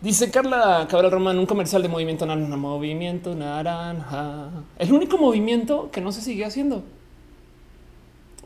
Dice 0.00 0.30
Carla 0.30 0.86
Cabral 0.90 1.10
Román, 1.10 1.38
un 1.38 1.46
comercial 1.46 1.82
de 1.82 1.88
movimiento 1.88 2.26
naranja, 2.26 2.56
movimiento 2.56 3.34
naranja. 3.34 4.50
El 4.78 4.92
único 4.92 5.16
movimiento 5.16 5.90
que 5.90 6.02
no 6.02 6.12
se 6.12 6.20
sigue 6.20 6.44
haciendo. 6.44 6.84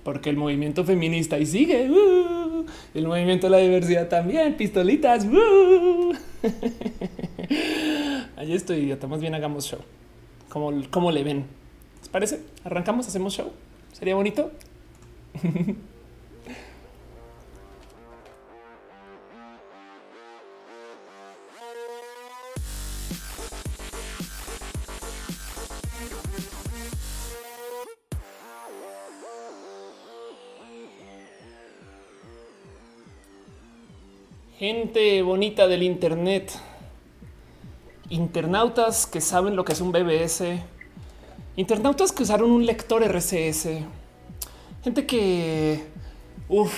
Porque 0.04 0.30
el 0.30 0.36
movimiento 0.36 0.84
feminista 0.84 1.38
y 1.38 1.46
sigue. 1.46 1.90
Uh, 1.90 2.64
el 2.94 3.06
movimiento 3.06 3.48
de 3.48 3.50
la 3.50 3.58
diversidad 3.58 4.08
también. 4.08 4.56
Pistolitas. 4.56 5.26
Uh. 5.26 6.14
Allí 8.37 8.54
estoy, 8.54 8.78
idiota. 8.78 9.08
Más 9.08 9.21
bien 9.21 9.35
hagamos 9.35 9.67
show. 9.67 9.80
Como, 10.48 10.72
como 10.88 11.10
le 11.10 11.24
ven. 11.24 11.46
¿Les 11.98 12.08
parece? 12.08 12.42
Arrancamos, 12.64 13.08
hacemos 13.08 13.35
show. 13.35 13.51
Sería 13.92 14.14
bonito. 14.14 14.53
Gente 34.60 35.23
bonita 35.23 35.69
del 35.69 35.82
Internet. 35.82 36.52
Internautas 38.10 39.06
que 39.06 39.23
saben 39.23 39.56
lo 39.56 39.64
que 39.64 39.73
es 39.73 39.80
un 39.80 39.91
BBS. 39.91 40.60
Internautas 41.56 42.12
que 42.12 42.24
usaron 42.24 42.51
un 42.51 42.66
lector 42.66 43.02
RCS. 43.02 43.68
Gente 44.84 45.06
que, 45.06 45.82
uf, 46.51 46.74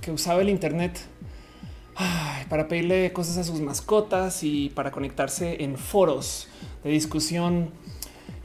que 0.00 0.12
usaba 0.12 0.40
el 0.40 0.48
Internet 0.48 0.98
para 2.48 2.68
pedirle 2.68 3.12
cosas 3.12 3.36
a 3.36 3.44
sus 3.44 3.60
mascotas 3.60 4.42
y 4.42 4.70
para 4.70 4.90
conectarse 4.90 5.62
en 5.62 5.76
foros 5.76 6.48
de 6.84 6.88
discusión 6.88 7.70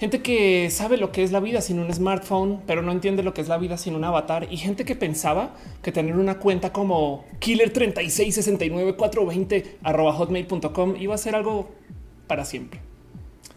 gente 0.02 0.24
que 0.24 0.72
sabe 0.72 0.98
lo 0.98 1.12
que 1.12 1.22
es 1.22 1.32
la 1.32 1.40
vida 1.40 1.62
sin 1.62 1.78
un 1.78 1.94
smartphone, 1.94 2.64
pero 2.66 2.82
no 2.82 2.92
entiende 2.92 3.22
lo 3.22 3.36
que 3.36 3.42
es 3.42 3.48
la 3.48 3.60
vida 3.60 3.78
sin 3.78 3.94
un 3.94 4.04
avatar 4.04 4.48
y 4.50 4.58
gente 4.58 4.84
que 4.84 4.96
pensaba 4.96 5.54
que 5.84 5.92
tener 5.92 6.16
una 6.16 6.40
cuenta 6.40 6.74
como 6.74 7.24
killer 7.38 7.72
3669420 7.72 8.96
420 8.96 9.78
hotmail.com 9.84 10.96
iba 11.00 11.14
a 11.14 11.18
ser 11.20 11.36
algo 11.36 11.70
para 12.26 12.46
siempre. 12.46 12.80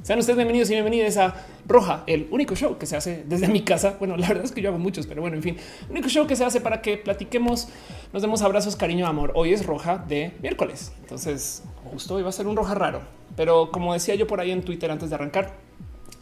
Sean 0.03 0.19
ustedes 0.19 0.37
bienvenidos 0.37 0.69
y 0.69 0.75
bienvenidas 0.75 1.17
a 1.17 1.35
Roja, 1.67 2.05
el 2.07 2.29
único 2.31 2.55
show 2.55 2.77
que 2.77 2.85
se 2.85 2.99
hace 2.99 3.25
desde 3.27 3.49
mi 3.49 3.63
casa. 3.63 3.97
Bueno, 3.99 4.19
la 4.19 4.29
verdad 4.29 4.45
es 4.45 4.53
que 4.53 4.61
yo 4.61 4.69
hago 4.69 4.79
muchos, 4.79 5.07
pero 5.07 5.23
bueno, 5.23 5.37
en 5.37 5.43
fin, 5.43 5.57
el 5.87 5.93
único 5.93 6.11
show 6.11 6.27
que 6.27 6.37
se 6.37 6.45
hace 6.45 6.61
para 6.61 6.83
que 6.83 6.99
platiquemos, 6.99 7.69
nos 8.13 8.21
demos 8.21 8.43
abrazos, 8.43 8.77
cariño, 8.77 9.07
amor. 9.07 9.33
Hoy 9.35 9.55
es 9.55 9.65
Roja 9.65 9.97
de 9.97 10.33
miércoles, 10.43 10.93
entonces 11.01 11.63
justo 11.91 12.23
va 12.23 12.29
a 12.29 12.33
ser 12.33 12.47
un 12.47 12.55
Roja 12.55 12.75
raro, 12.75 13.01
pero 13.35 13.71
como 13.71 13.95
decía 13.95 14.15
yo 14.15 14.27
por 14.27 14.41
ahí 14.41 14.51
en 14.51 14.63
Twitter 14.63 14.91
antes 14.91 15.09
de 15.09 15.15
arrancar, 15.15 15.64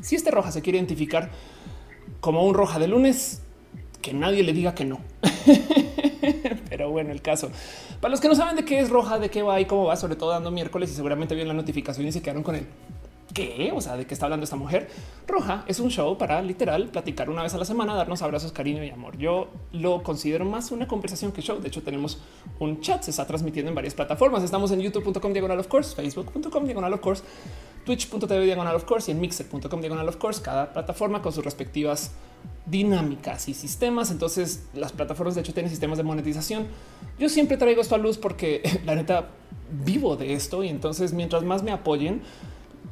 si 0.03 0.17
este 0.17 0.31
roja 0.31 0.53
se 0.53 0.61
quiere 0.61 0.79
identificar 0.79 1.31
como 2.21 2.45
un 2.45 2.55
roja 2.55 2.79
de 2.79 2.89
lunes, 2.89 3.41
que 4.03 4.13
nadie 4.13 4.43
le 4.43 4.53
diga 4.53 4.75
que 4.75 4.85
no. 4.85 5.01
Pero 6.69 6.91
bueno, 6.91 7.11
el 7.13 7.23
caso. 7.23 7.51
Para 8.01 8.11
los 8.11 8.21
que 8.21 8.29
no 8.29 8.35
saben 8.35 8.57
de 8.57 8.65
qué 8.65 8.81
es 8.81 8.91
roja, 8.91 9.19
de 9.19 9.31
qué 9.31 9.43
va 9.43 9.61
y 9.61 9.65
cómo 9.65 9.85
va, 9.85 9.97
sobre 9.97 10.17
todo 10.17 10.31
dando 10.31 10.51
miércoles 10.51 10.91
y 10.91 10.95
seguramente 10.95 11.35
vieron 11.35 11.49
la 11.49 11.55
notificación 11.55 12.07
y 12.07 12.13
se 12.13 12.21
quedaron 12.21 12.43
con 12.43 12.57
él. 12.57 12.67
¿Qué? 13.33 13.73
O 13.75 13.81
sea, 13.81 13.97
¿de 13.97 14.07
qué 14.07 14.15
está 14.15 14.27
hablando 14.27 14.45
esta 14.45 14.57
mujer? 14.57 14.91
Roja 15.27 15.65
es 15.67 15.81
un 15.81 15.91
show 15.91 16.19
para 16.19 16.43
literal 16.43 16.89
platicar 16.89 17.31
una 17.31 17.43
vez 17.43 17.55
a 17.55 17.59
la 17.59 17.65
semana, 17.65 17.95
darnos 17.95 18.21
abrazos, 18.21 18.53
cariño 18.53 18.85
y 18.85 18.91
amor. 18.91 19.17
Yo 19.17 19.49
lo 19.73 20.03
considero 20.03 20.45
más 20.45 20.71
una 20.71 20.87
conversación 20.87 21.33
que 21.33 21.41
show. 21.41 21.61
De 21.61 21.69
hecho, 21.69 21.83
tenemos 21.83 22.21
un 22.59 22.81
chat, 22.81 23.03
se 23.03 23.11
está 23.11 23.27
transmitiendo 23.27 23.71
en 23.71 23.75
varias 23.75 23.95
plataformas. 23.95 24.43
Estamos 24.43 24.71
en 24.73 24.81
youtube.com 24.81 25.33
diagonal 25.33 25.59
of 25.59 25.69
course, 25.69 25.95
facebook.com 25.95 26.65
diagonal 26.65 26.93
of 26.93 27.01
course, 27.01 27.23
twitch.tv 27.87 28.45
diagonal 28.45 28.77
of 28.77 28.85
course 28.85 29.11
y 29.11 29.15
en 29.15 29.21
mixer.com 29.21 29.81
diagonal 29.81 30.09
of 30.09 30.17
course. 30.17 30.43
Cada 30.43 30.73
plataforma 30.73 31.23
con 31.23 31.33
sus 31.33 31.45
respectivas 31.45 32.13
dinámicas 32.67 33.49
y 33.49 33.55
sistemas. 33.55 34.11
Entonces, 34.11 34.65
las 34.75 34.93
plataformas 34.93 35.35
de 35.35 35.41
hecho 35.41 35.55
tienen 35.55 35.71
sistemas 35.71 35.99
de 35.99 36.05
monetización. 36.05 36.67
Yo 37.19 37.29
siempre 37.29 37.57
traigo 37.57 37.81
esto 37.81 37.95
a 37.95 37.99
luz 37.99 38.19
porque 38.19 38.63
la 38.85 38.95
neta 38.95 39.29
vivo 39.85 40.17
de 40.17 40.35
esto 40.35 40.63
y 40.63 40.69
entonces 40.69 41.13
mientras 41.15 41.43
más 41.45 41.63
me 41.63 41.73
apoyen, 41.73 42.23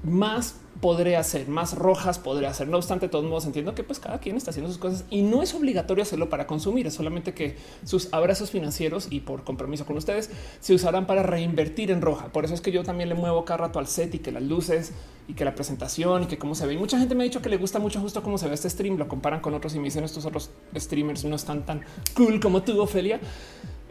más 0.02 0.56
podré 0.80 1.16
hacer, 1.16 1.46
más 1.48 1.74
rojas 1.74 2.18
podré 2.18 2.46
hacer. 2.46 2.68
No 2.68 2.78
obstante, 2.78 3.06
de 3.06 3.10
todos 3.10 3.24
modos 3.24 3.44
entiendo 3.44 3.74
que 3.74 3.84
pues 3.84 3.98
cada 3.98 4.18
quien 4.18 4.36
está 4.36 4.50
haciendo 4.50 4.70
sus 4.70 4.78
cosas 4.78 5.04
y 5.10 5.22
no 5.22 5.42
es 5.42 5.54
obligatorio 5.54 6.02
hacerlo 6.02 6.30
para 6.30 6.46
consumir, 6.46 6.86
es 6.86 6.94
solamente 6.94 7.34
que 7.34 7.56
sus 7.84 8.12
abrazos 8.12 8.50
financieros 8.50 9.08
y 9.10 9.20
por 9.20 9.44
compromiso 9.44 9.84
con 9.84 9.96
ustedes 9.96 10.30
se 10.60 10.74
usarán 10.74 11.06
para 11.06 11.22
reinvertir 11.22 11.90
en 11.90 12.00
roja. 12.00 12.28
Por 12.28 12.44
eso 12.44 12.54
es 12.54 12.60
que 12.60 12.72
yo 12.72 12.82
también 12.82 13.08
le 13.08 13.14
muevo 13.14 13.44
cada 13.44 13.58
rato 13.58 13.78
al 13.78 13.86
set 13.86 14.14
y 14.14 14.18
que 14.20 14.32
las 14.32 14.42
luces 14.42 14.92
y 15.28 15.34
que 15.34 15.44
la 15.44 15.54
presentación 15.54 16.22
y 16.22 16.26
que 16.26 16.38
cómo 16.38 16.54
se 16.54 16.66
ve. 16.66 16.74
Y 16.74 16.78
mucha 16.78 16.98
gente 16.98 17.14
me 17.14 17.24
ha 17.24 17.24
dicho 17.24 17.42
que 17.42 17.50
le 17.50 17.58
gusta 17.58 17.78
mucho 17.78 18.00
justo 18.00 18.22
cómo 18.22 18.38
se 18.38 18.48
ve 18.48 18.54
este 18.54 18.70
stream, 18.70 18.96
lo 18.96 19.06
comparan 19.06 19.40
con 19.40 19.54
otros 19.54 19.74
y 19.74 19.78
me 19.78 19.84
dicen 19.84 20.04
estos 20.04 20.24
otros 20.24 20.50
streamers 20.74 21.24
no 21.24 21.36
están 21.36 21.66
tan 21.66 21.82
cool 22.14 22.40
como 22.40 22.62
tú, 22.62 22.80
Ofelia. 22.80 23.20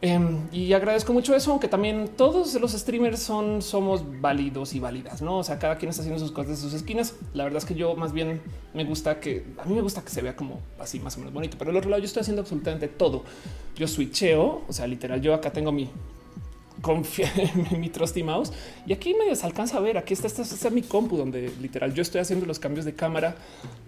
Em, 0.02 0.48
y 0.54 0.72
agradezco 0.72 1.12
mucho 1.12 1.36
eso, 1.36 1.52
aunque 1.52 1.68
también 1.68 2.10
todos 2.16 2.54
los 2.54 2.72
streamers 2.72 3.20
son, 3.20 3.62
somos 3.62 4.04
válidos 4.22 4.74
y 4.74 4.80
válidas, 4.80 5.22
no? 5.22 5.40
O 5.40 5.44
sea, 5.44 5.60
cada 5.60 5.78
quien 5.78 5.90
está 5.90 6.02
haciendo 6.02 6.20
sus 6.20 6.32
cosas 6.32 6.52
de 6.52 6.58
sus 6.58 6.74
esquinas. 6.74 7.16
La 7.34 7.44
verdad 7.44 7.58
es 7.58 7.66
que 7.66 7.76
yo 7.76 7.96
más 7.96 8.14
bien 8.14 8.42
me 8.74 8.86
gusta 8.86 9.20
que 9.20 9.46
a 9.58 9.66
mí 9.66 9.74
me 9.74 9.82
gusta 9.82 10.02
que 10.02 10.10
se 10.10 10.22
vea 10.22 10.36
como 10.36 10.62
así 10.80 11.00
más 11.00 11.16
o 11.18 11.20
menos 11.20 11.34
bonito, 11.34 11.58
pero 11.58 11.72
al 11.72 11.78
otro 11.78 11.90
lado 11.90 12.00
yo 12.02 12.06
estoy 12.06 12.22
haciendo 12.22 12.42
absolutamente 12.42 12.88
todo. 12.88 13.26
Yo 13.76 13.88
switcheo, 13.88 14.62
o 14.68 14.74
sea, 14.74 14.88
literal, 14.88 15.22
yo 15.22 15.34
acá 15.34 15.52
tengo 15.52 15.72
mi 15.72 15.90
confía 16.82 17.32
en 17.72 17.80
mi 17.80 17.90
trusty 17.90 18.24
mouse. 18.24 18.52
Y 18.86 18.94
aquí 18.94 19.14
medio 19.14 19.36
se 19.36 19.46
alcanza 19.46 19.78
a 19.78 19.82
ver 19.82 19.98
aquí 19.98 20.14
está, 20.14 20.28
esta 20.28 20.42
es 20.44 20.72
mi 20.72 20.82
compu 20.82 21.18
donde 21.18 21.52
literal 21.62 21.94
yo 21.94 22.02
estoy 22.02 22.22
haciendo 22.22 22.46
los 22.46 22.60
cambios 22.60 22.86
de 22.86 22.94
cámara 22.94 23.36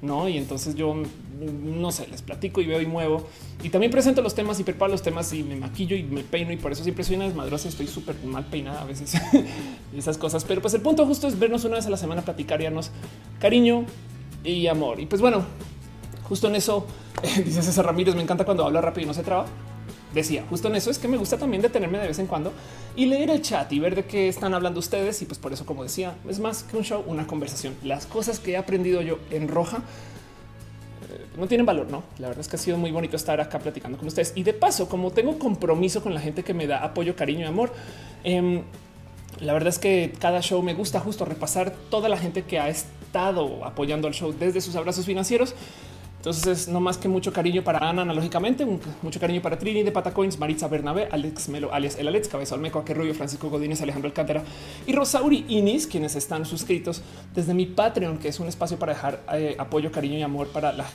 no 0.02 0.28
y 0.28 0.38
entonces 0.38 0.76
yo 0.76 0.96
no 1.40 1.92
sé 1.92 2.08
les 2.08 2.22
platico 2.22 2.62
y 2.62 2.66
veo 2.66 2.82
y 2.82 2.86
muevo. 2.86 3.28
Y 3.64 3.70
también 3.70 3.92
presento 3.92 4.22
los 4.22 4.36
temas 4.36 4.60
y 4.60 4.64
preparo 4.64 4.92
los 4.92 5.02
temas 5.02 5.32
y 5.34 5.44
me 5.44 5.56
maquillo 5.56 5.96
y 5.96 6.04
me 6.04 6.24
peino 6.24 6.52
y 6.52 6.58
por 6.58 6.72
eso 6.72 6.84
siempre 6.84 7.04
soy 7.04 7.16
una 7.16 7.26
desmadrosa 7.26 7.68
estoy 7.68 7.88
súper 7.88 8.16
mal 8.24 8.46
peinada 8.46 8.82
a 8.82 8.86
veces. 8.86 9.14
Esas 9.96 10.18
cosas. 10.18 10.44
Pero 10.44 10.62
pues 10.62 10.74
el 10.74 10.82
punto 10.82 11.06
justo 11.06 11.28
es 11.28 11.38
vernos 11.38 11.64
una 11.66 11.76
vez 11.76 11.86
a 11.86 11.90
la 11.90 11.98
semana 11.98 12.22
platicar 12.22 12.62
y 12.62 12.68
cariño 13.40 13.86
y 14.44 14.68
amor. 14.68 15.00
Y 15.00 15.06
pues 15.06 15.22
bueno 15.22 15.46
justo 16.32 16.48
en 16.48 16.56
eso 16.56 16.88
dice 17.46 17.62
César 17.62 17.86
Ramírez 17.86 18.16
me 18.16 18.22
encanta 18.22 18.46
cuando 18.46 18.66
habla 18.66 18.80
rápido 18.80 19.04
y 19.04 19.08
no 19.08 19.14
se 19.14 19.22
traba 19.22 19.46
decía 20.14 20.44
justo 20.50 20.68
en 20.68 20.76
eso 20.76 20.92
es 20.92 21.00
que 21.00 21.08
me 21.08 21.18
gusta 21.18 21.38
también 21.38 21.62
detenerme 21.62 21.98
de 22.00 22.08
vez 22.08 22.20
en 22.20 22.28
cuando 22.28 22.52
y 22.96 23.06
leer 23.06 23.30
el 23.30 23.42
chat 23.42 23.72
y 23.72 23.80
ver 23.80 23.96
de 23.96 24.06
qué 24.06 24.28
están 24.28 24.54
hablando 24.54 24.80
ustedes. 24.80 25.22
Y 25.22 25.26
pues 25.26 25.40
por 25.40 25.54
eso, 25.54 25.66
como 25.66 25.84
decía, 25.84 26.16
es 26.28 26.40
más 26.40 26.64
que 26.64 26.78
un 26.78 26.84
show, 26.84 27.04
una 27.08 27.28
conversación. 27.28 27.76
Las 27.84 28.06
cosas 28.06 28.40
que 28.40 28.52
he 28.52 28.58
aprendido 28.58 29.02
yo 29.02 29.20
en 29.30 29.48
roja 29.48 29.78
eh, 29.78 31.26
no 31.38 31.48
tienen 31.48 31.66
valor, 31.66 31.88
no? 31.90 32.04
La 32.20 32.28
verdad 32.28 32.42
es 32.42 32.48
que 32.48 32.56
ha 32.56 32.60
sido 32.60 32.78
muy 32.78 32.92
bonito 32.92 33.16
estar 33.16 33.40
acá 33.40 33.60
platicando 33.60 33.98
con 33.98 34.08
ustedes. 34.08 34.34
Y 34.36 34.44
de 34.44 34.54
paso, 34.54 34.90
como 34.90 35.12
tengo 35.12 35.40
compromiso 35.40 36.04
con 36.04 36.14
la 36.14 36.20
gente 36.20 36.44
que 36.44 36.54
me 36.54 36.68
da 36.68 36.84
apoyo, 36.84 37.16
cariño 37.16 37.42
y 37.42 37.48
amor, 37.48 37.72
em, 38.24 38.64
la 39.40 39.54
verdad 39.54 39.70
es 39.70 39.80
que 39.80 40.14
cada 40.20 40.42
show 40.42 40.62
me 40.62 40.74
gusta 40.74 41.00
justo 41.00 41.26
repasar 41.26 41.72
toda 41.90 42.10
la 42.10 42.18
gente 42.18 42.44
que 42.44 42.60
ha 42.60 42.70
estado 42.70 43.64
apoyando 43.66 44.08
al 44.08 44.14
show 44.14 44.34
desde 44.38 44.62
sus 44.62 44.76
abrazos 44.76 45.06
financieros 45.06 45.56
entonces 46.22 46.46
es 46.46 46.68
no 46.68 46.80
más 46.80 47.00
que 47.00 47.08
mucho 47.08 47.34
cariño 47.34 47.64
para 47.64 47.80
Ana 47.80 48.04
analógicamente, 48.04 48.64
mucho 49.02 49.20
cariño 49.20 49.42
para 49.42 49.58
Trini 49.58 49.82
de 49.82 49.92
Patacoins, 49.92 50.38
Maritza 50.38 50.68
Bernabé, 50.68 51.08
Alex 51.10 51.50
Melo, 51.50 51.74
alias 51.74 51.96
el 51.98 52.08
Alex, 52.08 52.28
Cabeza 52.28 52.54
Olmeco, 52.54 52.86
Rubio, 52.88 53.16
Francisco 53.16 53.50
Godínez, 53.50 53.82
Alejandro 53.82 54.08
Alcántara 54.08 54.44
y 54.86 54.94
Rosauri 54.94 55.46
Inis, 55.48 55.88
quienes 55.88 56.16
están 56.16 56.46
suscritos 56.46 57.02
desde 57.34 57.56
mi 57.56 57.66
Patreon, 57.66 58.20
que 58.20 58.28
es 58.28 58.40
un 58.40 58.48
espacio 58.48 58.78
para 58.78 58.94
dejar 58.94 59.24
eh, 59.34 59.56
apoyo, 59.58 59.92
cariño 59.92 60.20
y 60.20 60.22
amor 60.22 60.50
para 60.50 60.74
la 60.74 60.86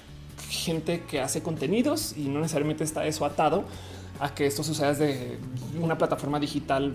gente 0.49 1.03
que 1.11 1.21
hace 1.21 1.43
contenidos 1.43 2.15
y 2.17 2.29
no 2.29 2.39
necesariamente 2.39 2.85
está 2.85 3.05
eso 3.05 3.25
atado 3.25 3.65
a 4.21 4.33
que 4.33 4.47
esto 4.47 4.63
suceda 4.63 4.95
desde 4.95 5.39
una 5.81 5.99
plataforma 5.99 6.39
digital 6.39 6.93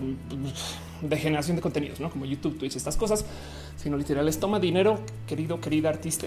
de 1.02 1.16
generación 1.18 1.56
de 1.56 1.62
contenidos, 1.62 2.00
¿no? 2.00 2.08
como 2.08 2.24
YouTube, 2.24 2.58
Twitch, 2.58 2.76
estas 2.76 2.96
cosas, 2.96 3.26
sino 3.76 3.98
literal 3.98 4.24
les 4.24 4.40
toma 4.40 4.58
dinero, 4.58 5.00
querido, 5.26 5.60
querida 5.60 5.90
artista, 5.90 6.26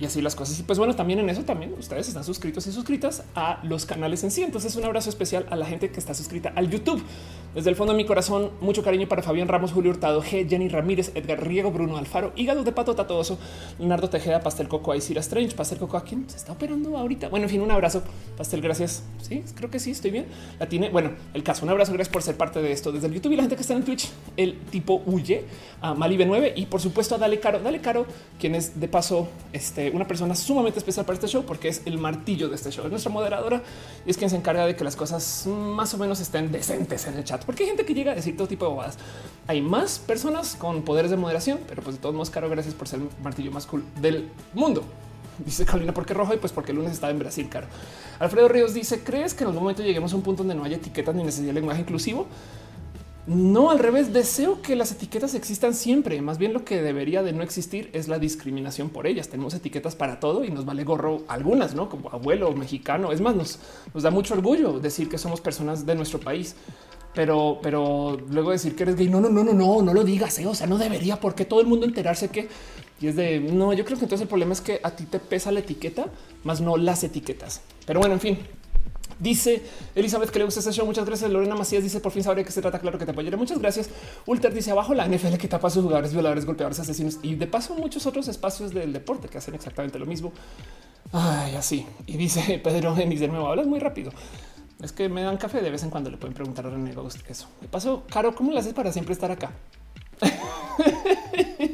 y 0.00 0.06
así 0.06 0.22
las 0.22 0.34
cosas. 0.34 0.58
Y 0.58 0.62
pues 0.62 0.78
bueno, 0.78 0.96
también 0.96 1.20
en 1.20 1.28
eso 1.28 1.42
también 1.42 1.74
ustedes 1.78 2.08
están 2.08 2.24
suscritos 2.24 2.66
y 2.66 2.72
suscritas 2.72 3.22
a 3.34 3.60
los 3.62 3.84
canales 3.84 4.24
en 4.24 4.30
sí. 4.30 4.42
Entonces 4.42 4.74
un 4.76 4.84
abrazo 4.84 5.10
especial 5.10 5.46
a 5.50 5.56
la 5.56 5.66
gente 5.66 5.90
que 5.90 6.00
está 6.00 6.14
suscrita 6.14 6.52
al 6.56 6.70
YouTube. 6.70 7.02
Desde 7.54 7.68
el 7.68 7.76
fondo 7.76 7.92
de 7.92 7.96
mi 7.96 8.04
corazón, 8.04 8.52
mucho 8.60 8.82
cariño 8.82 9.08
para 9.08 9.22
Fabián 9.22 9.48
Ramos, 9.48 9.72
Julio 9.72 9.90
Hurtado, 9.90 10.22
G, 10.22 10.48
Jenny 10.48 10.68
Ramírez, 10.68 11.10
Edgar 11.16 11.44
Riego, 11.44 11.72
Bruno 11.72 11.96
Alfaro, 11.96 12.32
Hígado 12.36 12.62
de 12.62 12.70
Pato 12.70 12.94
Tatoso, 12.94 13.38
Leonardo 13.78 14.08
Tejeda, 14.08 14.40
Pastel 14.40 14.68
Coco, 14.68 14.92
Aisira 14.92 15.20
Strange, 15.20 15.56
Pastel 15.56 15.78
Coco, 15.78 15.96
¿a 15.96 16.04
quién 16.04 16.30
se 16.30 16.36
está 16.36 16.52
operando 16.52 16.96
ahorita? 16.96 17.28
Bueno, 17.28 17.46
en 17.46 17.50
fin, 17.50 17.60
un 17.60 17.72
abrazo. 17.72 18.04
Pastel, 18.36 18.60
gracias. 18.60 19.02
Sí, 19.20 19.42
creo 19.56 19.68
que 19.68 19.80
sí, 19.80 19.90
estoy 19.90 20.12
bien. 20.12 20.26
La 20.60 20.68
tiene, 20.68 20.90
bueno, 20.90 21.10
el 21.34 21.42
caso, 21.42 21.64
un 21.64 21.70
abrazo, 21.70 21.92
gracias 21.92 22.12
por 22.12 22.22
ser 22.22 22.36
parte 22.36 22.62
de 22.62 22.70
esto 22.70 22.92
desde 22.92 23.08
el 23.08 23.14
YouTube 23.14 23.32
y 23.32 23.36
la 23.36 23.42
gente 23.42 23.56
que 23.56 23.62
está 23.62 23.74
en 23.74 23.84
Twitch 23.84 24.08
el 24.36 24.56
tipo 24.70 25.02
huye 25.06 25.44
a 25.80 25.94
Malibe 25.94 26.26
9 26.26 26.54
y 26.56 26.66
por 26.66 26.80
supuesto 26.80 27.16
a 27.16 27.18
Dale 27.18 27.40
Caro. 27.40 27.58
Dale 27.58 27.80
Caro, 27.80 28.06
quien 28.38 28.54
es 28.54 28.78
de 28.78 28.86
paso 28.86 29.28
este, 29.52 29.89
una 29.92 30.06
persona 30.06 30.34
sumamente 30.34 30.78
especial 30.78 31.06
para 31.06 31.14
este 31.14 31.28
show 31.28 31.44
porque 31.44 31.68
es 31.68 31.82
el 31.84 31.98
martillo 31.98 32.48
de 32.48 32.56
este 32.56 32.70
show. 32.70 32.84
Es 32.84 32.90
nuestra 32.90 33.10
moderadora 33.10 33.62
y 34.06 34.10
es 34.10 34.16
quien 34.16 34.30
se 34.30 34.36
encarga 34.36 34.66
de 34.66 34.76
que 34.76 34.84
las 34.84 34.96
cosas 34.96 35.46
más 35.46 35.92
o 35.94 35.98
menos 35.98 36.20
estén 36.20 36.50
decentes 36.50 37.06
en 37.06 37.14
el 37.14 37.24
chat, 37.24 37.44
porque 37.44 37.64
hay 37.64 37.68
gente 37.68 37.84
que 37.84 37.94
llega 37.94 38.12
a 38.12 38.14
decir 38.14 38.36
todo 38.36 38.48
tipo 38.48 38.64
de 38.64 38.70
bobadas. 38.70 38.98
Hay 39.46 39.60
más 39.60 39.98
personas 39.98 40.56
con 40.56 40.82
poderes 40.82 41.10
de 41.10 41.16
moderación, 41.16 41.60
pero 41.68 41.82
pues 41.82 41.96
de 41.96 42.02
todos 42.02 42.14
modos, 42.14 42.30
Caro, 42.30 42.48
gracias 42.48 42.74
por 42.74 42.88
ser 42.88 43.00
el 43.00 43.08
martillo 43.22 43.50
más 43.50 43.66
cool 43.66 43.84
del 44.00 44.30
mundo. 44.54 44.84
Dice 45.44 45.64
Carolina, 45.64 45.94
¿por 45.94 46.04
qué 46.04 46.14
rojo? 46.14 46.34
Y 46.34 46.36
pues 46.36 46.52
porque 46.52 46.72
el 46.72 46.76
lunes 46.76 46.92
estaba 46.92 47.10
en 47.10 47.18
Brasil, 47.18 47.48
caro. 47.48 47.66
Alfredo 48.18 48.48
Ríos 48.48 48.74
dice, 48.74 49.02
¿crees 49.02 49.32
que 49.32 49.44
en 49.44 49.48
algún 49.48 49.62
momento 49.62 49.82
lleguemos 49.82 50.12
a 50.12 50.16
un 50.16 50.22
punto 50.22 50.42
donde 50.42 50.54
no 50.54 50.64
haya 50.64 50.76
etiquetas 50.76 51.14
ni 51.14 51.24
necesidad 51.24 51.48
de 51.48 51.54
lenguaje 51.54 51.80
inclusivo? 51.80 52.26
No, 53.26 53.70
al 53.70 53.78
revés, 53.78 54.12
deseo 54.12 54.62
que 54.62 54.74
las 54.74 54.92
etiquetas 54.92 55.34
existan 55.34 55.74
siempre. 55.74 56.20
Más 56.22 56.38
bien 56.38 56.52
lo 56.52 56.64
que 56.64 56.82
debería 56.82 57.22
de 57.22 57.32
no 57.32 57.42
existir 57.42 57.90
es 57.92 58.08
la 58.08 58.18
discriminación 58.18 58.88
por 58.88 59.06
ellas. 59.06 59.28
Tenemos 59.28 59.54
etiquetas 59.54 59.94
para 59.94 60.18
todo 60.20 60.44
y 60.44 60.50
nos 60.50 60.64
vale 60.64 60.84
gorro 60.84 61.22
algunas, 61.28 61.74
¿no? 61.74 61.88
Como 61.88 62.10
abuelo 62.10 62.52
mexicano. 62.52 63.12
Es 63.12 63.20
más, 63.20 63.36
nos, 63.36 63.58
da 63.94 64.10
mucho 64.10 64.34
orgullo 64.34 64.80
decir 64.80 65.08
que 65.08 65.18
somos 65.18 65.40
personas 65.40 65.86
de 65.86 65.94
nuestro 65.94 66.18
país. 66.18 66.56
Pero, 67.14 67.58
pero 67.60 68.18
luego 68.30 68.52
decir 68.52 68.76
que 68.76 68.84
eres 68.84 68.96
gay, 68.96 69.08
no, 69.08 69.20
no, 69.20 69.28
no, 69.28 69.42
no, 69.42 69.52
no, 69.52 69.82
no 69.82 69.92
lo 69.92 70.04
digas, 70.04 70.38
¿eh? 70.38 70.46
o 70.46 70.54
sea, 70.54 70.68
no 70.68 70.78
debería, 70.78 71.18
porque 71.18 71.44
todo 71.44 71.60
el 71.60 71.66
mundo 71.66 71.84
enterarse 71.84 72.28
que 72.28 72.48
y 73.00 73.08
es 73.08 73.16
de 73.16 73.40
no. 73.40 73.72
Yo 73.72 73.84
creo 73.84 73.98
que 73.98 74.04
entonces 74.04 74.22
el 74.22 74.28
problema 74.28 74.52
es 74.52 74.60
que 74.60 74.80
a 74.82 74.90
ti 74.90 75.04
te 75.04 75.18
pesa 75.18 75.50
la 75.50 75.60
etiqueta, 75.60 76.06
más 76.44 76.60
no 76.60 76.76
las 76.76 77.02
etiquetas. 77.02 77.62
Pero 77.86 78.00
bueno, 78.00 78.14
en 78.14 78.20
fin, 78.20 78.38
Dice 79.20 79.62
Elizabeth 79.94 80.30
que 80.30 80.38
le 80.38 80.46
gusta 80.46 80.60
este 80.60 80.72
show. 80.72 80.86
Muchas 80.86 81.04
gracias. 81.04 81.30
Lorena 81.30 81.54
Macías 81.54 81.82
dice 81.82 82.00
por 82.00 82.10
fin 82.10 82.24
sabré 82.24 82.44
que 82.44 82.52
se 82.52 82.62
trata. 82.62 82.78
Claro 82.78 82.98
que 82.98 83.04
te 83.04 83.12
apoyaré. 83.12 83.36
Muchas 83.36 83.58
gracias. 83.58 83.90
Ulter 84.26 84.52
dice 84.52 84.70
abajo 84.70 84.94
la 84.94 85.06
NFL 85.06 85.36
que 85.36 85.46
tapa 85.46 85.68
a 85.68 85.70
sus 85.70 85.82
jugadores, 85.82 86.12
violadores, 86.12 86.46
golpeadores, 86.46 86.80
asesinos 86.80 87.18
y 87.22 87.34
de 87.34 87.46
paso 87.46 87.74
muchos 87.74 88.06
otros 88.06 88.26
espacios 88.28 88.72
del 88.72 88.92
deporte 88.92 89.28
que 89.28 89.38
hacen 89.38 89.54
exactamente 89.54 89.98
lo 89.98 90.06
mismo. 90.06 90.32
Ay, 91.12 91.54
así. 91.54 91.86
Y 92.06 92.16
dice 92.16 92.58
Pedro 92.64 92.96
Genis 92.96 93.20
de 93.20 93.28
nuevo. 93.28 93.46
Hablas 93.48 93.66
muy 93.66 93.78
rápido. 93.78 94.10
Es 94.82 94.92
que 94.92 95.10
me 95.10 95.22
dan 95.22 95.36
café 95.36 95.60
de 95.60 95.70
vez 95.70 95.82
en 95.82 95.90
cuando. 95.90 96.10
Le 96.10 96.16
pueden 96.16 96.34
preguntar 96.34 96.66
a 96.66 96.70
René 96.70 96.94
eso. 97.28 97.48
De 97.60 97.68
paso, 97.68 98.04
Caro, 98.10 98.34
¿cómo 98.34 98.52
lo 98.52 98.58
haces 98.58 98.72
para 98.72 98.90
siempre 98.90 99.12
estar 99.12 99.30
acá? 99.30 99.52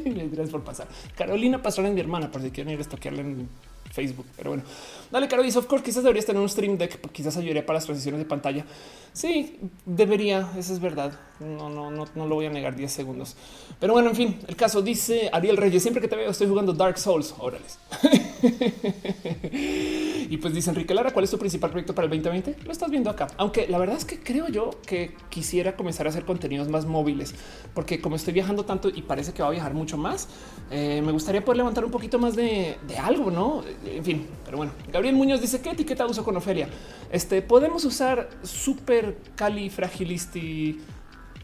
Gracias 0.05 0.49
por 0.49 0.63
pasar. 0.63 0.87
Carolina 1.15 1.61
Pastrana 1.61 1.89
es 1.89 1.95
mi 1.95 2.01
hermana, 2.01 2.29
por 2.31 2.41
si 2.41 2.51
quieren 2.51 2.73
ir 2.73 2.79
a 2.79 2.81
estoquearla 2.81 3.21
en 3.21 3.49
Facebook. 3.97 4.27
Pero 4.37 4.51
bueno, 4.51 4.63
dale, 5.11 5.27
Caro 5.27 5.41
dice, 5.41 5.57
of 5.59 5.65
course, 5.65 5.83
quizás 5.83 6.03
deberías 6.03 6.25
tener 6.25 6.41
un 6.41 6.47
stream 6.47 6.77
deck, 6.77 7.11
quizás 7.11 7.35
ayudaría 7.35 7.65
para 7.65 7.77
las 7.77 7.85
transiciones 7.85 8.19
de 8.19 8.25
pantalla. 8.25 8.63
Sí, 9.11 9.57
debería, 9.85 10.47
eso 10.55 10.71
es 10.73 10.79
verdad. 10.79 11.11
No, 11.39 11.69
no, 11.69 11.91
no, 11.91 12.05
no 12.15 12.27
lo 12.27 12.35
voy 12.35 12.47
a 12.47 12.49
negar 12.49 12.75
10 12.75 12.91
segundos. 12.91 13.35
Pero 13.79 13.93
bueno, 13.93 14.09
en 14.09 14.15
fin, 14.15 14.39
el 14.47 14.55
caso 14.55 14.81
dice 14.81 15.29
Ariel 15.31 15.57
Reyes, 15.57 15.83
siempre 15.83 16.01
que 16.01 16.07
te 16.07 16.15
veo 16.15 16.31
estoy 16.31 16.47
jugando 16.47 16.73
Dark 16.73 16.97
Souls. 16.97 17.35
Órales. 17.37 17.77
y 20.29 20.37
pues 20.37 20.53
dice 20.53 20.71
Enrique 20.71 20.95
Lara, 20.95 21.11
¿cuál 21.11 21.25
es 21.25 21.31
tu 21.31 21.37
principal 21.37 21.69
proyecto 21.69 21.93
para 21.93 22.05
el 22.05 22.09
2020? 22.09 22.65
Lo 22.65 22.71
estás 22.71 22.89
viendo 22.89 23.09
acá. 23.09 23.27
Aunque 23.37 23.67
la 23.67 23.77
verdad 23.77 23.97
es 23.97 24.05
que 24.05 24.19
creo 24.19 24.47
yo 24.47 24.71
que 24.85 25.15
quisiera 25.29 25.75
comenzar 25.75 26.07
a 26.07 26.09
hacer 26.09 26.25
contenidos 26.25 26.69
más 26.69 26.85
móviles, 26.85 27.35
porque 27.75 28.01
como 28.01 28.15
estoy 28.15 28.33
viajando 28.33 28.65
tanto 28.65 28.89
y 28.89 29.03
parece 29.03 29.33
que 29.33 29.43
va 29.43 29.49
a 29.49 29.51
viajar 29.51 29.75
mucho 29.75 29.97
más, 29.97 30.27
eh, 30.71 31.01
me 31.05 31.11
gustaría 31.11 31.45
poder 31.45 31.57
levantar 31.57 31.85
un 31.85 31.91
poquito 31.91 32.17
más 32.17 32.35
de, 32.35 32.77
de, 32.87 32.97
algo, 32.97 33.29
¿no? 33.29 33.63
En 33.85 34.03
fin, 34.03 34.27
pero 34.43 34.57
bueno. 34.57 34.71
Gabriel 34.91 35.15
Muñoz 35.15 35.39
dice, 35.39 35.61
¿qué 35.61 35.69
etiqueta 35.69 36.05
uso 36.07 36.23
con 36.23 36.35
Ofelia? 36.35 36.67
Este, 37.11 37.41
podemos 37.41 37.85
usar 37.85 38.29
super 38.43 39.17
califragilisti 39.35 40.79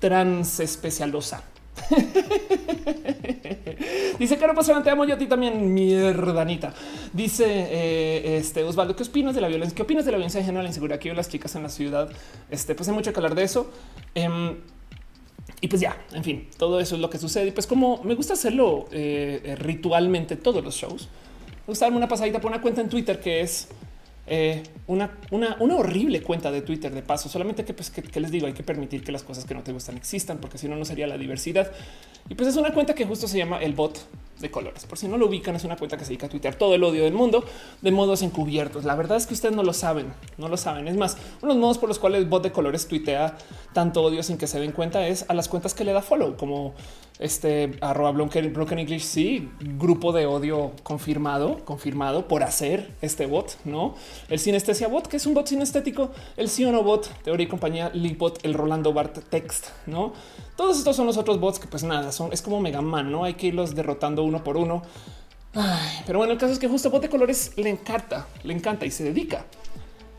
trans 0.03 0.59
especialosa. 0.59 1.41
Dice 4.19 4.37
Caro 4.37 4.53
Pastrana, 4.53 4.83
te 4.83 4.89
amo 4.89 5.05
yo 5.05 5.15
a 5.15 5.17
ti 5.17 5.27
también, 5.27 5.73
mierdanita. 5.73 6.73
Dice 7.13 7.45
eh, 7.47 8.37
este 8.37 8.65
Osvaldo, 8.65 8.97
¿qué 8.97 9.03
opinas 9.03 9.33
de 9.33 9.39
la 9.39 9.47
violencia? 9.47 9.73
¿Qué 9.73 9.81
opinas 9.81 10.03
de 10.03 10.11
la 10.11 10.17
violencia 10.17 10.41
en 10.41 10.45
general, 10.45 10.65
la 10.65 10.71
inseguridad 10.71 10.99
que 10.99 11.13
las 11.13 11.29
chicas 11.29 11.55
en 11.55 11.63
la 11.63 11.69
ciudad? 11.69 12.09
Este, 12.51 12.75
pues 12.75 12.89
hay 12.89 12.95
mucho 12.95 13.13
que 13.13 13.19
hablar 13.19 13.33
de 13.33 13.43
eso. 13.43 13.71
Em, 14.13 14.57
y 15.61 15.69
pues 15.69 15.81
ya, 15.81 15.95
en 16.11 16.25
fin, 16.25 16.49
todo 16.57 16.81
eso 16.81 16.95
es 16.95 17.01
lo 17.01 17.09
que 17.09 17.17
sucede. 17.17 17.47
Y 17.47 17.51
pues 17.51 17.65
como 17.65 18.03
me 18.03 18.15
gusta 18.15 18.33
hacerlo 18.33 18.87
eh, 18.91 19.41
eh, 19.45 19.55
ritualmente 19.55 20.35
todos 20.35 20.61
los 20.61 20.75
shows, 20.75 21.07
me 21.65 21.67
gusta 21.67 21.85
darme 21.85 21.97
una 21.97 22.09
pasadita 22.09 22.41
por 22.41 22.51
una 22.51 22.61
cuenta 22.61 22.81
en 22.81 22.89
Twitter 22.89 23.21
que 23.21 23.39
es 23.39 23.69
eh, 24.25 24.63
una, 24.87 25.17
una, 25.31 25.57
una, 25.59 25.75
horrible 25.75 26.21
cuenta 26.21 26.49
de 26.49 26.61
Twitter 26.61 26.93
de 26.93 27.01
paso. 27.01 27.27
Solamente 27.27 27.65
que, 27.65 27.73
pues, 27.73 27.89
que, 27.89 28.19
les 28.19 28.31
digo, 28.31 28.47
hay 28.47 28.53
que 28.53 28.63
permitir 28.63 29.03
que 29.03 29.11
las 29.11 29.23
cosas 29.23 29.45
que 29.45 29.53
no 29.53 29.63
te 29.63 29.73
gustan 29.73 29.97
existan, 29.97 30.37
porque 30.37 30.57
si 30.57 30.67
no, 30.67 30.75
no 30.75 30.85
sería 30.85 31.07
la 31.07 31.17
diversidad. 31.17 31.71
Y 32.29 32.35
pues 32.35 32.47
es 32.47 32.55
una 32.55 32.71
cuenta 32.73 32.95
que 32.95 33.05
justo 33.05 33.27
se 33.27 33.37
llama 33.37 33.57
el 33.57 33.73
bot 33.73 33.99
de 34.39 34.49
colores. 34.49 34.85
Por 34.85 34.97
si 34.97 35.07
no 35.07 35.17
lo 35.17 35.27
ubican, 35.27 35.55
es 35.55 35.65
una 35.65 35.75
cuenta 35.75 35.97
que 35.97 36.05
se 36.05 36.09
dedica 36.09 36.27
a 36.27 36.29
tuitear 36.29 36.55
todo 36.55 36.73
el 36.75 36.83
odio 36.83 37.03
del 37.03 37.13
mundo 37.13 37.43
de 37.81 37.91
modos 37.91 38.21
encubiertos. 38.21 38.85
La 38.85 38.95
verdad 38.95 39.17
es 39.17 39.27
que 39.27 39.33
ustedes 39.33 39.55
no 39.55 39.63
lo 39.63 39.73
saben, 39.73 40.13
no 40.37 40.47
lo 40.47 40.55
saben. 40.55 40.87
Es 40.87 40.95
más, 40.95 41.17
uno 41.41 41.53
de 41.53 41.55
los 41.55 41.57
modos 41.57 41.77
por 41.77 41.89
los 41.89 41.99
cuales 41.99 42.21
el 42.21 42.27
bot 42.27 42.43
de 42.43 42.51
colores 42.51 42.87
tuitea 42.87 43.37
tanto 43.73 44.01
odio 44.03 44.23
sin 44.23 44.37
que 44.37 44.47
se 44.47 44.59
den 44.59 44.71
cuenta 44.71 45.05
es 45.07 45.25
a 45.27 45.33
las 45.33 45.49
cuentas 45.49 45.73
que 45.73 45.83
le 45.83 45.91
da 45.91 46.01
follow, 46.01 46.37
como 46.37 46.75
este 47.19 47.71
arroba 47.81 48.11
broken, 48.11 48.53
broken 48.53 48.79
English. 48.79 49.03
Sí, 49.03 49.49
grupo 49.59 50.11
de 50.11 50.25
odio 50.25 50.71
confirmado, 50.83 51.63
confirmado 51.65 52.27
por 52.27 52.43
hacer 52.43 52.91
este 53.01 53.25
bot, 53.25 53.57
no 53.65 53.95
el 54.29 54.39
sinestesia 54.39 54.87
bot, 54.87 55.07
que 55.07 55.17
es 55.17 55.25
un 55.25 55.33
bot 55.33 55.47
sinestético, 55.47 56.11
el 56.37 56.49
Siono 56.49 56.83
bot, 56.83 57.07
teoría 57.23 57.45
y 57.45 57.49
compañía, 57.49 57.89
Lipot, 57.93 58.43
el 58.43 58.53
Rolando 58.53 58.93
Bart 58.93 59.17
Text, 59.29 59.67
no 59.85 60.13
todos 60.55 60.77
estos 60.77 60.95
son 60.95 61.07
los 61.07 61.17
otros 61.17 61.39
bots 61.39 61.59
que, 61.59 61.67
pues 61.67 61.83
nada, 61.83 62.11
son 62.11 62.31
es 62.31 62.41
como 62.41 62.61
Mega 62.61 62.81
Man, 62.81 63.11
no 63.11 63.23
hay 63.23 63.33
que 63.33 63.47
irlos 63.47 63.73
derrotando 63.73 64.23
uno 64.23 64.43
por 64.43 64.57
uno. 64.57 64.83
pero 66.05 66.19
bueno, 66.19 66.33
el 66.33 66.39
caso 66.39 66.53
es 66.53 66.59
que 66.59 66.67
justo 66.67 66.89
bot 66.89 67.01
de 67.01 67.09
colores 67.09 67.53
le 67.57 67.69
encanta, 67.69 68.27
le 68.43 68.53
encanta 68.53 68.85
y 68.85 68.91
se 68.91 69.03
dedica 69.03 69.45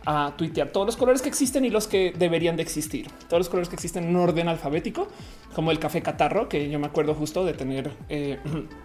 a 0.06 0.34
tuitear 0.36 0.68
todos 0.68 0.86
los 0.86 0.96
colores 0.96 1.22
que 1.22 1.28
existen 1.28 1.64
y 1.64 1.70
los 1.70 1.86
que 1.86 2.12
deberían 2.16 2.56
de 2.56 2.62
existir. 2.62 3.10
Todos 3.28 3.40
los 3.40 3.48
colores 3.48 3.68
que 3.68 3.74
existen 3.74 4.04
en 4.04 4.16
orden 4.16 4.48
alfabético, 4.48 5.08
como 5.54 5.70
el 5.70 5.78
café 5.78 6.02
catarro, 6.02 6.48
que 6.48 6.68
yo 6.70 6.78
me 6.78 6.86
acuerdo 6.86 7.14
justo 7.14 7.44
de 7.44 7.54
tener 7.54 7.92
eh, 8.08 8.38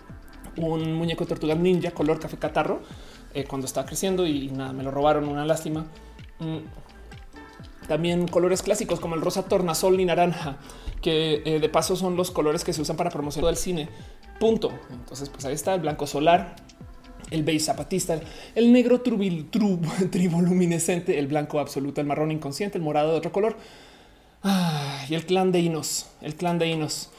un 0.58 0.94
muñeco 0.94 1.24
de 1.26 1.30
tortuga 1.30 1.56
ninja 1.56 1.92
color 1.92 2.20
café 2.20 2.38
catarro 2.38 2.82
eh, 3.34 3.46
cuando 3.46 3.66
estaba 3.66 3.86
creciendo 3.86 4.26
y 4.26 4.50
nada, 4.50 4.74
me 4.74 4.84
lo 4.84 4.92
robaron, 4.92 5.28
una 5.28 5.46
lástima. 5.46 5.86
Mm. 6.40 6.60
También 7.88 8.28
colores 8.28 8.62
clásicos 8.62 9.00
como 9.00 9.16
el 9.16 9.22
rosa 9.22 9.44
tornasol 9.44 10.00
y 10.00 10.06
naranja, 10.06 10.58
que 11.02 11.42
eh, 11.46 11.60
de 11.60 11.70
paso 11.70 11.96
son 11.96 12.16
los 12.16 12.32
colores 12.32 12.64
que 12.64 12.72
se 12.72 12.82
usan 12.82 12.96
para 12.96 13.10
promocionar 13.10 13.50
el 13.50 13.58
cine. 13.58 13.90
Punto. 14.40 14.72
Entonces, 14.92 15.30
pues 15.30 15.46
ahí 15.46 15.54
está 15.54 15.74
el 15.74 15.82
blanco 15.82 16.08
solar, 16.08 16.56
el 17.32 17.44
beige 17.44 17.66
zapatista, 17.66 18.20
el 18.56 18.72
negro 18.72 19.02
trubil, 19.02 19.50
triboluminescente, 20.12 21.20
el 21.20 21.28
blanco 21.28 21.60
absoluto, 21.60 22.02
el 22.02 22.08
marrón 22.08 22.32
inconsciente, 22.32 22.78
el 22.78 22.84
morado 22.84 23.12
de 23.12 23.18
otro 23.18 23.32
color 23.32 23.58
ah, 24.44 25.06
y 25.10 25.16
el 25.16 25.26
clan 25.26 25.52
de 25.52 25.60
Inos, 25.60 26.08
el 26.22 26.36
clan 26.36 26.60
de 26.60 26.68
Inos. 26.68 27.10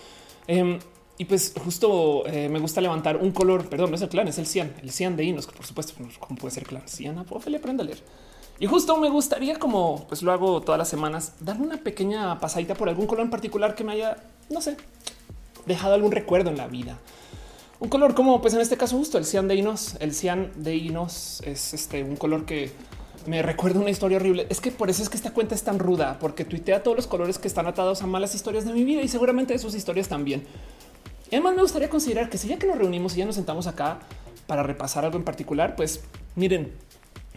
Em, 0.47 0.79
y 1.19 1.27
pues 1.27 1.53
justo 1.63 2.27
eh, 2.27 2.49
me 2.49 2.59
gusta 2.59 2.81
levantar 2.81 3.19
un 3.19 3.31
color, 3.31 3.69
perdón, 3.69 3.91
no 3.91 3.97
es 3.97 4.03
el 4.03 4.09
clan, 4.09 4.27
es 4.29 4.39
el 4.39 4.47
cian, 4.47 4.75
el 4.83 4.91
cian 4.91 5.17
de 5.17 5.25
Inos, 5.25 5.47
que 5.47 5.55
por 5.55 5.67
supuesto, 5.67 5.93
¿cómo 6.19 6.37
puede 6.39 6.55
ser 6.55 6.65
clan? 6.65 6.83
Cian, 6.87 7.25
le 7.47 7.57
aprenda 7.57 7.83
a 7.83 7.87
leer. 7.87 8.03
Y 8.59 8.67
justo 8.67 8.97
me 8.97 9.09
gustaría, 9.09 9.59
como 9.59 10.07
pues 10.09 10.23
lo 10.23 10.33
hago 10.33 10.61
todas 10.61 10.79
las 10.79 10.89
semanas, 10.89 11.35
darme 11.41 11.67
una 11.67 11.79
pequeña 11.79 12.39
pasadita 12.41 12.75
por 12.75 12.89
algún 12.89 13.07
color 13.07 13.25
en 13.25 13.31
particular 13.31 13.75
que 13.75 13.85
me 13.85 13.93
haya, 13.93 14.19
no 14.51 14.61
sé, 14.61 14.77
dejado 15.67 15.95
algún 15.95 16.13
recuerdo 16.13 16.51
en 16.51 16.57
la 16.59 16.69
vida. 16.69 16.99
Un 17.81 17.89
color 17.89 18.15
como, 18.15 18.43
pues 18.43 18.53
en 18.53 18.61
este 18.61 18.77
caso, 18.77 18.99
justo 18.99 19.17
el 19.17 19.25
cian 19.25 19.49
de 19.49 19.55
Inos. 19.55 19.97
El 20.01 20.15
cian 20.15 20.53
de 20.55 20.77
Inos 20.77 21.43
es 21.47 21.73
este 21.73 22.05
un 22.05 22.17
color 22.17 22.45
que 22.45 22.71
me 23.27 23.41
recuerda 23.41 23.81
una 23.81 23.89
historia 23.89 24.19
horrible. 24.19 24.47
Es 24.51 24.61
que 24.61 24.71
por 24.71 24.91
eso 24.91 25.03
es 25.03 25.09
que 25.09 25.17
esta 25.17 25.33
cuenta 25.33 25.55
es 25.55 25.63
tan 25.63 25.79
ruda, 25.79 26.19
porque 26.21 26.45
tuitea 26.45 26.83
todos 26.83 26.95
los 26.95 27.07
colores 27.07 27.39
que 27.39 27.49
están 27.49 27.67
atados 27.67 28.03
a 28.03 28.07
malas 28.07 28.35
historias 28.35 28.67
de 28.67 28.75
mi 28.75 28.85
vida 28.85 29.01
y 29.01 29.09
seguramente 29.09 29.55
de 29.55 29.59
sus 29.59 29.75
historias 29.75 30.09
también. 30.09 30.45
Además, 31.29 31.55
me 31.55 31.63
gustaría 31.63 31.89
considerar 31.89 32.29
que 32.29 32.37
si 32.37 32.49
ya 32.49 32.59
que 32.59 32.67
nos 32.67 32.77
reunimos 32.77 33.15
y 33.15 33.21
ya 33.21 33.25
nos 33.25 33.37
sentamos 33.37 33.67
acá 33.67 34.01
para 34.47 34.63
repasar 34.63 35.07
algo 35.07 35.17
en 35.17 35.25
particular, 35.25 35.75
pues 35.75 36.03
miren, 36.37 36.73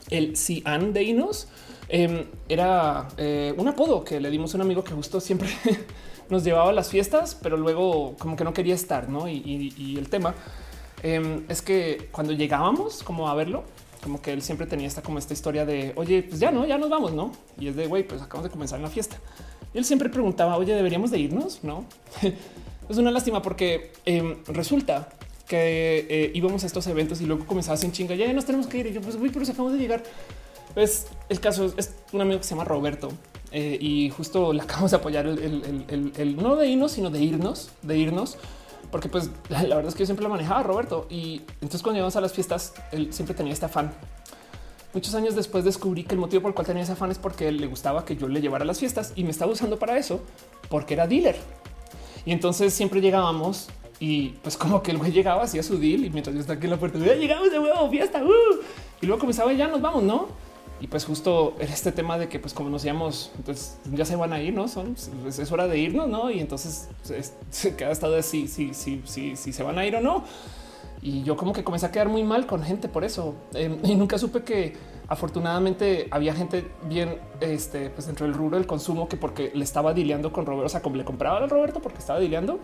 el 0.09 0.35
Cian 0.35 0.91
de 0.91 1.03
Inos 1.03 1.47
em, 1.87 2.25
era 2.49 3.07
eh, 3.15 3.53
un 3.57 3.69
apodo 3.69 4.03
que 4.03 4.19
le 4.19 4.29
dimos 4.29 4.53
a 4.53 4.57
un 4.57 4.61
amigo 4.63 4.83
que 4.83 4.91
justo 4.91 5.21
siempre 5.21 5.47
nos 6.33 6.43
llevaba 6.43 6.69
a 6.69 6.73
las 6.73 6.89
fiestas, 6.89 7.37
pero 7.41 7.55
luego 7.55 8.15
como 8.19 8.35
que 8.35 8.43
no 8.43 8.53
quería 8.53 8.75
estar, 8.75 9.07
¿no? 9.07 9.29
Y, 9.29 9.95
el 9.97 10.09
tema 10.09 10.35
em, 11.01 11.45
es 11.47 11.61
que 11.61 12.09
cuando 12.11 12.33
llegábamos 12.33 13.03
como 13.03 13.29
a 13.29 13.35
verlo, 13.35 13.63
como 14.03 14.21
que 14.21 14.33
él 14.33 14.41
siempre 14.41 14.67
tenía 14.67 14.87
esta 14.87 15.01
como 15.01 15.17
esta 15.17 15.33
historia 15.33 15.65
de, 15.65 15.93
oye, 15.95 16.23
pues 16.23 16.41
ya 16.41 16.51
no, 16.51 16.65
ya 16.65 16.77
nos 16.77 16.89
vamos, 16.89 17.13
¿no? 17.13 17.31
Y 17.57 17.69
es 17.69 17.75
de, 17.77 17.87
güey, 17.87 18.03
pues 18.05 18.21
acabamos 18.21 18.45
de 18.45 18.49
comenzar 18.51 18.79
la 18.81 18.89
fiesta. 18.89 19.15
Y 19.73 19.77
él 19.77 19.85
siempre 19.85 20.09
preguntaba, 20.09 20.57
oye, 20.57 20.75
deberíamos 20.75 21.09
de 21.11 21.19
irnos, 21.19 21.63
¿no? 21.63 21.85
Es 22.89 22.97
una 22.97 23.11
lástima 23.11 23.41
porque 23.41 23.93
em, 24.05 24.43
resulta 24.45 25.07
que 25.47 26.05
eh, 26.09 26.31
íbamos 26.33 26.63
a 26.63 26.67
estos 26.67 26.85
eventos 26.87 27.21
y 27.21 27.25
luego 27.25 27.45
comenzaba 27.45 27.77
sin 27.77 27.91
chinga. 27.91 28.15
Ya 28.15 28.31
nos 28.33 28.45
tenemos 28.45 28.67
que 28.67 28.79
ir. 28.79 28.87
Y 28.87 28.93
yo, 28.93 29.01
pues, 29.01 29.15
güey, 29.15 29.31
pero 29.31 29.45
acabamos 29.45 29.73
de 29.73 29.79
llegar. 29.79 30.03
Pues 30.73 31.07
el 31.29 31.39
caso 31.39 31.71
es, 31.77 31.95
un 32.11 32.21
amigo 32.21 32.39
que 32.39 32.43
se 32.43 32.51
llama 32.51 32.65
Roberto. 32.65 33.09
Eh, 33.55 33.77
y 33.79 34.09
justo 34.09 34.51
le 34.51 34.63
acabamos 34.63 34.89
de 34.89 34.97
apoyar 34.97 35.27
el, 35.27 36.35
no 36.37 36.55
de 36.55 36.67
irnos, 36.67 36.91
sino 36.91 37.11
de 37.11 37.21
irnos, 37.21 37.69
de 37.83 37.97
irnos, 37.99 38.37
porque 38.91 39.09
pues 39.09 39.29
la, 39.47 39.61
verdad 39.61 39.85
es 39.85 39.93
que 39.93 39.99
yo 39.99 40.05
siempre 40.07 40.23
lo 40.23 40.29
manejaba 40.29 40.63
Roberto 40.63 41.05
y 41.07 41.43
entonces 41.61 41.83
cuando 41.83 41.99
íbamos 41.99 42.15
a 42.15 42.21
las 42.21 42.33
fiestas 42.33 42.73
él 42.91 43.13
siempre 43.13 43.35
tenía 43.35 43.53
este 43.53 43.65
afán. 43.65 43.93
Muchos 44.91 45.13
años 45.13 45.35
después 45.35 45.63
descubrí 45.63 46.03
que 46.03 46.15
el 46.15 46.19
motivo 46.19 46.41
por 46.41 46.49
el 46.49 46.55
cual 46.55 46.65
tenía 46.65 46.81
ese 46.81 46.93
afán 46.93 47.11
es 47.11 47.19
porque 47.19 47.47
él 47.47 47.57
le 47.57 47.67
gustaba 47.67 48.05
que 48.05 48.15
yo 48.15 48.27
le 48.27 48.41
llevara 48.41 48.63
a 48.63 48.67
las 48.67 48.79
fiestas 48.79 49.13
y 49.15 49.23
me 49.23 49.29
estaba 49.29 49.51
usando 49.51 49.77
para 49.77 49.99
eso 49.99 50.21
porque 50.69 50.95
era 50.95 51.05
dealer. 51.05 51.35
Y 52.25 52.31
entonces 52.31 52.73
siempre 52.73 53.01
llegábamos 53.01 53.69
y 53.99 54.29
pues 54.41 54.57
como 54.57 54.81
que 54.81 54.89
el 54.89 54.97
güey 54.97 55.11
llegaba, 55.11 55.43
hacía 55.43 55.61
su 55.61 55.77
deal 55.77 56.05
y 56.05 56.09
mientras 56.09 56.33
yo 56.33 56.41
estaba 56.41 56.57
aquí 56.57 56.65
en 56.65 56.71
la 56.71 56.77
puerta, 56.77 56.97
llegamos 56.97 57.51
de 57.51 57.59
huevo, 57.59 57.87
fiesta. 57.91 58.23
Uh". 58.23 58.61
Y 58.99 59.05
luego 59.05 59.19
comenzaba 59.19 59.53
ya 59.53 59.67
nos 59.67 59.81
vamos, 59.81 60.01
¿no? 60.01 60.52
Y 60.83 60.87
pues 60.87 61.05
justo 61.05 61.55
era 61.61 61.73
este 61.73 61.93
tema 61.93 62.17
de 62.17 62.27
que 62.27 62.39
pues 62.39 62.53
como 62.53 62.69
nos 62.69 62.83
íbamos, 62.83 63.31
entonces 63.37 63.77
ya 63.93 64.03
se 64.03 64.17
van 64.17 64.33
a 64.33 64.41
ir, 64.41 64.53
¿no? 64.53 64.67
Son, 64.67 64.97
es 65.25 65.49
hora 65.49 65.65
de 65.69 65.77
irnos, 65.77 66.09
¿no? 66.09 66.29
Y 66.29 66.41
entonces 66.41 66.89
se 67.51 67.75
queda 67.77 67.89
estado 67.89 68.15
de 68.15 68.21
si, 68.21 68.49
si, 68.49 68.73
si, 68.73 69.01
si, 69.05 69.37
si 69.37 69.53
se 69.53 69.63
van 69.63 69.77
a 69.77 69.85
ir 69.85 69.95
o 69.95 70.01
no. 70.01 70.25
Y 71.01 71.23
yo 71.23 71.37
como 71.37 71.53
que 71.53 71.63
comencé 71.63 71.85
a 71.85 71.91
quedar 71.91 72.09
muy 72.09 72.25
mal 72.25 72.45
con 72.47 72.63
gente 72.63 72.89
por 72.89 73.05
eso. 73.05 73.33
Em, 73.53 73.77
y 73.81 73.95
nunca 73.95 74.17
supe 74.17 74.43
que 74.43 74.73
afortunadamente 75.07 76.09
había 76.11 76.35
gente 76.35 76.69
bien 76.89 77.17
este, 77.39 77.89
pues 77.89 78.07
dentro 78.07 78.25
del 78.25 78.35
rubro 78.35 78.57
del 78.57 78.67
consumo 78.67 79.07
que 79.07 79.15
porque 79.15 79.51
le 79.53 79.63
estaba 79.63 79.93
dileando 79.93 80.33
con 80.33 80.45
Roberto, 80.45 80.65
o 80.65 80.69
sea, 80.69 80.81
como 80.81 80.97
le 80.97 81.05
compraba 81.05 81.37
a 81.37 81.47
Roberto 81.47 81.81
porque 81.81 81.99
estaba 81.99 82.19
dileando, 82.19 82.59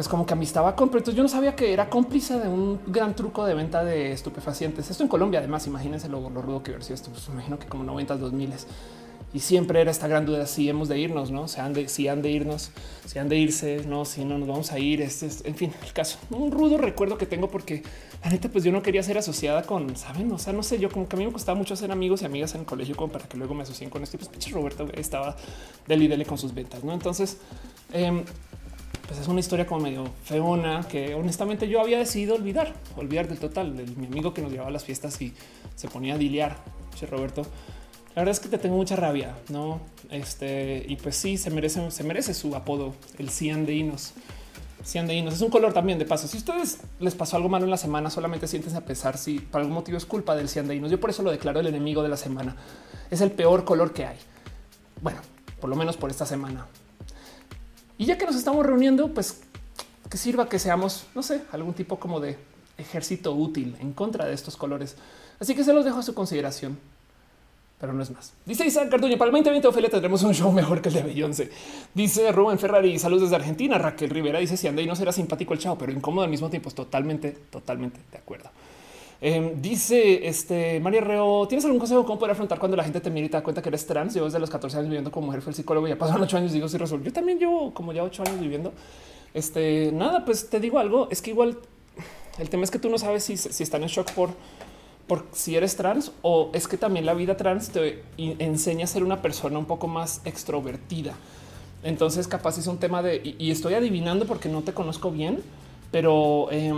pues 0.00 0.08
como 0.08 0.24
que 0.24 0.32
amistaba 0.32 0.74
con, 0.74 0.88
pero 0.88 1.00
entonces 1.00 1.14
yo 1.14 1.22
no 1.22 1.28
sabía 1.28 1.54
que 1.54 1.74
era 1.74 1.90
cómplice 1.90 2.38
de 2.38 2.48
un 2.48 2.80
gran 2.86 3.14
truco 3.14 3.44
de 3.44 3.52
venta 3.52 3.84
de 3.84 4.12
estupefacientes. 4.12 4.90
Esto 4.90 5.02
en 5.02 5.10
Colombia, 5.10 5.40
además, 5.40 5.66
imagínense 5.66 6.08
lo, 6.08 6.26
rudo 6.30 6.62
que 6.62 6.72
ver 6.72 6.82
si 6.82 6.94
esto, 6.94 7.10
pues 7.10 7.28
imagino 7.28 7.58
que 7.58 7.66
como 7.66 7.84
90, 7.84 8.16
2000 8.16 8.50
y 9.34 9.40
siempre 9.40 9.78
era 9.82 9.90
esta 9.90 10.08
gran 10.08 10.24
duda 10.24 10.46
si 10.46 10.70
hemos 10.70 10.88
de 10.88 10.98
irnos, 10.98 11.30
no? 11.30 11.48
Se 11.48 11.60
han 11.60 11.74
de, 11.74 11.86
si 11.90 12.08
han 12.08 12.22
de 12.22 12.30
irnos, 12.30 12.70
si 13.04 13.18
han 13.18 13.28
de 13.28 13.36
irse, 13.36 13.84
no, 13.86 14.06
si 14.06 14.24
no 14.24 14.38
nos 14.38 14.48
vamos 14.48 14.72
a 14.72 14.78
ir. 14.78 15.02
Este 15.02 15.26
es, 15.26 15.44
en 15.44 15.54
fin, 15.54 15.70
el 15.84 15.92
caso. 15.92 16.18
Un 16.30 16.50
rudo 16.50 16.78
recuerdo 16.78 17.18
que 17.18 17.26
tengo 17.26 17.50
porque 17.50 17.82
la 18.24 18.30
neta, 18.30 18.48
pues 18.48 18.64
yo 18.64 18.72
no 18.72 18.80
quería 18.80 19.02
ser 19.02 19.18
asociada 19.18 19.64
con, 19.64 19.96
saben, 19.98 20.32
o 20.32 20.38
sea, 20.38 20.54
no 20.54 20.62
sé, 20.62 20.78
yo 20.78 20.88
como 20.88 21.08
que 21.08 21.16
a 21.16 21.18
mí 21.18 21.26
me 21.26 21.32
costaba 21.32 21.58
mucho 21.58 21.76
ser 21.76 21.92
amigos 21.92 22.22
y 22.22 22.24
amigas 22.24 22.54
en 22.54 22.62
el 22.62 22.66
colegio 22.66 22.96
como 22.96 23.12
para 23.12 23.28
que 23.28 23.36
luego 23.36 23.52
me 23.52 23.64
asocien 23.64 23.90
con 23.90 24.02
esto. 24.02 24.16
Y 24.16 24.24
pues 24.24 24.50
Roberto 24.50 24.88
estaba 24.94 25.36
del 25.86 26.02
y 26.02 26.08
dele 26.08 26.24
con 26.24 26.38
sus 26.38 26.54
ventas, 26.54 26.82
no? 26.84 26.94
Entonces, 26.94 27.36
eh, 27.92 28.24
pues 29.10 29.22
es 29.22 29.26
una 29.26 29.40
historia 29.40 29.66
como 29.66 29.80
medio 29.80 30.04
feona 30.22 30.86
que 30.88 31.16
honestamente 31.16 31.66
yo 31.66 31.80
había 31.80 31.98
decidido 31.98 32.36
olvidar, 32.36 32.72
olvidar 32.96 33.26
del 33.26 33.40
total. 33.40 33.76
De 33.76 33.84
mi 33.96 34.06
amigo 34.06 34.32
que 34.32 34.40
nos 34.40 34.52
llevaba 34.52 34.68
a 34.68 34.72
las 34.72 34.84
fiestas 34.84 35.20
y 35.20 35.34
se 35.74 35.88
ponía 35.88 36.14
a 36.14 36.16
diliar, 36.16 36.58
che 36.94 37.06
Roberto. 37.06 37.42
La 38.14 38.22
verdad 38.22 38.30
es 38.30 38.38
que 38.38 38.48
te 38.48 38.56
tengo 38.56 38.76
mucha 38.76 38.94
rabia, 38.94 39.36
no? 39.48 39.80
Este 40.10 40.86
y 40.86 40.94
pues 40.94 41.16
sí, 41.16 41.38
se 41.38 41.50
merece, 41.50 41.90
se 41.90 42.04
merece 42.04 42.34
su 42.34 42.54
apodo, 42.54 42.94
el 43.18 43.30
Cian 43.30 43.66
de 43.66 43.74
Inos. 43.74 44.12
Cian 44.84 45.08
de 45.08 45.14
Inos 45.14 45.34
es 45.34 45.40
un 45.40 45.50
color 45.50 45.72
también 45.72 45.98
de 45.98 46.04
paso. 46.04 46.28
Si 46.28 46.36
ustedes 46.36 46.78
les 47.00 47.16
pasó 47.16 47.34
algo 47.34 47.48
malo 47.48 47.64
en 47.64 47.72
la 47.72 47.78
semana, 47.78 48.10
solamente 48.10 48.46
siéntense 48.46 48.78
a 48.78 48.84
pesar 48.84 49.18
si 49.18 49.40
por 49.40 49.60
algún 49.60 49.74
motivo 49.74 49.98
es 49.98 50.06
culpa 50.06 50.36
del 50.36 50.48
Cian 50.48 50.68
de 50.68 50.76
Inos. 50.76 50.88
Yo 50.88 51.00
por 51.00 51.10
eso 51.10 51.24
lo 51.24 51.32
declaro 51.32 51.58
el 51.58 51.66
enemigo 51.66 52.04
de 52.04 52.10
la 52.10 52.16
semana. 52.16 52.54
Es 53.10 53.20
el 53.22 53.32
peor 53.32 53.64
color 53.64 53.92
que 53.92 54.06
hay. 54.06 54.18
Bueno, 55.02 55.18
por 55.60 55.68
lo 55.68 55.74
menos 55.74 55.96
por 55.96 56.12
esta 56.12 56.26
semana. 56.26 56.68
Y 58.00 58.06
ya 58.06 58.16
que 58.16 58.24
nos 58.24 58.34
estamos 58.34 58.64
reuniendo, 58.64 59.08
pues 59.08 59.42
que 60.08 60.16
sirva 60.16 60.48
que 60.48 60.58
seamos, 60.58 61.04
no 61.14 61.22
sé, 61.22 61.42
algún 61.52 61.74
tipo 61.74 62.00
como 62.00 62.18
de 62.18 62.38
ejército 62.78 63.34
útil 63.34 63.76
en 63.78 63.92
contra 63.92 64.24
de 64.24 64.32
estos 64.32 64.56
colores. 64.56 64.96
Así 65.38 65.54
que 65.54 65.62
se 65.64 65.74
los 65.74 65.84
dejo 65.84 65.98
a 65.98 66.02
su 66.02 66.14
consideración, 66.14 66.78
pero 67.78 67.92
no 67.92 68.02
es 68.02 68.10
más. 68.10 68.32
Dice 68.46 68.66
Isaac 68.66 68.88
Carduño, 68.88 69.18
para 69.18 69.28
el 69.28 69.32
2020 69.32 69.68
Ophelia 69.68 69.90
tendremos 69.90 70.22
un 70.22 70.32
show 70.32 70.50
mejor 70.50 70.80
que 70.80 70.88
el 70.88 70.94
de 70.94 71.02
Beyoncé. 71.02 71.50
Dice 71.92 72.32
Rubén 72.32 72.58
Ferrari, 72.58 72.98
saludos 72.98 73.24
desde 73.24 73.36
Argentina. 73.36 73.76
Raquel 73.76 74.08
Rivera 74.08 74.38
dice 74.38 74.56
si 74.56 74.66
anda 74.66 74.80
y 74.80 74.86
no 74.86 74.96
será 74.96 75.12
simpático 75.12 75.52
el 75.52 75.58
chao, 75.58 75.76
pero 75.76 75.92
incómodo 75.92 76.24
al 76.24 76.30
mismo 76.30 76.48
tiempo. 76.48 76.70
Totalmente, 76.70 77.32
totalmente 77.50 78.00
de 78.10 78.16
acuerdo. 78.16 78.48
Em, 79.22 79.60
dice 79.60 80.26
este 80.26 80.80
María 80.80 81.02
Reo, 81.02 81.46
¿tienes 81.46 81.64
algún 81.66 81.78
consejo 81.78 82.06
cómo 82.06 82.18
poder 82.18 82.32
afrontar 82.32 82.58
cuando 82.58 82.74
la 82.74 82.84
gente 82.84 83.00
te 83.00 83.10
mira 83.10 83.26
y 83.26 83.28
te 83.28 83.36
da 83.36 83.42
cuenta 83.42 83.60
que 83.60 83.68
eres 83.68 83.86
trans? 83.86 84.14
Yo 84.14 84.24
desde 84.24 84.38
los 84.38 84.48
14 84.48 84.78
años 84.78 84.88
viviendo 84.88 85.10
como 85.10 85.26
mujer 85.26 85.42
fue 85.42 85.50
el 85.50 85.56
psicólogo, 85.56 85.86
ya 85.86 85.98
pasaron 85.98 86.22
ocho 86.22 86.38
años, 86.38 86.52
digo, 86.52 86.68
si 86.68 86.78
resuelvo. 86.78 87.04
Yo 87.04 87.12
también 87.12 87.38
llevo 87.38 87.74
como 87.74 87.92
ya 87.92 88.02
ocho 88.02 88.22
años 88.22 88.40
viviendo. 88.40 88.72
Este, 89.34 89.92
nada, 89.92 90.24
pues 90.24 90.48
te 90.48 90.58
digo 90.58 90.78
algo, 90.78 91.08
es 91.10 91.20
que 91.20 91.30
igual 91.30 91.58
el 92.38 92.48
tema 92.48 92.64
es 92.64 92.70
que 92.70 92.78
tú 92.78 92.88
no 92.88 92.96
sabes 92.96 93.22
si, 93.22 93.36
si 93.36 93.62
están 93.62 93.82
en 93.82 93.88
shock 93.88 94.10
por, 94.12 94.30
por 95.06 95.26
si 95.32 95.54
eres 95.54 95.76
trans 95.76 96.12
o 96.22 96.50
es 96.54 96.66
que 96.66 96.78
también 96.78 97.04
la 97.04 97.12
vida 97.12 97.36
trans 97.36 97.70
te 97.70 98.02
enseña 98.16 98.84
a 98.84 98.88
ser 98.88 99.04
una 99.04 99.20
persona 99.20 99.58
un 99.58 99.66
poco 99.66 99.86
más 99.86 100.22
extrovertida. 100.24 101.14
Entonces 101.82 102.26
capaz 102.26 102.56
es 102.56 102.66
un 102.66 102.78
tema 102.78 103.02
de, 103.02 103.36
y, 103.38 103.50
estoy 103.50 103.74
adivinando 103.74 104.26
porque 104.26 104.48
no 104.48 104.62
te 104.62 104.72
conozco 104.72 105.10
bien, 105.10 105.42
pero... 105.90 106.48
Eh, 106.50 106.72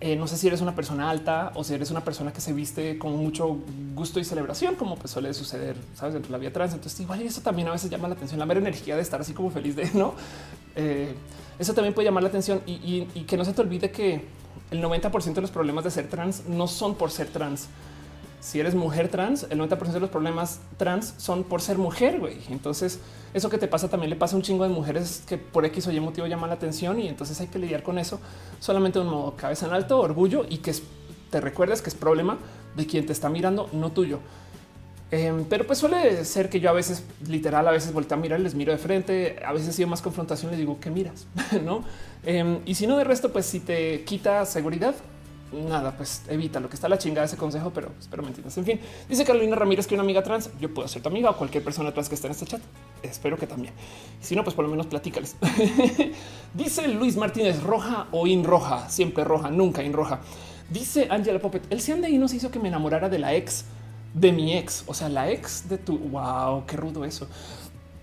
eh, 0.00 0.14
no 0.14 0.28
sé 0.28 0.36
si 0.36 0.46
eres 0.46 0.60
una 0.60 0.76
persona 0.76 1.10
alta 1.10 1.50
o 1.54 1.64
si 1.64 1.74
eres 1.74 1.90
una 1.90 2.04
persona 2.04 2.32
que 2.32 2.40
se 2.40 2.52
viste 2.52 2.98
con 2.98 3.16
mucho 3.16 3.58
gusto 3.96 4.20
y 4.20 4.24
celebración, 4.24 4.76
como 4.76 4.96
pues 4.96 5.10
suele 5.10 5.34
suceder, 5.34 5.76
sabes, 5.94 6.14
de 6.14 6.28
la 6.28 6.38
vida 6.38 6.52
trans. 6.52 6.72
Entonces, 6.72 7.00
igual 7.00 7.20
eso 7.22 7.40
también 7.40 7.66
a 7.66 7.72
veces 7.72 7.90
llama 7.90 8.06
la 8.06 8.14
atención, 8.14 8.38
la 8.38 8.46
mera 8.46 8.60
energía 8.60 8.94
de 8.94 9.02
estar 9.02 9.20
así 9.20 9.32
como 9.32 9.50
feliz 9.50 9.74
de 9.74 9.90
no. 9.94 10.14
Eh, 10.76 11.12
eso 11.58 11.74
también 11.74 11.94
puede 11.94 12.06
llamar 12.06 12.22
la 12.22 12.28
atención 12.28 12.62
y, 12.66 13.02
que 13.26 13.36
no 13.36 13.44
se 13.44 13.52
te 13.52 13.60
olvide 13.60 13.90
que 13.90 14.24
el 14.70 14.82
90% 14.82 15.34
de 15.34 15.40
los 15.40 15.50
problemas 15.50 15.82
de 15.82 15.90
ser 15.90 16.08
trans 16.08 16.46
no 16.46 16.68
son 16.68 16.94
por 16.94 17.10
ser 17.10 17.26
trans. 17.28 17.66
Si 18.40 18.60
eres 18.60 18.74
mujer 18.74 19.08
trans, 19.08 19.46
el 19.50 19.58
90% 19.58 19.92
de 19.92 20.00
los 20.00 20.10
problemas 20.10 20.60
trans 20.76 21.14
son 21.16 21.44
por 21.44 21.60
ser 21.60 21.78
mujer. 21.78 22.20
güey. 22.20 22.38
Entonces, 22.50 23.00
eso 23.34 23.50
que 23.50 23.58
te 23.58 23.68
pasa 23.68 23.88
también 23.88 24.10
le 24.10 24.16
pasa 24.16 24.34
a 24.34 24.36
un 24.36 24.42
chingo 24.42 24.64
de 24.64 24.70
mujeres 24.70 25.22
que 25.26 25.38
por 25.38 25.64
X 25.66 25.86
o 25.86 25.92
Y 25.92 26.00
motivo 26.00 26.26
llaman 26.26 26.50
la 26.50 26.56
atención 26.56 26.98
y 27.00 27.08
entonces 27.08 27.40
hay 27.40 27.48
que 27.48 27.58
lidiar 27.58 27.82
con 27.82 27.98
eso 27.98 28.20
solamente 28.60 28.98
un 28.98 29.08
modo 29.08 29.36
cabeza 29.36 29.66
en 29.66 29.72
alto, 29.72 29.98
orgullo 30.00 30.46
y 30.48 30.58
que 30.58 30.72
te 31.30 31.40
recuerdes 31.40 31.82
que 31.82 31.90
es 31.90 31.94
problema 31.94 32.38
de 32.76 32.86
quien 32.86 33.04
te 33.04 33.12
está 33.12 33.28
mirando, 33.28 33.68
no 33.72 33.92
tuyo. 33.92 34.20
Em, 35.10 35.44
pero 35.44 35.66
pues 35.66 35.78
suele 35.78 36.24
ser 36.24 36.50
que 36.50 36.60
yo 36.60 36.68
a 36.68 36.74
veces 36.74 37.02
literal, 37.26 37.66
a 37.66 37.70
veces 37.70 37.92
volteo 37.92 38.18
a 38.18 38.20
mirar, 38.20 38.40
les 38.40 38.54
miro 38.54 38.72
de 38.72 38.78
frente, 38.78 39.40
a 39.44 39.52
veces 39.52 39.74
sido 39.74 39.88
más 39.88 40.02
confrontación, 40.02 40.50
les 40.50 40.60
digo 40.60 40.78
que 40.80 40.90
miras, 40.90 41.26
no? 41.64 41.82
Em, 42.24 42.60
y 42.66 42.74
si 42.74 42.86
no 42.86 42.96
de 42.96 43.04
resto, 43.04 43.32
pues 43.32 43.46
si 43.46 43.60
te 43.60 44.04
quita 44.04 44.44
seguridad, 44.44 44.94
nada, 45.52 45.96
pues 45.96 46.22
evita 46.28 46.60
lo 46.60 46.68
que 46.68 46.74
está 46.74 46.88
la 46.88 46.98
chingada 46.98 47.26
ese 47.26 47.36
consejo, 47.36 47.70
pero 47.70 47.92
espero 47.98 48.22
me 48.22 48.28
entiendas. 48.28 48.56
En 48.58 48.64
fin, 48.64 48.80
dice 49.08 49.24
Carolina 49.24 49.56
Ramírez 49.56 49.86
que 49.86 49.94
una 49.94 50.02
amiga 50.02 50.22
trans, 50.22 50.50
yo 50.60 50.72
puedo 50.72 50.88
ser 50.88 51.02
tu 51.02 51.08
amiga 51.08 51.30
o 51.30 51.36
cualquier 51.36 51.64
persona 51.64 51.92
trans 51.92 52.08
que 52.08 52.14
esté 52.14 52.26
en 52.26 52.32
este 52.32 52.46
chat. 52.46 52.60
Espero 53.02 53.36
que 53.36 53.46
también. 53.46 53.74
Si 54.20 54.34
no, 54.36 54.44
pues 54.44 54.54
por 54.54 54.64
lo 54.64 54.70
menos 54.70 54.86
platícales. 54.86 55.36
dice 56.54 56.88
Luis 56.88 57.16
Martínez, 57.16 57.62
roja 57.62 58.06
o 58.12 58.26
in 58.26 58.44
roja, 58.44 58.88
siempre 58.88 59.24
roja, 59.24 59.50
nunca 59.50 59.82
in 59.82 59.92
roja. 59.92 60.20
Dice 60.70 61.08
Angela 61.10 61.38
Poppet, 61.38 61.62
el 61.70 61.80
Cian 61.80 62.02
de 62.02 62.10
nos 62.10 62.34
hizo 62.34 62.50
que 62.50 62.58
me 62.58 62.68
enamorara 62.68 63.08
de 63.08 63.18
la 63.18 63.34
ex 63.34 63.64
de 64.14 64.32
mi 64.32 64.56
ex, 64.56 64.84
o 64.86 64.94
sea, 64.94 65.08
la 65.08 65.30
ex 65.30 65.68
de 65.68 65.78
tu. 65.78 65.98
Wow, 65.98 66.64
qué 66.66 66.76
rudo 66.76 67.04
eso. 67.04 67.28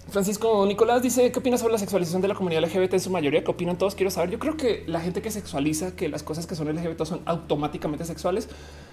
Francisco 0.09 0.65
Nicolás 0.67 1.01
dice 1.01 1.31
qué 1.31 1.39
opinas 1.39 1.59
sobre 1.59 1.73
la 1.73 1.79
sexualización 1.79 2.21
de 2.21 2.27
la 2.27 2.35
comunidad 2.35 2.63
LGBT 2.63 2.93
en 2.93 2.99
su 2.99 3.09
mayoría. 3.09 3.43
¿Qué 3.43 3.51
opinan 3.51 3.77
todos? 3.77 3.95
Quiero 3.95 4.11
saber. 4.11 4.29
Yo 4.29 4.39
creo 4.39 4.55
que 4.55 4.83
la 4.87 5.01
gente 5.01 5.21
que 5.21 5.31
sexualiza 5.31 5.95
que 5.95 6.09
las 6.09 6.21
cosas 6.21 6.45
que 6.45 6.55
son 6.55 6.67
LGBT 6.67 7.03
son 7.05 7.21
automáticamente 7.25 8.05
sexuales 8.05 8.47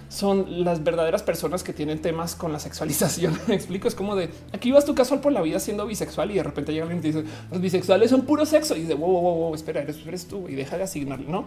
son 0.08 0.64
las 0.64 0.82
verdaderas 0.84 1.22
personas 1.22 1.62
que 1.62 1.72
tienen 1.72 2.00
temas 2.00 2.34
con 2.34 2.52
la 2.52 2.58
sexualización. 2.58 3.38
Me 3.46 3.54
explico. 3.54 3.88
Es 3.88 3.94
como 3.94 4.16
de 4.16 4.30
aquí 4.52 4.72
vas 4.72 4.84
tu 4.84 4.94
casual 4.94 5.20
por 5.20 5.32
la 5.32 5.42
vida 5.42 5.60
siendo 5.60 5.86
bisexual 5.86 6.30
y 6.30 6.34
de 6.34 6.42
repente 6.42 6.72
llega 6.72 6.84
alguien 6.84 7.04
y 7.04 7.12
dice 7.12 7.24
los 7.50 7.60
bisexuales 7.60 8.10
son 8.10 8.22
puro 8.22 8.46
sexo 8.46 8.74
y 8.74 8.80
dice 8.80 8.94
wow, 8.94 9.10
wow, 9.10 9.34
wow, 9.36 9.54
espera, 9.54 9.82
eres, 9.82 9.98
eres 10.06 10.26
tú 10.26 10.48
y 10.48 10.54
deja 10.54 10.78
de 10.78 10.84
asignarle, 10.84 11.28
no? 11.28 11.44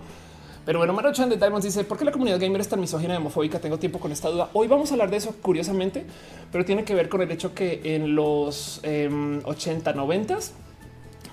Pero 0.65 0.79
bueno, 0.79 0.93
Maruchan 0.93 1.29
de 1.29 1.38
Diamonds 1.38 1.63
dice 1.63 1.84
por 1.84 1.98
qué 1.98 2.05
la 2.05 2.12
comunidad 2.12 2.39
gamer 2.39 2.60
es 2.60 2.67
tan 2.67 2.79
misógina 2.79 3.13
y 3.13 3.17
homofóbica. 3.17 3.60
Tengo 3.60 3.77
tiempo 3.77 4.00
con 4.00 4.12
esta 4.12 4.29
duda. 4.29 4.50
Hoy 4.53 4.67
vamos 4.67 4.89
a 4.89 4.95
hablar 4.95 5.12
de 5.12 5.17
eso 5.17 5.36
curiosamente, 5.41 6.05
pero 6.51 6.65
tiene 6.65 6.84
que 6.84 6.95
ver 6.95 7.07
con 7.07 7.22
el 7.22 7.31
hecho 7.31 7.53
que 7.53 7.81
en 7.84 8.15
los 8.15 8.79
80, 8.79 9.91
em, 9.91 9.95
90 9.95 10.39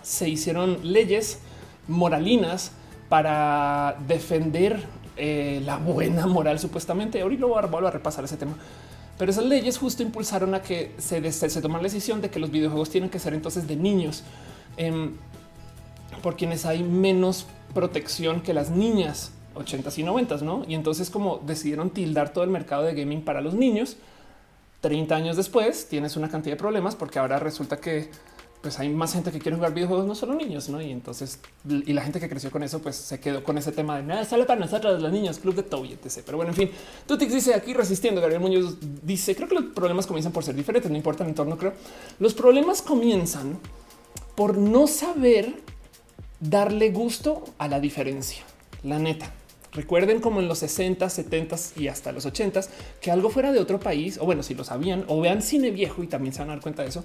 se 0.03 0.29
hicieron 0.29 0.79
leyes 0.83 1.39
moralinas 1.89 2.73
para 3.09 3.97
defender 4.07 4.85
eh, 5.17 5.62
la 5.65 5.79
buena 5.79 6.27
moral 6.27 6.59
supuestamente. 6.59 7.23
Ahorita 7.23 7.47
vuelvo 7.47 7.89
a 7.89 7.91
repasar 7.91 8.25
ese 8.25 8.37
tema. 8.37 8.55
Pero 9.19 9.31
esas 9.31 9.45
leyes 9.45 9.79
justo 9.79 10.03
impulsaron 10.03 10.55
a 10.55 10.62
que 10.62 10.93
se, 10.99 11.33
se, 11.33 11.62
tomara 11.62 11.83
la 11.83 11.89
decisión 11.89 12.21
de 12.21 12.31
que 12.31 12.39
los 12.39 12.51
videojuegos 12.51 12.91
tienen 12.91 13.09
que 13.09 13.19
ser 13.19 13.35
entonces 13.35 13.67
de 13.69 13.77
niños, 13.77 14.25
em, 14.77 15.12
por 16.23 16.37
quienes 16.37 16.64
hay 16.67 16.83
menos 16.83 17.47
protección 17.75 18.41
que 18.41 18.55
las 18.55 18.71
niñas 18.71 19.33
80 19.55 19.91
y 19.97 20.02
90, 20.02 20.37
¿no? 20.38 20.64
Y 20.67 20.75
entonces 20.75 21.11
como 21.11 21.38
decidieron 21.38 21.91
tildar 21.91 22.33
todo 22.33 22.45
el 22.45 22.50
mercado 22.50 22.85
de 22.85 22.95
gaming 22.95 23.23
para 23.23 23.41
los 23.41 23.55
niños, 23.55 23.97
30 24.81 25.14
años 25.14 25.37
después 25.37 25.88
tienes 25.88 26.17
una 26.17 26.29
cantidad 26.29 26.55
de 26.55 26.59
problemas 26.59 26.97
porque 26.97 27.19
ahora 27.19 27.38
resulta 27.38 27.79
que 27.79 28.11
pues 28.62 28.79
hay 28.79 28.88
más 28.91 29.12
gente 29.12 29.33
que 29.33 29.41
quiere 29.41 29.57
jugar 29.57 29.75
videojuegos, 29.75 30.07
no 30.07 30.14
solo 30.14 30.35
niños, 30.35 30.69
¿no? 30.69 30.81
Y 30.81 30.93
entonces, 30.93 31.41
y 31.69 31.93
la 31.93 32.02
gente 32.02 32.21
que 32.21 32.29
creció 32.29 32.49
con 32.52 32.62
eso, 32.62 32.79
pues 32.81 32.95
se 32.95 33.19
quedó 33.19 33.43
con 33.43 33.59
ese 33.59 33.73
tema 33.73 33.97
de 33.97 34.05
nada, 34.05 34.25
sale 34.25 34.45
para 34.45 34.61
nosotros 34.61 35.02
los 35.02 35.12
niños, 35.12 35.41
club 35.41 35.57
de 35.57 35.64
Toby, 35.64 35.93
etc. 35.93 36.23
Pero 36.25 36.37
bueno, 36.37 36.52
en 36.52 36.57
fin, 36.57 36.71
Tutix 37.07 37.35
dice 37.35 37.55
aquí 37.55 37.75
resistiendo, 37.75 38.21
Gabriel 38.21 38.41
Muñoz 38.41 38.76
dice, 39.02 39.35
creo 39.35 39.49
que 39.49 39.57
los 39.57 39.64
problemas 39.64 40.07
comienzan 40.07 40.33
por 40.33 40.45
ser 40.45 40.55
diferentes, 40.55 40.88
no 40.88 40.97
importa 40.97 41.25
el 41.25 41.31
entorno, 41.31 41.59
creo. 41.59 41.73
Los 42.21 42.35
problemas 42.35 42.83
comienzan 42.83 43.59
por 44.37 44.57
no 44.57 44.87
saber 44.87 45.57
darle 46.43 46.91
gusto 46.91 47.45
a 47.59 47.69
la 47.69 47.81
diferencia, 47.81 48.43
la 48.83 48.99
neta. 48.99 49.33
Recuerden 49.73 50.21
como 50.21 50.41
en 50.41 50.49
los 50.49 50.59
60, 50.59 51.09
70 51.09 51.57
y 51.77 51.89
hasta 51.89 52.13
los 52.13 52.27
80 52.27 52.61
que 53.01 53.11
algo 53.11 53.31
fuera 53.31 53.53
de 53.53 53.61
otro 53.61 53.81
país, 53.81 54.19
o 54.21 54.27
bueno, 54.27 54.43
si 54.43 54.55
lo 54.55 54.65
sabían, 54.65 55.05
o 55.09 55.21
vean 55.21 55.41
cine 55.41 55.71
viejo 55.71 56.03
y 56.03 56.09
también 56.09 56.35
se 56.35 56.41
van 56.41 56.51
a 56.51 56.53
dar 56.55 56.63
cuenta 56.63 56.83
de 56.83 56.91
eso, 56.91 57.05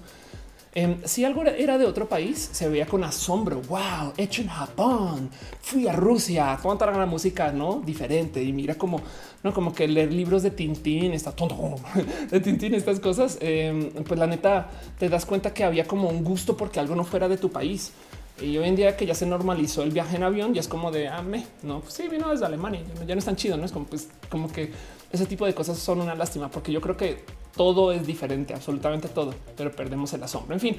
Em, 0.74 0.98
si 1.04 1.24
algo 1.24 1.42
era 1.44 1.78
de 1.78 1.86
otro 1.86 2.08
país, 2.08 2.50
se 2.52 2.68
veía 2.68 2.86
con 2.86 3.02
asombro. 3.02 3.60
Wow, 3.62 4.12
hecho 4.16 4.42
en 4.42 4.48
Japón. 4.48 5.30
Fui 5.60 5.88
a 5.88 5.92
Rusia, 5.92 6.58
toda 6.62 6.92
la 6.92 7.06
música 7.06 7.50
no 7.52 7.80
diferente. 7.84 8.42
Y 8.42 8.52
mira 8.52 8.74
como 8.76 9.00
no 9.42 9.52
como 9.52 9.74
que 9.74 9.88
leer 9.88 10.12
libros 10.12 10.42
de 10.42 10.50
Tintín 10.50 11.14
está 11.14 11.32
de 12.30 12.40
Tintín, 12.40 12.74
estas 12.74 13.00
cosas. 13.00 13.38
Em, 13.40 13.90
pues 14.04 14.20
la 14.20 14.26
neta 14.26 14.70
te 14.98 15.08
das 15.08 15.24
cuenta 15.24 15.52
que 15.54 15.64
había 15.64 15.84
como 15.86 16.08
un 16.10 16.22
gusto 16.22 16.56
porque 16.56 16.80
algo 16.80 16.94
no 16.94 17.04
fuera 17.04 17.28
de 17.28 17.38
tu 17.38 17.50
país. 17.50 17.92
Y 18.40 18.56
hoy 18.56 18.68
en 18.68 18.76
día 18.76 18.96
que 18.96 19.04
ya 19.04 19.14
se 19.14 19.26
normalizó 19.26 19.82
el 19.82 19.90
viaje 19.90 20.16
en 20.16 20.22
avión, 20.22 20.54
ya 20.54 20.60
es 20.60 20.68
como 20.68 20.90
de 20.90 21.08
ah, 21.08 21.24
no, 21.62 21.80
pues 21.80 21.94
sí, 21.94 22.08
vino 22.08 22.30
desde 22.30 22.46
Alemania, 22.46 22.80
ya 23.06 23.14
no 23.14 23.18
es 23.18 23.24
tan 23.24 23.36
chido, 23.36 23.56
no 23.56 23.64
es 23.64 23.72
como 23.72 23.86
pues 23.86 24.08
como 24.28 24.50
que 24.52 24.72
ese 25.10 25.26
tipo 25.26 25.46
de 25.46 25.54
cosas 25.54 25.78
son 25.78 26.00
una 26.00 26.14
lástima 26.14 26.48
porque 26.50 26.70
yo 26.70 26.80
creo 26.80 26.96
que 26.96 27.24
todo 27.58 27.90
es 27.92 28.06
diferente, 28.06 28.54
absolutamente 28.54 29.08
todo, 29.08 29.34
pero 29.56 29.72
perdemos 29.72 30.12
el 30.14 30.22
asombro. 30.22 30.54
En 30.54 30.60
fin, 30.60 30.76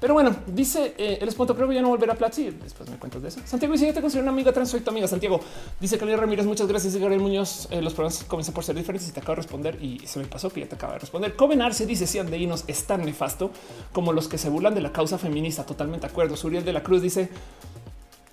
pero 0.00 0.14
bueno, 0.14 0.34
dice 0.46 0.94
eh, 0.96 1.18
el 1.20 1.34
punto. 1.34 1.56
Creo 1.56 1.70
ya 1.72 1.82
no 1.82 1.88
volverá 1.88 2.12
a 2.12 2.16
Platzi. 2.16 2.50
Después 2.50 2.88
me 2.88 2.96
cuentas 2.96 3.20
de 3.20 3.28
eso. 3.28 3.40
Santiago 3.44 3.72
dice: 3.72 3.88
Yo 3.88 3.92
te 3.92 4.00
considero 4.00 4.22
una 4.22 4.32
amiga 4.32 4.52
trans, 4.52 4.70
soy 4.70 4.80
tu 4.80 4.90
amiga. 4.90 5.08
Santiago 5.08 5.40
dice 5.80 5.98
Carolina 5.98 6.20
Ramírez. 6.20 6.46
Muchas 6.46 6.68
gracias. 6.68 6.96
Gabriel 6.96 7.20
Muñoz. 7.20 7.66
Eh, 7.70 7.82
los 7.82 7.94
problemas 7.94 8.22
comienzan 8.24 8.54
por 8.54 8.62
ser 8.62 8.76
diferentes 8.76 9.08
y 9.08 9.12
te 9.12 9.18
acabo 9.18 9.32
de 9.32 9.42
responder 9.42 9.82
y 9.82 9.98
se 10.06 10.20
me 10.20 10.26
pasó 10.26 10.50
que 10.50 10.60
ya 10.60 10.68
te 10.68 10.76
acaba 10.76 10.92
de 10.94 11.00
responder. 11.00 11.34
Coven 11.34 11.60
se 11.74 11.84
dice: 11.84 12.06
Si 12.06 12.20
Andeinos 12.20 12.64
es 12.68 12.84
tan 12.84 13.04
nefasto 13.04 13.50
como 13.92 14.12
los 14.12 14.28
que 14.28 14.38
se 14.38 14.48
burlan 14.48 14.74
de 14.74 14.80
la 14.80 14.92
causa 14.92 15.18
feminista. 15.18 15.66
Totalmente 15.66 16.06
de 16.06 16.12
acuerdo. 16.12 16.36
Suriel 16.36 16.64
de 16.64 16.72
la 16.72 16.84
Cruz 16.84 17.02
dice: 17.02 17.28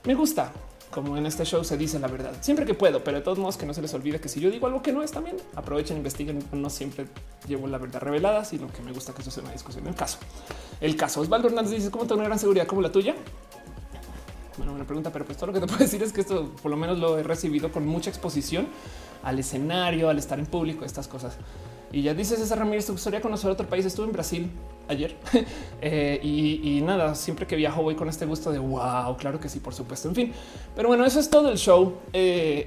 Me 0.06 0.14
gusta 0.14 0.54
como 0.92 1.18
en 1.18 1.26
este 1.26 1.44
show 1.44 1.64
se 1.64 1.78
dice 1.78 2.00
la 2.00 2.08
verdad 2.08 2.34
siempre 2.42 2.66
que 2.66 2.74
puedo, 2.74 3.04
pero 3.04 3.18
de 3.18 3.24
todos 3.24 3.38
modos 3.38 3.58
que 3.58 3.66
no 3.66 3.74
se 3.74 3.82
les 3.82 3.94
olvide 3.94 4.20
que 4.20 4.30
si 4.30 4.40
yo 4.40 4.50
digo 4.50 4.68
algo 4.68 4.82
que 4.82 4.92
no 4.92 5.04
es 5.04 5.12
también 5.12 5.38
aprovechen, 5.56 5.98
investiguen. 5.98 6.44
No 6.52 6.70
siempre 6.70 7.08
llevo 7.48 7.68
la 7.68 7.78
verdad 7.78 8.02
revelada, 8.02 8.46
sino 8.46 8.72
que 8.72 8.82
me 8.82 8.92
gusta 8.92 9.14
que 9.14 9.22
eso 9.22 9.32
sea 9.32 9.44
una 9.44 9.52
discusión. 9.52 9.88
El 9.88 9.96
caso, 9.96 10.18
el 10.82 10.96
caso 10.96 11.22
Osvaldo 11.22 11.50
Hernández 11.50 11.74
dice 11.74 11.92
cómo 11.92 12.06
tener 12.06 12.20
una 12.20 12.26
gran 12.26 12.40
seguridad 12.40 12.68
como 12.68 12.82
la 12.82 12.92
tuya. 12.92 13.16
Bueno, 14.58 14.74
una 14.74 14.86
pregunta, 14.86 15.12
pero 15.12 15.26
pues 15.26 15.38
todo 15.38 15.48
lo 15.48 15.54
que 15.54 15.60
te 15.60 15.68
puedo 15.68 15.80
decir 15.80 16.02
es 16.02 16.12
que 16.12 16.22
esto 16.22 16.52
por 16.62 16.72
lo 16.72 16.78
menos 16.78 16.98
lo 16.98 17.18
he 17.20 17.24
recibido 17.24 17.72
con 17.72 17.86
mucha 17.86 18.10
exposición 18.10 18.68
al 19.24 19.40
escenario, 19.40 20.10
al 20.10 20.18
estar 20.18 20.40
en 20.40 20.46
público, 20.46 20.86
estas 20.86 21.08
cosas. 21.08 21.38
Y 21.92 22.02
ya 22.02 22.14
dices 22.14 22.40
esa 22.40 22.56
Ramírez, 22.56 22.86
tu 22.86 22.94
historia 22.94 23.22
conocer 23.22 23.50
otro 23.50 23.68
país. 23.68 23.86
Estuve 23.86 24.08
en 24.08 24.14
Brasil 24.14 24.52
ayer 24.88 25.16
eh, 25.82 26.20
y, 26.24 26.82
nada, 26.82 27.16
siempre 27.16 27.46
que 27.46 27.56
viajo 27.56 27.82
voy 27.82 27.96
con 27.96 28.10
este 28.10 28.26
gusto 28.26 28.52
de 28.52 28.60
wow, 28.60 29.18
claro 29.18 29.40
que 29.40 29.50
sí, 29.50 29.60
por 29.60 29.74
supuesto. 29.74 30.08
En 30.08 30.16
fin, 30.16 30.34
pero 30.76 30.88
bueno, 30.88 31.06
eso 31.06 31.20
es 31.20 31.30
todo 31.30 31.50
el 31.50 31.58
show. 31.58 31.96
Eh, 32.14 32.66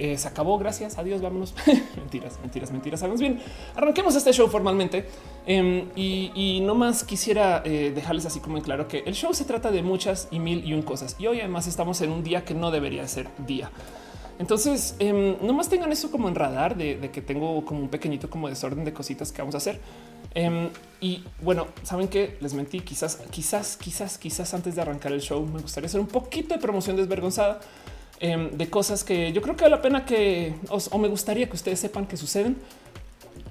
eh, 0.00 0.18
se 0.18 0.28
acabó. 0.28 0.58
Gracias. 0.58 0.98
Adiós. 0.98 1.20
Vámonos. 1.20 1.54
mentiras, 1.96 2.38
mentiras, 2.40 2.70
mentiras. 2.70 3.00
Sabemos 3.00 3.20
bien. 3.20 3.40
Arranquemos 3.76 4.14
este 4.16 4.32
show 4.32 4.48
formalmente 4.48 5.06
em, 5.46 5.88
y, 5.94 6.60
no 6.62 6.74
más 6.74 7.04
quisiera 7.04 7.60
dejarles 7.60 8.26
así 8.26 8.40
como 8.40 8.56
en 8.56 8.62
claro 8.62 8.88
que 8.88 8.98
el 9.06 9.14
show 9.14 9.32
se 9.32 9.44
trata 9.44 9.70
de 9.70 9.82
muchas 9.82 10.28
y 10.30 10.38
mil 10.38 10.64
y 10.64 10.74
un 10.74 10.82
cosas. 10.82 11.16
Y 11.18 11.26
hoy 11.26 11.40
además 11.40 11.66
estamos 11.66 12.00
en 12.00 12.10
un 12.10 12.22
día 12.22 12.44
que 12.44 12.54
no 12.54 12.70
debería 12.70 13.06
ser 13.06 13.28
día. 13.46 13.70
Entonces, 14.38 14.94
eh, 15.00 15.36
nomás 15.42 15.68
tengan 15.68 15.90
eso 15.90 16.10
como 16.10 16.28
en 16.28 16.34
radar 16.34 16.76
de, 16.76 17.10
que 17.12 17.20
tengo 17.20 17.64
como 17.64 17.80
un 17.80 17.88
pequeñito 17.88 18.30
como 18.30 18.48
desorden 18.48 18.84
de 18.84 18.92
cositas 18.92 19.32
que 19.32 19.42
vamos 19.42 19.54
a 19.54 19.58
hacer. 19.58 19.80
Em, 20.34 20.70
y 21.00 21.24
bueno, 21.40 21.68
saben 21.82 22.08
que 22.08 22.36
les 22.40 22.54
mentí. 22.54 22.80
Quizás, 22.80 23.18
quizás, 23.30 23.76
quizás, 23.76 24.18
quizás 24.18 24.54
antes 24.54 24.74
de 24.74 24.82
arrancar 24.82 25.12
el 25.12 25.20
show 25.20 25.44
me 25.46 25.60
gustaría 25.60 25.86
hacer 25.86 26.00
un 26.00 26.08
poquito 26.08 26.54
de 26.54 26.60
promoción 26.60 26.96
desvergonzada 26.96 27.60
em, 28.20 28.50
de 28.50 28.68
cosas 28.68 29.04
que 29.04 29.32
yo 29.32 29.40
creo 29.42 29.56
que 29.56 29.62
vale 29.62 29.76
la 29.76 29.82
pena 29.82 30.04
que 30.04 30.54
o 30.68 30.98
me 30.98 31.08
gustaría 31.08 31.48
que 31.48 31.54
ustedes 31.54 31.78
sepan 31.78 32.06
que 32.06 32.16
suceden 32.16 32.56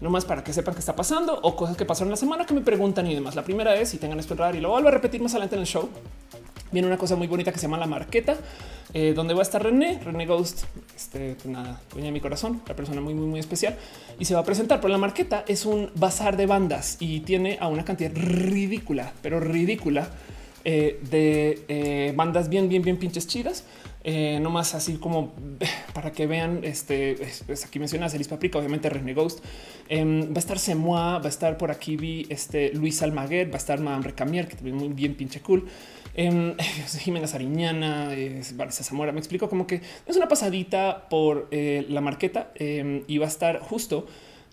no 0.01 0.09
más 0.09 0.25
para 0.25 0.43
que 0.43 0.53
sepan 0.53 0.73
qué 0.73 0.79
está 0.79 0.95
pasando 0.95 1.39
o 1.41 1.55
cosas 1.55 1.77
que 1.77 1.85
pasaron 1.85 2.11
la 2.11 2.17
semana 2.17 2.45
que 2.45 2.53
me 2.53 2.61
preguntan 2.61 3.07
y 3.07 3.15
demás. 3.15 3.35
La 3.35 3.43
primera 3.43 3.75
es 3.75 3.93
y 3.93 3.97
tengan 3.97 4.19
esto 4.19 4.35
en 4.35 4.55
y 4.55 4.59
lo 4.59 4.69
vuelvo 4.69 4.89
a 4.89 4.91
repetir 4.91 5.21
más 5.21 5.33
adelante 5.33 5.55
en 5.55 5.61
el 5.61 5.67
show 5.67 5.89
viene 6.71 6.87
una 6.87 6.97
cosa 6.97 7.15
muy 7.15 7.27
bonita 7.27 7.51
que 7.51 7.59
se 7.59 7.63
llama 7.63 7.77
la 7.77 7.87
marqueta, 7.87 8.37
eh, 8.93 9.13
donde 9.13 9.33
va 9.33 9.41
a 9.41 9.43
estar 9.43 9.61
René, 9.61 9.99
René 10.03 10.25
Ghost, 10.25 10.63
este, 10.95 11.35
una 11.45 11.79
dueña 11.91 12.07
de 12.07 12.11
mi 12.11 12.21
corazón, 12.21 12.61
la 12.67 12.75
persona 12.75 13.01
muy, 13.01 13.13
muy, 13.13 13.27
muy 13.27 13.39
especial, 13.39 13.75
y 14.17 14.25
se 14.25 14.33
va 14.33 14.41
a 14.41 14.43
presentar. 14.43 14.79
Pero 14.79 14.91
la 14.91 14.97
marqueta 14.97 15.43
es 15.47 15.65
un 15.65 15.91
bazar 15.95 16.37
de 16.37 16.45
bandas 16.45 16.97
y 16.99 17.21
tiene 17.21 17.57
a 17.59 17.67
una 17.67 17.83
cantidad 17.83 18.11
ridícula, 18.13 19.13
pero 19.21 19.39
ridícula 19.39 20.09
eh, 20.63 20.99
de 21.09 21.63
eh, 21.67 22.13
bandas 22.15 22.49
bien, 22.49 22.69
bien, 22.69 22.81
bien 22.81 22.97
pinches 22.97 23.27
chidas. 23.27 23.65
no 24.05 24.49
más 24.49 24.73
así 24.73 24.93
como 24.97 25.33
para 25.93 26.13
que 26.13 26.27
vean, 26.27 26.61
este, 26.63 27.17
pues 27.45 27.65
aquí 27.65 27.79
menciona 27.79 28.07
Celis 28.07 28.29
Paprika, 28.29 28.57
obviamente 28.57 28.89
René 28.89 29.13
Ghost, 29.13 29.43
em, 29.89 30.29
va 30.31 30.37
a 30.37 30.39
estar 30.39 30.59
Semoa, 30.59 31.19
va 31.19 31.25
a 31.25 31.29
estar 31.29 31.57
por 31.57 31.71
aquí 31.71 31.97
vi 31.97 32.25
este 32.29 32.71
Luis 32.73 33.01
Almaguer, 33.01 33.49
va 33.51 33.55
a 33.55 33.57
estar 33.57 33.81
Madame 33.81 34.05
Recamier, 34.05 34.47
que 34.47 34.55
también 34.55 34.77
muy 34.77 34.89
bien 34.89 35.15
pinche 35.15 35.41
cool. 35.41 35.67
Eh, 36.19 36.55
Jimena 36.99 37.27
Sariñana, 37.27 38.09
Vanessa 38.55 38.83
Zamora. 38.83 39.11
Me 39.11 39.19
explico 39.19 39.47
como 39.49 39.67
que 39.67 39.81
es 40.05 40.15
una 40.15 40.27
pasadita 40.27 41.07
por 41.09 41.47
eh, 41.51 41.85
la 41.89 42.01
marqueta 42.01 42.51
em, 42.55 43.03
y 43.07 43.19
va 43.19 43.25
a 43.25 43.29
estar 43.29 43.59
justo. 43.59 44.07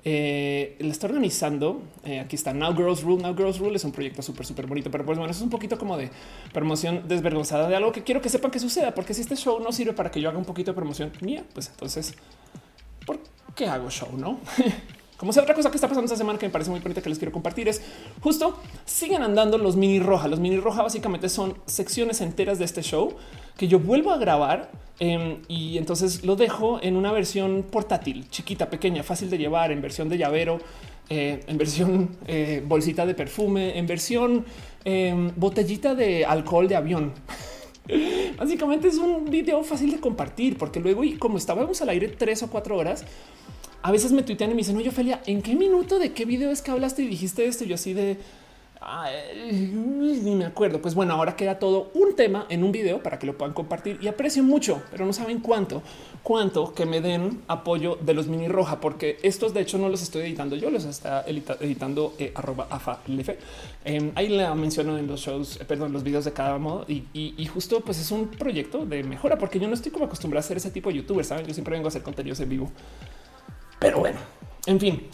Eh, 0.04 0.76
la 0.80 0.92
está 0.92 1.06
organizando. 1.06 1.82
Eh, 2.04 2.20
aquí 2.20 2.36
está 2.36 2.52
Now 2.52 2.76
Girls 2.76 3.02
Rule. 3.02 3.22
Now 3.22 3.34
Girls 3.34 3.58
Rule 3.58 3.76
es 3.76 3.84
un 3.84 3.92
proyecto 3.92 4.20
súper, 4.20 4.44
súper 4.44 4.66
bonito, 4.66 4.90
pero 4.90 5.06
pues 5.06 5.16
bueno, 5.16 5.30
es 5.30 5.40
un 5.40 5.48
poquito 5.48 5.78
como 5.78 5.96
de 5.96 6.10
promoción 6.52 7.08
desvergonzada 7.08 7.66
de 7.66 7.76
algo 7.76 7.92
que 7.92 8.02
quiero 8.02 8.20
que 8.20 8.28
sepan 8.28 8.50
que 8.50 8.58
suceda, 8.58 8.94
porque 8.94 9.14
si 9.14 9.22
este 9.22 9.36
show 9.36 9.58
no 9.60 9.72
sirve 9.72 9.94
para 9.94 10.10
que 10.10 10.20
yo 10.20 10.28
haga 10.28 10.38
un 10.38 10.44
poquito 10.44 10.72
de 10.72 10.76
promoción 10.76 11.12
mía, 11.22 11.44
pues 11.54 11.68
entonces, 11.68 12.14
¿por 13.06 13.18
qué 13.56 13.66
hago 13.66 13.88
show? 13.90 14.10
No? 14.18 14.38
Como 15.16 15.32
sea, 15.32 15.44
otra 15.44 15.54
cosa 15.54 15.70
que 15.70 15.76
está 15.76 15.86
pasando 15.86 16.06
esta 16.06 16.16
semana 16.16 16.38
que 16.38 16.46
me 16.46 16.52
parece 16.52 16.70
muy 16.70 16.80
bonita 16.80 17.00
que 17.00 17.08
les 17.08 17.18
quiero 17.18 17.32
compartir 17.32 17.68
es 17.68 17.80
justo 18.20 18.58
siguen 18.84 19.22
andando 19.22 19.58
los 19.58 19.76
mini 19.76 20.00
roja. 20.00 20.26
Los 20.26 20.40
mini 20.40 20.58
roja 20.58 20.82
básicamente 20.82 21.28
son 21.28 21.54
secciones 21.66 22.20
enteras 22.20 22.58
de 22.58 22.64
este 22.64 22.82
show 22.82 23.14
que 23.56 23.68
yo 23.68 23.78
vuelvo 23.78 24.10
a 24.10 24.18
grabar 24.18 24.72
em, 24.98 25.38
y 25.46 25.78
entonces 25.78 26.24
lo 26.24 26.34
dejo 26.34 26.80
en 26.82 26.96
una 26.96 27.12
versión 27.12 27.64
portátil, 27.70 28.28
chiquita, 28.28 28.68
pequeña, 28.68 29.04
fácil 29.04 29.30
de 29.30 29.38
llevar, 29.38 29.70
en 29.70 29.80
versión 29.80 30.08
de 30.08 30.18
llavero, 30.18 30.58
eh, 31.08 31.44
en 31.46 31.58
versión 31.58 32.16
eh, 32.26 32.62
bolsita 32.66 33.06
de 33.06 33.14
perfume, 33.14 33.78
en 33.78 33.86
versión 33.86 34.44
em, 34.84 35.30
botellita 35.36 35.94
de 35.94 36.24
alcohol 36.24 36.66
de 36.66 36.74
avión. 36.74 37.12
Básicamente 38.36 38.88
es 38.88 38.96
un 38.96 39.30
video 39.30 39.62
fácil 39.62 39.92
de 39.92 40.00
compartir 40.00 40.58
porque 40.58 40.80
luego 40.80 41.04
y 41.04 41.14
como 41.18 41.38
estábamos 41.38 41.80
al 41.82 41.90
aire 41.90 42.08
tres 42.08 42.42
o 42.42 42.48
cuatro 42.50 42.76
horas, 42.76 43.04
a 43.84 43.92
veces 43.92 44.12
me 44.12 44.22
tuitean 44.22 44.50
y 44.50 44.54
me 44.54 44.58
dicen, 44.58 44.78
oye, 44.78 44.88
Ophelia, 44.88 45.20
¿en 45.26 45.42
qué 45.42 45.54
minuto 45.54 45.98
de 45.98 46.14
qué 46.14 46.24
video 46.24 46.50
es 46.50 46.62
que 46.62 46.70
hablaste 46.70 47.02
y 47.02 47.06
dijiste 47.06 47.46
esto? 47.46 47.64
Y 47.64 47.68
yo 47.68 47.74
así 47.74 47.92
de 47.92 48.16
ni 49.52 50.34
me 50.34 50.46
acuerdo. 50.46 50.80
Pues 50.80 50.94
bueno, 50.94 51.12
ahora 51.12 51.36
queda 51.36 51.58
todo 51.58 51.90
un 51.94 52.16
tema 52.16 52.46
en 52.48 52.64
un 52.64 52.72
video 52.72 53.02
para 53.02 53.18
que 53.18 53.26
lo 53.26 53.36
puedan 53.36 53.54
compartir 53.54 53.98
y 54.00 54.08
aprecio 54.08 54.42
mucho, 54.42 54.82
pero 54.90 55.04
no 55.04 55.12
saben 55.12 55.40
cuánto, 55.40 55.82
cuánto 56.22 56.72
que 56.72 56.86
me 56.86 57.02
den 57.02 57.42
apoyo 57.46 57.98
de 58.00 58.14
los 58.14 58.26
mini 58.26 58.48
roja, 58.48 58.80
porque 58.80 59.18
estos 59.22 59.52
de 59.52 59.60
hecho 59.60 59.76
no 59.76 59.90
los 59.90 60.02
estoy 60.02 60.22
editando 60.22 60.56
yo, 60.56 60.70
los 60.70 60.86
está 60.86 61.24
editando 61.26 62.14
eh, 62.18 62.32
arroba 62.34 62.66
afa 62.70 63.00
eh, 63.84 64.12
ahí 64.14 64.28
la 64.28 64.54
menciono 64.54 64.96
en 64.96 65.06
los 65.06 65.20
shows, 65.20 65.60
eh, 65.60 65.64
perdón, 65.66 65.92
los 65.92 66.02
videos 66.02 66.24
de 66.24 66.32
cada 66.32 66.58
modo 66.58 66.86
y, 66.88 67.46
justo 67.52 67.80
pues 67.80 68.00
es 68.00 68.10
un 68.10 68.28
proyecto 68.28 68.86
de 68.86 69.02
mejora 69.04 69.36
porque 69.36 69.60
yo 69.60 69.68
no 69.68 69.74
estoy 69.74 69.92
como 69.92 70.06
acostumbrado 70.06 70.40
a 70.40 70.44
hacer 70.44 70.56
ese 70.56 70.70
tipo 70.70 70.88
de 70.88 70.96
youtuber. 70.96 71.24
Saben, 71.24 71.46
yo 71.46 71.54
siempre 71.54 71.74
vengo 71.74 71.86
a 71.86 71.88
hacer 71.88 72.02
contenidos 72.02 72.40
en 72.40 72.48
vivo. 72.48 72.70
Pero 73.84 73.98
bueno, 73.98 74.18
en 74.64 74.80
fin. 74.80 75.08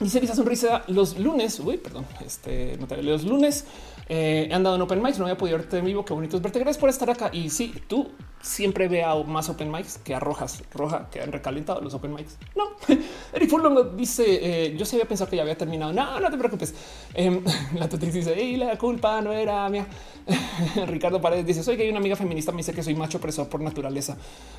Dice 0.00 0.18
Lisa 0.18 0.34
Sonrisa 0.34 0.82
los 0.88 1.18
lunes. 1.18 1.60
Uy, 1.60 1.76
perdón. 1.76 2.06
Este 2.24 2.74
no 2.80 2.86
te 2.86 3.02
los 3.02 3.24
lunes 3.24 3.66
eh, 4.08 4.48
he 4.50 4.54
andado 4.54 4.76
en 4.76 4.82
Open 4.82 5.02
Mics. 5.02 5.18
No 5.18 5.24
había 5.24 5.38
podido 5.38 5.58
verte 5.58 5.78
en 5.78 5.84
vivo. 5.84 6.04
Qué 6.04 6.12
bonito 6.12 6.36
es 6.36 6.42
verte. 6.42 6.58
Gracias 6.58 6.78
por 6.78 6.90
estar 6.90 7.10
acá. 7.10 7.30
Y 7.32 7.50
sí, 7.50 7.74
tú 7.88 8.10
siempre 8.44 8.88
vea 8.88 9.14
más 9.24 9.48
open 9.48 9.70
mics 9.70 9.98
que 9.98 10.14
a 10.14 10.20
rojas, 10.20 10.62
roja 10.72 11.08
que 11.10 11.20
han 11.20 11.32
recalentado 11.32 11.80
los 11.80 11.94
open 11.94 12.14
mics. 12.14 12.36
No, 12.54 12.64
Eric 13.32 13.50
Furlong 13.50 13.96
dice: 13.96 14.24
eh, 14.26 14.76
Yo 14.76 14.84
sí 14.84 14.96
había 14.96 15.08
pensado 15.08 15.30
que 15.30 15.36
ya 15.36 15.42
había 15.42 15.56
terminado. 15.56 15.92
No, 15.92 16.20
no 16.20 16.30
te 16.30 16.36
preocupes. 16.36 16.74
Eh, 17.14 17.40
la 17.74 17.88
Tetris 17.88 18.14
dice: 18.14 18.40
Y 18.40 18.56
la 18.56 18.76
culpa 18.76 19.20
no 19.20 19.32
era 19.32 19.68
mía. 19.68 19.86
Ricardo 20.86 21.20
Paredes 21.20 21.46
dice: 21.46 21.62
Soy 21.62 21.76
que 21.76 21.84
hay 21.84 21.88
una 21.88 21.98
amiga 21.98 22.16
feminista 22.16 22.52
me 22.52 22.58
dice 22.58 22.72
que 22.72 22.82
soy 22.82 22.94
macho 22.94 23.20
preso 23.20 23.48
por 23.48 23.60
naturaleza. 23.60 24.16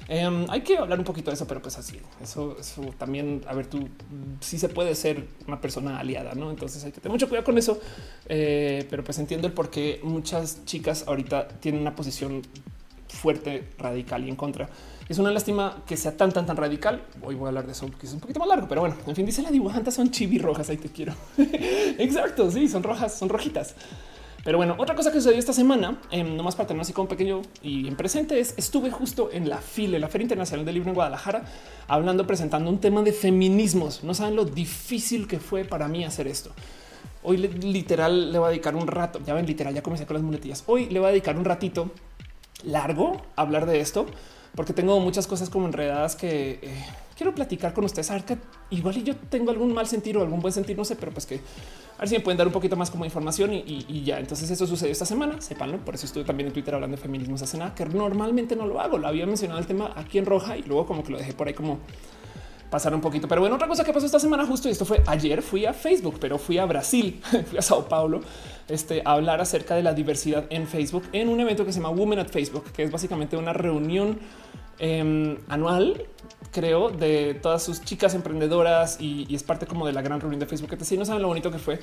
Eh, 0.08 0.46
hay 0.50 0.62
que 0.62 0.78
hablar 0.78 1.00
un 1.00 1.06
poquito 1.06 1.30
de 1.30 1.36
eso, 1.36 1.48
pero 1.48 1.62
pues 1.62 1.78
así. 1.78 2.00
Eso, 2.22 2.58
eso 2.60 2.82
también. 2.98 3.44
A 3.48 3.54
ver, 3.54 3.68
tú 3.68 3.88
sí 4.40 4.58
se 4.58 4.70
puede 4.70 4.96
ser 4.96 5.28
una 5.48 5.62
persona 5.62 6.00
aliada, 6.00 6.34
no? 6.34 6.50
Entonces 6.50 6.84
hay 6.84 6.92
que 6.92 7.00
tener 7.00 7.14
mucho 7.14 7.28
cuidado 7.28 7.46
con 7.46 7.58
eso. 7.58 7.80
Eh, 8.28 8.86
pero 8.90 9.04
pues 9.04 9.20
entiendo 9.20 9.35
el 9.44 9.52
por 9.52 9.70
qué 9.70 10.00
muchas 10.04 10.64
chicas 10.66 11.06
ahorita 11.08 11.48
tienen 11.60 11.82
una 11.82 11.96
posición 11.96 12.42
fuerte, 13.08 13.70
radical 13.78 14.26
y 14.26 14.30
en 14.30 14.36
contra. 14.36 14.70
Es 15.08 15.20
una 15.20 15.32
lástima 15.32 15.84
que 15.86 15.98
sea 15.98 16.18
tan, 16.18 16.32
tan, 16.32 16.46
tan 16.46 16.58
radical. 16.58 17.04
Hoy 17.22 17.36
voy 17.36 17.46
a 17.46 17.48
hablar 17.50 17.66
de 17.66 17.74
eso 17.74 17.86
porque 17.88 18.08
es 18.08 18.14
un 18.14 18.20
poquito 18.20 18.40
más 18.40 18.48
largo, 18.48 18.68
pero 18.68 18.82
bueno, 18.82 18.96
en 19.06 19.16
fin, 19.16 19.26
dice 19.26 19.42
la 19.42 19.52
dibujanta 19.52 19.92
son 19.92 20.10
chibi 20.10 20.40
rojas. 20.40 20.70
Ahí 20.70 20.78
te 20.78 20.90
quiero. 20.90 21.14
Exacto. 21.38 22.50
Sí, 22.50 22.68
son 22.68 22.82
rojas, 22.82 23.14
son 23.18 23.30
rojitas. 23.30 23.76
Pero 24.44 24.60
bueno, 24.60 24.76
otra 24.78 24.94
cosa 24.94 25.12
que 25.12 25.18
sucedió 25.18 25.40
esta 25.40 25.54
semana, 25.54 26.00
eh, 26.12 26.24
nomás 26.24 26.56
para 26.56 26.68
tener 26.68 26.82
así 26.82 26.94
como 26.94 27.08
pequeño 27.08 27.42
y 27.64 27.88
en 27.88 27.96
presente, 27.96 28.40
es 28.40 28.54
estuve 28.58 28.92
justo 28.92 29.32
en 29.32 29.50
la 29.50 29.58
FILE, 29.58 29.98
la 29.98 30.08
Feria 30.08 30.26
Internacional 30.26 30.64
del 30.64 30.76
Libro 30.76 30.90
en 30.90 30.96
Guadalajara, 30.96 31.46
hablando, 31.88 32.28
presentando 32.28 32.70
un 32.70 32.80
tema 32.80 33.02
de 33.02 33.12
feminismos. 33.12 34.04
No 34.04 34.14
saben 34.14 34.36
lo 34.36 34.46
difícil 34.46 35.28
que 35.28 35.40
fue 35.40 35.66
para 35.66 35.88
mí 35.88 36.06
hacer 36.06 36.28
esto. 36.28 36.52
Hoy 37.28 37.38
literal 37.38 38.32
le 38.32 38.38
voy 38.38 38.48
a 38.48 38.50
dedicar 38.52 38.76
un 38.76 38.86
rato. 38.86 39.20
Ya 39.26 39.34
ven, 39.34 39.48
literal, 39.48 39.74
ya 39.74 39.82
comencé 39.82 40.06
con 40.06 40.14
las 40.14 40.24
muletillas. 40.24 40.64
Hoy 40.68 40.86
le 40.86 41.00
voy 41.00 41.08
a 41.08 41.12
dedicar 41.12 41.36
un 41.38 41.44
ratito 41.44 41.90
largo 42.64 43.20
hablar 43.36 43.66
de 43.66 43.80
esto, 43.80 44.06
porque 44.56 44.74
tengo 44.74 45.00
muchas 45.00 45.26
cosas 45.26 45.50
como 45.50 45.66
enredadas 45.66 46.16
que 46.16 46.60
eh, 46.62 46.86
quiero 47.18 47.34
platicar 47.34 47.74
con 47.74 47.84
ustedes. 47.84 48.12
A 48.12 48.14
ver 48.14 48.26
que 48.26 48.38
igual 48.70 49.04
yo 49.04 49.16
tengo 49.16 49.50
algún 49.50 49.74
mal 49.74 49.88
sentido 49.88 50.20
o 50.20 50.24
algún 50.24 50.40
buen 50.40 50.54
sentido, 50.54 50.78
no 50.78 50.86
sé, 50.86 50.96
pero 50.96 51.12
pues 51.12 51.26
que 51.26 51.42
a 51.98 52.02
ver 52.02 52.10
si 52.10 52.16
me 52.16 52.22
pueden 52.22 52.38
dar 52.38 52.46
un 52.46 52.54
poquito 52.54 52.76
más 52.76 52.92
como 52.92 53.06
información 53.06 53.54
y, 53.54 54.04
ya. 54.04 54.20
Entonces 54.20 54.52
eso 54.52 54.68
sucedió 54.68 54.92
esta 54.92 55.08
semana, 55.08 55.42
sépanlo. 55.42 55.80
Por 55.80 55.96
eso 55.96 56.06
estuve 56.06 56.26
también 56.26 56.48
en 56.48 56.54
Twitter 56.54 56.76
hablando 56.76 56.96
de 56.96 57.02
feminismo 57.02 57.36
hace 57.36 57.58
nada, 57.58 57.74
que 57.74 57.86
normalmente 57.86 58.56
no 58.56 58.68
lo 58.68 58.80
hago. 58.80 59.00
Lo 59.00 59.08
había 59.08 59.26
mencionado 59.26 59.60
el 59.60 59.66
tema 59.66 59.94
aquí 59.96 60.20
en 60.20 60.28
roja 60.28 60.58
y 60.58 60.62
luego 60.62 60.86
como 60.86 61.04
que 61.04 61.12
lo 61.12 61.18
dejé 61.18 61.34
por 61.34 61.48
ahí 61.48 61.56
como 61.56 61.80
pasar 62.70 62.94
un 62.94 63.02
poquito. 63.02 63.28
Pero 63.28 63.42
bueno, 63.42 63.56
otra 63.56 63.68
cosa 63.68 63.84
que 63.84 63.94
pasó 63.94 64.06
esta 64.06 64.20
semana 64.20 64.46
justo 64.46 64.68
y 64.68 64.72
esto 64.72 64.86
fue 64.86 65.02
ayer 65.06 65.42
fui 65.42 65.66
a 65.66 65.74
Facebook, 65.74 66.18
pero 66.20 66.38
fui 66.38 66.58
a 66.58 66.66
Brasil, 66.66 67.22
fui 67.50 67.58
a 67.58 67.62
Sao 67.62 67.88
Paulo 67.88 68.22
este, 68.68 69.02
a 69.06 69.12
hablar 69.14 69.42
acerca 69.42 69.76
de 69.76 69.84
la 69.84 69.94
diversidad 69.94 70.46
en 70.50 70.68
Facebook 70.68 71.04
en 71.12 71.30
un 71.30 71.40
evento 71.40 71.66
que 71.66 71.72
se 71.72 71.80
llama 71.80 71.90
Women 71.90 72.20
at 72.20 72.30
Facebook, 72.30 72.72
que 72.72 72.84
es 72.84 72.92
básicamente 72.92 73.38
una 73.38 73.54
reunión 73.54 74.20
em, 74.80 75.38
anual, 75.48 76.08
creo, 76.52 76.90
de 76.90 77.36
todas 77.36 77.64
sus 77.64 77.82
chicas 77.82 78.14
emprendedoras 78.16 78.98
y, 79.00 79.34
es 79.34 79.44
parte 79.44 79.68
como 79.68 79.86
de 79.86 79.94
la 79.94 80.02
gran 80.02 80.20
reunión 80.20 80.40
de 80.40 80.46
Facebook. 80.46 80.78
Que 80.78 80.84
si 80.84 80.98
no 80.98 81.06
saben 81.06 81.22
lo 81.22 81.28
bonito 81.28 81.52
que 81.52 81.60
fue, 81.60 81.80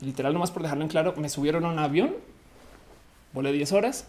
literal, 0.00 0.32
nomás 0.32 0.50
por 0.50 0.62
dejarlo 0.62 0.84
en 0.84 0.88
claro, 0.88 1.14
me 1.16 1.28
subieron 1.28 1.64
a 1.64 1.68
un 1.68 1.78
avión, 1.78 2.14
volé 3.32 3.52
10 3.52 3.72
horas, 3.72 4.06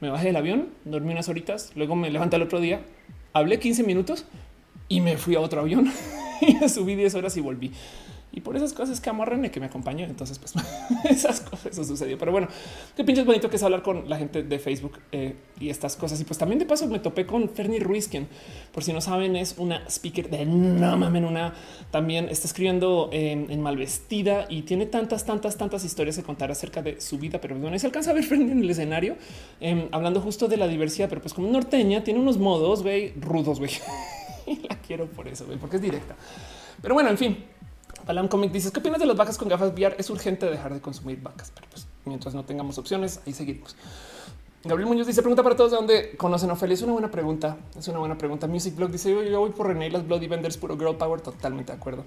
me 0.00 0.10
bajé 0.10 0.26
del 0.26 0.36
avión, 0.36 0.68
dormí 0.84 1.12
unas 1.12 1.28
horitas, 1.28 1.72
luego 1.74 1.96
me 1.96 2.10
levanté 2.10 2.36
el 2.36 2.42
otro 2.42 2.60
día, 2.60 2.80
hablé 3.32 3.58
15 3.58 3.82
minutos 3.82 4.24
y 4.88 5.00
me 5.00 5.16
fui 5.16 5.34
a 5.34 5.40
otro 5.40 5.60
avión 5.60 5.92
y 6.40 6.68
subí 6.68 6.94
10 6.94 7.14
horas 7.14 7.36
y 7.36 7.40
volví. 7.40 7.72
Y 8.30 8.40
por 8.40 8.54
esas 8.56 8.74
cosas 8.74 9.00
que 9.00 9.08
amo 9.08 9.22
a 9.22 9.26
René 9.26 9.50
que 9.50 9.58
me 9.58 9.66
acompañó. 9.66 10.04
Entonces, 10.04 10.38
pues 10.38 10.54
esas 11.10 11.40
cosas, 11.40 11.66
eso 11.66 11.84
sucedió. 11.84 12.18
Pero 12.18 12.30
bueno, 12.30 12.48
qué 12.94 13.02
pinche 13.02 13.22
es 13.22 13.26
bonito 13.26 13.48
que 13.48 13.56
es 13.56 13.62
hablar 13.62 13.82
con 13.82 14.08
la 14.08 14.18
gente 14.18 14.42
de 14.42 14.58
Facebook 14.58 14.98
eh, 15.12 15.34
y 15.58 15.70
estas 15.70 15.96
cosas. 15.96 16.20
Y 16.20 16.24
pues 16.24 16.38
también 16.38 16.58
de 16.58 16.66
paso 16.66 16.86
me 16.88 16.98
topé 16.98 17.26
con 17.26 17.48
Fernie 17.48 17.80
Ruiz, 17.80 18.06
quien 18.06 18.28
por 18.72 18.84
si 18.84 18.92
no 18.92 19.00
saben 19.00 19.34
es 19.34 19.54
una 19.56 19.82
speaker 19.88 20.28
de 20.28 20.44
no 20.44 20.96
mamen, 20.96 21.24
una 21.24 21.54
también 21.90 22.28
está 22.28 22.46
escribiendo 22.46 23.08
en 23.12 23.60
Malvestida 23.62 24.46
y 24.48 24.62
tiene 24.62 24.86
tantas, 24.86 25.24
tantas, 25.24 25.56
tantas 25.56 25.84
historias 25.84 26.16
que 26.16 26.22
contar 26.22 26.50
acerca 26.50 26.82
de 26.82 27.00
su 27.00 27.18
vida. 27.18 27.40
Pero 27.40 27.56
bueno, 27.56 27.78
se 27.78 27.86
alcanza 27.86 28.10
a 28.10 28.14
ver 28.14 28.24
Fernie 28.24 28.52
en 28.52 28.62
el 28.62 28.70
escenario 28.70 29.16
em, 29.60 29.88
hablando 29.90 30.20
justo 30.20 30.48
de 30.48 30.58
la 30.58 30.68
diversidad, 30.68 31.08
pero 31.08 31.22
pues 31.22 31.32
como 31.32 31.48
norteña 31.48 32.04
tiene 32.04 32.20
unos 32.20 32.36
modos, 32.36 32.82
güey, 32.82 33.14
rudos, 33.14 33.58
güey. 33.58 33.70
quiero 34.88 35.06
por 35.06 35.28
eso, 35.28 35.44
porque 35.60 35.76
es 35.76 35.82
directa. 35.82 36.16
Pero 36.80 36.94
bueno, 36.94 37.10
en 37.10 37.18
fin, 37.18 37.44
Alan 38.06 38.26
Comic 38.26 38.50
dices 38.50 38.72
qué 38.72 38.80
opinas 38.80 38.98
de 38.98 39.06
las 39.06 39.16
vacas 39.16 39.36
con 39.36 39.48
gafas 39.48 39.72
VR? 39.72 39.94
Es 39.98 40.08
urgente 40.08 40.46
dejar 40.46 40.72
de 40.72 40.80
consumir 40.80 41.20
vacas, 41.22 41.52
pero 41.54 41.68
pues 41.70 41.86
mientras 42.06 42.34
no 42.34 42.44
tengamos 42.44 42.78
opciones, 42.78 43.20
ahí 43.26 43.34
seguimos. 43.34 43.76
Gabriel 44.64 44.88
Muñoz 44.88 45.06
dice 45.06 45.22
pregunta 45.22 45.44
para 45.44 45.54
todos 45.54 45.70
de 45.70 45.76
dónde 45.76 46.16
conocen 46.16 46.50
a 46.50 46.54
Ophelia. 46.54 46.74
Es 46.74 46.82
una 46.82 46.92
buena 46.92 47.10
pregunta. 47.10 47.56
Es 47.78 47.86
una 47.86 48.00
buena 48.00 48.18
pregunta. 48.18 48.48
Music 48.48 48.74
Blog 48.74 48.90
dice 48.90 49.10
yo, 49.30 49.40
voy 49.40 49.50
por 49.50 49.68
René 49.68 49.88
las 49.88 50.06
Bloody 50.06 50.26
Vendors, 50.26 50.56
puro 50.56 50.76
girl 50.76 50.96
power. 50.96 51.20
Totalmente 51.20 51.72
de 51.72 51.78
acuerdo. 51.78 52.04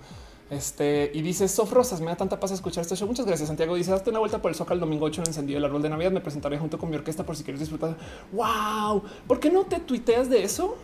Este 0.50 1.10
y 1.14 1.22
dice 1.22 1.48
Sof 1.48 1.72
Rosas. 1.72 2.02
Me 2.02 2.08
da 2.08 2.18
tanta 2.18 2.42
paz 2.42 2.52
escuchar 2.52 2.82
este 2.82 2.98
show. 2.98 3.08
Muchas 3.08 3.26
gracias. 3.26 3.48
Santiago 3.48 3.74
dice 3.76 3.94
hazte 3.94 4.10
una 4.10 4.20
vuelta 4.20 4.42
por 4.42 4.52
el 4.52 4.56
Zócalo 4.56 4.76
el 4.76 4.80
domingo 4.82 5.06
8 5.06 5.22
en 5.22 5.28
encendido 5.28 5.60
el 5.60 5.66
árbol 5.66 5.82
de 5.82 5.90
Navidad. 5.90 6.12
Me 6.12 6.20
presentaré 6.20 6.60
junto 6.60 6.78
con 6.78 6.90
mi 6.90 6.98
orquesta 6.98 7.26
por 7.26 7.38
si 7.38 7.44
quieres 7.44 7.62
disfrutar. 7.62 7.96
Wow, 8.34 9.02
¿por 9.28 9.40
qué 9.40 9.50
no 9.50 9.64
te 9.64 9.80
tuiteas 9.80 10.30
de 10.30 10.44
eso? 10.44 10.76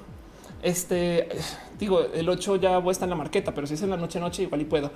Este 0.61 1.29
digo, 1.79 2.01
el 2.13 2.27
8 2.27 2.55
ya 2.57 2.77
voy 2.79 2.89
a 2.89 2.91
estar 2.91 3.05
en 3.05 3.11
la 3.11 3.15
marqueta, 3.15 3.53
pero 3.53 3.67
si 3.67 3.75
es 3.75 3.81
en 3.81 3.89
la 3.89 3.97
noche, 3.97 4.19
noche, 4.19 4.43
igual 4.43 4.61
y 4.61 4.65
puedo. 4.65 4.91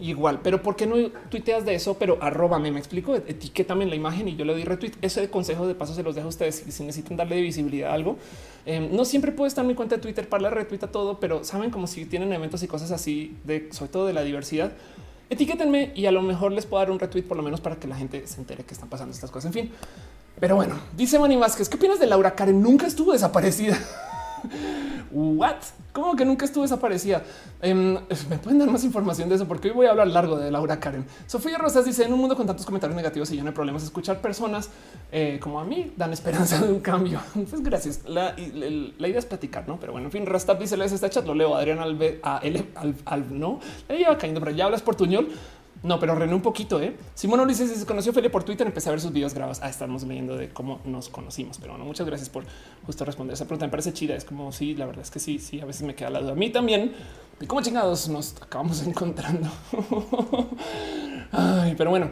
Igual, 0.00 0.40
pero 0.42 0.62
¿por 0.62 0.76
qué 0.76 0.86
no 0.86 0.94
tuiteas 1.28 1.64
de 1.64 1.74
eso? 1.74 1.94
Pero 1.98 2.18
arróbame, 2.20 2.70
me 2.70 2.78
explico, 2.78 3.16
etiquétame 3.16 3.82
en 3.82 3.90
la 3.90 3.96
imagen 3.96 4.28
y 4.28 4.36
yo 4.36 4.44
le 4.44 4.52
doy 4.52 4.62
retweet. 4.62 4.92
Ese 5.02 5.28
consejo 5.28 5.66
de 5.66 5.74
paso 5.74 5.92
se 5.92 6.04
los 6.04 6.14
dejo 6.14 6.26
a 6.26 6.28
ustedes 6.28 6.64
si 6.68 6.84
necesitan 6.84 7.16
darle 7.16 7.40
visibilidad 7.40 7.90
a 7.90 7.94
algo. 7.94 8.16
Em, 8.64 8.94
no 8.94 9.04
siempre 9.04 9.32
puedo 9.32 9.48
estar 9.48 9.64
en 9.64 9.68
mi 9.68 9.74
cuenta 9.74 9.96
de 9.96 10.02
Twitter 10.02 10.28
para 10.28 10.44
la 10.44 10.50
retweet 10.50 10.84
a 10.84 10.92
todo, 10.92 11.18
pero 11.18 11.42
saben 11.42 11.70
como 11.70 11.88
si 11.88 12.04
tienen 12.04 12.32
eventos 12.32 12.62
y 12.62 12.68
cosas 12.68 12.92
así 12.92 13.36
de 13.44 13.70
sobre 13.72 13.90
todo 13.90 14.06
de 14.06 14.12
la 14.12 14.22
diversidad. 14.22 14.72
Etiquétenme 15.30 15.92
y 15.96 16.06
a 16.06 16.12
lo 16.12 16.22
mejor 16.22 16.52
les 16.52 16.64
puedo 16.64 16.80
dar 16.80 16.92
un 16.92 17.00
retweet 17.00 17.24
por 17.24 17.36
lo 17.36 17.42
menos 17.42 17.60
para 17.60 17.76
que 17.76 17.88
la 17.88 17.96
gente 17.96 18.24
se 18.26 18.40
entere 18.40 18.64
que 18.64 18.74
están 18.74 18.88
pasando 18.88 19.12
estas 19.12 19.30
cosas. 19.32 19.46
En 19.46 19.52
fin, 19.52 19.72
pero 20.38 20.54
bueno, 20.54 20.76
dice 20.96 21.18
Manny 21.18 21.36
Vázquez, 21.36 21.68
¿qué 21.68 21.76
opinas 21.76 21.98
de 21.98 22.06
Laura 22.06 22.36
Karen? 22.36 22.62
Nunca 22.62 22.86
estuvo 22.86 23.12
desaparecida. 23.12 23.76
What? 25.10 25.56
¿Cómo 25.92 26.14
que 26.14 26.24
nunca 26.24 26.44
estuvo 26.44 26.62
desaparecida? 26.62 27.22
Em, 27.60 27.94
Me 28.28 28.38
pueden 28.38 28.58
dar 28.58 28.70
más 28.70 28.84
información 28.84 29.28
de 29.28 29.34
eso 29.34 29.48
porque 29.48 29.68
hoy 29.68 29.74
voy 29.74 29.86
a 29.86 29.90
hablar 29.90 30.08
largo 30.08 30.36
de 30.36 30.50
Laura 30.50 30.78
Karen. 30.78 31.04
Sofía 31.26 31.58
Rosas 31.58 31.84
dice 31.84 32.04
en 32.04 32.12
un 32.12 32.20
mundo 32.20 32.36
con 32.36 32.46
tantos 32.46 32.66
comentarios 32.66 32.96
negativos 32.96 33.30
y 33.32 33.36
ya 33.36 33.42
no 33.42 33.48
hay 33.48 33.54
problemas 33.54 33.82
escuchar 33.82 34.20
personas 34.20 34.70
eh, 35.10 35.38
como 35.42 35.58
a 35.58 35.64
mí 35.64 35.92
dan 35.96 36.12
esperanza 36.12 36.58
de 36.58 36.72
un 36.72 36.80
cambio. 36.80 37.20
Pues 37.48 37.62
gracias. 37.62 38.00
La, 38.06 38.34
idea 38.38 39.18
es 39.18 39.26
platicar, 39.26 39.66
no? 39.66 39.78
Pero 39.80 39.92
bueno, 39.92 40.08
en 40.08 40.12
fin, 40.12 40.26
Rastap 40.26 40.60
dice 40.60 40.76
lees 40.76 40.92
este 40.92 41.08
chat, 41.08 41.24
lo 41.24 41.34
leo. 41.34 41.54
Adrián 41.54 41.78
Alve, 41.78 42.20
a 42.22 42.40
L, 42.42 42.66
al, 42.74 42.94
al, 43.06 43.38
no, 43.38 43.60
ya 43.88 44.10
va 44.10 44.18
cayendo, 44.18 44.40
pero 44.40 44.52
ya 44.52 44.66
hablas 44.66 44.82
por 44.82 44.96
tuñol. 44.96 45.28
No, 45.82 46.00
pero 46.00 46.14
rené 46.14 46.34
un 46.34 46.42
poquito. 46.42 46.80
¿eh? 46.80 46.96
Simón 47.14 47.54
si 47.54 47.66
se 47.66 47.86
conoció 47.86 48.12
Felipe 48.12 48.32
por 48.32 48.44
Twitter, 48.44 48.66
empecé 48.66 48.88
a 48.88 48.92
ver 48.92 49.00
sus 49.00 49.12
videos 49.12 49.32
grabados. 49.34 49.60
Ah, 49.62 49.68
estamos 49.68 50.02
leyendo 50.02 50.36
de 50.36 50.48
cómo 50.48 50.80
nos 50.84 51.08
conocimos, 51.08 51.58
pero 51.58 51.72
bueno, 51.72 51.84
muchas 51.84 52.06
gracias 52.06 52.28
por 52.28 52.44
justo 52.84 53.04
responder 53.04 53.34
esa 53.34 53.44
pregunta. 53.44 53.66
Me 53.66 53.70
parece 53.70 53.92
chida. 53.92 54.14
Es 54.16 54.24
como 54.24 54.50
sí, 54.52 54.74
la 54.74 54.86
verdad 54.86 55.02
es 55.02 55.10
que 55.10 55.20
sí, 55.20 55.38
sí, 55.38 55.60
a 55.60 55.64
veces 55.64 55.82
me 55.82 55.94
queda 55.94 56.10
la 56.10 56.20
duda. 56.20 56.32
A 56.32 56.34
mí 56.36 56.50
también. 56.50 56.94
Y 57.40 57.46
cómo 57.46 57.62
chingados 57.62 58.08
nos 58.08 58.34
acabamos 58.42 58.82
encontrando. 58.86 59.48
Ay, 61.30 61.74
pero 61.76 61.90
bueno, 61.90 62.10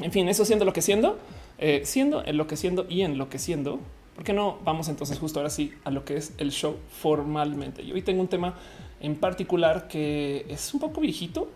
en 0.00 0.12
fin, 0.12 0.28
eso 0.28 0.44
siendo 0.44 0.64
lo 0.64 0.72
que 0.72 0.82
siendo, 0.82 1.18
eh, 1.58 1.82
siendo, 1.84 2.24
enloqueciendo 2.24 2.86
y 2.88 3.02
enloqueciendo. 3.02 3.80
¿Por 4.14 4.24
qué 4.24 4.32
no 4.32 4.58
vamos 4.62 4.88
entonces 4.88 5.18
justo 5.18 5.40
ahora 5.40 5.50
sí 5.50 5.72
a 5.84 5.90
lo 5.90 6.04
que 6.04 6.16
es 6.16 6.34
el 6.38 6.52
show 6.52 6.76
formalmente? 7.00 7.84
Yo 7.84 7.94
hoy 7.94 8.02
tengo 8.02 8.20
un 8.20 8.28
tema 8.28 8.54
en 9.00 9.16
particular 9.16 9.88
que 9.88 10.46
es 10.48 10.72
un 10.74 10.80
poco 10.80 11.00
viejito 11.00 11.48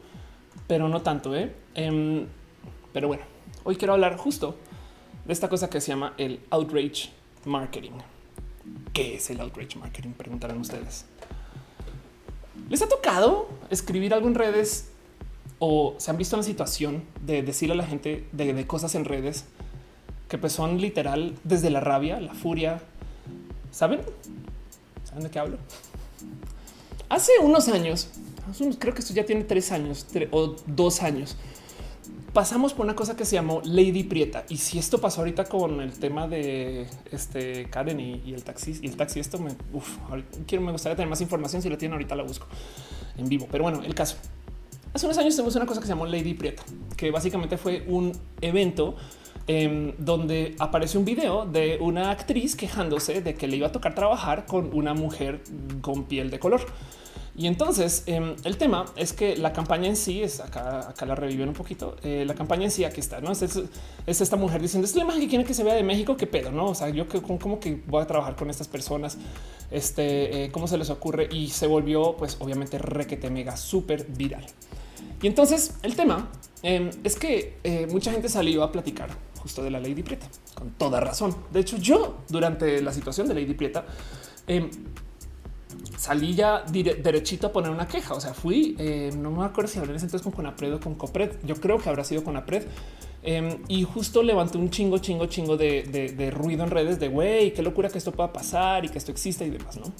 pero 0.66 0.88
no 0.88 1.02
tanto. 1.02 1.34
¿eh? 1.34 1.52
Em, 1.74 2.26
pero 2.92 3.08
bueno, 3.08 3.24
hoy 3.64 3.76
quiero 3.76 3.94
hablar 3.94 4.16
justo 4.16 4.56
de 5.24 5.32
esta 5.32 5.48
cosa 5.48 5.68
que 5.68 5.80
se 5.80 5.88
llama 5.88 6.14
el 6.16 6.40
outrage 6.50 7.10
marketing. 7.44 7.92
¿Qué 8.92 9.16
es 9.16 9.30
el 9.30 9.40
outrage 9.40 9.78
marketing? 9.78 10.10
Preguntarán 10.10 10.58
ustedes. 10.60 11.04
¿Les 12.68 12.82
ha 12.82 12.88
tocado 12.88 13.48
escribir 13.70 14.14
algo 14.14 14.28
en 14.28 14.34
redes 14.34 14.88
o 15.58 15.94
se 15.98 16.10
han 16.10 16.16
visto 16.16 16.36
en 16.36 16.44
situación 16.44 17.04
de 17.24 17.42
decirle 17.42 17.74
a 17.74 17.76
la 17.76 17.86
gente 17.86 18.26
de, 18.32 18.66
cosas 18.66 18.94
en 18.94 19.04
redes 19.04 19.44
que 20.28 20.38
pues 20.38 20.52
son 20.52 20.80
literal 20.80 21.34
desde 21.44 21.70
la 21.70 21.80
rabia, 21.80 22.20
la 22.20 22.34
furia? 22.34 22.80
¿Saben? 23.70 24.00
¿Saben 25.04 25.22
de 25.22 25.30
qué 25.30 25.38
hablo? 25.38 25.58
Hace 27.08 27.32
unos 27.40 27.68
años 27.68 28.08
creo 28.78 28.94
que 28.94 29.00
esto 29.00 29.14
ya 29.14 29.24
tiene 29.24 29.44
tres 29.44 29.72
años 29.72 30.06
o 30.30 30.56
dos 30.66 31.02
años. 31.02 31.36
Pasamos 32.32 32.74
por 32.74 32.84
una 32.84 32.94
cosa 32.94 33.16
que 33.16 33.24
se 33.24 33.34
llamó 33.34 33.62
Lady 33.64 34.04
Prieta. 34.04 34.44
Y 34.48 34.58
si 34.58 34.78
esto 34.78 35.00
pasó 35.00 35.22
ahorita 35.22 35.44
con 35.44 35.80
el 35.80 35.92
tema 35.98 36.28
de 36.28 36.86
este 37.10 37.68
Karen 37.70 37.98
y, 37.98 38.34
el 38.34 38.44
taxi 38.44 38.78
y 38.82 38.86
el 38.86 38.96
taxi, 38.96 39.20
esto 39.20 39.38
me, 39.38 39.52
quiero, 40.46 40.62
me 40.62 40.72
gustaría 40.72 40.96
tener 40.96 41.08
más 41.08 41.20
información. 41.22 41.62
Si 41.62 41.70
lo 41.70 41.78
tienen 41.78 41.94
ahorita 41.94 42.14
la 42.14 42.24
busco 42.24 42.46
en 43.16 43.28
vivo. 43.28 43.48
Pero 43.50 43.64
bueno, 43.64 43.82
el 43.82 43.94
caso. 43.94 44.16
Hace 44.92 45.06
unos 45.06 45.18
años 45.18 45.34
tuvimos 45.34 45.56
una 45.56 45.66
cosa 45.66 45.80
que 45.80 45.86
se 45.86 45.92
llamó 45.92 46.06
Lady 46.06 46.34
Prieta, 46.34 46.62
que 46.96 47.10
básicamente 47.10 47.58
fue 47.58 47.84
un 47.86 48.12
evento 48.40 48.96
em, 49.46 49.92
donde 49.98 50.56
aparece 50.58 50.96
un 50.96 51.04
video 51.04 51.44
de 51.44 51.78
una 51.80 52.10
actriz 52.10 52.56
quejándose 52.56 53.20
de 53.20 53.34
que 53.34 53.46
le 53.46 53.56
iba 53.56 53.66
a 53.66 53.72
tocar 53.72 53.94
trabajar 53.94 54.46
con 54.46 54.74
una 54.74 54.94
mujer 54.94 55.42
con 55.82 56.04
piel 56.04 56.30
de 56.30 56.38
color. 56.38 56.62
Y 57.38 57.46
entonces 57.46 58.04
em, 58.06 58.34
el 58.44 58.56
tema 58.56 58.86
es 58.96 59.12
que 59.12 59.36
la 59.36 59.52
campaña 59.52 59.88
en 59.88 59.96
sí 59.96 60.22
es 60.22 60.40
acá, 60.40 60.88
acá 60.88 61.04
la 61.04 61.14
reviven 61.14 61.48
un 61.48 61.54
poquito. 61.54 61.96
Eh, 62.02 62.24
la 62.26 62.34
campaña 62.34 62.64
en 62.64 62.70
sí 62.70 62.84
aquí 62.84 63.00
está, 63.00 63.20
no 63.20 63.30
es, 63.30 63.42
esta 64.06 64.36
mujer 64.36 64.62
diciendo 64.62 64.86
es 64.86 64.96
la 64.96 65.02
imagen 65.02 65.20
que 65.20 65.28
quiere 65.28 65.44
que 65.44 65.52
se 65.52 65.62
vea 65.62 65.74
de 65.74 65.82
México. 65.82 66.16
Qué 66.16 66.26
pedo, 66.26 66.50
no? 66.50 66.66
O 66.66 66.74
sea, 66.74 66.88
yo 66.88 67.06
que 67.06 67.20
como 67.20 67.60
que 67.60 67.82
voy 67.86 68.02
a 68.02 68.06
trabajar 68.06 68.36
con 68.36 68.48
estas 68.48 68.68
personas, 68.68 69.18
este 69.70 70.44
eh, 70.44 70.50
cómo 70.50 70.66
se 70.66 70.78
les 70.78 70.88
ocurre 70.88 71.28
y 71.30 71.48
se 71.50 71.66
volvió, 71.66 72.16
pues 72.16 72.38
obviamente 72.40 72.78
requete 72.78 73.28
mega 73.28 73.56
súper 73.58 74.06
viral. 74.06 74.46
Y 75.20 75.26
entonces 75.26 75.74
el 75.82 75.94
tema 75.94 76.30
em, 76.62 76.88
es 77.04 77.16
que 77.16 77.58
eh, 77.64 77.86
mucha 77.90 78.12
gente 78.12 78.30
salió 78.30 78.62
a 78.62 78.72
platicar 78.72 79.10
justo 79.38 79.62
de 79.62 79.70
la 79.70 79.78
Lady 79.78 80.02
Prieta 80.02 80.26
con 80.54 80.70
toda 80.70 81.00
razón. 81.00 81.36
De 81.52 81.60
hecho, 81.60 81.76
yo 81.76 82.18
durante 82.28 82.80
la 82.80 82.92
situación 82.92 83.28
de 83.28 83.34
Lady 83.34 83.54
Prieta, 83.54 83.84
em, 84.46 84.70
salí 85.96 86.34
ya 86.34 86.62
derechito 86.62 87.48
a 87.48 87.52
poner 87.52 87.70
una 87.70 87.86
queja. 87.86 88.14
O 88.14 88.20
sea, 88.20 88.34
fui, 88.34 88.76
eh, 88.78 89.10
no 89.16 89.30
me 89.30 89.44
acuerdo 89.44 89.70
si 89.70 89.78
hablé 89.78 89.90
en 89.90 89.96
ese 89.96 90.06
entonces 90.06 90.24
con 90.24 90.32
Conapred 90.32 90.74
o 90.74 90.80
con 90.80 90.94
Copred. 90.94 91.32
Yo 91.44 91.56
creo 91.56 91.78
que 91.78 91.88
habrá 91.88 92.04
sido 92.04 92.24
Conapred. 92.24 92.64
Eh, 93.28 93.58
y 93.66 93.82
justo 93.82 94.22
levanté 94.22 94.56
un 94.56 94.70
chingo, 94.70 94.98
chingo, 94.98 95.26
chingo 95.26 95.56
de, 95.56 96.30
ruido 96.32 96.62
en 96.62 96.70
redes 96.70 97.00
de 97.00 97.08
güey, 97.08 97.52
qué 97.52 97.60
locura 97.60 97.88
que 97.88 97.98
esto 97.98 98.12
pueda 98.12 98.32
pasar 98.32 98.84
y 98.84 98.88
que 98.88 98.98
esto 98.98 99.10
exista 99.10 99.44
y 99.44 99.50
demás, 99.50 99.76
¿no? 99.78 99.92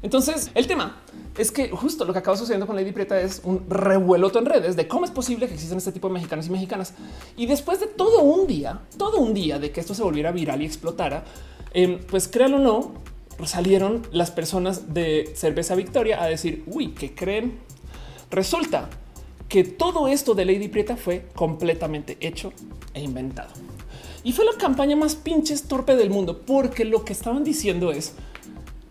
Entonces, 0.00 0.50
el 0.54 0.68
tema 0.68 1.00
es 1.36 1.50
que 1.50 1.70
justo 1.70 2.04
lo 2.04 2.12
que 2.12 2.20
acaba 2.20 2.36
sucediendo 2.36 2.66
con 2.66 2.76
Lady 2.76 2.92
Prieta 2.92 3.20
es 3.20 3.40
un 3.44 3.68
revueloto 3.68 4.38
en 4.38 4.46
redes 4.46 4.76
de 4.76 4.86
cómo 4.86 5.04
es 5.04 5.10
posible 5.10 5.48
que 5.48 5.54
existan 5.54 5.78
este 5.78 5.90
tipo 5.90 6.08
de 6.08 6.14
mexicanos 6.14 6.46
y 6.46 6.50
mexicanas. 6.50 6.94
Y 7.36 7.46
después 7.46 7.80
de 7.80 7.86
todo 7.86 8.22
un 8.22 8.46
día, 8.46 8.80
todo 8.96 9.18
un 9.18 9.34
día 9.34 9.58
de 9.58 9.72
que 9.72 9.80
esto 9.80 9.94
se 9.94 10.02
volviera 10.02 10.30
viral 10.30 10.62
y 10.62 10.66
explotara, 10.66 11.24
eh, 11.74 12.00
pues 12.08 12.28
créanlo 12.28 12.58
o 12.58 12.60
no, 12.60 12.92
salieron 13.46 14.06
las 14.12 14.30
personas 14.30 14.94
de 14.94 15.32
Cerveza 15.36 15.74
Victoria 15.74 16.22
a 16.22 16.26
decir, 16.26 16.64
uy, 16.66 16.88
¿qué 16.88 17.14
creen? 17.14 17.58
Resulta 18.30 18.88
que 19.48 19.64
todo 19.64 20.08
esto 20.08 20.34
de 20.34 20.44
Lady 20.44 20.68
Prieta 20.68 20.96
fue 20.96 21.26
completamente 21.34 22.16
hecho 22.20 22.52
e 22.94 23.02
inventado. 23.02 23.50
Y 24.24 24.32
fue 24.32 24.44
la 24.44 24.56
campaña 24.58 24.96
más 24.96 25.16
pinches 25.16 25.64
torpe 25.64 25.96
del 25.96 26.10
mundo, 26.10 26.42
porque 26.46 26.84
lo 26.84 27.04
que 27.04 27.12
estaban 27.12 27.44
diciendo 27.44 27.92
es, 27.92 28.14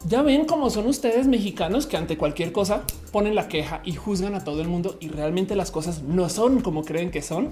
ya 0.06 0.22
ven 0.22 0.46
cómo 0.46 0.70
son 0.70 0.88
ustedes 0.88 1.28
mexicanos 1.28 1.88
que 1.88 1.96
ante 1.96 2.18
cualquier 2.18 2.52
cosa 2.52 2.84
ponen 3.12 3.36
la 3.36 3.48
queja 3.48 3.82
y 3.86 3.94
juzgan 3.94 4.36
a 4.36 4.44
todo 4.44 4.62
el 4.62 4.68
mundo 4.68 4.98
y 5.00 5.10
realmente 5.10 5.56
las 5.56 5.72
cosas 5.72 6.02
no 6.02 6.28
son 6.28 6.62
como 6.62 6.84
creen 6.84 7.12
que 7.12 7.22
son. 7.22 7.52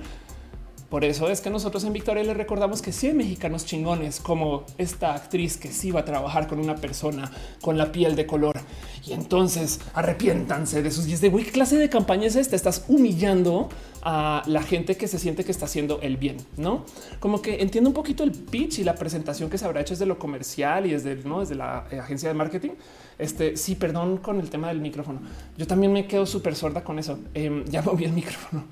Por 0.90 1.06
eso 1.06 1.30
es 1.30 1.40
que 1.40 1.52
nosotros 1.52 1.84
en 1.84 1.94
Victoria 1.94 2.24
le 2.24 2.34
recordamos 2.34 2.82
que 2.82 2.92
si 2.92 3.08
hay 3.08 3.14
mexicanos 3.14 3.66
chingones 3.66 4.20
como 4.20 4.66
esta 4.78 5.14
actriz 5.14 5.58
que 5.58 5.72
sí 5.72 5.92
va 5.92 6.00
a 6.00 6.06
trabajar 6.06 6.48
con 6.48 6.60
una 6.60 6.76
persona 6.76 7.32
con 7.62 7.78
la 7.78 7.92
piel 7.92 8.16
de 8.16 8.26
color 8.26 8.60
y 9.06 9.14
entonces 9.14 9.80
arrepiéntanse 9.94 10.82
de 10.82 10.90
sus 10.92 11.06
días 11.06 11.22
de 11.22 11.32
¿Qué 11.32 11.52
clase 11.52 11.78
de 11.78 11.90
campaña 11.90 12.28
es 12.28 12.36
esta? 12.36 12.56
Estás 12.56 12.86
humillando 12.88 13.70
a 14.02 14.44
la 14.46 14.64
gente 14.64 14.98
que 14.98 15.08
se 15.08 15.20
siente 15.20 15.44
que 15.46 15.52
está 15.52 15.66
haciendo 15.66 16.00
el 16.02 16.18
bien, 16.18 16.38
no 16.58 16.86
como 17.20 17.42
que 17.42 17.62
entiendo 17.62 17.90
un 17.90 17.94
poquito 17.94 18.24
el 18.24 18.32
pitch 18.32 18.80
y 18.80 18.84
la 18.84 18.96
presentación 18.96 19.50
que 19.50 19.58
se 19.58 19.66
habrá 19.66 19.82
hecho 19.82 19.94
desde 19.94 20.06
lo 20.06 20.18
comercial 20.18 20.86
y 20.86 20.92
desde, 20.92 21.16
¿no? 21.18 21.42
desde 21.42 21.56
la 21.56 21.86
eh, 21.92 22.00
agencia 22.00 22.30
de 22.30 22.36
marketing. 22.36 22.72
Este 23.18 23.58
sí, 23.58 23.76
perdón 23.76 24.18
con 24.18 24.40
el 24.40 24.50
tema 24.50 24.70
del 24.70 24.80
micrófono. 24.80 25.22
Yo 25.58 25.68
también 25.68 25.92
me 25.92 26.08
quedo 26.08 26.26
súper 26.26 26.56
sorda 26.56 26.84
con 26.84 26.98
eso. 27.00 27.20
Em, 27.34 27.66
ya 27.66 27.82
moví 27.84 28.06
el 28.06 28.14
micrófono. 28.14 28.64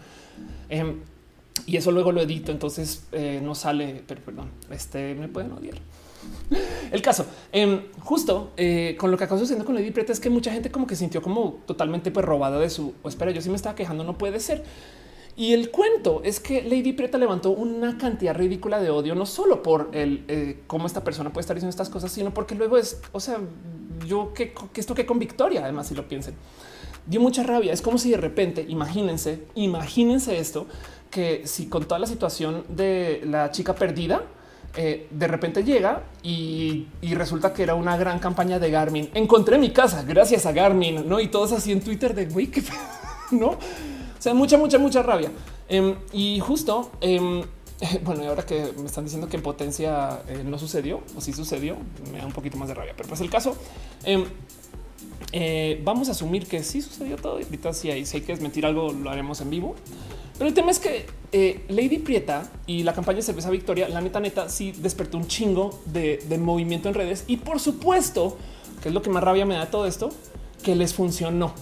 Em, 0.70 1.02
y 1.66 1.78
eso 1.78 1.92
luego 1.92 2.12
lo 2.12 2.22
edito, 2.22 2.52
entonces 2.52 3.06
eh, 3.12 3.42
no 3.44 3.56
sale, 3.56 4.04
pero 4.08 4.22
perdón, 4.22 4.52
este 4.70 5.16
me 5.16 5.28
pueden 5.28 5.52
odiar. 5.52 5.78
El 6.92 7.02
caso, 7.02 7.26
em, 7.52 7.84
justo 8.00 8.52
eh, 8.58 8.96
con 9.00 9.12
lo 9.12 9.18
que 9.18 9.24
acabó 9.24 9.40
sucediendo 9.40 9.66
con 9.66 9.76
Lady 9.76 9.92
Prieta 9.92 10.12
es 10.12 10.20
que 10.20 10.30
mucha 10.30 10.52
gente 10.52 10.72
como 10.72 10.88
que 10.88 10.96
sintió 10.96 11.22
como 11.22 11.60
totalmente 11.66 12.12
pues, 12.12 12.26
robada 12.26 12.60
de 12.60 12.70
su, 12.70 12.94
oh, 13.02 13.10
espera, 13.10 13.32
yo 13.32 13.42
sí 13.42 13.50
me 13.50 13.56
estaba 13.56 13.76
quejando, 13.76 14.04
no 14.04 14.18
puede 14.18 14.40
ser. 14.40 14.64
Y 15.36 15.54
el 15.54 15.70
cuento 15.70 16.22
es 16.24 16.40
que 16.40 16.64
Lady 16.64 16.94
Prieta 16.94 17.20
levantó 17.20 17.52
una 17.52 18.00
cantidad 18.00 18.36
ridícula 18.36 18.80
de 18.82 18.90
odio, 18.90 19.14
no 19.14 19.28
solo 19.28 19.62
por 19.62 19.90
el 19.94 20.26
eh, 20.28 20.64
cómo 20.66 20.88
esta 20.88 21.04
persona 21.04 21.32
puede 21.32 21.42
estar 21.42 21.56
diciendo 21.56 21.70
estas 21.70 21.90
cosas, 21.90 22.12
sino 22.12 22.34
porque 22.34 22.56
luego 22.56 22.76
es, 22.76 23.00
o 23.12 23.20
sea, 23.20 23.40
yo 24.08 24.34
que, 24.34 24.54
esto 24.76 24.96
que 24.96 25.06
con 25.06 25.20
Victoria, 25.20 25.64
además, 25.64 25.88
si 25.88 25.96
lo 25.96 26.08
piensen, 26.08 26.34
dio 27.06 27.22
mucha 27.22 27.44
rabia. 27.44 27.72
Es 27.72 27.84
como 27.84 28.00
si 28.00 28.10
de 28.10 28.18
repente, 28.18 28.66
imagínense, 28.68 29.44
imagínense 29.54 30.40
esto, 30.40 30.66
que 31.10 31.46
si 31.46 31.68
con 31.68 31.86
toda 31.86 32.00
la 32.00 32.08
situación 32.08 32.64
de 32.70 33.22
la 33.26 33.52
chica 33.52 33.74
perdida, 33.76 34.22
eh, 34.76 35.08
de 35.10 35.28
repente 35.28 35.64
llega 35.64 36.04
y, 36.22 36.88
resulta 37.02 37.52
que 37.52 37.64
era 37.64 37.74
una 37.74 37.98
gran 37.98 38.20
campaña 38.20 38.60
de 38.60 38.70
Garmin. 38.70 39.10
Encontré 39.14 39.58
mi 39.58 39.72
casa 39.72 40.04
gracias 40.04 40.46
a 40.46 40.52
Garmin, 40.52 41.08
no? 41.10 41.20
Y 41.20 41.30
todos 41.30 41.52
así 41.52 41.72
en 41.72 41.82
Twitter 41.82 42.14
de 42.14 42.28
güey, 42.28 42.48
que 42.48 42.62
no? 43.32 43.48
O 43.50 43.58
sea, 44.20 44.34
mucha, 44.34 44.58
mucha, 44.58 44.78
mucha 44.78 45.02
rabia. 45.02 45.32
Em, 45.68 45.96
y 46.14 46.40
justo, 46.40 46.92
em, 47.02 47.44
bueno, 48.04 48.24
y 48.24 48.28
ahora 48.28 48.46
que 48.46 48.74
me 48.78 48.86
están 48.86 49.04
diciendo 49.04 49.28
que 49.28 49.38
en 49.38 49.44
potencia 49.44 50.22
eh, 50.28 50.44
no 50.46 50.60
sucedió 50.60 51.02
o 51.16 51.22
sí 51.22 51.34
sucedió, 51.34 51.78
me 52.12 52.20
da 52.20 52.26
un 52.26 52.32
poquito 52.32 52.58
más 52.58 52.68
de 52.68 52.76
rabia. 52.76 52.94
Pero 52.96 53.10
pues 53.10 53.22
el 53.22 53.30
caso, 53.30 53.58
em, 54.04 54.26
eh, 55.32 55.82
vamos 55.84 56.08
a 56.10 56.12
asumir 56.12 56.48
que 56.48 56.64
sí 56.64 56.82
sucedió 56.82 57.18
todo. 57.18 57.34
Ahorita 57.34 57.74
si 57.74 57.92
hay, 57.92 58.06
si 58.06 58.18
hay 58.18 58.24
que 58.24 58.32
desmentir 58.32 58.66
algo, 58.66 58.92
lo 58.92 59.10
haremos 59.10 59.42
en 59.42 59.50
vivo. 59.50 59.76
Pero 60.38 60.48
el 60.48 60.54
tema 60.54 60.72
es 60.72 60.80
que 60.80 61.08
eh, 61.32 61.66
Lady 61.68 61.98
Prieta 61.98 62.50
y 62.68 62.84
la 62.84 62.94
campaña 62.94 63.18
de 63.18 63.24
cerveza 63.24 63.50
Victoria, 63.50 63.90
la 63.90 64.02
neta, 64.02 64.20
neta, 64.20 64.50
sí 64.50 64.72
despertó 64.72 65.18
un 65.18 65.28
chingo 65.28 65.82
de, 65.86 66.20
movimiento 66.40 66.88
en 66.88 66.94
redes. 66.94 67.24
Y 67.28 67.38
por 67.38 67.60
supuesto, 67.60 68.38
que 68.82 68.90
es 68.90 68.94
lo 68.94 69.02
que 69.02 69.10
más 69.10 69.24
rabia 69.24 69.46
me 69.46 69.56
da 69.56 69.66
todo 69.66 69.88
esto, 69.88 70.10
que 70.64 70.76
les 70.76 70.94
funcionó. 70.94 71.54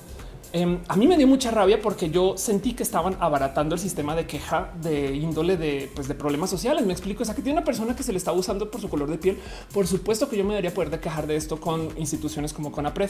Em, 0.54 0.80
a 0.88 0.96
mí 0.96 1.08
me 1.08 1.18
dio 1.18 1.28
mucha 1.28 1.52
rabia 1.52 1.82
porque 1.82 2.10
yo 2.10 2.38
sentí 2.38 2.74
que 2.74 2.84
estaban 2.84 3.18
abaratando 3.20 3.76
el 3.76 3.82
sistema 3.82 4.16
de 4.16 4.26
queja 4.26 4.72
de 4.82 5.14
índole 5.14 5.58
de, 5.58 5.92
pues, 5.96 6.08
de 6.08 6.16
problemas 6.16 6.50
sociales. 6.50 6.86
Me 6.86 6.94
explico. 6.94 7.24
O 7.24 7.26
sea, 7.26 7.36
que 7.36 7.42
tiene 7.42 7.58
una 7.58 7.66
persona 7.66 7.96
que 7.96 8.04
se 8.04 8.12
le 8.12 8.18
está 8.18 8.32
usando 8.32 8.70
por 8.70 8.80
su 8.80 8.90
color 8.90 9.10
de 9.10 9.18
piel. 9.18 9.38
Por 9.74 9.88
supuesto 9.88 10.30
que 10.30 10.38
yo 10.38 10.46
me 10.46 10.54
daría 10.54 10.74
poder 10.74 10.92
de 10.92 11.00
quejar 11.00 11.28
de 11.28 11.36
esto 11.36 11.60
con 11.60 11.90
instituciones 11.98 12.54
como 12.54 12.72
Conapred. 12.72 13.10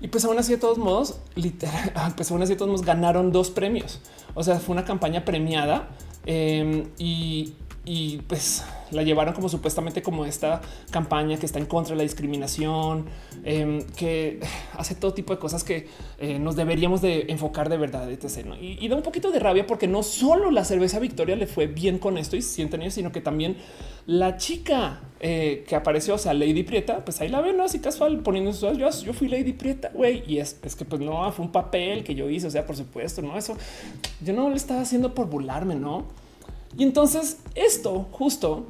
Y 0.00 0.08
pues 0.08 0.24
aún 0.24 0.38
así 0.38 0.52
de 0.52 0.58
todos 0.58 0.78
modos, 0.78 1.20
literal, 1.34 1.92
pues 2.16 2.30
aún 2.30 2.42
así 2.42 2.52
de 2.52 2.56
todos 2.56 2.70
modos 2.70 2.86
ganaron 2.86 3.32
dos 3.32 3.50
premios. 3.50 4.00
O 4.34 4.42
sea, 4.42 4.58
fue 4.58 4.72
una 4.72 4.84
campaña 4.84 5.24
premiada 5.24 5.88
em, 6.24 6.86
y, 6.98 7.54
y 7.84 8.18
pues 8.28 8.64
la 8.90 9.02
llevaron 9.02 9.34
como 9.34 9.48
supuestamente 9.48 10.02
como 10.02 10.24
esta 10.24 10.60
campaña 10.90 11.38
que 11.38 11.46
está 11.46 11.58
en 11.58 11.66
contra 11.66 11.94
de 11.94 11.98
la 11.98 12.02
discriminación, 12.02 13.06
em, 13.44 13.82
que 13.96 14.40
hace 14.76 14.94
todo 14.94 15.14
tipo 15.14 15.32
de 15.32 15.38
cosas 15.38 15.64
que 15.64 15.88
eh, 16.18 16.38
nos 16.38 16.56
deberíamos 16.56 17.00
de 17.00 17.26
enfocar 17.28 17.68
de 17.68 17.76
verdad. 17.76 18.10
Etc, 18.10 18.46
y, 18.60 18.88
da 18.88 18.96
un 18.96 19.02
poquito 19.02 19.30
de 19.30 19.38
rabia 19.38 19.66
porque 19.66 19.86
no 19.86 20.02
solo 20.02 20.50
la 20.50 20.64
cerveza 20.64 20.98
Victoria 20.98 21.36
le 21.36 21.46
fue 21.46 21.66
bien 21.66 21.98
con 21.98 22.18
esto 22.18 22.36
y 22.36 22.42
sienten 22.42 22.82
ellos, 22.82 22.94
sino 22.94 23.12
que 23.12 23.20
también 23.20 23.56
la 24.06 24.36
chica 24.36 25.00
eh, 25.20 25.64
que 25.68 25.76
apareció, 25.76 26.14
o 26.14 26.18
sea, 26.18 26.34
Lady 26.34 26.62
Prieta, 26.62 27.04
pues 27.04 27.20
ahí 27.20 27.28
la 27.28 27.40
ven 27.40 27.60
así 27.60 27.78
casual 27.78 28.20
poniendo 28.20 28.52
sus 28.52 28.76
yo, 28.76 28.90
yo 28.90 29.12
fui 29.12 29.28
Lady 29.28 29.52
Prieta, 29.52 29.90
güey, 29.94 30.24
y 30.26 30.38
es, 30.38 30.58
es 30.62 30.74
que 30.74 30.84
pues 30.84 31.00
no 31.00 31.30
fue 31.32 31.44
un 31.44 31.52
papel 31.52 32.02
que 32.02 32.14
yo 32.14 32.28
hice, 32.28 32.46
o 32.46 32.50
sea, 32.50 32.66
por 32.66 32.76
supuesto, 32.76 33.22
no 33.22 33.36
eso 33.36 33.56
yo 34.24 34.32
no 34.32 34.48
lo 34.48 34.56
estaba 34.56 34.80
haciendo 34.80 35.14
por 35.14 35.26
burlarme, 35.26 35.74
no? 35.74 36.04
Y 36.76 36.84
entonces 36.84 37.38
esto 37.54 38.06
justo 38.12 38.66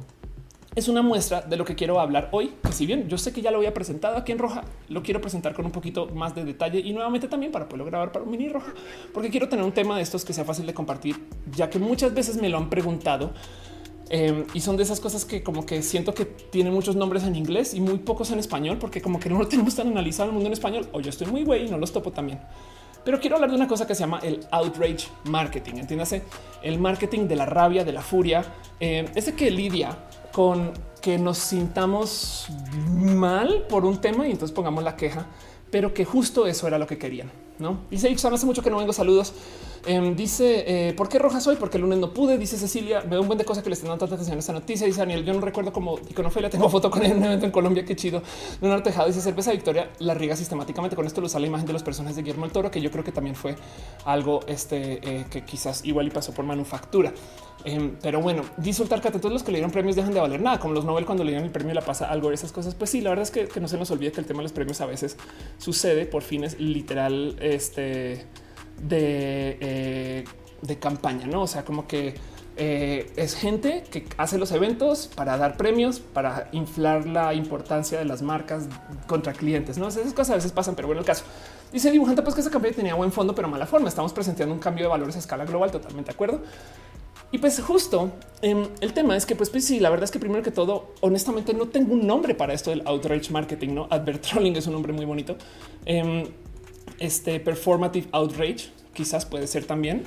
es 0.75 0.87
una 0.87 1.01
muestra 1.01 1.41
de 1.41 1.57
lo 1.57 1.65
que 1.65 1.75
quiero 1.75 1.99
hablar 1.99 2.29
hoy. 2.31 2.53
Que 2.63 2.71
si 2.71 2.85
bien 2.85 3.09
yo 3.09 3.17
sé 3.17 3.33
que 3.33 3.41
ya 3.41 3.51
lo 3.51 3.57
había 3.57 3.73
presentado 3.73 4.17
aquí 4.17 4.31
en 4.31 4.39
roja, 4.39 4.63
lo 4.89 5.03
quiero 5.03 5.19
presentar 5.19 5.53
con 5.53 5.65
un 5.65 5.71
poquito 5.71 6.07
más 6.07 6.33
de 6.33 6.45
detalle 6.45 6.79
y 6.79 6.93
nuevamente 6.93 7.27
también 7.27 7.51
para 7.51 7.65
poderlo 7.65 7.85
grabar 7.85 8.11
para 8.11 8.23
un 8.23 8.31
mini 8.31 8.49
roja, 8.49 8.73
porque 9.13 9.29
quiero 9.29 9.49
tener 9.49 9.65
un 9.65 9.71
tema 9.71 9.97
de 9.97 10.03
estos 10.03 10.23
que 10.23 10.33
sea 10.33 10.45
fácil 10.45 10.65
de 10.65 10.73
compartir, 10.73 11.17
ya 11.55 11.69
que 11.69 11.79
muchas 11.79 12.13
veces 12.13 12.37
me 12.37 12.49
lo 12.49 12.57
han 12.57 12.69
preguntado. 12.69 13.31
Em, 14.13 14.43
y 14.53 14.59
son 14.59 14.75
de 14.75 14.83
esas 14.83 14.99
cosas 14.99 15.23
que 15.23 15.41
como 15.41 15.65
que 15.65 15.81
siento 15.81 16.13
que 16.13 16.25
tienen 16.25 16.73
muchos 16.73 16.97
nombres 16.97 17.23
en 17.23 17.33
inglés 17.33 17.73
y 17.73 17.79
muy 17.79 17.97
pocos 17.97 18.29
en 18.31 18.39
español, 18.39 18.77
porque 18.77 19.01
como 19.01 19.19
que 19.19 19.29
no 19.29 19.39
lo 19.39 19.47
tenemos 19.49 19.75
tan 19.75 19.87
analizado 19.87 20.29
el 20.29 20.33
mundo 20.33 20.47
en 20.47 20.53
español, 20.53 20.87
o 20.91 20.99
yo 20.99 21.09
estoy 21.09 21.27
muy 21.27 21.43
güey 21.43 21.67
y 21.67 21.69
no 21.69 21.77
los 21.77 21.91
topo 21.91 22.11
también. 22.11 22.39
Pero 23.03 23.19
quiero 23.19 23.37
hablar 23.37 23.49
de 23.49 23.55
una 23.55 23.67
cosa 23.67 23.87
que 23.87 23.95
se 23.95 24.01
llama 24.01 24.19
el 24.21 24.45
outrage 24.51 25.07
marketing. 25.25 25.75
Entiéndase 25.77 26.21
el 26.61 26.77
marketing 26.77 27.27
de 27.27 27.35
la 27.35 27.47
rabia, 27.47 27.83
de 27.83 27.93
la 27.93 28.01
furia. 28.01 28.45
Eh, 28.79 29.09
ese 29.15 29.33
que 29.33 29.49
lidia 29.49 29.97
con 30.31 30.71
que 31.01 31.17
nos 31.17 31.37
sintamos 31.37 32.47
mal 32.85 33.65
por 33.67 33.85
un 33.85 33.99
tema 33.99 34.27
y 34.27 34.31
entonces 34.31 34.53
pongamos 34.53 34.83
la 34.83 34.95
queja, 34.95 35.25
pero 35.71 35.93
que 35.93 36.05
justo 36.05 36.45
eso 36.45 36.67
era 36.67 36.77
lo 36.77 36.87
que 36.87 36.97
querían. 36.97 37.31
No 37.59 37.79
dice 37.89 38.09
Ixon, 38.09 38.33
hace 38.33 38.45
mucho 38.45 38.63
que 38.63 38.69
no 38.69 38.77
vengo. 38.77 38.93
Saludos. 38.93 39.33
Em, 39.85 40.15
dice 40.15 40.63
eh, 40.67 40.93
por 40.93 41.09
qué 41.09 41.17
rojas 41.17 41.45
hoy? 41.47 41.55
Porque 41.55 41.77
el 41.77 41.83
lunes 41.83 41.99
no 41.99 42.13
pude. 42.13 42.37
Dice 42.37 42.57
Cecilia, 42.57 43.01
veo 43.01 43.21
un 43.21 43.27
buen 43.27 43.37
de 43.37 43.45
cosas 43.45 43.63
que 43.63 43.69
le 43.69 43.73
están 43.73 43.89
dando 43.89 43.99
tanta 43.99 44.15
atención 44.15 44.37
a 44.37 44.39
esta 44.39 44.53
noticia. 44.53 44.85
Dice 44.85 44.99
Daniel, 44.99 45.25
yo 45.25 45.33
no 45.33 45.41
recuerdo 45.41 45.73
como 45.73 45.97
iconofelia. 46.09 46.49
Tengo 46.49 46.69
foto 46.69 46.91
con 46.91 47.03
él 47.03 47.11
en 47.11 47.17
un 47.17 47.23
evento 47.23 47.45
en 47.45 47.51
Colombia. 47.51 47.83
Qué 47.83 47.95
chido. 47.95 48.21
Leonardo 48.61 48.83
Tejado 48.83 49.07
dice 49.07 49.21
cerveza 49.21 49.51
Victoria 49.51 49.89
la 49.99 50.13
riega 50.13 50.35
sistemáticamente. 50.35 50.95
Con 50.95 51.05
esto 51.05 51.21
lo 51.21 51.29
sale 51.29 51.43
la 51.43 51.47
imagen 51.47 51.67
de 51.67 51.73
los 51.73 51.83
personajes 51.83 52.15
de 52.15 52.21
Guillermo 52.21 52.45
el 52.45 52.51
Toro, 52.51 52.69
que 52.69 52.81
yo 52.81 52.91
creo 52.91 53.03
que 53.03 53.11
también 53.11 53.35
fue 53.35 53.55
algo 54.05 54.41
este 54.47 54.99
eh, 55.03 55.25
que 55.29 55.43
quizás 55.43 55.83
igual 55.85 56.07
y 56.07 56.09
pasó 56.11 56.33
por 56.33 56.45
manufactura. 56.45 57.13
Em, 57.63 57.95
pero 58.01 58.21
bueno, 58.21 58.43
dice 58.57 58.81
Ultarcat, 58.81 59.15
todos 59.19 59.31
los 59.31 59.43
que 59.43 59.51
le 59.51 59.59
dieron 59.59 59.71
premios 59.71 59.95
dejan 59.95 60.13
de 60.13 60.19
valer 60.19 60.41
nada, 60.41 60.59
como 60.59 60.73
los 60.73 60.83
Nobel 60.83 61.05
cuando 61.05 61.23
le 61.23 61.31
dieron 61.31 61.45
el 61.45 61.51
premio 61.51 61.73
la 61.73 61.81
pasa 61.81 62.09
algo 62.09 62.29
de 62.29 62.35
esas 62.35 62.51
cosas. 62.51 62.75
Pues 62.75 62.89
sí, 62.89 63.01
la 63.01 63.09
verdad 63.11 63.23
es 63.23 63.31
que, 63.31 63.59
no 63.59 63.67
se 63.67 63.77
nos 63.77 63.91
olvide 63.91 64.11
que 64.11 64.19
el 64.19 64.25
tema 64.25 64.39
de 64.39 64.43
los 64.43 64.51
premios 64.51 64.81
a 64.81 64.85
veces 64.85 65.17
sucede 65.57 66.05
por 66.05 66.23
fines 66.23 66.59
literal 66.59 67.35
este, 67.39 68.25
de, 68.87 69.57
eh, 69.59 70.23
de 70.61 70.79
campaña, 70.79 71.27
no? 71.27 71.43
O 71.43 71.47
sea, 71.47 71.63
como 71.63 71.87
que 71.87 72.15
eh, 72.57 73.11
es 73.15 73.35
gente 73.35 73.83
que 73.89 74.05
hace 74.17 74.37
los 74.37 74.51
eventos 74.51 75.09
para 75.15 75.37
dar 75.37 75.57
premios, 75.57 75.99
para 75.99 76.49
inflar 76.51 77.07
la 77.07 77.33
importancia 77.33 77.97
de 77.97 78.05
las 78.05 78.21
marcas 78.21 78.67
contra 79.07 79.33
clientes. 79.33 79.77
No 79.77 79.87
esas 79.87 80.13
cosas 80.13 80.31
a 80.31 80.35
veces 80.35 80.51
pasan, 80.51 80.75
pero 80.75 80.87
bueno, 80.87 80.99
el 80.99 81.05
caso 81.05 81.23
dice 81.71 81.89
dibujante, 81.91 82.21
pues 82.21 82.35
que 82.35 82.41
esa 82.41 82.51
campaña 82.51 82.75
tenía 82.75 82.95
buen 82.95 83.11
fondo, 83.11 83.33
pero 83.33 83.47
mala 83.47 83.65
forma. 83.65 83.87
Estamos 83.87 84.13
presentando 84.13 84.53
un 84.53 84.59
cambio 84.59 84.85
de 84.85 84.89
valores 84.89 85.15
a 85.15 85.19
escala 85.19 85.45
global, 85.45 85.71
totalmente 85.71 86.11
de 86.11 86.13
acuerdo. 86.13 86.41
Y 87.31 87.37
pues 87.37 87.61
justo 87.61 88.11
em, 88.41 88.67
el 88.81 88.93
tema 88.93 89.15
es 89.15 89.25
que 89.25 89.35
pues, 89.35 89.49
pues, 89.49 89.65
sí, 89.65 89.79
la 89.79 89.89
verdad 89.89 90.03
es 90.03 90.11
que 90.11 90.19
primero 90.19 90.43
que 90.43 90.51
todo, 90.51 90.93
honestamente 90.99 91.53
no 91.53 91.67
tengo 91.67 91.93
un 91.93 92.05
nombre 92.05 92.35
para 92.35 92.53
esto 92.53 92.71
del 92.71 92.83
outrage 92.85 93.31
marketing, 93.31 93.69
no 93.69 93.87
advertrolling 93.89 94.55
es 94.57 94.67
un 94.67 94.73
nombre 94.73 94.91
muy 94.91 95.05
bonito. 95.05 95.37
Em, 95.85 96.25
este 97.01 97.39
performative 97.39 98.07
outrage 98.11 98.69
quizás 98.93 99.25
puede 99.25 99.47
ser 99.47 99.65
también. 99.65 100.03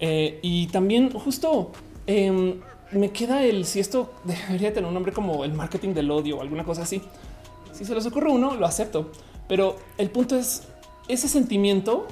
Eh, 0.00 0.38
y 0.42 0.68
también 0.68 1.10
justo 1.10 1.72
em, 2.06 2.60
me 2.92 3.10
queda 3.10 3.44
el 3.44 3.66
si 3.66 3.80
esto 3.80 4.14
debería 4.24 4.72
tener 4.72 4.86
un 4.88 4.94
nombre 4.94 5.12
como 5.12 5.44
el 5.44 5.52
marketing 5.52 5.94
del 5.94 6.10
odio 6.10 6.38
o 6.38 6.40
alguna 6.40 6.64
cosa 6.64 6.82
así. 6.82 7.02
Si 7.72 7.84
se 7.84 7.94
les 7.94 8.06
ocurre 8.06 8.30
uno, 8.30 8.54
lo 8.54 8.66
acepto. 8.66 9.10
Pero 9.48 9.76
el 9.96 10.10
punto 10.10 10.36
es 10.36 10.68
ese 11.08 11.28
sentimiento 11.28 12.06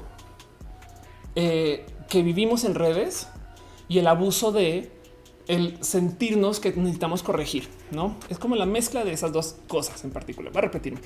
eh, 1.35 1.85
que 2.09 2.23
vivimos 2.23 2.65
en 2.65 2.75
redes 2.75 3.29
y 3.89 3.99
el 3.99 4.07
abuso 4.07 4.53
de 4.53 4.91
el 5.49 5.83
sentirnos 5.83 6.61
que 6.61 6.73
necesitamos 6.73 7.23
corregir, 7.23 7.69
no 7.91 8.17
es 8.29 8.39
como 8.39 8.57
la 8.57 8.67
mezcla 8.67 9.05
de 9.05 9.13
esas 9.13 9.33
dos 9.33 9.57
cosas 9.69 10.05
en 10.05 10.11
particular. 10.11 10.55
Va 10.55 10.59
a 10.59 10.63
repetirme. 10.63 11.01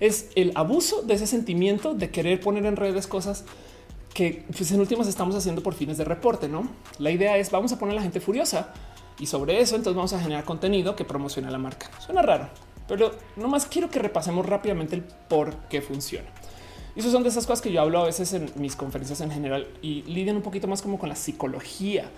Es 0.00 0.28
el 0.34 0.52
abuso 0.54 1.02
de 1.02 1.14
ese 1.14 1.26
sentimiento 1.26 1.94
de 1.94 2.10
querer 2.10 2.40
poner 2.40 2.66
en 2.66 2.76
redes 2.76 3.06
cosas 3.06 3.44
que 4.12 4.44
pues, 4.56 4.70
en 4.72 4.80
últimas 4.80 5.08
estamos 5.08 5.34
haciendo 5.34 5.62
por 5.62 5.74
fines 5.74 5.98
de 5.98 6.04
reporte. 6.04 6.48
No 6.48 6.68
la 6.98 7.10
idea 7.10 7.36
es 7.36 7.50
vamos 7.50 7.72
a 7.72 7.78
poner 7.78 7.92
a 7.92 7.96
la 7.96 8.02
gente 8.02 8.20
furiosa 8.20 8.72
y 9.18 9.26
sobre 9.26 9.60
eso 9.60 9.76
entonces 9.76 9.96
vamos 9.96 10.12
a 10.12 10.20
generar 10.20 10.44
contenido 10.44 10.94
que 10.94 11.04
promociona 11.04 11.50
la 11.50 11.58
marca. 11.58 11.90
Suena 11.98 12.22
raro, 12.22 12.48
pero 12.86 13.12
nomás 13.36 13.66
quiero 13.66 13.90
que 13.90 13.98
repasemos 13.98 14.44
rápidamente 14.46 14.94
el 14.94 15.02
por 15.02 15.54
qué 15.68 15.80
funciona. 15.80 16.28
Y 16.94 17.00
eso 17.00 17.10
son 17.10 17.22
de 17.22 17.28
esas 17.28 17.46
cosas 17.46 17.60
que 17.60 17.70
yo 17.70 17.82
hablo 17.82 17.98
a 17.98 18.04
veces 18.04 18.32
en 18.32 18.50
mis 18.56 18.74
conferencias 18.74 19.20
en 19.20 19.30
general 19.30 19.68
y 19.82 20.02
lidian 20.04 20.36
un 20.36 20.42
poquito 20.42 20.66
más 20.66 20.80
como 20.80 20.98
con 20.98 21.10
la 21.10 21.16
psicología 21.16 22.10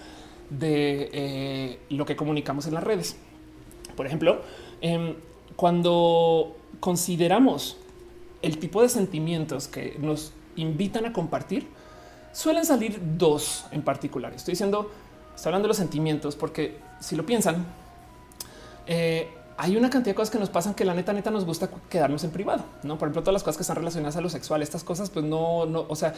de 0.51 1.11
eh, 1.13 1.79
lo 1.91 2.07
que 2.07 2.17
comunicamos 2.17 2.67
en 2.67 2.75
las 2.75 2.85
redes. 2.85 3.17
Por 3.97 4.07
ejemplo, 4.07 4.43
em, 4.81 5.15
cuando 5.57 6.57
consideramos 6.81 7.77
el 8.43 8.59
tipo 8.59 8.83
de 8.83 8.89
sentimientos 8.89 9.69
que 9.69 9.97
nos 9.99 10.33
invitan 10.57 11.07
a 11.07 11.13
compartir, 11.13 11.67
suelen 12.33 12.65
salir 12.65 13.01
dos 13.17 13.67
en 13.73 13.83
particular. 13.83 14.33
Estoy 14.33 14.53
diciendo, 14.53 14.91
estoy 15.35 15.51
hablando 15.51 15.67
de 15.67 15.69
los 15.69 15.77
sentimientos, 15.77 16.37
porque 16.37 16.79
si 17.01 17.17
lo 17.17 17.27
piensan, 17.27 17.67
eh, 18.87 19.29
hay 19.57 19.77
una 19.77 19.91
cantidad 19.91 20.13
de 20.13 20.15
cosas 20.15 20.31
que 20.31 20.39
nos 20.39 20.51
pasan 20.51 20.75
que 20.75 20.85
la 20.85 20.95
neta 20.95 21.13
neta 21.13 21.33
nos 21.33 21.45
gusta 21.45 21.69
quedarnos 21.91 22.23
en 22.23 22.31
privado, 22.31 22.65
no? 22.85 22.97
Por 22.97 23.09
ejemplo, 23.09 23.23
todas 23.23 23.35
las 23.35 23.43
cosas 23.43 23.57
que 23.57 23.63
están 23.63 23.77
relacionadas 23.77 24.17
a 24.17 24.21
lo 24.21 24.29
sexual, 24.29 24.63
estas 24.63 24.85
cosas, 24.85 25.11
pues 25.11 25.25
no, 25.25 25.67
no, 25.67 25.85
o 25.89 25.97
sea, 25.97 26.15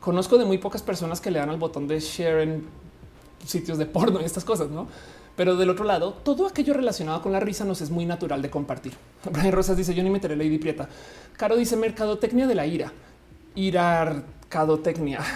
conozco 0.00 0.38
de 0.38 0.44
muy 0.44 0.58
pocas 0.58 0.82
personas 0.82 1.20
que 1.20 1.30
le 1.30 1.38
dan 1.38 1.50
al 1.50 1.56
botón 1.56 1.86
de 1.86 2.00
share 2.00 2.40
en 2.40 2.66
sitios 3.46 3.78
de 3.78 3.86
porno 3.86 4.20
y 4.20 4.24
estas 4.24 4.44
cosas, 4.44 4.70
no? 4.70 4.88
Pero 5.36 5.56
del 5.56 5.70
otro 5.70 5.84
lado, 5.84 6.12
todo 6.12 6.46
aquello 6.46 6.74
relacionado 6.74 7.22
con 7.22 7.32
la 7.32 7.40
risa 7.40 7.64
nos 7.64 7.80
es 7.80 7.90
muy 7.90 8.04
natural 8.04 8.42
de 8.42 8.50
compartir. 8.50 8.92
Brian 9.32 9.52
Rosas 9.52 9.76
dice: 9.76 9.94
Yo 9.94 10.02
ni 10.02 10.10
meteré 10.10 10.36
Lady 10.36 10.58
Prieta. 10.58 10.88
Caro 11.36 11.56
dice: 11.56 11.76
Mercadotecnia 11.76 12.46
de 12.46 12.54
la 12.54 12.66
ira, 12.66 12.92
irarcadotecnia. 13.54 15.20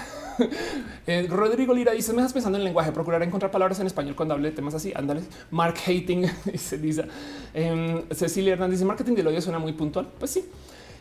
Eh, 1.07 1.29
Rodrigo 1.31 1.73
Lira 1.73 1.93
dice: 1.93 2.13
Me 2.13 2.23
estás 2.23 2.33
pensando 2.33 2.59
en 2.59 2.65
lenguaje, 2.65 2.91
procurar 2.91 3.23
encontrar 3.23 3.53
palabras 3.53 3.79
en 3.79 3.87
español 3.87 4.17
cuando 4.17 4.35
hable 4.35 4.51
de 4.51 4.57
temas 4.57 4.75
así. 4.75 4.91
Ándale. 4.97 5.23
Mark 5.53 5.77
Hating 5.87 6.27
dice. 6.53 7.07
Em, 7.53 8.03
Cecilia 8.11 8.55
Hernández 8.55 8.79
dice: 8.79 8.85
Marketing 8.85 9.13
del 9.13 9.29
odio 9.29 9.41
suena 9.41 9.61
muy 9.61 9.75
puntual. 9.75 10.09
Pues 10.19 10.33
sí. 10.33 10.45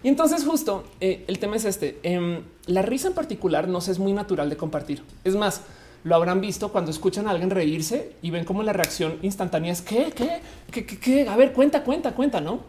Y 0.04 0.10
entonces, 0.10 0.46
justo 0.46 0.84
eh, 1.00 1.24
el 1.28 1.40
tema 1.40 1.56
es 1.56 1.66
este: 1.66 2.00
em, 2.04 2.42
la 2.68 2.84
risa 2.84 3.08
en 3.08 3.16
particular 3.16 3.68
nos 3.68 3.88
es 3.88 3.98
muy 3.98 4.14
natural 4.14 4.50
de 4.50 4.58
compartir. 4.58 5.02
Es 5.24 5.36
más, 5.36 5.62
lo 6.04 6.16
habrán 6.16 6.42
visto 6.42 6.72
cuando 6.72 6.92
escuchan 6.92 7.28
a 7.28 7.32
alguien 7.32 7.50
reírse 7.50 8.14
y 8.22 8.30
ven 8.30 8.46
cómo 8.46 8.64
la 8.64 8.74
reacción 8.74 9.20
instantánea 9.22 9.72
es 9.72 9.82
que, 9.82 10.12
qué, 10.12 10.42
qué, 10.72 10.86
qué, 10.86 11.28
a 11.28 11.36
ver, 11.38 11.54
cuenta, 11.54 11.84
cuenta, 11.84 12.14
cuenta, 12.14 12.42
no? 12.42 12.62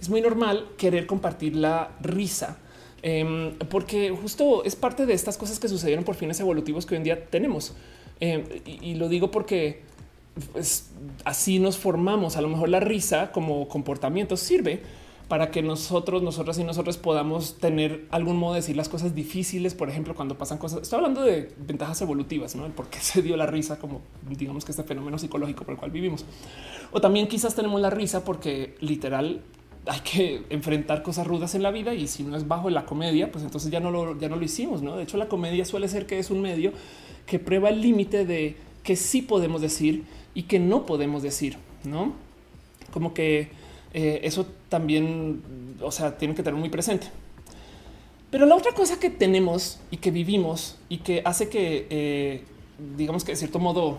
Es 0.00 0.08
muy 0.08 0.20
normal 0.20 0.68
querer 0.76 1.06
compartir 1.06 1.56
la 1.56 1.90
risa 2.00 2.58
Em, 3.02 3.54
porque 3.68 4.10
justo 4.10 4.62
es 4.64 4.76
parte 4.76 5.06
de 5.06 5.12
estas 5.12 5.36
cosas 5.36 5.58
que 5.58 5.68
sucedieron 5.68 6.04
por 6.04 6.14
fines 6.14 6.38
evolutivos 6.38 6.86
que 6.86 6.94
hoy 6.94 6.98
en 6.98 7.04
día 7.04 7.26
tenemos. 7.26 7.74
Em, 8.20 8.44
y, 8.64 8.94
lo 8.94 9.08
digo 9.08 9.32
porque 9.32 9.82
pues, 10.52 10.90
así 11.24 11.58
nos 11.58 11.76
formamos. 11.76 12.36
A 12.36 12.40
lo 12.40 12.48
mejor 12.48 12.68
la 12.68 12.78
risa 12.78 13.32
como 13.32 13.66
comportamiento 13.68 14.36
sirve 14.36 14.82
para 15.32 15.50
que 15.50 15.62
nosotros, 15.62 16.22
nosotras 16.22 16.58
y 16.58 16.62
nosotros 16.62 16.98
podamos 16.98 17.56
tener 17.56 18.04
algún 18.10 18.36
modo 18.36 18.52
de 18.52 18.60
decir 18.60 18.76
las 18.76 18.90
cosas 18.90 19.14
difíciles. 19.14 19.72
Por 19.72 19.88
ejemplo, 19.88 20.14
cuando 20.14 20.36
pasan 20.36 20.58
cosas, 20.58 20.82
estoy 20.82 20.98
hablando 20.98 21.22
de 21.22 21.50
ventajas 21.56 22.02
evolutivas, 22.02 22.54
no 22.54 22.66
el 22.66 22.72
por 22.72 22.88
qué 22.88 23.00
se 23.00 23.22
dio 23.22 23.34
la 23.38 23.46
risa, 23.46 23.78
como 23.78 24.02
digamos 24.28 24.66
que 24.66 24.72
este 24.72 24.82
fenómeno 24.82 25.16
psicológico 25.16 25.64
por 25.64 25.72
el 25.72 25.78
cual 25.78 25.90
vivimos. 25.90 26.26
O 26.90 27.00
también 27.00 27.28
quizás 27.28 27.54
tenemos 27.54 27.80
la 27.80 27.88
risa 27.88 28.26
porque 28.26 28.74
literal 28.80 29.40
hay 29.86 30.00
que 30.00 30.44
enfrentar 30.50 31.02
cosas 31.02 31.26
rudas 31.26 31.54
en 31.54 31.62
la 31.62 31.70
vida 31.70 31.94
y 31.94 32.08
si 32.08 32.24
no 32.24 32.36
es 32.36 32.46
bajo 32.46 32.68
la 32.68 32.84
comedia, 32.84 33.32
pues 33.32 33.42
entonces 33.42 33.70
ya 33.70 33.80
no 33.80 33.90
lo, 33.90 34.20
ya 34.20 34.28
no 34.28 34.36
lo 34.36 34.44
hicimos. 34.44 34.82
¿no? 34.82 34.98
De 34.98 35.04
hecho, 35.04 35.16
la 35.16 35.28
comedia 35.28 35.64
suele 35.64 35.88
ser 35.88 36.04
que 36.04 36.18
es 36.18 36.30
un 36.30 36.42
medio 36.42 36.72
que 37.24 37.38
prueba 37.38 37.70
el 37.70 37.80
límite 37.80 38.26
de 38.26 38.56
que 38.82 38.96
sí 38.96 39.22
podemos 39.22 39.62
decir 39.62 40.04
y 40.34 40.42
que 40.42 40.58
no 40.58 40.84
podemos 40.84 41.22
decir, 41.22 41.56
no 41.84 42.12
como 42.92 43.14
que 43.14 43.61
eh, 43.92 44.20
eso 44.22 44.46
también, 44.68 45.42
o 45.80 45.90
sea, 45.90 46.16
tiene 46.16 46.34
que 46.34 46.42
tener 46.42 46.58
muy 46.58 46.68
presente. 46.68 47.08
Pero 48.30 48.46
la 48.46 48.56
otra 48.56 48.72
cosa 48.72 48.98
que 48.98 49.10
tenemos 49.10 49.78
y 49.90 49.98
que 49.98 50.10
vivimos 50.10 50.78
y 50.88 50.98
que 50.98 51.22
hace 51.24 51.48
que, 51.48 51.86
eh, 51.90 52.44
digamos 52.96 53.24
que 53.24 53.32
de 53.32 53.36
cierto 53.36 53.58
modo, 53.58 53.98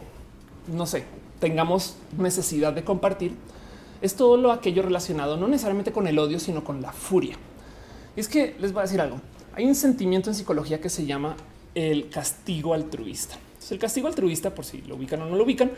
no 0.67 0.85
sé, 0.85 1.03
tengamos 1.39 1.97
necesidad 2.17 2.73
de 2.73 2.83
compartir 2.83 3.33
es 4.03 4.15
todo 4.15 4.35
lo 4.35 4.51
aquello 4.51 4.81
relacionado 4.81 5.37
no 5.37 5.47
necesariamente 5.47 5.93
con 5.93 6.07
el 6.07 6.19
odio, 6.19 6.37
sino 6.37 6.63
con 6.63 6.81
la 6.81 6.91
furia. 6.91 7.37
Y 8.15 8.19
es 8.19 8.27
que 8.27 8.55
les 8.59 8.73
voy 8.73 8.81
a 8.81 8.83
decir 8.83 8.99
algo. 8.99 9.21
Hay 9.55 9.65
un 9.65 9.75
sentimiento 9.75 10.29
en 10.29 10.35
psicología 10.35 10.81
que 10.81 10.89
se 10.89 11.05
llama 11.05 11.37
el 11.73 12.09
castigo 12.09 12.73
altruista. 12.73 13.37
el 13.71 13.79
castigo 13.79 14.07
altruista, 14.07 14.53
por 14.53 14.65
si 14.65 14.81
lo 14.81 14.95
ubican 14.95 15.21
o 15.21 15.25
no 15.25 15.37
lo 15.37 15.43
ubican, 15.43 15.71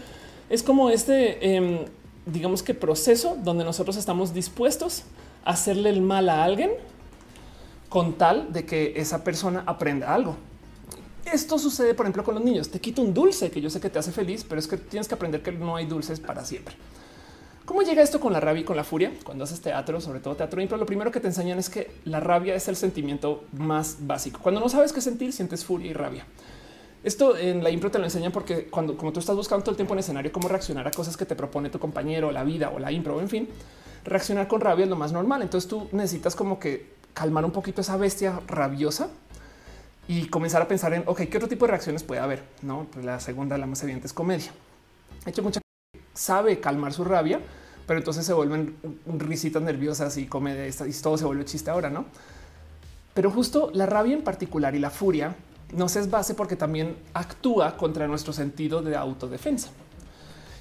es 0.49 0.63
como 0.63 0.89
este, 0.89 1.55
em, 1.55 1.85
digamos 2.25 2.63
que 2.63 2.73
proceso 2.73 3.37
donde 3.43 3.63
nosotros 3.63 3.97
estamos 3.97 4.33
dispuestos 4.33 5.03
a 5.43 5.51
hacerle 5.51 5.89
el 5.89 6.01
mal 6.01 6.29
a 6.29 6.43
alguien 6.43 6.71
con 7.89 8.13
tal 8.13 8.51
de 8.51 8.65
que 8.65 8.93
esa 8.97 9.23
persona 9.23 9.63
aprenda 9.65 10.13
algo. 10.13 10.35
Esto 11.31 11.57
sucede, 11.57 11.93
por 11.93 12.05
ejemplo, 12.05 12.23
con 12.23 12.35
los 12.35 12.43
niños. 12.43 12.69
Te 12.69 12.79
quito 12.79 13.01
un 13.01 13.13
dulce 13.13 13.49
que 13.49 13.61
yo 13.61 13.69
sé 13.69 13.79
que 13.79 13.89
te 13.89 13.97
hace 13.97 14.11
feliz, 14.11 14.45
pero 14.47 14.59
es 14.59 14.67
que 14.67 14.77
tienes 14.77 15.07
que 15.07 15.15
aprender 15.15 15.41
que 15.41 15.51
no 15.51 15.75
hay 15.75 15.85
dulces 15.85 16.19
para 16.19 16.45
siempre. 16.45 16.75
¿Cómo 17.65 17.81
llega 17.81 18.03
esto 18.03 18.19
con 18.19 18.31
la 18.31 18.39
rabia 18.39 18.61
y 18.61 18.63
con 18.63 18.75
la 18.75 18.83
furia? 18.83 19.11
Cuando 19.23 19.43
haces 19.43 19.59
teatro, 19.59 19.99
sobre 19.99 20.19
todo 20.19 20.35
teatro 20.35 20.61
impro, 20.61 20.77
lo 20.77 20.85
primero 20.85 21.11
que 21.11 21.19
te 21.19 21.27
enseñan 21.27 21.57
es 21.57 21.69
que 21.69 21.89
la 22.05 22.19
rabia 22.19 22.53
es 22.53 22.67
el 22.67 22.75
sentimiento 22.75 23.43
más 23.53 23.97
básico. 24.01 24.39
Cuando 24.43 24.61
no 24.61 24.69
sabes 24.69 24.93
qué 24.93 25.01
sentir, 25.01 25.33
sientes 25.33 25.65
furia 25.65 25.89
y 25.89 25.93
rabia. 25.93 26.27
Esto 27.05 27.37
en 27.37 27.63
la 27.63 27.69
impro 27.69 27.91
te 27.91 27.99
lo 27.99 28.03
enseñan 28.03 28.31
porque 28.31 28.65
cuando 28.65 28.97
como 28.97 29.13
tú 29.13 29.19
estás 29.19 29.35
buscando 29.35 29.63
todo 29.63 29.71
el 29.71 29.77
tiempo 29.77 29.93
en 29.93 29.99
escenario 29.99 30.31
cómo 30.31 30.47
reaccionar 30.47 30.87
a 30.87 30.91
cosas 30.91 31.15
que 31.15 31.25
te 31.25 31.35
propone 31.35 31.69
tu 31.69 31.79
compañero, 31.79 32.31
la 32.31 32.43
vida 32.43 32.71
o 32.75 32.79
la 32.79 32.91
impro, 32.91 33.21
en 33.21 33.29
fin, 33.29 33.47
reaccionar 34.03 34.47
con 34.47 34.59
rabia 34.59 34.83
es 34.83 34.89
lo 34.89 34.97
más 34.97 35.11
normal. 35.11 35.41
Entonces 35.41 35.69
tú 35.69 35.87
necesitas 35.91 36.35
como 36.35 36.59
que 36.59 36.95
calmar 37.13 37.45
un 37.45 37.51
poquito 37.51 37.79
esa 37.79 37.95
bestia 37.95 38.41
rabiosa 38.47 39.09
y 40.07 40.27
comenzar 40.27 40.61
a 40.61 40.67
pensar 40.67 40.93
en, 40.93 41.03
ok, 41.05 41.21
¿qué 41.29 41.37
otro 41.37 41.47
tipo 41.47 41.65
de 41.65 41.71
reacciones 41.71 42.03
puede 42.03 42.21
haber? 42.21 42.43
No, 42.61 42.87
pues 42.91 43.05
la 43.05 43.19
segunda, 43.19 43.57
la 43.57 43.67
más 43.67 43.81
evidente 43.83 44.07
es 44.07 44.13
comedia. 44.13 44.51
He 45.25 45.29
hecho 45.29 45.43
mucha 45.43 45.61
sabe 46.13 46.59
calmar 46.59 46.91
su 46.91 47.03
rabia 47.03 47.39
pero 47.85 47.99
entonces 47.99 48.25
se 48.25 48.33
vuelven 48.33 48.75
risitas 49.05 49.61
nerviosas 49.61 50.17
y 50.17 50.25
comedia 50.25 50.67
y 50.67 50.91
todo 51.01 51.17
se 51.17 51.25
vuelve 51.25 51.45
chiste 51.45 51.69
ahora, 51.69 51.89
¿no? 51.89 52.05
Pero 53.13 53.31
justo 53.31 53.69
la 53.73 53.85
rabia 53.85 54.13
en 54.13 54.23
particular 54.23 54.75
y 54.75 54.79
la 54.79 54.89
furia 54.89 55.35
nos 55.73 55.95
es 55.95 56.09
base 56.09 56.33
porque 56.33 56.55
también 56.55 56.95
actúa 57.13 57.77
contra 57.77 58.07
nuestro 58.07 58.33
sentido 58.33 58.81
de 58.81 58.95
autodefensa. 58.95 59.69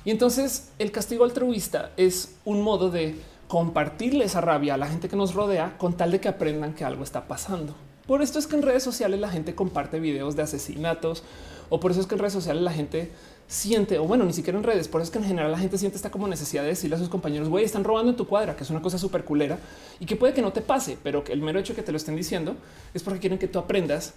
Y 0.05 0.11
entonces 0.11 0.71
el 0.79 0.93
castigo 0.93 1.25
altruista 1.25 1.93
es 1.97 2.37
un 2.45 2.63
modo 2.63 2.91
de 2.91 3.19
compartirle 3.49 4.25
esa 4.25 4.41
rabia 4.41 4.75
a 4.75 4.77
la 4.77 4.87
gente 4.87 5.09
que 5.09 5.17
nos 5.17 5.35
rodea 5.35 5.77
con 5.79 5.97
tal 5.97 6.11
de 6.11 6.21
que 6.21 6.29
aprendan 6.29 6.75
que 6.75 6.85
algo 6.85 7.05
está 7.05 7.27
pasando. 7.27 7.75
Por 8.07 8.21
esto 8.21 8.39
es 8.39 8.47
que 8.47 8.57
en 8.57 8.63
redes 8.63 8.83
sociales 8.83 9.19
la 9.19 9.31
gente 9.31 9.55
comparte 9.55 9.99
videos 9.99 10.37
de 10.37 10.43
asesinatos 10.43 11.23
o 11.71 11.81
por 11.81 11.91
eso 11.91 12.01
es 12.01 12.07
que 12.07 12.15
en 12.15 12.19
redes 12.19 12.35
sociales 12.35 12.63
la 12.63 12.73
gente 12.73 13.11
siente, 13.47 13.99
o 13.99 14.05
bueno, 14.05 14.25
ni 14.25 14.33
siquiera 14.33 14.59
en 14.59 14.65
redes, 14.65 14.89
por 14.89 15.01
eso 15.01 15.09
es 15.09 15.11
que 15.11 15.19
en 15.19 15.25
general 15.25 15.51
la 15.51 15.59
gente 15.59 15.79
siente 15.79 15.97
esta 15.97 16.11
como 16.11 16.29
necesidad 16.29 16.63
de 16.63 16.69
decirle 16.69 16.97
a 16.97 16.99
sus 16.99 17.09
compañeros, 17.09 17.49
güey, 17.49 17.65
están 17.65 17.85
robando 17.85 18.11
en 18.11 18.17
tu 18.17 18.27
cuadra, 18.27 18.57
que 18.57 18.65
es 18.65 18.71
una 18.71 18.83
cosa 18.83 18.99
súper 18.99 19.25
culera 19.25 19.59
y 20.01 20.07
que 20.07 20.17
puede 20.17 20.35
que 20.35 20.43
no 20.43 20.53
te 20.53 20.61
pase, 20.61 20.99
pero 21.03 21.25
el 21.29 21.41
mero 21.41 21.59
hecho 21.59 21.73
de 21.73 21.77
que 21.77 21.83
te 21.83 21.93
lo 21.93 21.97
estén 21.97 22.17
diciendo 22.17 22.57
es 22.93 23.03
porque 23.03 23.21
quieren 23.21 23.39
que 23.39 23.49
tú 23.49 23.59
aprendas 23.59 24.15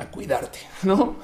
a 0.00 0.10
cuidarte, 0.10 0.58
¿no? 0.82 1.16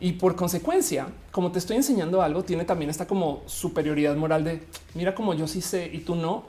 Y 0.00 0.12
por 0.12 0.36
consecuencia, 0.36 1.08
como 1.30 1.50
te 1.50 1.58
estoy 1.58 1.76
enseñando 1.76 2.22
algo, 2.22 2.44
tiene 2.44 2.64
también 2.64 2.90
esta 2.90 3.06
como 3.06 3.42
superioridad 3.46 4.16
moral 4.16 4.44
de, 4.44 4.62
mira 4.94 5.14
como 5.14 5.34
yo 5.34 5.46
sí 5.46 5.60
sé 5.60 5.90
y 5.92 5.98
tú 5.98 6.14
no, 6.14 6.44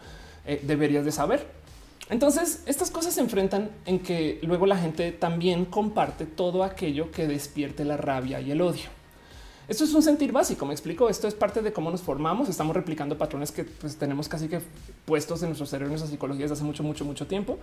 eh, 0.45 0.61
deberías 0.63 1.05
de 1.05 1.11
saber. 1.11 1.47
Entonces, 2.09 2.61
estas 2.67 2.91
cosas 2.91 3.15
se 3.15 3.21
enfrentan 3.21 3.71
en 3.85 3.99
que 3.99 4.39
luego 4.43 4.67
la 4.67 4.77
gente 4.77 5.11
también 5.11 5.65
comparte 5.65 6.25
todo 6.25 6.63
aquello 6.63 7.11
que 7.11 7.27
despierte 7.27 7.83
la 7.83 7.97
rabia 7.97 8.39
y 8.41 8.51
el 8.51 8.61
odio. 8.61 8.89
Esto 9.67 9.83
es 9.83 9.93
un 9.95 10.03
sentir 10.03 10.31
básico, 10.31 10.67
me 10.67 10.73
explico. 10.73 11.09
Esto 11.09 11.27
es 11.27 11.33
parte 11.33 11.63
de 11.63 11.73
cómo 11.73 11.89
nos 11.89 12.03
formamos. 12.03 12.47
Estamos 12.47 12.75
replicando 12.75 13.17
patrones 13.17 13.51
que 13.51 13.63
pues, 13.63 13.95
tenemos 13.95 14.29
casi 14.29 14.47
que 14.47 14.61
puestos 15.05 15.41
en 15.41 15.49
nuestro 15.49 15.65
cerebro, 15.65 15.87
en 15.87 15.93
nuestra 15.93 16.11
psicología 16.11 16.43
desde 16.43 16.53
hace 16.53 16.63
mucho, 16.63 16.83
mucho, 16.83 17.05
mucho 17.05 17.25
tiempo. 17.25 17.57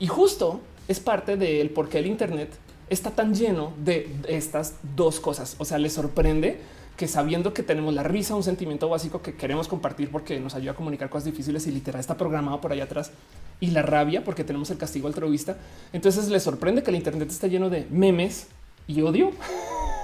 Y 0.00 0.08
justo 0.08 0.60
es 0.88 0.98
parte 0.98 1.36
del 1.36 1.70
por 1.70 1.88
qué 1.88 1.98
el 1.98 2.06
Internet 2.06 2.50
está 2.90 3.12
tan 3.12 3.34
lleno 3.34 3.72
de 3.82 4.10
estas 4.28 4.74
dos 4.94 5.20
cosas. 5.20 5.56
O 5.58 5.64
sea, 5.64 5.78
le 5.78 5.88
sorprende 5.88 6.58
que 6.96 7.08
sabiendo 7.08 7.54
que 7.54 7.62
tenemos 7.62 7.94
la 7.94 8.02
risa, 8.02 8.34
un 8.34 8.42
sentimiento 8.42 8.88
básico 8.88 9.22
que 9.22 9.34
queremos 9.34 9.68
compartir 9.68 10.10
porque 10.10 10.38
nos 10.38 10.54
ayuda 10.54 10.72
a 10.72 10.74
comunicar 10.74 11.08
cosas 11.08 11.24
difíciles 11.24 11.66
y 11.66 11.70
literal 11.70 11.98
está 11.98 12.18
programado 12.18 12.60
por 12.60 12.72
allá 12.72 12.84
atrás 12.84 13.12
y 13.58 13.68
la 13.68 13.80
rabia 13.80 14.22
porque 14.22 14.44
tenemos 14.44 14.70
el 14.70 14.76
castigo 14.76 15.06
altruista. 15.06 15.56
Entonces 15.94 16.28
le 16.28 16.38
sorprende 16.40 16.82
que 16.82 16.90
el 16.90 16.96
Internet 16.96 17.30
está 17.30 17.46
lleno 17.46 17.70
de 17.70 17.86
memes 17.90 18.48
y 18.86 19.00
odio. 19.00 19.30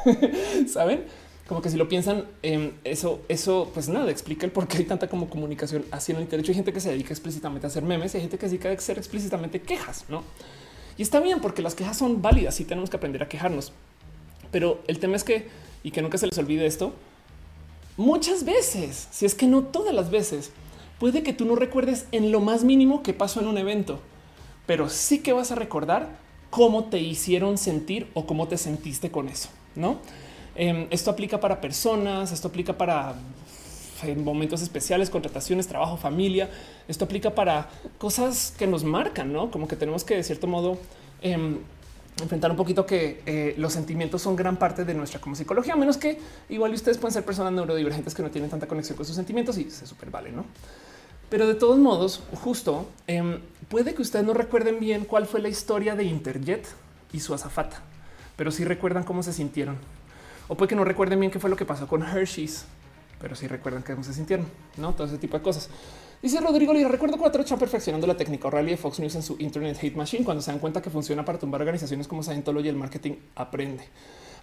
Saben? 0.68 1.04
Como 1.48 1.60
que 1.60 1.70
si 1.70 1.76
lo 1.76 1.88
piensan, 1.88 2.24
en 2.42 2.72
eso, 2.82 3.20
eso, 3.28 3.70
pues 3.74 3.88
nada, 3.88 4.10
explica 4.10 4.46
el 4.46 4.52
por 4.52 4.66
qué 4.66 4.78
hay 4.78 4.84
tanta 4.84 5.08
como 5.08 5.28
comunicación 5.28 5.84
así 5.90 6.12
en 6.12 6.16
el 6.16 6.22
Internet. 6.24 6.48
Hay 6.48 6.54
gente 6.54 6.72
que 6.72 6.80
se 6.80 6.90
dedica 6.90 7.10
explícitamente 7.10 7.66
a 7.66 7.68
hacer 7.68 7.82
memes 7.82 8.14
y 8.14 8.16
hay 8.16 8.22
gente 8.22 8.38
que 8.38 8.46
se 8.46 8.52
dedica 8.52 8.70
a 8.70 8.72
hacer 8.72 8.96
explícitamente 8.98 9.60
quejas, 9.60 10.06
no? 10.08 10.22
Y 10.98 11.02
está 11.02 11.20
bien 11.20 11.40
porque 11.40 11.62
las 11.62 11.74
quejas 11.74 11.98
son 11.98 12.22
válidas 12.22 12.60
y 12.60 12.64
tenemos 12.64 12.90
que 12.90 12.96
aprender 12.96 13.22
a 13.22 13.28
quejarnos. 13.28 13.72
Pero 14.50 14.80
el 14.86 14.98
tema 14.98 15.16
es 15.16 15.24
que, 15.24 15.48
y 15.82 15.90
que 15.90 16.02
nunca 16.02 16.18
se 16.18 16.26
les 16.26 16.38
olvide 16.38 16.66
esto, 16.66 16.92
muchas 17.96 18.44
veces, 18.44 19.08
si 19.10 19.26
es 19.26 19.34
que 19.34 19.46
no 19.46 19.64
todas 19.64 19.94
las 19.94 20.10
veces, 20.10 20.52
puede 20.98 21.22
que 21.22 21.32
tú 21.32 21.44
no 21.44 21.56
recuerdes 21.56 22.06
en 22.12 22.32
lo 22.32 22.40
más 22.40 22.64
mínimo 22.64 23.02
que 23.02 23.12
pasó 23.12 23.40
en 23.40 23.48
un 23.48 23.58
evento, 23.58 24.00
pero 24.66 24.88
sí 24.88 25.18
que 25.18 25.32
vas 25.32 25.52
a 25.52 25.56
recordar 25.56 26.18
cómo 26.50 26.84
te 26.84 26.98
hicieron 26.98 27.58
sentir 27.58 28.08
o 28.14 28.26
cómo 28.26 28.48
te 28.48 28.56
sentiste 28.56 29.10
con 29.10 29.28
eso, 29.28 29.48
¿no? 29.74 29.98
Em, 30.54 30.86
esto 30.90 31.10
aplica 31.10 31.38
para 31.38 31.60
personas, 31.60 32.32
esto 32.32 32.48
aplica 32.48 32.78
para 32.78 33.14
en 34.02 34.24
momentos 34.24 34.62
especiales, 34.62 35.10
contrataciones, 35.10 35.66
trabajo, 35.66 35.96
familia. 35.96 36.48
Esto 36.88 37.04
aplica 37.04 37.34
para 37.34 37.68
cosas 37.98 38.54
que 38.58 38.66
nos 38.66 38.84
marcan, 38.84 39.32
¿no? 39.32 39.50
Como 39.50 39.68
que 39.68 39.76
tenemos 39.76 40.04
que 40.04 40.16
de 40.16 40.22
cierto 40.22 40.46
modo 40.46 40.78
em, 41.22 41.58
enfrentar 42.22 42.50
un 42.50 42.56
poquito 42.56 42.86
que 42.86 43.22
eh, 43.26 43.54
los 43.58 43.72
sentimientos 43.72 44.22
son 44.22 44.36
gran 44.36 44.56
parte 44.56 44.84
de 44.84 44.94
nuestra 44.94 45.20
como 45.20 45.36
psicología, 45.36 45.74
a 45.74 45.76
menos 45.76 45.96
que 45.96 46.18
igual 46.48 46.72
ustedes 46.72 46.98
pueden 46.98 47.12
ser 47.12 47.24
personas 47.24 47.52
neurodivergentes 47.52 48.14
que 48.14 48.22
no 48.22 48.30
tienen 48.30 48.50
tanta 48.50 48.66
conexión 48.66 48.96
con 48.96 49.04
sus 49.04 49.16
sentimientos 49.16 49.58
y 49.58 49.70
se 49.70 49.86
super 49.86 50.10
vale, 50.10 50.32
¿no? 50.32 50.44
Pero 51.28 51.46
de 51.46 51.54
todos 51.54 51.78
modos, 51.78 52.22
justo 52.42 52.86
em, 53.06 53.40
puede 53.68 53.94
que 53.94 54.02
ustedes 54.02 54.24
no 54.24 54.32
recuerden 54.32 54.78
bien 54.78 55.04
cuál 55.04 55.26
fue 55.26 55.40
la 55.40 55.48
historia 55.48 55.96
de 55.96 56.04
Interjet 56.04 56.66
y 57.12 57.20
su 57.20 57.34
azafata, 57.34 57.82
pero 58.36 58.50
sí 58.50 58.64
recuerdan 58.64 59.02
cómo 59.02 59.22
se 59.22 59.32
sintieron. 59.32 59.76
O 60.48 60.54
puede 60.54 60.68
que 60.68 60.76
no 60.76 60.84
recuerden 60.84 61.18
bien 61.18 61.32
qué 61.32 61.40
fue 61.40 61.50
lo 61.50 61.56
que 61.56 61.64
pasó 61.64 61.88
con 61.88 62.02
Hershey's, 62.02 62.64
pero 63.26 63.34
sí 63.34 63.48
recuerdan 63.48 63.82
cómo 63.82 64.04
se 64.04 64.14
sintieron, 64.14 64.46
no 64.76 64.94
todo 64.94 65.08
ese 65.08 65.18
tipo 65.18 65.36
de 65.36 65.42
cosas. 65.42 65.68
Dice 66.22 66.40
Rodrigo 66.40 66.72
le 66.72 66.86
recuerdo 66.86 67.18
cuando 67.18 67.40
están 67.40 67.58
perfeccionando 67.58 68.06
la 68.06 68.16
técnica 68.16 68.46
O'Reilly 68.46 68.70
de 68.70 68.76
Fox 68.76 69.00
News 69.00 69.16
en 69.16 69.22
su 69.24 69.34
Internet 69.40 69.76
Hate 69.82 69.96
Machine 69.96 70.24
cuando 70.24 70.40
se 70.40 70.52
dan 70.52 70.60
cuenta 70.60 70.80
que 70.80 70.90
funciona 70.90 71.24
para 71.24 71.36
tumbar 71.36 71.60
organizaciones 71.60 72.06
como 72.06 72.22
Scientology 72.22 72.66
y 72.66 72.68
el 72.68 72.76
marketing 72.76 73.14
aprende. 73.34 73.82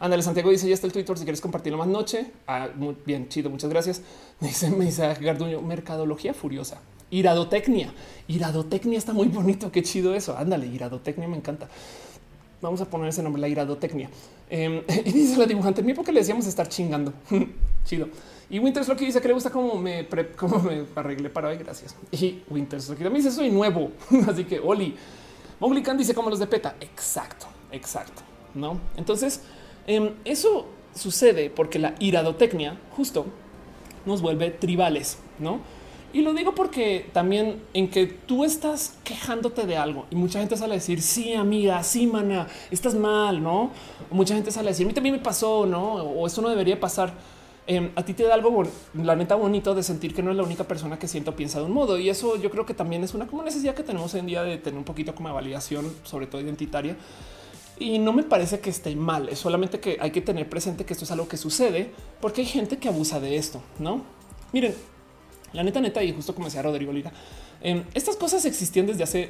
Ándale, 0.01 0.21
Santiago 0.21 0.49
dice 0.49 0.67
ya 0.67 0.73
está 0.73 0.85
el 0.85 0.91
Twitter 0.91 1.17
si 1.17 1.23
quieres 1.23 1.39
compartirlo 1.39 1.77
más 1.77 1.87
noche. 1.87 2.29
Ah, 2.45 2.67
bien, 3.05 3.29
chido, 3.29 3.49
muchas 3.49 3.69
gracias. 3.69 4.01
Dice, 4.41 4.69
dice 4.69 5.13
Garduño, 5.21 5.61
mercadología 5.61 6.33
furiosa. 6.33 6.81
Iradotecnia. 7.09 7.93
Iradotecnia 8.27 8.97
está 8.97 9.13
muy 9.13 9.29
bonito. 9.29 9.71
Qué 9.71 9.81
chido 9.81 10.13
eso. 10.13 10.37
Ándale, 10.37 10.67
iradotecnia 10.67 11.29
me 11.29 11.37
encanta. 11.37 11.69
Vamos 12.61 12.81
a 12.81 12.85
poner 12.89 13.07
ese 13.07 13.23
nombre, 13.23 13.39
la 13.39 13.47
iradotecnia. 13.47 14.09
Em, 14.49 14.81
y 15.05 15.11
dice 15.13 15.37
la 15.37 15.45
dibujante, 15.45 15.79
en 15.79 15.85
mi 15.85 15.93
época 15.93 16.11
le 16.11 16.19
decíamos 16.19 16.47
estar 16.47 16.67
chingando. 16.67 17.13
chido. 17.85 18.07
Y 18.49 18.59
Winters 18.59 18.87
lo 18.87 18.95
que 18.95 19.05
dice 19.05 19.21
que 19.21 19.27
le 19.27 19.33
gusta 19.33 19.49
cómo 19.49 19.75
me, 19.75 20.07
cómo 20.37 20.59
me 20.59 20.85
arreglé 20.95 21.29
para 21.29 21.49
hoy. 21.49 21.57
Gracias. 21.57 21.95
Y 22.11 22.41
Winters 22.49 22.89
lo 22.89 22.95
que 22.95 23.03
también 23.03 23.23
dice 23.23 23.35
soy 23.35 23.49
nuevo. 23.49 23.91
Así 24.27 24.45
que 24.45 24.59
Oli. 24.59 24.95
Mowgli 25.59 25.81
dice 25.97 26.13
como 26.13 26.29
los 26.29 26.39
de 26.39 26.47
PETA. 26.47 26.75
Exacto, 26.81 27.45
exacto. 27.71 28.21
No, 28.53 28.79
entonces 28.97 29.41
Em, 29.85 30.11
eso 30.23 30.65
sucede 30.95 31.49
porque 31.49 31.79
la 31.79 31.95
iradotecnia 31.99 32.77
justo 32.95 33.25
nos 34.05 34.21
vuelve 34.21 34.51
tribales, 34.51 35.17
¿no? 35.39 35.59
Y 36.13 36.21
lo 36.21 36.33
digo 36.33 36.53
porque 36.53 37.09
también 37.11 37.63
en 37.73 37.89
que 37.89 38.05
tú 38.05 38.45
estás 38.45 38.97
quejándote 39.03 39.65
de 39.65 39.77
algo 39.77 40.05
y 40.11 40.15
mucha 40.15 40.39
gente 40.39 40.55
sale 40.55 40.73
a 40.73 40.75
decir, 40.75 41.01
sí, 41.01 41.33
amiga, 41.33 41.81
sí, 41.83 42.05
mana, 42.05 42.47
estás 42.69 42.93
mal, 42.93 43.41
¿no? 43.41 43.71
mucha 44.11 44.35
gente 44.35 44.51
sale 44.51 44.69
a 44.69 44.71
decir, 44.71 44.85
a 44.85 44.87
mí 44.87 44.93
también 44.93 45.15
me 45.15 45.21
pasó, 45.21 45.65
¿no? 45.65 45.95
O 45.95 46.27
esto 46.27 46.41
no 46.41 46.49
debería 46.49 46.79
pasar. 46.79 47.13
Em, 47.65 47.91
a 47.95 48.03
ti 48.03 48.13
te 48.13 48.23
da 48.23 48.33
algo, 48.33 48.63
la 48.93 49.15
neta 49.15 49.35
bonito 49.35 49.73
de 49.73 49.83
sentir 49.83 50.13
que 50.13 50.21
no 50.21 50.31
es 50.31 50.37
la 50.37 50.43
única 50.43 50.65
persona 50.65 50.99
que 50.99 51.07
siento 51.07 51.35
piensa 51.35 51.59
de 51.59 51.65
un 51.65 51.71
modo. 51.73 51.97
Y 51.97 52.09
eso 52.09 52.35
yo 52.35 52.49
creo 52.51 52.65
que 52.65 52.73
también 52.73 53.03
es 53.03 53.13
una 53.13 53.27
como 53.27 53.43
necesidad 53.43 53.73
que 53.73 53.83
tenemos 53.83 54.13
hoy 54.13 54.19
en 54.19 54.25
día 54.25 54.43
de 54.43 54.57
tener 54.57 54.77
un 54.77 54.83
poquito 54.83 55.15
como 55.15 55.33
validación, 55.33 55.91
sobre 56.03 56.27
todo 56.27 56.41
identitaria 56.41 56.97
y 57.79 57.99
no 57.99 58.13
me 58.13 58.23
parece 58.23 58.59
que 58.59 58.69
esté 58.69 58.95
mal, 58.95 59.29
es 59.29 59.39
solamente 59.39 59.79
que 59.79 59.97
hay 59.99 60.11
que 60.11 60.21
tener 60.21 60.47
presente 60.47 60.85
que 60.85 60.93
esto 60.93 61.05
es 61.05 61.11
algo 61.11 61.27
que 61.27 61.37
sucede 61.37 61.91
porque 62.21 62.41
hay 62.41 62.47
gente 62.47 62.77
que 62.77 62.87
abusa 62.87 63.19
de 63.19 63.35
esto, 63.35 63.61
¿no? 63.79 64.03
Miren, 64.51 64.75
la 65.53 65.63
neta, 65.63 65.81
neta, 65.81 66.03
y 66.03 66.13
justo 66.13 66.33
como 66.33 66.47
decía 66.47 66.61
Rodrigo 66.61 66.93
Lira, 66.93 67.11
em, 67.61 67.83
estas 67.93 68.15
cosas 68.15 68.45
existían 68.45 68.85
desde 68.85 69.03
hace 69.03 69.29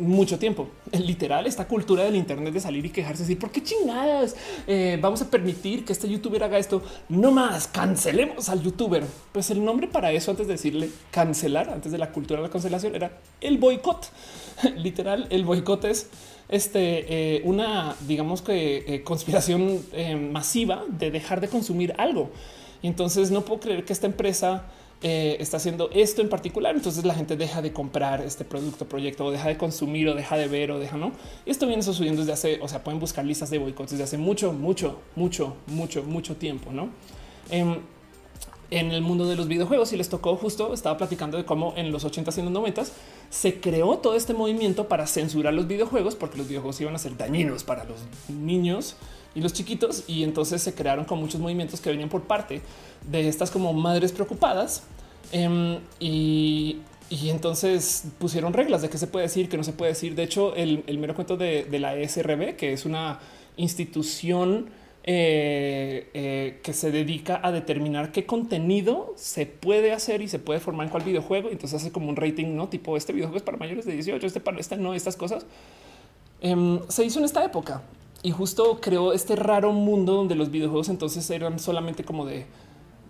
mucho 0.00 0.38
tiempo. 0.38 0.68
Literal, 0.92 1.46
esta 1.46 1.66
cultura 1.66 2.04
del 2.04 2.16
Internet 2.16 2.52
de 2.52 2.60
salir 2.60 2.84
y 2.86 2.90
quejarse, 2.90 3.22
decir 3.22 3.38
por 3.38 3.50
qué 3.50 3.62
chingadas 3.62 4.36
eh, 4.66 4.98
vamos 5.00 5.22
a 5.22 5.30
permitir 5.30 5.84
que 5.84 5.92
este 5.92 6.08
youtuber 6.08 6.42
haga 6.44 6.58
esto. 6.58 6.82
No 7.08 7.30
más 7.30 7.68
cancelemos 7.68 8.48
al 8.48 8.62
youtuber. 8.62 9.04
Pues 9.32 9.50
el 9.50 9.64
nombre 9.64 9.88
para 9.88 10.12
eso, 10.12 10.30
antes 10.30 10.46
de 10.46 10.54
decirle 10.54 10.90
cancelar, 11.10 11.70
antes 11.70 11.92
de 11.92 11.98
la 11.98 12.10
cultura 12.12 12.40
de 12.40 12.46
la 12.46 12.52
cancelación, 12.52 12.94
era 12.94 13.12
el 13.40 13.58
boicot. 13.58 14.10
Literal, 14.76 15.26
el 15.30 15.44
boicot 15.44 15.84
es 15.84 16.08
este, 16.48 17.36
eh, 17.36 17.42
una, 17.44 17.94
digamos 18.06 18.42
que 18.42 18.84
eh, 18.86 19.02
conspiración 19.02 19.82
masiva 20.32 20.84
de 20.88 21.10
dejar 21.10 21.40
de 21.40 21.48
consumir 21.48 21.94
algo. 21.98 22.30
Y 22.82 22.86
entonces 22.86 23.30
no 23.30 23.44
puedo 23.44 23.60
creer 23.60 23.84
que 23.84 23.92
esta 23.92 24.06
empresa 24.06 24.64
eh, 25.00 25.36
está 25.38 25.58
haciendo 25.58 25.90
esto 25.92 26.22
en 26.22 26.28
particular. 26.28 26.74
Entonces 26.74 27.04
la 27.04 27.14
gente 27.14 27.36
deja 27.36 27.62
de 27.62 27.72
comprar 27.72 28.20
este 28.20 28.44
producto, 28.44 28.88
proyecto, 28.88 29.24
o 29.26 29.30
deja 29.30 29.48
de 29.48 29.56
consumir, 29.56 30.08
o 30.08 30.14
deja 30.14 30.36
de 30.36 30.48
ver, 30.48 30.72
o 30.72 30.78
deja 30.78 30.96
no. 30.96 31.12
Esto 31.46 31.66
viene 31.66 31.82
sucediendo 31.82 32.22
desde 32.22 32.32
hace, 32.32 32.58
o 32.60 32.68
sea, 32.68 32.82
pueden 32.82 33.00
buscar 33.00 33.24
listas 33.24 33.50
de 33.50 33.58
boicots 33.58 33.92
desde 33.92 34.04
hace 34.04 34.18
mucho, 34.18 34.52
mucho, 34.52 34.98
mucho, 35.14 35.56
mucho, 35.66 36.02
mucho 36.02 36.36
tiempo, 36.36 36.72
no? 36.72 36.90
En, 37.50 37.68
em, 37.68 37.80
en 38.70 38.90
el 38.90 39.00
mundo 39.00 39.26
de 39.26 39.36
los 39.36 39.48
videojuegos 39.48 39.92
y 39.92 39.96
les 39.96 40.08
tocó 40.08 40.36
justo 40.36 40.74
estaba 40.74 40.98
platicando 40.98 41.38
de 41.38 41.44
cómo 41.44 41.72
en 41.76 41.90
los 41.90 42.04
80s 42.04 42.36
y 42.38 42.42
los 42.42 42.52
90 42.52 42.84
se 43.30 43.60
creó 43.60 43.98
todo 43.98 44.14
este 44.14 44.34
movimiento 44.34 44.88
para 44.88 45.06
censurar 45.06 45.54
los 45.54 45.66
videojuegos 45.66 46.16
porque 46.16 46.36
los 46.36 46.48
videojuegos 46.48 46.80
iban 46.80 46.94
a 46.94 46.98
ser 46.98 47.16
dañinos 47.16 47.64
para 47.64 47.84
los 47.84 47.96
niños 48.28 48.96
y 49.38 49.40
los 49.40 49.52
chiquitos. 49.52 50.04
Y 50.06 50.24
entonces 50.24 50.62
se 50.62 50.74
crearon 50.74 51.04
con 51.04 51.18
muchos 51.18 51.40
movimientos 51.40 51.80
que 51.80 51.90
venían 51.90 52.08
por 52.08 52.22
parte 52.22 52.60
de 53.08 53.28
estas 53.28 53.50
como 53.50 53.72
madres 53.72 54.12
preocupadas. 54.12 54.82
Em, 55.32 55.78
y, 56.00 56.80
entonces 57.10 58.04
pusieron 58.18 58.52
reglas 58.52 58.82
de 58.82 58.90
qué 58.90 58.98
se 58.98 59.06
puede 59.06 59.26
decir, 59.26 59.48
qué 59.48 59.56
no 59.56 59.64
se 59.64 59.72
puede 59.72 59.92
decir. 59.92 60.14
De 60.14 60.24
hecho, 60.24 60.54
el, 60.54 60.98
mero 60.98 61.14
cuento 61.14 61.36
de, 61.36 61.66
la 61.78 61.96
ESRB, 61.96 62.56
que 62.56 62.72
es 62.72 62.84
una 62.84 63.20
institución 63.56 64.66
eh, 65.04 66.10
eh, 66.12 66.60
que 66.62 66.72
se 66.74 66.90
dedica 66.90 67.40
a 67.42 67.50
determinar 67.50 68.12
qué 68.12 68.26
contenido 68.26 69.14
se 69.16 69.46
puede 69.46 69.92
hacer 69.92 70.20
y 70.20 70.28
se 70.28 70.38
puede 70.38 70.60
formar 70.60 70.86
en 70.86 70.90
cuál 70.90 71.04
videojuego. 71.04 71.50
Entonces 71.50 71.80
hace 71.80 71.92
como 71.92 72.08
un 72.08 72.16
rating, 72.16 72.54
no 72.54 72.68
tipo 72.68 72.96
este 72.96 73.12
videojuego 73.12 73.38
es 73.38 73.42
para 73.42 73.56
mayores 73.56 73.86
de 73.86 73.92
18, 73.92 74.26
este 74.26 74.40
para 74.40 74.58
este 74.58 74.76
no, 74.76 74.94
estas 74.94 75.16
cosas. 75.16 75.46
Em, 76.40 76.80
se 76.88 77.04
hizo 77.04 77.18
en 77.18 77.24
esta 77.24 77.44
época 77.44 77.82
y 78.22 78.30
justo 78.30 78.80
creó 78.80 79.12
este 79.12 79.36
raro 79.36 79.72
mundo 79.72 80.14
donde 80.14 80.34
los 80.34 80.50
videojuegos 80.50 80.88
entonces 80.88 81.28
eran 81.30 81.58
solamente 81.58 82.04
como 82.04 82.26
de 82.26 82.46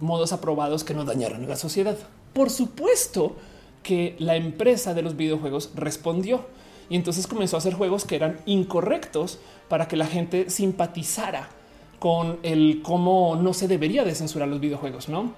modos 0.01 0.33
aprobados 0.33 0.85
que 0.85 0.95
no 0.95 1.05
dañaran 1.05 1.45
a 1.45 1.49
la 1.49 1.57
sociedad. 1.57 1.97
Por 2.33 2.51
supuesto 2.51 3.37
que 3.83 4.17
la 4.19 4.37
empresa 4.37 4.95
de 4.95 5.03
los 5.03 5.17
videojuegos 5.17 5.71
respondió 5.75 6.45
y 6.91 6.97
entonces 6.97 7.27
comenzó 7.27 7.57
a 7.57 7.59
hacer 7.59 7.75
juegos 7.75 8.05
que 8.05 8.17
eran 8.17 8.39
incorrectos 8.47 9.39
para 9.69 9.89
que 9.89 9.97
la 9.97 10.07
gente 10.07 10.51
simpatizara 10.51 11.49
con 11.99 12.39
el 12.43 12.81
cómo 12.83 13.37
no 13.37 13.53
se 13.55 13.67
debería 13.69 14.05
de 14.05 14.15
censurar 14.15 14.49
los 14.49 14.61
videojuegos, 14.61 15.09
no? 15.09 15.33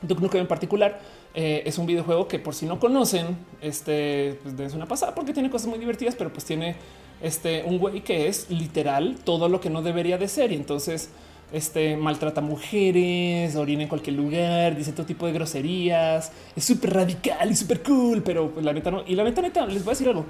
Duke 0.00 0.22
Nukem 0.22 0.40
en 0.40 0.46
particular 0.46 1.00
eh, 1.34 1.62
es 1.66 1.76
un 1.76 1.86
videojuego 1.86 2.28
que 2.28 2.38
por 2.38 2.54
si 2.54 2.66
no 2.66 2.78
conocen, 2.78 3.36
este 3.60 4.38
pues 4.42 4.74
una 4.74 4.86
pasada 4.86 5.14
porque 5.14 5.32
tiene 5.32 5.50
cosas 5.50 5.68
muy 5.68 5.78
divertidas, 5.78 6.14
pero 6.16 6.32
pues 6.32 6.44
tiene 6.44 6.76
este 7.20 7.64
un 7.64 7.78
güey 7.78 8.02
que 8.02 8.28
es 8.28 8.50
literal 8.50 9.16
todo 9.24 9.48
lo 9.48 9.60
que 9.60 9.70
no 9.70 9.82
debería 9.82 10.18
de 10.18 10.28
ser 10.28 10.52
y 10.52 10.54
entonces 10.54 11.10
este 11.52 11.96
maltrata 11.96 12.40
mujeres, 12.40 13.56
orina 13.56 13.82
en 13.82 13.88
cualquier 13.88 14.16
lugar, 14.16 14.76
dice 14.76 14.92
todo 14.92 15.06
tipo 15.06 15.26
de 15.26 15.32
groserías, 15.32 16.30
es 16.54 16.64
súper 16.64 16.94
radical 16.94 17.50
y 17.50 17.56
súper 17.56 17.82
cool, 17.82 18.22
pero 18.22 18.50
pues, 18.50 18.64
la 18.64 18.72
neta 18.72 18.90
no. 18.90 19.02
Y 19.06 19.14
la 19.14 19.24
neta, 19.24 19.40
neta, 19.40 19.66
les 19.66 19.82
voy 19.82 19.92
a 19.92 19.94
decir 19.94 20.08
algo. 20.08 20.26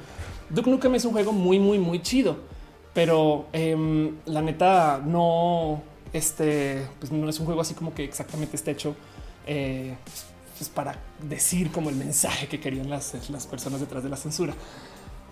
Duke 0.48 0.70
Nukem 0.70 0.94
es 0.94 1.04
un 1.04 1.12
juego 1.12 1.32
muy, 1.32 1.58
muy, 1.58 1.78
muy 1.78 2.00
chido, 2.00 2.38
pero 2.94 3.46
em, 3.52 4.16
la 4.26 4.42
neta 4.42 5.02
no, 5.04 5.82
este, 6.12 6.86
pues 7.00 7.10
no 7.10 7.28
es 7.28 7.38
un 7.40 7.46
juego 7.46 7.60
así 7.60 7.74
como 7.74 7.92
que 7.92 8.04
exactamente 8.04 8.56
está 8.56 8.70
hecho 8.70 8.94
eh, 9.46 9.96
pues, 10.56 10.70
para 10.70 10.96
decir 11.20 11.70
como 11.70 11.90
el 11.90 11.96
mensaje 11.96 12.46
que 12.46 12.60
querían 12.60 12.88
las, 12.88 13.28
las 13.28 13.46
personas 13.46 13.80
detrás 13.80 14.04
de 14.04 14.08
la 14.08 14.16
censura. 14.16 14.54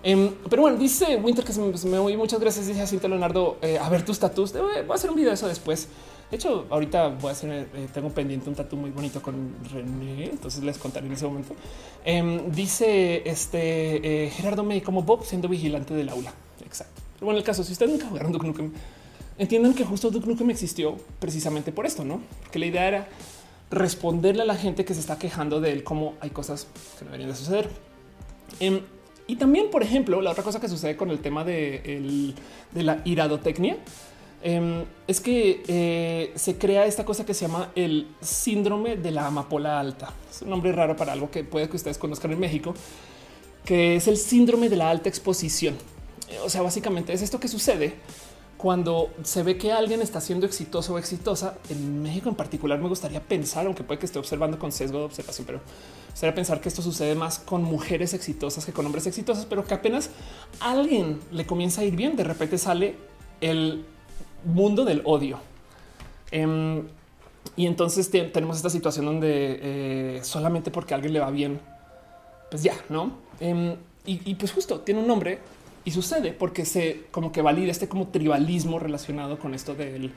Em, 0.03 0.31
pero 0.49 0.61
bueno, 0.61 0.77
dice 0.77 1.17
Winter 1.17 1.43
que 1.43 1.53
se 1.53 1.61
me, 1.61 1.77
se 1.77 1.97
oí. 1.97 2.17
Muchas 2.17 2.39
gracias. 2.39 2.67
Dice 2.67 2.81
así, 2.81 2.99
Leonardo. 2.99 3.57
Eh, 3.61 3.77
a 3.77 3.89
ver 3.89 4.03
tus 4.05 4.19
tatus. 4.19 4.53
Voy 4.53 4.71
a 4.89 4.93
hacer 4.93 5.09
un 5.09 5.15
video 5.15 5.29
de 5.29 5.35
eso 5.35 5.47
después. 5.47 5.87
De 6.29 6.35
hecho, 6.35 6.65
ahorita 6.69 7.07
voy 7.07 7.29
a 7.29 7.31
hacer, 7.31 7.69
eh, 7.73 7.87
tengo 7.93 8.09
pendiente 8.09 8.49
un 8.49 8.55
tatu 8.55 8.75
muy 8.75 8.89
bonito 8.91 9.21
con 9.21 9.55
René, 9.71 10.25
entonces 10.25 10.61
les 10.61 10.77
contaré 10.77 11.07
en 11.07 11.13
ese 11.13 11.25
momento. 11.25 11.55
Em, 12.03 12.51
dice 12.51 13.23
este 13.29 14.25
eh, 14.25 14.29
Gerardo 14.31 14.63
May 14.63 14.81
como 14.81 15.03
Bob 15.03 15.23
siendo 15.23 15.47
vigilante 15.47 15.93
del 15.93 16.09
aula. 16.09 16.33
Exacto. 16.65 17.01
Pero 17.13 17.27
bueno, 17.27 17.37
el 17.39 17.45
caso, 17.45 17.63
si 17.63 17.71
ustedes 17.71 17.93
nunca 17.93 18.07
jugaron 18.07 18.33
Duke 18.33 18.45
Nukem, 18.45 18.73
entiendan 19.37 19.73
que 19.73 19.85
justo 19.85 20.11
Duke 20.11 20.27
Nukem 20.27 20.49
existió 20.49 20.97
precisamente 21.19 21.71
por 21.71 21.85
esto, 21.85 22.03
no? 22.03 22.19
Porque 22.41 22.59
la 22.59 22.65
idea 22.65 22.87
era 22.87 23.07
responderle 23.71 24.41
a 24.41 24.45
la 24.45 24.55
gente 24.55 24.83
que 24.83 24.93
se 24.93 24.99
está 24.99 25.17
quejando 25.17 25.61
de 25.61 25.71
él, 25.71 25.83
cómo 25.85 26.15
hay 26.19 26.29
cosas 26.29 26.67
que 26.99 27.05
deberían 27.05 27.29
de 27.29 27.35
suceder. 27.37 27.69
Em, 28.59 28.81
y 29.27 29.35
también, 29.35 29.69
por 29.69 29.83
ejemplo, 29.83 30.21
la 30.21 30.31
otra 30.31 30.43
cosa 30.43 30.59
que 30.59 30.69
sucede 30.69 30.95
con 30.95 31.11
el 31.11 31.19
tema 31.19 31.43
de, 31.43 32.33
la 32.73 33.01
iradotecnia 33.03 33.77
em, 34.41 34.85
es 35.05 35.19
que 35.19 35.63
eh, 35.67 36.31
se 36.35 36.57
crea 36.57 36.85
esta 36.85 37.03
cosa 37.03 37.25
que 37.25 37.33
se 37.33 37.45
llama 37.45 37.71
el 37.75 38.07
síndrome 38.21 38.95
de 38.95 39.11
la 39.11 39.27
amapola 39.27 39.79
alta. 39.79 40.13
Es 40.29 40.41
un 40.41 40.49
nombre 40.49 40.71
raro 40.71 40.95
para 40.95 41.11
algo 41.11 41.29
que 41.29 41.43
puede 41.43 41.67
que 41.67 41.75
ustedes 41.75 41.97
conozcan 41.97 42.31
en 42.31 42.39
México, 42.39 42.73
que 43.65 43.97
es 43.97 44.07
el 44.07 44.15
síndrome 44.15 44.69
de 44.69 44.77
la 44.77 44.89
alta 44.89 45.09
exposición. 45.09 45.75
O 46.45 46.49
sea, 46.49 46.61
básicamente 46.61 47.11
es 47.11 47.21
esto 47.21 47.39
que 47.39 47.49
sucede 47.49 47.95
cuando 48.57 49.11
se 49.23 49.43
ve 49.43 49.57
que 49.57 49.71
alguien 49.71 50.01
está 50.01 50.19
siendo 50.19 50.45
exitoso 50.45 50.93
o 50.93 50.97
exitosa. 50.97 51.57
En 51.69 52.01
México 52.01 52.29
en 52.29 52.35
particular 52.35 52.79
me 52.79 52.87
gustaría 52.87 53.21
pensar, 53.21 53.65
aunque 53.65 53.83
puede 53.83 53.99
que 53.99 54.05
esté 54.05 54.19
observando 54.19 54.57
con 54.57 54.71
sesgo 54.71 54.99
de 54.99 55.05
observación, 55.05 55.45
pero 55.45 55.59
sería 56.17 56.33
pensar 56.33 56.59
que 56.59 56.67
esto 56.67 56.81
sucede 56.81 57.13
más 57.13 57.37
con 57.37 57.61
mujeres 57.61 58.15
exitosas 58.15 58.65
que 58.65 58.73
con 58.73 58.87
hombres 58.87 59.05
exitosos, 59.05 59.45
pero 59.45 59.63
que 59.63 59.75
apenas 59.75 60.09
alguien 60.59 61.19
le 61.31 61.45
comienza 61.45 61.81
a 61.81 61.83
ir 61.83 61.95
bien, 61.95 62.15
de 62.15 62.23
repente 62.23 62.57
sale 62.57 62.95
el 63.39 63.85
mundo 64.43 64.83
del 64.83 65.03
odio. 65.05 65.37
Em, 66.31 66.87
y 67.55 67.67
entonces 67.67 68.09
tenemos 68.09 68.57
esta 68.57 68.71
situación 68.71 69.05
donde 69.05 69.59
eh, 69.61 70.19
solamente 70.23 70.71
porque 70.71 70.95
alguien 70.95 71.13
le 71.13 71.19
va 71.19 71.29
bien, 71.29 71.59
pues 72.49 72.63
ya, 72.63 72.73
¿no? 72.89 73.11
Em, 73.39 73.75
y, 74.03 74.33
pues 74.35 74.53
justo 74.53 74.79
tiene 74.79 75.01
un 75.01 75.07
nombre 75.07 75.37
y 75.85 75.91
sucede 75.91 76.31
porque 76.31 76.65
se 76.65 77.03
como 77.11 77.31
que 77.31 77.43
valida 77.43 77.69
este 77.69 77.87
como 77.87 78.07
tribalismo 78.07 78.79
relacionado 78.79 79.37
con 79.37 79.53
esto 79.53 79.75
del 79.75 80.13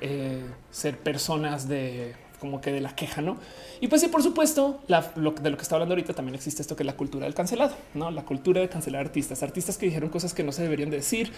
eh, 0.00 0.42
ser 0.70 0.96
personas 0.96 1.68
de 1.68 2.14
como 2.44 2.60
que 2.60 2.72
de 2.72 2.82
la 2.82 2.94
queja, 2.94 3.22
¿no? 3.22 3.38
Y 3.80 3.88
pues 3.88 4.02
sí, 4.02 4.08
por 4.08 4.22
supuesto, 4.22 4.80
de 4.86 5.50
lo 5.50 5.56
que 5.56 5.62
está 5.62 5.76
hablando 5.76 5.94
ahorita 5.94 6.12
también 6.12 6.34
existe 6.34 6.60
esto 6.60 6.76
que 6.76 6.82
es 6.82 6.86
la 6.86 6.94
cultura 6.94 7.24
del 7.24 7.32
cancelado, 7.32 7.74
¿no? 7.94 8.10
La 8.10 8.26
cultura 8.26 8.60
de 8.60 8.68
cancelar 8.68 9.00
artistas, 9.00 9.42
artistas 9.42 9.78
que 9.78 9.86
dijeron 9.86 10.10
cosas 10.10 10.34
que 10.34 10.42
no 10.42 10.52
se 10.52 10.62
deberían 10.62 10.90
decir, 10.90 11.32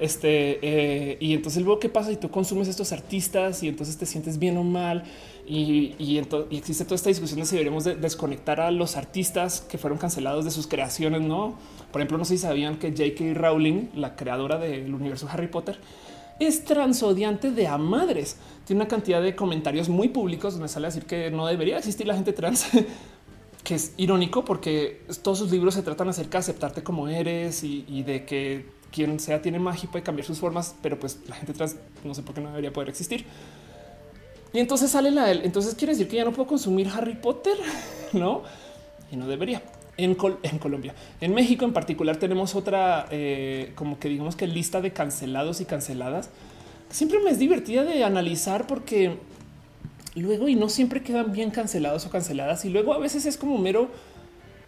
este, 0.00 0.58
eh, 0.62 1.18
y 1.20 1.34
entonces 1.34 1.62
luego 1.62 1.78
qué 1.78 1.88
pasa 1.88 2.10
si 2.10 2.16
tú 2.16 2.32
consumes 2.32 2.66
estos 2.66 2.90
artistas 2.90 3.62
y 3.62 3.68
entonces 3.68 3.96
te 3.96 4.06
sientes 4.06 4.40
bien 4.40 4.56
o 4.56 4.64
mal 4.64 5.04
y, 5.46 5.94
y, 6.00 6.18
existe 6.50 6.84
toda 6.84 6.96
esta 6.96 7.10
discusión 7.10 7.38
de 7.38 7.46
si 7.46 7.52
deberíamos 7.52 7.84
desconectar 7.84 8.60
a 8.60 8.72
los 8.72 8.96
artistas 8.96 9.60
que 9.60 9.78
fueron 9.78 9.98
cancelados 9.98 10.44
de 10.44 10.50
sus 10.50 10.66
creaciones, 10.66 11.20
¿no? 11.20 11.54
Por 11.92 12.00
ejemplo, 12.00 12.18
no 12.18 12.24
sé 12.24 12.38
si 12.38 12.42
sabían 12.42 12.76
que 12.76 12.90
J.K. 12.90 13.34
Rowling, 13.34 13.90
la 13.94 14.16
creadora 14.16 14.58
del 14.58 14.92
universo 14.92 15.28
Harry 15.30 15.46
Potter, 15.46 15.78
es 16.40 16.64
transodiante 16.64 17.52
de 17.52 17.68
a 17.68 17.78
madres. 17.78 18.36
Tiene 18.64 18.82
una 18.82 18.88
cantidad 18.88 19.22
de 19.22 19.36
comentarios 19.36 19.88
muy 19.88 20.08
públicos 20.08 20.54
donde 20.54 20.68
sale 20.68 20.86
a 20.86 20.90
decir 20.90 21.04
que 21.04 21.30
no 21.30 21.46
debería 21.46 21.78
existir 21.78 22.06
la 22.06 22.14
gente 22.14 22.32
trans, 22.32 22.66
que 23.64 23.74
es 23.74 23.92
irónico 23.98 24.44
porque 24.44 25.02
todos 25.22 25.38
sus 25.38 25.50
libros 25.50 25.74
se 25.74 25.82
tratan 25.82 26.08
acerca 26.08 26.38
de 26.38 26.40
aceptarte 26.40 26.82
como 26.82 27.06
eres 27.08 27.62
y, 27.62 28.02
de 28.02 28.24
que 28.24 28.66
quien 28.90 29.20
sea 29.20 29.40
tiene 29.42 29.58
magia 29.58 29.84
y 29.84 29.86
puede 29.88 30.02
cambiar 30.02 30.26
sus 30.26 30.38
formas, 30.38 30.74
pero 30.82 30.98
pues 30.98 31.20
la 31.28 31.36
gente 31.36 31.52
trans 31.52 31.76
no 32.02 32.14
sé 32.14 32.22
por 32.22 32.34
qué 32.34 32.40
no 32.40 32.48
debería 32.48 32.72
poder 32.72 32.88
existir. 32.88 33.26
Y 34.52 34.58
entonces 34.58 34.90
sale 34.90 35.10
la 35.12 35.30
él. 35.30 35.42
Entonces 35.44 35.74
quiere 35.74 35.92
decir 35.92 36.08
que 36.08 36.16
ya 36.16 36.24
no 36.24 36.32
puedo 36.32 36.48
consumir 36.48 36.88
Harry 36.88 37.14
Potter, 37.14 37.56
no? 38.12 38.42
Y 39.12 39.16
no 39.16 39.28
debería 39.28 39.62
en, 40.04 40.14
Colombia. 40.58 40.94
En 41.20 41.34
México 41.34 41.64
en 41.64 41.72
particular 41.72 42.16
tenemos 42.16 42.54
otra 42.54 43.06
eh, 43.10 43.72
como 43.74 43.98
que 43.98 44.08
digamos 44.08 44.36
que 44.36 44.46
lista 44.46 44.80
de 44.80 44.92
cancelados 44.92 45.60
y 45.60 45.64
canceladas. 45.64 46.30
Siempre 46.90 47.20
me 47.20 47.30
es 47.30 47.38
divertida 47.38 47.84
de 47.84 48.04
analizar 48.04 48.66
porque 48.66 49.16
luego 50.14 50.48
y 50.48 50.56
no 50.56 50.68
siempre 50.68 51.02
quedan 51.02 51.32
bien 51.32 51.50
cancelados 51.50 52.04
o 52.06 52.10
canceladas 52.10 52.64
y 52.64 52.70
luego 52.70 52.92
a 52.92 52.98
veces 52.98 53.26
es 53.26 53.36
como 53.36 53.58
mero 53.58 53.88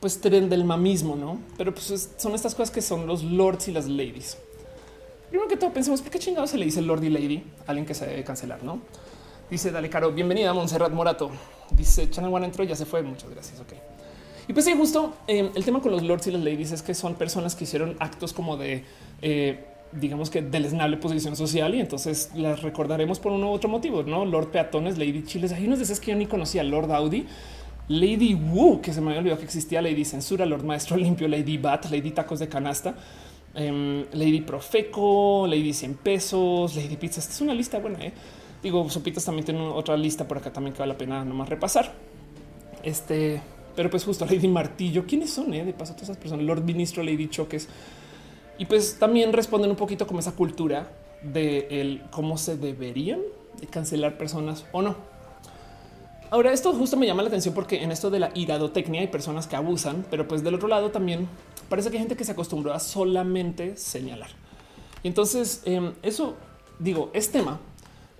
pues 0.01 0.21
tren 0.21 0.49
del 0.49 0.65
mamismo, 0.65 1.15
¿no? 1.15 1.39
Pero 1.57 1.73
pues 1.73 2.11
son 2.17 2.35
estas 2.35 2.55
cosas 2.55 2.71
que 2.71 2.83
son 2.83 3.07
los 3.07 3.23
lords 3.23 3.69
y 3.69 3.73
las 3.73 3.89
ladies. 3.89 4.37
Primero 5.29 5.49
que 5.49 5.57
todo 5.57 5.73
pensemos 5.73 6.03
por 6.03 6.11
qué 6.11 6.19
chingados 6.19 6.51
se 6.51 6.59
le 6.59 6.65
dice 6.65 6.83
lord 6.83 7.03
y 7.03 7.09
lady 7.09 7.45
a 7.67 7.71
alguien 7.71 7.87
que 7.87 7.95
se 7.95 8.07
debe 8.07 8.23
cancelar, 8.25 8.63
¿no? 8.63 8.81
Dice, 9.49 9.71
dale, 9.71 9.91
Caro, 9.91 10.13
bienvenida 10.13 10.51
a 10.51 10.55
Montserrat 10.55 10.93
Morato. 10.93 11.31
Dice, 11.71 12.11
Channel 12.11 12.33
One 12.33 12.47
entró, 12.47 12.65
ya 12.65 12.75
se 12.75 12.87
fue, 12.87 13.03
muchas 13.03 13.31
gracias, 13.31 13.61
ok. 13.61 13.75
Y 14.49 14.53
pues 14.53 14.65
sí, 14.65 14.75
justo 14.77 15.15
eh, 15.27 15.51
el 15.55 15.65
tema 15.65 15.81
con 15.81 15.93
los 15.93 16.03
lords 16.03 16.27
y 16.27 16.33
las 16.33 16.43
ladies 16.43 16.73
es 16.73 16.83
que 16.83 16.95
son 16.95 17.15
personas 17.15 17.55
que 17.55 17.65
hicieron 17.65 17.97
actos 18.01 18.33
como 18.33 18.57
de, 18.57 18.85
eh, 19.21 19.65
digamos 19.93 20.31
que 20.31 20.43
deleznable 20.43 20.97
posición 20.97 21.37
social 21.37 21.75
y 21.75 21.81
entonces 21.81 22.31
las 22.35 22.63
recordaremos 22.63 23.21
por 23.21 23.33
un 23.33 23.45
u 23.45 23.51
otro 23.51 23.69
motivo, 23.69 24.03
¿no? 24.03 24.25
Lord 24.25 24.49
Peatones, 24.49 24.99
Lady 24.99 25.23
Chiles, 25.25 25.53
hay 25.53 25.67
unos 25.67 25.79
de 25.79 25.85
esas 25.85 26.01
que 26.01 26.11
yo 26.11 26.17
ni 26.17 26.27
conocía, 26.27 26.63
Lord 26.65 26.91
Audi, 26.93 27.27
Lady 27.89 28.35
Wu, 28.35 28.81
que 28.81 28.93
se 28.93 29.01
me 29.01 29.09
había 29.09 29.21
olvidado 29.21 29.39
que 29.39 29.45
existía, 29.45 29.83
Lady 29.83 30.05
Censura, 30.05 30.47
Lord 30.47 30.65
Maestro 30.65 30.97
Limpio, 30.97 31.29
Lady 31.29 31.59
Bat, 31.59 31.87
Lady 31.91 32.11
Tacos 32.11 32.39
de 32.39 32.49
Canasta, 32.49 32.95
em, 33.55 34.07
Lady 34.13 34.41
Profeco, 34.41 35.47
Lady 35.47 35.73
100 35.73 35.95
pesos, 35.95 36.75
Lady 36.75 36.97
Pizza. 36.97 37.21
Esta 37.21 37.33
es 37.33 37.41
una 37.41 37.55
lista 37.55 37.79
buena. 37.79 37.99
¿eh? 38.05 38.13
Digo, 38.63 38.89
Sopitas 38.89 39.25
también 39.25 39.45
tiene 39.45 39.61
otra 39.61 39.97
lista 39.97 40.27
por 40.27 40.39
acá 40.39 40.53
también 40.53 40.73
que 40.73 40.81
vale 40.81 40.93
la 40.93 40.99
pena 40.99 41.25
nomás 41.25 41.49
repasar. 41.49 41.93
Este, 42.83 43.41
pero 43.75 43.91
pues 43.91 44.05
justo 44.05 44.25
Lady 44.31 44.49
Martillo, 44.49 45.05
¿quiénes 45.07 45.31
son? 45.31 45.53
Eh? 45.55 45.65
De 45.65 45.73
paso, 45.73 45.93
todas 45.93 46.11
esas 46.11 46.17
personas, 46.17 46.45
Lord 46.45 46.65
Ministro, 46.65 47.03
Lady 47.03 47.29
Choques. 47.29 47.69
Y 48.59 48.67
pues 48.67 48.99
también 48.99 49.33
responden 49.33 49.71
un 49.71 49.77
poquito 49.77 50.07
como 50.07 50.21
esa 50.21 50.33
cultura 50.33 50.91
de 51.23 51.69
el 51.71 52.03
cómo 52.11 52.37
se 52.37 52.57
deberían 52.57 53.21
de 53.61 53.67
cancelar 53.67 54.19
personas 54.19 54.65
o 54.73 54.83
no. 54.83 54.97
Ahora, 56.31 56.53
esto 56.53 56.73
justo 56.73 56.97
me 56.97 57.07
llama 57.07 57.23
la 57.23 57.29
atención 57.29 57.55
porque 57.55 57.83
en 57.83 57.93
esto 57.93 58.11
de 58.11 58.19
la 58.19 58.31
iradotecnia 58.35 59.03
hay 59.03 59.09
personas 59.09 59.47
que 59.47 59.55
abusan, 59.55 60.07
pero 60.11 60.27
pues 60.27 60.43
del 60.43 60.55
otro 60.55 60.67
lado 60.67 60.91
también 60.91 61.29
parece 61.69 61.91
que 61.91 61.97
hay 61.97 62.01
gente 62.01 62.17
que 62.17 62.25
se 62.25 62.33
acostumbró 62.33 62.73
a 62.73 62.81
solamente 62.81 63.77
señalar. 63.77 64.31
Y 65.03 65.09
entonces 65.09 65.63
em, 65.67 65.93
eso 66.03 66.37
digo, 66.79 67.11
es 67.13 67.31
tema. 67.31 67.61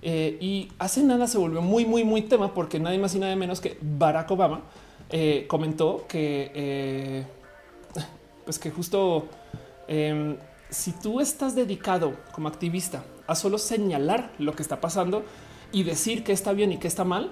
Eh, 0.01 0.37
y 0.41 0.69
hace 0.79 1.01
nada 1.01 1.27
se 1.27 1.37
volvió 1.37 1.61
muy, 1.61 1.85
muy, 1.85 2.03
muy 2.03 2.23
tema 2.23 2.53
porque 2.53 2.79
nadie 2.79 2.97
más 2.97 3.15
y 3.15 3.19
nadie 3.19 3.35
menos 3.35 3.61
que 3.61 3.77
Barack 3.81 4.29
Obama 4.31 4.61
eh, 5.09 5.45
comentó 5.47 6.05
que, 6.07 6.51
eh, 6.53 7.25
pues 8.45 8.59
que 8.59 8.71
justo 8.71 9.27
em, 9.87 10.37
si 10.69 10.91
tú 10.91 11.19
estás 11.19 11.55
dedicado 11.55 12.15
como 12.31 12.47
activista 12.47 13.03
a 13.27 13.35
solo 13.35 13.57
señalar 13.57 14.31
lo 14.39 14.55
que 14.55 14.63
está 14.63 14.81
pasando 14.81 15.23
y 15.71 15.83
decir 15.83 16.23
que 16.23 16.31
está 16.31 16.53
bien 16.53 16.71
y 16.71 16.77
que 16.77 16.87
está 16.87 17.03
mal, 17.03 17.31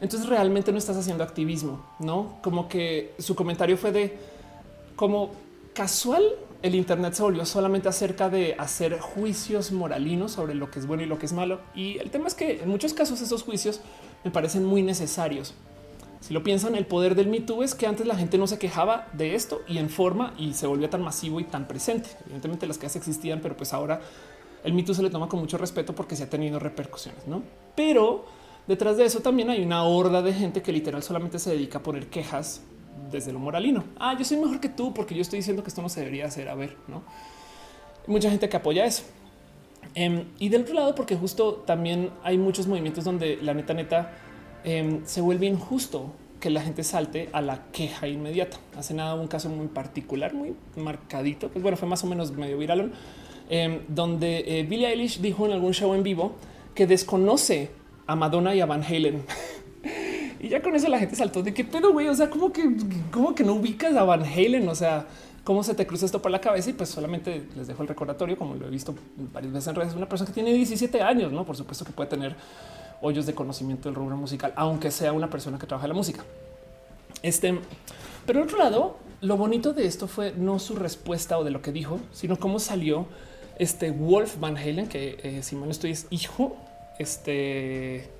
entonces 0.00 0.28
realmente 0.28 0.72
no 0.72 0.78
estás 0.78 0.96
haciendo 0.96 1.24
activismo, 1.24 1.84
no 1.98 2.38
como 2.42 2.68
que 2.68 3.14
su 3.18 3.34
comentario 3.34 3.76
fue 3.76 3.92
de 3.92 4.18
como 4.94 5.30
casual. 5.72 6.24
El 6.62 6.74
Internet 6.74 7.14
se 7.14 7.22
volvió 7.22 7.44
solamente 7.44 7.88
acerca 7.88 8.28
de 8.28 8.56
hacer 8.58 8.98
juicios 8.98 9.72
moralinos 9.72 10.32
sobre 10.32 10.54
lo 10.54 10.70
que 10.70 10.80
es 10.80 10.86
bueno 10.86 11.02
y 11.02 11.06
lo 11.06 11.18
que 11.18 11.26
es 11.26 11.32
malo. 11.32 11.60
Y 11.74 11.98
el 11.98 12.10
tema 12.10 12.26
es 12.26 12.34
que 12.34 12.62
en 12.62 12.68
muchos 12.68 12.94
casos 12.94 13.20
esos 13.20 13.42
juicios 13.42 13.80
me 14.24 14.30
parecen 14.30 14.64
muy 14.64 14.82
necesarios. 14.82 15.54
Si 16.26 16.34
lo 16.34 16.42
piensan, 16.42 16.74
el 16.74 16.86
poder 16.86 17.14
del 17.14 17.28
Me 17.28 17.38
Too 17.38 17.62
es 17.62 17.76
que 17.76 17.86
antes 17.86 18.04
la 18.04 18.16
gente 18.16 18.36
no 18.36 18.48
se 18.48 18.58
quejaba 18.58 19.06
de 19.12 19.36
esto 19.36 19.62
y 19.68 19.78
en 19.78 19.88
forma 19.88 20.34
y 20.36 20.54
se 20.54 20.66
volvió 20.66 20.90
tan 20.90 21.00
masivo 21.00 21.38
y 21.38 21.44
tan 21.44 21.68
presente. 21.68 22.10
Evidentemente 22.24 22.66
las 22.66 22.78
quejas 22.78 22.96
existían, 22.96 23.40
pero 23.40 23.56
pues 23.56 23.72
ahora 23.72 24.00
el 24.64 24.72
Me 24.72 24.82
Too 24.82 24.92
se 24.92 25.04
le 25.04 25.10
toma 25.10 25.28
con 25.28 25.38
mucho 25.38 25.56
respeto 25.56 25.94
porque 25.94 26.16
se 26.16 26.24
ha 26.24 26.28
tenido 26.28 26.58
repercusiones, 26.58 27.28
¿no? 27.28 27.44
Pero 27.76 28.24
detrás 28.66 28.96
de 28.96 29.04
eso 29.04 29.20
también 29.20 29.50
hay 29.50 29.62
una 29.62 29.84
horda 29.84 30.20
de 30.20 30.34
gente 30.34 30.62
que 30.62 30.72
literal 30.72 31.00
solamente 31.00 31.38
se 31.38 31.50
dedica 31.50 31.78
a 31.78 31.82
poner 31.84 32.08
quejas 32.08 32.62
desde 33.12 33.32
lo 33.32 33.38
moralino. 33.38 33.84
Ah, 33.96 34.16
yo 34.18 34.24
soy 34.24 34.38
mejor 34.38 34.58
que 34.58 34.68
tú 34.68 34.92
porque 34.92 35.14
yo 35.14 35.22
estoy 35.22 35.38
diciendo 35.38 35.62
que 35.62 35.68
esto 35.68 35.80
no 35.80 35.88
se 35.88 36.00
debería 36.00 36.26
hacer. 36.26 36.48
A 36.48 36.56
ver, 36.56 36.76
no 36.88 37.04
mucha 38.06 38.30
gente 38.30 38.48
que 38.48 38.56
apoya 38.56 38.84
eso. 38.84 39.04
Em, 39.94 40.24
y 40.38 40.48
del 40.48 40.62
otro 40.62 40.74
lado, 40.74 40.94
porque 40.94 41.16
justo 41.16 41.62
también 41.66 42.10
hay 42.22 42.38
muchos 42.38 42.66
movimientos 42.66 43.04
donde 43.04 43.38
la 43.40 43.54
neta, 43.54 43.74
neta 43.74 44.12
em, 44.66 45.00
se 45.06 45.22
vuelve 45.22 45.46
injusto 45.46 46.12
que 46.40 46.50
la 46.50 46.60
gente 46.60 46.84
salte 46.84 47.30
a 47.32 47.40
la 47.40 47.64
queja 47.72 48.06
inmediata. 48.06 48.58
Hace 48.76 48.92
nada 48.92 49.14
un 49.14 49.28
caso 49.28 49.48
muy 49.48 49.68
particular, 49.68 50.34
muy 50.34 50.54
marcadito, 50.76 51.48
pues 51.48 51.62
bueno, 51.62 51.78
fue 51.78 51.88
más 51.88 52.04
o 52.04 52.06
menos 52.06 52.32
medio 52.32 52.58
viral, 52.58 52.92
em, 53.48 53.80
donde 53.88 54.44
eh, 54.46 54.62
Billie 54.64 54.88
Eilish 54.88 55.20
dijo 55.20 55.46
en 55.46 55.52
algún 55.52 55.72
show 55.72 55.94
en 55.94 56.02
vivo 56.02 56.34
que 56.74 56.86
desconoce 56.86 57.70
a 58.06 58.14
Madonna 58.14 58.54
y 58.54 58.60
a 58.60 58.66
Van 58.66 58.82
Halen. 58.82 59.22
Y 60.38 60.48
ya 60.48 60.62
con 60.62 60.74
eso 60.74 60.88
la 60.88 60.98
gente 60.98 61.16
saltó 61.16 61.42
de 61.42 61.54
qué 61.54 61.64
pedo, 61.64 61.92
güey. 61.92 62.08
O 62.08 62.14
sea, 62.14 62.28
como 62.28 62.52
que, 62.52 62.70
como 63.10 63.34
que 63.34 63.42
no 63.42 63.54
ubicas 63.54 63.94
a 63.96 64.04
Van 64.04 64.22
Halen. 64.22 64.68
O 64.68 64.74
sea, 64.74 65.06
cómo 65.44 65.62
se 65.62 65.74
te 65.74 65.86
cruza 65.86 66.06
esto 66.06 66.20
por 66.20 66.30
la 66.30 66.40
cabeza. 66.40 66.70
Y 66.70 66.72
pues 66.74 66.90
solamente 66.90 67.46
les 67.56 67.66
dejo 67.66 67.82
el 67.82 67.88
recordatorio, 67.88 68.36
como 68.36 68.54
lo 68.54 68.66
he 68.66 68.70
visto 68.70 68.94
varias 69.32 69.52
veces 69.52 69.68
en 69.68 69.74
redes. 69.74 69.94
Una 69.94 70.08
persona 70.08 70.28
que 70.28 70.34
tiene 70.34 70.52
17 70.52 71.00
años, 71.00 71.32
no? 71.32 71.44
Por 71.44 71.56
supuesto 71.56 71.84
que 71.84 71.92
puede 71.92 72.10
tener 72.10 72.36
hoyos 73.00 73.26
de 73.26 73.34
conocimiento 73.34 73.88
del 73.88 73.94
rubro 73.94 74.16
musical, 74.16 74.52
aunque 74.56 74.90
sea 74.90 75.12
una 75.12 75.30
persona 75.30 75.58
que 75.58 75.66
trabaja 75.66 75.86
en 75.86 75.90
la 75.90 75.96
música. 75.96 76.24
Este, 77.22 77.58
pero 78.26 78.42
otro 78.42 78.58
lado, 78.58 78.96
lo 79.20 79.36
bonito 79.36 79.72
de 79.72 79.86
esto 79.86 80.08
fue 80.08 80.32
no 80.36 80.58
su 80.58 80.74
respuesta 80.76 81.38
o 81.38 81.44
de 81.44 81.50
lo 81.50 81.62
que 81.62 81.72
dijo, 81.72 82.00
sino 82.12 82.38
cómo 82.38 82.58
salió 82.58 83.06
este 83.58 83.90
Wolf 83.90 84.38
Van 84.38 84.56
Halen, 84.56 84.88
que 84.88 85.18
eh, 85.22 85.42
si 85.42 85.56
no 85.56 85.70
estoy 85.70 85.92
es 85.92 86.06
hijo, 86.10 86.56
este 86.98 88.10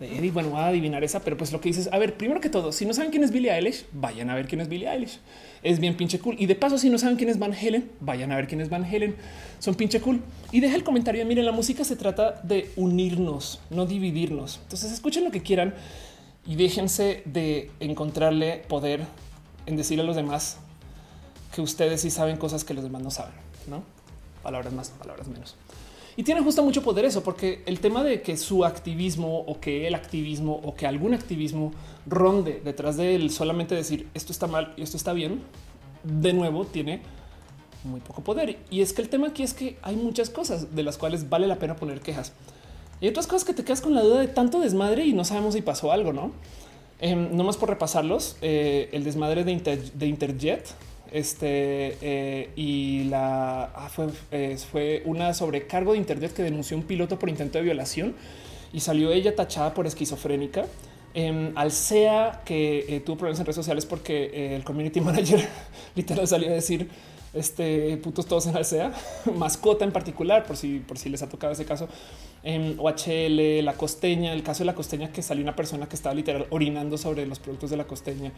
y 0.00 0.30
bueno, 0.30 0.50
voy 0.50 0.60
a 0.60 0.66
adivinar 0.66 1.04
esa, 1.04 1.20
pero 1.20 1.36
pues 1.36 1.52
lo 1.52 1.60
que 1.60 1.68
dices, 1.68 1.88
a 1.92 1.98
ver, 1.98 2.16
primero 2.16 2.40
que 2.40 2.50
todo, 2.50 2.72
si 2.72 2.84
no 2.84 2.92
saben 2.92 3.10
quién 3.10 3.22
es 3.22 3.30
Billie 3.30 3.52
Eilish, 3.52 3.86
vayan 3.92 4.28
a 4.28 4.34
ver 4.34 4.46
quién 4.46 4.60
es 4.60 4.68
Billie 4.68 4.88
Eilish. 4.88 5.20
Es 5.64 5.80
bien 5.80 5.96
pinche 5.96 6.20
cool. 6.20 6.36
Y 6.38 6.46
de 6.46 6.54
paso, 6.54 6.78
si 6.78 6.90
no 6.90 6.98
saben 6.98 7.16
quién 7.16 7.28
es 7.28 7.40
Van 7.40 7.52
Halen, 7.52 7.90
vayan 8.00 8.30
a 8.30 8.36
ver 8.36 8.46
quién 8.46 8.60
es 8.60 8.68
Van 8.68 8.84
Halen. 8.84 9.16
Son 9.58 9.74
pinche 9.74 10.00
cool. 10.00 10.20
Y 10.52 10.60
deja 10.60 10.76
el 10.76 10.84
comentario. 10.84 11.24
Miren, 11.26 11.44
la 11.44 11.52
música 11.52 11.82
se 11.82 11.96
trata 11.96 12.40
de 12.44 12.70
unirnos, 12.76 13.60
no 13.70 13.86
dividirnos. 13.86 14.60
Entonces 14.62 14.92
escuchen 14.92 15.24
lo 15.24 15.32
que 15.32 15.42
quieran 15.42 15.74
y 16.46 16.54
déjense 16.54 17.22
de 17.24 17.70
encontrarle 17.80 18.62
poder 18.68 19.00
en 19.66 19.76
decirle 19.76 20.04
a 20.04 20.06
los 20.06 20.14
demás 20.14 20.58
que 21.52 21.62
ustedes 21.62 22.02
sí 22.02 22.10
saben 22.10 22.36
cosas 22.36 22.62
que 22.62 22.74
los 22.74 22.84
demás 22.84 23.02
no 23.02 23.10
saben, 23.10 23.34
no 23.66 23.82
palabras 24.44 24.72
más, 24.74 24.90
palabras 24.90 25.26
menos. 25.26 25.56
Y 26.16 26.22
tiene 26.22 26.40
justo 26.42 26.62
mucho 26.62 26.82
poder 26.82 27.04
eso, 27.04 27.22
porque 27.22 27.62
el 27.66 27.80
tema 27.80 28.04
de 28.04 28.22
que 28.22 28.36
su 28.36 28.64
activismo 28.64 29.40
o 29.40 29.58
que 29.58 29.88
el 29.88 29.94
activismo 29.94 30.60
o 30.62 30.74
que 30.74 30.86
algún 30.86 31.12
activismo 31.12 31.72
ronde 32.06 32.60
detrás 32.64 32.96
de 32.96 33.16
él 33.16 33.30
solamente 33.30 33.74
decir 33.74 34.08
esto 34.14 34.30
está 34.30 34.46
mal 34.46 34.74
y 34.76 34.82
esto 34.82 34.96
está 34.96 35.12
bien, 35.12 35.42
de 36.04 36.32
nuevo 36.32 36.64
tiene 36.66 37.00
muy 37.82 38.00
poco 38.00 38.22
poder. 38.22 38.58
Y 38.70 38.80
es 38.80 38.92
que 38.92 39.02
el 39.02 39.08
tema 39.08 39.28
aquí 39.28 39.42
es 39.42 39.54
que 39.54 39.76
hay 39.82 39.96
muchas 39.96 40.30
cosas 40.30 40.74
de 40.74 40.82
las 40.82 40.98
cuales 40.98 41.28
vale 41.28 41.46
la 41.46 41.56
pena 41.56 41.76
poner 41.76 42.00
quejas. 42.00 42.32
Y 43.00 43.08
otras 43.08 43.26
cosas 43.26 43.44
que 43.44 43.52
te 43.52 43.64
quedas 43.64 43.80
con 43.80 43.94
la 43.94 44.02
duda 44.02 44.20
de 44.20 44.28
tanto 44.28 44.60
desmadre 44.60 45.04
y 45.04 45.12
no 45.12 45.24
sabemos 45.24 45.54
si 45.54 45.62
pasó 45.62 45.92
algo, 45.92 46.12
¿no? 46.12 46.30
Eh, 47.00 47.14
no 47.14 47.42
más 47.42 47.56
por 47.56 47.68
repasarlos, 47.68 48.36
eh, 48.40 48.88
el 48.92 49.02
desmadre 49.04 49.44
de, 49.44 49.90
de 49.94 50.06
Interjet, 50.06 50.68
este 51.14 51.96
eh, 52.00 52.50
y 52.56 53.04
la 53.04 53.66
ah, 53.72 53.88
fue, 53.88 54.08
eh, 54.32 54.58
fue 54.70 55.00
una 55.04 55.32
sobrecargo 55.32 55.92
de 55.92 55.98
Internet 55.98 56.32
que 56.32 56.42
denunció 56.42 56.76
un 56.76 56.82
piloto 56.82 57.20
por 57.20 57.28
intento 57.28 57.58
de 57.58 57.64
violación 57.64 58.16
y 58.72 58.80
salió 58.80 59.12
ella 59.12 59.36
tachada 59.36 59.72
por 59.74 59.86
esquizofrénica. 59.86 60.66
Eh, 61.14 61.52
Alsea, 61.54 62.42
que 62.44 62.84
eh, 62.88 62.98
tuvo 62.98 63.16
problemas 63.16 63.38
en 63.38 63.46
redes 63.46 63.54
sociales 63.54 63.86
porque 63.86 64.56
el 64.56 64.64
community 64.64 65.00
manager 65.00 65.48
literal 65.94 66.26
salió 66.26 66.48
a 66.48 66.54
decir 66.54 66.88
este 67.32 67.96
putos 67.98 68.26
todos 68.26 68.48
en 68.48 68.56
Alsea, 68.56 68.92
mascota 69.36 69.84
en 69.84 69.92
particular, 69.92 70.44
por 70.44 70.56
si, 70.56 70.80
por 70.80 70.98
si 70.98 71.10
les 71.10 71.22
ha 71.22 71.28
tocado 71.28 71.52
ese 71.52 71.64
caso. 71.64 71.88
En 72.42 72.76
OHL, 72.80 73.64
la 73.64 73.74
costeña, 73.74 74.32
el 74.32 74.42
caso 74.42 74.64
de 74.64 74.66
la 74.66 74.74
costeña 74.74 75.12
que 75.12 75.22
salió 75.22 75.44
una 75.44 75.54
persona 75.54 75.88
que 75.88 75.94
estaba 75.94 76.12
literal 76.12 76.48
orinando 76.50 76.98
sobre 76.98 77.24
los 77.24 77.38
productos 77.38 77.70
de 77.70 77.76
la 77.76 77.84
costeña. 77.84 78.32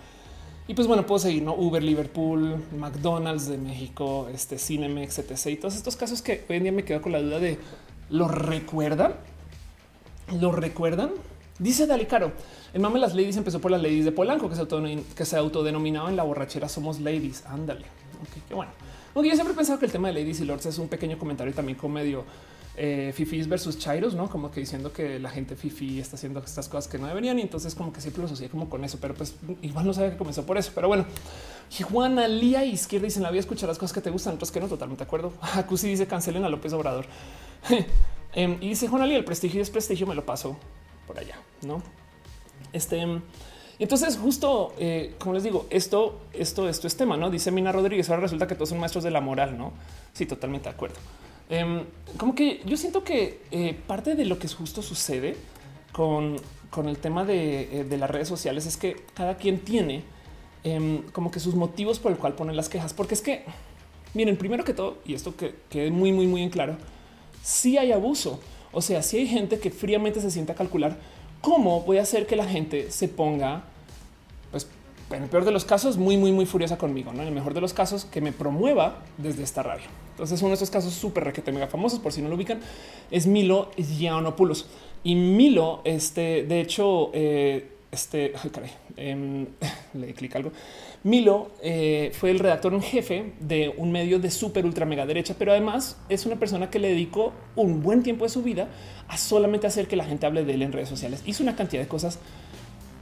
Y 0.69 0.75
pues 0.75 0.89
bueno, 0.89 1.07
puedo 1.07 1.21
seguir, 1.21 1.43
¿no? 1.43 1.55
Uber, 1.55 1.83
Liverpool, 1.83 2.57
McDonald's 2.77 3.47
de 3.47 3.57
México, 3.57 4.29
este 4.35 4.59
Cinemex, 4.59 5.19
etc. 5.21 5.47
Y 5.47 5.57
todos 5.57 5.77
estos 5.77 5.95
casos 5.95 6.23
que 6.23 6.45
hoy 6.49 6.57
en 6.57 6.62
día 6.64 6.73
me 6.73 6.85
quedo 6.85 7.01
con 7.01 7.12
la 7.12 7.21
duda 7.21 7.39
de, 7.39 7.59
¿lo 8.11 8.27
recuerdan? 8.27 9.14
¿Lo 10.41 10.51
recuerdan? 10.51 11.11
Dice 11.61 11.87
Dali 11.87 12.07
Caro, 12.07 12.33
el 12.75 12.81
mame 12.81 12.99
las 12.99 13.14
ladies 13.14 13.37
empezó 13.37 13.61
por 13.61 13.71
las 13.71 13.81
ladies 13.81 14.05
de 14.05 14.12
Polanco, 14.12 14.51
que 14.51 14.57
se, 14.57 14.67
que 15.14 15.25
se 15.25 15.37
autodenominaba 15.37 16.11
en 16.11 16.17
la 16.17 16.25
borrachera 16.25 16.69
somos 16.69 17.01
ladies. 17.01 17.45
Ándale. 17.47 17.87
Ok, 18.23 18.43
qué 18.49 18.55
bueno. 18.55 18.73
Aunque 19.14 19.31
yo 19.31 19.37
siempre 19.37 19.55
he 19.55 19.57
pensado 19.57 19.79
que 19.79 19.87
el 19.87 19.93
tema 19.93 20.09
de 20.09 20.14
ladies 20.14 20.41
y 20.41 20.45
lords 20.45 20.67
es 20.67 20.79
un 20.79 20.89
pequeño 20.89 21.17
comentario 21.17 21.55
también 21.55 21.79
con 21.79 21.93
medio 21.93 22.25
eh, 22.79 23.12
fifis 23.14 23.49
versus 23.49 23.79
chairos, 23.79 24.14
no 24.14 24.29
como 24.29 24.51
que 24.51 24.61
diciendo 24.61 24.93
que 24.93 25.18
la 25.18 25.31
gente 25.31 25.57
fifi 25.57 25.99
está 25.99 26.16
haciendo 26.16 26.41
estas 26.41 26.68
cosas 26.68 26.89
que 26.89 26.99
no 26.99 27.07
deberían. 27.07 27.39
Y 27.39 27.43
entonces, 27.43 27.74
como 27.74 27.93
que 27.93 28.03
siempre 28.03 28.20
lo 28.20 28.27
asocié 28.27 28.51
como 28.51 28.68
con 28.68 28.85
eso, 28.85 28.99
pero 29.01 29.14
pues 29.14 29.35
igual 29.62 29.87
no 29.87 29.95
sabe 29.95 30.11
que 30.11 30.16
comenzó 30.18 30.45
por 30.45 30.59
eso. 30.59 30.72
Pero 30.74 30.89
bueno, 30.89 31.07
Juana 31.91 32.29
Lía 32.29 32.64
Izquierda 32.64 33.07
dice: 33.07 33.20
La 33.20 33.31
vida 33.31 33.41
escuchar 33.41 33.68
las 33.68 33.79
cosas 33.79 33.95
que 33.95 34.03
te 34.03 34.11
gustan, 34.11 34.35
otras 34.35 34.51
que 34.51 34.61
no. 34.61 34.68
Totalmente 34.68 35.05
de 35.05 35.07
acuerdo. 35.07 35.33
Acusi 35.41 35.89
dice: 35.89 36.07
Cancelen 36.07 36.45
a 36.45 36.49
López 36.49 36.72
Obrador. 36.72 37.07
Em, 38.35 38.59
y 38.61 38.68
dice 38.68 38.87
Juana 38.89 39.07
Lía: 39.07 39.16
El 39.16 39.24
prestigio 39.24 39.62
es 39.62 39.70
prestigio, 39.70 40.07
me 40.07 40.14
lo 40.14 40.27
paso 40.27 40.59
por 41.07 41.18
allá, 41.18 41.37
no? 41.62 41.83
Este. 42.72 43.03
Entonces, 43.79 44.18
justo 44.18 44.74
eh, 44.79 45.14
como 45.18 45.35
les 45.35 45.43
digo, 45.43 45.66
esto, 45.70 46.20
esto, 46.33 46.68
esto 46.68 46.87
es 46.87 46.97
tema, 46.97 47.16
no 47.16 47.31
dice 47.31 47.51
Mina 47.51 47.72
Rodríguez. 47.72 48.09
Ahora 48.11 48.22
resulta 48.22 48.47
que 48.47 48.55
todos 48.55 48.70
son 48.70 48.81
maestros 48.81 49.05
de 49.05 49.11
la 49.11 49.20
moral, 49.20 49.57
no? 49.57 49.72
Sí, 50.12 50.27
totalmente 50.27 50.68
de 50.68 50.74
acuerdo. 50.74 50.97
Em, 51.49 51.84
como 52.16 52.34
que 52.34 52.61
yo 52.64 52.76
siento 52.76 53.05
que 53.05 53.40
eh, 53.51 53.76
parte 53.86 54.14
de 54.14 54.24
lo 54.24 54.38
que 54.38 54.49
justo 54.49 54.82
sucede 54.82 55.36
con, 55.92 56.36
con 56.70 56.88
el 56.88 56.99
tema 56.99 57.24
de, 57.24 57.80
eh, 57.80 57.84
de, 57.84 57.97
las 57.99 58.11
redes 58.11 58.26
sociales 58.26 58.66
es 58.66 58.76
que 58.76 58.97
cada 59.14 59.36
quien 59.36 59.61
tiene 59.61 60.03
em, 60.64 61.03
como 61.12 61.30
que 61.30 61.38
sus 61.38 61.55
motivos 61.55 62.01
por 62.01 62.11
el 62.11 62.18
cual 62.18 62.34
ponen 62.34 62.57
las 62.57 62.68
quejas, 62.68 62.92
porque 62.92 63.14
es 63.14 63.22
que 63.22 63.44
miren, 64.16 64.36
primero 64.36 64.64
que 64.64 64.72
todo, 64.72 64.99
y 65.05 65.14
esto 65.14 65.36
que 65.36 65.55
quede 65.68 65.90
muy, 65.90 66.11
muy, 66.11 66.26
muy 66.26 66.42
en 66.42 66.51
claro, 66.51 66.76
si 67.42 67.78
hay 67.78 67.92
abuso. 67.92 68.40
O 68.72 68.82
sea, 68.82 69.03
si 69.03 69.18
hay 69.18 69.26
gente 69.26 69.59
que 69.59 69.70
fríamente 69.70 70.20
se 70.20 70.30
siente 70.30 70.53
a 70.53 70.55
calcular 70.55 70.97
cómo 71.40 71.82
voy 71.82 71.99
a 71.99 72.03
hacer 72.03 72.26
que 72.26 72.34
la 72.34 72.47
gente 72.47 72.90
se 72.90 73.09
ponga, 73.09 73.64
en 75.11 75.22
el 75.22 75.28
peor 75.28 75.44
de 75.44 75.52
los 75.52 75.64
casos, 75.64 75.96
muy, 75.96 76.16
muy, 76.16 76.32
muy 76.32 76.46
furiosa 76.46 76.78
conmigo, 76.78 77.12
¿no? 77.12 77.22
En 77.22 77.28
el 77.28 77.34
mejor 77.34 77.54
de 77.54 77.61
los 77.61 77.72
casos, 77.72 78.04
que 78.04 78.20
me 78.20 78.32
promueva 78.32 79.02
desde 79.18 79.42
esta 79.42 79.62
rabia. 79.62 79.86
Entonces, 80.12 80.40
uno 80.40 80.48
de 80.48 80.54
estos 80.54 80.70
casos 80.70 80.94
súper 80.94 81.24
requete 81.24 81.52
mega 81.52 81.68
famosos, 81.68 82.00
por 82.00 82.12
si 82.12 82.22
no 82.22 82.28
lo 82.28 82.34
ubican, 82.34 82.61
es 83.11 83.26
Milo 83.26 83.70
Yiannopoulos. 83.76 84.66
Y 85.04 85.14
Milo, 85.14 85.82
este, 85.84 86.44
de 86.44 86.61
hecho, 86.61 87.11
eh, 87.14 87.70
este, 87.92 88.32
caray, 88.52 88.70
eh, 88.96 89.46
le 89.94 90.14
clic 90.14 90.34
algo. 90.36 90.52
Milo 91.04 91.52
eh, 91.62 92.11
fue 92.12 92.30
el 92.30 92.40
redactor 92.40 92.74
en 92.74 92.82
jefe 92.82 93.32
de 93.38 93.72
un 93.76 93.92
medio 93.92 94.18
de 94.18 94.30
súper 94.30 94.64
ultra 94.64 94.86
mega 94.86 95.07
derecha, 95.07 95.36
pero 95.38 95.52
además 95.52 95.98
es 96.09 96.26
una 96.26 96.36
persona 96.36 96.68
que 96.68 96.78
le 96.78 96.88
dedicó 96.88 97.32
un 97.54 97.82
buen 97.82 98.02
tiempo 98.02 98.24
de 98.24 98.30
su 98.30 98.42
vida 98.42 98.68
a 99.07 99.16
solamente 99.16 99.66
hacer 99.66 99.86
que 99.86 99.94
la 99.94 100.04
gente 100.04 100.26
hable 100.26 100.44
de 100.44 100.54
él 100.54 100.62
en 100.62 100.72
redes 100.72 100.88
sociales. 100.88 101.22
Hizo 101.24 101.42
una 101.42 101.54
cantidad 101.54 101.80
de 101.80 101.88
cosas 101.88 102.18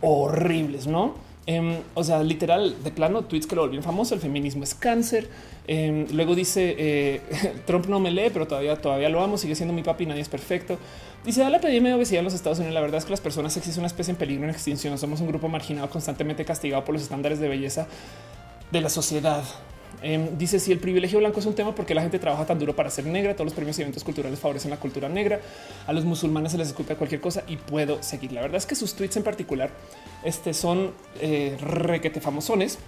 horribles, 0.03 0.87
¿no? 0.87 1.15
Em, 1.47 1.81
o 1.93 2.03
sea, 2.03 2.23
literal, 2.23 2.83
de 2.83 2.91
plano, 2.91 3.23
tweets 3.25 3.47
que 3.47 3.55
lo 3.55 3.63
volvieron 3.63 3.85
famoso. 3.85 4.15
El 4.15 4.21
feminismo 4.21 4.65
es 4.65 4.75
cáncer. 4.75 5.29
Em, 5.67 6.07
luego 6.13 6.35
dice 6.35 6.75
eh, 6.79 7.21
Trump 7.67 7.87
no 7.87 8.01
me 8.01 8.11
lee, 8.11 8.31
pero 8.33 8.47
todavía, 8.47 8.77
todavía 8.77 9.09
lo 9.09 9.23
amo. 9.23 9.37
Sigue 9.37 9.55
siendo 9.55 9.75
mi 9.75 9.83
papi. 9.83 10.07
Nadie 10.07 10.23
es 10.23 10.29
perfecto. 10.29 10.79
Dice 11.25 11.43
a 11.43 11.51
la 11.51 11.59
epidemia 11.59 11.91
de 11.91 11.97
obesidad 11.97 12.21
en 12.21 12.25
los 12.25 12.35
Estados 12.35 12.59
Unidos. 12.59 12.75
La 12.75 12.81
verdad 12.81 12.99
es 12.99 13.05
que 13.05 13.11
las 13.11 13.21
personas 13.21 13.53
sexys 13.53 13.75
son 13.75 13.83
una 13.83 13.89
especie 13.89 14.13
en 14.13 14.17
peligro 14.17 14.45
en 14.45 14.51
extinción. 14.51 14.97
Somos 14.99 15.21
un 15.21 15.29
grupo 15.29 15.49
marginado, 15.49 15.91
constantemente 15.91 16.45
castigado 16.45 16.85
por 16.85 16.95
los 16.95 17.03
estándares 17.03 17.41
de 17.41 17.49
belleza 17.49 17.87
de 18.71 18.81
la 18.81 18.89
sociedad. 18.89 19.45
Em, 20.03 20.37
dice 20.37 20.59
si 20.59 20.73
el 20.73 20.79
privilegio 20.79 21.19
blanco 21.19 21.41
es 21.41 21.47
un 21.47 21.55
tema 21.55 21.75
porque 21.75 21.95
la 21.95 22.03
gente 22.03 22.19
trabaja 22.19 22.47
tan 22.47 22.59
duro 22.59 22.75
para 22.77 22.91
ser 22.91 23.07
negra. 23.07 23.35
Todos 23.35 23.47
los 23.47 23.55
premios 23.55 23.79
y 23.79 23.83
eventos 23.83 24.05
culturales 24.05 24.39
favorecen 24.39 24.71
la 24.71 24.79
cultura 24.79 25.09
negra. 25.09 25.41
A 25.87 25.93
los 25.93 26.05
musulmanes 26.05 26.53
se 26.53 26.59
les 26.59 26.69
escucha 26.69 26.97
cualquier 26.97 27.21
cosa 27.21 27.45
y 27.47 27.57
puedo 27.57 28.03
seguir. 28.03 28.33
La 28.33 28.41
verdad 28.41 28.57
es 28.57 28.67
que 28.67 28.75
sus 28.75 28.95
tweets 28.95 29.17
en 29.17 29.23
particular 29.23 29.71
este, 30.23 30.55
son 30.55 30.93
eh, 31.21 31.57
requete 31.61 32.21
famosones 32.21 32.79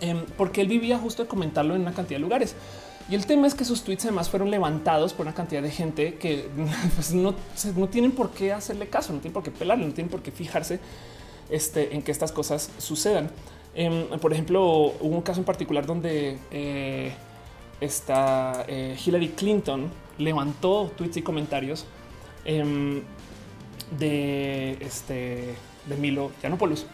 em, 0.00 0.24
porque 0.36 0.60
él 0.60 0.68
vivía 0.68 0.98
justo 0.98 1.22
de 1.22 1.28
comentarlo 1.28 1.74
en 1.74 1.82
una 1.82 1.94
cantidad 1.94 2.18
de 2.18 2.22
lugares. 2.22 2.54
Y 3.08 3.14
el 3.14 3.26
tema 3.26 3.46
es 3.46 3.54
que 3.54 3.64
sus 3.64 3.82
tweets 3.82 4.06
además 4.06 4.30
fueron 4.30 4.50
levantados 4.50 5.12
por 5.12 5.26
una 5.26 5.34
cantidad 5.34 5.62
de 5.62 5.70
gente 5.70 6.14
que 6.14 6.48
pues, 6.94 7.12
no, 7.12 7.34
no 7.76 7.88
tienen 7.88 8.12
por 8.12 8.30
qué 8.30 8.52
hacerle 8.52 8.88
caso, 8.88 9.12
no 9.12 9.20
tienen 9.20 9.34
por 9.34 9.42
qué 9.42 9.50
pelarle, 9.50 9.86
no 9.86 9.92
tienen 9.92 10.10
por 10.10 10.22
qué 10.22 10.30
fijarse 10.30 10.80
este, 11.50 11.94
en 11.94 12.02
que 12.02 12.12
estas 12.12 12.32
cosas 12.32 12.70
sucedan. 12.78 13.30
Em, 13.74 14.06
por 14.20 14.32
ejemplo, 14.32 14.62
hubo 15.00 15.16
un 15.16 15.22
caso 15.22 15.40
en 15.40 15.44
particular 15.44 15.84
donde 15.84 16.38
eh, 16.50 17.12
esta 17.80 18.64
eh, 18.68 18.96
Hillary 19.04 19.30
Clinton 19.30 19.90
levantó 20.18 20.92
tweets 20.96 21.16
y 21.16 21.22
comentarios 21.22 21.86
em, 22.44 23.02
de 23.98 24.72
este 24.80 25.54
de 25.86 25.96
Milo 25.96 26.30
Yiannopoulos. 26.40 26.86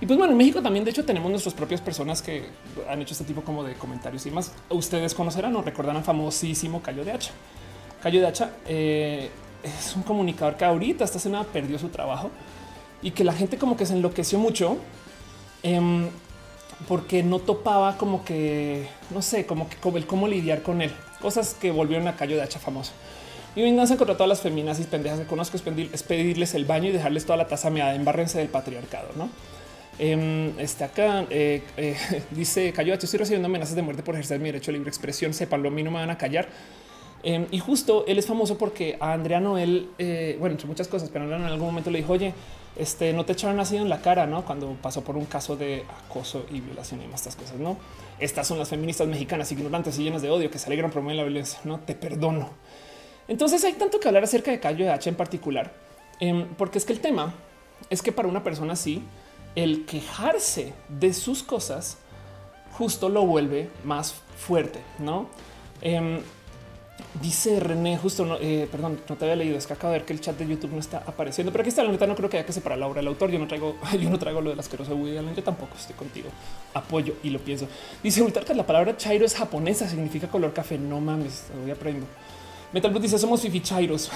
Y 0.00 0.06
pues 0.06 0.18
bueno, 0.18 0.32
en 0.32 0.38
México 0.38 0.60
también, 0.60 0.84
de 0.84 0.90
hecho, 0.90 1.04
tenemos 1.04 1.30
nuestras 1.30 1.54
propias 1.54 1.80
personas 1.80 2.20
que 2.20 2.44
han 2.88 3.00
hecho 3.00 3.12
este 3.12 3.24
tipo 3.24 3.42
como 3.42 3.62
de 3.62 3.74
comentarios 3.74 4.26
y 4.26 4.32
más. 4.32 4.52
Ustedes 4.68 5.14
conocerán 5.14 5.54
o 5.54 5.62
recordarán 5.62 6.02
famosísimo 6.02 6.82
Cayo 6.82 7.04
de 7.04 7.12
Hacha. 7.12 7.30
Cayo 8.02 8.20
de 8.20 8.26
Hacha 8.26 8.50
eh, 8.66 9.30
es 9.62 9.94
un 9.94 10.02
comunicador 10.02 10.56
que 10.56 10.64
ahorita 10.64 11.04
esta 11.04 11.20
semana 11.20 11.44
perdió 11.44 11.78
su 11.78 11.88
trabajo 11.88 12.30
y 13.00 13.12
que 13.12 13.22
la 13.22 13.32
gente 13.32 13.58
como 13.58 13.76
que 13.76 13.86
se 13.86 13.94
enloqueció 13.94 14.40
mucho 14.40 14.78
Em, 15.62 16.08
porque 16.88 17.22
no 17.22 17.38
topaba 17.38 17.96
como 17.96 18.24
que, 18.24 18.88
no 19.10 19.22
sé, 19.22 19.46
como 19.46 19.68
que 19.68 19.76
como 19.76 19.96
el 19.98 20.06
cómo 20.06 20.26
lidiar 20.26 20.62
con 20.62 20.82
él. 20.82 20.90
Cosas 21.20 21.54
que 21.54 21.70
volvieron 21.70 22.08
a 22.08 22.16
Cayo 22.16 22.36
de 22.36 22.42
Hacha 22.42 22.58
famoso. 22.58 22.92
Mi 23.54 23.62
venganza 23.62 23.96
contra 23.96 24.16
todas 24.16 24.28
las 24.28 24.40
feminas 24.40 24.80
y 24.80 24.84
pendejas 24.84 25.20
que 25.20 25.26
conozco 25.26 25.56
es 25.56 26.02
pedirles 26.02 26.54
el 26.54 26.64
baño 26.64 26.88
y 26.88 26.92
dejarles 26.92 27.24
toda 27.24 27.36
la 27.36 27.46
taza 27.46 27.70
meada 27.70 27.94
en 27.94 28.04
barrense 28.04 28.38
del 28.38 28.48
patriarcado, 28.48 29.10
¿no? 29.16 29.28
Eh, 29.98 30.52
este 30.58 30.84
acá 30.84 31.26
eh, 31.28 31.62
eh, 31.76 31.96
dice 32.30 32.72
Cayo 32.72 32.94
estoy 32.94 33.18
recibiendo 33.18 33.46
amenazas 33.46 33.76
de 33.76 33.82
muerte 33.82 34.02
por 34.02 34.14
ejercer 34.14 34.40
mi 34.40 34.46
derecho 34.46 34.70
a 34.70 34.74
libre 34.74 34.88
expresión. 34.88 35.34
Sepanlo, 35.34 35.68
a 35.68 35.72
mí 35.72 35.82
no 35.82 35.90
me 35.90 35.98
van 35.98 36.10
a 36.10 36.18
callar. 36.18 36.48
Em, 37.22 37.46
y 37.50 37.58
justo 37.60 38.04
él 38.08 38.18
es 38.18 38.26
famoso 38.26 38.58
porque 38.58 38.96
a 38.98 39.12
Andrea 39.12 39.40
Noel, 39.40 39.90
eh, 39.98 40.36
bueno, 40.40 40.54
entre 40.54 40.66
muchas 40.66 40.88
cosas, 40.88 41.08
pero 41.12 41.24
en 41.24 41.44
algún 41.44 41.66
momento 41.66 41.90
le 41.90 41.98
dijo, 41.98 42.12
oye, 42.12 42.34
este, 42.76 43.12
no 43.12 43.24
te 43.24 43.32
echaron 43.32 43.60
así 43.60 43.76
en 43.76 43.88
la 43.88 44.00
cara, 44.00 44.26
¿no? 44.26 44.44
Cuando 44.44 44.72
pasó 44.80 45.02
por 45.02 45.16
un 45.16 45.26
caso 45.26 45.56
de 45.56 45.84
acoso 46.06 46.46
y 46.50 46.60
violación 46.60 47.02
y 47.02 47.06
más 47.06 47.20
estas 47.20 47.36
cosas, 47.36 47.58
¿no? 47.58 47.76
Estas 48.18 48.46
son 48.46 48.58
las 48.58 48.68
feministas 48.68 49.06
mexicanas 49.08 49.52
ignorantes 49.52 49.98
y 49.98 50.04
llenas 50.04 50.22
de 50.22 50.30
odio 50.30 50.50
que 50.50 50.58
se 50.58 50.66
alegran 50.66 50.90
promover 50.90 51.16
la 51.16 51.24
violencia, 51.24 51.60
¿no? 51.64 51.80
Te 51.80 51.94
perdono. 51.94 52.50
Entonces 53.28 53.62
hay 53.64 53.74
tanto 53.74 54.00
que 54.00 54.08
hablar 54.08 54.24
acerca 54.24 54.50
de 54.50 54.60
Cayo 54.60 54.84
de 54.84 54.90
H 54.90 55.08
en 55.08 55.16
particular, 55.16 55.72
em, 56.20 56.46
porque 56.56 56.78
es 56.78 56.84
que 56.84 56.92
el 56.92 57.00
tema 57.00 57.34
es 57.90 58.02
que 58.02 58.12
para 58.12 58.28
una 58.28 58.42
persona 58.42 58.72
así, 58.72 59.02
el 59.54 59.84
quejarse 59.84 60.72
de 60.88 61.12
sus 61.12 61.42
cosas 61.42 61.98
justo 62.72 63.08
lo 63.08 63.26
vuelve 63.26 63.68
más 63.84 64.14
fuerte, 64.36 64.80
¿no? 64.98 65.28
Em, 65.82 66.20
Dice 67.20 67.60
René, 67.60 67.98
justo 67.98 68.24
no, 68.24 68.36
eh, 68.40 68.66
perdón, 68.70 69.00
no 69.08 69.16
te 69.16 69.24
había 69.24 69.36
leído. 69.36 69.56
Es 69.56 69.66
que 69.66 69.74
acabo 69.74 69.92
de 69.92 69.98
ver 69.98 70.06
que 70.06 70.12
el 70.12 70.20
chat 70.20 70.36
de 70.38 70.46
YouTube 70.46 70.72
no 70.72 70.80
está 70.80 70.98
apareciendo, 71.06 71.52
pero 71.52 71.62
aquí 71.62 71.68
está 71.68 71.82
la 71.82 71.90
neta. 71.90 72.06
No 72.06 72.14
creo 72.16 72.30
que 72.30 72.38
haya 72.38 72.46
que 72.46 72.52
separar 72.52 72.78
la 72.78 72.86
obra 72.86 73.00
del 73.00 73.08
autor. 73.08 73.30
Yo 73.30 73.38
no 73.38 73.46
traigo, 73.46 73.76
yo 74.00 74.10
no 74.10 74.18
traigo 74.18 74.40
lo 74.40 74.50
de 74.50 74.56
las 74.56 74.68
que 74.68 74.76
Woody. 74.76 75.34
Yo 75.36 75.42
tampoco 75.42 75.76
estoy 75.76 75.94
contigo. 75.94 76.30
Apoyo 76.74 77.14
y 77.22 77.30
lo 77.30 77.38
pienso. 77.38 77.68
Dice 78.02 78.24
que 78.24 78.54
la 78.54 78.66
palabra 78.66 78.96
chairo 78.96 79.24
es 79.26 79.34
japonesa, 79.34 79.88
significa 79.88 80.28
color 80.28 80.52
café. 80.52 80.78
No 80.78 81.00
mames, 81.00 81.44
voy 81.60 81.70
aprendiendo. 81.70 82.08
Metal 82.72 82.92
dice 83.00 83.18
somos 83.18 83.42
fifi 83.42 83.60
chairos. 83.60 84.10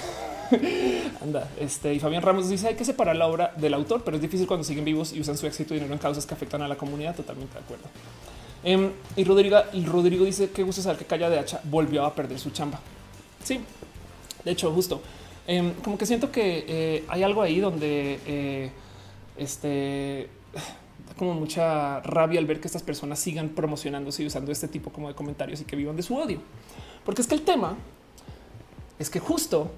Anda, 1.23 1.49
este 1.61 1.93
y 1.93 2.01
Fabián 2.01 2.23
Ramos 2.23 2.49
dice 2.49 2.69
hay 2.69 2.75
que 2.75 2.85
separar 2.85 3.17
la 3.17 3.27
obra 3.27 3.53
del 3.57 3.75
autor, 3.75 4.03
pero 4.05 4.17
es 4.17 4.23
difícil 4.23 4.47
cuando 4.47 4.65
siguen 4.65 4.85
vivos 4.85 5.13
y 5.13 5.21
usan 5.21 5.37
su 5.37 5.47
éxito 5.47 5.75
y 5.75 5.77
dinero 5.77 5.93
en 5.93 5.99
causas 5.99 6.25
que 6.25 6.35
afectan 6.35 6.63
a 6.63 6.69
la 6.69 6.77
comunidad. 6.77 7.15
Totalmente 7.15 7.55
de 7.55 7.61
acuerdo. 7.61 7.85
Em, 8.67 8.91
y 9.15 9.23
Rodrigo, 9.23 9.59
Rodrigo 9.85 10.25
dice 10.25 10.51
que 10.51 10.65
gusta 10.65 10.83
saber 10.83 10.99
que 10.99 11.05
Calla 11.05 11.31
de 11.31 11.39
Hacha 11.39 11.61
volvió 11.63 12.05
a 12.05 12.13
perder 12.13 12.41
su 12.41 12.51
chamba. 12.51 12.81
Sí, 13.45 13.61
de 14.45 14.51
hecho, 14.51 14.73
justo 14.73 15.01
em, 15.47 15.73
como 15.75 15.97
que 15.97 16.05
siento 16.05 16.33
que 16.33 16.65
eh, 16.67 17.05
hay 17.07 17.23
algo 17.23 17.43
ahí 17.43 17.61
donde 17.61 18.19
eh, 18.27 18.73
este 19.37 20.29
da 21.07 21.15
como 21.17 21.35
mucha 21.35 22.01
rabia 22.01 22.41
al 22.41 22.47
ver 22.47 22.59
que 22.59 22.67
estas 22.67 22.83
personas 22.83 23.21
sigan 23.21 23.51
promocionándose 23.51 24.25
y 24.25 24.27
usando 24.27 24.51
este 24.51 24.67
tipo 24.67 24.91
como 24.91 25.07
de 25.07 25.15
comentarios 25.15 25.61
y 25.61 25.65
que 25.65 25.77
vivan 25.77 25.95
de 25.95 26.03
su 26.03 26.17
odio. 26.17 26.41
Porque 27.05 27.23
es 27.23 27.29
que 27.29 27.37
el 27.37 27.43
tema 27.43 27.77
es 28.99 29.11
que 29.11 29.21
justo 29.21 29.71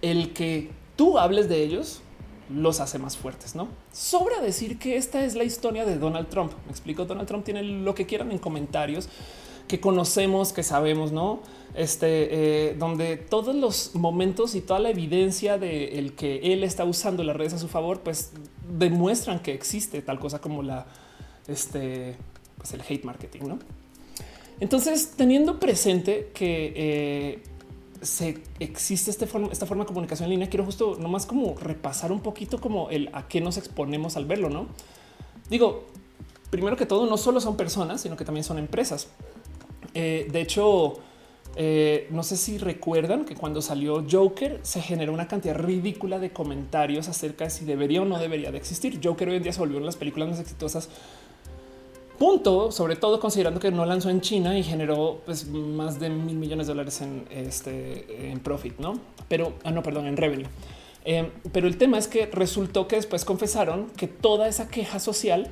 el 0.00 0.32
que 0.32 0.70
tú 0.94 1.18
hables 1.18 1.48
de 1.48 1.60
ellos 1.60 2.02
los 2.48 2.80
hace 2.80 2.98
más 2.98 3.16
fuertes, 3.16 3.54
¿no? 3.54 3.68
Sobra 3.92 4.40
decir 4.40 4.78
que 4.78 4.96
esta 4.96 5.24
es 5.24 5.34
la 5.34 5.44
historia 5.44 5.84
de 5.84 5.98
Donald 5.98 6.28
Trump. 6.28 6.52
Me 6.64 6.70
explico, 6.70 7.04
Donald 7.04 7.28
Trump 7.28 7.44
tiene 7.44 7.62
lo 7.62 7.94
que 7.94 8.06
quieran 8.06 8.32
en 8.32 8.38
comentarios 8.38 9.08
que 9.68 9.78
conocemos, 9.80 10.52
que 10.52 10.62
sabemos, 10.62 11.12
¿no? 11.12 11.40
Este, 11.74 12.06
eh, 12.70 12.74
donde 12.76 13.18
todos 13.18 13.54
los 13.54 13.94
momentos 13.94 14.54
y 14.54 14.62
toda 14.62 14.80
la 14.80 14.88
evidencia 14.90 15.58
de 15.58 15.98
el 15.98 16.14
que 16.14 16.52
él 16.54 16.64
está 16.64 16.84
usando 16.84 17.22
las 17.22 17.36
redes 17.36 17.52
a 17.52 17.58
su 17.58 17.68
favor, 17.68 18.00
pues 18.00 18.32
demuestran 18.78 19.40
que 19.40 19.52
existe 19.52 20.02
tal 20.02 20.18
cosa 20.18 20.40
como 20.40 20.62
la, 20.62 20.86
este, 21.46 22.16
pues 22.56 22.72
el 22.72 22.80
hate 22.80 23.04
marketing, 23.04 23.40
¿no? 23.46 23.58
Entonces, 24.60 25.12
teniendo 25.16 25.60
presente 25.60 26.30
que 26.34 26.72
eh, 26.74 27.42
se 28.02 28.42
existe 28.60 29.10
este 29.10 29.26
esta 29.50 29.66
forma 29.66 29.84
de 29.84 29.88
comunicación 29.88 30.26
en 30.26 30.30
línea, 30.30 30.48
quiero 30.48 30.64
justo 30.64 30.96
nomás 30.98 31.26
como 31.26 31.54
repasar 31.54 32.12
un 32.12 32.20
poquito 32.20 32.60
como 32.60 32.90
el 32.90 33.10
a 33.12 33.28
qué 33.28 33.40
nos 33.40 33.56
exponemos 33.56 34.16
al 34.16 34.26
verlo, 34.26 34.48
¿no? 34.50 34.66
Digo, 35.50 35.86
primero 36.50 36.76
que 36.76 36.86
todo, 36.86 37.06
no 37.06 37.16
solo 37.16 37.40
son 37.40 37.56
personas, 37.56 38.00
sino 38.00 38.16
que 38.16 38.24
también 38.24 38.44
son 38.44 38.58
empresas. 38.58 39.08
Eh, 39.94 40.28
de 40.30 40.40
hecho, 40.40 40.98
eh, 41.56 42.06
no 42.10 42.22
sé 42.22 42.36
si 42.36 42.58
recuerdan 42.58 43.24
que 43.24 43.34
cuando 43.34 43.62
salió 43.62 44.04
Joker 44.08 44.60
se 44.62 44.80
generó 44.80 45.12
una 45.12 45.26
cantidad 45.26 45.56
ridícula 45.56 46.18
de 46.18 46.32
comentarios 46.32 47.08
acerca 47.08 47.44
de 47.44 47.50
si 47.50 47.64
debería 47.64 48.02
o 48.02 48.04
no 48.04 48.18
debería 48.18 48.52
de 48.52 48.58
existir. 48.58 49.00
Joker 49.02 49.28
hoy 49.28 49.36
en 49.36 49.42
día 49.42 49.52
se 49.52 49.60
volvió 49.60 49.76
una 49.76 49.84
de 49.84 49.86
las 49.86 49.96
películas 49.96 50.28
más 50.28 50.40
exitosas 50.40 50.88
Punto, 52.18 52.72
sobre 52.72 52.96
todo 52.96 53.20
considerando 53.20 53.60
que 53.60 53.70
no 53.70 53.86
lanzó 53.86 54.10
en 54.10 54.20
China 54.20 54.58
y 54.58 54.64
generó 54.64 55.20
pues, 55.24 55.46
más 55.46 56.00
de 56.00 56.10
mil 56.10 56.36
millones 56.36 56.66
de 56.66 56.72
dólares 56.72 57.00
en 57.00 57.26
este 57.30 58.30
en 58.30 58.40
profit, 58.40 58.78
no? 58.78 58.98
Pero 59.28 59.54
ah, 59.62 59.70
no, 59.70 59.82
perdón, 59.82 60.06
en 60.06 60.16
revenue. 60.16 60.48
Eh, 61.04 61.30
pero 61.52 61.68
el 61.68 61.78
tema 61.78 61.96
es 61.96 62.08
que 62.08 62.26
resultó 62.26 62.88
que 62.88 62.96
después 62.96 63.24
confesaron 63.24 63.86
que 63.96 64.08
toda 64.08 64.48
esa 64.48 64.68
queja 64.68 64.98
social 64.98 65.48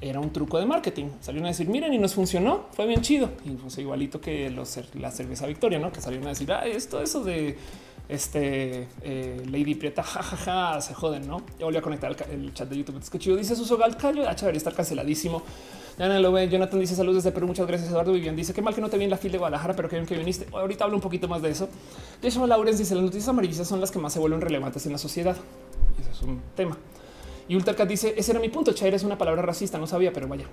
era 0.00 0.20
un 0.20 0.30
truco 0.32 0.58
de 0.58 0.66
marketing. 0.66 1.06
Salieron 1.20 1.46
a 1.46 1.48
decir, 1.48 1.68
miren, 1.68 1.94
y 1.94 1.98
nos 1.98 2.14
funcionó, 2.14 2.66
fue 2.72 2.86
bien 2.86 3.00
chido. 3.00 3.30
Y 3.44 3.50
pues 3.52 3.78
igualito 3.78 4.20
que 4.20 4.50
los, 4.50 4.78
la 4.94 5.10
cerveza 5.10 5.46
Victoria, 5.46 5.78
¿no? 5.78 5.92
Que 5.92 6.00
salieron 6.00 6.26
a 6.26 6.30
decir, 6.30 6.52
ah, 6.52 6.66
esto, 6.66 7.00
eso 7.00 7.24
de 7.24 7.56
este 8.08 8.86
eh, 9.02 9.42
Lady 9.50 9.74
Prieta, 9.74 10.02
jajaja, 10.02 10.80
se 10.80 10.94
joden, 10.94 11.26
¿no? 11.26 11.42
Ya 11.58 11.64
volví 11.64 11.78
a 11.78 11.82
conectar 11.82 12.14
el, 12.30 12.54
chat 12.54 12.68
de 12.68 12.76
YouTube. 12.76 12.98
Es 12.98 13.10
que 13.10 13.18
chido. 13.18 13.36
Dice 13.36 13.56
Suso 13.56 13.76
Galcayo, 13.76 14.28
H 14.28 14.40
debería 14.40 14.58
estar 14.58 14.74
canceladísimo. 14.74 15.42
Ya 15.98 16.06
lo 16.20 16.30
ve. 16.30 16.48
Jonathan 16.48 16.78
dice 16.78 16.94
saludos 16.94 17.24
desde 17.24 17.34
Perú. 17.34 17.46
Muchas 17.46 17.66
gracias. 17.66 17.90
Eduardo 17.90 18.12
Vivian 18.12 18.36
dice 18.36 18.52
que 18.52 18.62
mal 18.62 18.74
que 18.74 18.80
no 18.80 18.88
te 18.88 18.98
vi 18.98 19.04
en 19.04 19.10
la 19.10 19.16
fila 19.16 19.32
de 19.32 19.38
Guadalajara, 19.38 19.74
pero 19.74 19.88
que 19.88 19.96
bien 19.96 20.06
que 20.06 20.16
viniste. 20.16 20.46
Ahorita 20.52 20.84
hablo 20.84 20.96
un 20.96 21.02
poquito 21.02 21.26
más 21.26 21.42
de 21.42 21.50
eso. 21.50 21.68
Hecho, 22.22 22.46
Laurens 22.46 22.78
dice 22.78 22.94
las 22.94 23.04
noticias 23.04 23.28
amarillistas 23.28 23.66
son 23.66 23.80
las 23.80 23.90
que 23.90 23.98
más 23.98 24.12
se 24.12 24.18
vuelven 24.18 24.40
relevantes 24.40 24.86
en 24.86 24.92
la 24.92 24.98
sociedad. 24.98 25.36
Y 25.98 26.02
eso 26.02 26.10
es 26.12 26.22
un 26.22 26.42
tema. 26.54 26.76
Y 27.48 27.56
Ultracat 27.56 27.88
dice 27.88 28.14
ese 28.16 28.30
era 28.30 28.40
mi 28.40 28.50
punto. 28.50 28.72
Chair 28.72 28.94
es 28.94 29.02
una 29.02 29.18
palabra 29.18 29.42
racista. 29.42 29.78
No 29.78 29.86
sabía, 29.86 30.12
pero 30.12 30.28
vaya. 30.28 30.46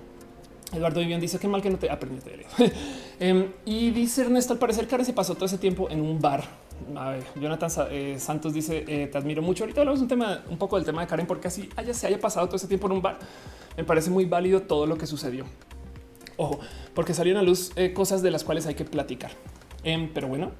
Eduardo 0.72 1.00
Vivian 1.00 1.20
dice 1.20 1.38
que 1.38 1.46
mal 1.46 1.62
que 1.62 1.70
no 1.70 1.78
te 1.78 1.90
aprendiste. 1.90 2.46
Em, 3.20 3.52
y 3.64 3.90
dice 3.90 4.22
Ernesto, 4.22 4.54
al 4.54 4.58
parecer 4.58 4.88
Karen 4.88 5.06
se 5.06 5.12
pasó 5.12 5.34
todo 5.34 5.44
ese 5.44 5.58
tiempo 5.58 5.88
en 5.88 6.00
un 6.00 6.20
bar. 6.20 6.63
A 6.96 7.10
ver, 7.10 7.24
Jonathan 7.36 7.70
eh, 7.90 8.16
Santos 8.18 8.52
dice 8.52 8.84
eh, 8.86 9.06
te 9.06 9.18
admiro 9.18 9.42
mucho. 9.42 9.64
Ahorita 9.64 9.80
hablamos 9.80 10.00
un 10.00 10.08
tema, 10.08 10.42
un 10.48 10.58
poco 10.58 10.76
del 10.76 10.84
tema 10.84 11.00
de 11.00 11.06
Karen, 11.06 11.26
porque 11.26 11.48
así 11.48 11.68
haya 11.76 11.94
se 11.94 12.06
haya 12.06 12.18
pasado 12.18 12.46
todo 12.46 12.56
ese 12.56 12.68
tiempo 12.68 12.86
en 12.86 12.92
un 12.92 13.02
bar. 13.02 13.18
Me 13.76 13.84
parece 13.84 14.10
muy 14.10 14.24
válido 14.24 14.62
todo 14.62 14.86
lo 14.86 14.96
que 14.96 15.06
sucedió. 15.06 15.44
Ojo, 16.36 16.60
porque 16.94 17.14
salieron 17.14 17.40
a 17.40 17.44
luz 17.44 17.72
eh, 17.76 17.92
cosas 17.92 18.22
de 18.22 18.30
las 18.30 18.44
cuales 18.44 18.66
hay 18.66 18.74
que 18.74 18.84
platicar. 18.84 19.30
Em, 19.82 20.08
pero 20.12 20.28
bueno, 20.28 20.52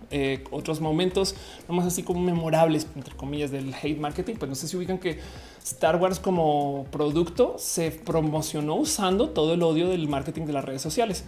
otros 0.50 0.82
momentos 0.82 1.34
más 1.68 1.86
así 1.86 2.02
como 2.02 2.20
memorables, 2.20 2.86
entre 2.94 3.16
comillas, 3.16 3.50
del 3.50 3.72
hate 3.72 3.98
marketing. 3.98 4.34
Pues 4.34 4.50
no 4.50 4.54
sé 4.54 4.68
si 4.68 4.76
ubican 4.76 4.98
que 4.98 5.18
Star 5.62 5.96
Wars 5.96 6.20
como 6.20 6.86
producto 6.90 7.56
se 7.58 7.90
promocionó 7.90 8.74
usando 8.74 9.30
todo 9.30 9.54
el 9.54 9.62
odio 9.62 9.88
del 9.88 10.08
marketing 10.08 10.44
de 10.44 10.52
las 10.52 10.64
redes 10.64 10.82
sociales. 10.82 11.24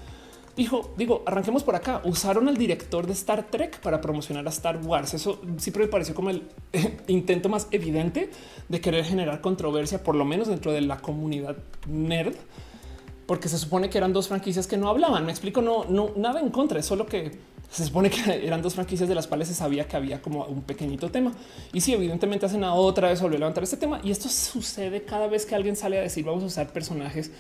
Dijo, 0.57 0.95
digo, 0.97 1.23
arranquemos 1.27 1.63
por 1.63 1.75
acá. 1.75 2.01
Usaron 2.05 2.49
al 2.49 2.57
director 2.57 3.07
de 3.07 3.13
Star 3.13 3.51
Trek 3.51 3.79
para 3.81 4.01
promocionar 4.01 4.47
a 4.47 4.51
Star 4.51 4.79
Wars. 4.79 5.13
Eso 5.13 5.41
siempre 5.59 5.85
me 5.85 5.89
pareció 5.89 6.15
como 6.15 6.31
el 6.31 6.45
intento 7.09 7.51
más 7.51 7.69
evidente 7.73 8.31
de 8.69 8.81
querer 8.81 9.05
generar 9.05 9.43
controversia, 9.43 10.03
por 10.03 10.15
lo 10.15 10.25
menos 10.25 10.49
dentro 10.49 10.73
de 10.73 10.81
la 10.81 10.99
comunidad 10.99 11.57
nerd. 11.87 12.35
porque 13.27 13.49
se 13.49 13.59
supone 13.59 13.91
que 13.91 13.99
eran 13.99 14.13
dos 14.13 14.29
franquicias 14.29 14.67
que 14.67 14.77
no 14.79 14.89
hablaban. 14.89 15.27
Me 15.27 15.33
explico, 15.33 15.61
no, 15.61 15.85
no, 15.85 16.13
nada 16.17 16.41
en 16.41 16.49
contra, 16.49 16.79
es 16.79 16.87
solo 16.87 17.07
que 17.07 17.33
se 17.71 17.85
supone 17.85 18.09
que 18.09 18.21
eran 18.47 18.63
dos 18.63 18.75
franquicias 18.75 19.09
de 19.09 19.15
las 19.15 19.27
cuales 19.27 19.49
se 19.49 19.55
sabía 19.55 19.87
que 19.87 19.97
había 19.97 20.23
como 20.23 20.45
un 20.45 20.63
pequeñito 20.63 21.11
tema. 21.11 21.33
Y 21.73 21.83
sí, 21.83 21.93
evidentemente 21.93 22.47
hacen 22.47 22.65
a 22.65 22.73
otra 22.73 23.09
vez 23.09 23.21
volver 23.21 23.37
a 23.37 23.41
levantar 23.41 23.65
este 23.65 23.77
tema. 23.77 24.01
Y 24.03 24.11
esto 24.11 24.29
sucede 24.31 25.03
cada 25.03 25.27
vez 25.27 25.45
que 25.45 25.55
alguien 25.55 25.77
sale 25.77 25.99
a 25.99 26.03
decir 26.03 26.25
vamos 26.25 26.43
a 26.45 26.47
usar 26.47 26.73
personajes 26.73 27.31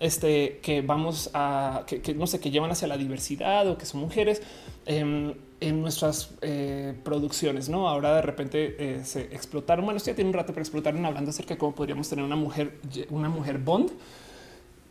este, 0.00 0.58
que 0.62 0.82
vamos 0.82 1.30
a 1.34 1.84
que, 1.86 2.14
no 2.14 2.26
sé, 2.26 2.40
que 2.40 2.50
llevan 2.50 2.70
hacia 2.70 2.88
la 2.88 2.96
diversidad 2.96 3.68
o 3.68 3.78
que 3.78 3.86
son 3.86 4.00
mujeres 4.00 4.42
em, 4.84 5.34
en 5.60 5.80
nuestras 5.80 6.30
eh, 6.42 6.94
producciones. 7.02 7.68
No, 7.68 7.88
ahora 7.88 8.14
de 8.16 8.22
repente 8.22 8.76
eh, 8.78 9.04
se 9.04 9.22
explotaron. 9.22 9.84
Bueno, 9.84 9.98
esto 9.98 10.10
ya 10.10 10.14
tiene 10.14 10.30
un 10.30 10.34
rato, 10.34 10.52
pero 10.52 10.62
explotaron 10.62 11.04
hablando 11.04 11.30
acerca 11.30 11.54
de 11.54 11.58
cómo 11.58 11.74
podríamos 11.74 12.08
tener 12.08 12.24
una 12.24 12.36
mujer, 12.36 12.78
una 13.10 13.28
mujer 13.28 13.58
Bond 13.58 13.90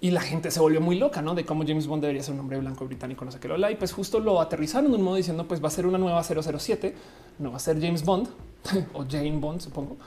y 0.01 0.11
la 0.11 0.21
gente 0.21 0.51
se 0.51 0.59
volvió 0.59 0.81
muy 0.81 0.97
loca, 0.97 1.21
¿no? 1.21 1.33
De 1.33 1.45
cómo 1.45 1.63
James 1.65 1.87
Bond 1.87 2.01
debería 2.01 2.21
ser 2.21 2.33
un 2.33 2.41
hombre 2.41 2.59
blanco 2.59 2.85
británico, 2.85 3.25
no 3.25 3.31
sé 3.31 3.39
qué 3.39 3.47
lo 3.47 3.69
Y 3.69 3.75
pues 3.75 3.93
justo 3.93 4.19
lo 4.19 4.41
aterrizaron 4.41 4.91
de 4.91 4.97
un 4.97 5.03
modo 5.03 5.15
diciendo, 5.15 5.47
pues 5.47 5.63
va 5.63 5.67
a 5.69 5.71
ser 5.71 5.87
una 5.87 5.97
nueva 5.97 6.21
007, 6.23 6.93
no 7.39 7.51
va 7.51 7.57
a 7.57 7.59
ser 7.59 7.81
James 7.81 8.03
Bond 8.03 8.27
o 8.93 9.05
Jane 9.09 9.37
Bond, 9.37 9.61
supongo. 9.61 9.97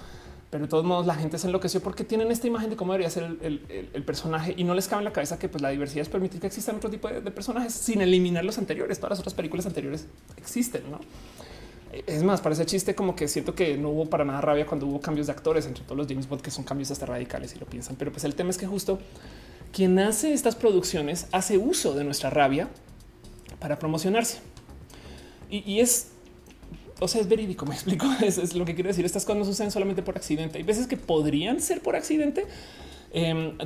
Pero 0.50 0.64
de 0.64 0.68
todos 0.68 0.84
modos 0.84 1.06
la 1.06 1.14
gente 1.14 1.36
se 1.38 1.46
enloqueció 1.46 1.82
porque 1.82 2.04
tienen 2.04 2.30
esta 2.30 2.46
imagen 2.46 2.70
de 2.70 2.76
cómo 2.76 2.92
debería 2.92 3.10
ser 3.10 3.36
el, 3.42 4.02
personaje 4.04 4.54
y 4.56 4.64
no 4.64 4.74
les 4.74 4.88
cabe 4.88 5.00
en 5.00 5.04
la 5.04 5.12
cabeza 5.12 5.38
que 5.38 5.48
pues 5.48 5.60
la 5.60 5.68
diversidad 5.68 6.02
es 6.02 6.08
permitir 6.08 6.40
que 6.40 6.46
existan 6.46 6.76
otro 6.76 6.88
tipo 6.88 7.08
de, 7.08 7.20
personajes 7.30 7.74
sin 7.74 8.00
eliminar 8.00 8.44
los 8.44 8.56
anteriores. 8.56 8.98
Todas 8.98 9.10
las 9.10 9.18
otras 9.20 9.34
películas 9.34 9.66
anteriores 9.66 10.06
existen, 10.36 10.90
¿no? 10.90 11.00
Es 12.06 12.22
más, 12.22 12.40
parece 12.40 12.66
chiste 12.66 12.94
como 12.94 13.14
que 13.14 13.28
siento 13.28 13.54
que 13.54 13.76
no 13.76 13.90
hubo 13.90 14.06
para 14.06 14.24
nada 14.24 14.40
rabia 14.40 14.66
cuando 14.66 14.86
hubo 14.86 15.00
cambios 15.00 15.26
de 15.26 15.32
actores 15.32 15.66
entre 15.66 15.84
todos 15.84 15.96
los 15.96 16.06
James 16.06 16.28
Bond, 16.28 16.42
que 16.42 16.50
son 16.50 16.64
cambios 16.64 16.90
hasta 16.90 17.06
radicales 17.06 17.54
y 17.54 17.58
lo 17.58 17.66
piensan. 17.66 17.96
Pero 17.96 18.10
pues 18.10 18.24
el 18.24 18.34
tema 18.34 18.50
es 18.50 18.58
que 18.58 18.66
justo 18.66 18.98
quien 19.72 19.98
hace 19.98 20.32
estas 20.32 20.54
producciones 20.54 21.26
hace 21.32 21.58
uso 21.58 21.94
de 21.94 22.04
nuestra 22.04 22.30
rabia 22.30 22.68
para 23.58 23.78
promocionarse. 23.78 24.40
Y, 25.50 25.80
es, 25.80 26.08
o 27.00 27.08
sea, 27.08 27.20
es 27.20 27.28
verídico, 27.28 27.66
me 27.66 27.74
explico, 27.74 28.06
es, 28.22 28.54
lo 28.54 28.64
que 28.64 28.74
quiero 28.74 28.88
decir. 28.88 29.04
Estas 29.04 29.24
cosas 29.24 29.38
no 29.38 29.44
suceden 29.44 29.70
solamente 29.70 30.02
por 30.02 30.16
accidente. 30.16 30.58
Hay 30.58 30.64
veces 30.64 30.86
que 30.86 30.96
podrían 30.96 31.60
ser 31.60 31.80
por 31.80 31.96
accidente. 31.96 32.46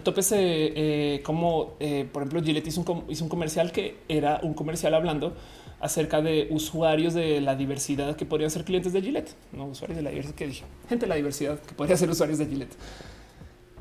Tópese 0.04 0.36
eh, 0.38 1.22
como, 1.24 1.74
eh, 1.80 2.08
por 2.12 2.22
ejemplo, 2.22 2.42
Gillette 2.42 2.68
hizo 2.68 2.80
un, 2.80 3.04
hizo 3.08 3.24
un 3.24 3.30
comercial 3.30 3.72
que 3.72 3.96
era 4.08 4.40
un 4.42 4.54
comercial 4.54 4.94
hablando 4.94 5.34
acerca 5.80 6.22
de 6.22 6.46
usuarios 6.50 7.12
de 7.12 7.40
la 7.40 7.56
diversidad 7.56 8.14
que 8.14 8.24
podrían 8.24 8.52
ser 8.52 8.64
clientes 8.64 8.92
de 8.92 9.02
Gillette, 9.02 9.34
no 9.52 9.66
usuarios 9.66 9.96
de 9.96 10.02
la 10.02 10.10
diversidad 10.10 10.36
que 10.36 10.46
dije, 10.46 10.64
gente 10.88 11.06
de 11.06 11.08
la 11.08 11.16
diversidad 11.16 11.58
que 11.58 11.74
podría 11.74 11.96
ser 11.96 12.08
usuarios 12.08 12.38
de 12.38 12.46
Gillette. 12.46 12.76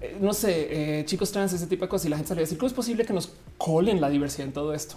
Eh, 0.01 0.17
no 0.19 0.33
sé, 0.33 0.99
eh, 0.99 1.05
chicos 1.05 1.31
trans, 1.31 1.53
ese 1.53 1.67
tipo 1.67 1.85
de 1.85 1.89
cosas. 1.89 2.07
Y 2.07 2.09
la 2.09 2.17
gente 2.17 2.29
sale 2.29 2.41
a 2.41 2.43
decir 2.43 2.57
cómo 2.57 2.67
es 2.67 2.73
posible 2.73 3.05
que 3.05 3.13
nos 3.13 3.31
colen 3.57 4.01
la 4.01 4.09
diversidad 4.09 4.47
en 4.47 4.53
todo 4.53 4.73
esto. 4.73 4.95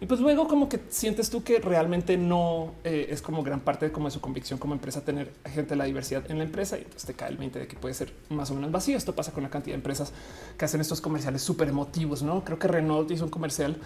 Y 0.00 0.06
pues 0.06 0.20
luego 0.20 0.46
como 0.46 0.68
que 0.68 0.80
sientes 0.90 1.30
tú 1.30 1.42
que 1.42 1.58
realmente 1.58 2.18
no 2.18 2.74
eh, 2.84 3.06
es 3.10 3.22
como 3.22 3.42
gran 3.42 3.60
parte 3.60 3.86
de, 3.86 3.92
como 3.92 4.10
su 4.10 4.20
convicción 4.20 4.58
como 4.58 4.74
empresa 4.74 5.00
tener 5.00 5.32
gente 5.46 5.70
de 5.70 5.76
la 5.76 5.84
diversidad 5.84 6.30
en 6.30 6.38
la 6.38 6.44
empresa 6.44 6.78
y 6.78 6.82
pues 6.82 7.04
te 7.04 7.14
cae 7.14 7.30
el 7.30 7.38
20 7.38 7.60
de 7.60 7.66
que 7.66 7.76
puede 7.76 7.94
ser 7.94 8.12
más 8.28 8.50
o 8.50 8.54
menos 8.54 8.70
vacío. 8.70 8.96
Esto 8.96 9.14
pasa 9.14 9.32
con 9.32 9.42
la 9.42 9.48
cantidad 9.48 9.72
de 9.72 9.78
empresas 9.78 10.12
que 10.58 10.64
hacen 10.64 10.80
estos 10.80 11.00
comerciales 11.00 11.40
súper 11.40 11.68
emotivos, 11.68 12.22
¿no? 12.22 12.44
Creo 12.44 12.58
que 12.58 12.68
Renault 12.68 13.10
hizo 13.10 13.24
un 13.24 13.30
comercial 13.30 13.76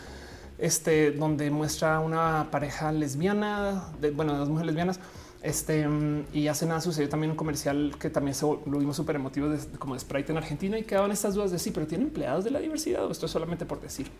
este, 0.58 1.12
donde 1.12 1.50
muestra 1.50 2.00
una 2.00 2.48
pareja 2.50 2.90
lesbiana, 2.90 3.90
de, 4.00 4.10
bueno, 4.10 4.36
dos 4.36 4.48
mujeres 4.48 4.66
lesbianas 4.66 5.00
este 5.42 5.88
y 6.34 6.48
hace 6.48 6.66
nada 6.66 6.82
sucedió 6.82 7.08
también 7.08 7.30
un 7.30 7.36
comercial 7.36 7.94
que 7.98 8.10
también 8.10 8.34
se 8.34 8.44
lo 8.44 8.78
vimos 8.78 8.96
súper 8.96 9.16
emotivo 9.16 9.48
de, 9.48 9.58
como 9.78 9.94
de 9.94 10.00
Sprite 10.00 10.32
en 10.32 10.38
Argentina 10.38 10.78
y 10.78 10.84
quedaban 10.84 11.12
estas 11.12 11.34
dudas 11.34 11.50
de 11.50 11.58
sí, 11.58 11.70
pero 11.70 11.86
tiene 11.86 12.04
empleados 12.04 12.44
de 12.44 12.50
la 12.50 12.60
diversidad 12.60 13.06
o 13.06 13.10
esto 13.10 13.26
es 13.26 13.32
solamente 13.32 13.64
por 13.64 13.80
decir. 13.80 14.10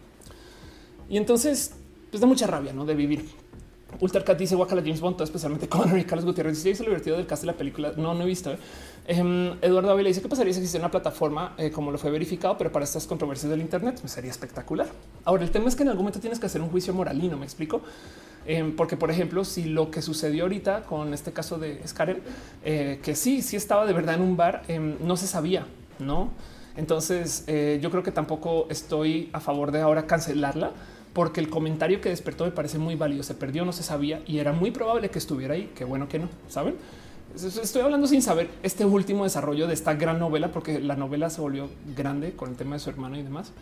Y 1.10 1.18
entonces 1.18 1.72
pues 2.10 2.20
da 2.20 2.26
mucha 2.26 2.46
rabia 2.46 2.72
¿no? 2.72 2.86
de 2.86 2.94
vivir. 2.94 3.24
Ultracat 3.98 4.38
dice 4.38 4.54
Guacala 4.54 4.82
James 4.82 5.00
Bond, 5.00 5.20
especialmente 5.20 5.68
con 5.68 5.98
y 5.98 6.04
Carlos 6.04 6.24
Gutiérrez. 6.24 6.62
Dice 6.62 6.82
lo 6.82 6.90
divertido 6.90 7.16
del 7.16 7.26
cast 7.26 7.42
de 7.42 7.48
la 7.48 7.54
película. 7.54 7.92
No, 7.96 8.14
no 8.14 8.22
he 8.22 8.26
visto. 8.26 8.52
¿eh? 8.52 8.58
Em, 9.06 9.56
Eduardo 9.60 9.90
Ávila 9.90 10.08
dice 10.08 10.22
que 10.22 10.28
pasaría 10.28 10.52
si 10.52 10.60
existiera 10.60 10.84
una 10.84 10.90
plataforma 10.90 11.54
eh, 11.58 11.70
como 11.70 11.90
lo 11.90 11.98
fue 11.98 12.10
verificado, 12.10 12.56
pero 12.56 12.70
para 12.70 12.84
estas 12.84 13.06
controversias 13.06 13.50
del 13.50 13.60
Internet 13.60 14.00
me 14.02 14.08
sería 14.08 14.30
espectacular. 14.30 14.86
Ahora, 15.24 15.42
el 15.42 15.50
tema 15.50 15.68
es 15.68 15.76
que 15.76 15.82
en 15.82 15.88
algún 15.88 16.04
momento 16.04 16.20
tienes 16.20 16.38
que 16.38 16.46
hacer 16.46 16.60
un 16.60 16.70
juicio 16.70 16.94
moralino. 16.94 17.36
Me 17.36 17.44
explico. 17.44 17.82
Em, 18.46 18.74
porque, 18.74 18.96
por 18.96 19.10
ejemplo, 19.10 19.44
si 19.44 19.64
lo 19.64 19.90
que 19.90 20.00
sucedió 20.02 20.44
ahorita 20.44 20.84
con 20.84 21.12
este 21.12 21.32
caso 21.32 21.58
de 21.58 21.86
Skaren, 21.86 22.22
eh, 22.64 23.00
que 23.02 23.14
sí, 23.14 23.42
sí 23.42 23.56
estaba 23.56 23.84
de 23.86 23.92
verdad 23.92 24.14
en 24.14 24.22
un 24.22 24.36
bar, 24.36 24.62
em, 24.68 24.96
no 25.00 25.16
se 25.16 25.26
sabía, 25.26 25.66
no? 25.98 26.30
Entonces, 26.76 27.44
yo 27.46 27.90
creo 27.90 28.02
que 28.02 28.12
tampoco 28.12 28.66
estoy 28.70 29.28
a 29.32 29.40
favor 29.40 29.72
de 29.72 29.80
ahora 29.80 30.06
cancelarla, 30.06 30.72
porque 31.12 31.40
el 31.40 31.50
comentario 31.50 32.00
que 32.00 32.08
despertó 32.08 32.44
me 32.44 32.50
parece 32.50 32.78
muy 32.78 32.94
válido. 32.94 33.22
Se 33.22 33.34
perdió, 33.34 33.64
no 33.64 33.72
se 33.72 33.82
sabía 33.82 34.22
y 34.26 34.38
era 34.38 34.52
muy 34.52 34.70
probable 34.70 35.10
que 35.10 35.18
estuviera 35.18 35.54
ahí. 35.54 35.70
Qué 35.74 35.84
bueno 35.84 36.08
que 36.08 36.18
no 36.18 36.28
saben. 36.48 36.76
Estoy 37.34 37.82
hablando 37.82 38.06
sin 38.06 38.22
saber 38.22 38.48
este 38.62 38.84
último 38.84 39.24
desarrollo 39.24 39.66
de 39.66 39.74
esta 39.74 39.94
gran 39.94 40.18
novela, 40.18 40.50
porque 40.50 40.80
la 40.80 40.96
novela 40.96 41.30
se 41.30 41.40
volvió 41.40 41.68
grande 41.96 42.32
con 42.32 42.50
el 42.50 42.56
tema 42.56 42.74
de 42.74 42.80
su 42.80 42.90
hermano 42.90 43.16
y 43.16 43.22
demás. 43.22 43.52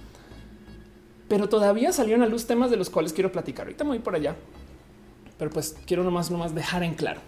Pero 1.28 1.49
todavía 1.49 1.92
salieron 1.92 2.22
a 2.22 2.26
luz 2.26 2.46
temas 2.46 2.70
de 2.70 2.78
los 2.78 2.88
cuales 2.88 3.12
quiero 3.12 3.30
platicar. 3.30 3.66
Ahorita 3.66 3.84
me 3.84 3.90
voy 3.90 3.99
por 3.99 4.14
allá 4.14 4.34
pero 5.38 5.51
pues 5.51 5.76
quiero 5.86 6.05
nomás, 6.05 6.30
nomás 6.30 6.55
dejar 6.55 6.82
en 6.82 6.94
claro 6.94 7.20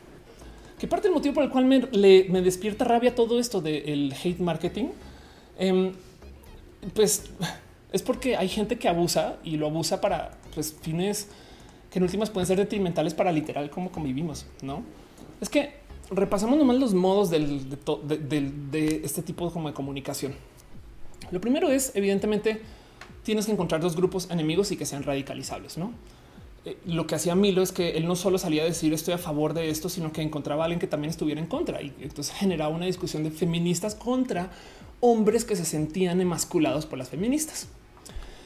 que 0.78 0.88
parte 0.88 1.08
del 1.08 1.14
motivo 1.14 1.34
por 1.34 1.44
el 1.44 1.50
cual 1.50 1.66
me, 1.66 2.42
despierta 2.42 2.84
rabia 2.84 3.14
todo 3.14 3.38
esto 3.38 3.60
del 3.60 4.14
hate 4.14 4.40
marketing, 4.40 4.86
em, 5.58 5.92
pues 6.94 7.24
es 7.92 8.02
porque 8.02 8.36
hay 8.36 8.48
gente 8.48 8.78
que 8.78 8.88
abusa 8.88 9.36
y 9.44 9.56
lo 9.56 9.66
abusa 9.66 10.00
para 10.00 10.32
pues, 10.54 10.76
fines 10.80 11.28
que 11.90 11.98
en 11.98 12.04
últimas 12.04 12.30
pueden 12.30 12.46
ser 12.46 12.58
detrimentales 12.58 13.14
para 13.14 13.32
literal 13.32 13.70
como 13.70 13.90
convivimos. 13.90 14.46
No 14.62 14.82
es 15.40 15.48
que 15.48 15.72
repasamos 16.10 16.58
nomás 16.58 16.76
los 16.76 16.94
modos 16.94 17.30
de, 17.30 19.00
este 19.04 19.22
tipo 19.22 19.50
como 19.50 19.68
de 19.68 19.74
comunicación. 19.74 20.34
Lo 21.30 21.40
primero 21.40 21.70
es, 21.70 21.92
evidentemente, 21.94 22.60
tienes 23.22 23.46
que 23.46 23.52
encontrar 23.52 23.80
dos 23.80 23.96
grupos 23.96 24.30
enemigos 24.30 24.70
y 24.72 24.76
que 24.76 24.86
sean 24.86 25.02
radicalizables. 25.02 25.78
No 25.78 25.92
eh, 26.64 26.76
lo 26.84 27.06
que 27.06 27.14
hacía 27.14 27.34
Milo 27.34 27.62
es 27.62 27.72
que 27.72 27.92
él 27.92 28.06
no 28.06 28.16
solo 28.16 28.36
salía 28.36 28.62
a 28.62 28.66
decir 28.66 28.92
estoy 28.92 29.14
a 29.14 29.18
favor 29.18 29.54
de 29.54 29.70
esto, 29.70 29.88
sino 29.88 30.12
que 30.12 30.20
encontraba 30.20 30.64
a 30.64 30.66
alguien 30.66 30.80
que 30.80 30.86
también 30.86 31.10
estuviera 31.10 31.40
en 31.40 31.46
contra. 31.46 31.80
Y 31.80 31.94
entonces 32.00 32.34
generaba 32.34 32.74
una 32.74 32.86
discusión 32.86 33.22
de 33.24 33.30
feministas 33.30 33.94
contra 33.94 34.50
hombres 35.00 35.44
que 35.44 35.56
se 35.56 35.64
sentían 35.64 36.20
emasculados 36.20 36.86
por 36.86 36.98
las 36.98 37.08
feministas. 37.08 37.68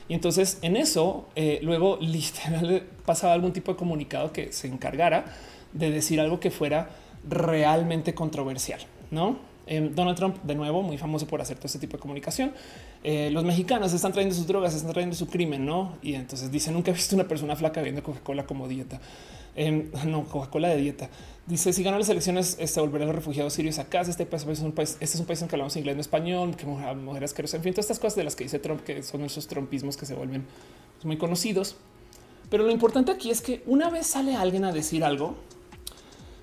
Y 0.09 0.15
entonces 0.15 0.59
en 0.63 0.77
eso 0.77 1.29
eh, 1.35 1.61
luego 1.63 1.99
literal 2.01 2.83
pasaba 3.05 3.33
algún 3.33 3.53
tipo 3.53 3.73
de 3.73 3.79
comunicado 3.79 4.33
que 4.33 4.53
se 4.53 4.67
encargara 4.67 5.25
de 5.73 5.91
decir 5.91 6.21
algo 6.21 6.41
que 6.41 6.51
fuera 6.51 6.91
realmente 7.29 8.15
controversial, 8.15 8.81
no? 9.11 9.55
Em, 9.67 9.95
Donald 9.95 10.17
Trump, 10.17 10.43
de 10.43 10.55
nuevo, 10.55 10.83
muy 10.83 10.99
famoso 10.99 11.27
por 11.27 11.41
hacer 11.41 11.57
todo 11.57 11.67
este 11.67 11.79
tipo 11.79 11.97
de 11.97 12.01
comunicación. 12.01 12.53
Eh, 13.03 13.31
los 13.33 13.45
mexicanos 13.45 13.93
están 13.93 14.13
trayendo 14.13 14.35
sus 14.35 14.47
drogas, 14.47 14.75
están 14.75 14.93
trayendo 14.93 15.17
su 15.17 15.27
crimen, 15.27 15.65
no? 15.65 15.97
Y 16.03 16.15
entonces 16.15 16.51
dice: 16.51 16.71
Nunca 16.71 16.91
he 16.91 16.95
visto 16.95 17.15
una 17.15 17.27
persona 17.27 17.57
flaca 17.57 17.81
bebiendo 17.81 18.03
Coca-Cola 18.03 18.45
como 18.45 18.69
dieta. 18.69 19.01
Em, 19.57 19.91
no, 20.07 20.25
Coca-Cola 20.25 20.69
de 20.69 20.77
dieta. 20.77 21.09
Dice: 21.47 21.73
Si 21.73 21.83
ganan 21.83 22.01
las 22.01 22.09
elecciones, 22.09 22.57
este, 22.59 22.81
volverán 22.81 23.09
los 23.09 23.17
refugiados 23.17 23.53
sirios 23.53 23.79
a 23.79 23.85
casa. 23.85 24.11
Este 24.11 24.25
país 24.25 24.47
es 24.47 24.61
un 24.61 24.73
país, 24.73 24.97
este 25.01 25.17
es 25.17 25.21
un 25.21 25.27
país 25.27 25.43
en 25.43 25.49
que 25.49 25.57
hablamos 25.57 25.77
inglés, 25.77 25.95
no 25.95 26.01
español, 26.01 26.57
que 26.57 26.65
mujeres 26.67 27.35
que 27.35 27.43
en 27.43 27.63
fin, 27.63 27.73
todas 27.73 27.85
estas 27.85 27.99
cosas 27.99 28.17
de 28.17 28.25
las 28.25 28.35
que 28.35 28.45
dice 28.45 28.59
Trump, 28.59 28.83
que 28.83 29.03
son 29.03 29.23
esos 29.23 29.47
trompismos 29.47 29.97
que 29.97 30.07
se 30.07 30.15
vuelven 30.15 30.47
muy 31.03 31.19
conocidos. 31.19 31.77
Pero 32.51 32.65
lo 32.65 32.71
importante 32.71 33.13
aquí 33.13 33.31
es 33.31 33.43
que 33.43 33.63
una 33.67 33.91
vez 33.91 34.07
sale 34.07 34.37
alguien 34.37 34.65
a 34.65 34.73
decir 34.73 35.05
algo, 35.05 35.37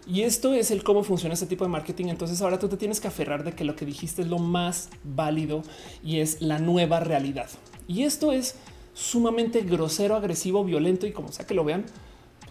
y 0.08 0.22
esto 0.22 0.54
es 0.54 0.72
el 0.72 0.84
cómo 0.84 1.04
funciona 1.04 1.34
este 1.34 1.46
tipo 1.46 1.64
de 1.64 1.70
marketing. 1.70 2.08
Entonces 2.08 2.42
ahora 2.42 2.60
tú 2.60 2.68
te 2.68 2.78
tienes 2.78 3.00
que 3.00 3.08
aferrar 3.08 3.44
de 3.44 3.54
que 3.54 3.64
lo 3.64 3.76
que 3.76 3.86
dijiste 3.86 4.24
es 4.24 4.28
lo 4.28 4.40
más 4.40 4.90
válido 5.04 5.64
y 6.04 6.20
es 6.20 6.42
la 6.42 6.60
nueva 6.60 7.00
realidad. 7.00 7.50
Y 7.88 8.04
esto 8.04 8.32
es 8.32 8.56
sumamente 8.94 9.62
grosero, 9.62 10.16
agresivo, 10.16 10.64
violento 10.64 11.08
y 11.08 11.12
como 11.12 11.32
sea 11.32 11.46
que 11.46 11.54
lo 11.54 11.64
vean, 11.64 11.86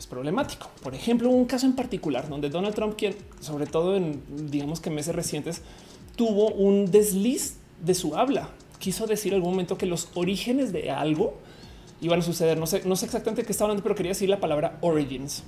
es 0.01 0.07
problemático. 0.07 0.71
Por 0.83 0.95
ejemplo, 0.95 1.29
un 1.29 1.45
caso 1.45 1.67
en 1.67 1.75
particular 1.75 2.29
donde 2.29 2.49
Donald 2.49 2.75
Trump, 2.75 2.95
quien 2.97 3.15
sobre 3.41 3.67
todo 3.67 3.97
en 3.97 4.23
digamos 4.51 4.81
que 4.81 4.89
meses 4.89 5.15
recientes, 5.15 5.63
tuvo 6.17 6.51
un 6.51 6.91
desliz 6.91 7.59
de 7.85 7.95
su 7.95 8.17
habla. 8.17 8.49
Quiso 8.79 9.07
decir 9.07 9.35
algún 9.35 9.51
momento 9.51 9.77
que 9.77 9.85
los 9.85 10.09
orígenes 10.15 10.73
de 10.73 10.91
algo 10.91 11.35
iban 12.01 12.21
a 12.21 12.23
suceder. 12.23 12.59
No 12.59 12.67
sé, 12.67 12.83
no 12.87 12.97
sé 12.97 13.05
exactamente 13.05 13.45
qué 13.45 13.53
está 13.53 13.65
hablando, 13.65 13.83
pero 13.83 13.95
quería 13.95 14.13
decir 14.13 14.31
la 14.31 14.41
palabra 14.41 14.79
origins 14.81 15.45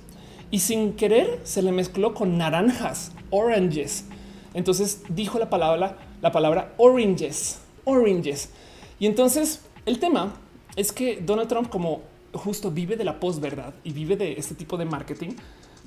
y 0.51 0.59
sin 0.59 0.93
querer 0.93 1.39
se 1.43 1.63
le 1.63 1.71
mezcló 1.71 2.13
con 2.13 2.37
naranjas, 2.37 3.11
oranges. 3.31 4.05
Entonces 4.53 5.01
dijo 5.09 5.39
la 5.39 5.49
palabra, 5.49 5.97
la 6.21 6.31
palabra 6.31 6.75
oranges, 6.77 7.59
oranges. 7.85 8.51
Y 8.99 9.07
entonces 9.07 9.61
el 9.87 9.97
tema 9.97 10.35
es 10.75 10.91
que 10.91 11.19
Donald 11.25 11.49
Trump, 11.49 11.69
como 11.69 12.01
justo 12.33 12.71
vive 12.71 12.95
de 12.95 13.03
la 13.03 13.19
posverdad 13.19 13.73
y 13.83 13.93
vive 13.93 14.15
de 14.15 14.33
este 14.33 14.55
tipo 14.55 14.77
de 14.77 14.85
marketing, 14.85 15.31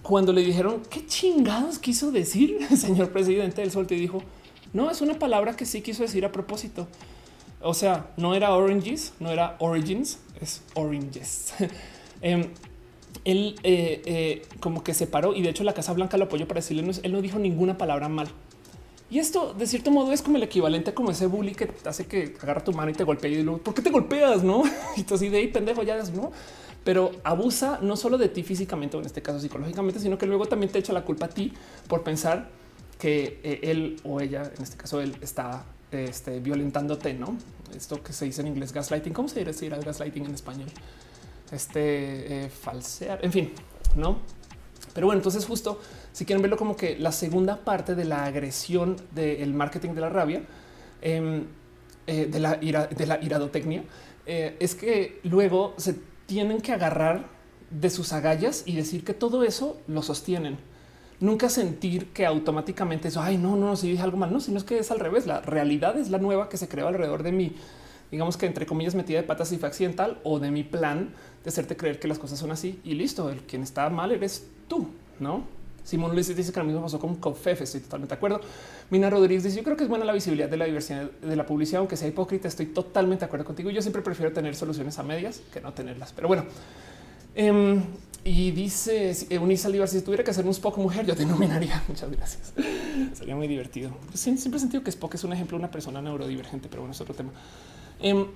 cuando 0.03 0.33
le 0.33 0.43
dijeron 0.43 0.83
qué 0.89 1.07
chingados 1.07 1.79
quiso 1.79 2.11
decir 2.13 2.59
señor 2.77 3.11
presidente, 3.11 3.61
del 3.61 3.71
sol 3.71 3.87
y 3.91 3.97
dijo 3.97 4.23
no 4.73 4.91
es 4.91 5.01
una 5.01 5.19
palabra 5.19 5.57
que 5.57 5.65
sí 5.65 5.81
quiso 5.81 6.03
decir 6.03 6.25
a 6.25 6.33
propósito. 6.33 6.87
O 7.63 7.73
sea, 7.73 8.11
no 8.17 8.35
era 8.35 8.55
Oranges, 8.55 9.15
no 9.21 9.31
era 9.31 9.57
Origins, 9.59 10.19
es 10.41 10.63
Oranges. 10.75 11.55
Em, 12.23 12.49
él 13.25 13.57
eh, 13.63 14.01
eh, 14.07 14.43
como 14.59 14.83
que 14.83 14.95
se 14.95 15.07
paró 15.07 15.35
y 15.35 15.43
de 15.43 15.51
hecho 15.51 15.65
la 15.65 15.75
Casa 15.75 15.93
Blanca 15.93 16.17
lo 16.17 16.25
apoyó 16.25 16.49
para 16.49 16.61
decirle, 16.61 16.91
él 17.03 17.13
no 17.13 17.21
dijo 17.21 17.39
ninguna 17.39 17.77
palabra 17.77 18.09
mal. 18.09 18.29
Y 19.09 19.21
esto 19.21 19.55
de 19.55 19.67
cierto 19.67 19.91
modo 19.91 20.13
es 20.13 20.21
como 20.21 20.37
el 20.37 20.43
equivalente 20.43 20.91
a 20.91 20.95
como 20.95 21.13
ese 21.13 21.27
bully 21.27 21.55
que 21.55 21.71
hace 21.85 22.07
que 22.07 22.35
agarra 22.43 22.65
tu 22.65 22.73
mano 22.73 22.91
y 22.91 22.95
te 22.95 23.05
golpea 23.05 23.31
y 23.31 23.43
luego, 23.43 23.61
¿por 23.61 23.73
qué 23.73 23.83
te 23.83 23.91
golpeas? 23.91 24.43
No? 24.43 24.65
Y 24.97 25.05
tú 25.05 25.15
así 25.15 25.29
de 25.29 25.39
ahí 25.39 25.49
pendejo 25.49 25.83
ya 25.83 25.97
no, 26.03 26.33
pero 26.85 27.13
abusa 27.23 27.79
no 27.83 27.97
solo 27.97 28.19
de 28.19 28.29
ti 28.29 28.43
físicamente 28.43 28.97
o 28.97 29.01
en 29.01 29.07
este 29.07 29.23
caso 29.23 29.39
psicológicamente, 29.39 30.01
sino 30.01 30.19
que 30.19 30.27
luego 30.27 30.47
también 30.47 30.73
te 30.73 30.79
echa 30.81 30.93
la 30.93 31.05
culpa 31.05 31.27
a 31.27 31.29
ti 31.29 31.53
por 31.89 32.03
pensar 32.03 32.49
que 32.99 33.41
eh, 33.45 33.61
él 33.63 34.01
o 34.05 34.21
ella, 34.21 34.51
en 34.57 34.63
este 34.63 34.77
caso 34.77 35.01
él, 35.01 35.17
está 35.21 35.65
este, 35.93 36.41
violentándote, 36.41 37.15
no? 37.15 37.37
Esto 37.77 38.03
que 38.03 38.13
se 38.13 38.25
dice 38.25 38.41
en 38.41 38.49
inglés 38.49 38.73
gaslighting. 38.73 39.13
¿Cómo 39.13 39.29
se 39.29 39.45
dice 39.45 39.67
el 39.67 39.85
gaslighting 39.85 40.25
en 40.25 40.35
español? 40.35 40.69
Este 41.53 42.45
eh, 42.45 42.49
falsear, 42.49 43.25
en 43.25 43.33
fin, 43.33 43.53
no? 43.95 44.19
Pero 44.95 45.09
bueno, 45.09 45.19
entonces 45.19 45.45
justo 45.45 45.81
si 46.17 46.25
quieren 46.25 46.41
verlo 46.41 46.57
como 46.57 46.77
que 46.77 46.99
la 46.99 47.13
segunda 47.13 47.63
parte 47.63 47.95
de 47.95 48.07
la 48.07 48.25
agresión 48.25 48.97
del 49.15 49.53
marketing 49.53 49.91
de 49.91 50.01
la 50.01 50.09
rabia, 50.09 50.41
em, 51.03 51.45
eh, 52.07 52.25
de 52.25 52.41
la 52.41 52.57
ira, 52.63 52.87
de 52.87 53.05
la 53.05 53.23
iradotecnia, 53.23 53.85
eh, 54.25 54.57
es 54.59 54.75
que 54.75 55.21
luego 55.25 55.75
se 55.77 55.95
tienen 56.25 56.63
que 56.63 56.73
agarrar 56.73 57.27
de 57.71 57.91
sus 57.91 58.15
agallas 58.15 58.63
y 58.65 58.77
decir 58.77 59.05
que 59.05 59.13
todo 59.13 59.43
eso 59.43 59.77
lo 59.89 60.01
sostienen. 60.01 60.57
Nunca 61.21 61.51
sentir 61.51 62.07
que 62.15 62.25
automáticamente 62.25 63.09
eso, 63.09 63.21
ay, 63.21 63.37
no, 63.37 63.55
no, 63.57 63.77
si 63.77 63.91
dije 63.91 64.03
algo 64.03 64.17
mal, 64.17 64.33
no, 64.33 64.41
sino 64.41 64.57
es 64.57 64.65
que 64.65 64.79
es 64.79 64.91
al 64.91 65.01
revés. 65.01 65.27
La 65.27 65.43
realidad 65.43 65.99
es 65.99 66.09
la 66.09 66.17
nueva 66.17 66.49
que 66.49 66.57
se 66.57 66.67
creó 66.67 66.89
alrededor 66.89 67.25
de 67.25 67.33
mí, 67.33 67.57
digamos 68.11 68.39
que 68.39 68.47
entre 68.47 68.65
comillas 68.65 68.95
metida 68.95 69.19
de 69.19 69.25
patas 69.27 69.53
y 69.53 69.59
fue 69.59 69.69
accidental 69.69 70.19
o 70.25 70.39
de 70.39 70.51
mi 70.51 70.63
plan 70.63 71.11
de 71.45 71.51
hacerte 71.51 71.77
creer 71.77 72.01
que 72.01 72.09
las 72.09 72.19
cosas 72.19 72.39
son 72.39 72.53
así 72.53 72.81
y 72.85 72.95
listo. 72.95 73.29
El 73.29 73.43
quien 73.43 73.63
está 73.63 73.91
mal 73.91 74.13
eres 74.13 74.47
tú, 74.67 74.89
no? 75.21 75.66
Simón 75.87 76.13
Luis 76.13 76.35
dice 76.35 76.53
que 76.53 76.59
lo 76.59 76.67
mismo 76.67 76.83
pasó 76.83 76.99
con 76.99 77.15
COFEF. 77.15 77.63
Estoy 77.63 77.81
totalmente 77.81 78.13
de 78.13 78.17
acuerdo. 78.17 78.41
Mina 78.91 79.09
Rodríguez 79.09 79.45
dice: 79.45 79.57
Yo 79.57 79.63
creo 79.63 79.77
que 79.77 79.85
es 79.85 79.89
buena 79.89 80.05
la 80.05 80.13
visibilidad 80.13 80.49
de 80.49 80.57
la 80.57 80.65
diversidad 80.65 81.09
de 81.09 81.37
la 81.37 81.47
publicidad, 81.47 81.79
aunque 81.79 81.97
sea 81.97 82.09
hipócrita. 82.09 82.49
Estoy 82.49 82.67
totalmente 82.67 83.21
de 83.21 83.27
acuerdo 83.27 83.45
contigo. 83.45 83.71
Yo 83.71 83.81
siempre 83.81 84.03
prefiero 84.03 84.33
tener 84.33 84.57
soluciones 84.57 84.99
a 84.99 85.05
medias 85.05 85.41
que 85.53 85.61
no 85.61 85.73
tenerlas. 85.73 86.13
Pero 86.13 86.27
bueno, 86.27 86.45
em, 87.37 87.85
y 88.25 88.51
dice 88.51 89.15
Eunice 89.31 89.69
Alivar, 89.69 89.87
si 89.87 90.01
tuviera 90.01 90.25
que 90.25 90.33
hacer 90.33 90.45
un 90.45 90.51
Spock 90.51 90.77
mujer, 90.79 91.07
yo 91.07 91.15
te 91.15 91.25
nominaría. 91.25 91.81
Muchas 91.89 92.11
gracias. 92.11 92.53
Sería 93.15 93.37
muy 93.37 93.47
divertido. 93.47 93.93
Pues 94.09 94.19
siempre 94.19 94.57
he 94.57 94.59
sentido 94.59 94.83
que 94.83 94.91
Spock 94.91 95.15
es 95.15 95.23
un 95.23 95.33
ejemplo 95.33 95.57
de 95.57 95.61
una 95.61 95.71
persona 95.71 96.03
neurodivergente, 96.03 96.67
pero 96.69 96.83
bueno, 96.83 96.95
es 96.95 97.01
otro 97.01 97.15
tema. 97.15 97.31
Em, 98.01 98.27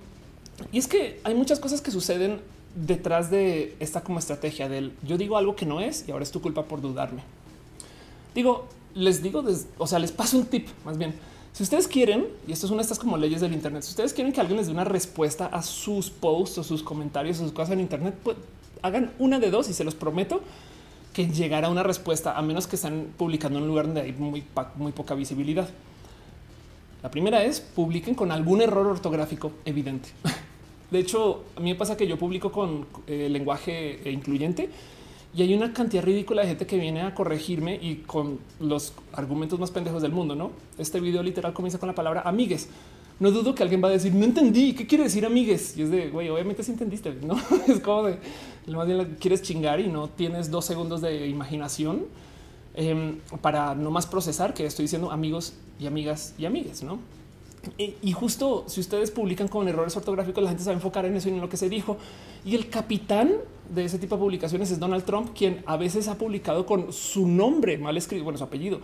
y 0.71 0.79
es 0.79 0.87
que 0.87 1.21
hay 1.25 1.35
muchas 1.35 1.59
cosas 1.59 1.81
que 1.81 1.91
suceden 1.91 2.41
detrás 2.75 3.31
de 3.31 3.77
esta 3.81 4.03
como 4.03 4.19
estrategia 4.19 4.69
del 4.69 4.93
yo 5.03 5.19
digo 5.19 5.37
algo 5.37 5.57
que 5.57 5.67
no 5.67 5.81
es 5.81 6.07
y 6.07 6.13
ahora 6.13 6.23
es 6.23 6.31
tu 6.31 6.41
culpa 6.41 6.65
por 6.65 6.81
dudarme. 6.81 7.23
Digo, 8.35 8.67
les 8.95 9.23
digo, 9.23 9.45
o 9.79 9.87
sea, 9.87 9.99
les 9.99 10.13
paso 10.13 10.39
un 10.39 10.47
tip 10.47 10.69
más 10.85 10.99
bien. 10.99 11.15
Si 11.53 11.65
ustedes 11.65 11.89
quieren, 11.89 12.29
y 12.47 12.53
esto 12.53 12.67
es 12.67 12.73
una 12.73 12.79
de 12.79 12.83
estas 12.83 12.99
como 12.99 13.17
leyes 13.17 13.41
del 13.41 13.53
Internet, 13.53 13.83
si 13.83 13.91
ustedes 13.91 14.13
quieren 14.13 14.33
que 14.33 14.41
alguien 14.41 14.57
les 14.57 14.67
dé 14.67 14.73
una 14.73 14.85
respuesta 14.85 15.47
a 15.47 15.63
sus 15.63 16.09
posts 16.09 16.59
o 16.59 16.65
sus 16.65 16.83
comentarios 16.83 17.41
o 17.41 17.45
sus 17.45 17.53
cosas 17.53 17.73
en 17.73 17.81
Internet, 17.81 18.15
pues 18.23 18.37
hagan 18.83 19.13
una 19.19 19.41
de 19.41 19.51
dos 19.51 19.69
y 19.69 19.75
se 19.75 19.83
los 19.83 19.95
prometo 19.95 20.41
que 21.13 21.27
llegará 21.27 21.69
una 21.69 21.83
respuesta, 21.83 22.39
a 22.39 22.43
menos 22.43 22.69
que 22.69 22.77
estén 22.77 23.13
publicando 23.17 23.59
en 23.59 23.65
un 23.65 23.69
lugar 23.69 23.87
donde 23.87 24.03
hay 24.03 24.13
muy, 24.13 24.45
muy 24.77 24.93
poca 24.93 25.15
visibilidad. 25.15 25.69
La 27.03 27.11
primera 27.11 27.43
es 27.45 27.61
publiquen 27.61 28.15
con 28.15 28.31
algún 28.31 28.63
error 28.63 28.87
ortográfico 28.87 29.53
evidente. 29.65 30.11
De 30.91 30.99
hecho, 30.99 31.45
a 31.57 31.61
mí 31.61 31.71
me 31.71 31.77
pasa 31.77 31.97
que 31.97 32.07
yo 32.07 32.19
publico 32.19 32.51
con 32.51 32.87
eh, 33.07 33.29
lenguaje 33.31 34.01
incluyente 34.11 34.71
y 35.33 35.43
hay 35.43 35.55
una 35.55 35.73
cantidad 35.73 36.03
ridícula 36.03 36.43
de 36.43 36.49
gente 36.49 36.67
que 36.67 36.77
viene 36.77 37.03
a 37.03 37.15
corregirme 37.15 37.79
y 37.81 37.97
con 38.07 38.41
los 38.59 38.93
argumentos 39.13 39.61
más 39.61 39.71
pendejos 39.71 40.03
del 40.03 40.11
mundo. 40.11 40.35
No, 40.35 40.51
este 40.77 40.99
video 40.99 41.23
literal 41.23 41.53
comienza 41.53 41.79
con 41.79 41.87
la 41.87 41.95
palabra 41.95 42.23
amigues. 42.23 42.69
No 43.21 43.31
dudo 43.31 43.55
que 43.55 43.63
alguien 43.63 43.85
va 43.85 43.89
a 43.89 43.91
decir 43.93 44.15
no 44.15 44.25
entendí 44.25 44.73
qué 44.73 44.87
quiere 44.87 45.05
decir 45.05 45.25
amigues. 45.25 45.77
Y 45.77 45.83
es 45.83 45.91
de 45.91 46.09
güey, 46.11 46.29
obviamente 46.31 46.65
si 46.65 46.73
entendiste, 46.73 47.15
no 47.23 47.39
es 47.69 47.79
como 47.81 48.05
de 48.05 48.19
más 48.67 48.87
bien 48.87 49.17
quieres 49.21 49.43
chingar 49.43 49.79
y 49.79 49.87
no 49.87 50.09
tienes 50.09 50.51
dos 50.51 50.65
segundos 50.65 51.01
de 51.01 51.29
imaginación 51.29 52.07
em, 52.75 53.19
para 53.41 53.75
no 53.75 53.91
más 53.91 54.07
procesar 54.07 54.55
que 54.55 54.67
estoy 54.67 54.85
diciendo 54.85 55.13
amigos 55.13 55.55
y 55.79 55.87
amigas 55.87 56.35
y 56.39 56.47
amigues, 56.47 56.83
no? 56.83 56.99
Y 57.77 58.13
justo 58.13 58.65
si 58.69 58.81
ustedes 58.81 59.11
publican 59.11 59.49
con 59.49 59.69
errores 59.69 59.95
ortográficos, 59.97 60.43
la 60.43 60.51
gente 60.51 60.65
se 60.65 60.71
va 60.71 60.75
a 60.75 60.77
enfocar 60.77 61.05
en 61.05 61.15
eso 61.17 61.29
y 61.29 61.33
en 61.33 61.41
lo 61.41 61.49
que 61.49 61.59
se 61.59 61.69
dijo. 61.69 61.99
Y 62.45 62.55
el 62.55 62.71
capitán 62.71 63.33
de 63.69 63.85
ese 63.85 63.99
tipo 63.99 64.17
de 64.17 64.21
publicaciones 64.21 64.71
es 64.71 64.81
Donald 64.81 65.05
Trump, 65.05 65.31
quien 65.37 65.63
a 65.67 65.77
veces 65.77 66.09
ha 66.09 66.17
publicado 66.17 66.65
con 66.65 66.93
su 66.93 67.27
nombre 67.29 67.77
mal 67.79 67.97
escrito, 67.97 68.25
bueno, 68.25 68.39
su 68.39 68.45
apellido 68.45 68.81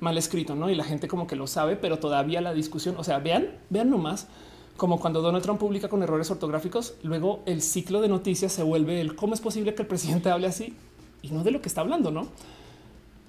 mal 0.00 0.16
escrito, 0.16 0.54
no? 0.54 0.70
Y 0.70 0.74
la 0.74 0.84
gente 0.84 1.08
como 1.08 1.26
que 1.26 1.36
lo 1.36 1.46
sabe, 1.46 1.76
pero 1.76 1.98
todavía 1.98 2.40
la 2.40 2.54
discusión, 2.54 2.94
o 2.98 3.04
sea, 3.04 3.18
vean, 3.18 3.58
vean 3.68 3.90
nomás 3.90 4.28
como 4.76 4.98
cuando 4.98 5.20
Donald 5.20 5.44
Trump 5.44 5.60
publica 5.60 5.88
con 5.88 6.02
errores 6.02 6.30
ortográficos, 6.30 6.94
luego 7.02 7.42
el 7.44 7.60
ciclo 7.60 8.00
de 8.00 8.08
noticias 8.08 8.50
se 8.50 8.62
vuelve 8.62 9.02
el 9.02 9.14
cómo 9.14 9.34
es 9.34 9.40
posible 9.40 9.74
que 9.74 9.82
el 9.82 9.88
presidente 9.88 10.30
hable 10.30 10.46
así 10.46 10.74
y 11.20 11.28
no 11.28 11.44
de 11.44 11.50
lo 11.50 11.60
que 11.60 11.68
está 11.68 11.82
hablando, 11.82 12.10
no? 12.10 12.28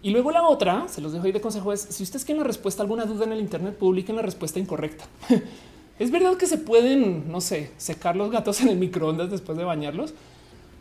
Y 0.04 0.10
luego 0.10 0.32
la 0.32 0.44
otra, 0.44 0.88
se 0.88 1.00
los 1.00 1.14
dejo 1.14 1.26
ahí 1.26 1.32
de 1.32 1.42
consejo, 1.42 1.72
es 1.72 1.82
si 1.82 2.04
ustedes 2.04 2.26
quieren 2.26 2.42
la 2.42 2.48
respuesta 2.48 2.82
a 2.82 2.84
alguna 2.84 3.06
duda 3.06 3.26
en 3.26 3.34
el 3.34 3.40
Internet, 3.40 3.78
publiquen 3.78 4.16
la 4.16 4.24
respuesta 4.24 4.60
incorrecta. 4.60 5.06
es 6.00 6.12
verdad 6.12 6.38
que 6.38 6.48
se 6.48 6.58
pueden, 6.58 7.32
no 7.32 7.42
sé, 7.42 7.72
secar 7.78 8.16
los 8.16 8.32
gatos 8.32 8.62
en 8.62 8.70
el 8.70 8.78
microondas 8.78 9.30
después 9.30 9.58
de 9.58 9.64
bañarlos. 9.64 10.14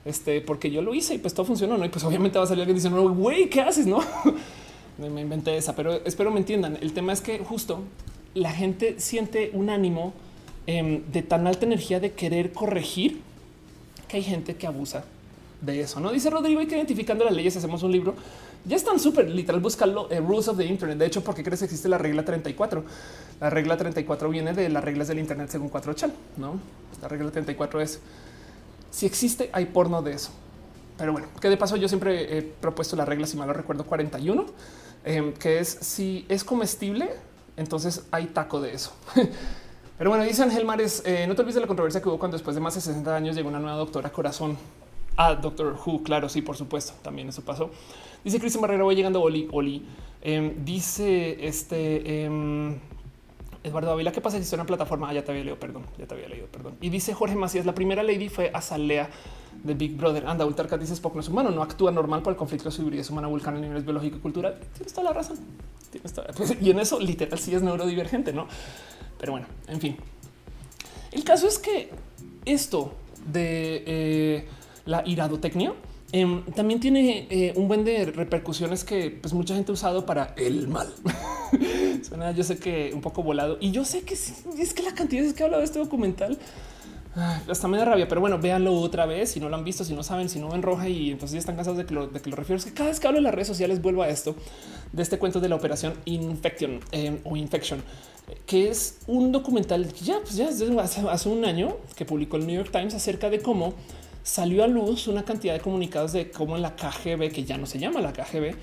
Este, 0.07 0.41
porque 0.41 0.71
yo 0.71 0.81
lo 0.81 0.95
hice 0.95 1.15
y 1.15 1.19
pues 1.19 1.35
todo 1.35 1.45
funcionó, 1.45 1.77
¿no? 1.77 1.85
Y 1.85 1.91
pues 1.91 2.03
obviamente 2.05 2.39
va 2.39 2.45
a 2.45 2.47
salir 2.47 2.63
alguien 2.63 2.77
diciendo, 2.77 3.07
güey, 3.11 3.51
¿qué 3.51 3.61
haces? 3.61 3.87
No 3.87 4.01
me 4.99 5.21
inventé 5.21 5.57
esa, 5.57 5.77
pero 5.77 6.01
espero 6.07 6.31
me 6.31 6.39
entiendan. 6.39 6.79
El 6.81 6.95
tema 6.95 7.13
es 7.13 7.21
que 7.21 7.39
justo 7.39 7.81
la 8.35 8.53
gente 8.53 8.99
siente 8.99 9.51
un 9.53 9.71
ánimo 9.71 10.15
em, 10.67 11.03
de 11.13 11.23
tan 11.23 11.47
alta 11.47 11.67
energía 11.67 12.01
de 12.01 12.13
querer 12.13 12.53
corregir 12.53 13.21
que 14.09 14.17
hay 14.19 14.23
gente 14.23 14.57
que 14.57 14.67
abusa 14.67 15.05
de 15.61 15.81
eso. 15.81 16.01
No 16.01 16.11
dice 16.11 16.31
Rodrigo 16.31 16.61
y 16.63 16.67
que 16.67 16.77
identificando 16.77 17.25
las 17.25 17.35
leyes 17.35 17.57
hacemos 17.57 17.83
un 17.83 17.93
libro 17.93 18.15
ya 18.65 18.77
están 18.77 18.99
súper 18.99 19.29
literal. 19.29 19.61
Buscarlo 19.61 20.11
en 20.11 20.27
Rules 20.27 20.49
of 20.49 20.57
the 20.57 20.65
Internet. 20.65 20.99
De 20.99 21.07
hecho, 21.07 21.23
porque 21.23 21.43
crees 21.43 21.61
que 21.61 21.67
existe 21.67 21.89
la 21.89 21.99
regla 21.99 22.25
34? 22.25 22.85
La 23.41 23.51
regla 23.51 23.77
34 23.77 24.29
viene 24.29 24.53
de 24.53 24.69
las 24.69 24.85
reglas 24.85 25.09
del 25.09 25.19
Internet 25.19 25.49
según 25.51 25.69
4 25.69 25.93
chan. 25.95 26.13
No, 26.37 26.55
la 27.01 27.09
regla 27.09 27.31
34 27.31 27.81
es 27.81 28.01
si 28.91 29.07
existe, 29.07 29.51
hay 29.53 29.67
porno 29.67 30.03
de 30.03 30.13
eso. 30.13 30.31
Pero 30.99 31.13
bueno, 31.13 31.29
que 31.41 31.49
de 31.49 31.57
paso 31.57 31.77
yo 31.77 31.89
siempre 31.89 32.37
he 32.37 32.43
propuesto 32.43 32.97
la 32.97 33.05
regla, 33.05 33.27
si 33.27 33.37
mal 33.37 33.47
lo 33.47 33.55
recuerdo, 33.55 33.85
41, 33.87 34.45
em, 35.05 35.33
que 35.33 35.59
es 35.59 35.69
si 35.81 36.27
es 36.29 36.45
comestible, 36.45 37.09
entonces 37.57 38.05
hay 38.11 38.27
taco 38.27 38.61
de 38.61 38.75
eso. 38.75 38.93
Pero 39.99 40.11
bueno, 40.11 40.25
dice 40.25 40.43
Ángel 40.43 40.65
Mares, 40.65 41.03
eh, 41.07 41.27
no 41.27 41.35
te 41.35 41.43
olvides 41.43 41.57
de 41.57 41.61
la 41.63 41.67
controversia 41.67 42.01
que 42.01 42.09
hubo 42.09 42.19
cuando 42.19 42.37
después 42.37 42.55
de 42.55 42.61
más 42.61 42.75
de 42.75 42.81
60 42.81 43.15
años 43.15 43.37
llegó 43.37 43.49
una 43.49 43.59
nueva 43.59 43.77
doctora 43.77 44.11
corazón. 44.11 44.57
Ah, 45.17 45.35
Doctor 45.35 45.77
Who, 45.85 46.03
claro, 46.03 46.29
sí, 46.29 46.41
por 46.41 46.57
supuesto, 46.57 46.95
también 47.03 47.29
eso 47.29 47.43
pasó. 47.43 47.71
Dice 48.25 48.39
Cristian 48.39 48.63
Barrera, 48.63 48.85
voy 48.85 48.95
llegando 48.95 49.23
Oli, 49.23 49.49
Oli. 49.53 49.83
Em, 50.23 50.65
dice 50.65 51.47
este 51.47 52.25
em, 52.25 52.79
Eduardo 53.63 53.93
Avila, 53.93 54.13
¿qué 54.13 54.21
pasa 54.21 54.37
si 54.37 54.43
es 54.43 54.53
una 54.53 54.67
plataforma? 54.67 55.09
Ah, 55.09 55.15
ya 55.15 55.25
te 55.25 55.31
había 55.31 55.45
leído, 55.45 55.59
perdón, 55.59 55.85
ya 55.99 56.07
te 56.07 56.15
había 56.15 56.29
leído, 56.29 56.47
perdón. 56.47 56.77
Y 56.81 56.91
dice 56.91 57.15
Jorge 57.15 57.37
Macías, 57.37 57.67
la 57.67 57.75
primera 57.75 58.03
lady 58.03 58.29
fue 58.29 58.51
Azalea 58.53 59.09
de 59.63 59.75
Big 59.75 59.97
Brother. 59.97 60.27
Anda, 60.27 60.47
Ultarca 60.47 60.77
dice 60.77 60.95
Spock 60.95 61.15
no 61.15 61.21
es 61.21 61.29
humano, 61.29 61.51
no 61.51 61.63
actúa 61.63 61.91
normal 61.91 62.23
por 62.23 62.33
el 62.33 62.37
conflicto 62.37 62.69
de 62.69 62.75
su 62.75 62.83
hibridez 62.83 63.11
humana 63.11 63.29
vulcana 63.29 63.59
a 63.59 63.61
niveles 63.61 63.85
biológico 63.85 64.17
y 64.17 64.21
cultural. 64.21 64.59
Tienes 64.75 64.93
toda 64.93 65.05
la 65.05 65.13
razón. 65.13 65.39
Pues, 66.37 66.57
y 66.61 66.71
en 66.71 66.81
eso 66.81 67.01
literal 67.01 67.39
sí 67.39 67.55
es 67.55 67.63
neurodivergente, 67.63 68.33
¿no? 68.33 68.47
Pero 69.19 69.33
bueno, 69.33 69.47
en 69.69 69.81
fin. 69.81 69.97
El 71.13 71.25
caso 71.25 71.47
es 71.47 71.59
que 71.59 71.91
esto 72.45 72.95
de 73.27 73.83
eh, 73.87 74.49
la 74.87 75.03
iradotecnia 75.07 75.75
Em, 76.13 76.45
también 76.53 76.81
tiene 76.81 77.29
eh, 77.31 77.53
un 77.57 77.69
buen 77.69 77.85
de 77.85 78.07
repercusiones 78.07 78.83
que 78.83 79.11
pues, 79.11 79.33
mucha 79.33 79.55
gente 79.55 79.71
ha 79.71 79.75
usado 79.75 80.07
para 80.07 80.35
el 80.37 80.67
mal. 80.67 80.93
Suena, 82.03 82.33
yo 82.33 82.43
sé 82.43 82.59
que 82.59 82.91
un 82.95 83.01
poco 83.01 83.23
volado 83.23 83.59
y 83.61 83.71
yo 83.71 83.85
sé 83.85 84.03
que 84.03 84.15
es 84.15 84.75
que 84.75 84.83
la 84.83 84.95
cantidad 84.95 85.23
veces 85.23 85.37
que 85.37 85.43
he 85.43 85.45
hablado 85.45 85.61
de 85.61 85.67
este 85.67 85.79
documental 85.79 86.39
hasta 87.15 87.67
me 87.67 87.77
da 87.77 87.85
rabia, 87.85 88.07
pero 88.07 88.21
bueno, 88.21 88.39
véanlo 88.39 88.73
otra 88.75 89.05
vez 89.05 89.33
si 89.33 89.41
no 89.41 89.49
lo 89.49 89.57
han 89.57 89.65
visto, 89.65 89.85
si 89.85 89.95
no 89.95 90.03
saben, 90.03 90.29
si 90.29 90.39
no 90.39 90.49
ven 90.49 90.63
roja 90.63 90.89
y 90.89 91.11
entonces 91.11 91.35
ya 91.35 91.39
están 91.41 91.57
cansados 91.57 91.79
de 91.79 91.85
que 91.85 91.93
lo, 91.93 92.07
de 92.07 92.21
que 92.21 92.31
lo 92.31 92.37
refiero. 92.37 92.59
Es 92.59 92.65
que 92.65 92.73
cada 92.73 92.91
vez 92.91 93.01
que 93.01 93.07
hablo 93.09 93.19
en 93.19 93.25
las 93.25 93.35
redes 93.35 93.49
sociales 93.49 93.83
vuelvo 93.83 94.03
a 94.03 94.09
esto 94.09 94.37
de 94.93 95.03
este 95.03 95.19
cuento 95.19 95.41
de 95.41 95.49
la 95.49 95.57
operación 95.57 95.95
Infection 96.05 96.81
em, 96.93 97.19
o 97.25 97.37
Infection, 97.37 97.83
que 98.47 98.69
es 98.69 98.99
un 99.09 99.33
documental 99.33 99.93
ya, 99.95 100.21
pues 100.21 100.37
ya 100.37 100.49
hace 100.49 101.29
un 101.29 101.45
año 101.45 101.77
que 101.97 102.05
publicó 102.05 102.37
el 102.37 102.47
New 102.47 102.57
York 102.57 102.71
Times 102.71 102.95
acerca 102.95 103.29
de 103.29 103.41
cómo 103.41 103.75
salió 104.23 104.65
a 104.65 104.67
luz 104.67 105.09
una 105.09 105.25
cantidad 105.25 105.55
de 105.55 105.61
comunicados 105.61 106.13
de 106.13 106.31
cómo 106.31 106.57
en 106.57 106.63
la 106.63 106.77
KGB, 106.77 107.33
que 107.33 107.45
ya 107.45 107.59
no 107.59 107.67
se 107.67 107.79
llama 107.79 108.01
la 108.01 108.13
KGB, 108.13 108.55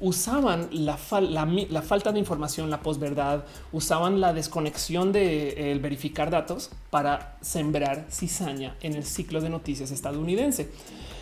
usaban 0.00 0.68
la, 0.70 0.96
falta 0.96 2.12
de 2.12 2.18
información, 2.18 2.70
la 2.70 2.80
posverdad, 2.82 3.44
usaban 3.72 4.20
la 4.20 4.32
desconexión 4.32 5.12
de 5.12 5.72
eh, 5.72 5.78
verificar 5.78 6.30
datos 6.30 6.70
para 6.90 7.36
sembrar 7.40 8.06
cizaña 8.10 8.76
en 8.80 8.94
el 8.94 9.04
ciclo 9.04 9.40
de 9.40 9.50
noticias 9.50 9.90
estadounidense. 9.90 10.70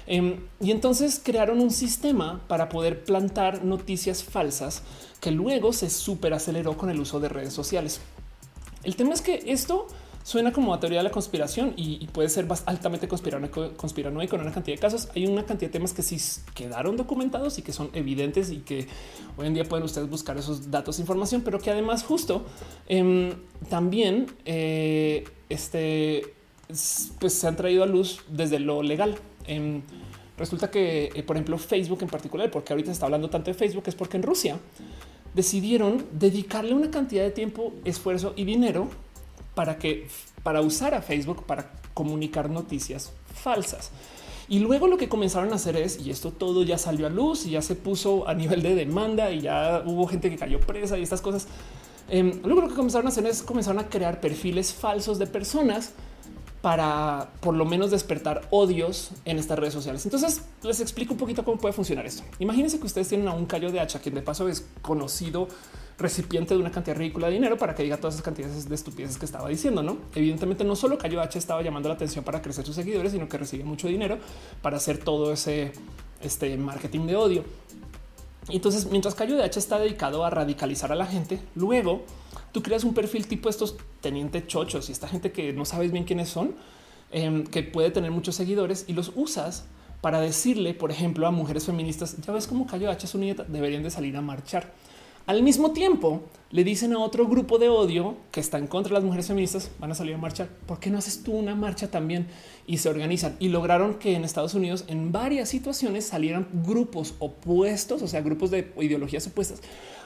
Em, 0.07 0.41
y 0.61 0.71
entonces 0.71 1.21
crearon 1.23 1.61
un 1.61 1.71
sistema 1.71 2.41
para 2.47 2.69
poder 2.69 3.05
plantar 3.05 3.65
noticias 3.65 4.23
falsas 4.23 4.83
que 5.21 5.33
luego 5.33 5.73
se 5.73 5.91
super 5.91 6.33
aceleró 6.33 6.77
con 6.77 6.91
el 6.91 7.01
uso 7.01 7.19
de 7.19 7.29
redes 7.29 7.53
sociales. 7.53 8.01
El 8.85 8.95
tema 8.95 9.15
es 9.15 9.23
que 9.23 9.43
esto 9.47 9.89
suena 10.27 10.53
como 10.53 10.75
a 10.75 10.81
teoría 10.81 10.99
de 10.99 11.05
la 11.05 11.13
conspiración 11.13 11.73
y, 11.77 12.05
puede 12.09 12.29
ser 12.29 12.49
altamente 12.67 13.07
conspiranoico 13.07 13.71
con 14.29 14.41
una 14.41 14.51
cantidad 14.51 14.77
de 14.77 14.81
casos. 14.81 15.09
Hay 15.15 15.25
una 15.25 15.45
cantidad 15.45 15.71
de 15.71 15.73
temas 15.73 15.93
que 15.93 16.03
sí 16.03 16.19
quedaron 16.53 16.97
documentados 16.97 17.59
y 17.59 17.63
que 17.63 17.73
son 17.73 17.91
evidentes 17.93 18.51
y 18.51 18.57
que 18.57 18.89
hoy 19.37 19.47
en 19.47 19.55
día 19.55 19.63
pueden 19.63 19.85
ustedes 19.85 20.11
buscar 20.11 20.37
esos 20.37 20.69
datos, 20.69 20.99
información, 20.99 21.43
pero 21.43 21.61
que 21.61 21.71
además 21.71 22.03
justo 22.03 22.45
em, 22.89 23.35
también 23.71 24.27
eh, 24.45 25.23
este, 25.49 26.35
pues 27.21 27.35
se 27.35 27.47
han 27.47 27.55
traído 27.55 27.85
a 27.85 27.87
luz 27.87 28.23
desde 28.29 28.59
lo 28.59 28.83
legal. 28.83 29.15
Em, 29.47 29.83
resulta 30.37 30.73
que, 30.73 31.13
eh, 31.15 31.23
por 31.23 31.37
ejemplo, 31.37 31.57
Facebook 31.57 32.03
en 32.03 32.09
particular, 32.09 32.51
porque 32.51 32.73
ahorita 32.73 32.91
está 32.91 33.07
hablando 33.07 33.31
tanto 33.31 33.53
de 33.53 33.55
Facebook, 33.55 33.85
es 33.87 33.95
porque 33.95 34.17
en 34.17 34.25
Rusia 34.25 34.59
decidieron 35.35 36.05
dedicarle 36.11 36.75
una 36.75 36.91
cantidad 36.91 37.23
de 37.23 37.31
tiempo, 37.31 37.75
esfuerzo 37.85 38.33
y 38.35 38.43
dinero 38.43 38.89
para 39.57 39.79
que 39.79 40.07
para 40.45 40.61
usar 40.61 40.95
a 40.95 41.03
Facebook 41.03 41.45
para 41.47 41.73
comunicar 41.95 42.51
noticias 42.51 43.11
falsas. 43.35 43.91
Y 44.49 44.61
luego 44.61 44.87
lo 44.87 44.97
que 44.97 45.09
comenzaron 45.09 45.53
a 45.53 45.57
hacer 45.57 45.77
es, 45.77 45.99
y 45.99 46.11
esto 46.11 46.31
todo 46.31 46.63
ya 46.63 46.79
salió 46.79 47.07
a 47.07 47.11
luz 47.11 47.47
y 47.47 47.51
ya 47.51 47.63
se 47.63 47.75
puso 47.75 48.29
a 48.29 48.35
nivel 48.35 48.63
de 48.63 48.77
demanda 48.77 49.33
y 49.33 49.41
ya 49.41 49.83
hubo 49.85 50.07
gente 50.07 50.31
que 50.31 50.37
cayó 50.37 50.61
presa 50.61 50.99
y 50.99 51.03
estas 51.03 51.21
cosas. 51.21 51.49
Eh, 52.11 52.39
luego 52.45 52.61
lo 52.61 52.69
que 52.69 52.75
comenzaron 52.75 53.07
a 53.07 53.09
hacer 53.09 53.27
es 53.27 53.43
comenzaron 53.43 53.81
a 53.81 53.89
crear 53.89 54.21
perfiles 54.21 54.73
falsos 54.73 55.19
de 55.19 55.27
personas 55.27 55.95
para 56.63 57.31
por 57.41 57.55
lo 57.55 57.65
menos 57.65 57.91
despertar 57.91 58.47
odios 58.51 59.11
en 59.25 59.39
estas 59.39 59.59
redes 59.59 59.75
sociales. 59.75 60.05
Entonces 60.05 60.43
les 60.63 60.81
explico 60.81 61.15
un 61.15 61.19
poquito 61.19 61.45
cómo 61.45 61.59
puede 61.59 61.73
funcionar 61.73 62.07
esto. 62.07 62.23
Imagínense 62.39 62.79
que 62.79 62.87
ustedes 62.87 63.09
tienen 63.09 63.27
a 63.27 63.33
un 63.33 63.47
callo 63.47 63.73
de 63.73 63.81
hacha, 63.81 64.01
quien 64.01 64.15
de 64.15 64.23
paso 64.23 64.49
es 64.49 64.67
conocido 64.83 65.49
recipiente 65.99 66.55
de 66.55 66.61
una 66.61 66.71
cantidad 66.71 66.97
ridícula 66.97 67.29
de 67.29 67.35
dinero 67.35 67.57
para 67.57 67.75
que 67.75 67.83
diga 67.83 67.97
todas 67.97 68.15
esas 68.15 68.25
cantidades 68.25 68.69
de 68.69 68.75
estupideces 68.75 69.17
que 69.17 69.25
estaba 69.25 69.49
diciendo. 69.49 69.83
No, 69.83 69.99
evidentemente 70.15 70.65
no 70.65 70.77
solo 70.77 70.99
Cayo 70.99 71.21
H 71.21 71.39
estaba 71.39 71.63
llamando 71.63 71.89
la 71.89 71.95
atención 71.95 72.25
para 72.25 72.43
crecer 72.43 72.67
sus 72.67 72.75
seguidores, 72.75 73.13
sino 73.13 73.29
que 73.29 73.39
recibe 73.39 73.65
mucho 73.65 73.89
dinero 73.89 74.19
para 74.63 74.77
hacer 74.77 74.99
todo 74.99 75.33
ese 75.33 75.73
este 76.21 76.57
marketing 76.57 77.07
de 77.07 77.17
odio. 77.17 77.45
Entonces, 78.49 78.87
mientras 78.91 79.15
Cayo 79.15 79.37
de 79.37 79.43
H 79.43 79.59
está 79.59 79.79
dedicado 79.79 80.25
a 80.25 80.31
radicalizar 80.31 80.93
a 80.93 80.95
la 80.95 81.07
gente, 81.07 81.41
luego 81.55 82.05
tú 82.53 82.63
creas 82.63 82.85
un 82.85 82.95
perfil 82.95 83.27
tipo 83.27 83.49
estos 83.49 83.77
teniente 84.01 84.47
chochos 84.47 84.89
y 84.89 84.93
esta 84.93 85.09
gente 85.09 85.33
que 85.33 85.53
no 85.53 85.65
sabes 85.65 85.91
bien 85.91 86.05
quiénes 86.05 86.29
son, 86.29 86.55
em, 87.11 87.45
que 87.45 87.63
puede 87.63 87.91
tener 87.91 88.11
muchos 88.11 88.37
seguidores 88.37 88.85
y 88.87 88.93
los 88.93 89.13
usas 89.17 89.65
para 90.01 90.21
decirle, 90.21 90.75
por 90.75 90.91
ejemplo, 90.91 91.27
a 91.27 91.31
mujeres 91.33 91.67
feministas, 91.67 92.17
ya 92.21 92.33
ves 92.33 92.47
cómo 92.47 92.67
Cayo 92.67 92.91
H 92.91 93.07
es 93.07 93.15
nieta, 93.17 93.45
deberían 93.45 93.83
de 93.83 93.91
salir 93.91 94.17
a 94.17 94.21
marchar. 94.21 94.73
Al 95.27 95.43
mismo 95.43 95.73
tiempo, 95.73 96.23
le 96.53 96.63
dicen 96.63 96.93
a 96.93 97.01
otro 97.01 97.27
grupo 97.27 97.59
de 97.59 97.69
odio 97.69 98.15
que 98.31 98.39
está 98.39 98.59
en 98.59 98.69
contra 98.69 98.91
de 98.91 98.95
las 98.95 99.03
mujeres 99.03 99.27
feministas, 99.27 99.73
van 99.81 99.91
a 99.91 99.97
salir 99.97 100.15
a 100.15 100.19
marchar. 100.19 100.47
¿Por 100.67 100.79
qué 100.79 100.89
no 100.89 100.99
haces 100.99 101.25
tú 101.25 101.33
una 101.33 101.57
marcha 101.57 101.91
también? 101.91 102.29
Y 102.65 102.77
se 102.77 102.89
organizan 102.89 103.35
y 103.41 103.49
lograron 103.49 103.95
que 103.95 104.15
en 104.15 104.25
Estados 104.25 104.55
Unidos 104.55 104.85
en 104.87 105.11
varias 105.11 105.49
situaciones 105.49 106.07
salieran 106.07 106.47
grupos 106.65 107.15
opuestos, 107.19 108.03
o 108.03 108.07
sea, 108.07 108.21
grupos 108.21 108.53
de 108.53 108.73
ideologías 108.81 109.27
opuestas 109.27 109.63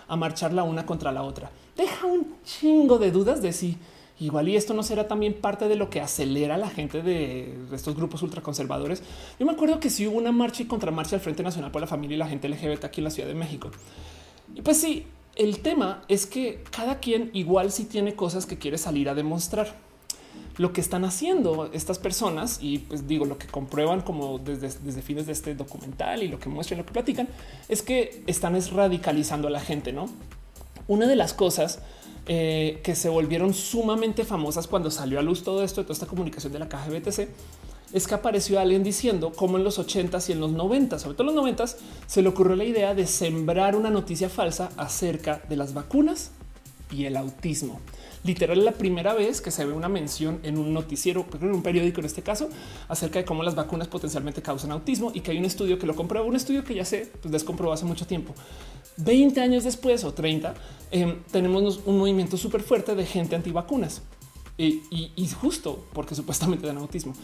a 0.08 0.16
marchar 0.16 0.54
la 0.54 0.62
una 0.62 0.86
contra 0.86 1.12
la 1.12 1.22
otra. 1.22 1.50
Deja 1.76 2.06
un 2.06 2.36
chingo 2.42 2.98
de 2.98 3.10
dudas 3.10 3.42
de 3.42 3.52
si 3.52 3.76
igual 4.20 4.48
y 4.48 4.56
esto 4.56 4.72
no 4.72 4.82
será 4.82 5.06
también 5.06 5.34
parte 5.34 5.68
de 5.68 5.76
lo 5.76 5.90
que 5.90 6.00
acelera 6.00 6.54
a 6.54 6.58
la 6.58 6.70
gente 6.70 7.02
de 7.02 7.58
estos 7.72 7.94
grupos 7.94 8.22
ultraconservadores. 8.22 9.02
Yo 9.38 9.44
me 9.44 9.52
acuerdo 9.52 9.80
que 9.80 9.90
si 9.90 10.06
hubo 10.06 10.16
una 10.16 10.32
marcha 10.32 10.62
y 10.62 10.66
contramarcha 10.66 11.16
al 11.16 11.20
Frente 11.20 11.42
Nacional 11.42 11.70
por 11.70 11.82
la 11.82 11.86
Familia 11.86 12.14
y 12.14 12.18
la 12.18 12.26
gente 12.28 12.48
LGBT 12.48 12.86
aquí 12.86 13.00
en 13.00 13.04
la 13.04 13.10
Ciudad 13.10 13.28
de 13.28 13.34
México. 13.34 13.70
Y 14.54 14.62
pues 14.62 14.80
sí, 14.80 15.06
el 15.36 15.60
tema 15.60 16.02
es 16.08 16.26
que 16.26 16.62
cada 16.70 16.98
quien 16.98 17.30
igual 17.32 17.72
si 17.72 17.84
tiene 17.84 18.14
cosas 18.14 18.46
que 18.46 18.58
quiere 18.58 18.78
salir 18.78 19.08
a 19.08 19.14
demostrar. 19.14 19.74
Lo 20.56 20.72
que 20.72 20.80
están 20.80 21.04
haciendo 21.04 21.70
estas 21.72 21.98
personas 21.98 22.58
y 22.60 22.78
pues 22.78 23.08
digo 23.08 23.24
lo 23.24 23.38
que 23.38 23.46
comprueban 23.46 24.02
como 24.02 24.38
desde, 24.38 24.68
desde 24.68 25.00
fines 25.00 25.26
de 25.26 25.32
este 25.32 25.54
documental 25.54 26.22
y 26.22 26.28
lo 26.28 26.38
que 26.38 26.50
muestran, 26.50 26.78
lo 26.78 26.84
que 26.84 26.92
platican 26.92 27.28
es 27.68 27.82
que 27.82 28.22
están 28.26 28.56
es 28.56 28.70
radicalizando 28.70 29.48
a 29.48 29.50
la 29.50 29.60
gente. 29.60 29.92
No 29.92 30.08
una 30.90 31.06
de 31.06 31.14
las 31.14 31.32
cosas 31.32 31.78
eh, 32.26 32.80
que 32.82 32.96
se 32.96 33.08
volvieron 33.08 33.54
sumamente 33.54 34.24
famosas 34.24 34.66
cuando 34.66 34.90
salió 34.90 35.20
a 35.20 35.22
luz 35.22 35.44
todo 35.44 35.62
esto, 35.62 35.82
toda 35.82 35.92
esta 35.92 36.06
comunicación 36.06 36.52
de 36.52 36.58
la 36.58 36.68
caja 36.68 36.90
BTC 36.90 37.28
es 37.92 38.06
que 38.06 38.14
apareció 38.14 38.60
alguien 38.60 38.82
diciendo 38.82 39.32
cómo 39.34 39.58
en 39.58 39.64
los 39.64 39.78
80s 39.78 40.28
y 40.28 40.32
en 40.32 40.40
los 40.40 40.52
90, 40.52 40.98
sobre 40.98 41.16
todo 41.16 41.30
en 41.30 41.36
los 41.36 41.44
90s, 41.44 41.76
se 42.06 42.22
le 42.22 42.28
ocurrió 42.28 42.56
la 42.56 42.64
idea 42.64 42.94
de 42.94 43.06
sembrar 43.06 43.74
una 43.76 43.90
noticia 43.90 44.28
falsa 44.28 44.70
acerca 44.76 45.42
de 45.48 45.56
las 45.56 45.74
vacunas 45.74 46.30
y 46.92 47.04
el 47.04 47.16
autismo. 47.16 47.80
Literal, 48.22 48.64
la 48.64 48.72
primera 48.72 49.14
vez 49.14 49.40
que 49.40 49.50
se 49.50 49.64
ve 49.64 49.72
una 49.72 49.88
mención 49.88 50.40
en 50.42 50.58
un 50.58 50.74
noticiero, 50.74 51.26
en 51.40 51.52
un 51.52 51.62
periódico 51.62 52.00
en 52.00 52.06
este 52.06 52.22
caso, 52.22 52.50
acerca 52.88 53.18
de 53.18 53.24
cómo 53.24 53.42
las 53.42 53.54
vacunas 53.54 53.88
potencialmente 53.88 54.42
causan 54.42 54.72
autismo 54.72 55.10
y 55.14 55.20
que 55.20 55.30
hay 55.30 55.38
un 55.38 55.46
estudio 55.46 55.78
que 55.78 55.86
lo 55.86 55.96
comprueba, 55.96 56.26
un 56.26 56.36
estudio 56.36 56.62
que 56.62 56.74
ya 56.74 56.84
se 56.84 57.10
pues, 57.20 57.32
descomprobó 57.32 57.72
hace 57.72 57.86
mucho 57.86 58.06
tiempo. 58.06 58.34
20 58.98 59.40
años 59.40 59.64
después 59.64 60.04
o 60.04 60.12
30, 60.12 60.54
eh, 60.90 61.18
tenemos 61.30 61.80
un 61.86 61.98
movimiento 61.98 62.36
súper 62.36 62.60
fuerte 62.60 62.94
de 62.94 63.06
gente 63.06 63.34
antivacunas 63.34 64.02
y, 64.58 64.82
y 64.90 65.28
justo 65.28 65.86
porque 65.94 66.14
supuestamente 66.14 66.66
dan 66.66 66.76
autismo. 66.76 67.14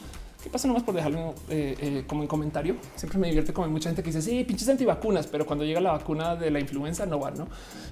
¿Qué 0.46 0.50
pasa 0.50 0.68
nomás 0.68 0.84
por 0.84 0.94
dejarlo 0.94 1.34
eh, 1.50 1.76
eh, 1.80 2.04
como 2.06 2.22
en 2.22 2.28
comentario? 2.28 2.76
Siempre 2.94 3.18
me 3.18 3.26
divierte 3.26 3.52
como 3.52 3.64
hay 3.64 3.72
mucha 3.72 3.88
gente 3.88 4.04
que 4.04 4.10
dice 4.10 4.22
sí, 4.22 4.44
pinches 4.44 4.68
antivacunas, 4.68 5.26
pero 5.26 5.44
cuando 5.44 5.64
llega 5.64 5.80
la 5.80 5.90
vacuna 5.90 6.36
de 6.36 6.52
la 6.52 6.60
influenza 6.60 7.04
no 7.04 7.18
van, 7.18 7.34
no? 7.36 7.48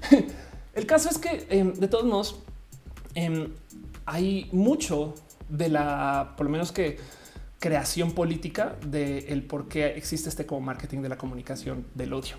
El 0.73 0.85
caso 0.85 1.09
es 1.09 1.17
que 1.17 1.47
em, 1.49 1.73
de 1.73 1.89
todos 1.89 2.05
modos 2.05 2.39
em, 3.13 3.49
hay 4.05 4.47
mucho 4.53 5.15
de 5.49 5.67
la, 5.67 6.35
por 6.37 6.45
lo 6.45 6.51
menos 6.53 6.71
que 6.71 6.97
creación 7.59 8.13
política 8.13 8.77
de 8.87 9.27
el 9.27 9.43
por 9.43 9.67
qué 9.67 9.87
existe 9.87 10.29
este 10.29 10.45
como 10.45 10.61
marketing 10.61 11.01
de 11.01 11.09
la 11.09 11.17
comunicación 11.17 11.85
del 11.93 12.13
odio. 12.13 12.37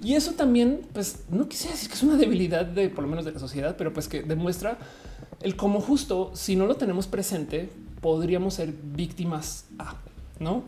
Y 0.00 0.14
eso 0.14 0.34
también, 0.34 0.86
pues 0.92 1.24
no 1.28 1.48
quisiera 1.48 1.72
decir 1.72 1.88
que 1.88 1.96
es 1.96 2.04
una 2.04 2.14
debilidad 2.16 2.66
de 2.66 2.88
por 2.88 3.02
lo 3.02 3.10
menos 3.10 3.24
de 3.24 3.32
la 3.32 3.40
sociedad, 3.40 3.74
pero 3.76 3.92
pues 3.92 4.06
que 4.06 4.22
demuestra 4.22 4.78
el 5.40 5.56
cómo 5.56 5.80
justo 5.80 6.30
si 6.34 6.54
no 6.54 6.66
lo 6.66 6.76
tenemos 6.76 7.08
presente, 7.08 7.68
podríamos 8.02 8.54
ser 8.54 8.74
víctimas 8.82 9.64
a, 9.78 9.94
¿no? 10.38 10.64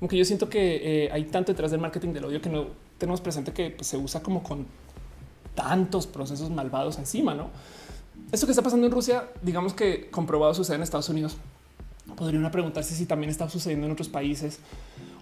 Aunque 0.00 0.16
yo 0.16 0.24
siento 0.24 0.48
que 0.48 1.04
eh, 1.04 1.12
hay 1.12 1.24
tanto 1.26 1.52
detrás 1.52 1.70
del 1.70 1.80
marketing 1.80 2.08
del 2.08 2.24
odio 2.24 2.40
que 2.40 2.50
no 2.50 2.66
tenemos 2.98 3.20
presente 3.20 3.52
que 3.52 3.70
pues, 3.70 3.86
se 3.86 3.96
usa 3.96 4.20
como 4.20 4.42
con 4.42 4.66
tantos 5.54 6.08
procesos 6.08 6.50
malvados 6.50 6.98
encima, 6.98 7.34
¿no? 7.34 7.50
Esto 8.32 8.46
que 8.46 8.52
está 8.52 8.62
pasando 8.62 8.86
en 8.86 8.92
Rusia, 8.92 9.28
digamos 9.42 9.74
que 9.74 10.10
comprobado 10.10 10.54
sucede 10.54 10.76
en 10.76 10.82
Estados 10.82 11.08
Unidos. 11.08 11.36
Podrían 12.16 12.50
preguntarse 12.50 12.94
si 12.94 13.06
también 13.06 13.30
está 13.30 13.48
sucediendo 13.48 13.86
en 13.86 13.92
otros 13.92 14.08
países 14.08 14.58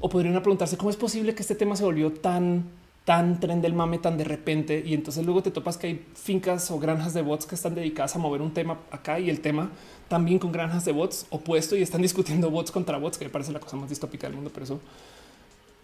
o 0.01 0.09
podrían 0.09 0.40
preguntarse 0.40 0.76
cómo 0.76 0.90
es 0.90 0.96
posible 0.96 1.34
que 1.34 1.42
este 1.42 1.55
tema 1.55 1.76
se 1.76 1.84
volvió 1.84 2.12
tan 2.12 2.64
tan 3.05 3.40
tren 3.40 3.61
del 3.61 3.72
mame 3.72 3.98
tan 3.98 4.18
de 4.18 4.24
repente 4.24 4.82
y 4.86 4.94
entonces 4.94 5.24
luego 5.24 5.42
te 5.42 5.51
topas 5.51 5.78
que 5.78 5.86
hay 5.88 6.07
fincas 6.14 6.70
o 6.70 6.78
granjas 6.78 7.14
de 7.14 7.22
bots 7.22 7.46
que 7.46 7.55
están 7.55 7.74
dedicadas 7.74 8.14
a 8.14 8.18
mover 8.18 8.42
un 8.42 8.53
tema 8.53 8.78
acá 8.90 9.18
y 9.18 9.30
el 9.30 9.40
tema 9.40 9.70
también 10.11 10.40
con 10.40 10.50
granjas 10.50 10.84
de 10.84 10.90
bots 10.90 11.26
opuesto 11.30 11.76
y 11.76 11.82
están 11.82 12.02
discutiendo 12.02 12.50
bots 12.50 12.72
contra 12.72 12.98
bots, 12.98 13.16
que 13.16 13.26
me 13.26 13.30
parece 13.30 13.52
la 13.52 13.61
cosa 13.61 13.76
más 13.76 13.88
distópica 13.88 14.26
del 14.26 14.34
mundo, 14.34 14.50
pero 14.52 14.64
eso 14.64 14.80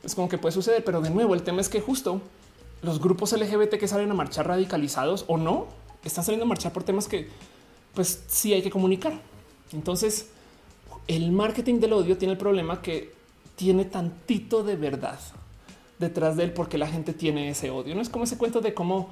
es 0.03 0.17
como 0.17 0.29
que 0.29 0.37
puede 0.37 0.53
suceder. 0.53 0.83
Pero 0.83 1.01
de 1.01 1.11
nuevo, 1.11 1.33
el 1.37 1.45
tema 1.45 1.61
es 1.61 1.69
que 1.69 1.81
justo 1.81 2.21
los 2.83 3.01
grupos 3.01 3.31
LGBT 3.31 3.77
que 3.77 3.87
salen 3.87 4.11
a 4.11 4.15
marchar 4.15 4.49
radicalizados 4.49 5.27
o 5.29 5.37
no, 5.37 5.69
están 6.03 6.25
saliendo 6.25 6.45
a 6.45 6.49
marchar 6.49 6.73
por 6.73 6.83
temas 6.83 7.07
que 7.07 7.29
pues 7.95 8.25
sí 8.27 8.53
hay 8.53 8.63
que 8.63 8.71
comunicar. 8.71 9.13
Entonces, 9.73 10.31
el 11.07 11.31
marketing 11.31 11.79
del 11.79 11.93
odio 11.93 12.19
tiene 12.19 12.33
el 12.33 12.39
problema 12.39 12.83
que 12.83 13.15
tiene 13.55 13.85
tantito 13.85 14.65
de 14.65 14.75
verdad 14.75 15.21
detrás 16.01 16.37
de 16.37 16.43
él 16.43 16.53
porque 16.53 16.79
la 16.79 16.89
gente 16.89 17.13
tiene 17.13 17.49
ese 17.49 17.71
odio. 17.71 17.95
No 17.95 18.03
es 18.03 18.09
como 18.09 18.25
ese 18.25 18.37
cuento 18.37 18.61
de 18.61 18.75
cómo 18.75 19.09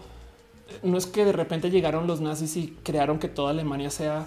eh, 0.69 0.81
no 0.83 0.99
es 0.99 1.07
que 1.07 1.25
de 1.25 1.33
repente 1.33 1.71
llegaron 1.71 2.09
los 2.09 2.21
nazis 2.21 2.57
y 2.57 2.77
crearon 2.83 3.21
que 3.21 3.29
toda 3.29 3.51
Alemania 3.51 3.91
sea 3.91 4.27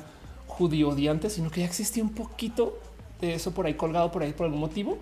judío 0.58 0.90
odiante, 0.90 1.30
sino 1.30 1.52
que 1.52 1.62
ya 1.62 1.66
existía 1.66 2.04
un 2.04 2.14
poquito 2.14 2.80
de 3.22 3.34
eso 3.34 3.52
por 3.52 3.66
ahí 3.66 3.74
colgado 3.74 4.12
por 4.12 4.24
ahí 4.24 4.34
por 4.34 4.46
algún 4.46 4.60
motivo 4.60 4.98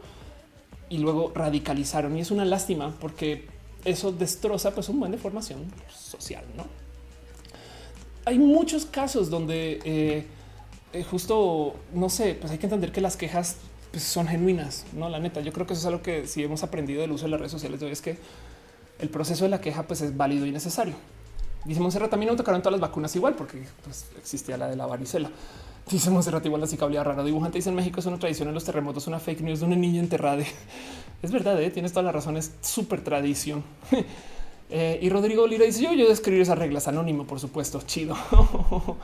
y 0.90 0.98
luego 0.98 1.32
radicalizaron. 1.34 2.18
Y 2.18 2.22
es 2.22 2.32
una 2.32 2.46
lástima 2.46 2.94
porque 3.00 3.48
eso 3.84 4.12
destroza 4.12 4.74
pues 4.74 4.90
un 4.90 5.00
buen 5.00 5.12
de 5.12 5.18
formación 5.18 5.60
social. 5.94 6.44
No 6.56 6.66
hay 8.26 8.40
muchos 8.40 8.86
casos 8.86 9.30
donde 9.30 9.80
eh, 9.86 10.26
eh, 10.94 11.04
justo 11.04 11.76
no 11.94 12.10
sé, 12.10 12.36
pues 12.36 12.52
hay 12.52 12.58
que 12.58 12.66
entender 12.66 12.92
que 12.92 13.02
las 13.02 13.16
quejas 13.16 13.58
pues, 13.92 14.04
son 14.04 14.28
genuinas, 14.28 14.86
no 14.94 15.10
la 15.10 15.20
neta. 15.20 15.42
Yo 15.42 15.54
creo 15.54 15.68
que 15.68 15.74
eso 15.74 15.82
es 15.82 15.86
algo 15.86 16.02
que 16.02 16.28
si 16.28 16.44
hemos 16.44 16.64
aprendido 16.64 17.02
del 17.02 17.12
uso 17.12 17.26
de 17.26 17.32
las 17.32 17.40
redes 17.40 17.52
sociales 17.52 17.82
hoy 17.82 17.92
es 17.92 18.02
que 18.02 18.18
el 19.00 19.10
proceso 19.10 19.44
de 19.46 19.52
la 19.52 19.62
queja 19.62 19.84
pues 19.84 20.02
es 20.02 20.18
válido 20.18 20.46
y 20.46 20.52
necesario. 20.52 20.96
Dice 21.66 21.80
Monserrat, 21.80 22.12
también 22.12 22.32
no 22.32 22.38
tocaron 22.38 22.62
todas 22.62 22.80
las 22.80 22.82
vacunas 22.82 23.16
igual 23.16 23.34
porque 23.34 23.64
pues, 23.84 24.06
existía 24.18 24.56
la 24.56 24.68
de 24.68 24.76
la 24.76 24.86
varicela. 24.86 25.30
Dice 25.90 26.10
Monserrat, 26.10 26.46
igual 26.46 26.62
la 26.62 26.68
cicabilidad 26.68 27.04
rara. 27.04 27.24
Dibujante 27.24 27.58
dice 27.58 27.70
en 27.70 27.76
México 27.76 28.00
es 28.00 28.06
una 28.06 28.20
tradición 28.20 28.48
en 28.48 28.54
los 28.54 28.64
terremotos, 28.64 29.08
una 29.08 29.20
fake 29.20 29.42
news 29.42 29.60
de 29.60 29.66
una 29.66 29.76
niña 29.76 30.00
enterrada. 30.00 30.44
Es 31.22 31.32
verdad, 31.32 31.60
¿eh? 31.60 31.72
tienes 31.72 31.92
toda 31.92 32.04
la 32.04 32.12
razón, 32.12 32.38
es 32.38 32.54
súper 32.62 33.04
tradición. 33.04 33.64
Eh, 34.72 34.98
y 35.00 35.10
Rodrigo 35.10 35.46
Lira 35.46 35.64
dice 35.64 35.84
yo, 35.84 35.94
yo 35.94 36.12
escribir 36.12 36.42
esas 36.42 36.58
reglas 36.58 36.88
anónimo, 36.88 37.28
por 37.28 37.40
supuesto. 37.40 37.84
Chido. 37.86 38.16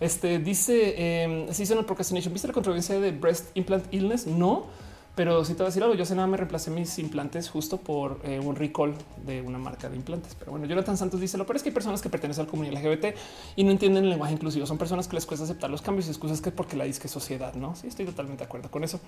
este 0.00 0.38
dice 0.38 0.94
eh, 0.96 1.48
seasonal 1.50 1.84
procrastination. 1.84 2.32
¿Viste 2.32 2.46
la 2.46 2.54
controversia 2.54 3.00
de 3.00 3.10
breast 3.10 3.48
implant 3.54 3.92
illness? 3.92 4.28
No, 4.28 4.66
pero 5.14 5.44
si 5.44 5.52
te 5.52 5.58
voy 5.58 5.66
a 5.66 5.68
decir 5.68 5.82
algo, 5.82 5.94
yo 5.94 6.04
sé 6.04 6.14
nada, 6.14 6.26
me 6.28 6.36
reemplacé 6.36 6.70
mis 6.70 6.98
implantes 6.98 7.50
justo 7.50 7.78
por 7.78 8.20
eh, 8.24 8.38
un 8.38 8.56
recall 8.56 8.94
de 9.26 9.42
una 9.42 9.58
marca 9.58 9.88
de 9.88 9.96
implantes. 9.96 10.34
Pero 10.38 10.52
bueno, 10.52 10.66
Jonathan 10.66 10.96
Santos 10.96 11.20
dice 11.20 11.36
lo 11.36 11.44
peor 11.46 11.56
es 11.56 11.62
que 11.62 11.70
hay 11.70 11.74
personas 11.74 12.00
que 12.00 12.08
pertenecen 12.08 12.42
a 12.42 12.44
la 12.46 12.50
comunidad 12.50 12.80
LGBT 12.80 13.16
y 13.56 13.64
no 13.64 13.70
entienden 13.70 14.04
el 14.04 14.10
lenguaje 14.10 14.32
inclusivo. 14.34 14.66
Son 14.66 14.78
personas 14.78 15.08
que 15.08 15.16
les 15.16 15.26
cuesta 15.26 15.44
aceptar 15.44 15.68
los 15.68 15.82
cambios 15.82 16.06
y 16.06 16.10
excusas 16.10 16.40
que 16.40 16.52
porque 16.52 16.76
la 16.76 16.84
disque 16.84 17.08
sociedad. 17.08 17.54
No, 17.54 17.74
sí, 17.74 17.88
estoy 17.88 18.06
totalmente 18.06 18.44
de 18.44 18.46
acuerdo 18.46 18.70
con 18.70 18.84
eso. 18.84 19.00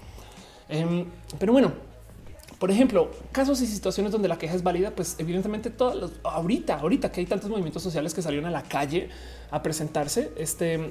Em, 0.69 1.07
pero 1.39 1.53
bueno, 1.53 1.73
por 2.59 2.70
ejemplo, 2.70 3.11
casos 3.33 3.61
y 3.61 3.66
situaciones 3.66 4.12
donde 4.12 4.29
la 4.29 4.39
queja 4.39 4.55
es 4.55 4.62
válida, 4.62 4.91
pues 4.91 5.16
evidentemente 5.19 5.70
todos 5.70 5.97
los 5.97 6.12
ahorita, 6.24 6.79
ahorita 6.79 7.11
que 7.11 7.20
hay 7.20 7.27
tantos 7.27 7.49
movimientos 7.49 7.83
sociales 7.83 8.12
que 8.15 8.23
salieron 8.23 8.47
a 8.47 8.51
la 8.51 8.62
calle 8.62 9.09
a 9.51 9.62
presentarse, 9.62 10.33
este, 10.37 10.91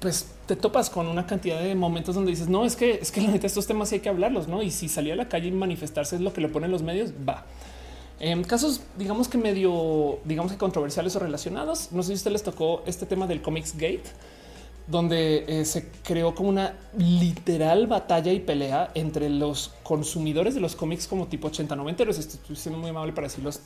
pues 0.00 0.26
te 0.50 0.56
topas 0.56 0.90
con 0.90 1.06
una 1.06 1.28
cantidad 1.28 1.60
de 1.62 1.76
momentos 1.76 2.16
donde 2.16 2.32
dices, 2.32 2.48
no, 2.48 2.64
es 2.64 2.74
que 2.74 2.98
es 3.00 3.12
que 3.12 3.20
la 3.20 3.30
neta 3.30 3.46
estos 3.46 3.68
temas 3.68 3.92
hay 3.92 4.00
que 4.00 4.08
hablarlos, 4.08 4.48
¿no? 4.48 4.64
Y 4.64 4.72
si 4.72 4.88
salir 4.88 5.12
a 5.12 5.16
la 5.16 5.28
calle 5.28 5.46
y 5.46 5.52
manifestarse 5.52 6.16
es 6.16 6.22
lo 6.22 6.32
que 6.32 6.40
le 6.40 6.48
ponen 6.48 6.72
los 6.72 6.82
medios, 6.82 7.12
va. 7.12 7.46
En 8.18 8.42
casos, 8.42 8.80
digamos 8.98 9.28
que 9.28 9.38
medio, 9.38 10.18
digamos 10.24 10.50
que 10.50 10.58
controversiales 10.58 11.14
o 11.14 11.20
relacionados, 11.20 11.92
no 11.92 12.02
sé 12.02 12.08
si 12.08 12.14
usted 12.14 12.32
les 12.32 12.42
tocó 12.42 12.82
este 12.86 13.06
tema 13.06 13.28
del 13.28 13.42
Comics 13.42 13.74
Gate, 13.74 14.02
donde 14.88 15.44
eh, 15.46 15.64
se 15.64 15.88
creó 16.02 16.34
como 16.34 16.48
una 16.48 16.74
literal 16.98 17.86
batalla 17.86 18.32
y 18.32 18.40
pelea 18.40 18.90
entre 18.96 19.30
los 19.30 19.72
consumidores 19.84 20.56
de 20.56 20.60
los 20.60 20.74
cómics 20.74 21.06
como 21.06 21.28
tipo 21.28 21.46
80 21.46 21.76
90 21.76 22.02
Estoy 22.02 22.56
siendo 22.56 22.80
muy 22.80 22.90
amable 22.90 23.12
para 23.12 23.28
decir 23.28 23.44
los 23.44 23.60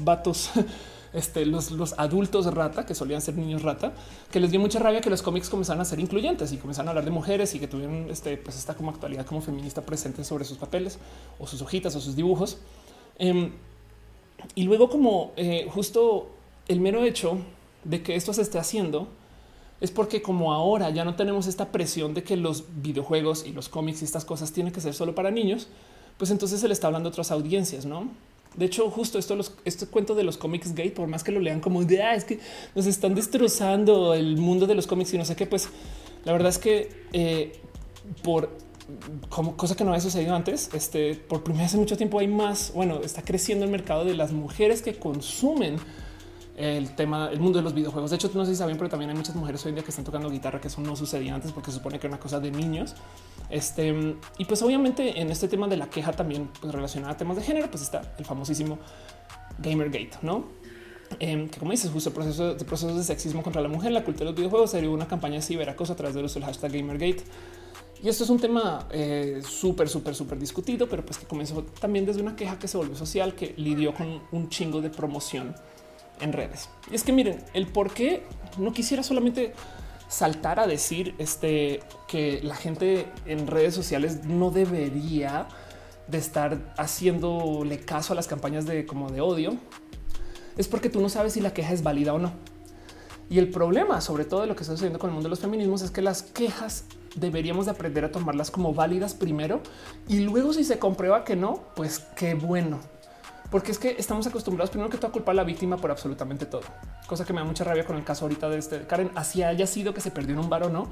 vatos, 0.00 0.50
este, 1.12 1.46
los, 1.46 1.70
los 1.70 1.98
adultos 1.98 2.52
rata, 2.52 2.86
que 2.86 2.94
solían 2.94 3.20
ser 3.20 3.36
niños 3.36 3.62
rata, 3.62 3.92
que 4.30 4.40
les 4.40 4.50
dio 4.50 4.60
mucha 4.60 4.78
rabia 4.78 5.00
que 5.00 5.10
los 5.10 5.22
cómics 5.22 5.48
comenzaran 5.48 5.80
a 5.80 5.84
ser 5.84 6.00
incluyentes 6.00 6.52
y 6.52 6.56
comenzaron 6.58 6.88
a 6.88 6.90
hablar 6.90 7.04
de 7.04 7.10
mujeres 7.10 7.54
y 7.54 7.58
que 7.58 7.68
tuvieron 7.68 8.10
este, 8.10 8.36
pues 8.36 8.56
esta 8.56 8.74
como 8.74 8.90
actualidad 8.90 9.26
como 9.26 9.40
feminista 9.40 9.82
presente 9.82 10.24
sobre 10.24 10.44
sus 10.44 10.58
papeles 10.58 10.98
o 11.38 11.46
sus 11.46 11.62
hojitas 11.62 11.94
o 11.96 12.00
sus 12.00 12.16
dibujos. 12.16 12.58
Em, 13.18 13.52
y 14.54 14.64
luego 14.64 14.90
como 14.90 15.32
eh, 15.36 15.68
justo 15.72 16.30
el 16.68 16.80
mero 16.80 17.04
hecho 17.04 17.38
de 17.84 18.02
que 18.02 18.16
esto 18.16 18.32
se 18.32 18.42
esté 18.42 18.58
haciendo, 18.58 19.08
es 19.80 19.90
porque 19.90 20.22
como 20.22 20.52
ahora 20.52 20.90
ya 20.90 21.04
no 21.04 21.16
tenemos 21.16 21.46
esta 21.46 21.70
presión 21.70 22.14
de 22.14 22.22
que 22.22 22.36
los 22.36 22.64
videojuegos 22.82 23.44
y 23.46 23.52
los 23.52 23.68
cómics 23.68 24.02
y 24.02 24.04
estas 24.04 24.24
cosas 24.24 24.52
tienen 24.52 24.72
que 24.72 24.80
ser 24.80 24.94
solo 24.94 25.14
para 25.14 25.30
niños, 25.30 25.68
pues 26.18 26.30
entonces 26.30 26.60
se 26.60 26.68
le 26.68 26.74
está 26.74 26.86
hablando 26.86 27.08
a 27.08 27.10
otras 27.10 27.30
audiencias, 27.30 27.84
¿no? 27.84 28.08
De 28.56 28.64
hecho, 28.66 28.90
justo 28.90 29.18
esto, 29.18 29.36
los, 29.36 29.52
este 29.64 29.86
cuento 29.86 30.14
de 30.14 30.24
los 30.24 30.36
cómics 30.36 30.74
gay, 30.74 30.90
por 30.90 31.08
más 31.08 31.22
que 31.22 31.32
lo 31.32 31.40
lean 31.40 31.60
como 31.60 31.84
de 31.84 32.02
ah, 32.02 32.14
es 32.14 32.24
que 32.24 32.38
nos 32.74 32.86
están 32.86 33.14
destrozando 33.14 34.14
el 34.14 34.38
mundo 34.38 34.66
de 34.66 34.74
los 34.74 34.86
cómics 34.86 35.12
y 35.14 35.18
no 35.18 35.24
sé 35.24 35.36
qué, 35.36 35.46
pues 35.46 35.68
la 36.24 36.32
verdad 36.32 36.48
es 36.48 36.58
que 36.58 37.04
eh, 37.12 37.52
por 38.22 38.50
como 39.28 39.56
cosa 39.56 39.74
que 39.74 39.84
no 39.84 39.90
había 39.90 40.00
sucedido 40.00 40.34
antes, 40.34 40.70
este 40.72 41.14
por 41.14 41.42
primera 41.42 41.64
vez 41.64 41.74
en 41.74 41.80
mucho 41.80 41.96
tiempo 41.96 42.18
hay 42.18 42.28
más. 42.28 42.72
Bueno, 42.74 43.00
está 43.02 43.22
creciendo 43.22 43.64
el 43.64 43.70
mercado 43.70 44.04
de 44.04 44.14
las 44.14 44.32
mujeres 44.32 44.80
que 44.80 44.94
consumen 44.94 45.76
el 46.56 46.94
tema, 46.94 47.28
el 47.30 47.38
mundo 47.38 47.58
de 47.58 47.62
los 47.62 47.74
videojuegos. 47.74 48.10
De 48.10 48.16
hecho, 48.16 48.30
no 48.34 48.44
sé 48.44 48.52
si 48.52 48.56
saben, 48.56 48.78
pero 48.78 48.88
también 48.88 49.10
hay 49.10 49.16
muchas 49.16 49.34
mujeres 49.34 49.64
hoy 49.64 49.70
en 49.70 49.76
día 49.76 49.84
que 49.84 49.90
están 49.90 50.04
tocando 50.04 50.30
guitarra, 50.30 50.60
que 50.60 50.68
eso 50.68 50.80
no 50.80 50.96
sucedía 50.96 51.34
antes 51.34 51.52
porque 51.52 51.70
se 51.70 51.76
supone 51.76 51.98
que 51.98 52.06
era 52.06 52.14
una 52.14 52.22
cosa 52.22 52.40
de 52.40 52.50
niños. 52.50 52.94
Este 53.50 54.16
y 54.38 54.44
pues 54.46 54.62
obviamente 54.62 55.20
en 55.20 55.30
este 55.30 55.48
tema 55.48 55.68
de 55.68 55.76
la 55.76 55.88
queja 55.88 56.12
también 56.12 56.48
pues, 56.60 56.72
relacionada 56.72 57.12
a 57.12 57.16
temas 57.16 57.36
de 57.36 57.42
género, 57.42 57.70
pues 57.70 57.82
está 57.82 58.14
el 58.18 58.24
famosísimo 58.24 58.78
Gamergate, 59.58 60.18
no? 60.22 60.44
Em, 61.20 61.48
que 61.48 61.58
como 61.60 61.70
dices, 61.70 61.90
justo 61.90 62.12
proceso 62.12 62.54
de 62.54 62.64
procesos 62.64 62.96
de 62.96 63.04
sexismo 63.04 63.42
contra 63.42 63.62
la 63.62 63.68
mujer, 63.68 63.92
la 63.92 64.02
cultura 64.02 64.24
de 64.24 64.30
los 64.32 64.36
videojuegos, 64.36 64.70
se 64.70 64.80
dio 64.80 64.92
una 64.92 65.06
campaña 65.06 65.36
de 65.36 65.42
ciberacoso 65.42 65.92
a 65.92 65.96
través 65.96 66.14
del 66.14 66.24
uso 66.24 66.40
del 66.40 66.46
hashtag 66.46 66.72
Gamergate. 66.72 67.22
Y 68.02 68.08
esto 68.08 68.24
es 68.24 68.30
un 68.30 68.38
tema 68.38 68.86
eh, 68.90 69.40
súper, 69.46 69.88
súper, 69.88 70.14
súper 70.14 70.38
discutido, 70.38 70.88
pero 70.88 71.04
pues 71.04 71.18
que 71.18 71.26
comenzó 71.26 71.62
también 71.80 72.04
desde 72.04 72.20
una 72.20 72.34
queja 72.36 72.58
que 72.58 72.68
se 72.68 72.76
volvió 72.76 72.96
social, 72.96 73.34
que 73.34 73.54
lidió 73.56 73.94
con 73.94 74.20
un 74.32 74.48
chingo 74.48 74.80
de 74.80 74.90
promoción 74.90 75.54
en 76.20 76.32
redes. 76.32 76.68
Y 76.90 76.94
es 76.94 77.04
que 77.04 77.12
miren, 77.12 77.42
el 77.54 77.66
por 77.66 77.92
qué 77.92 78.24
no 78.58 78.72
quisiera 78.72 79.02
solamente 79.02 79.52
saltar 80.08 80.60
a 80.60 80.66
decir 80.66 81.14
este, 81.18 81.80
que 82.06 82.40
la 82.42 82.54
gente 82.54 83.06
en 83.26 83.46
redes 83.46 83.74
sociales 83.74 84.24
no 84.24 84.50
debería 84.50 85.48
de 86.06 86.18
estar 86.18 86.74
haciéndole 86.76 87.80
caso 87.80 88.12
a 88.12 88.16
las 88.16 88.28
campañas 88.28 88.66
de 88.66 88.86
como 88.86 89.10
de 89.10 89.20
odio, 89.20 89.56
es 90.56 90.68
porque 90.68 90.88
tú 90.88 91.00
no 91.00 91.08
sabes 91.08 91.32
si 91.32 91.40
la 91.40 91.52
queja 91.52 91.72
es 91.72 91.82
válida 91.82 92.14
o 92.14 92.18
no. 92.18 92.32
Y 93.28 93.38
el 93.40 93.50
problema, 93.50 94.00
sobre 94.00 94.24
todo 94.24 94.42
de 94.42 94.46
lo 94.46 94.54
que 94.54 94.62
está 94.62 94.74
sucediendo 94.74 95.00
con 95.00 95.10
el 95.10 95.14
mundo 95.14 95.26
de 95.26 95.30
los 95.30 95.40
feminismos, 95.40 95.82
es 95.82 95.90
que 95.90 96.00
las 96.00 96.22
quejas 96.22 96.84
deberíamos 97.16 97.64
de 97.64 97.72
aprender 97.72 98.04
a 98.04 98.12
tomarlas 98.12 98.50
como 98.50 98.72
válidas 98.72 99.14
primero 99.14 99.62
y 100.06 100.20
luego 100.20 100.52
si 100.52 100.62
se 100.62 100.78
comprueba 100.78 101.24
que 101.24 101.34
no, 101.34 101.64
pues 101.74 101.98
qué 102.14 102.34
bueno 102.34 102.78
porque 103.50 103.72
es 103.72 103.78
que 103.78 103.96
estamos 103.98 104.26
acostumbrados 104.26 104.70
primero 104.70 104.90
que 104.90 104.96
todo 104.96 105.08
a 105.08 105.12
culpar 105.12 105.32
a 105.32 105.36
la 105.36 105.44
víctima 105.44 105.76
por 105.76 105.90
absolutamente 105.90 106.46
todo, 106.46 106.62
cosa 107.06 107.24
que 107.24 107.32
me 107.32 107.40
da 107.40 107.44
mucha 107.46 107.64
rabia 107.64 107.84
con 107.84 107.96
el 107.96 108.04
caso 108.04 108.24
ahorita 108.24 108.48
de 108.48 108.58
este 108.58 108.86
Karen, 108.86 109.10
así 109.14 109.42
haya 109.42 109.66
sido 109.66 109.94
que 109.94 110.00
se 110.00 110.10
perdió 110.10 110.34
en 110.34 110.40
un 110.40 110.48
bar 110.48 110.64
o 110.64 110.70
no. 110.70 110.88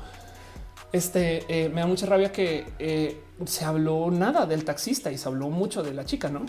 Este 0.92 1.44
eh, 1.48 1.68
me 1.70 1.80
da 1.80 1.88
mucha 1.88 2.06
rabia 2.06 2.30
que 2.30 2.66
eh, 2.78 3.20
se 3.46 3.64
habló 3.64 4.10
nada 4.12 4.46
del 4.46 4.64
taxista 4.64 5.10
y 5.10 5.18
se 5.18 5.28
habló 5.28 5.50
mucho 5.50 5.82
de 5.82 5.92
la 5.92 6.04
chica, 6.04 6.28
no? 6.28 6.42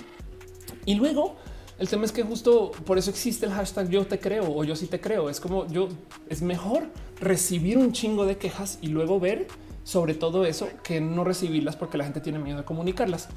Y 0.85 0.95
luego 0.95 1.35
el 1.77 1.89
tema 1.89 2.05
es 2.05 2.11
que 2.11 2.23
justo 2.23 2.71
por 2.85 2.97
eso 2.97 3.09
existe 3.09 3.45
el 3.45 3.51
hashtag 3.51 3.89
yo 3.89 4.05
te 4.05 4.19
creo 4.19 4.55
o 4.55 4.63
yo 4.63 4.75
sí 4.75 4.87
te 4.87 5.01
creo. 5.01 5.29
Es 5.29 5.39
como 5.39 5.67
yo 5.67 5.89
es 6.29 6.41
mejor 6.41 6.87
recibir 7.19 7.77
un 7.77 7.91
chingo 7.91 8.25
de 8.25 8.37
quejas 8.37 8.77
y 8.81 8.87
luego 8.87 9.19
ver 9.19 9.47
sobre 9.83 10.13
todo 10.13 10.45
eso 10.45 10.69
que 10.83 11.01
no 11.01 11.23
recibirlas 11.23 11.75
porque 11.75 11.97
la 11.97 12.05
gente 12.05 12.21
tiene 12.21 12.39
miedo 12.39 12.59
de 12.59 12.65
comunicarlas. 12.65 13.27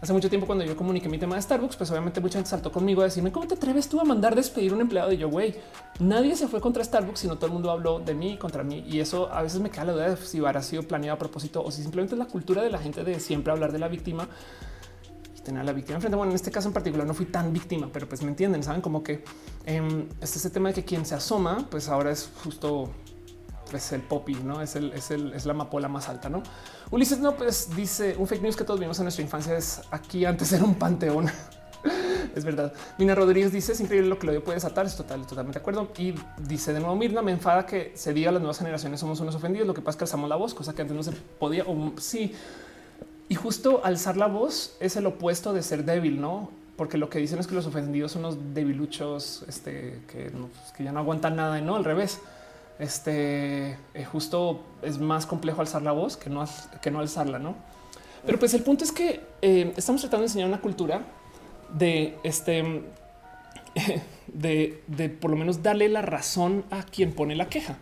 Hace 0.00 0.12
mucho 0.12 0.28
tiempo 0.28 0.46
cuando 0.46 0.62
yo 0.62 0.76
comuniqué 0.76 1.08
mi 1.08 1.18
tema 1.18 1.36
de 1.36 1.42
Starbucks, 1.42 1.76
pues 1.76 1.90
obviamente 1.90 2.20
mucha 2.20 2.38
gente 2.38 2.50
saltó 2.50 2.70
conmigo 2.70 3.00
a 3.00 3.04
decirme 3.04 3.32
cómo 3.32 3.46
te 3.46 3.54
atreves 3.54 3.88
tú 3.88 3.98
a 3.98 4.04
mandar 4.04 4.34
despedir 4.34 4.74
un 4.74 4.82
empleado 4.82 5.10
y 5.10 5.16
yo, 5.16 5.30
güey, 5.30 5.56
nadie 6.00 6.36
se 6.36 6.48
fue 6.48 6.60
contra 6.60 6.84
Starbucks, 6.84 7.20
sino 7.20 7.36
todo 7.36 7.46
el 7.46 7.52
mundo 7.52 7.70
habló 7.70 7.98
de 8.00 8.14
mí 8.14 8.36
contra 8.36 8.62
mí. 8.62 8.84
Y 8.86 9.00
eso 9.00 9.32
a 9.32 9.40
veces 9.40 9.58
me 9.60 9.70
queda 9.70 9.86
la 9.86 9.92
duda 9.92 10.10
de 10.10 10.16
si 10.18 10.38
habrá 10.38 10.62
sido 10.62 10.82
planeado 10.82 11.16
a 11.16 11.18
propósito 11.18 11.62
o 11.64 11.70
si 11.70 11.80
simplemente 11.80 12.14
es 12.14 12.18
la 12.18 12.26
cultura 12.26 12.62
de 12.62 12.68
la 12.68 12.78
gente 12.78 13.04
de 13.04 13.18
siempre 13.20 13.52
hablar 13.52 13.72
de 13.72 13.78
la 13.78 13.88
víctima 13.88 14.28
y 15.34 15.40
tener 15.40 15.62
a 15.62 15.64
la 15.64 15.72
víctima 15.72 15.96
enfrente. 15.96 16.14
Bueno, 16.14 16.30
en 16.30 16.36
este 16.36 16.50
caso 16.50 16.68
en 16.68 16.74
particular 16.74 17.06
no 17.06 17.14
fui 17.14 17.26
tan 17.26 17.50
víctima, 17.54 17.88
pero 17.90 18.06
pues 18.06 18.22
me 18.22 18.28
entienden, 18.28 18.62
saben 18.62 18.82
como 18.82 19.02
que 19.02 19.24
eh, 19.64 20.06
este, 20.20 20.38
ese 20.38 20.50
tema 20.50 20.68
de 20.68 20.74
que 20.74 20.84
quien 20.84 21.06
se 21.06 21.14
asoma, 21.14 21.66
pues 21.70 21.88
ahora 21.88 22.10
es 22.10 22.30
justo 22.44 22.90
pues 23.70 23.92
el 23.92 24.02
popi, 24.02 24.34
no 24.34 24.60
es 24.60 24.76
el, 24.76 24.92
es 24.92 25.10
el, 25.10 25.32
es 25.32 25.46
la 25.46 25.52
amapola 25.52 25.88
más 25.88 26.08
alta, 26.08 26.28
no? 26.28 26.42
Ulises 26.90 27.18
no, 27.18 27.36
pues 27.36 27.74
dice 27.74 28.16
un 28.18 28.26
fake 28.26 28.42
news 28.42 28.56
que 28.56 28.64
todos 28.64 28.78
vimos 28.80 28.98
en 28.98 29.04
nuestra 29.04 29.22
infancia 29.22 29.56
es 29.56 29.82
aquí 29.90 30.24
antes 30.24 30.52
era 30.52 30.64
un 30.64 30.74
panteón. 30.74 31.26
es 32.34 32.44
verdad. 32.44 32.72
Mina 32.98 33.14
Rodríguez 33.14 33.52
dice 33.52 33.72
es 33.72 33.80
increíble 33.80 34.08
lo 34.08 34.18
que 34.18 34.26
lo 34.26 34.44
puede 34.44 34.56
desatar. 34.56 34.86
Es 34.86 34.96
total, 34.96 35.26
totalmente 35.26 35.58
de 35.58 35.62
acuerdo. 35.62 35.88
Y 35.98 36.14
dice 36.38 36.72
de 36.72 36.80
nuevo 36.80 36.94
Mirna, 36.94 37.22
me 37.22 37.32
enfada 37.32 37.66
que 37.66 37.92
se 37.94 38.12
diga 38.12 38.30
a 38.30 38.32
las 38.32 38.40
nuevas 38.40 38.58
generaciones 38.58 39.00
somos 39.00 39.20
unos 39.20 39.34
ofendidos. 39.34 39.66
Lo 39.66 39.74
que 39.74 39.80
pasa 39.80 39.90
es 39.90 39.96
que 39.96 40.04
alzamos 40.04 40.28
la 40.28 40.36
voz, 40.36 40.54
cosa 40.54 40.74
que 40.74 40.82
antes 40.82 40.96
no 40.96 41.02
se 41.02 41.12
podía. 41.12 41.64
O 41.66 41.92
sí. 41.98 42.34
Y 43.28 43.34
justo 43.34 43.80
alzar 43.84 44.16
la 44.16 44.26
voz 44.26 44.76
es 44.78 44.96
el 44.96 45.06
opuesto 45.06 45.52
de 45.52 45.62
ser 45.62 45.84
débil, 45.84 46.20
no? 46.20 46.50
Porque 46.76 46.98
lo 46.98 47.08
que 47.08 47.18
dicen 47.18 47.38
es 47.38 47.46
que 47.46 47.54
los 47.54 47.66
ofendidos 47.66 48.12
son 48.12 48.22
los 48.22 48.54
debiluchos 48.54 49.44
este, 49.48 50.02
que, 50.06 50.30
pues, 50.30 50.72
que 50.76 50.84
ya 50.84 50.92
no 50.92 51.00
aguantan 51.00 51.34
nada 51.34 51.58
y 51.58 51.62
no 51.62 51.74
al 51.74 51.84
revés 51.84 52.20
este 52.78 53.78
eh, 53.94 54.04
justo 54.04 54.60
es 54.82 54.98
más 54.98 55.26
complejo 55.26 55.60
alzar 55.60 55.82
la 55.82 55.92
voz 55.92 56.16
que 56.16 56.30
no, 56.30 56.44
que 56.82 56.90
no 56.90 57.00
alzarla, 57.00 57.38
no? 57.38 57.56
Pero 58.24 58.38
pues 58.38 58.54
el 58.54 58.62
punto 58.62 58.84
es 58.84 58.92
que 58.92 59.20
eh, 59.40 59.72
estamos 59.76 60.00
tratando 60.00 60.22
de 60.22 60.26
enseñar 60.26 60.48
una 60.48 60.60
cultura 60.60 61.02
de 61.72 62.16
este, 62.24 62.82
de, 64.26 64.82
de, 64.86 65.08
por 65.08 65.30
lo 65.30 65.36
menos 65.36 65.62
darle 65.62 65.88
la 65.88 66.02
razón 66.02 66.64
a 66.70 66.82
quien 66.82 67.12
pone 67.12 67.36
la 67.36 67.48
queja. 67.48 67.78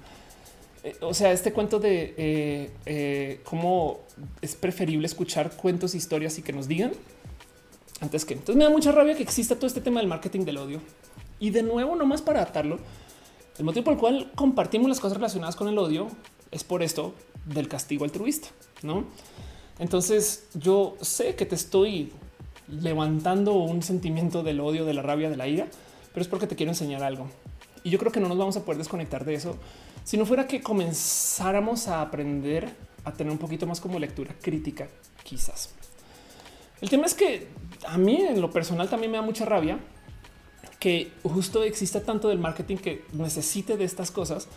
Eh, 0.84 0.96
o 1.00 1.14
sea, 1.14 1.32
este 1.32 1.52
cuento 1.52 1.80
de 1.80 3.40
cómo 3.44 4.00
es 4.42 4.54
preferible 4.54 5.06
escuchar 5.06 5.52
cuentos, 5.52 5.94
historias 5.94 6.38
y 6.38 6.42
que 6.42 6.52
nos 6.52 6.68
digan 6.68 6.92
antes 8.00 8.24
que. 8.24 8.34
Entonces 8.34 8.56
me 8.56 8.64
da 8.64 8.70
mucha 8.70 8.92
rabia 8.92 9.14
que 9.14 9.22
exista 9.22 9.56
todo 9.56 9.66
este 9.66 9.80
tema 9.80 10.00
del 10.00 10.08
marketing 10.08 10.44
del 10.44 10.58
odio. 10.58 10.80
Y 11.40 11.50
de 11.50 11.62
nuevo, 11.62 11.96
nomás 11.96 12.22
para 12.22 12.42
atarlo, 12.42 12.78
el 13.58 13.64
motivo 13.64 13.84
por 13.84 13.94
el 13.94 13.98
cual 13.98 14.32
compartimos 14.34 14.88
las 14.88 15.00
cosas 15.00 15.16
relacionadas 15.16 15.56
con 15.56 15.68
el 15.68 15.78
odio 15.78 16.08
es 16.50 16.64
por 16.64 16.82
esto 16.82 17.14
del 17.44 17.68
castigo 17.68 18.04
altruista, 18.04 18.48
¿no? 18.82 19.04
Entonces 19.78 20.48
yo 20.54 20.96
sé 21.00 21.34
que 21.34 21.46
te 21.46 21.54
estoy 21.54 22.12
levantando 22.68 23.54
un 23.54 23.82
sentimiento 23.82 24.42
del 24.42 24.60
odio, 24.60 24.84
de 24.84 24.94
la 24.94 25.02
rabia, 25.02 25.30
de 25.30 25.36
la 25.36 25.46
ira, 25.46 25.66
pero 26.12 26.22
es 26.22 26.28
porque 26.28 26.46
te 26.46 26.56
quiero 26.56 26.72
enseñar 26.72 27.02
algo. 27.02 27.26
Y 27.82 27.90
yo 27.90 27.98
creo 27.98 28.10
que 28.10 28.20
no 28.20 28.28
nos 28.28 28.38
vamos 28.38 28.56
a 28.56 28.64
poder 28.64 28.78
desconectar 28.78 29.24
de 29.24 29.34
eso 29.34 29.56
si 30.04 30.16
no 30.16 30.26
fuera 30.26 30.46
que 30.46 30.60
comenzáramos 30.60 31.88
a 31.88 32.02
aprender 32.02 32.68
a 33.04 33.12
tener 33.12 33.32
un 33.32 33.38
poquito 33.38 33.66
más 33.66 33.80
como 33.80 33.98
lectura 33.98 34.34
crítica, 34.40 34.88
quizás. 35.22 35.70
El 36.80 36.90
tema 36.90 37.06
es 37.06 37.14
que 37.14 37.48
a 37.86 37.96
mí 37.98 38.16
en 38.16 38.40
lo 38.40 38.50
personal 38.50 38.88
también 38.88 39.12
me 39.12 39.18
da 39.18 39.22
mucha 39.22 39.44
rabia 39.44 39.78
que 40.84 41.10
justo 41.22 41.62
exista 41.62 42.02
tanto 42.02 42.28
del 42.28 42.38
marketing 42.38 42.76
que 42.76 43.06
necesite 43.14 43.78
de 43.78 43.84
estas 43.84 44.10
cosas, 44.10 44.48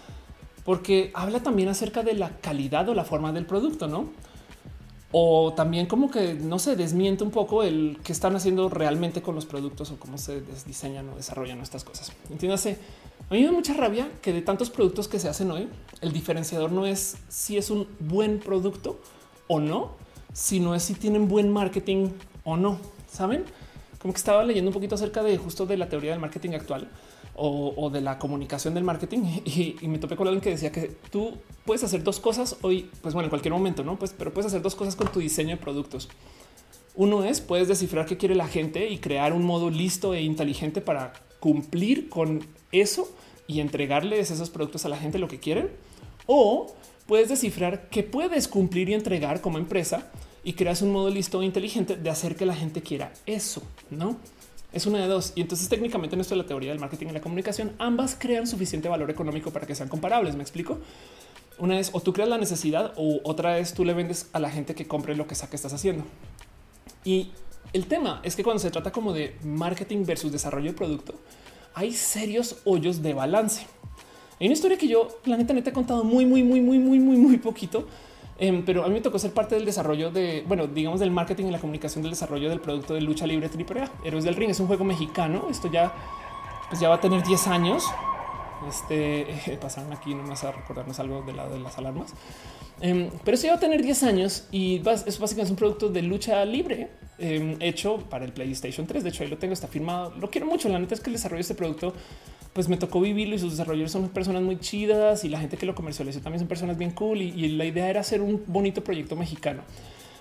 porque 0.66 1.10
habla 1.14 1.42
también 1.42 1.70
acerca 1.70 2.04
de 2.04 2.16
la 2.16 2.32
calidad 2.42 2.90
o 2.90 2.94
la 2.94 3.06
forma 3.06 3.32
del 3.32 3.46
producto, 3.46 3.88
¿no? 3.88 4.10
O 5.14 5.54
también 5.54 5.86
como 5.86 6.12
que 6.12 6.34
no 6.34 6.60
se 6.60 6.76
desmiente 6.76 7.24
un 7.24 7.32
poco 7.32 7.64
el 7.64 7.98
que 8.04 8.12
están 8.12 8.36
haciendo 8.36 8.68
realmente 8.68 9.22
con 9.22 9.36
los 9.36 9.46
productos 9.46 9.90
o 9.92 10.00
cómo 10.02 10.18
se 10.18 10.42
diseñan 10.66 11.08
o 11.08 11.16
desarrollan 11.16 11.62
estas 11.62 11.86
cosas. 11.86 12.12
Entiéndase, 12.30 12.78
a 13.30 13.34
mí 13.34 13.40
me 13.40 13.46
da 13.46 13.54
mucha 13.54 13.74
rabia 13.74 14.12
que 14.22 14.34
de 14.34 14.42
tantos 14.42 14.70
productos 14.70 15.08
que 15.08 15.20
se 15.20 15.30
hacen 15.30 15.50
hoy, 15.50 15.70
el 16.02 16.12
diferenciador 16.12 16.74
no 16.74 16.86
es 16.86 17.16
si 17.30 17.56
es 17.56 17.70
un 17.70 17.88
buen 18.02 18.40
producto 18.40 19.00
o 19.48 19.62
no, 19.62 19.92
sino 20.34 20.76
es 20.76 20.84
si 20.84 20.94
tienen 20.94 21.30
buen 21.30 21.54
marketing 21.54 22.10
o 22.44 22.58
no. 22.58 22.80
Saben? 23.10 23.46
Como 24.00 24.14
que 24.14 24.18
estaba 24.18 24.44
leyendo 24.44 24.70
un 24.70 24.74
poquito 24.74 24.96
acerca 24.96 25.24
de 25.24 25.38
justo 25.38 25.66
de 25.66 25.78
la 25.78 25.90
teoría 25.90 26.12
del 26.12 26.20
marketing 26.20 26.52
actual 26.52 26.90
o, 27.40 27.90
de 27.92 28.02
la 28.02 28.18
comunicación 28.18 28.74
del 28.74 28.84
marketing 28.84 29.20
y, 29.46 29.76
me 29.84 30.00
topé 30.00 30.16
con 30.16 30.28
alguien 30.28 30.42
que 30.42 30.50
decía 30.50 30.72
que 30.72 30.96
tú 31.12 31.38
puedes 31.66 31.84
hacer 31.84 32.04
dos 32.04 32.20
cosas 32.20 32.58
hoy, 32.62 32.90
pues 33.02 33.14
bueno, 33.14 33.26
en 33.26 33.30
cualquier 33.30 33.54
momento, 33.54 33.84
no? 33.84 33.98
Pues, 33.98 34.14
pero 34.18 34.34
puedes 34.34 34.48
hacer 34.48 34.62
dos 34.62 34.76
cosas 34.76 34.96
con 34.96 35.12
tu 35.12 35.20
diseño 35.20 35.52
de 35.52 35.58
productos. 35.58 36.10
Uno 36.96 37.24
es 37.24 37.42
puedes 37.42 37.68
descifrar 37.68 38.08
qué 38.08 38.18
quiere 38.18 38.34
la 38.34 38.48
gente 38.48 38.90
y 38.90 38.98
crear 38.98 39.34
un 39.34 39.46
modo 39.46 39.70
listo 39.70 40.16
e 40.16 40.22
inteligente 40.22 40.82
para 40.82 41.14
cumplir 41.40 42.10
con 42.10 42.44
eso 42.72 43.08
y 43.46 43.60
entregarles 43.60 44.32
esos 44.32 44.50
productos 44.50 44.86
a 44.86 44.90
la 44.90 44.98
gente 44.98 45.20
lo 45.20 45.28
que 45.28 45.40
quieren. 45.40 45.70
O 46.26 46.74
puedes 47.06 47.30
descifrar 47.30 47.90
qué 47.90 48.02
puedes 48.02 48.48
cumplir 48.48 48.90
y 48.90 48.96
entregar 48.96 49.42
como 49.42 49.60
empresa 49.60 50.12
y 50.48 50.54
creas 50.54 50.82
un 50.82 50.94
modo 50.94 51.10
listo 51.10 51.42
e 51.42 51.46
inteligente 51.46 51.98
de 51.98 52.10
hacer 52.10 52.38
que 52.38 52.46
la 52.46 52.56
gente 52.56 52.82
quiera 52.82 53.12
eso, 53.26 53.62
no? 53.90 54.16
Es 54.72 54.86
una 54.86 55.00
de 55.00 55.08
dos. 55.08 55.34
Y 55.36 55.42
entonces 55.42 55.68
técnicamente 55.68 56.16
en 56.16 56.22
esto 56.22 56.36
de 56.36 56.42
la 56.42 56.48
teoría 56.48 56.70
del 56.70 56.80
marketing 56.80 57.08
y 57.08 57.12
la 57.12 57.20
comunicación, 57.20 57.74
ambas 57.80 58.16
crean 58.18 58.48
suficiente 58.48 58.88
valor 58.88 59.12
económico 59.12 59.52
para 59.52 59.68
que 59.68 59.76
sean 59.76 59.90
comparables. 59.90 60.38
Me 60.38 60.44
explico. 60.44 60.80
Una 61.60 61.78
es 61.78 61.90
o 61.92 62.00
tú 62.00 62.14
creas 62.14 62.30
la 62.30 62.38
necesidad 62.38 62.94
o 62.96 63.20
otra 63.26 63.60
es 63.60 63.74
tú 63.74 63.84
le 63.84 63.94
vendes 63.94 64.30
a 64.32 64.40
la 64.40 64.50
gente 64.50 64.74
que 64.74 64.88
compre 64.88 65.18
lo 65.18 65.28
que 65.28 65.36
sea 65.36 65.50
que 65.50 65.58
estás 65.58 65.74
haciendo. 65.74 66.06
Y 67.04 67.32
el 67.74 67.88
tema 67.88 68.22
es 68.24 68.38
que 68.38 68.44
cuando 68.46 68.62
se 68.62 68.72
trata 68.72 68.94
como 68.94 69.12
de 69.12 69.36
marketing 69.44 70.06
versus 70.06 70.32
desarrollo 70.32 70.72
de 70.72 70.78
producto, 70.78 71.14
hay 71.74 71.92
serios 71.92 72.62
hoyos 72.64 73.02
de 73.02 73.14
balance. 73.14 73.66
Hay 74.40 74.48
una 74.48 74.54
historia 74.54 74.78
que 74.78 74.88
yo, 74.88 75.10
la 75.26 75.36
neta, 75.36 75.54
neta 75.54 75.72
he 75.72 75.74
contado 75.74 76.06
muy, 76.06 76.26
muy, 76.26 76.42
muy, 76.42 76.62
muy, 76.62 76.80
muy, 76.80 77.00
muy, 77.00 77.18
muy 77.18 77.38
poquito, 77.38 77.86
Em, 78.40 78.64
pero 78.64 78.84
a 78.84 78.88
mí 78.88 78.94
me 78.94 79.02
tocó 79.02 79.18
ser 79.18 79.34
parte 79.34 79.56
del 79.56 79.66
desarrollo 79.66 80.12
de, 80.12 80.44
bueno, 80.48 80.68
digamos 80.68 81.00
del 81.00 81.10
marketing 81.12 81.46
y 81.46 81.52
la 81.52 81.60
comunicación 81.60 82.04
del 82.04 82.12
desarrollo 82.12 82.50
del 82.50 82.60
producto 82.60 82.94
de 82.94 83.02
lucha 83.02 83.26
libre 83.26 83.50
AAA. 83.50 83.90
Héroes 84.04 84.24
del 84.24 84.36
Ring 84.36 84.52
es 84.52 84.60
un 84.60 84.68
juego 84.68 84.84
mexicano. 84.84 85.48
Esto 85.50 85.72
ya, 85.72 85.92
pues 86.70 86.80
ya 86.80 86.90
va 86.90 86.96
a 86.96 87.02
tener 87.02 87.24
10 87.24 87.48
años. 87.48 87.84
Este 88.70 89.22
eh, 89.22 89.58
pasaron 89.62 89.92
aquí 89.92 90.14
nomás 90.14 90.44
a 90.44 90.52
recordarnos 90.52 91.00
algo 91.00 91.24
del 91.24 91.38
lado 91.38 91.54
de 91.54 91.60
las 91.60 91.78
alarmas. 91.80 92.14
Em, 92.80 93.10
pero 93.24 93.36
eso 93.36 93.48
ya 93.48 93.54
va 93.54 93.58
a 93.58 93.60
tener 93.60 93.82
10 93.82 94.04
años 94.04 94.48
y 94.52 94.84
es 94.86 95.20
básicamente 95.20 95.52
un 95.52 95.58
producto 95.58 95.90
de 95.90 96.04
lucha 96.04 96.46
libre 96.46 96.90
em, 97.18 97.58
hecho 97.60 97.98
para 98.08 98.24
el 98.24 98.34
PlayStation 98.34 98.86
3. 98.86 99.04
De 99.04 99.10
hecho, 99.10 99.24
ahí 99.24 99.30
lo 99.30 99.40
tengo, 99.40 99.54
está 99.54 99.68
firmado. 99.68 100.14
Lo 100.20 100.30
quiero 100.30 100.46
mucho. 100.46 100.70
La 100.70 100.78
neta 100.78 100.94
es 100.94 101.02
que 101.02 101.10
el 101.10 101.14
desarrollo 101.14 101.38
de 101.38 101.42
este 101.42 101.56
producto 101.56 101.94
pues 102.58 102.70
me 102.70 102.78
tocó 102.78 103.00
vivirlo 103.00 103.36
y 103.36 103.38
sus 103.38 103.52
desarrolladores 103.52 103.92
son 103.92 104.10
personas 104.10 104.42
muy 104.42 104.60
chidas 104.60 105.24
y 105.24 105.30
la 105.30 105.40
gente 105.40 105.58
que 105.58 105.68
lo 105.68 105.76
comercializó 105.76 106.22
también 106.22 106.40
son 106.40 106.48
personas 106.48 106.76
bien 106.76 106.90
cool. 106.90 107.22
Y, 107.22 107.50
la 107.50 107.66
idea 107.66 107.88
era 107.88 108.00
hacer 108.00 108.20
un 108.20 108.44
bonito 108.48 108.84
proyecto 108.84 109.16
mexicano 109.16 109.62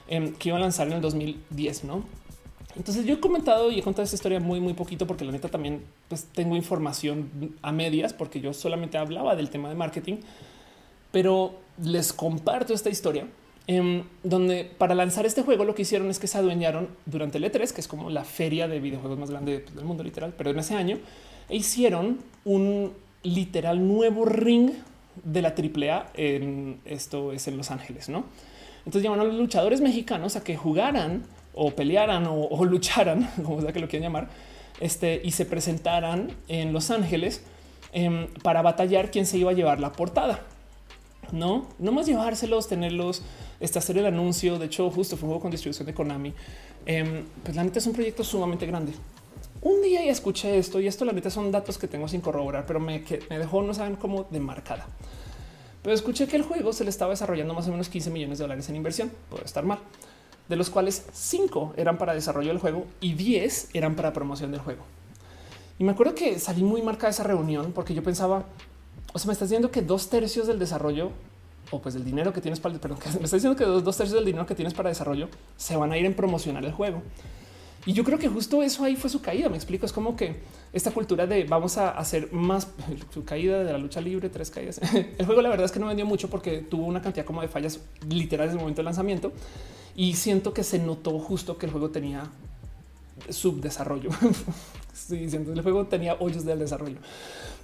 em, 0.07 0.35
que 0.35 0.51
iba 0.51 0.59
a 0.59 0.61
lanzar 0.61 0.87
en 0.87 0.93
el 0.93 1.01
2010, 1.01 1.85
no? 1.85 2.05
Entonces 2.77 3.07
yo 3.07 3.15
he 3.15 3.21
comentado 3.21 3.71
y 3.71 3.79
he 3.79 3.83
contado 3.83 4.05
esta 4.05 4.17
historia 4.17 4.39
muy, 4.39 4.61
muy 4.61 4.75
poquito 4.75 5.07
porque 5.07 5.25
la 5.25 5.33
neta 5.33 5.49
también 5.49 5.83
pues, 6.09 6.25
tengo 6.25 6.57
información 6.57 7.57
a 7.63 7.73
medias 7.73 8.13
porque 8.13 8.39
yo 8.39 8.53
solamente 8.53 8.99
hablaba 8.99 9.35
del 9.35 9.49
tema 9.49 9.71
de 9.71 9.75
marketing, 9.75 10.17
pero 11.13 11.55
les 11.83 12.13
comparto 12.13 12.75
esta 12.75 12.91
historia 12.91 13.27
en 13.67 14.05
donde 14.25 14.71
para 14.77 14.95
lanzar 14.95 15.25
este 15.25 15.41
juego 15.41 15.65
lo 15.65 15.75
que 15.75 15.83
hicieron 15.83 16.11
es 16.11 16.19
que 16.19 16.27
se 16.27 16.37
adueñaron 16.37 16.89
durante 17.07 17.39
el 17.39 17.45
E3, 17.45 17.73
que 17.73 17.81
es 17.81 17.89
como 17.89 18.11
la 18.11 18.25
feria 18.25 18.69
de 18.69 18.79
videojuegos 18.79 19.19
más 19.19 19.31
grande 19.31 19.65
del 19.75 19.87
mundo 19.87 20.05
literal, 20.05 20.35
pero 20.37 20.51
en 20.51 20.59
ese 20.59 20.75
año 20.75 20.99
e 21.49 21.57
hicieron 21.57 22.19
un 22.45 22.93
literal 23.23 23.87
nuevo 23.87 24.25
ring 24.25 24.71
de 25.25 25.43
la 25.43 25.49
AAA 25.49 26.11
en 26.15 26.81
esto 26.85 27.33
es 27.33 27.49
en 27.49 27.57
Los 27.57 27.71
Ángeles, 27.71 28.09
¿no? 28.09 28.25
Entonces 28.81 29.03
llamaron 29.03 29.27
a 29.27 29.29
los 29.29 29.41
luchadores 29.41 29.81
mexicanos 29.81 30.37
a 30.37 30.45
que 30.45 30.57
jugaran 30.57 31.25
o 31.55 31.71
pelearan 31.73 32.27
o, 32.29 32.65
lucharan, 32.65 33.29
como 33.43 33.61
sea 33.61 33.73
que 33.73 33.81
lo 33.81 33.89
quieran 33.89 34.13
llamar, 34.13 34.29
este, 34.81 35.21
y 35.25 35.33
se 35.33 35.47
presentaran 35.47 36.31
en 36.49 36.73
Los 36.73 36.91
Ángeles 36.91 37.43
em, 37.93 38.29
para 38.43 38.63
batallar 38.63 39.11
quién 39.11 39.27
se 39.27 39.39
iba 39.39 39.51
a 39.51 39.55
llevar 39.55 39.81
la 39.81 39.93
portada. 39.93 40.41
No, 41.33 41.67
no 41.81 41.91
más 41.91 42.07
llevárselos, 42.07 42.69
tenerlos, 42.69 43.23
este, 43.59 43.81
hacer 43.81 43.99
el 43.99 44.07
anuncio. 44.07 44.59
De 44.59 44.67
hecho, 44.67 44.89
justo 44.91 45.17
fue 45.17 45.27
un 45.27 45.31
juego 45.31 45.43
con 45.43 45.51
distribución 45.51 45.87
de 45.87 45.95
Konami. 45.95 46.33
Em, 46.85 47.25
pues 47.43 47.57
la 47.57 47.65
neta 47.65 47.81
es 47.81 47.87
un 47.87 47.95
proyecto 47.95 48.23
sumamente 48.23 48.67
grande 48.67 48.93
un 49.67 49.83
día 49.83 50.05
y 50.05 50.09
escuché 50.09 50.59
esto 50.59 50.81
y 50.81 50.87
esto 50.87 51.05
la 51.05 51.13
neta 51.13 51.29
son 51.29 51.51
datos 51.51 51.77
que 51.77 51.89
tengo 51.89 52.07
sin 52.07 52.21
corroborar, 52.21 52.67
pero 52.67 52.79
me, 52.79 53.01
dejó 53.01 53.63
no 53.63 53.75
saben 53.75 53.97
cómo 53.97 54.25
de 54.31 54.39
marcada. 54.39 54.87
Pero 55.83 55.93
escuché 55.93 56.29
que 56.29 56.37
el 56.37 56.43
juego 56.43 56.73
se 56.73 56.85
le 56.85 56.91
estaba 56.91 57.11
desarrollando 57.11 57.53
más 57.53 57.67
o 57.67 57.73
menos 57.73 57.89
15 57.89 58.11
millones 58.11 58.39
de 58.39 58.45
dólares 58.45 58.69
en 58.69 58.77
inversión. 58.77 59.11
Puede 59.29 59.45
estar 59.45 59.65
mal, 59.65 59.81
de 60.49 60.57
los 60.57 60.71
cuales 60.71 61.05
5 61.13 61.75
eran 61.77 61.99
para 61.99 62.15
desarrollo 62.15 62.49
del 62.49 62.59
juego 62.59 62.87
y 63.01 63.15
10 63.15 63.71
eran 63.75 63.97
para 63.97 64.13
promoción 64.13 64.53
del 64.53 64.61
juego. 64.61 64.85
Y 65.79 65.85
me 65.85 65.93
acuerdo 65.93 66.15
que 66.15 66.39
salí 66.39 66.63
muy 66.63 66.83
marcada 66.83 67.11
esa 67.11 67.25
reunión 67.25 67.73
porque 67.73 67.93
yo 67.93 68.05
pensaba, 68.05 68.45
o 69.13 69.19
sea, 69.19 69.27
me 69.27 69.33
estás 69.33 69.49
diciendo 69.49 69.73
que 69.73 69.83
dos 69.83 70.09
tercios 70.09 70.47
del 70.47 70.61
desarrollo 70.61 71.11
o 71.73 71.83
pues 71.83 71.95
del 71.95 72.05
dinero 72.05 72.33
que 72.33 72.41
tienes 72.41 72.61
para, 72.61 72.79
perdón, 72.79 72.99
me 73.05 73.25
estás 73.25 73.43
diciendo 73.43 73.57
que 73.57 73.65
dos 73.65 73.97
tercios 73.97 74.15
del 74.15 74.25
dinero 74.27 74.47
que 74.47 74.55
tienes 74.55 74.75
para 74.75 74.91
desarrollo 74.91 75.29
se 75.57 75.77
van 75.77 75.91
a 75.91 75.99
ir 75.99 76.07
en 76.07 76.15
promocionar 76.15 76.65
el 76.65 76.73
juego. 76.73 77.03
Y 77.87 77.93
yo 77.93 78.03
creo 78.03 78.19
que 78.19 78.29
justo 78.29 78.63
eso 78.65 78.85
ahí 78.85 78.97
fue 78.97 79.09
su 79.09 79.23
caída. 79.23 79.49
Me 79.49 79.57
explico. 79.57 79.87
Es 79.87 79.93
como 79.93 80.17
que 80.17 80.41
esta 80.73 80.91
cultura 80.91 81.27
de 81.27 81.45
vamos 81.45 81.79
a 81.79 81.91
hacer 81.91 82.33
más 82.33 82.69
su 83.15 83.25
caída 83.25 83.63
de 83.63 83.73
la 83.73 83.79
lucha 83.79 84.01
libre, 84.01 84.29
tres 84.29 84.51
caídas. 84.51 84.81
El 85.19 85.25
juego, 85.25 85.41
la 85.41 85.49
verdad 85.49 85.65
es 85.65 85.73
que 85.73 85.79
no 85.79 85.87
vendió 85.87 86.05
mucho 86.05 86.29
porque 86.29 86.59
tuvo 86.59 86.85
una 86.85 87.01
cantidad 87.01 87.25
como 87.25 87.41
de 87.41 87.49
fallas 87.49 87.81
literales 88.09 88.53
en 88.53 88.59
el 88.59 88.63
momento 88.63 88.81
del 88.81 88.87
lanzamiento. 88.87 89.33
Y 89.95 90.15
siento 90.15 90.53
que 90.53 90.65
se 90.65 90.79
notó 90.81 91.19
justo 91.21 91.57
que 91.57 91.67
el 91.67 91.73
juego 91.73 91.91
tenía 91.91 92.25
subdesarrollo. 93.33 94.11
Estoy 94.93 95.19
diciendo 95.19 95.53
el 95.53 95.63
juego 95.63 95.87
tenía 95.87 96.17
hoyos 96.21 96.45
del 96.45 96.59
desarrollo. 96.59 96.97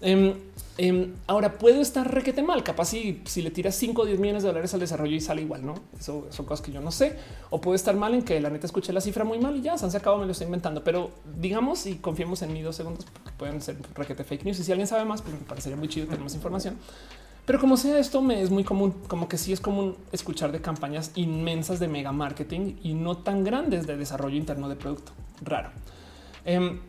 Em, 0.03 0.35
em, 0.77 1.15
ahora 1.27 1.59
puedo 1.59 1.81
estar 1.81 2.13
requete 2.13 2.43
mal. 2.43 2.63
Capaz 2.63 2.87
si, 2.87 3.23
le 3.37 3.51
tiras 3.51 3.75
5 3.77 4.03
o 4.03 4.05
10 4.05 4.19
millones 4.21 4.43
de 4.43 4.49
dólares 4.49 4.75
al 4.75 4.81
desarrollo 4.81 5.17
y 5.17 5.21
sale 5.21 5.43
igual, 5.43 5.65
no? 5.65 5.75
Eso 5.99 6.27
son 6.31 6.45
cosas 6.45 6.65
que 6.65 6.73
yo 6.73 6.81
no 6.81 6.91
sé. 6.91 7.17
O 7.51 7.61
puede 7.61 7.77
estar 7.77 7.97
mal 7.97 8.15
en 8.15 8.23
que 8.23 8.39
la 8.41 8.51
neta 8.51 8.67
escuché 8.67 8.93
la 8.93 9.01
cifra 9.01 9.25
muy 9.25 9.39
mal 9.39 9.57
y 9.57 9.63
ya 9.63 9.79
se 9.79 9.85
han 9.85 9.91
sacado, 9.91 10.19
me 10.19 10.27
lo 10.27 10.33
estoy 10.33 10.47
inventando. 10.47 10.85
Pero 10.85 11.11
digamos 11.41 11.87
y 11.87 11.97
confiemos 11.97 12.43
en 12.43 12.53
mí 12.53 12.61
dos 12.63 12.77
segundos 12.77 13.07
porque 13.07 13.31
pueden 13.39 13.63
ser 13.63 13.77
requete 13.95 14.25
fake 14.25 14.45
news. 14.45 14.59
Y 14.61 14.65
si 14.65 14.73
alguien 14.73 14.87
sabe 14.87 15.05
más, 15.05 15.23
pues 15.23 15.35
me 15.35 15.41
parecería 15.41 15.77
muy 15.77 15.89
chido 15.89 16.07
tener 16.07 16.21
más 16.21 16.35
información. 16.35 16.77
Pero 17.45 17.59
como 17.59 17.77
sea 17.77 17.99
esto, 17.99 18.23
me 18.23 18.41
es 18.41 18.51
muy 18.51 18.63
común, 18.63 18.95
como 19.09 19.29
que 19.29 19.37
sí 19.37 19.53
es 19.53 19.61
común 19.61 19.97
escuchar 20.13 20.53
de 20.53 20.61
campañas 20.61 21.11
inmensas 21.17 21.81
de 21.81 21.89
mega 21.89 22.13
marketing 22.13 22.77
y 22.83 22.95
no 22.95 23.19
tan 23.19 23.43
grandes 23.43 23.87
de 23.87 23.97
desarrollo 23.97 24.37
interno 24.37 24.69
de 24.69 24.77
producto. 24.77 25.13
Raro. 25.43 25.71
Em, 26.45 26.81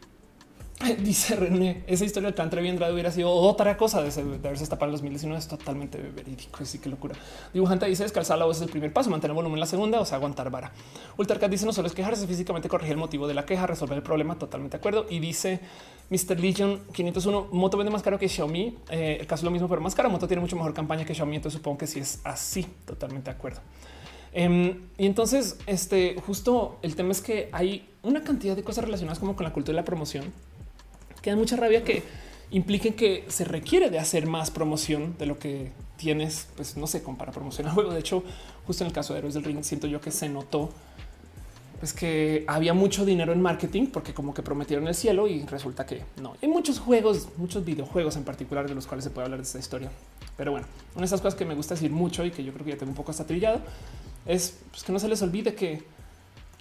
Dice 1.03 1.35
René, 1.35 1.83
esa 1.87 2.03
historia 2.03 2.29
de 2.29 2.35
Tantra 2.35 2.61
Viendrado 2.61 2.93
hubiera 2.93 3.11
sido 3.11 3.31
otra 3.31 3.77
cosa 3.77 4.01
de, 4.01 4.09
haberse 4.09 4.63
hasta 4.63 4.77
para 4.77 4.89
el 4.89 4.93
2019. 4.93 5.39
Es 5.39 5.47
totalmente 5.47 5.97
verídico. 5.97 6.59
Así 6.61 6.79
que 6.79 6.89
locura. 6.89 7.15
Dibujante 7.53 7.85
dice 7.85 8.03
descalzar 8.03 8.37
la 8.37 8.45
voz 8.45 8.57
es 8.57 8.63
el 8.63 8.69
primer 8.69 8.91
paso, 8.91 9.09
mantener 9.09 9.35
volumen 9.35 9.59
la 9.59 9.65
segunda, 9.65 9.99
o 9.99 10.05
sea, 10.05 10.17
aguantar 10.17 10.49
vara. 10.49 10.71
Ultracat 11.17 11.49
dice 11.49 11.65
no 11.65 11.73
solo 11.73 11.87
es 11.87 11.93
quejarse 11.93 12.27
físicamente, 12.27 12.67
corregir 12.69 12.93
el 12.93 12.97
motivo 12.97 13.27
de 13.27 13.33
la 13.33 13.45
queja, 13.45 13.67
resolver 13.67 13.97
el 13.97 14.03
problema. 14.03 14.37
Totalmente 14.37 14.77
de 14.77 14.79
acuerdo. 14.79 15.05
Y 15.09 15.19
dice 15.19 15.59
Mr. 16.09 16.39
Legion 16.39 16.81
501 16.93 17.49
Moto 17.51 17.77
vende 17.77 17.91
más 17.91 18.01
caro 18.01 18.19
que 18.19 18.27
Xiaomi. 18.27 18.77
Eh, 18.89 19.17
el 19.21 19.27
caso 19.27 19.41
es 19.41 19.45
lo 19.45 19.51
mismo, 19.51 19.67
pero 19.69 19.81
más 19.81 19.95
caro. 19.95 20.09
Moto 20.09 20.27
tiene 20.27 20.41
mucho 20.41 20.55
mejor 20.55 20.73
campaña 20.73 21.05
que 21.05 21.13
Xiaomi. 21.13 21.37
Entonces 21.37 21.59
supongo 21.59 21.77
que 21.77 21.87
sí 21.87 21.99
es 21.99 22.19
así. 22.23 22.67
Totalmente 22.85 23.29
de 23.29 23.37
acuerdo. 23.37 23.61
Em, 24.33 24.87
y 24.97 25.05
entonces, 25.05 25.59
este 25.67 26.15
justo 26.25 26.79
el 26.81 26.95
tema 26.95 27.11
es 27.11 27.21
que 27.21 27.49
hay 27.51 27.87
una 28.01 28.23
cantidad 28.23 28.55
de 28.55 28.63
cosas 28.63 28.83
relacionadas 28.83 29.19
como 29.19 29.35
con 29.35 29.43
la 29.43 29.53
cultura 29.53 29.75
de 29.75 29.81
la 29.81 29.85
promoción 29.85 30.33
que 31.23 31.31
da 31.31 31.35
mucha 31.35 31.55
rabia 31.55 31.83
que 31.83 32.03
impliquen 32.51 32.93
que 32.93 33.25
se 33.29 33.45
requiere 33.45 33.89
de 33.89 33.97
hacer 33.97 34.27
más 34.27 34.51
promoción 34.51 35.15
de 35.17 35.25
lo 35.25 35.39
que 35.39 35.71
tienes, 35.97 36.47
pues 36.55 36.77
no 36.77 36.85
sé, 36.85 37.01
como 37.01 37.17
para 37.17 37.31
promocionar 37.31 37.73
juego. 37.73 37.91
De 37.91 37.99
hecho, 37.99 38.23
justo 38.67 38.83
en 38.83 38.89
el 38.89 38.93
caso 38.93 39.13
de 39.13 39.19
Héroes 39.19 39.33
del 39.33 39.43
Ring, 39.43 39.63
siento 39.63 39.87
yo 39.87 39.99
que 39.99 40.11
se 40.11 40.29
notó 40.29 40.69
pues 41.79 41.91
que 41.91 42.45
había 42.47 42.73
mucho 42.73 43.03
dinero 43.03 43.33
en 43.33 43.41
marketing 43.41 43.87
porque 43.87 44.13
como 44.13 44.33
que 44.33 44.41
prometieron 44.41 44.87
el 44.87 44.95
cielo 44.95 45.27
y 45.27 45.45
resulta 45.45 45.85
que 45.85 46.03
no. 46.21 46.35
Hay 46.41 46.47
muchos 46.47 46.79
juegos, 46.79 47.27
muchos 47.35 47.65
videojuegos 47.65 48.15
en 48.15 48.23
particular 48.23 48.69
de 48.69 48.75
los 48.75 48.87
cuales 48.87 49.03
se 49.03 49.09
puede 49.09 49.25
hablar 49.25 49.39
de 49.39 49.45
esta 49.45 49.59
historia. 49.59 49.91
Pero 50.37 50.51
bueno, 50.51 50.65
una 50.93 51.01
de 51.01 51.05
esas 51.07 51.19
cosas 51.19 51.35
que 51.35 51.43
me 51.45 51.55
gusta 51.55 51.73
decir 51.73 51.91
mucho 51.91 52.23
y 52.23 52.31
que 52.31 52.43
yo 52.43 52.53
creo 52.53 52.65
que 52.65 52.71
ya 52.71 52.77
tengo 52.77 52.91
un 52.91 52.95
poco 52.95 53.11
hasta 53.11 53.25
trillado 53.25 53.59
es 54.25 54.59
pues, 54.71 54.83
que 54.83 54.91
no 54.93 54.99
se 54.99 55.09
les 55.09 55.21
olvide 55.21 55.55
que 55.55 55.83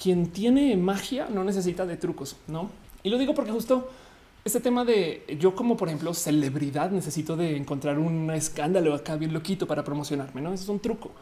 quien 0.01 0.31
tiene 0.31 0.77
magia 0.77 1.29
no 1.29 1.45
necesita 1.45 1.87
de 1.87 1.97
trucos, 1.97 2.37
no? 2.49 2.71
Y 3.05 3.11
lo 3.11 3.19
digo 3.19 3.35
porque 3.35 3.53
justo 3.53 3.91
este 4.45 4.61
tema 4.61 4.85
de 4.85 5.25
yo 5.39 5.55
como 5.55 5.77
por 5.77 5.89
ejemplo 5.89 6.15
celebridad 6.15 6.91
necesito 6.91 7.37
de 7.37 7.57
encontrar 7.57 7.99
un 7.99 8.31
escándalo 8.31 8.95
acá 8.95 9.17
bien 9.17 9.33
loquito 9.33 9.67
para 9.67 9.85
promocionarme, 9.85 10.41
no? 10.41 10.53
Es 10.53 10.69
un 10.69 10.81
truco, 10.81 11.13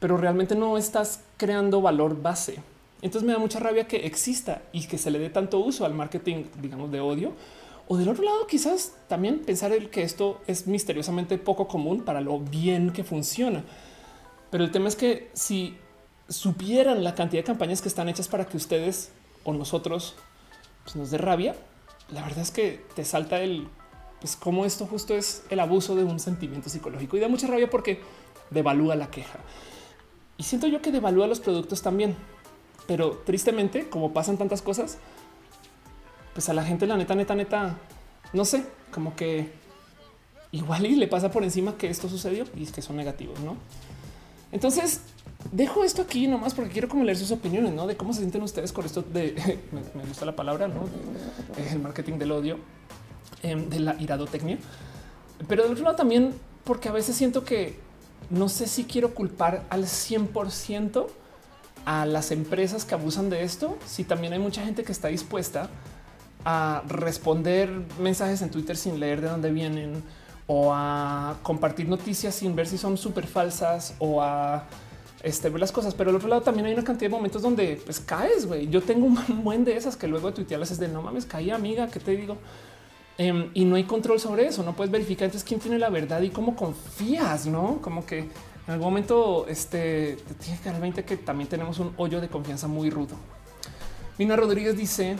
pero 0.00 0.16
realmente 0.16 0.54
no 0.54 0.78
estás 0.78 1.20
creando 1.36 1.82
valor 1.82 2.20
base. 2.20 2.62
Entonces 3.02 3.26
me 3.26 3.34
da 3.34 3.38
mucha 3.38 3.60
rabia 3.60 3.86
que 3.86 4.06
exista 4.06 4.62
y 4.72 4.86
que 4.86 4.96
se 4.96 5.10
le 5.10 5.18
dé 5.18 5.28
tanto 5.28 5.58
uso 5.58 5.84
al 5.84 5.92
marketing, 5.92 6.44
digamos, 6.62 6.90
de 6.90 7.00
odio. 7.00 7.32
O 7.86 7.98
del 7.98 8.08
otro 8.08 8.24
lado, 8.24 8.46
quizás 8.46 8.94
también 9.08 9.40
pensar 9.40 9.72
el 9.72 9.90
que 9.90 10.02
esto 10.02 10.40
es 10.46 10.66
misteriosamente 10.66 11.36
poco 11.36 11.68
común 11.68 12.02
para 12.02 12.22
lo 12.22 12.40
bien 12.40 12.92
que 12.92 13.04
funciona. 13.04 13.62
Pero 14.50 14.64
el 14.64 14.70
tema 14.70 14.88
es 14.88 14.96
que 14.96 15.30
si 15.34 15.76
supieran 16.30 17.04
la 17.04 17.14
cantidad 17.14 17.42
de 17.42 17.46
campañas 17.46 17.82
que 17.82 17.88
están 17.88 18.08
hechas 18.08 18.26
para 18.26 18.46
que 18.46 18.56
ustedes 18.56 19.10
o 19.44 19.52
nosotros 19.52 20.14
pues, 20.84 20.96
nos 20.96 21.10
dé 21.10 21.18
rabia, 21.18 21.54
la 22.10 22.22
verdad 22.22 22.40
es 22.40 22.50
que 22.50 22.84
te 22.94 23.04
salta 23.04 23.40
el 23.40 23.68
pues 24.20 24.36
cómo 24.36 24.64
esto 24.64 24.86
justo 24.86 25.14
es 25.14 25.42
el 25.50 25.60
abuso 25.60 25.94
de 25.96 26.04
un 26.04 26.18
sentimiento 26.18 26.70
psicológico 26.70 27.16
y 27.16 27.20
da 27.20 27.28
mucha 27.28 27.46
rabia 27.46 27.68
porque 27.68 28.00
devalúa 28.50 28.94
la 28.94 29.10
queja. 29.10 29.38
Y 30.38 30.44
siento 30.44 30.66
yo 30.66 30.80
que 30.80 30.90
devalúa 30.90 31.26
los 31.26 31.40
productos 31.40 31.82
también. 31.82 32.16
Pero 32.86 33.22
tristemente, 33.24 33.88
como 33.88 34.12
pasan 34.12 34.38
tantas 34.38 34.62
cosas, 34.62 34.98
pues 36.32 36.48
a 36.48 36.54
la 36.54 36.64
gente, 36.64 36.86
la 36.86 36.96
neta, 36.96 37.14
neta, 37.14 37.34
neta, 37.34 37.78
no 38.32 38.44
sé, 38.44 38.64
como 38.90 39.14
que 39.14 39.52
igual 40.52 40.86
y 40.86 40.96
le 40.96 41.06
pasa 41.06 41.30
por 41.30 41.44
encima 41.44 41.76
que 41.76 41.88
esto 41.88 42.08
sucedió 42.08 42.44
y 42.56 42.66
que 42.66 42.82
son 42.82 42.96
negativos, 42.96 43.40
no? 43.40 43.56
Entonces 44.54 45.00
dejo 45.50 45.82
esto 45.82 46.02
aquí 46.02 46.28
nomás 46.28 46.54
porque 46.54 46.70
quiero 46.70 46.88
como 46.88 47.02
leer 47.02 47.18
sus 47.18 47.32
opiniones, 47.32 47.72
no 47.72 47.88
de 47.88 47.96
cómo 47.96 48.12
se 48.12 48.20
sienten 48.20 48.40
ustedes 48.40 48.72
con 48.72 48.86
esto 48.86 49.02
de 49.02 49.34
me, 49.94 50.06
gusta 50.06 50.24
la 50.24 50.36
palabra, 50.36 50.68
no 50.68 50.88
el 51.70 51.80
marketing 51.80 52.18
del 52.18 52.30
odio, 52.30 52.58
em, 53.42 53.68
de 53.68 53.80
la 53.80 53.96
iradotecnia, 54.00 54.58
pero 55.48 55.64
del 55.64 55.72
otro 55.72 55.84
lado 55.84 55.96
también 55.96 56.32
porque 56.62 56.88
a 56.88 56.92
veces 56.92 57.16
siento 57.16 57.44
que 57.44 57.76
no 58.30 58.48
sé 58.48 58.68
si 58.68 58.84
quiero 58.84 59.12
culpar 59.12 59.64
al 59.70 59.86
100% 59.86 61.08
a 61.84 62.06
las 62.06 62.30
empresas 62.30 62.84
que 62.84 62.94
abusan 62.94 63.30
de 63.30 63.42
esto, 63.42 63.76
si 63.86 64.04
también 64.04 64.34
hay 64.34 64.38
mucha 64.38 64.64
gente 64.64 64.84
que 64.84 64.92
está 64.92 65.08
dispuesta 65.08 65.68
a 66.44 66.84
responder 66.86 67.70
mensajes 67.98 68.40
en 68.40 68.50
Twitter 68.50 68.76
sin 68.76 69.00
leer 69.00 69.20
de 69.20 69.28
dónde 69.28 69.50
vienen 69.50 70.04
o 70.46 70.72
a 70.72 71.36
compartir 71.42 71.88
noticias 71.88 72.34
sin 72.34 72.54
ver 72.54 72.66
si 72.66 72.78
son 72.78 72.96
súper 72.96 73.26
falsas 73.26 73.94
o 73.98 74.20
a 74.20 74.64
este, 75.22 75.48
ver 75.48 75.60
las 75.60 75.72
cosas. 75.72 75.94
Pero 75.94 76.10
al 76.10 76.16
otro 76.16 76.28
lado 76.28 76.42
también 76.42 76.66
hay 76.66 76.74
una 76.74 76.84
cantidad 76.84 77.10
de 77.10 77.16
momentos 77.16 77.42
donde 77.42 77.80
pues 77.84 78.00
caes, 78.00 78.46
güey. 78.46 78.68
Yo 78.68 78.82
tengo 78.82 79.06
un 79.06 79.18
buen 79.44 79.64
de 79.64 79.76
esas 79.76 79.96
que 79.96 80.06
luego 80.06 80.28
de 80.28 80.34
tuitearlas 80.34 80.70
es 80.70 80.78
de 80.78 80.88
no 80.88 81.02
mames, 81.02 81.26
caí 81.26 81.50
amiga, 81.50 81.88
¿qué 81.88 82.00
te 82.00 82.16
digo? 82.16 82.36
Em, 83.16 83.50
y 83.54 83.64
no 83.64 83.76
hay 83.76 83.84
control 83.84 84.18
sobre 84.18 84.46
eso, 84.46 84.64
no 84.64 84.74
puedes 84.74 84.90
verificar 84.90 85.26
entonces 85.26 85.46
quién 85.46 85.60
tiene 85.60 85.78
la 85.78 85.88
verdad 85.88 86.20
y 86.22 86.30
cómo 86.30 86.56
confías, 86.56 87.46
¿no? 87.46 87.78
Como 87.80 88.04
que 88.04 88.18
en 88.18 88.72
algún 88.72 88.88
momento 88.88 89.46
este 89.48 90.16
tiene 90.40 90.58
que 90.60 90.70
dar 90.70 90.80
20 90.80 91.04
que 91.04 91.16
también 91.16 91.48
tenemos 91.48 91.78
un 91.78 91.92
hoyo 91.96 92.20
de 92.20 92.28
confianza 92.28 92.66
muy 92.66 92.90
rudo. 92.90 93.14
Mina 94.18 94.34
Rodríguez 94.34 94.76
dice 94.76 95.16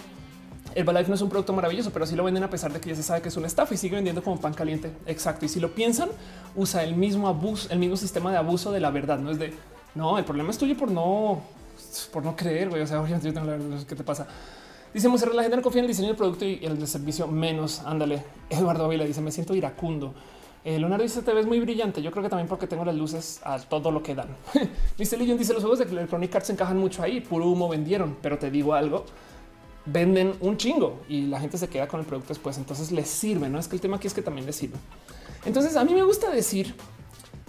Herbalife 0.75 1.09
no 1.09 1.15
es 1.15 1.23
un 1.23 1.29
producto 1.29 1.53
maravilloso, 1.53 1.91
pero 1.93 2.05
sí 2.05 2.17
lo 2.17 2.25
venden 2.25 2.43
a 2.43 2.51
pesar 2.51 2.73
de 2.73 2.81
que 2.81 2.91
ya 2.91 2.97
se 2.97 3.03
sabe 3.03 3.23
que 3.23 3.29
es 3.29 3.37
una 3.37 3.47
estafa 3.47 3.75
y 3.75 3.77
sigue 3.77 3.95
vendiendo 3.95 4.23
como 4.23 4.41
pan 4.41 4.55
caliente. 4.55 4.91
Exacto. 5.07 5.45
Y 5.45 5.49
si 5.49 5.61
lo 5.61 5.75
piensan, 5.75 6.09
usa 6.57 6.83
el 6.83 6.97
mismo 6.97 7.29
abuso, 7.29 7.69
el 7.71 7.79
mismo 7.79 7.97
sistema 7.97 8.33
de 8.33 8.39
abuso 8.39 8.73
de 8.73 8.81
la 8.81 8.91
verdad. 8.91 9.19
No 9.19 9.31
es 9.31 9.39
de 9.39 9.55
no, 9.95 10.19
el 10.19 10.25
problema 10.25 10.51
es 10.51 10.59
tuyo 10.59 10.77
por 10.77 10.91
no, 10.91 11.43
por 12.13 12.25
no 12.25 12.35
creer. 12.37 12.69
O 12.69 12.87
sea, 12.87 13.07
yo 13.23 13.33
tengo 13.33 13.47
la 13.47 13.57
verdad. 13.57 13.87
¿Qué 13.87 13.95
te 13.95 14.05
pasa? 14.05 14.27
Dice 14.93 15.09
la 15.09 15.43
gente 15.43 15.57
no 15.57 15.63
confía 15.63 15.81
en 15.81 15.85
el 15.85 15.89
diseño 15.89 16.09
del 16.09 16.17
producto 16.17 16.45
y 16.45 16.61
el 16.63 16.79
de 16.79 16.87
servicio 16.87 17.27
menos. 17.27 17.81
Ándale. 17.85 18.23
Eduardo 18.51 18.85
Avila 18.85 19.05
dice: 19.05 19.21
Me 19.21 19.31
siento 19.31 19.55
iracundo. 19.55 20.15
Eh, 20.65 20.79
Leonardo 20.79 21.05
dice: 21.05 21.23
Te 21.23 21.33
ves 21.33 21.47
muy 21.47 21.61
brillante. 21.61 22.03
Yo 22.03 22.11
creo 22.11 22.23
que 22.23 22.29
también 22.29 22.49
porque 22.49 22.67
tengo 22.67 22.85
las 22.85 22.95
luces 22.95 23.41
a 23.45 23.59
todo 23.59 23.91
lo 23.91 24.03
que 24.03 24.15
dan. 24.15 24.29
Dice 24.99 25.17
Legion 25.17 25.39
dice: 25.39 25.53
Los 25.53 25.63
juegos 25.63 25.79
de 25.81 25.85
Electronic 25.85 26.35
Arts 26.35 26.51
encajan 26.51 26.79
mucho 26.79 27.03
ahí. 27.03 27.21
Puro 27.21 27.47
humo 27.47 27.69
vendieron, 27.69 28.17
pero 28.23 28.39
te 28.39 28.51
digo 28.51 28.75
algo 28.75 29.05
venden 29.87 30.35
un 30.41 30.57
chingo 30.57 31.01
y 31.09 31.23
la 31.23 31.41
gente 31.41 31.59
se 31.59 31.69
queda 31.69 31.89
con 31.89 32.01
el 32.01 32.07
producto 32.07 32.29
después. 32.29 32.59
Entonces 32.59 32.91
les 32.93 33.09
sirve. 33.09 33.49
No 33.49 33.59
es 33.59 33.69
que 33.69 33.77
el 33.77 33.81
tema 33.81 33.97
aquí 33.97 34.07
es 34.07 34.15
que 34.15 34.23
también 34.23 34.47
les 34.47 34.57
sirve. 34.57 34.77
Entonces 35.45 35.77
a 35.77 35.85
mí 35.85 35.95
me 35.95 36.03
gusta 36.03 36.31
decir 36.31 36.75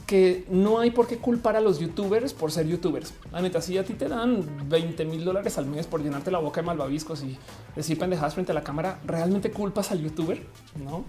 que 0.05 0.45
no 0.49 0.79
hay 0.79 0.91
por 0.91 1.07
qué 1.07 1.17
culpar 1.17 1.55
a 1.55 1.61
los 1.61 1.79
youtubers 1.79 2.33
por 2.33 2.51
ser 2.51 2.67
youtubers. 2.67 3.13
La 3.31 3.41
neta, 3.41 3.61
si 3.61 3.77
a 3.77 3.83
ti 3.83 3.93
te 3.93 4.07
dan 4.07 4.69
20 4.69 5.03
mil 5.05 5.25
dólares 5.25 5.57
al 5.57 5.65
mes 5.65 5.87
por 5.87 6.03
llenarte 6.03 6.29
la 6.29 6.37
boca 6.37 6.61
de 6.61 6.67
malvaviscos 6.67 7.23
y 7.23 7.37
decir 7.75 7.97
pendejadas 7.97 8.35
frente 8.35 8.51
a 8.51 8.55
la 8.55 8.63
cámara, 8.63 8.99
¿realmente 9.05 9.49
culpas 9.49 9.91
al 9.91 10.01
youtuber? 10.01 10.45
No, 10.83 11.05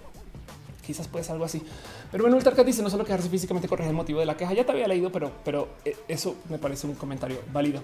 quizás 0.87 1.09
puede 1.09 1.25
ser 1.25 1.33
algo 1.33 1.45
así. 1.45 1.63
Pero 2.11 2.25
bueno, 2.25 2.37
el 2.37 2.45
Tarkat 2.45 2.65
dice 2.65 2.83
no 2.83 2.91
solo 2.91 3.05
quejarse 3.05 3.29
físicamente 3.29 3.69
corregir 3.69 3.91
el 3.91 3.97
motivo 3.97 4.21
de 4.21 4.27
la 4.27 4.37
queja. 4.37 4.53
Ya 4.55 4.65
te 4.65 4.73
había 4.73 4.89
leído, 4.89 5.11
pero, 5.11 5.33
pero 5.45 5.69
eh, 5.85 5.97
eso 6.09 6.37
me 6.49 6.59
parece 6.59 6.87
un 6.87 6.95
comentario 6.95 7.41
válido. 7.53 7.83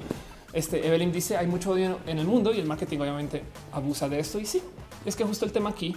Este 0.52 0.86
Evelyn 0.86 1.12
dice 1.12 1.36
hay 1.36 1.46
mucho 1.46 1.70
odio 1.72 1.98
en 2.06 2.18
el 2.18 2.26
mundo 2.26 2.52
y 2.52 2.60
el 2.60 2.66
marketing 2.66 2.98
obviamente 2.98 3.42
abusa 3.72 4.08
de 4.08 4.20
esto. 4.20 4.38
Y 4.38 4.46
sí, 4.46 4.62
es 5.04 5.16
que 5.16 5.24
justo 5.24 5.44
el 5.44 5.52
tema 5.52 5.70
aquí 5.70 5.96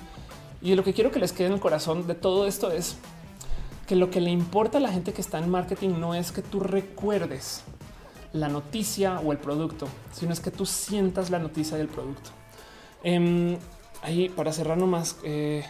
y 0.61 0.73
lo 0.73 0.83
que 0.83 0.93
quiero 0.93 1.11
que 1.11 1.19
les 1.19 1.31
quede 1.31 1.47
en 1.47 1.53
el 1.53 1.59
corazón 1.59 2.07
de 2.07 2.15
todo 2.15 2.47
esto 2.47 2.71
es 2.71 2.97
que 3.87 3.95
lo 3.95 4.09
que 4.09 4.19
le 4.19 4.31
importa 4.31 4.79
a 4.79 4.81
la 4.81 4.91
gente 4.91 5.13
que 5.13 5.21
está 5.21 5.37
en 5.37 5.49
marketing 5.49 5.99
no 5.99 6.15
es 6.15 6.31
que 6.31 6.41
tú 6.41 6.59
recuerdes 6.59 7.63
la 8.33 8.49
noticia 8.49 9.19
o 9.19 9.31
el 9.31 9.37
producto, 9.37 9.87
sino 10.11 10.33
es 10.33 10.39
que 10.39 10.51
tú 10.51 10.65
sientas 10.65 11.29
la 11.29 11.39
noticia 11.39 11.77
del 11.77 11.87
producto. 11.87 12.31
Em, 13.03 13.57
ahí 14.01 14.29
para 14.29 14.51
cerrar 14.51 14.77
nomás, 14.77 15.17
eh, 15.23 15.63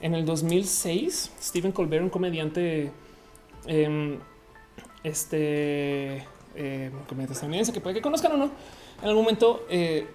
en 0.00 0.14
el 0.14 0.24
2006, 0.24 1.32
Stephen 1.42 1.72
Colbert, 1.72 2.02
un 2.02 2.10
comediante, 2.10 2.90
em, 3.66 4.18
este 5.04 6.26
eh, 6.54 6.90
comediante 7.08 7.34
estadounidense 7.34 7.72
que 7.72 7.80
puede 7.80 7.96
que 7.96 8.02
conozcan 8.02 8.32
o 8.32 8.36
no, 8.36 8.50
en 9.02 9.08
algún 9.08 9.24
momento 9.24 9.66
eh, 9.70 10.06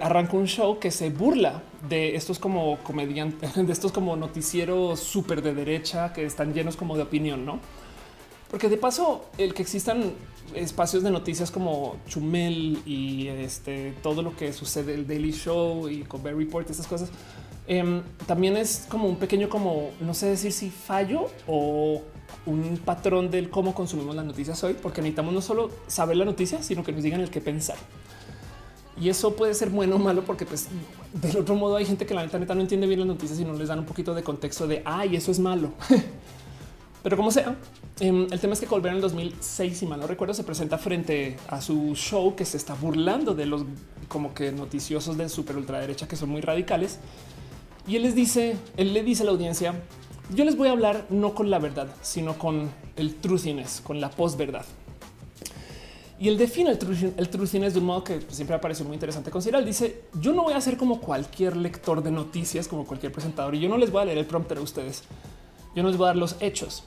arranca 0.00 0.36
un 0.36 0.46
show 0.46 0.78
que 0.78 0.90
se 0.90 1.10
burla 1.10 1.62
de 1.88 2.16
estos 2.16 2.38
como 2.38 2.78
comediantes, 2.78 3.54
de 3.66 3.72
estos 3.72 3.92
como 3.92 4.16
noticieros 4.16 5.00
súper 5.00 5.42
de 5.42 5.54
derecha 5.54 6.12
que 6.12 6.24
están 6.24 6.52
llenos 6.52 6.76
como 6.76 6.96
de 6.96 7.02
opinión, 7.02 7.44
no? 7.44 7.60
Porque 8.50 8.68
de 8.68 8.76
paso, 8.76 9.24
el 9.36 9.52
que 9.52 9.62
existan 9.62 10.12
espacios 10.54 11.02
de 11.02 11.10
noticias 11.10 11.50
como 11.50 11.96
Chumel 12.06 12.78
y 12.86 13.26
este 13.26 13.94
todo 14.02 14.22
lo 14.22 14.36
que 14.36 14.52
sucede, 14.52 14.94
el 14.94 15.06
Daily 15.06 15.32
Show 15.32 15.88
y 15.88 16.02
Colbert 16.02 16.36
Report, 16.36 16.70
estas 16.70 16.86
cosas, 16.86 17.10
em, 17.66 18.02
también 18.26 18.56
es 18.56 18.86
como 18.88 19.08
un 19.08 19.16
pequeño, 19.16 19.48
como 19.48 19.90
no 20.00 20.14
sé 20.14 20.26
decir 20.26 20.52
si 20.52 20.70
fallo 20.70 21.30
o 21.46 22.02
un 22.46 22.78
patrón 22.84 23.30
del 23.30 23.50
cómo 23.50 23.74
consumimos 23.74 24.14
las 24.14 24.24
noticias 24.24 24.62
hoy, 24.64 24.74
porque 24.74 25.00
necesitamos 25.00 25.32
no 25.32 25.40
solo 25.40 25.70
saber 25.86 26.16
la 26.16 26.24
noticia, 26.24 26.62
sino 26.62 26.84
que 26.84 26.92
nos 26.92 27.02
digan 27.02 27.20
el 27.20 27.30
qué 27.30 27.40
pensar. 27.40 27.76
Y 29.00 29.08
eso 29.08 29.34
puede 29.34 29.54
ser 29.54 29.70
bueno 29.70 29.96
o 29.96 29.98
malo 29.98 30.24
porque 30.24 30.46
pues 30.46 30.68
del 31.12 31.36
otro 31.38 31.56
modo 31.56 31.76
hay 31.76 31.84
gente 31.84 32.06
que 32.06 32.14
la 32.14 32.26
neta, 32.26 32.54
no 32.54 32.60
entiende 32.60 32.86
bien 32.86 33.00
las 33.00 33.08
noticias 33.08 33.38
y 33.40 33.44
no 33.44 33.54
les 33.54 33.68
dan 33.68 33.80
un 33.80 33.86
poquito 33.86 34.14
de 34.14 34.22
contexto 34.22 34.66
de 34.66 34.82
ay, 34.84 35.16
eso 35.16 35.30
es 35.32 35.38
malo. 35.40 35.72
Pero 37.02 37.16
como 37.16 37.30
sea, 37.30 37.56
em, 38.00 38.26
el 38.30 38.40
tema 38.40 38.54
es 38.54 38.60
que 38.60 38.66
Colbert 38.66 38.92
en 38.92 38.96
el 38.96 39.02
2006, 39.02 39.76
si 39.76 39.86
mal 39.86 40.00
no 40.00 40.06
recuerdo, 40.06 40.32
se 40.32 40.44
presenta 40.44 40.78
frente 40.78 41.36
a 41.48 41.60
su 41.60 41.94
show 41.94 42.34
que 42.34 42.44
se 42.44 42.56
está 42.56 42.74
burlando 42.74 43.34
de 43.34 43.46
los 43.46 43.64
como 44.08 44.32
que 44.32 44.52
noticiosos 44.52 45.16
de 45.16 45.28
super 45.28 45.56
ultraderecha 45.56 46.06
que 46.06 46.16
son 46.16 46.30
muy 46.30 46.40
radicales. 46.40 46.98
Y 47.86 47.96
él 47.96 48.02
les 48.02 48.14
dice, 48.14 48.56
él 48.76 48.94
le 48.94 49.02
dice 49.02 49.22
a 49.22 49.26
la 49.26 49.32
audiencia, 49.32 49.74
yo 50.34 50.44
les 50.44 50.56
voy 50.56 50.68
a 50.68 50.72
hablar 50.72 51.06
no 51.10 51.34
con 51.34 51.50
la 51.50 51.58
verdad, 51.58 51.88
sino 52.00 52.38
con 52.38 52.70
el 52.96 53.16
truthiness, 53.16 53.82
con 53.82 54.00
la 54.00 54.10
posverdad. 54.10 54.64
Y 56.18 56.28
él 56.28 56.38
define 56.38 56.70
el, 56.70 56.78
truthiness 57.28 57.74
de 57.74 57.80
un 57.80 57.86
modo 57.86 58.04
que 58.04 58.20
siempre 58.28 58.56
me 58.56 58.60
parecido 58.60 58.86
muy 58.86 58.94
interesante 58.94 59.30
considerar. 59.30 59.64
Dice, 59.64 60.04
yo 60.20 60.32
no 60.32 60.44
voy 60.44 60.54
a 60.54 60.60
ser 60.60 60.76
como 60.76 61.00
cualquier 61.00 61.56
lector 61.56 62.02
de 62.02 62.10
noticias, 62.10 62.68
como 62.68 62.86
cualquier 62.86 63.12
presentador, 63.12 63.54
y 63.54 63.60
yo 63.60 63.68
no 63.68 63.76
les 63.76 63.90
voy 63.90 64.02
a 64.02 64.04
leer 64.06 64.18
el 64.18 64.26
prompter 64.26 64.58
a 64.58 64.62
ustedes. 64.62 65.02
Yo 65.74 65.82
no 65.82 65.88
les 65.88 65.98
voy 65.98 66.06
a 66.06 66.08
dar 66.08 66.16
los 66.16 66.36
hechos, 66.40 66.84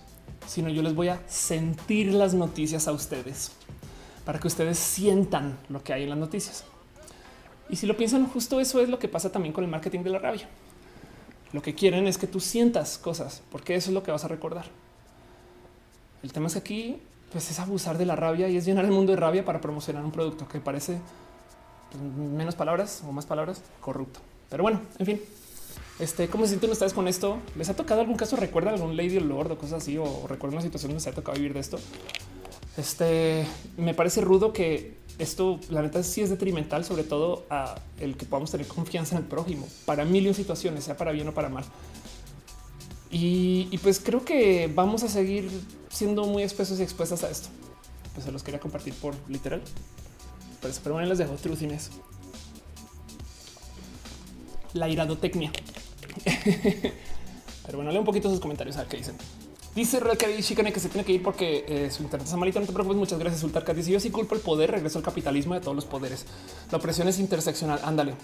sino 0.48 0.70
yo 0.70 0.82
les 0.82 0.96
voy 0.96 1.10
a 1.10 1.22
sentir 1.28 2.14
las 2.14 2.34
noticias 2.34 2.88
a 2.88 2.94
ustedes 2.94 3.52
para 4.26 4.40
que 4.40 4.48
ustedes 4.48 4.80
sientan 4.80 5.58
lo 5.70 5.84
que 5.84 5.94
hay 5.94 6.04
en 6.04 6.10
las 6.10 6.18
noticias. 6.18 6.64
Y 7.70 7.76
si 7.76 7.86
lo 7.86 7.98
piensan, 7.98 8.28
justo 8.28 8.60
eso 8.60 8.82
es 8.82 8.90
lo 8.90 8.98
que 8.98 9.10
pasa 9.10 9.32
también 9.32 9.54
con 9.54 9.64
el 9.64 9.70
marketing 9.70 10.00
de 10.00 10.10
la 10.10 10.20
rabia. 10.20 10.50
Lo 11.54 11.62
que 11.62 11.76
quieren 11.76 12.08
es 12.08 12.18
que 12.18 12.28
tú 12.28 12.40
sientas 12.40 12.98
cosas, 12.98 13.42
porque 13.52 13.76
eso 13.76 13.90
es 13.90 13.94
lo 13.94 14.04
que 14.04 14.12
vas 14.12 14.24
a 14.24 14.28
recordar. 14.28 14.66
El 16.24 16.34
tema 16.34 16.48
es 16.48 16.54
que 16.54 16.60
aquí 16.60 17.02
pues 17.32 17.52
es 17.52 17.60
abusar 17.60 17.98
de 17.98 18.06
la 18.06 18.16
rabia 18.16 18.48
y 18.48 18.58
es 18.58 18.66
llenar 18.66 18.86
el 18.86 18.92
mundo 18.92 19.12
de 19.12 19.18
rabia 19.18 19.44
para 19.44 19.60
promocionar 19.60 20.04
un 20.04 20.12
producto 20.12 20.48
que 20.48 20.60
parece 20.60 21.00
menos 22.18 22.56
palabras 22.56 23.04
o 23.08 23.12
más 23.12 23.26
palabras, 23.26 23.62
corrupto. 23.82 24.20
Pero 24.50 24.64
bueno, 24.64 24.82
en 25.00 25.06
fin. 25.06 25.22
Este, 26.00 26.28
¿cómo 26.28 26.44
se 26.44 26.50
sienten 26.50 26.70
ustedes 26.70 26.94
con 26.94 27.08
esto? 27.08 27.40
¿Les 27.56 27.70
ha 27.70 27.76
tocado 27.76 28.02
algún 28.02 28.18
caso? 28.18 28.36
¿Recuerdan 28.36 28.76
algún 28.76 28.96
Lady 28.96 29.20
Lord 29.20 29.52
o 29.52 29.58
cosas 29.58 29.82
así? 29.82 29.98
¿O 29.98 30.28
recuerdan 30.28 30.58
una 30.58 30.62
situación 30.62 30.92
donde 30.92 31.02
se 31.04 31.10
ha 31.10 31.14
tocado 31.14 31.36
vivir 31.38 31.54
de 31.54 31.60
esto? 31.60 31.80
Este, 32.78 33.48
me 33.78 33.96
parece 33.96 34.22
rudo 34.22 34.54
que 34.54 34.96
esto, 35.20 35.60
la 35.70 35.82
verdad, 35.82 36.04
sí 36.04 36.22
es 36.22 36.30
detrimental, 36.30 36.86
sobre 36.86 37.04
todo 37.04 37.46
a 37.50 37.76
el 38.00 38.18
que 38.18 38.26
podamos 38.26 38.52
tener 38.52 38.68
confianza 38.68 39.16
en 39.16 39.24
el 39.24 39.28
prójimo 39.28 39.68
para 39.86 40.06
mil 40.06 40.34
situaciones, 40.36 40.84
sea 40.84 40.96
para 40.96 41.12
bien 41.12 41.28
o 41.28 41.34
para 41.34 41.50
mal. 41.50 41.66
Y, 43.10 43.78
pues 43.80 44.00
creo 44.00 44.26
que 44.26 44.72
vamos 44.74 45.04
a 45.04 45.08
seguir 45.08 45.50
siendo 45.90 46.26
muy 46.26 46.44
expuestos 46.44 46.80
y 46.80 46.84
expuestas 46.84 47.24
a 47.24 47.30
esto. 47.30 47.50
Pues 48.14 48.26
se 48.26 48.32
los 48.32 48.44
quería 48.44 48.60
compartir 48.60 48.94
por 48.96 49.16
literal. 49.28 49.62
Pues, 50.62 50.80
pero 50.84 50.96
bueno, 50.96 51.08
les 51.08 51.18
dejo 51.18 51.36
truth 51.36 51.60
La 54.74 54.90
iradotecnia. 54.90 55.52
pero 57.66 57.78
bueno, 57.78 57.92
leo 57.92 58.02
un 58.02 58.06
poquito 58.06 58.30
sus 58.30 58.40
comentarios 58.40 58.76
a 58.78 58.82
ver 58.82 58.90
qué 58.90 58.98
dicen. 58.98 59.16
Dice 59.78 60.00
Real 60.00 60.18
Chicane 60.42 60.74
que 60.74 60.80
se 60.80 60.90
tiene 60.90 61.06
que 61.06 61.12
ir 61.12 61.22
porque 61.22 61.64
eh, 61.68 61.92
su 61.92 62.02
internet 62.02 62.26
está 62.26 62.36
malito. 62.36 62.60
No 62.60 62.66
te 62.66 62.74
preocupes. 62.74 62.98
Muchas 62.98 63.20
gracias. 63.20 63.42
Sultarca 63.42 63.76
dice 63.76 63.92
yo 63.92 64.00
sí 64.00 64.10
culpo 64.10 64.34
el 64.34 64.42
poder. 64.42 64.72
Regreso 64.72 64.98
al 64.98 65.06
capitalismo 65.06 65.54
de 65.54 65.60
todos 65.60 65.76
los 65.76 65.86
poderes. 65.86 66.26
La 66.72 66.80
opresión 66.80 67.08
es 67.08 67.20
interseccional. 67.20 67.80
Ándale. 67.84 68.16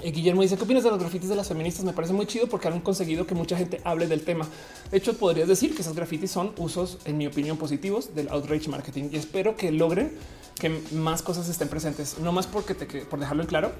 Eh, 0.00 0.12
Guillermo 0.12 0.42
dice, 0.42 0.56
¿qué 0.56 0.62
opinas 0.62 0.84
de 0.84 0.90
los 0.90 1.00
grafitis 1.00 1.28
de 1.28 1.34
las 1.34 1.48
feministas? 1.48 1.84
Me 1.84 1.92
parece 1.92 2.12
muy 2.12 2.26
chido 2.26 2.46
porque 2.46 2.68
han 2.68 2.78
conseguido 2.82 3.26
que 3.26 3.34
mucha 3.34 3.56
gente 3.56 3.80
hable 3.82 4.06
del 4.06 4.22
tema. 4.22 4.46
De 4.92 4.98
hecho, 4.98 5.18
podrías 5.18 5.48
decir 5.48 5.74
que 5.74 5.82
esos 5.82 5.96
grafitis 5.96 6.30
son 6.30 6.52
usos, 6.56 6.98
en 7.04 7.18
mi 7.18 7.26
opinión, 7.26 7.56
positivos 7.56 8.14
del 8.14 8.28
outrage 8.28 8.68
marketing 8.68 9.08
y 9.10 9.16
espero 9.16 9.56
que 9.56 9.72
logren 9.72 10.12
que 10.54 10.68
más 10.92 11.20
cosas 11.20 11.48
estén 11.48 11.66
presentes. 11.66 12.18
No 12.20 12.30
más 12.30 12.46
porque 12.46 12.76
te, 12.76 12.86
por 13.06 13.18
dejarlo 13.18 13.42
en 13.42 13.48
claro, 13.48 13.72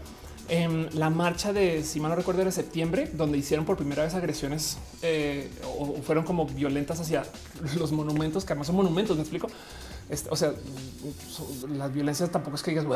en 0.48 0.88
la 0.98 1.10
marcha 1.10 1.52
de, 1.52 1.82
si 1.82 2.00
mal 2.00 2.10
no 2.10 2.16
recuerdo, 2.16 2.42
era 2.42 2.50
septiembre, 2.50 3.10
donde 3.12 3.38
hicieron 3.38 3.64
por 3.64 3.76
primera 3.76 4.04
vez 4.04 4.14
agresiones 4.14 4.78
eh, 5.02 5.50
o 5.78 5.96
fueron 6.02 6.24
como 6.24 6.46
violentas 6.46 7.00
hacia 7.00 7.24
los 7.78 7.92
monumentos, 7.92 8.44
que 8.44 8.52
además 8.52 8.68
son 8.68 8.76
monumentos, 8.76 9.16
me 9.16 9.22
explico. 9.22 9.48
Este, 10.08 10.28
o 10.30 10.36
sea, 10.36 10.52
las 11.68 11.92
violencias 11.92 12.30
tampoco 12.30 12.56
es 12.56 12.62
que 12.62 12.70
digas, 12.70 12.86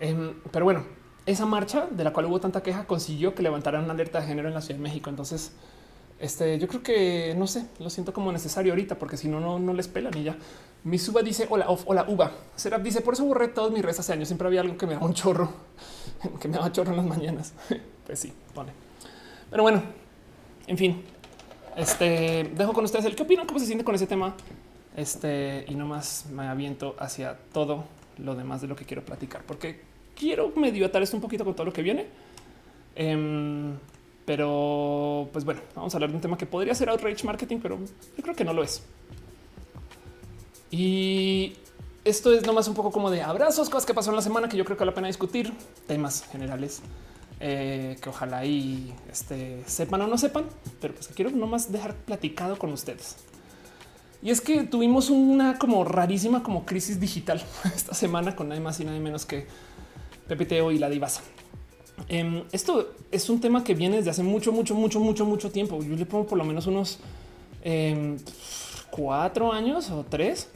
em, 0.00 0.34
pero 0.50 0.64
bueno, 0.64 0.84
esa 1.26 1.46
marcha 1.46 1.86
de 1.90 2.02
la 2.02 2.12
cual 2.12 2.26
hubo 2.26 2.40
tanta 2.40 2.62
queja 2.62 2.86
consiguió 2.86 3.34
que 3.34 3.42
levantaran 3.42 3.84
una 3.84 3.92
alerta 3.92 4.20
de 4.20 4.26
género 4.26 4.48
en 4.48 4.54
la 4.54 4.60
Ciudad 4.60 4.78
de 4.78 4.82
México. 4.82 5.10
Entonces, 5.10 5.52
este, 6.20 6.58
yo 6.58 6.68
creo 6.68 6.82
que 6.82 7.34
no 7.36 7.46
sé, 7.46 7.66
lo 7.78 7.88
siento 7.88 8.12
como 8.12 8.30
necesario 8.30 8.72
ahorita, 8.72 8.98
porque 8.98 9.16
si 9.16 9.26
no, 9.26 9.40
no, 9.40 9.58
no 9.58 9.72
les 9.72 9.88
pelan 9.88 10.16
y 10.16 10.24
ya. 10.24 10.36
Mi 10.84 10.98
suba 10.98 11.22
dice 11.22 11.46
hola, 11.48 11.66
hola, 11.86 12.04
uva. 12.08 12.32
Serap 12.56 12.82
dice 12.82 13.00
por 13.00 13.14
eso 13.14 13.24
borré 13.24 13.48
todos 13.48 13.72
mis 13.72 13.82
redes 13.82 14.00
hace 14.00 14.12
años. 14.12 14.28
Siempre 14.28 14.46
había 14.46 14.60
algo 14.60 14.76
que 14.76 14.86
me 14.86 14.94
daba 14.94 15.06
un 15.06 15.14
chorro, 15.14 15.50
que 16.40 16.48
me 16.48 16.58
daba 16.58 16.70
chorro 16.72 16.90
en 16.90 16.98
las 16.98 17.06
mañanas. 17.06 17.54
pues 18.06 18.18
sí, 18.18 18.32
pone. 18.54 18.72
Pero 19.50 19.62
bueno, 19.62 19.82
en 20.66 20.76
fin, 20.76 21.02
este 21.76 22.50
dejo 22.54 22.74
con 22.74 22.84
ustedes 22.84 23.06
el 23.06 23.16
qué 23.16 23.22
opinan, 23.22 23.46
cómo 23.46 23.58
se 23.58 23.66
siente 23.66 23.84
con 23.84 23.94
ese 23.94 24.06
tema. 24.06 24.36
Este 24.96 25.64
y 25.68 25.74
nomás 25.74 26.26
me 26.30 26.46
aviento 26.48 26.96
hacia 26.98 27.38
todo 27.52 27.84
lo 28.18 28.34
demás 28.34 28.60
de 28.60 28.66
lo 28.66 28.76
que 28.76 28.84
quiero 28.84 29.04
platicar, 29.04 29.42
porque 29.46 29.80
quiero 30.14 30.52
medio 30.54 30.84
atar 30.84 31.02
esto 31.02 31.16
un 31.16 31.22
poquito 31.22 31.46
con 31.46 31.54
todo 31.54 31.64
lo 31.64 31.72
que 31.72 31.82
viene. 31.82 32.06
Em, 32.94 33.74
pero 34.24 35.28
pues 35.32 35.44
bueno, 35.44 35.60
vamos 35.74 35.94
a 35.94 35.96
hablar 35.96 36.10
de 36.10 36.16
un 36.16 36.22
tema 36.22 36.38
que 36.38 36.46
podría 36.46 36.74
ser 36.74 36.88
outrage 36.88 37.24
marketing, 37.24 37.58
pero 37.62 37.78
yo 38.16 38.22
creo 38.22 38.34
que 38.34 38.44
no 38.44 38.52
lo 38.52 38.62
es. 38.62 38.82
Y 40.70 41.54
esto 42.04 42.32
es 42.32 42.46
nomás 42.46 42.68
un 42.68 42.74
poco 42.74 42.90
como 42.90 43.10
de 43.10 43.22
abrazos, 43.22 43.68
cosas 43.68 43.86
que 43.86 43.94
pasó 43.94 44.10
en 44.10 44.16
la 44.16 44.22
semana 44.22 44.48
que 44.48 44.56
yo 44.56 44.64
creo 44.64 44.76
que 44.76 44.82
vale 44.82 44.92
la 44.92 44.94
pena 44.94 45.06
discutir, 45.08 45.52
temas 45.86 46.24
generales 46.30 46.82
eh, 47.40 47.96
que 48.02 48.08
ojalá 48.08 48.44
y 48.44 48.94
este, 49.10 49.64
sepan 49.66 50.02
o 50.02 50.06
no 50.06 50.18
sepan, 50.18 50.44
pero 50.80 50.94
pues 50.94 51.08
quiero 51.08 51.30
nomás 51.30 51.72
dejar 51.72 51.94
platicado 51.94 52.58
con 52.58 52.72
ustedes. 52.72 53.16
Y 54.22 54.30
es 54.30 54.40
que 54.42 54.64
tuvimos 54.64 55.08
una 55.08 55.58
como 55.58 55.82
rarísima 55.84 56.42
como 56.42 56.66
crisis 56.66 57.00
digital 57.00 57.42
esta 57.74 57.94
semana 57.94 58.36
con 58.36 58.48
nada 58.48 58.60
más 58.60 58.78
y 58.80 58.84
nada 58.84 58.98
menos 59.00 59.24
que 59.24 59.46
Pepiteo 60.28 60.70
y 60.70 60.78
la 60.78 60.88
divasa. 60.90 61.22
Em, 62.08 62.42
esto 62.52 62.94
es 63.10 63.28
un 63.30 63.40
tema 63.40 63.62
que 63.64 63.74
viene 63.74 63.96
desde 63.96 64.10
hace 64.10 64.22
mucho, 64.22 64.52
mucho, 64.52 64.74
mucho, 64.74 65.00
mucho, 65.00 65.24
mucho 65.24 65.50
tiempo. 65.50 65.82
Yo 65.82 65.96
le 65.96 66.06
pongo 66.06 66.26
por 66.26 66.38
lo 66.38 66.44
menos 66.44 66.66
unos 66.66 66.98
em, 67.62 68.16
cuatro 68.90 69.52
años 69.52 69.90
o 69.90 70.04
tres. 70.08 70.48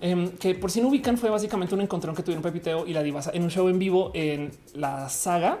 Em, 0.00 0.30
que 0.30 0.54
por 0.56 0.70
si 0.70 0.80
no 0.80 0.88
ubican 0.88 1.16
fue 1.16 1.30
básicamente 1.30 1.74
un 1.74 1.80
encontrón 1.80 2.14
que 2.16 2.22
tuvieron 2.22 2.42
Pepiteo 2.42 2.86
y 2.86 2.92
la 2.92 3.04
divasa 3.04 3.30
en 3.32 3.44
un 3.44 3.50
show 3.50 3.68
en 3.68 3.78
vivo 3.78 4.10
en 4.14 4.50
la 4.74 5.08
saga. 5.08 5.60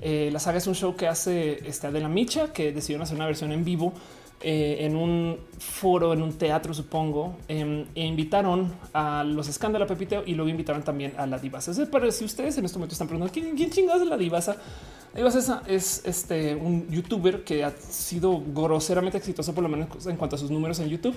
Eh, 0.00 0.30
la 0.32 0.38
saga 0.38 0.58
es 0.58 0.66
un 0.66 0.74
show 0.74 0.96
que 0.96 1.06
hace 1.06 1.68
esta 1.68 1.90
de 1.90 2.00
la 2.00 2.08
Micha, 2.08 2.52
que 2.52 2.72
decidieron 2.72 3.02
hacer 3.02 3.16
una 3.16 3.26
versión 3.26 3.52
en 3.52 3.64
vivo 3.64 3.92
eh, 4.42 4.78
en 4.80 4.96
un 4.96 5.38
foro, 5.58 6.12
en 6.12 6.20
un 6.20 6.32
teatro, 6.32 6.74
supongo, 6.74 7.36
em, 7.46 7.84
e 7.94 8.04
invitaron 8.04 8.72
a 8.92 9.22
los 9.22 9.48
escándalos 9.48 9.86
Pepiteo 9.86 10.24
y 10.26 10.34
luego 10.34 10.48
invitaron 10.48 10.82
también 10.82 11.12
a 11.16 11.26
la 11.26 11.38
divasa. 11.38 11.72
Para 11.90 12.10
si 12.10 12.24
ustedes 12.24 12.58
en 12.58 12.64
este 12.64 12.76
momento 12.76 12.94
están 12.94 13.06
preguntando 13.06 13.32
quién, 13.32 13.56
quién 13.56 13.70
chingados 13.70 14.02
es 14.02 14.08
la 14.08 14.16
divasa, 14.16 14.56
la 15.12 15.18
divasa 15.18 15.62
es, 15.68 16.02
este 16.04 16.56
un 16.56 16.88
youtuber 16.90 17.44
que 17.44 17.62
ha 17.62 17.70
sido 17.70 18.42
groseramente 18.52 19.18
exitoso, 19.18 19.54
por 19.54 19.62
lo 19.62 19.68
menos 19.68 20.06
en 20.06 20.16
cuanto 20.16 20.36
a 20.36 20.38
sus 20.38 20.50
números 20.50 20.80
en 20.80 20.88
YouTube. 20.88 21.14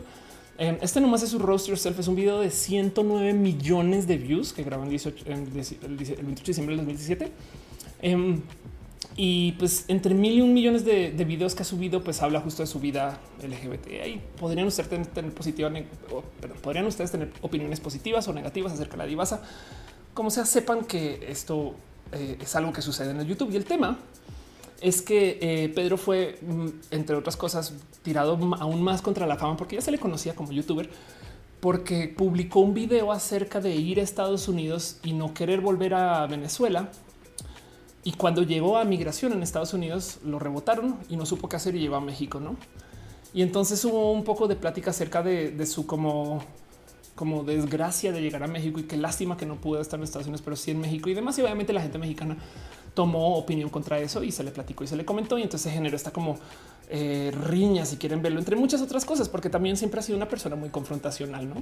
Em, 0.58 0.78
este 0.82 1.02
nomás 1.02 1.24
es 1.24 1.30
su 1.30 1.40
roast 1.40 1.68
yourself, 1.68 2.00
es 2.00 2.08
un 2.08 2.16
video 2.16 2.40
de 2.40 2.52
109 2.52 3.34
millones 3.34 4.06
de 4.08 4.18
views 4.18 4.54
que 4.54 4.64
grabó 4.64 4.84
en, 4.84 4.90
18, 4.90 5.26
el 5.28 5.46
28 5.46 5.82
de 5.82 6.36
diciembre 6.46 6.76
del 6.76 6.86
2017. 6.86 7.32
Y 9.18 9.54
pues 9.54 9.86
entre 9.88 10.14
mil 10.14 10.34
y 10.34 10.42
un 10.42 10.54
millones 10.54 10.84
de, 10.84 11.12
videos 11.26 11.56
que 11.56 11.64
ha 11.64 11.66
subido, 11.66 12.04
pues 12.04 12.22
habla 12.22 12.42
justo 12.42 12.64
de 12.64 12.68
su 12.68 12.80
vida 12.80 13.20
LGBT. 13.42 13.88
Ahí 14.04 14.22
podrían 14.38 14.68
ustedes 14.68 15.08
tener, 15.08 15.34
positiva, 15.34 15.72
podrían 16.62 16.86
ustedes 16.86 17.12
tener 17.12 17.32
opiniones 17.42 17.80
positivas 17.80 18.28
o 18.28 18.34
negativas 18.34 18.74
acerca 18.74 18.94
de 18.94 18.98
la 18.98 19.06
divasa. 19.06 19.42
Como 20.14 20.30
sea, 20.32 20.46
sepan 20.46 20.84
que 20.84 21.28
esto 21.30 21.76
eh, 22.12 22.38
es 22.42 22.56
algo 22.58 22.74
que 22.74 22.82
sucede 22.82 23.12
en 23.12 23.22
el 23.22 23.28
YouTube. 23.28 23.52
Y 23.52 23.56
el 23.56 23.64
tema 23.64 23.98
es 24.82 25.02
que 25.02 25.40
eh, 25.42 25.70
Pedro 25.70 25.98
fue, 25.98 26.38
mm, 26.42 26.68
entre 26.92 27.16
otras 27.16 27.38
cosas, 27.38 27.74
tirado 28.04 28.38
aún 28.60 28.84
más 28.84 29.02
contra 29.02 29.26
la 29.26 29.38
fama 29.38 29.56
porque 29.56 29.78
ya 29.78 29.82
se 29.82 29.92
le 29.92 29.98
conocía 29.98 30.36
como 30.36 30.52
youtuber 30.52 30.90
porque 31.62 32.14
publicó 32.16 32.60
un 32.60 32.74
video 32.76 33.12
acerca 33.12 33.60
de 33.60 33.76
ir 33.76 34.00
a 34.00 34.04
Estados 34.04 34.48
Unidos 34.48 34.98
y 35.04 35.14
no 35.14 35.34
querer 35.34 35.62
volver 35.62 35.96
a 35.96 36.28
Venezuela 36.28 36.92
y 38.06 38.12
cuando 38.12 38.44
llegó 38.44 38.78
a 38.78 38.86
migración 38.86 39.34
en 39.34 39.42
Estados 39.42 39.74
Unidos, 39.74 40.20
lo 40.24 40.38
rebotaron 40.38 40.96
y 41.10 41.18
no 41.18 41.26
supo 41.26 41.50
qué 41.50 41.56
hacer 41.56 41.76
y 41.76 41.80
llegó 41.80 41.96
a 41.96 42.02
México, 42.02 42.40
¿no? 42.40 42.56
Y 43.34 43.42
entonces 43.42 43.84
hubo 43.84 44.12
un 44.12 44.24
poco 44.24 44.48
de 44.48 44.56
plática 44.56 44.92
acerca 44.92 45.24
de, 45.24 45.66
su 45.66 45.88
como, 45.88 46.44
como 47.16 47.44
desgracia 47.44 48.12
de 48.12 48.22
llegar 48.22 48.44
a 48.44 48.48
México 48.48 48.80
y 48.80 48.84
qué 48.84 48.96
lástima 48.96 49.38
que 49.38 49.48
no 49.48 49.56
pudo 49.56 49.82
estar 49.82 50.00
en 50.00 50.04
Estados 50.04 50.28
Unidos, 50.28 50.44
pero 50.44 50.56
sí 50.56 50.70
en 50.70 50.82
México 50.82 51.10
y 51.10 51.16
demás. 51.16 51.40
Y 51.40 51.42
obviamente 51.42 51.74
la 51.74 51.82
gente 51.82 51.98
mexicana 51.98 52.38
tomó 52.94 53.38
opinión 53.38 53.72
contra 53.72 53.98
eso 54.00 54.24
y 54.24 54.32
se 54.32 54.44
le 54.44 54.52
platicó 54.52 54.84
y 54.84 54.88
se 54.88 54.96
le 54.96 55.04
comentó. 55.04 55.40
Y 55.40 55.42
entonces 55.42 55.64
se 55.64 55.72
generó 55.72 55.98
esta 55.98 56.12
como 56.12 56.38
eh, 56.90 57.34
riña, 57.44 57.86
si 57.86 57.98
quieren 57.98 58.22
verlo, 58.22 58.38
entre 58.38 58.56
muchas 58.56 58.84
otras 58.84 59.04
cosas, 59.04 59.30
porque 59.30 59.50
también 59.50 59.78
siempre 59.78 60.00
ha 60.00 60.04
sido 60.04 60.16
una 60.16 60.30
persona 60.30 60.56
muy 60.56 60.70
confrontacional, 60.70 61.50
¿no? 61.50 61.56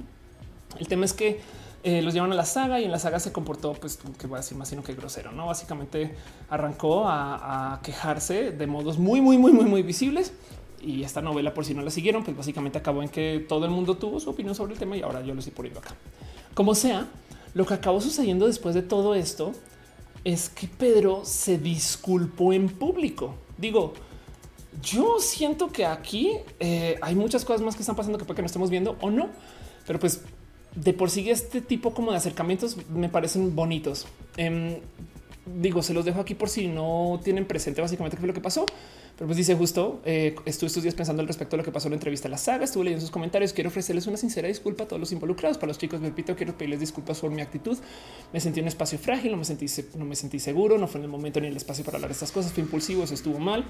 El 0.78 0.88
tema 0.88 1.06
es 1.06 1.14
que 1.14 1.40
eh, 1.86 2.00
los 2.00 2.14
llevan 2.14 2.32
a 2.32 2.34
la 2.34 2.46
saga 2.46 2.80
y 2.80 2.86
en 2.86 2.90
la 2.90 2.98
saga 2.98 3.20
se 3.20 3.30
comportó, 3.30 3.74
pues 3.74 3.98
que 4.18 4.26
voy 4.26 4.36
a 4.36 4.40
decir 4.40 4.56
más 4.56 4.68
sino 4.68 4.82
que 4.82 4.94
grosero, 4.94 5.32
no? 5.32 5.46
Básicamente 5.46 6.14
arrancó 6.48 7.04
a, 7.06 7.78
quejarse 7.82 8.52
de 8.52 8.66
modos 8.66 8.98
muy, 8.98 9.20
muy, 9.20 9.36
muy, 9.36 9.52
muy, 9.52 9.66
muy 9.66 9.82
visibles. 9.82 10.32
Y 10.80 11.02
esta 11.02 11.20
novela, 11.20 11.52
por 11.52 11.66
si 11.66 11.74
no 11.74 11.82
la 11.82 11.90
siguieron, 11.90 12.24
pues 12.24 12.34
básicamente 12.34 12.78
acabó 12.78 13.02
en 13.02 13.10
que 13.10 13.44
todo 13.46 13.66
el 13.66 13.70
mundo 13.70 13.98
tuvo 13.98 14.18
su 14.18 14.30
opinión 14.30 14.54
sobre 14.54 14.72
el 14.72 14.78
tema 14.78 14.96
y 14.96 15.02
ahora 15.02 15.20
yo 15.20 15.34
lo 15.34 15.40
estoy 15.40 15.52
poniendo 15.52 15.80
acá. 15.80 15.94
Como 16.54 16.74
sea, 16.74 17.06
lo 17.52 17.66
que 17.66 17.74
acabó 17.74 18.00
sucediendo 18.00 18.46
después 18.46 18.74
de 18.74 18.80
todo 18.80 19.14
esto 19.14 19.52
es 20.24 20.48
que 20.48 20.66
Pedro 20.66 21.20
se 21.24 21.58
disculpó 21.58 22.54
en 22.54 22.70
público. 22.70 23.34
Digo, 23.58 23.92
yo 24.82 25.20
siento 25.20 25.68
que 25.68 25.84
aquí 25.84 26.32
eh, 26.60 26.96
hay 27.02 27.14
muchas 27.14 27.44
cosas 27.44 27.60
más 27.60 27.76
que 27.76 27.82
están 27.82 27.94
pasando 27.94 28.18
que 28.18 28.24
puede 28.24 28.36
que 28.36 28.42
no 28.42 28.46
estemos 28.46 28.70
viendo 28.70 28.96
o 29.02 29.10
no, 29.10 29.28
pero 29.86 29.98
pues 29.98 30.22
de 30.76 30.92
por 30.92 31.10
sí 31.10 31.30
este 31.30 31.60
tipo 31.60 31.94
como 31.94 32.10
de 32.10 32.18
acercamientos 32.18 32.76
me 32.88 33.08
parecen 33.08 33.54
bonitos. 33.54 34.06
Em, 34.36 34.78
digo, 35.46 35.82
se 35.82 35.94
los 35.94 36.04
dejo 36.04 36.20
aquí 36.20 36.34
por 36.34 36.48
si 36.48 36.68
no 36.68 37.20
tienen 37.22 37.46
presente 37.46 37.80
básicamente 37.80 38.16
qué 38.16 38.20
fue 38.20 38.28
lo 38.28 38.34
que 38.34 38.40
pasó. 38.40 38.66
Pero 39.16 39.28
pues 39.28 39.36
dice 39.36 39.54
justo, 39.54 40.00
eh, 40.04 40.34
estuve 40.44 40.66
estos 40.66 40.82
días 40.82 40.96
pensando 40.96 41.22
al 41.22 41.28
respecto 41.28 41.56
de 41.56 41.58
lo 41.58 41.64
que 41.64 41.70
pasó 41.70 41.86
en 41.86 41.92
la 41.92 41.96
entrevista 41.96 42.26
a 42.26 42.32
la 42.32 42.36
saga, 42.36 42.64
estuve 42.64 42.84
leyendo 42.84 43.00
sus 43.00 43.12
comentarios, 43.12 43.52
quiero 43.52 43.68
ofrecerles 43.68 44.08
una 44.08 44.16
sincera 44.16 44.48
disculpa 44.48 44.84
a 44.84 44.88
todos 44.88 44.98
los 44.98 45.12
involucrados, 45.12 45.56
para 45.56 45.68
los 45.68 45.78
chicos 45.78 46.00
del 46.00 46.10
pito, 46.10 46.34
quiero 46.34 46.58
pedirles 46.58 46.80
disculpas 46.80 47.20
por 47.20 47.30
mi 47.30 47.40
actitud, 47.40 47.78
me 48.32 48.40
sentí 48.40 48.58
en 48.58 48.64
un 48.64 48.68
espacio 48.70 48.98
frágil, 48.98 49.30
no 49.30 49.36
me 49.36 49.44
sentí, 49.44 49.66
no 49.96 50.04
me 50.04 50.16
sentí 50.16 50.40
seguro, 50.40 50.78
no 50.78 50.88
fue 50.88 50.98
en 50.98 51.04
el 51.04 51.10
momento 51.12 51.40
ni 51.40 51.46
el 51.46 51.56
espacio 51.56 51.84
para 51.84 51.98
hablar 51.98 52.08
de 52.08 52.14
estas 52.14 52.32
cosas, 52.32 52.52
fue 52.52 52.64
impulsivo, 52.64 53.04
eso 53.04 53.14
estuvo 53.14 53.38
mal 53.38 53.64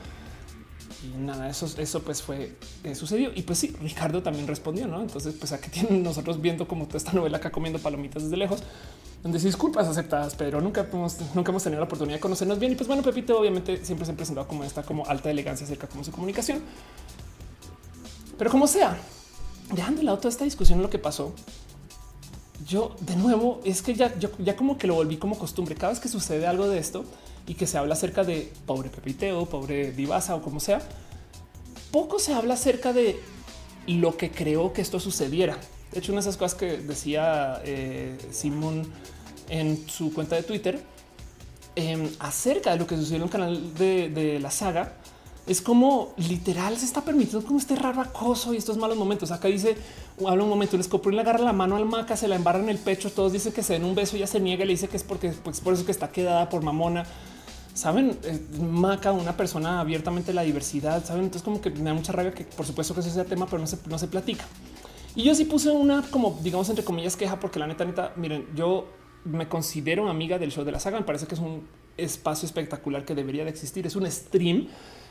y 1.04 1.16
nada, 1.18 1.48
eso, 1.48 1.68
eso 1.78 2.02
pues 2.02 2.22
fue 2.22 2.56
eh, 2.82 2.94
sucedió. 2.94 3.30
Y 3.34 3.42
pues 3.42 3.58
sí, 3.58 3.74
Ricardo 3.80 4.22
también 4.22 4.46
respondió, 4.46 4.86
no? 4.86 5.00
Entonces, 5.00 5.34
pues 5.38 5.52
aquí 5.52 5.68
tienen 5.70 6.02
nosotros 6.02 6.40
viendo 6.40 6.66
como 6.66 6.86
toda 6.86 6.98
esta 6.98 7.12
novela 7.12 7.38
acá 7.38 7.50
comiendo 7.50 7.78
palomitas 7.78 8.24
desde 8.24 8.36
lejos. 8.36 8.62
donde 9.22 9.38
disculpas 9.38 9.88
aceptadas, 9.88 10.34
pero 10.34 10.60
nunca 10.60 10.86
hemos, 10.90 11.16
nunca 11.34 11.50
hemos 11.50 11.62
tenido 11.62 11.80
la 11.80 11.86
oportunidad 11.86 12.16
de 12.16 12.20
conocernos 12.20 12.58
bien. 12.58 12.72
Y 12.72 12.74
pues 12.74 12.86
bueno, 12.86 13.02
Pepito 13.02 13.38
obviamente 13.38 13.84
siempre 13.84 14.06
se 14.06 14.12
ha 14.12 14.16
presentado 14.16 14.46
como 14.46 14.64
esta 14.64 14.82
como 14.82 15.06
alta 15.06 15.30
elegancia 15.30 15.66
acerca 15.66 15.86
como 15.86 16.04
su 16.04 16.12
comunicación. 16.12 16.60
Pero 18.36 18.50
como 18.50 18.66
sea, 18.66 18.98
dejando 19.72 20.00
de 20.00 20.04
lado 20.04 20.18
toda 20.18 20.30
esta 20.30 20.44
discusión, 20.44 20.82
lo 20.82 20.90
que 20.90 20.98
pasó, 20.98 21.32
yo 22.66 22.96
de 23.00 23.16
nuevo 23.16 23.60
es 23.64 23.82
que 23.82 23.94
ya, 23.94 24.14
ya 24.18 24.56
como 24.56 24.78
que 24.78 24.86
lo 24.86 24.94
volví 24.94 25.16
como 25.16 25.38
costumbre. 25.38 25.74
Cada 25.74 25.92
vez 25.92 26.00
que 26.00 26.08
sucede 26.08 26.46
algo 26.46 26.68
de 26.68 26.78
esto 26.78 27.04
y 27.46 27.54
que 27.54 27.66
se 27.66 27.78
habla 27.78 27.94
acerca 27.94 28.24
de 28.24 28.52
pobre 28.66 28.88
Pepiteo, 28.88 29.46
pobre 29.46 29.92
Divasa 29.92 30.34
o 30.34 30.42
como 30.42 30.60
sea, 30.60 30.80
poco 31.90 32.18
se 32.18 32.34
habla 32.34 32.54
acerca 32.54 32.92
de 32.92 33.20
lo 33.86 34.16
que 34.16 34.30
creó 34.30 34.72
que 34.72 34.80
esto 34.82 34.98
sucediera. 34.98 35.58
De 35.92 35.98
hecho, 35.98 36.12
una 36.12 36.20
de 36.20 36.28
esas 36.28 36.36
cosas 36.36 36.58
que 36.58 36.78
decía 36.78 37.60
eh, 37.64 38.16
Simón 38.32 38.90
en 39.48 39.88
su 39.88 40.12
cuenta 40.12 40.36
de 40.36 40.42
Twitter 40.42 40.82
em, 41.76 42.08
acerca 42.18 42.72
de 42.72 42.78
lo 42.78 42.86
que 42.86 42.96
sucedió 42.96 43.18
en 43.18 43.22
el 43.24 43.30
canal 43.30 43.74
de 43.74 44.38
la 44.40 44.50
saga 44.50 44.94
es 45.46 45.60
como 45.60 46.14
literal 46.16 46.76
se 46.78 46.86
está 46.86 47.02
permitiendo 47.02 47.46
como 47.46 47.58
este 47.58 47.76
raro 47.76 48.00
acoso 48.00 48.54
y 48.54 48.56
estos 48.56 48.76
malos 48.78 48.96
momentos. 48.96 49.30
Acá 49.30 49.48
dice, 49.48 49.76
habla 50.26 50.42
un 50.42 50.48
momento, 50.48 50.76
les 50.76 50.88
y 50.88 51.10
le 51.10 51.20
agarra 51.20 51.40
la 51.40 51.52
mano 51.52 51.76
al 51.76 51.84
maca, 51.84 52.16
se 52.16 52.28
la 52.28 52.36
embarra 52.36 52.60
en 52.60 52.70
el 52.70 52.78
pecho, 52.78 53.10
todos 53.10 53.32
dicen 53.32 53.52
que 53.52 53.62
se 53.62 53.74
den 53.74 53.84
un 53.84 53.94
beso, 53.94 54.16
ya 54.16 54.26
se 54.26 54.40
niega, 54.40 54.64
le 54.64 54.72
dice 54.72 54.88
que 54.88 54.96
es 54.96 55.02
porque 55.02 55.30
pues 55.30 55.60
por 55.60 55.74
eso 55.74 55.84
que 55.84 55.92
está 55.92 56.10
quedada 56.10 56.48
por 56.48 56.62
mamona. 56.62 57.04
Saben, 57.74 58.18
Maca, 58.60 59.12
una 59.12 59.36
persona 59.36 59.80
abiertamente 59.80 60.32
la 60.32 60.42
diversidad, 60.42 61.04
saben, 61.04 61.24
entonces 61.24 61.42
como 61.42 61.60
que 61.60 61.70
me 61.70 61.82
da 61.82 61.94
mucha 61.94 62.12
rabia 62.12 62.32
que 62.32 62.44
por 62.44 62.64
supuesto 62.64 62.94
que 62.94 63.00
ese 63.00 63.10
sea 63.10 63.24
tema, 63.24 63.46
pero 63.46 63.58
no 63.58 63.66
se, 63.66 63.78
no 63.88 63.98
se 63.98 64.08
platica. 64.08 64.44
Y 65.14 65.24
yo 65.24 65.34
sí 65.34 65.44
puse 65.44 65.70
una 65.70 66.02
como 66.02 66.38
digamos 66.42 66.68
entre 66.70 66.84
comillas 66.84 67.16
queja 67.16 67.38
porque 67.38 67.58
la 67.58 67.66
neta 67.66 67.84
neta, 67.84 68.12
miren, 68.16 68.46
yo 68.54 68.86
me 69.24 69.48
considero 69.48 70.08
amiga 70.08 70.38
del 70.38 70.52
show 70.52 70.64
de 70.64 70.72
la 70.72 70.80
saga, 70.80 70.98
me 70.98 71.04
parece 71.04 71.26
que 71.26 71.34
es 71.34 71.40
un 71.40 71.66
espacio 71.96 72.46
espectacular 72.46 73.04
que 73.04 73.14
debería 73.14 73.44
de 73.44 73.50
existir, 73.50 73.86
es 73.86 73.96
un 73.96 74.10
stream 74.10 74.68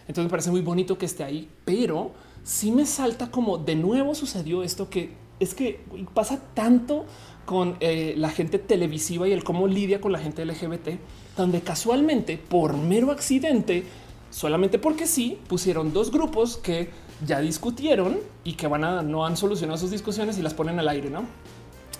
entonces 0.07 0.25
me 0.25 0.29
parece 0.29 0.51
muy 0.51 0.61
bonito 0.61 0.97
que 0.97 1.05
esté 1.05 1.23
ahí, 1.23 1.49
pero 1.65 2.11
sí 2.43 2.71
me 2.71 2.85
salta 2.85 3.31
como 3.31 3.57
de 3.57 3.75
nuevo 3.75 4.15
sucedió 4.15 4.63
esto 4.63 4.89
que 4.89 5.11
es 5.39 5.53
que 5.53 5.81
pasa 6.13 6.41
tanto 6.53 7.05
con 7.45 7.77
eh, 7.79 8.13
la 8.17 8.29
gente 8.29 8.59
televisiva 8.59 9.27
y 9.27 9.31
el 9.31 9.43
cómo 9.43 9.67
lidia 9.67 10.01
con 10.01 10.11
la 10.11 10.19
gente 10.19 10.45
LGBT, 10.45 10.99
donde 11.37 11.61
casualmente 11.61 12.37
por 12.37 12.77
mero 12.77 13.11
accidente, 13.11 13.85
solamente 14.29 14.79
porque 14.79 15.07
sí, 15.07 15.39
pusieron 15.47 15.93
dos 15.93 16.11
grupos 16.11 16.57
que 16.57 16.89
ya 17.25 17.39
discutieron 17.39 18.19
y 18.43 18.53
que 18.53 18.67
van 18.67 18.83
a 18.83 19.01
no 19.01 19.25
han 19.25 19.37
solucionado 19.37 19.77
sus 19.77 19.91
discusiones 19.91 20.37
y 20.37 20.41
las 20.41 20.53
ponen 20.53 20.79
al 20.79 20.87
aire, 20.89 21.09
¿no? 21.09 21.25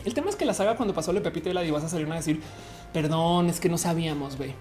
El 0.05 0.13
tema 0.13 0.29
es 0.29 0.35
que 0.35 0.45
la 0.45 0.53
saga 0.53 0.75
cuando 0.75 0.93
pasó 0.93 1.11
el 1.11 1.21
Pepito 1.21 1.49
y 1.49 1.53
la 1.53 1.61
Divasa 1.61 1.87
salieron 1.87 2.11
a 2.11 2.17
decir, 2.17 2.41
perdón, 2.91 3.49
es 3.49 3.59
que 3.59 3.69
no 3.69 3.77
sabíamos, 3.77 4.37
güey. 4.37 4.53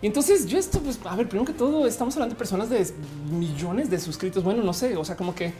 Y 0.00 0.06
entonces 0.06 0.46
yo 0.46 0.58
esto, 0.58 0.78
pues, 0.80 0.98
a 1.04 1.16
ver, 1.16 1.28
primero 1.28 1.46
que 1.46 1.52
todo, 1.52 1.86
estamos 1.86 2.14
hablando 2.14 2.34
de 2.34 2.38
personas 2.38 2.70
de 2.70 2.86
millones 3.30 3.90
de 3.90 3.98
suscritos. 3.98 4.44
Bueno, 4.44 4.62
no 4.62 4.72
sé, 4.72 4.96
o 4.96 5.04
sea, 5.04 5.16
como 5.16 5.34
que, 5.34 5.52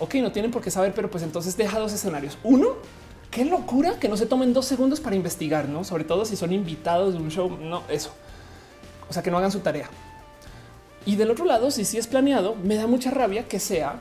ok, 0.00 0.16
no 0.16 0.32
tienen 0.32 0.50
por 0.50 0.62
qué 0.62 0.70
saber, 0.70 0.92
pero 0.94 1.10
pues 1.10 1.22
entonces 1.22 1.56
deja 1.56 1.78
dos 1.78 1.92
escenarios. 1.92 2.36
Uno, 2.42 2.74
qué 3.30 3.44
locura 3.44 3.98
que 3.98 4.08
no 4.08 4.16
se 4.16 4.26
tomen 4.26 4.52
dos 4.52 4.66
segundos 4.66 5.00
para 5.00 5.16
investigar, 5.16 5.68
no? 5.68 5.84
Sobre 5.84 6.04
todo 6.04 6.24
si 6.24 6.36
son 6.36 6.52
invitados 6.52 7.14
de 7.14 7.20
un 7.20 7.30
show, 7.30 7.50
no, 7.60 7.82
eso. 7.88 8.12
O 9.08 9.12
sea, 9.12 9.22
que 9.22 9.30
no 9.30 9.38
hagan 9.38 9.52
su 9.52 9.60
tarea. 9.60 9.88
Y 11.06 11.16
del 11.16 11.30
otro 11.30 11.44
lado, 11.44 11.70
si 11.70 11.84
sí 11.84 11.98
es 11.98 12.06
planeado, 12.06 12.54
me 12.56 12.74
da 12.74 12.86
mucha 12.86 13.10
rabia 13.10 13.48
que 13.48 13.58
sea 13.58 14.00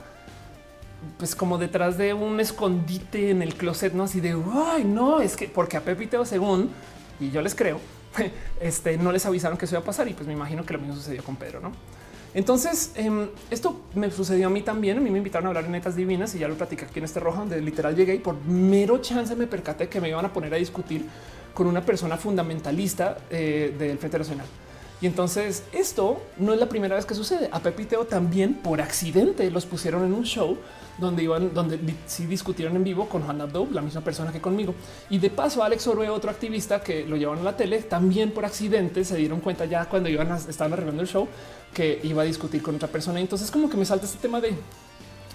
pues 1.18 1.36
como 1.36 1.58
detrás 1.58 1.98
de 1.98 2.14
un 2.14 2.40
escondite 2.40 3.30
en 3.30 3.42
el 3.42 3.56
closet, 3.56 3.94
no 3.94 4.04
así 4.04 4.20
de 4.20 4.36
ay, 4.54 4.84
no 4.84 5.22
es 5.22 5.36
que 5.36 5.48
porque 5.48 5.78
a 5.78 5.82
Pepito, 5.82 6.26
según 6.26 6.72
y 7.20 7.32
yo 7.32 7.42
les 7.42 7.56
creo, 7.56 7.80
este, 8.60 8.98
no 8.98 9.12
les 9.12 9.26
avisaron 9.26 9.58
que 9.58 9.66
eso 9.66 9.76
iba 9.76 9.82
a 9.82 9.86
pasar 9.86 10.08
y 10.08 10.14
pues 10.14 10.28
me 10.28 10.34
imagino 10.34 10.66
que 10.66 10.74
lo 10.74 10.80
mismo 10.80 10.96
sucedió 10.96 11.24
con 11.24 11.36
Pedro, 11.36 11.60
¿no? 11.60 11.72
Entonces, 12.38 12.92
em, 12.94 13.30
esto 13.50 13.82
me 13.96 14.12
sucedió 14.12 14.46
a 14.46 14.50
mí 14.52 14.62
también. 14.62 15.00
A 15.00 15.02
mí 15.02 15.10
me 15.10 15.18
invitaron 15.18 15.48
a 15.48 15.50
hablar 15.50 15.66
en 15.66 15.72
netas 15.72 15.96
divinas 15.96 16.36
y 16.36 16.38
ya 16.38 16.48
lo 16.48 16.54
platicé 16.54 16.86
aquí 16.86 17.00
en 17.00 17.06
este 17.06 17.20
rojo, 17.20 17.40
donde 17.40 17.60
literal 17.60 17.96
llegué 17.96 18.14
y 18.14 18.20
por 18.20 18.36
mero 18.46 19.00
chance 19.00 19.36
me 19.36 19.48
percaté 19.48 19.90
que 19.90 20.00
me 20.00 20.10
iban 20.10 20.24
a 20.24 20.32
poner 20.32 20.54
a 20.54 20.58
discutir 20.58 21.04
con 21.56 21.66
una 21.66 21.82
persona 21.82 22.16
fundamentalista 22.16 23.18
eh, 23.32 23.74
del 23.80 23.98
Frente 23.98 24.20
Nacional. 24.20 24.46
Y 25.02 25.08
entonces 25.08 25.64
esto 25.72 26.22
no 26.38 26.54
es 26.54 26.60
la 26.60 26.70
primera 26.70 26.96
vez 26.96 27.08
que 27.08 27.16
sucede. 27.16 27.50
A 27.52 27.60
Pepiteo 27.60 28.06
también 28.06 28.54
por 28.54 28.82
accidente 28.82 29.50
los 29.50 29.66
pusieron 29.66 30.06
en 30.06 30.14
un 30.14 30.24
show 30.24 30.60
donde 30.98 31.24
iban, 31.24 31.54
donde 31.54 31.80
sí 32.06 32.26
discutieron 32.26 32.76
en 32.76 32.84
vivo 32.84 33.08
con 33.08 33.22
Juan 33.22 33.42
Abdo, 33.42 33.68
la 33.72 33.82
misma 33.82 34.02
persona 34.02 34.32
que 34.32 34.42
conmigo. 34.42 34.74
Y 35.10 35.20
de 35.20 35.30
paso, 35.30 35.64
Alex 35.64 35.88
Orue, 35.88 36.10
otro 36.10 36.30
activista 36.30 36.82
que 36.82 37.06
lo 37.06 37.16
llevaron 37.16 37.42
a 37.42 37.52
la 37.52 37.58
tele, 37.58 37.84
también 37.84 38.32
por 38.32 38.46
accidente 38.46 39.04
se 39.06 39.16
dieron 39.16 39.40
cuenta 39.40 39.66
ya 39.66 39.86
cuando 39.86 40.10
iban 40.10 40.32
a, 40.32 40.38
estaban 40.38 40.74
arreglando 40.74 41.02
el 41.02 41.08
show 41.08 41.28
que 41.74 42.00
iba 42.04 42.24
a 42.24 42.26
discutir 42.26 42.62
con 42.62 42.76
otra 42.76 42.88
persona. 42.88 43.20
Entonces, 43.20 43.52
como 43.52 43.70
que 43.70 43.78
me 43.78 43.86
salta 43.86 44.06
este 44.06 44.18
tema 44.18 44.42
de 44.42 44.54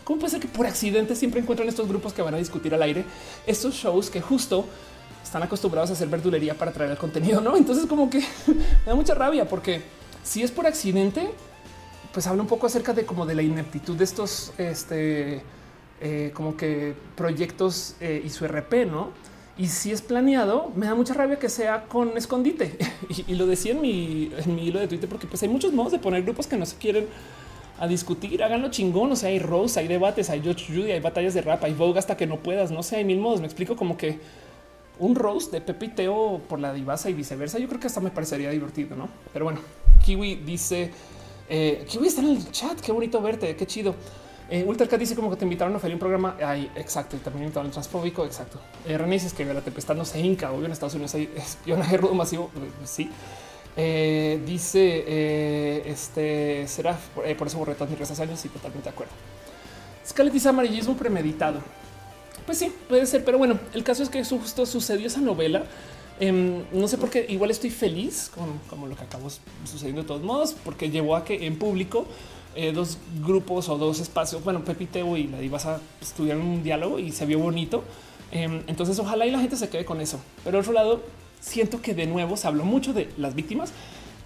cómo 0.05 0.19
puede 0.19 0.33
ser 0.33 0.41
que 0.41 0.49
por 0.49 0.67
accidente 0.67 1.15
siempre 1.15 1.41
encuentran 1.41 1.69
estos 1.69 1.87
grupos 1.89 2.13
que 2.13 2.23
van 2.23 2.35
a 2.35 2.39
discutir 2.39 2.75
al 2.75 2.83
aire 2.83 3.05
estos 3.47 3.75
shows 3.75 4.11
que 4.11 4.21
justo 4.21 4.67
están 5.23 5.45
acostumbrados 5.45 5.91
a 5.91 5.93
hacer 5.93 6.09
verdulería 6.09 6.55
para 6.55 6.73
traer 6.73 6.91
el 6.91 6.99
contenido, 6.99 7.41
no? 7.41 7.57
Entonces, 7.57 7.87
como 7.87 8.11
que 8.11 8.19
me 8.49 8.87
da 8.87 8.95
mucha 8.95 9.15
rabia 9.15 9.49
porque 9.49 9.83
si 10.25 10.43
es 10.43 10.51
por 10.51 10.67
accidente, 10.67 11.31
pues 12.13 12.27
habla 12.27 12.43
un 12.43 12.49
poco 12.49 12.67
acerca 12.67 12.93
de 12.93 13.05
como 13.05 13.27
de 13.27 13.35
la 13.35 13.43
ineptitud 13.43 13.97
de 13.97 14.05
estos, 14.05 14.53
este, 14.59 15.43
eh, 16.01 16.31
como 16.35 16.57
que 16.57 16.95
proyectos 17.17 17.97
eh, 18.01 18.23
y 18.25 18.29
su 18.29 18.47
RP, 18.47 18.87
no? 18.87 19.11
Y 19.59 19.69
si 19.69 19.93
es 19.93 20.01
planeado, 20.01 20.73
me 20.75 20.87
da 20.87 20.95
mucha 20.95 21.15
rabia 21.15 21.39
que 21.39 21.49
sea 21.49 21.85
con 21.85 22.17
escondite. 22.17 22.79
y, 23.09 23.35
lo 23.35 23.47
decía 23.47 23.73
en 23.73 23.81
mi, 23.81 24.33
en 24.37 24.55
mi 24.55 24.67
hilo 24.67 24.81
de 24.81 24.89
Twitter, 24.89 25.09
porque 25.09 25.27
pues 25.27 25.43
hay 25.43 25.49
muchos 25.49 25.73
modos 25.73 25.93
de 25.93 25.99
poner 25.99 26.23
grupos 26.23 26.47
que 26.47 26.57
no 26.57 26.65
se 26.65 26.77
quieren 26.77 27.07
a 27.79 27.87
discutir, 27.87 28.43
háganlo 28.43 28.71
chingón. 28.71 29.13
O 29.13 29.17
sea, 29.17 29.29
hay 29.29 29.39
rose, 29.39 29.79
hay 29.79 29.89
debates, 29.89 30.31
hay 30.31 30.41
George 30.41 30.65
Judy, 30.67 30.93
hay 30.93 31.01
batallas 31.01 31.35
de 31.35 31.43
rap, 31.43 31.63
hay 31.65 31.75
Vogue 31.75 31.99
hasta 31.99 32.17
que 32.17 32.27
no 32.27 32.39
puedas. 32.39 32.71
No 32.71 32.83
sé, 32.83 32.97
hay 32.97 33.05
mil 33.05 33.19
modos. 33.19 33.41
Me 33.41 33.47
explico 33.47 33.77
como 33.77 33.97
que 33.97 34.21
un 34.99 35.15
roast 35.15 35.53
de 35.53 35.61
Pepiteo 35.61 36.41
por 36.49 36.59
la 36.59 36.73
divasa 36.73 37.11
y 37.11 37.13
viceversa. 37.13 37.59
Yo 37.59 37.69
creo 37.69 37.81
que 37.81 37.89
hasta 37.89 38.01
me 38.01 38.11
parecería 38.11 38.51
divertido, 38.51 38.97
no? 38.97 39.09
Pero 39.33 39.45
bueno, 39.45 39.61
Kiwi 40.05 40.37
dice 40.37 40.91
eh, 41.49 41.85
Kiwi 41.89 42.09
está 42.09 42.21
en 42.21 42.29
el 42.29 42.51
chat. 42.51 42.81
Qué 42.81 42.93
bonito 42.93 43.21
verte, 43.21 43.55
qué 43.57 43.67
chido. 43.67 43.95
Eh, 44.51 44.65
Ultracat 44.67 45.01
dice 45.01 45.15
como 45.15 45.31
que 45.31 45.37
te 45.37 45.45
invitaron 45.45 45.73
a 45.75 45.79
hacer 45.79 45.93
un 45.93 45.99
programa. 45.99 46.37
Ay, 46.45 46.71
exacto. 46.77 47.17
Y 47.17 47.21
también 47.21 47.45
invitaron 47.45 47.69
al 47.69 47.73
transfóbico. 47.73 48.25
Exacto. 48.27 48.61
Eh, 48.87 48.99
René 48.99 49.15
dice 49.15 49.35
que 49.35 49.45
la 49.47 49.63
tempestad 49.63 49.95
no 49.95 50.05
se 50.05 50.21
hinca. 50.21 50.53
Obvio 50.53 50.67
en 50.67 50.73
Estados 50.73 50.95
Unidos 50.95 51.15
hay 51.15 51.33
espionaje 51.37 51.97
rudo 51.97 52.15
masivo. 52.15 52.51
Eh, 52.57 52.85
sí. 52.85 53.11
Eh, 53.75 54.43
dice 54.45 55.05
eh, 55.07 55.83
este 55.87 56.69
será 56.69 56.99
por 57.39 57.47
eso 57.47 57.57
borré 57.57 57.75
todos 57.75 57.89
mis 57.89 57.99
rezas 57.99 58.21
años 58.21 58.45
y 58.45 58.51
totalmente 58.51 58.85
de 58.85 58.91
acuerdo. 58.91 59.15
Scarlett 60.07 60.35
dice 60.35 60.51
amarillismo 60.51 60.95
premeditado. 60.97 61.61
Pues 62.45 62.59
sí, 62.59 62.75
puede 62.89 63.07
ser, 63.07 63.25
pero 63.25 63.39
bueno, 63.39 63.59
el 63.73 63.85
caso 63.85 64.03
es 64.03 64.11
que 64.11 64.23
justo 64.23 64.67
sucedió 64.67 65.07
esa 65.07 65.21
novela. 65.21 65.65
Em, 66.23 66.63
no 66.71 66.87
sé 66.87 66.99
por 66.99 67.11
qué, 67.11 67.27
igual 67.29 67.51
estoy 67.51 67.71
feliz 67.71 68.31
con 68.31 68.89
lo 68.89 68.95
que 68.95 69.03
acabó 69.03 69.29
sucediendo 69.65 70.03
de 70.03 70.07
todos 70.07 70.23
modos, 70.23 70.55
porque 70.65 70.89
llevó 70.89 71.17
a 71.17 71.25
que 71.25 71.47
en 71.47 71.59
público 71.59 72.07
eh, 72.55 72.71
dos 72.71 72.99
grupos 73.25 73.69
o 73.69 73.77
dos 73.77 73.99
espacios, 73.99 74.45
bueno, 74.45 74.63
Pepiteo 74.63 75.17
y 75.17 75.27
la 75.27 75.41
Divasa 75.41 75.81
estuvieron 76.01 76.47
un 76.47 76.63
diálogo 76.63 77.01
y 77.01 77.11
se 77.11 77.27
vio 77.27 77.41
bonito. 77.41 77.83
Em, 78.31 78.63
entonces, 78.69 79.01
ojalá 79.01 79.27
y 79.27 79.33
la 79.33 79.41
gente 79.41 79.57
se 79.57 79.69
quede 79.69 79.85
con 79.85 80.01
eso. 80.01 80.21
Pero 80.45 80.61
otro 80.61 80.73
lado, 80.73 81.03
siento 81.41 81.83
que 81.83 81.93
de 81.93 82.07
nuevo 82.07 82.37
se 82.37 82.47
habló 82.47 82.65
mucho 82.65 82.93
de 82.93 83.09
las 83.19 83.35
víctimas 83.35 83.73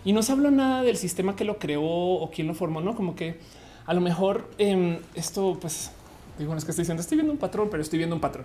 y 0.05 0.13
no 0.13 0.23
se 0.23 0.33
habló 0.33 0.51
nada 0.51 0.83
del 0.83 0.99
sistema 0.99 1.35
que 1.35 1.45
lo 1.47 1.59
creó 1.59 1.83
o 1.83 2.31
quién 2.31 2.47
lo 2.47 2.53
formó, 2.53 2.83
no 2.83 2.95
como 2.95 3.17
que 3.17 3.41
a 3.87 3.95
lo 3.95 4.03
mejor 4.03 4.51
em, 4.59 4.99
esto, 5.15 5.57
pues 5.59 5.93
Digo, 6.39 6.55
es 6.55 6.65
que 6.65 6.71
estoy 6.71 6.83
diciendo, 6.83 7.01
estoy 7.01 7.17
viendo 7.17 7.33
un 7.33 7.39
patrón, 7.39 7.69
pero 7.71 7.83
estoy 7.83 7.99
viendo 7.99 8.15
un 8.15 8.21
patrón. 8.21 8.45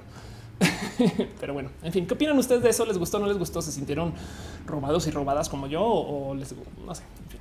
pero 1.39 1.53
bueno, 1.53 1.69
en 1.83 1.91
fin, 1.91 2.05
¿qué 2.05 2.13
opinan 2.13 2.37
ustedes 2.37 2.61
de 2.61 2.69
eso? 2.69 2.85
¿Les 2.85 2.97
gustó 2.97 3.17
o 3.17 3.19
no 3.19 3.27
les 3.27 3.37
gustó? 3.37 3.61
¿Se 3.61 3.71
sintieron 3.71 4.13
robados 4.65 5.07
y 5.07 5.11
robadas 5.11 5.49
como 5.49 5.67
yo? 5.67 5.83
O 5.83 6.35
les 6.35 6.53
no 6.85 6.95
sé, 6.95 7.03
en 7.23 7.29
fin. 7.29 7.39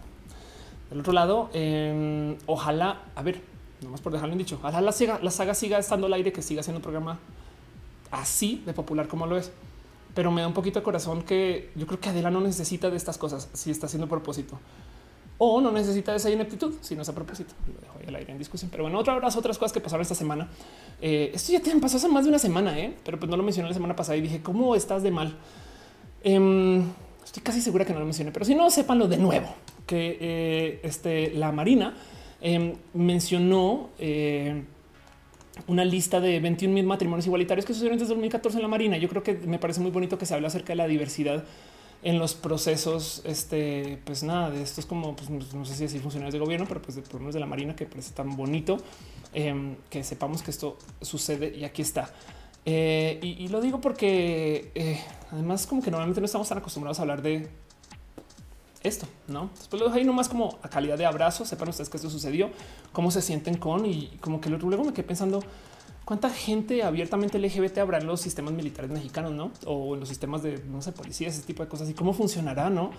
Del 0.90 1.00
otro 1.00 1.12
lado, 1.12 1.50
em, 1.52 2.36
ojalá, 2.46 3.02
a 3.14 3.22
ver, 3.22 3.40
nomás 3.82 4.00
por 4.00 4.12
dejarlo 4.12 4.32
en 4.32 4.38
dicho, 4.38 4.56
ojalá 4.56 4.80
la, 4.80 4.92
saga, 4.92 5.20
la 5.22 5.30
saga 5.30 5.54
siga 5.54 5.78
estando 5.78 6.06
al 6.06 6.12
aire, 6.14 6.32
que 6.32 6.42
siga 6.42 6.62
siendo 6.62 6.78
un 6.78 6.82
programa 6.82 7.18
así 8.10 8.62
de 8.66 8.72
popular 8.72 9.08
como 9.08 9.26
lo 9.26 9.36
es. 9.36 9.52
Pero 10.14 10.32
me 10.32 10.40
da 10.40 10.48
un 10.48 10.54
poquito 10.54 10.80
de 10.80 10.82
corazón 10.82 11.22
que 11.22 11.70
yo 11.76 11.86
creo 11.86 12.00
que 12.00 12.08
Adela 12.08 12.30
no 12.30 12.40
necesita 12.40 12.90
de 12.90 12.96
estas 12.96 13.16
cosas 13.16 13.48
si 13.52 13.70
está 13.70 13.86
haciendo 13.86 14.08
propósito 14.08 14.58
o 15.42 15.58
no 15.62 15.72
necesita 15.72 16.14
esa 16.14 16.30
ineptitud, 16.30 16.74
sino 16.82 17.00
es 17.00 17.08
a 17.08 17.14
propósito. 17.14 17.54
Lo 17.66 17.80
dejo 17.80 17.98
ahí 17.98 18.04
al 18.08 18.14
aire 18.16 18.30
en 18.30 18.36
discusión. 18.36 18.70
Pero 18.70 18.84
bueno, 18.84 18.98
otra 18.98 19.18
vez 19.18 19.36
otras 19.36 19.56
cosas 19.56 19.72
que 19.72 19.80
pasaron 19.80 20.02
esta 20.02 20.14
semana. 20.14 20.50
Eh, 21.00 21.30
esto 21.32 21.50
ya 21.50 21.60
te 21.60 21.74
pasó 21.76 21.96
hace 21.96 22.08
más 22.08 22.24
de 22.24 22.28
una 22.28 22.38
semana, 22.38 22.78
¿eh? 22.78 22.94
pero 23.02 23.18
pues 23.18 23.30
no 23.30 23.38
lo 23.38 23.42
mencioné 23.42 23.70
la 23.70 23.74
semana 23.74 23.96
pasada 23.96 24.18
y 24.18 24.20
dije, 24.20 24.42
¿cómo 24.42 24.76
estás 24.76 25.02
de 25.02 25.10
mal? 25.10 25.34
Em, 26.22 26.84
estoy 27.24 27.42
casi 27.42 27.62
segura 27.62 27.86
que 27.86 27.94
no 27.94 28.00
lo 28.00 28.04
mencioné, 28.04 28.32
pero 28.32 28.44
si 28.44 28.54
no, 28.54 28.68
sépanlo 28.68 29.08
de 29.08 29.16
nuevo, 29.16 29.48
que 29.86 30.18
eh, 30.20 30.80
este, 30.82 31.30
la 31.30 31.52
Marina 31.52 31.94
em, 32.42 32.74
mencionó 32.92 33.88
eh, 33.98 34.62
una 35.68 35.86
lista 35.86 36.20
de 36.20 36.38
21 36.38 36.74
mil 36.74 36.84
matrimonios 36.84 37.24
igualitarios 37.24 37.64
que 37.64 37.72
sucedieron 37.72 37.98
desde 37.98 38.10
2014 38.10 38.58
en 38.58 38.62
la 38.62 38.68
Marina. 38.68 38.98
Yo 38.98 39.08
creo 39.08 39.22
que 39.22 39.32
me 39.32 39.58
parece 39.58 39.80
muy 39.80 39.90
bonito 39.90 40.18
que 40.18 40.26
se 40.26 40.34
hable 40.34 40.48
acerca 40.48 40.74
de 40.74 40.76
la 40.76 40.86
diversidad 40.86 41.44
en 42.02 42.18
los 42.18 42.34
procesos, 42.34 43.22
este, 43.24 44.00
pues 44.04 44.22
nada, 44.22 44.50
de 44.50 44.62
estos 44.62 44.86
como, 44.86 45.14
pues 45.14 45.28
no 45.28 45.64
sé 45.64 45.74
si 45.74 45.82
decir 45.82 46.00
funcionarios 46.00 46.32
de 46.32 46.38
gobierno, 46.38 46.66
pero 46.66 46.80
pues 46.80 46.96
de, 46.96 47.02
por 47.02 47.14
lo 47.14 47.20
menos 47.20 47.34
de 47.34 47.40
la 47.40 47.46
Marina, 47.46 47.76
que 47.76 47.86
parece 47.86 48.12
tan 48.12 48.36
bonito 48.36 48.78
em, 49.34 49.76
que 49.90 50.02
sepamos 50.02 50.42
que 50.42 50.50
esto 50.50 50.78
sucede 51.02 51.54
y 51.56 51.64
aquí 51.64 51.82
está. 51.82 52.10
Eh, 52.64 53.18
y, 53.22 53.48
lo 53.48 53.60
digo 53.60 53.80
porque 53.80 54.70
eh, 54.74 55.00
además 55.32 55.66
como 55.66 55.82
que 55.82 55.90
normalmente 55.90 56.20
no 56.20 56.26
estamos 56.26 56.48
tan 56.48 56.58
acostumbrados 56.58 56.98
a 56.98 57.02
hablar 57.02 57.22
de 57.22 57.48
esto, 58.82 59.06
¿no? 59.28 59.50
Después 59.56 59.80
lo 59.80 59.86
dejo 59.86 59.98
ahí 59.98 60.04
nomás 60.04 60.28
como 60.28 60.58
a 60.62 60.68
calidad 60.68 60.96
de 60.96 61.06
abrazo, 61.06 61.44
sepan 61.44 61.68
ustedes 61.68 61.88
que 61.88 61.96
esto 61.96 62.10
sucedió, 62.10 62.50
cómo 62.92 63.10
se 63.10 63.22
sienten 63.22 63.56
con 63.56 63.86
y 63.86 64.08
como 64.20 64.40
que 64.40 64.50
luego 64.50 64.84
me 64.84 64.92
quedé 64.92 65.04
pensando 65.04 65.42
cuánta 66.10 66.28
gente 66.28 66.82
abiertamente 66.82 67.38
LGBT 67.38 67.78
habrá 67.78 67.98
en 67.98 68.08
los 68.08 68.20
sistemas 68.20 68.52
militares 68.52 68.90
mexicanos, 68.90 69.30
¿no? 69.30 69.52
O 69.64 69.94
en 69.94 70.00
los 70.00 70.08
sistemas 70.08 70.42
de, 70.42 70.60
no 70.68 70.82
sé, 70.82 70.90
policía, 70.90 71.28
ese 71.28 71.42
tipo 71.42 71.62
de 71.62 71.68
cosas 71.68 71.88
y 71.88 71.94
cómo 71.94 72.12
funcionará, 72.12 72.68
¿no? 72.68 72.90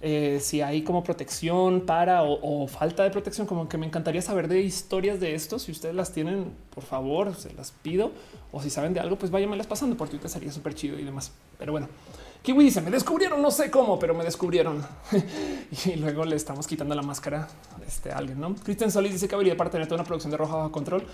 Eh, 0.00 0.38
si 0.40 0.60
hay 0.60 0.82
como 0.82 1.02
protección 1.02 1.80
para 1.80 2.22
o, 2.22 2.68
falta 2.68 3.02
de 3.02 3.10
protección, 3.10 3.48
como 3.48 3.68
que 3.68 3.78
me 3.78 3.86
encantaría 3.86 4.22
saber 4.22 4.46
de 4.46 4.60
historias 4.60 5.18
de 5.18 5.34
esto. 5.34 5.58
Si 5.58 5.72
ustedes 5.72 5.96
las 5.96 6.12
tienen, 6.12 6.52
por 6.72 6.84
favor, 6.84 7.34
se 7.34 7.52
las 7.52 7.72
pido. 7.72 8.12
O 8.52 8.62
si 8.62 8.70
saben 8.70 8.94
de 8.94 9.00
algo, 9.00 9.16
pues 9.16 9.32
váyanmelas 9.32 9.66
pasando 9.66 9.96
por 9.96 10.08
Twitter, 10.08 10.30
sería 10.30 10.52
súper 10.52 10.76
chido 10.76 10.96
y 11.00 11.02
demás. 11.02 11.32
Pero 11.58 11.72
bueno, 11.72 11.88
Kiwi 12.42 12.64
dice: 12.64 12.80
Me 12.80 12.90
descubrieron, 12.90 13.40
no 13.40 13.50
sé 13.50 13.70
cómo, 13.70 13.98
pero 13.98 14.14
me 14.14 14.24
descubrieron. 14.24 14.84
y 15.86 15.94
luego 15.96 16.24
le 16.24 16.34
estamos 16.34 16.66
quitando 16.66 16.94
la 16.94 17.02
máscara 17.02 17.48
este, 17.86 18.10
a 18.10 18.18
alguien. 18.18 18.40
No, 18.40 18.54
Kristen 18.56 18.90
Solis 18.90 19.12
dice 19.12 19.28
que 19.28 19.34
habría 19.36 19.56
para 19.56 19.70
tener 19.70 19.86
toda 19.86 20.00
una 20.00 20.04
producción 20.04 20.32
de 20.32 20.36
roja 20.36 20.56
bajo 20.56 20.72
control. 20.72 21.04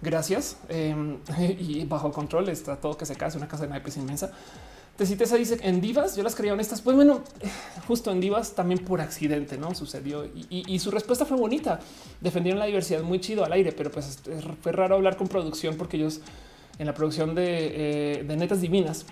Gracias. 0.00 0.56
Em, 0.68 1.18
y 1.38 1.84
bajo 1.84 2.10
control 2.10 2.48
está 2.48 2.76
todo 2.76 2.96
que 2.96 3.06
se 3.06 3.14
cae. 3.14 3.28
Es 3.28 3.36
una 3.36 3.46
casa 3.46 3.64
de 3.64 3.70
naipes 3.70 3.96
inmensa. 3.96 4.32
Tecitesa 4.96 5.36
dice 5.36 5.58
en 5.62 5.80
divas, 5.80 6.16
yo 6.16 6.24
las 6.24 6.34
creía 6.34 6.52
honestas. 6.52 6.80
Pues 6.80 6.96
bueno, 6.96 7.22
justo 7.86 8.10
en 8.10 8.20
divas 8.20 8.54
también 8.54 8.84
por 8.84 9.00
accidente, 9.00 9.56
no 9.56 9.74
sucedió 9.76 10.24
y, 10.50 10.78
su 10.80 10.90
respuesta 10.90 11.24
fue 11.24 11.36
bonita. 11.36 11.78
Defendieron 12.20 12.58
la 12.58 12.66
diversidad 12.66 13.02
muy 13.02 13.20
chido 13.20 13.44
al 13.44 13.52
aire, 13.52 13.70
pero 13.70 13.90
pues 13.92 14.18
fue 14.60 14.72
raro 14.72 14.96
hablar 14.96 15.16
con 15.16 15.28
producción 15.28 15.76
porque 15.76 15.96
ellos 15.96 16.20
en 16.78 16.86
la 16.86 16.94
producción 16.94 17.34
de, 17.34 18.20
eh, 18.20 18.24
de 18.24 18.36
netas 18.36 18.60
divinas 18.60 19.06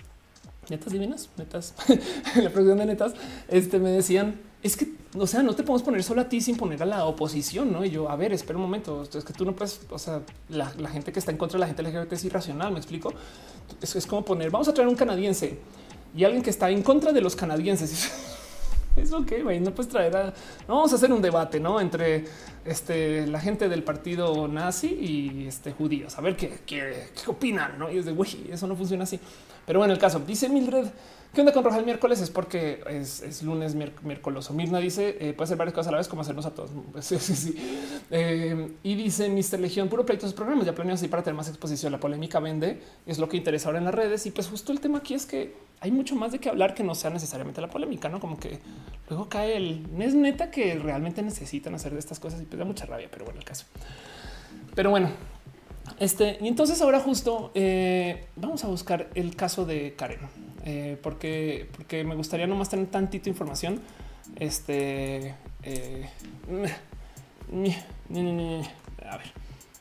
netas 0.71 0.91
divinas, 0.91 1.29
netas, 1.37 1.75
la 2.35 2.49
producción 2.49 2.79
de 2.79 2.85
netas, 2.85 3.13
este 3.47 3.79
me 3.79 3.91
decían 3.91 4.39
es 4.63 4.77
que, 4.77 4.93
o 5.17 5.25
sea, 5.25 5.41
no 5.41 5.55
te 5.55 5.63
podemos 5.63 5.81
poner 5.81 6.03
solo 6.03 6.21
a 6.21 6.29
ti 6.29 6.39
sin 6.39 6.55
poner 6.55 6.83
a 6.83 6.85
la 6.85 7.05
oposición, 7.05 7.71
no? 7.71 7.83
Y 7.83 7.89
yo, 7.89 8.09
a 8.09 8.15
ver, 8.15 8.31
espera 8.31 8.57
un 8.57 8.63
momento. 8.63 9.01
Es 9.01 9.25
que 9.25 9.33
tú 9.33 9.43
no 9.43 9.55
puedes, 9.55 9.81
o 9.89 9.97
sea, 9.97 10.21
la, 10.49 10.67
gente 10.89 11.11
que 11.11 11.17
está 11.17 11.31
en 11.31 11.37
contra 11.37 11.57
de 11.57 11.61
la 11.61 11.67
gente 11.67 11.81
LGBT 11.81 12.13
es 12.13 12.25
irracional. 12.25 12.71
Me 12.71 12.77
explico. 12.77 13.11
Es, 13.81 13.95
es 13.95 14.05
como 14.05 14.23
poner, 14.23 14.51
vamos 14.51 14.67
a 14.67 14.73
traer 14.73 14.87
un 14.87 14.95
canadiense 14.95 15.57
y 16.15 16.23
alguien 16.23 16.43
que 16.43 16.51
está 16.51 16.69
en 16.69 16.83
contra 16.83 17.11
de 17.11 17.21
los 17.21 17.35
canadienses. 17.35 18.11
es 18.95 19.11
ok, 19.11 19.31
no 19.61 19.73
puedes 19.73 19.91
traer 19.91 20.15
a. 20.15 20.33
vamos 20.67 20.91
a 20.91 20.95
hacer 20.95 21.11
un 21.11 21.21
debate, 21.21 21.59
no 21.59 21.79
entre 21.81 22.25
este, 22.63 23.25
la 23.27 23.39
gente 23.39 23.67
del 23.67 23.83
partido 23.83 24.47
nazi 24.47 24.87
y 24.87 25.47
este 25.47 25.71
judíos, 25.71 26.17
a 26.17 26.21
ver 26.21 26.35
qué, 26.35 26.59
qué, 26.65 27.07
opinan, 27.25 27.79
no? 27.79 27.91
Y 27.91 27.97
es 27.97 28.05
de 28.05 28.11
güey, 28.11 28.49
eso 28.51 28.67
no 28.67 28.75
funciona 28.75 29.05
así. 29.05 29.19
Pero 29.65 29.79
bueno, 29.79 29.93
el 29.93 29.99
caso 29.99 30.19
dice 30.19 30.49
Mildred. 30.49 30.87
¿Qué 31.33 31.39
onda 31.39 31.53
con 31.53 31.63
Roja 31.63 31.77
el 31.77 31.85
miércoles? 31.85 32.19
Es 32.19 32.29
porque 32.29 32.83
es, 32.89 33.41
lunes, 33.41 33.73
miércoles. 33.73 34.51
Mirna 34.51 34.79
dice 34.79 35.15
eh, 35.21 35.31
puede 35.31 35.47
ser 35.47 35.57
varias 35.57 35.73
cosas 35.73 35.87
a 35.87 35.91
la 35.91 35.97
vez, 35.99 36.09
como 36.09 36.23
hacernos 36.23 36.45
a 36.45 36.51
todos. 36.51 36.71
Eh, 38.13 38.73
y 38.83 38.95
dice 38.95 39.29
Mr. 39.29 39.57
Legión, 39.61 39.87
puro 39.87 40.05
pleito 40.05 40.27
de 40.27 40.33
programas. 40.33 40.65
Ya 40.65 40.75
planeamos 40.75 40.99
así 40.99 41.07
para 41.07 41.23
tener 41.23 41.37
más 41.37 41.47
exposición. 41.47 41.93
La 41.93 41.99
polémica 41.99 42.41
vende, 42.41 42.81
es 43.05 43.19
lo 43.19 43.29
que 43.29 43.37
interesa 43.37 43.69
ahora 43.69 43.79
en 43.79 43.85
las 43.85 43.95
redes. 43.95 44.25
Y 44.25 44.31
pues 44.31 44.49
justo 44.49 44.73
el 44.73 44.81
tema 44.81 44.97
aquí 44.97 45.13
es 45.13 45.25
que 45.25 45.55
hay 45.79 45.91
mucho 45.91 46.15
más 46.15 46.33
de 46.33 46.39
qué 46.39 46.49
hablar 46.49 46.73
que 46.75 46.83
no 46.83 46.93
sea 46.93 47.09
necesariamente 47.09 47.61
la 47.61 47.69
polémica, 47.69 48.09
no 48.09 48.19
como 48.19 48.37
que 48.37 48.59
luego 49.09 49.29
cae 49.29 49.55
el 49.55 49.87
es 49.99 50.13
neta 50.13 50.51
que 50.51 50.77
realmente 50.77 51.21
necesitan 51.21 51.73
hacer 51.73 51.93
de 51.93 51.99
estas 51.99 52.19
cosas 52.19 52.41
y 52.41 52.45
pues 52.45 52.59
da 52.59 52.65
mucha 52.65 52.85
rabia, 52.85 53.07
pero 53.09 53.23
bueno, 53.23 53.39
el 53.39 53.45
caso. 53.45 53.65
Pero 54.75 54.89
bueno, 54.89 55.09
este 55.99 56.37
y 56.41 56.47
entonces 56.47 56.81
ahora 56.81 56.99
justo 56.99 57.51
eh, 57.53 58.25
vamos 58.35 58.63
a 58.63 58.67
buscar 58.67 59.09
el 59.15 59.35
caso 59.35 59.65
de 59.65 59.93
Karen. 59.95 60.19
Eh, 60.65 60.97
porque, 61.01 61.67
porque 61.75 62.03
me 62.03 62.15
gustaría 62.15 62.45
nomás 62.47 62.69
tener 62.69 62.87
tantito 62.87 63.29
información. 63.29 63.81
Este 64.37 65.35
eh, 65.63 66.09
a 69.09 69.17
ver, 69.17 69.27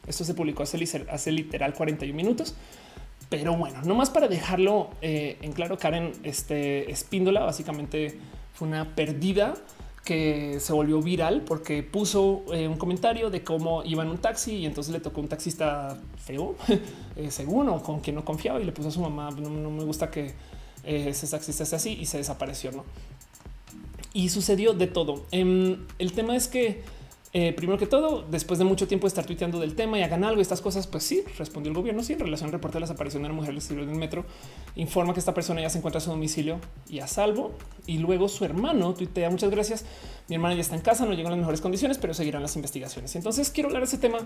esto 0.07 0.25
se 0.25 0.35
publicó 0.35 0.63
hace, 0.63 1.07
hace 1.11 1.33
literal 1.33 1.75
41 1.75 2.15
minutos. 2.15 2.55
Pero 3.29 3.57
bueno, 3.57 3.81
nomás 3.83 4.11
para 4.11 4.27
dejarlo 4.27 4.91
en 5.03 5.53
claro, 5.53 5.79
Karen 5.79 6.13
este, 6.25 6.91
Espíndola 6.91 7.45
básicamente 7.45 8.19
fue 8.55 8.67
una 8.67 8.97
perdida 8.97 9.55
que 10.11 10.59
se 10.59 10.73
volvió 10.73 11.01
viral 11.01 11.43
porque 11.47 11.85
puso 11.85 12.43
un 12.49 12.77
comentario 12.79 13.31
de 13.31 13.45
cómo 13.45 13.85
iba 13.85 14.03
en 14.03 14.09
un 14.09 14.19
taxi 14.19 14.57
y 14.57 14.67
entonces 14.67 14.93
le 14.93 14.99
tocó 14.99 15.21
un 15.21 15.29
taxista 15.29 15.97
feo, 16.17 16.57
según 17.29 17.69
o 17.69 17.81
con 17.81 18.01
quien 18.01 18.17
no 18.17 18.25
confiaba 18.25 18.61
y 18.61 18.65
le 18.65 18.73
puso 18.73 18.89
a 18.89 18.91
su 18.91 19.01
mamá. 19.01 19.31
No, 19.31 19.49
no 19.49 19.71
me 19.71 19.85
gusta 19.85 20.11
que 20.11 20.35
eh, 20.83 21.11
ese 21.11 21.29
taxista 21.29 21.63
es 21.63 21.73
así 21.73 21.97
y 22.01 22.07
se 22.07 22.19
desapareció. 22.19 22.73
¿no? 22.73 22.85
Y 24.13 24.31
sucedió 24.31 24.73
de 24.73 24.89
todo. 24.89 25.27
Em, 25.31 25.87
el 26.01 26.13
tema 26.13 26.35
es 26.35 26.49
que, 26.49 26.83
eh, 27.33 27.53
primero 27.53 27.79
que 27.79 27.87
todo, 27.87 28.23
después 28.29 28.59
de 28.59 28.65
mucho 28.65 28.89
tiempo 28.89 29.07
de 29.07 29.09
estar 29.09 29.25
tuiteando 29.25 29.61
del 29.61 29.77
tema 29.77 29.99
y 29.99 30.03
hagan 30.03 30.25
algo, 30.25 30.41
estas 30.41 30.61
cosas, 30.61 30.87
pues 30.87 31.05
sí, 31.05 31.23
respondió 31.39 31.71
el 31.71 31.77
gobierno. 31.77 32.03
Sí, 32.03 32.15
en 32.15 32.21
relación 32.21 32.49
al 32.49 32.53
reporte 32.53 32.77
de 32.77 32.81
la 32.81 32.87
desaparición 32.87 33.23
de 33.23 33.29
la 33.29 33.35
mujer 33.35 33.55
del 33.55 33.87
del 33.87 33.97
metro, 33.97 34.25
informa 34.75 35.15
que 35.15 35.21
esta 35.21 35.33
persona 35.33 35.61
ya 35.61 35.71
se 35.71 35.79
encuentra 35.79 35.99
a 35.99 36.01
su 36.01 36.11
domicilio 36.11 36.59
y 36.89 36.99
a 36.99 37.07
salvo. 37.07 37.53
Y 37.87 37.99
luego 37.99 38.29
su 38.29 38.45
hermano 38.45 38.95
tuitea: 38.95 39.31
Muchas 39.31 39.51
gracias. 39.51 39.85
Mi 40.29 40.37
hermana 40.37 40.55
ya 40.55 40.61
está 40.61 40.75
en 40.75 40.83
casa, 40.83 41.07
no 41.07 41.13
llega 41.13 41.29
en 41.29 41.31
las 41.31 41.39
mejores 41.39 41.61
condiciones, 41.61 41.99
pero 41.99 42.15
seguirán 42.15 42.43
las 42.43 42.57
investigaciones. 42.57 43.15
Entonces 43.15 43.51
quiero 43.51 43.69
hablar 43.69 43.83
de 43.83 43.87
ese 43.87 43.99
tema 43.99 44.19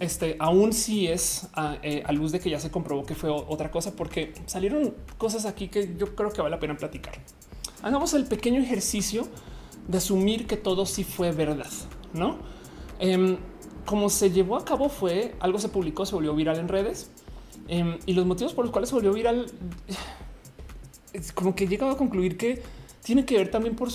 este, 0.00 0.36
aún 0.38 0.72
si 0.72 1.06
es 1.06 1.48
eh, 1.82 2.02
a, 2.06 2.12
luz 2.12 2.32
de 2.32 2.40
que 2.40 2.48
ya 2.48 2.58
se 2.58 2.70
comprobó 2.70 3.04
que 3.04 3.14
fue 3.14 3.28
otra 3.28 3.70
cosa, 3.70 3.94
porque 3.94 4.32
salieron 4.46 4.94
cosas 5.18 5.44
aquí 5.44 5.68
que 5.68 5.94
yo 5.96 6.16
creo 6.16 6.30
que 6.30 6.40
vale 6.40 6.56
la 6.56 6.58
pena 6.58 6.76
platicar. 6.76 7.14
Hagamos 7.82 8.14
el 8.14 8.24
pequeño 8.24 8.62
ejercicio 8.62 9.28
de 9.86 9.98
asumir 9.98 10.46
que 10.46 10.56
todo 10.56 10.86
sí 10.86 11.04
fue 11.04 11.32
verdad, 11.32 11.70
no? 12.12 12.36
Em, 12.98 13.38
como 13.86 14.10
se 14.10 14.30
llevó 14.30 14.56
a 14.56 14.64
cabo 14.64 14.88
fue 14.88 15.34
algo 15.40 15.58
se 15.58 15.68
publicó, 15.68 16.06
se 16.06 16.14
volvió 16.14 16.34
viral 16.34 16.58
en 16.58 16.68
redes 16.68 17.10
em, 17.68 17.98
y 18.06 18.12
los 18.12 18.26
motivos 18.26 18.52
por 18.52 18.64
los 18.64 18.72
cuales 18.72 18.90
se 18.90 18.94
volvió 18.94 19.12
viral, 19.12 19.46
es 21.12 21.32
como 21.32 21.54
que 21.54 21.64
he 21.64 21.66
llegado 21.66 21.92
a 21.92 21.96
concluir 21.96 22.36
que 22.36 22.62
tiene 23.02 23.24
que 23.24 23.36
ver 23.36 23.50
también 23.50 23.76
por 23.76 23.88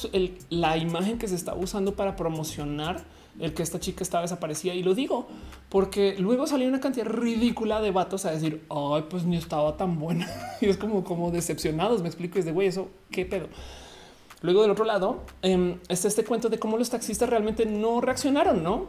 la 0.50 0.78
imagen 0.78 1.18
que 1.18 1.28
se 1.28 1.36
está 1.36 1.54
usando 1.54 1.96
para 1.96 2.16
promocionar 2.16 3.06
el 3.40 3.54
que 3.54 3.64
esta 3.64 3.80
chica 3.80 4.04
estaba 4.04 4.24
desaparecida. 4.24 4.74
Y 4.74 4.84
lo 4.84 4.96
digo 4.96 5.28
porque 5.70 6.16
luego 6.18 6.48
salió 6.48 6.68
una 6.68 6.80
cantidad 6.80 7.06
ridícula 7.06 7.82
de 7.82 7.92
vatos 7.92 8.26
a 8.26 8.32
decir, 8.32 8.66
ay, 8.70 9.06
pues 9.10 9.26
ni 9.26 9.38
estaba 9.38 9.78
tan 9.78 10.00
buena. 10.00 10.28
y 10.62 10.68
es 10.68 10.78
como, 10.78 11.04
como 11.04 11.32
decepcionados. 11.32 12.02
Me 12.02 12.08
explico, 12.08 12.40
es 12.40 12.46
de 12.46 12.52
güey, 12.52 12.68
eso 12.68 12.90
qué 13.12 13.26
pedo. 13.26 13.48
Luego 14.46 14.62
del 14.62 14.72
otro 14.72 14.86
lado 14.86 15.24
eh, 15.42 15.78
está 15.90 16.08
este 16.08 16.24
cuento 16.24 16.50
de 16.50 16.60
cómo 16.60 16.78
los 16.78 16.90
taxistas 16.90 17.30
realmente 17.30 17.66
no 17.66 18.00
reaccionaron, 18.00 18.64
no? 18.64 18.88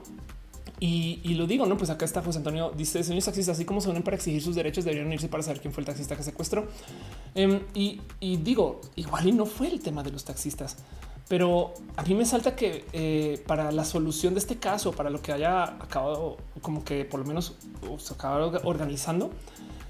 Y, 0.78 1.34
lo 1.36 1.46
digo, 1.46 1.64
no? 1.64 1.78
Pues 1.78 1.88
acá 1.88 2.04
está 2.04 2.22
José 2.22 2.38
Antonio, 2.38 2.70
dice 2.76 3.02
señores 3.02 3.24
taxistas, 3.24 3.56
así 3.56 3.64
como 3.64 3.80
se 3.80 3.88
unen 3.88 4.02
para 4.02 4.16
exigir 4.16 4.42
sus 4.42 4.54
derechos, 4.54 4.84
deberían 4.84 5.10
irse 5.10 5.26
para 5.26 5.42
saber 5.42 5.60
quién 5.60 5.72
fue 5.72 5.80
el 5.80 5.86
taxista 5.86 6.16
que 6.16 6.22
secuestró. 6.22 6.66
Em, 7.34 7.60
y, 7.72 8.02
y, 8.20 8.36
digo, 8.36 8.82
igual 8.94 9.26
y 9.26 9.32
no 9.32 9.46
fue 9.46 9.68
el 9.68 9.80
tema 9.80 10.02
de 10.02 10.12
los 10.12 10.24
taxistas. 10.24 10.76
Pero 11.28 11.72
a 11.96 12.02
mí 12.02 12.14
me 12.14 12.26
salta 12.26 12.54
que 12.54 12.84
eh, 12.92 13.42
para 13.46 13.72
la 13.72 13.84
solución 13.84 14.34
de 14.34 14.40
este 14.40 14.56
caso, 14.58 14.92
para 14.92 15.08
lo 15.08 15.22
que 15.22 15.32
haya 15.32 15.64
acabado, 15.64 16.36
como 16.60 16.84
que 16.84 17.04
por 17.04 17.20
lo 17.20 17.26
menos 17.26 17.54
se 17.98 18.14
acaba 18.14 18.46
organizando, 18.64 19.30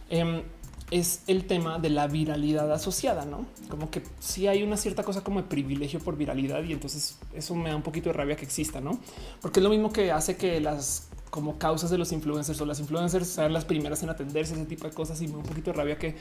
em, 0.08 0.42
es 0.90 1.22
el 1.26 1.46
tema 1.46 1.78
de 1.78 1.90
la 1.90 2.06
viralidad 2.06 2.72
asociada, 2.72 3.24
no 3.24 3.44
como 3.68 3.90
que 3.90 4.02
si 4.20 4.46
hay 4.46 4.62
una 4.62 4.76
cierta 4.76 5.02
cosa 5.02 5.22
como 5.22 5.42
de 5.42 5.48
privilegio 5.48 5.98
por 6.00 6.16
viralidad 6.16 6.62
y 6.62 6.72
entonces 6.72 7.18
eso 7.34 7.54
me 7.54 7.70
da 7.70 7.76
un 7.76 7.82
poquito 7.82 8.10
de 8.10 8.12
rabia 8.12 8.36
que 8.36 8.44
exista, 8.44 8.80
no? 8.80 8.98
Porque 9.40 9.60
es 9.60 9.64
lo 9.64 9.70
mismo 9.70 9.92
que 9.92 10.12
hace 10.12 10.36
que 10.36 10.60
las 10.60 11.08
como 11.30 11.58
causas 11.58 11.90
de 11.90 11.98
los 11.98 12.12
influencers 12.12 12.60
o 12.60 12.66
las 12.66 12.78
influencers 12.78 13.26
sean 13.26 13.52
las 13.52 13.64
primeras 13.64 14.02
en 14.02 14.10
atenderse 14.10 14.54
ese 14.54 14.64
tipo 14.64 14.86
de 14.86 14.94
cosas 14.94 15.20
y 15.20 15.26
me 15.26 15.32
da 15.32 15.38
un 15.38 15.44
poquito 15.44 15.72
de 15.72 15.76
rabia 15.76 15.98
que 15.98 16.14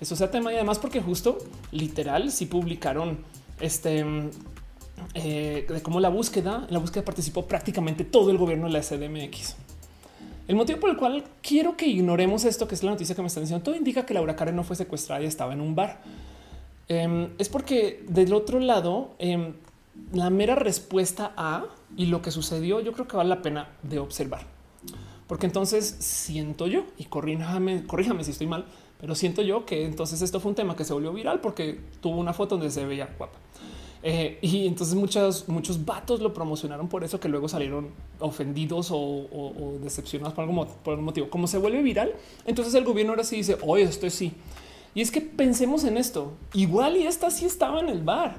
eso 0.00 0.14
sea 0.14 0.30
tema 0.30 0.52
y 0.52 0.54
además 0.54 0.78
porque 0.78 1.00
justo 1.00 1.38
literal 1.72 2.30
si 2.30 2.46
publicaron 2.46 3.18
este 3.60 4.04
eh, 5.14 5.66
de 5.68 5.82
cómo 5.82 6.00
la 6.00 6.08
búsqueda, 6.08 6.66
la 6.70 6.78
búsqueda 6.78 7.04
participó 7.04 7.46
prácticamente 7.46 8.04
todo 8.04 8.30
el 8.30 8.38
gobierno 8.38 8.66
de 8.66 8.72
la 8.72 8.80
CDMX. 8.80 9.56
El 10.48 10.56
motivo 10.56 10.78
por 10.78 10.90
el 10.90 10.96
cual 10.96 11.24
quiero 11.42 11.76
que 11.76 11.86
ignoremos 11.86 12.44
esto, 12.44 12.68
que 12.68 12.74
es 12.74 12.82
la 12.82 12.92
noticia 12.92 13.14
que 13.16 13.22
me 13.22 13.28
están 13.28 13.42
diciendo, 13.42 13.64
todo 13.64 13.74
indica 13.74 14.06
que 14.06 14.14
Laura 14.14 14.36
Karen 14.36 14.54
no 14.54 14.62
fue 14.64 14.76
secuestrada 14.76 15.22
y 15.22 15.26
estaba 15.26 15.52
en 15.52 15.60
un 15.60 15.74
bar. 15.74 16.02
Em, 16.88 17.30
es 17.38 17.48
porque 17.48 18.04
del 18.08 18.32
otro 18.32 18.60
lado, 18.60 19.14
em, 19.18 19.54
la 20.12 20.30
mera 20.30 20.54
respuesta 20.54 21.32
a 21.36 21.64
y 21.96 22.06
lo 22.06 22.22
que 22.22 22.30
sucedió, 22.30 22.80
yo 22.80 22.92
creo 22.92 23.08
que 23.08 23.16
vale 23.16 23.30
la 23.30 23.42
pena 23.42 23.68
de 23.82 23.98
observar. 23.98 24.54
porque 25.26 25.46
entonces 25.46 25.96
siento 25.98 26.68
yo 26.68 26.84
y 26.98 27.06
corríjame, 27.06 27.84
corríjame 27.84 28.22
si 28.22 28.30
estoy 28.30 28.46
mal, 28.46 28.64
pero 29.00 29.16
siento 29.16 29.42
yo 29.42 29.66
que 29.66 29.84
entonces 29.84 30.22
esto 30.22 30.38
fue 30.38 30.50
un 30.50 30.54
tema 30.54 30.76
que 30.76 30.84
se 30.84 30.92
volvió 30.92 31.12
viral 31.12 31.40
porque 31.40 31.80
tuvo 32.00 32.20
una 32.20 32.32
foto 32.32 32.56
donde 32.56 32.70
se 32.70 32.84
veía 32.84 33.08
guapa. 33.18 33.36
Eh, 34.08 34.38
y 34.40 34.68
entonces 34.68 34.94
muchos, 34.94 35.48
muchos 35.48 35.84
vatos 35.84 36.20
lo 36.20 36.32
promocionaron 36.32 36.86
por 36.86 37.02
eso 37.02 37.18
que 37.18 37.28
luego 37.28 37.48
salieron 37.48 37.88
ofendidos 38.20 38.90
o, 38.92 39.78
decepcionados 39.82 40.32
por 40.32 40.44
algún, 40.44 41.04
motivo. 41.04 41.28
Como 41.28 41.48
se 41.48 41.58
vuelve 41.58 41.82
viral, 41.82 42.14
entonces 42.44 42.72
el 42.74 42.84
gobierno 42.84 43.14
ahora 43.14 43.24
sí 43.24 43.34
dice, 43.34 43.58
oye, 43.62 43.82
esto 43.82 44.06
es 44.06 44.14
sí. 44.14 44.32
Y 44.94 45.00
es 45.00 45.10
que 45.10 45.20
pensemos 45.20 45.82
en 45.82 45.96
esto. 45.96 46.34
Igual 46.54 46.98
y 46.98 47.02
esta 47.04 47.32
sí 47.32 47.46
estaba 47.46 47.80
en 47.80 47.88
el 47.88 48.00
bar 48.00 48.36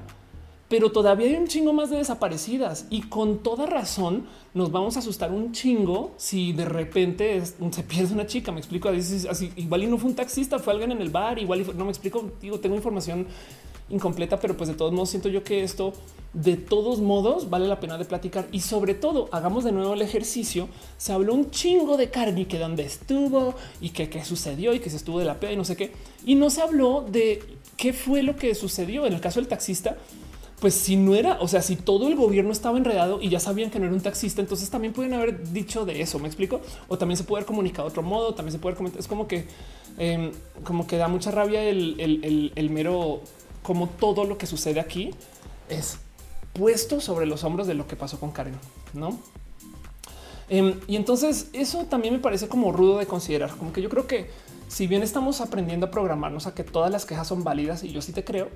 pero 0.68 0.92
todavía 0.92 1.28
hay 1.28 1.34
un 1.34 1.46
chingo 1.46 1.72
más 1.72 1.88
de 1.88 1.96
desaparecidas 1.96 2.86
y 2.90 3.02
con 3.02 3.42
toda 3.42 3.64
razón 3.64 4.26
nos 4.52 4.70
vamos 4.70 4.96
a 4.96 4.98
asustar 4.98 5.32
un 5.32 5.52
chingo 5.52 6.12
si 6.18 6.52
de 6.52 6.66
repente 6.66 7.42
se 7.44 7.82
pierde 7.82 8.12
una 8.12 8.26
chica. 8.26 8.52
Me 8.52 8.58
explico 8.58 8.90
así, 8.90 9.52
igual 9.56 9.84
y 9.84 9.86
no 9.86 9.96
fue 9.96 10.10
un 10.10 10.16
taxista, 10.16 10.58
fue 10.58 10.74
alguien 10.74 10.92
en 10.92 11.00
el 11.00 11.08
bar, 11.08 11.38
igual 11.38 11.62
y 11.62 11.64
no 11.74 11.84
me 11.84 11.90
explico. 11.90 12.32
Digo, 12.40 12.60
tengo 12.60 12.76
información 12.76 13.26
incompleta, 13.90 14.38
pero 14.40 14.56
pues 14.56 14.68
de 14.68 14.74
todos 14.74 14.92
modos 14.92 15.10
siento 15.10 15.28
yo 15.28 15.44
que 15.44 15.62
esto 15.62 15.92
de 16.34 16.56
todos 16.56 17.00
modos 17.00 17.48
vale 17.48 17.66
la 17.66 17.80
pena 17.80 17.96
de 17.96 18.04
platicar 18.04 18.48
y 18.52 18.60
sobre 18.60 18.94
todo 18.94 19.28
hagamos 19.32 19.64
de 19.64 19.72
nuevo 19.72 19.94
el 19.94 20.02
ejercicio. 20.02 20.68
Se 20.98 21.12
habló 21.12 21.34
un 21.34 21.50
chingo 21.50 21.96
de 21.96 22.10
Carney 22.10 22.44
que 22.44 22.58
dónde 22.58 22.84
estuvo 22.84 23.54
y 23.80 23.90
que 23.90 24.10
qué 24.10 24.24
sucedió 24.24 24.74
y 24.74 24.80
que 24.80 24.90
se 24.90 24.96
estuvo 24.96 25.18
de 25.18 25.24
la 25.24 25.40
peda 25.40 25.52
y 25.52 25.56
no 25.56 25.64
sé 25.64 25.76
qué. 25.76 25.92
Y 26.26 26.34
no 26.34 26.50
se 26.50 26.60
habló 26.60 27.04
de 27.08 27.42
qué 27.76 27.92
fue 27.92 28.22
lo 28.22 28.36
que 28.36 28.54
sucedió 28.54 29.06
en 29.06 29.14
el 29.14 29.20
caso 29.20 29.40
del 29.40 29.48
taxista 29.48 29.96
pues 30.60 30.74
si 30.74 30.96
no 30.96 31.14
era, 31.14 31.38
o 31.40 31.46
sea, 31.46 31.62
si 31.62 31.76
todo 31.76 32.08
el 32.08 32.16
gobierno 32.16 32.50
estaba 32.50 32.78
enredado 32.78 33.20
y 33.22 33.28
ya 33.28 33.38
sabían 33.38 33.70
que 33.70 33.78
no 33.78 33.86
era 33.86 33.94
un 33.94 34.00
taxista, 34.00 34.40
entonces 34.40 34.68
también 34.70 34.92
pueden 34.92 35.14
haber 35.14 35.52
dicho 35.52 35.84
de 35.84 36.00
eso. 36.00 36.18
Me 36.18 36.26
explico. 36.26 36.60
O 36.88 36.98
también 36.98 37.16
se 37.16 37.24
puede 37.24 37.40
haber 37.40 37.46
comunicado 37.46 37.88
de 37.88 37.92
otro 37.92 38.02
modo. 38.02 38.34
También 38.34 38.52
se 38.52 38.58
puede 38.58 38.74
comentar. 38.74 39.00
Es 39.00 39.06
como 39.06 39.28
que, 39.28 39.44
em, 39.98 40.32
como 40.64 40.86
que 40.86 40.96
da 40.96 41.06
mucha 41.06 41.30
rabia 41.30 41.62
el, 41.62 42.70
mero, 42.70 43.20
como 43.62 43.88
todo 43.88 44.24
lo 44.24 44.38
que 44.38 44.46
sucede 44.46 44.80
aquí 44.80 45.10
es 45.68 45.98
puesto 46.52 47.00
sobre 47.00 47.26
los 47.26 47.44
hombros 47.44 47.66
de 47.66 47.74
lo 47.74 47.86
que 47.86 47.96
pasó 47.96 48.18
con 48.18 48.30
Karen, 48.32 48.54
no? 48.94 49.18
Em, 50.48 50.80
y 50.86 50.96
entonces 50.96 51.50
eso 51.52 51.84
también 51.84 52.14
me 52.14 52.20
parece 52.20 52.48
como 52.48 52.72
rudo 52.72 52.98
de 52.98 53.06
considerar, 53.06 53.50
como 53.50 53.72
que 53.72 53.82
yo 53.82 53.90
creo 53.90 54.06
que 54.06 54.30
si 54.68 54.86
bien 54.86 55.02
estamos 55.02 55.40
aprendiendo 55.40 55.86
a 55.86 55.90
programarnos 55.90 56.46
a 56.46 56.54
que 56.54 56.64
todas 56.64 56.90
las 56.90 57.04
quejas 57.04 57.26
son 57.26 57.44
válidas 57.44 57.84
y 57.84 57.92
yo 57.92 58.00
sí 58.02 58.12
te 58.12 58.24
creo, 58.24 58.48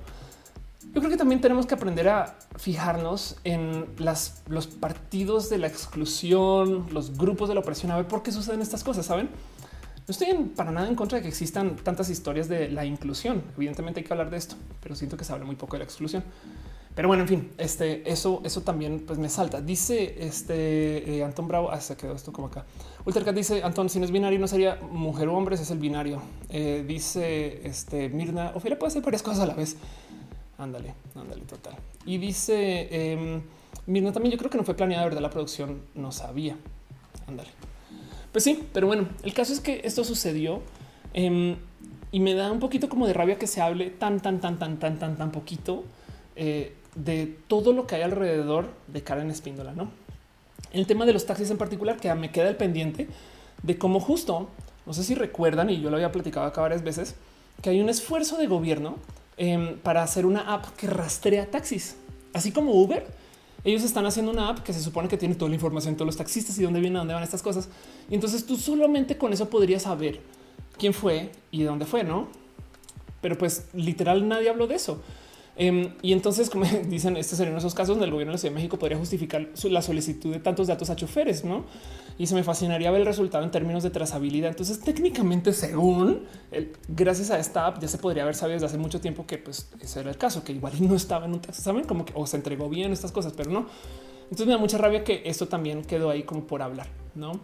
yo 0.93 1.01
creo 1.01 1.09
que 1.09 1.17
también 1.17 1.41
tenemos 1.41 1.65
que 1.65 1.73
aprender 1.73 2.07
a 2.07 2.35
fijarnos 2.57 3.37
en 3.43 3.85
las, 3.97 4.43
los 4.47 4.67
partidos 4.67 5.49
de 5.49 5.57
la 5.57 5.67
exclusión, 5.67 6.87
los 6.91 7.17
grupos 7.17 7.49
de 7.49 7.55
la 7.55 7.61
opresión, 7.61 7.91
a 7.91 7.95
ver 7.95 8.07
por 8.07 8.21
qué 8.21 8.31
suceden 8.31 8.61
estas 8.61 8.83
cosas. 8.83 9.07
Saben, 9.07 9.29
no 10.07 10.11
estoy 10.11 10.33
para 10.55 10.71
nada 10.71 10.87
en 10.89 10.95
contra 10.95 11.17
de 11.17 11.21
que 11.21 11.29
existan 11.29 11.77
tantas 11.77 12.09
historias 12.09 12.49
de 12.49 12.69
la 12.69 12.85
inclusión. 12.85 13.41
Evidentemente 13.55 14.01
hay 14.01 14.05
que 14.05 14.13
hablar 14.13 14.29
de 14.29 14.37
esto, 14.37 14.55
pero 14.81 14.95
siento 14.95 15.15
que 15.15 15.23
se 15.23 15.31
habla 15.31 15.45
muy 15.45 15.55
poco 15.55 15.73
de 15.75 15.79
la 15.79 15.85
exclusión. 15.85 16.23
Pero 16.95 17.07
bueno, 17.07 17.23
en 17.23 17.29
fin, 17.29 17.51
este, 17.57 18.09
eso, 18.11 18.41
eso 18.43 18.61
también 18.61 19.03
pues 19.07 19.17
me 19.17 19.29
salta. 19.29 19.61
Dice 19.61 20.15
este 20.19 21.17
eh, 21.17 21.23
Anton 21.23 21.47
Bravo, 21.47 21.71
ah, 21.71 21.79
se 21.79 21.95
quedó 21.95 22.13
esto 22.13 22.31
como 22.31 22.47
acá. 22.47 22.65
Ultercat 23.05 23.33
dice 23.33 23.63
Anton, 23.63 23.89
si 23.89 23.99
no 23.99 24.05
es 24.05 24.11
binario, 24.11 24.37
no 24.39 24.47
sería 24.47 24.75
mujer 24.91 25.27
o 25.29 25.33
hombres, 25.35 25.59
es 25.59 25.71
el 25.71 25.79
binario. 25.79 26.21
Eh, 26.49 26.83
dice 26.87 27.65
este 27.65 28.09
Mirna, 28.09 28.51
Ophelia 28.55 28.77
puede 28.77 28.89
hacer 28.89 29.01
varias 29.01 29.23
cosas 29.23 29.39
a 29.39 29.47
la 29.47 29.55
vez. 29.55 29.77
Ándale, 30.57 30.93
ándale, 31.15 31.41
total. 31.45 31.75
Y 32.05 32.17
dice 32.19 32.89
eh, 32.91 33.41
Mirna 33.87 34.11
también, 34.11 34.31
yo 34.31 34.37
creo 34.37 34.51
que 34.51 34.57
no 34.57 34.63
fue 34.63 34.75
planeada, 34.75 35.05
verdad, 35.05 35.21
la 35.21 35.31
producción 35.31 35.81
no 35.95 36.11
sabía. 36.11 36.57
Ándale. 37.25 37.49
Pues 38.33 38.43
sí, 38.43 38.67
pero 38.73 38.87
bueno, 38.87 39.07
el 39.23 39.33
caso 39.33 39.53
es 39.53 39.61
que 39.61 39.81
esto 39.85 40.03
sucedió 40.03 40.61
em, 41.13 41.55
y 42.11 42.19
me 42.19 42.33
da 42.33 42.51
un 42.51 42.59
poquito 42.59 42.89
como 42.89 43.07
de 43.07 43.13
rabia 43.13 43.37
que 43.37 43.47
se 43.47 43.61
hable 43.61 43.89
tan, 43.91 44.19
tan, 44.19 44.41
tan, 44.41 44.59
tan, 44.59 44.77
tan, 44.77 44.99
tan, 44.99 45.17
tan 45.17 45.31
poquito 45.31 45.85
eh, 46.35 46.75
de 46.95 47.37
todo 47.47 47.71
lo 47.71 47.87
que 47.87 47.95
hay 47.95 48.01
alrededor 48.01 48.67
de 48.87 49.01
Karen 49.01 49.31
Espíndola, 49.31 49.73
¿no? 49.73 49.89
El 50.73 50.85
tema 50.85 51.05
de 51.05 51.13
los 51.13 51.25
taxis 51.25 51.49
en 51.49 51.57
particular, 51.57 51.97
que 51.97 52.13
me 52.15 52.31
queda 52.31 52.49
el 52.49 52.57
pendiente 52.57 53.07
de 53.61 53.77
cómo 53.77 54.01
justo, 54.01 54.49
no 54.85 54.93
sé 54.93 55.05
si 55.05 55.15
recuerdan, 55.15 55.69
y 55.69 55.79
yo 55.79 55.89
lo 55.89 55.95
había 55.95 56.11
platicado 56.11 56.45
acá 56.45 56.61
varias 56.61 56.83
veces, 56.83 57.15
que 57.61 57.69
hay 57.69 57.79
un 57.79 57.87
esfuerzo 57.87 58.37
de 58.37 58.47
gobierno 58.47 58.97
Em, 59.35 59.79
para 59.79 60.03
hacer 60.03 60.27
una 60.27 60.53
app 60.53 60.65
que 60.77 60.85
rastrea 60.85 61.49
taxis, 61.49 61.95
así 62.33 62.51
como 62.51 62.73
Uber. 62.73 63.05
Ellos 63.63 63.83
están 63.83 64.05
haciendo 64.05 64.31
una 64.31 64.49
app 64.49 64.59
que 64.59 64.73
se 64.73 64.81
supone 64.81 65.07
que 65.07 65.17
tiene 65.17 65.35
toda 65.35 65.49
la 65.49 65.55
información 65.55 65.93
de 65.93 65.97
todos 65.97 66.07
los 66.07 66.17
taxistas 66.17 66.57
y 66.59 66.63
dónde 66.63 66.79
vienen, 66.79 66.99
dónde 66.99 67.13
van 67.13 67.23
estas 67.23 67.41
cosas. 67.41 67.69
Y 68.09 68.15
entonces 68.15 68.45
tú 68.45 68.57
solamente 68.57 69.17
con 69.17 69.31
eso 69.31 69.49
podrías 69.49 69.83
saber 69.83 70.19
quién 70.77 70.93
fue 70.93 71.31
y 71.51 71.59
de 71.59 71.65
dónde 71.65 71.85
fue, 71.85 72.03
no? 72.03 72.27
Pero 73.21 73.37
pues 73.37 73.67
literal 73.73 74.27
nadie 74.27 74.49
habló 74.49 74.67
de 74.67 74.75
eso. 74.75 75.01
Em, 75.55 75.93
y 76.01 76.13
entonces, 76.13 76.49
como 76.49 76.65
dicen, 76.87 77.15
este 77.17 77.35
sería 77.35 77.51
uno 77.51 77.59
de 77.61 77.67
esos 77.67 77.75
casos 77.75 77.89
donde 77.89 78.05
el 78.05 78.11
gobierno 78.11 78.31
de 78.31 78.35
la 78.35 78.37
Ciudad 78.39 78.51
de 78.51 78.55
México 78.55 78.79
podría 78.79 78.97
justificar 78.97 79.49
la 79.63 79.81
solicitud 79.81 80.31
de 80.31 80.39
tantos 80.39 80.67
datos 80.67 80.89
a 80.89 80.95
choferes, 80.95 81.43
no? 81.43 81.65
Y 82.17 82.27
se 82.27 82.35
me 82.35 82.43
fascinaría 82.43 82.91
ver 82.91 83.01
el 83.01 83.07
resultado 83.07 83.43
en 83.43 83.51
términos 83.51 83.83
de 83.83 83.89
trazabilidad. 83.89 84.49
Entonces, 84.49 84.79
técnicamente, 84.79 85.53
según 85.53 86.23
gracias 86.87 87.31
a 87.31 87.39
esta 87.39 87.67
app, 87.67 87.81
ya 87.81 87.87
se 87.87 87.97
podría 87.97 88.23
haber 88.23 88.35
sabido 88.35 88.55
desde 88.55 88.67
hace 88.67 88.77
mucho 88.77 89.01
tiempo 89.01 89.25
que 89.25 89.37
pues 89.37 89.69
ese 89.79 89.99
era 89.99 90.09
el 90.09 90.17
caso, 90.17 90.43
que 90.43 90.53
igual 90.53 90.73
no 90.79 90.95
estaba 90.95 91.25
en 91.25 91.33
un 91.33 91.41
taxi, 91.41 91.61
saben 91.61 91.83
como 91.85 92.05
que 92.05 92.13
o 92.15 92.25
se 92.25 92.37
entregó 92.37 92.69
bien 92.69 92.91
estas 92.91 93.11
cosas, 93.11 93.33
pero 93.35 93.51
no. 93.51 93.67
Entonces 94.23 94.47
me 94.47 94.53
da 94.53 94.59
mucha 94.59 94.77
rabia 94.77 95.03
que 95.03 95.21
esto 95.25 95.47
también 95.47 95.83
quedó 95.83 96.09
ahí 96.09 96.23
como 96.23 96.45
por 96.45 96.61
hablar, 96.61 96.87
no? 97.13 97.39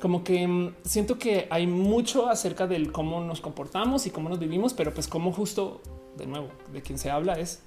Como 0.00 0.24
que 0.24 0.46
mm, 0.46 0.74
siento 0.84 1.18
que 1.18 1.46
hay 1.50 1.66
mucho 1.66 2.28
acerca 2.28 2.66
del 2.66 2.90
cómo 2.92 3.22
nos 3.22 3.40
comportamos 3.40 4.06
y 4.06 4.10
cómo 4.10 4.28
nos 4.28 4.38
vivimos, 4.38 4.74
pero 4.74 4.92
pues 4.92 5.06
como 5.06 5.32
justo 5.32 5.80
de 6.16 6.26
nuevo, 6.26 6.48
de 6.72 6.82
quien 6.82 6.98
se 6.98 7.10
habla 7.10 7.34
es 7.34 7.60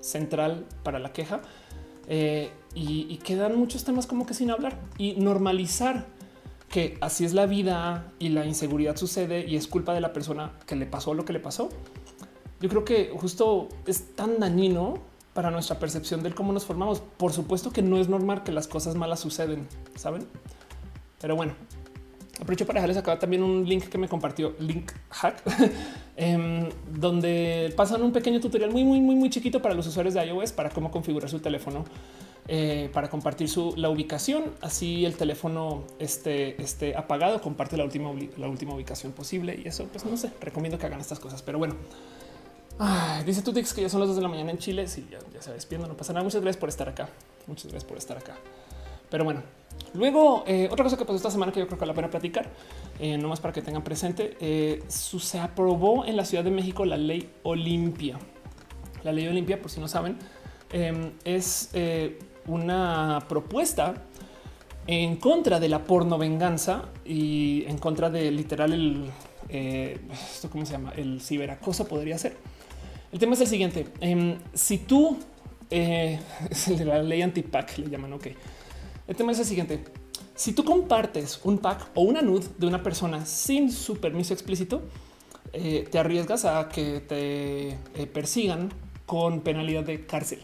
central 0.00 0.66
para 0.82 0.98
la 0.98 1.12
queja 1.12 1.42
eh, 2.12 2.50
y, 2.74 3.16
quedan 3.18 3.56
muchos 3.56 3.84
temas 3.84 4.06
como 4.06 4.26
que 4.26 4.34
sin 4.34 4.50
hablar 4.50 4.80
y 4.98 5.14
normalizar 5.14 6.06
que 6.68 6.98
así 7.00 7.24
es 7.24 7.34
la 7.34 7.46
vida 7.46 8.12
y 8.18 8.30
la 8.30 8.46
inseguridad 8.46 8.96
sucede 8.96 9.46
y 9.46 9.56
es 9.56 9.66
culpa 9.66 9.92
de 9.94 10.00
la 10.00 10.12
persona 10.12 10.52
que 10.66 10.76
le 10.76 10.86
pasó 10.86 11.14
lo 11.14 11.24
que 11.24 11.32
le 11.32 11.40
pasó. 11.40 11.68
Yo 12.60 12.68
creo 12.68 12.84
que 12.84 13.12
justo 13.16 13.68
es 13.86 14.14
tan 14.14 14.38
dañino 14.38 14.98
para 15.34 15.50
nuestra 15.50 15.78
percepción 15.78 16.22
del 16.22 16.34
cómo 16.34 16.52
nos 16.52 16.64
formamos. 16.64 17.00
Por 17.00 17.32
supuesto 17.32 17.70
que 17.72 17.82
no 17.82 17.98
es 17.98 18.08
normal 18.08 18.42
que 18.42 18.52
las 18.52 18.66
cosas 18.66 18.94
malas 18.94 19.20
suceden, 19.20 19.68
saben? 19.96 20.26
Pero 21.20 21.36
bueno, 21.36 21.54
Aprovecho 22.40 22.66
para 22.66 22.78
dejarles 22.78 22.96
acá 22.96 23.18
también 23.18 23.42
un 23.42 23.68
link 23.68 23.84
que 23.88 23.98
me 23.98 24.08
compartió 24.08 24.54
Link 24.58 24.92
Hack, 25.10 25.42
em, 26.16 26.70
donde 26.90 27.72
pasan 27.76 28.02
un 28.02 28.12
pequeño 28.12 28.40
tutorial 28.40 28.70
muy, 28.70 28.82
muy, 28.82 29.00
muy, 29.00 29.14
muy 29.14 29.28
chiquito 29.28 29.60
para 29.60 29.74
los 29.74 29.86
usuarios 29.86 30.14
de 30.14 30.24
iOS 30.24 30.52
para 30.52 30.70
cómo 30.70 30.90
configurar 30.90 31.28
su 31.28 31.40
teléfono 31.40 31.84
eh, 32.48 32.90
para 32.94 33.10
compartir 33.10 33.48
su 33.48 33.74
la 33.76 33.90
ubicación. 33.90 34.44
Así 34.62 35.04
el 35.04 35.16
teléfono 35.16 35.84
esté, 35.98 36.60
esté 36.60 36.96
apagado, 36.96 37.42
comparte 37.42 37.76
la 37.76 37.84
última, 37.84 38.10
la 38.38 38.48
última 38.48 38.74
ubicación 38.74 39.12
posible 39.12 39.60
y 39.62 39.68
eso, 39.68 39.84
pues 39.84 40.04
no 40.06 40.16
sé, 40.16 40.32
recomiendo 40.40 40.78
que 40.78 40.86
hagan 40.86 41.00
estas 41.00 41.20
cosas. 41.20 41.42
Pero 41.42 41.58
bueno, 41.58 41.76
dice 43.26 43.42
Tutix 43.42 43.74
que 43.74 43.82
ya 43.82 43.90
son 43.90 44.00
las 44.00 44.08
dos 44.08 44.16
de 44.16 44.22
la 44.22 44.28
mañana 44.28 44.50
en 44.50 44.58
Chile. 44.58 44.88
Sí, 44.88 45.06
ya, 45.10 45.18
ya 45.32 45.42
se 45.42 45.52
despiendo, 45.52 45.86
no 45.86 45.96
pasa 45.96 46.14
nada. 46.14 46.24
Muchas 46.24 46.40
gracias 46.40 46.58
por 46.58 46.70
estar 46.70 46.88
acá. 46.88 47.08
Muchas 47.46 47.66
gracias 47.66 47.84
por 47.84 47.98
estar 47.98 48.16
acá. 48.16 48.34
Pero 49.10 49.24
bueno, 49.24 49.42
luego 49.94 50.44
eh, 50.46 50.68
otra 50.70 50.84
cosa 50.84 50.96
que 50.96 51.04
pasó 51.04 51.16
esta 51.16 51.30
semana 51.30 51.52
que 51.52 51.60
yo 51.60 51.66
creo 51.66 51.78
que 51.78 51.86
la 51.86 51.94
pena 51.94 52.10
platicar, 52.10 52.48
eh, 52.98 53.18
no 53.18 53.28
más 53.28 53.40
para 53.40 53.52
que 53.52 53.62
tengan 53.62 53.82
presente, 53.82 54.36
eh, 54.40 54.82
se 54.88 55.38
aprobó 55.38 56.04
en 56.04 56.16
la 56.16 56.24
Ciudad 56.24 56.44
de 56.44 56.50
México 56.50 56.84
la 56.84 56.96
ley 56.96 57.28
Olimpia. 57.42 58.18
La 59.02 59.12
ley 59.12 59.26
Olimpia, 59.28 59.60
por 59.60 59.70
si 59.70 59.80
no 59.80 59.88
saben, 59.88 60.18
em, 60.72 61.12
es 61.24 61.70
una 62.46 63.24
propuesta 63.28 63.94
en 64.86 65.16
contra 65.16 65.60
de 65.60 65.68
la 65.68 65.84
porno 65.84 66.18
venganza 66.18 66.84
y 67.04 67.64
en 67.66 67.78
contra 67.78 68.10
de 68.10 68.30
literal 68.30 68.72
el 68.72 69.10
esto 69.48 70.48
cómo 70.48 70.64
se 70.64 70.72
llama 70.72 70.92
el 70.96 71.20
ciberacoso 71.20 71.88
podría 71.88 72.18
ser. 72.18 72.36
El 73.10 73.18
tema 73.18 73.34
es 73.34 73.40
el 73.40 73.46
siguiente: 73.46 73.86
em, 74.00 74.38
si 74.54 74.78
tú 74.78 75.18
la 75.70 77.02
ley 77.02 77.22
antipac 77.22 77.78
le 77.78 77.88
llaman, 77.88 78.12
ok 78.12 78.28
el 79.10 79.16
tema 79.16 79.32
es 79.32 79.40
el 79.40 79.44
siguiente. 79.44 79.82
Si 80.36 80.52
tú 80.52 80.64
compartes 80.64 81.40
un 81.42 81.58
pack 81.58 81.88
o 81.94 82.02
una 82.02 82.22
nud 82.22 82.44
de 82.58 82.66
una 82.68 82.80
persona 82.80 83.26
sin 83.26 83.72
su 83.72 83.98
permiso 83.98 84.32
explícito, 84.32 84.82
eh, 85.52 85.88
te 85.90 85.98
arriesgas 85.98 86.44
a 86.44 86.68
que 86.68 87.00
te 87.00 87.70
eh, 87.70 88.06
persigan 88.06 88.68
con 89.06 89.40
penalidad 89.40 89.82
de 89.82 90.06
cárcel. 90.06 90.38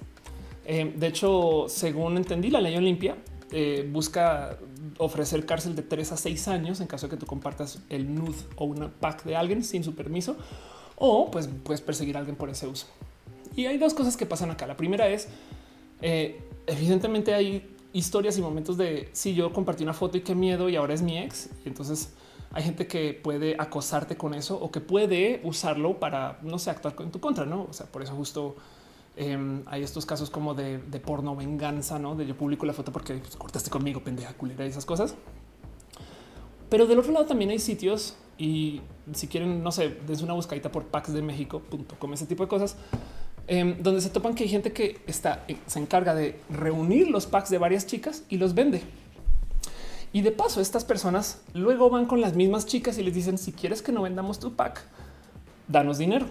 Eh, 0.65 0.93
de 0.97 1.07
hecho, 1.07 1.67
según 1.69 2.17
entendí, 2.17 2.51
la 2.51 2.61
ley 2.61 2.77
Olimpia 2.77 3.17
busca 3.93 4.59
ofrecer 4.99 5.47
cárcel 5.47 5.77
de 5.77 5.83
3 5.83 6.11
a 6.11 6.17
6 6.17 6.49
años 6.49 6.81
en 6.81 6.89
caso 6.89 7.07
de 7.07 7.13
que 7.13 7.17
tú 7.17 7.27
compartas 7.27 7.79
el 7.89 8.13
nud 8.13 8.35
o 8.57 8.65
una 8.65 8.91
pack 8.91 9.23
de 9.23 9.37
alguien 9.37 9.63
sin 9.63 9.85
su 9.85 9.95
permiso 9.95 10.37
o 10.97 11.31
pues 11.31 11.49
puedes 11.63 11.81
perseguir 11.81 12.17
a 12.17 12.19
alguien 12.19 12.35
por 12.35 12.51
ese 12.51 12.67
uso. 12.67 12.89
Y 13.55 13.67
hay 13.67 13.79
dos 13.79 13.95
cosas 13.95 14.17
que 14.17 14.27
pasan 14.27 14.51
acá. 14.51 14.67
La 14.67 14.77
primera 14.77 15.09
es, 15.09 15.29
evidentemente 16.67 17.33
hay 17.33 17.76
historias 17.93 18.37
y 18.39 18.43
momentos 18.43 18.77
de 18.77 19.09
si 19.13 19.35
yo 19.35 19.53
compartí 19.53 19.83
una 19.83 19.95
foto 19.95 20.17
y 20.17 20.21
qué 20.21 20.35
miedo 20.35 20.69
y 20.69 20.77
ahora 20.77 20.95
es 20.95 21.03
mi 21.03 21.19
ex. 21.19 21.51
entonces 21.65 22.13
hay 22.53 22.63
gente 22.63 22.87
que 22.87 23.13
puede 23.13 23.55
acosarte 23.59 24.17
con 24.17 24.33
eso 24.33 24.59
o 24.59 24.71
que 24.71 24.81
puede 24.81 25.41
usarlo 25.45 25.99
para 26.01 26.39
no 26.43 26.59
sé, 26.59 26.71
actuar 26.71 26.95
en 27.01 27.11
tu 27.11 27.21
contra. 27.21 27.45
No, 27.45 27.67
o 27.69 27.73
sea, 27.73 27.87
por 27.87 28.03
eso 28.03 28.15
justo 28.15 28.57
em, 29.17 29.63
hay 29.67 29.83
estos 29.83 30.07
casos 30.07 30.31
como 30.31 30.55
de, 30.55 30.79
porno 31.05 31.37
venganza, 31.37 31.99
no 31.99 32.15
de 32.15 32.27
yo 32.27 32.37
publico 32.37 32.65
la 32.65 32.73
foto 32.73 32.93
porque 32.93 33.15
pues, 33.15 33.37
cortaste 33.37 33.69
conmigo, 33.69 34.03
pendeja 34.03 34.33
culera 34.33 34.65
y 34.65 34.69
esas 34.71 34.87
cosas. 34.87 35.15
Pero 36.71 36.87
del 36.87 36.99
otro 36.99 37.13
lado 37.13 37.27
también 37.27 37.51
hay 37.51 37.59
sitios 37.59 38.17
y 38.39 38.81
si 39.13 39.29
quieren, 39.29 39.63
no 39.63 39.71
sé, 39.71 39.91
dense 40.07 40.25
una 40.25 40.33
buscadita 40.33 40.73
por 40.73 40.87
packsdemexico.com, 40.87 42.13
ese 42.15 42.27
tipo 42.27 42.43
de 42.43 42.49
cosas, 42.49 42.77
em, 43.47 43.83
donde 43.83 44.01
se 44.01 44.11
topan 44.11 44.35
que 44.35 44.45
hay 44.45 44.49
gente 44.49 44.73
que 44.73 44.99
está, 45.07 45.45
eh, 45.49 45.57
se 45.67 45.79
encarga 45.79 46.15
de 46.15 46.41
reunir 46.51 47.09
los 47.09 47.27
packs 47.27 47.51
de 47.51 47.59
varias 47.59 47.87
chicas 47.87 48.25
y 48.29 48.39
los 48.39 48.55
vende. 48.55 48.83
Y 50.13 50.23
de 50.23 50.33
paso, 50.33 50.61
estas 50.61 50.85
personas 50.85 51.43
luego 51.53 51.91
van 51.91 52.07
con 52.07 52.21
las 52.21 52.35
mismas 52.35 52.67
chicas 52.67 52.99
y 52.99 53.03
les 53.03 53.15
dicen, 53.15 53.39
si 53.39 53.53
quieres 53.53 53.83
que 53.83 53.93
no 53.93 54.03
vendamos 54.03 54.39
tu 54.39 54.55
pack, 54.55 54.83
danos 55.69 55.99
dinero 55.99 56.27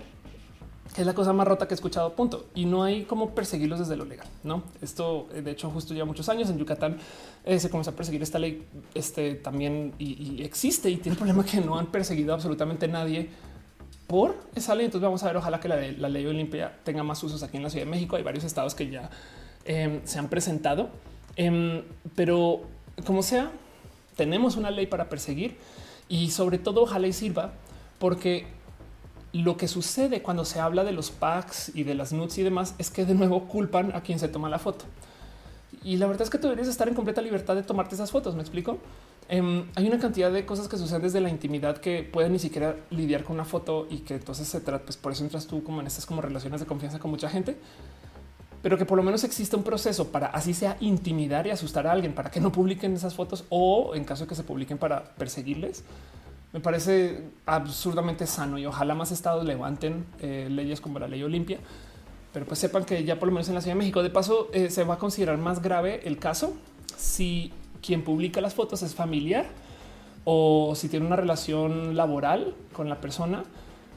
es 0.97 1.05
la 1.05 1.13
cosa 1.13 1.33
más 1.33 1.47
rota 1.47 1.67
que 1.67 1.73
he 1.73 1.75
escuchado, 1.75 2.15
punto. 2.15 2.45
Y 2.55 2.65
no 2.65 2.83
hay 2.83 3.03
cómo 3.03 3.31
perseguirlos 3.31 3.79
desde 3.79 3.97
lo 3.97 4.05
legal. 4.05 4.27
No, 4.43 4.63
esto 4.81 5.27
de 5.33 5.51
hecho, 5.51 5.69
justo 5.69 5.93
ya 5.93 6.05
muchos 6.05 6.29
años 6.29 6.49
en 6.49 6.57
Yucatán 6.57 6.97
eh, 7.43 7.59
se 7.59 7.69
comenzó 7.69 7.91
a 7.91 7.95
perseguir 7.95 8.21
esta 8.21 8.39
ley 8.39 8.65
este, 8.93 9.35
también 9.35 9.93
y, 9.99 10.43
existe 10.43 10.89
y 10.89 10.97
tiene 10.97 11.13
el 11.13 11.17
problema 11.17 11.43
que 11.43 11.59
no 11.59 11.77
han 11.77 11.87
perseguido 11.87 12.33
absolutamente 12.33 12.87
nadie 12.87 13.29
por 14.07 14.35
esa 14.55 14.75
ley. 14.75 14.85
Entonces, 14.85 15.05
vamos 15.05 15.23
a 15.23 15.27
ver. 15.27 15.37
Ojalá 15.37 15.59
que 15.59 15.67
la, 15.67 15.75
la 15.75 16.09
ley 16.09 16.25
Olimpia 16.25 16.77
tenga 16.83 17.03
más 17.03 17.21
usos 17.23 17.43
aquí 17.43 17.57
en 17.57 17.63
la 17.63 17.69
Ciudad 17.69 17.85
de 17.85 17.91
México. 17.91 18.15
Hay 18.15 18.23
varios 18.23 18.43
estados 18.43 18.75
que 18.75 18.89
ya 18.89 19.09
em, 19.65 20.01
se 20.05 20.19
han 20.19 20.29
presentado, 20.29 20.89
em, 21.35 21.83
pero 22.15 22.61
como 23.05 23.23
sea, 23.23 23.51
tenemos 24.15 24.55
una 24.55 24.71
ley 24.71 24.87
para 24.87 25.09
perseguir 25.09 25.57
y 26.07 26.31
sobre 26.31 26.57
todo, 26.59 26.83
ojalá 26.83 27.07
y 27.07 27.13
sirva 27.13 27.53
porque 27.99 28.47
lo 29.33 29.57
que 29.57 29.67
sucede 29.67 30.21
cuando 30.21 30.45
se 30.45 30.59
habla 30.59 30.83
de 30.83 30.93
los 30.93 31.11
packs 31.11 31.71
y 31.75 31.83
de 31.83 31.95
las 31.95 32.13
nudes 32.13 32.37
y 32.37 32.43
demás 32.43 32.75
es 32.77 32.89
que 32.89 33.05
de 33.05 33.15
nuevo 33.15 33.47
culpan 33.47 33.93
a 33.93 34.01
quien 34.01 34.19
se 34.19 34.29
toma 34.29 34.49
la 34.49 34.59
foto. 34.59 34.85
Y 35.83 35.97
la 35.97 36.07
verdad 36.07 36.23
es 36.23 36.29
que 36.29 36.37
tú 36.37 36.43
deberías 36.47 36.67
estar 36.67 36.87
en 36.87 36.93
completa 36.93 37.21
libertad 37.21 37.55
de 37.55 37.63
tomarte 37.63 37.95
esas 37.95 38.11
fotos. 38.11 38.33
Me 38.35 38.41
explico. 38.41 38.79
Em, 39.27 39.65
hay 39.75 39.87
una 39.87 39.97
cantidad 39.99 40.31
de 40.31 40.45
cosas 40.45 40.67
que 40.67 40.77
suceden 40.77 41.01
desde 41.01 41.19
la 41.19 41.29
intimidad 41.29 41.77
que 41.77 42.03
pueden 42.03 42.33
ni 42.33 42.39
siquiera 42.39 42.75
lidiar 42.91 43.23
con 43.23 43.35
una 43.35 43.45
foto 43.45 43.87
y 43.89 43.99
que 43.99 44.15
entonces 44.15 44.47
se 44.47 44.61
trata. 44.61 44.85
Pues 44.85 44.97
por 44.97 45.11
eso 45.11 45.23
entras 45.23 45.47
tú 45.47 45.63
como 45.63 45.81
en 45.81 45.87
estas 45.87 46.05
como 46.05 46.21
relaciones 46.21 46.59
de 46.59 46.67
confianza 46.67 46.99
con 46.99 47.11
mucha 47.11 47.29
gente, 47.29 47.57
pero 48.61 48.77
que 48.77 48.85
por 48.85 48.97
lo 48.97 49.03
menos 49.03 49.23
existe 49.23 49.55
un 49.55 49.63
proceso 49.63 50.11
para 50.11 50.27
así 50.27 50.53
sea 50.53 50.77
intimidar 50.79 51.47
y 51.47 51.51
asustar 51.51 51.87
a 51.87 51.91
alguien 51.91 52.13
para 52.13 52.29
que 52.29 52.39
no 52.39 52.51
publiquen 52.51 52.93
esas 52.93 53.15
fotos 53.15 53.45
o 53.49 53.95
en 53.95 54.03
caso 54.03 54.25
de 54.25 54.29
que 54.29 54.35
se 54.35 54.43
publiquen 54.43 54.77
para 54.77 55.03
perseguirles 55.15 55.83
me 56.55 56.61
parece 56.61 57.21
absurdamente 57.45 58.25
sano 58.25 58.57
y 58.57 58.65
ojalá 58.65 58.95
más 58.95 59.11
estados 59.11 59.43
levanten 59.43 60.05
eh, 60.21 60.47
leyes 60.49 60.79
como 60.79 60.99
la 60.99 61.07
ley 61.09 61.21
Olimpia. 61.21 61.59
Pero 62.31 62.45
pues 62.45 62.59
sepan 62.59 62.85
que 62.85 63.03
ya 63.03 63.19
por 63.19 63.27
lo 63.27 63.33
menos 63.33 63.49
en 63.49 63.55
la 63.55 63.61
Ciudad 63.61 63.75
de 63.75 63.79
México, 63.79 64.01
de 64.01 64.09
paso, 64.09 64.47
eh, 64.53 64.69
se 64.69 64.85
va 64.85 64.93
a 64.93 64.97
considerar 64.97 65.37
más 65.37 65.61
grave 65.61 65.99
el 66.05 66.17
caso 66.17 66.53
si 66.95 67.51
quien 67.85 68.03
publica 68.03 68.41
las 68.41 68.53
fotos 68.53 68.81
es 68.81 68.95
familiar 68.95 69.45
o 70.23 70.73
si 70.75 70.89
tiene 70.89 71.05
una 71.05 71.15
relación 71.15 71.95
laboral 71.95 72.55
con 72.73 72.89
la 72.89 72.99
persona. 72.99 73.43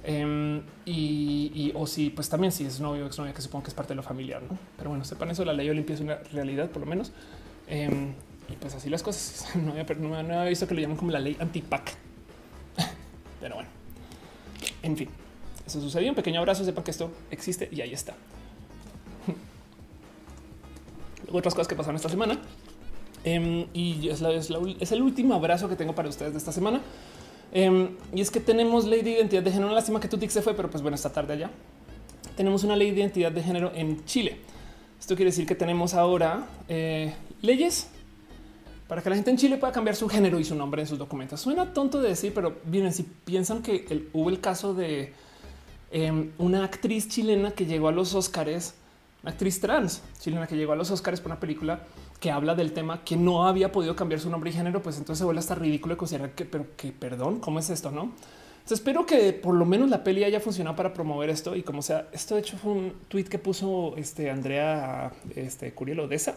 Em, 0.04 0.62
y, 0.86 1.72
o 1.74 1.86
si 1.86 2.10
pues 2.10 2.28
también 2.28 2.52
si 2.52 2.64
es 2.64 2.80
novio 2.80 3.04
o 3.04 3.06
exnovia 3.06 3.34
que 3.34 3.42
supongo 3.42 3.64
que 3.64 3.68
es 3.68 3.74
parte 3.74 3.90
de 3.90 3.96
lo 3.96 4.02
familiar, 4.02 4.42
¿no? 4.42 4.56
Pero 4.76 4.90
bueno, 4.90 5.04
sepan 5.04 5.30
eso, 5.30 5.44
la 5.44 5.52
ley 5.52 5.68
Olimpia 5.68 5.94
es 5.94 6.00
una 6.00 6.16
realidad 6.32 6.70
por 6.70 6.80
lo 6.80 6.86
menos. 6.86 7.12
Em, 7.66 8.12
y 8.48 8.56
pues 8.58 8.74
así 8.74 8.88
las 8.88 9.02
cosas. 9.02 9.46
No 9.56 9.72
había, 9.72 9.84
no, 9.84 10.16
había 10.16 10.44
visto 10.44 10.66
que 10.66 10.74
lo 10.74 10.80
llaman 10.80 10.96
como 10.96 11.10
la 11.10 11.18
ley 11.18 11.36
anti-PAC. 11.38 11.94
Pero 13.40 13.56
bueno, 13.56 13.70
en 14.82 14.96
fin, 14.96 15.08
eso 15.66 15.80
sucedió. 15.80 16.10
Un 16.10 16.14
pequeño 16.14 16.40
abrazo, 16.40 16.64
sepan 16.64 16.84
que 16.84 16.90
esto 16.90 17.10
existe 17.30 17.68
y 17.72 17.80
ahí 17.80 17.92
está. 17.92 18.14
otras 21.32 21.54
cosas 21.54 21.68
que 21.68 21.74
pasaron 21.74 21.96
esta 21.96 22.08
semana. 22.08 22.38
Em, 23.24 23.66
y 23.74 24.08
es, 24.08 24.92
el 24.92 25.02
último 25.02 25.34
abrazo 25.34 25.68
que 25.68 25.76
tengo 25.76 25.94
para 25.94 26.08
ustedes 26.08 26.32
de 26.32 26.38
esta 26.38 26.52
semana. 26.52 26.80
Em, 27.52 27.96
y 28.14 28.20
es 28.20 28.30
que 28.30 28.40
tenemos 28.40 28.84
ley 28.84 29.02
de 29.02 29.12
identidad 29.12 29.42
de 29.42 29.50
género. 29.50 29.72
Lástima 29.72 30.00
que 30.00 30.08
Tutix 30.08 30.32
se 30.32 30.42
fue, 30.42 30.54
pero 30.54 30.70
pues 30.70 30.82
bueno, 30.82 30.94
esta 30.94 31.10
tarde 31.10 31.34
allá. 31.34 31.50
Tenemos 32.36 32.62
una 32.64 32.76
ley 32.76 32.90
de 32.90 33.00
identidad 33.00 33.32
de 33.32 33.42
género 33.42 33.72
en 33.74 34.04
Chile. 34.04 34.38
Esto 35.00 35.16
quiere 35.16 35.30
decir 35.30 35.46
que 35.46 35.54
tenemos 35.54 35.94
ahora 35.94 36.46
eh, 36.68 37.14
leyes 37.40 37.88
para 38.88 39.02
que 39.02 39.10
la 39.10 39.16
gente 39.16 39.30
en 39.30 39.36
Chile 39.36 39.58
pueda 39.58 39.72
cambiar 39.72 39.94
su 39.96 40.08
género 40.08 40.40
y 40.40 40.44
su 40.44 40.54
nombre 40.54 40.82
en 40.82 40.88
sus 40.88 40.98
documentos. 40.98 41.40
Suena 41.40 41.72
tonto 41.72 42.00
de 42.00 42.08
decir, 42.08 42.32
pero 42.34 42.58
miren, 42.64 42.92
si 42.92 43.02
piensan 43.02 43.62
que 43.62 44.08
hubo 44.12 44.30
el 44.30 44.40
caso 44.40 44.72
de 44.74 45.12
em, 45.90 46.32
una 46.38 46.64
actriz 46.64 47.08
chilena 47.08 47.50
que 47.50 47.66
llegó 47.66 47.88
a 47.88 47.92
los 47.92 48.14
Oscars, 48.14 48.74
una 49.22 49.32
actriz 49.32 49.60
trans 49.60 50.02
chilena 50.20 50.46
que 50.46 50.56
llegó 50.56 50.72
a 50.72 50.76
los 50.76 50.90
Oscars 50.90 51.20
por 51.20 51.32
una 51.32 51.40
película 51.40 51.80
que 52.20 52.30
habla 52.30 52.54
del 52.54 52.72
tema 52.72 53.04
que 53.04 53.16
no 53.16 53.46
había 53.46 53.72
podido 53.72 53.94
cambiar 53.94 54.20
su 54.20 54.30
nombre 54.30 54.50
y 54.50 54.52
género, 54.52 54.82
pues 54.82 54.98
entonces 54.98 55.18
se 55.18 55.24
vuelve 55.24 55.40
hasta 55.40 55.54
ridículo 55.54 55.94
de 55.94 55.98
considerar 55.98 56.30
que, 56.32 56.44
pero 56.44 56.66
que 56.76 56.92
perdón, 56.92 57.40
¿cómo 57.40 57.58
es 57.58 57.70
esto? 57.70 57.90
No? 57.90 58.12
Entonces 58.58 58.80
espero 58.80 59.06
que 59.06 59.32
por 59.32 59.54
lo 59.54 59.64
menos 59.64 59.88
la 59.88 60.04
peli 60.04 60.24
haya 60.24 60.40
funcionado 60.40 60.76
para 60.76 60.92
promover 60.92 61.30
esto 61.30 61.56
y 61.56 61.62
como 61.62 61.80
sea, 61.80 62.08
esto 62.12 62.34
de 62.34 62.42
hecho 62.42 62.58
fue 62.58 62.72
un 62.72 62.92
tweet 63.08 63.24
que 63.24 63.38
puso 63.38 63.94
este 63.96 64.30
Andrea 64.30 65.12
este, 65.34 65.72
Curiel 65.72 66.00
Odessa 66.00 66.34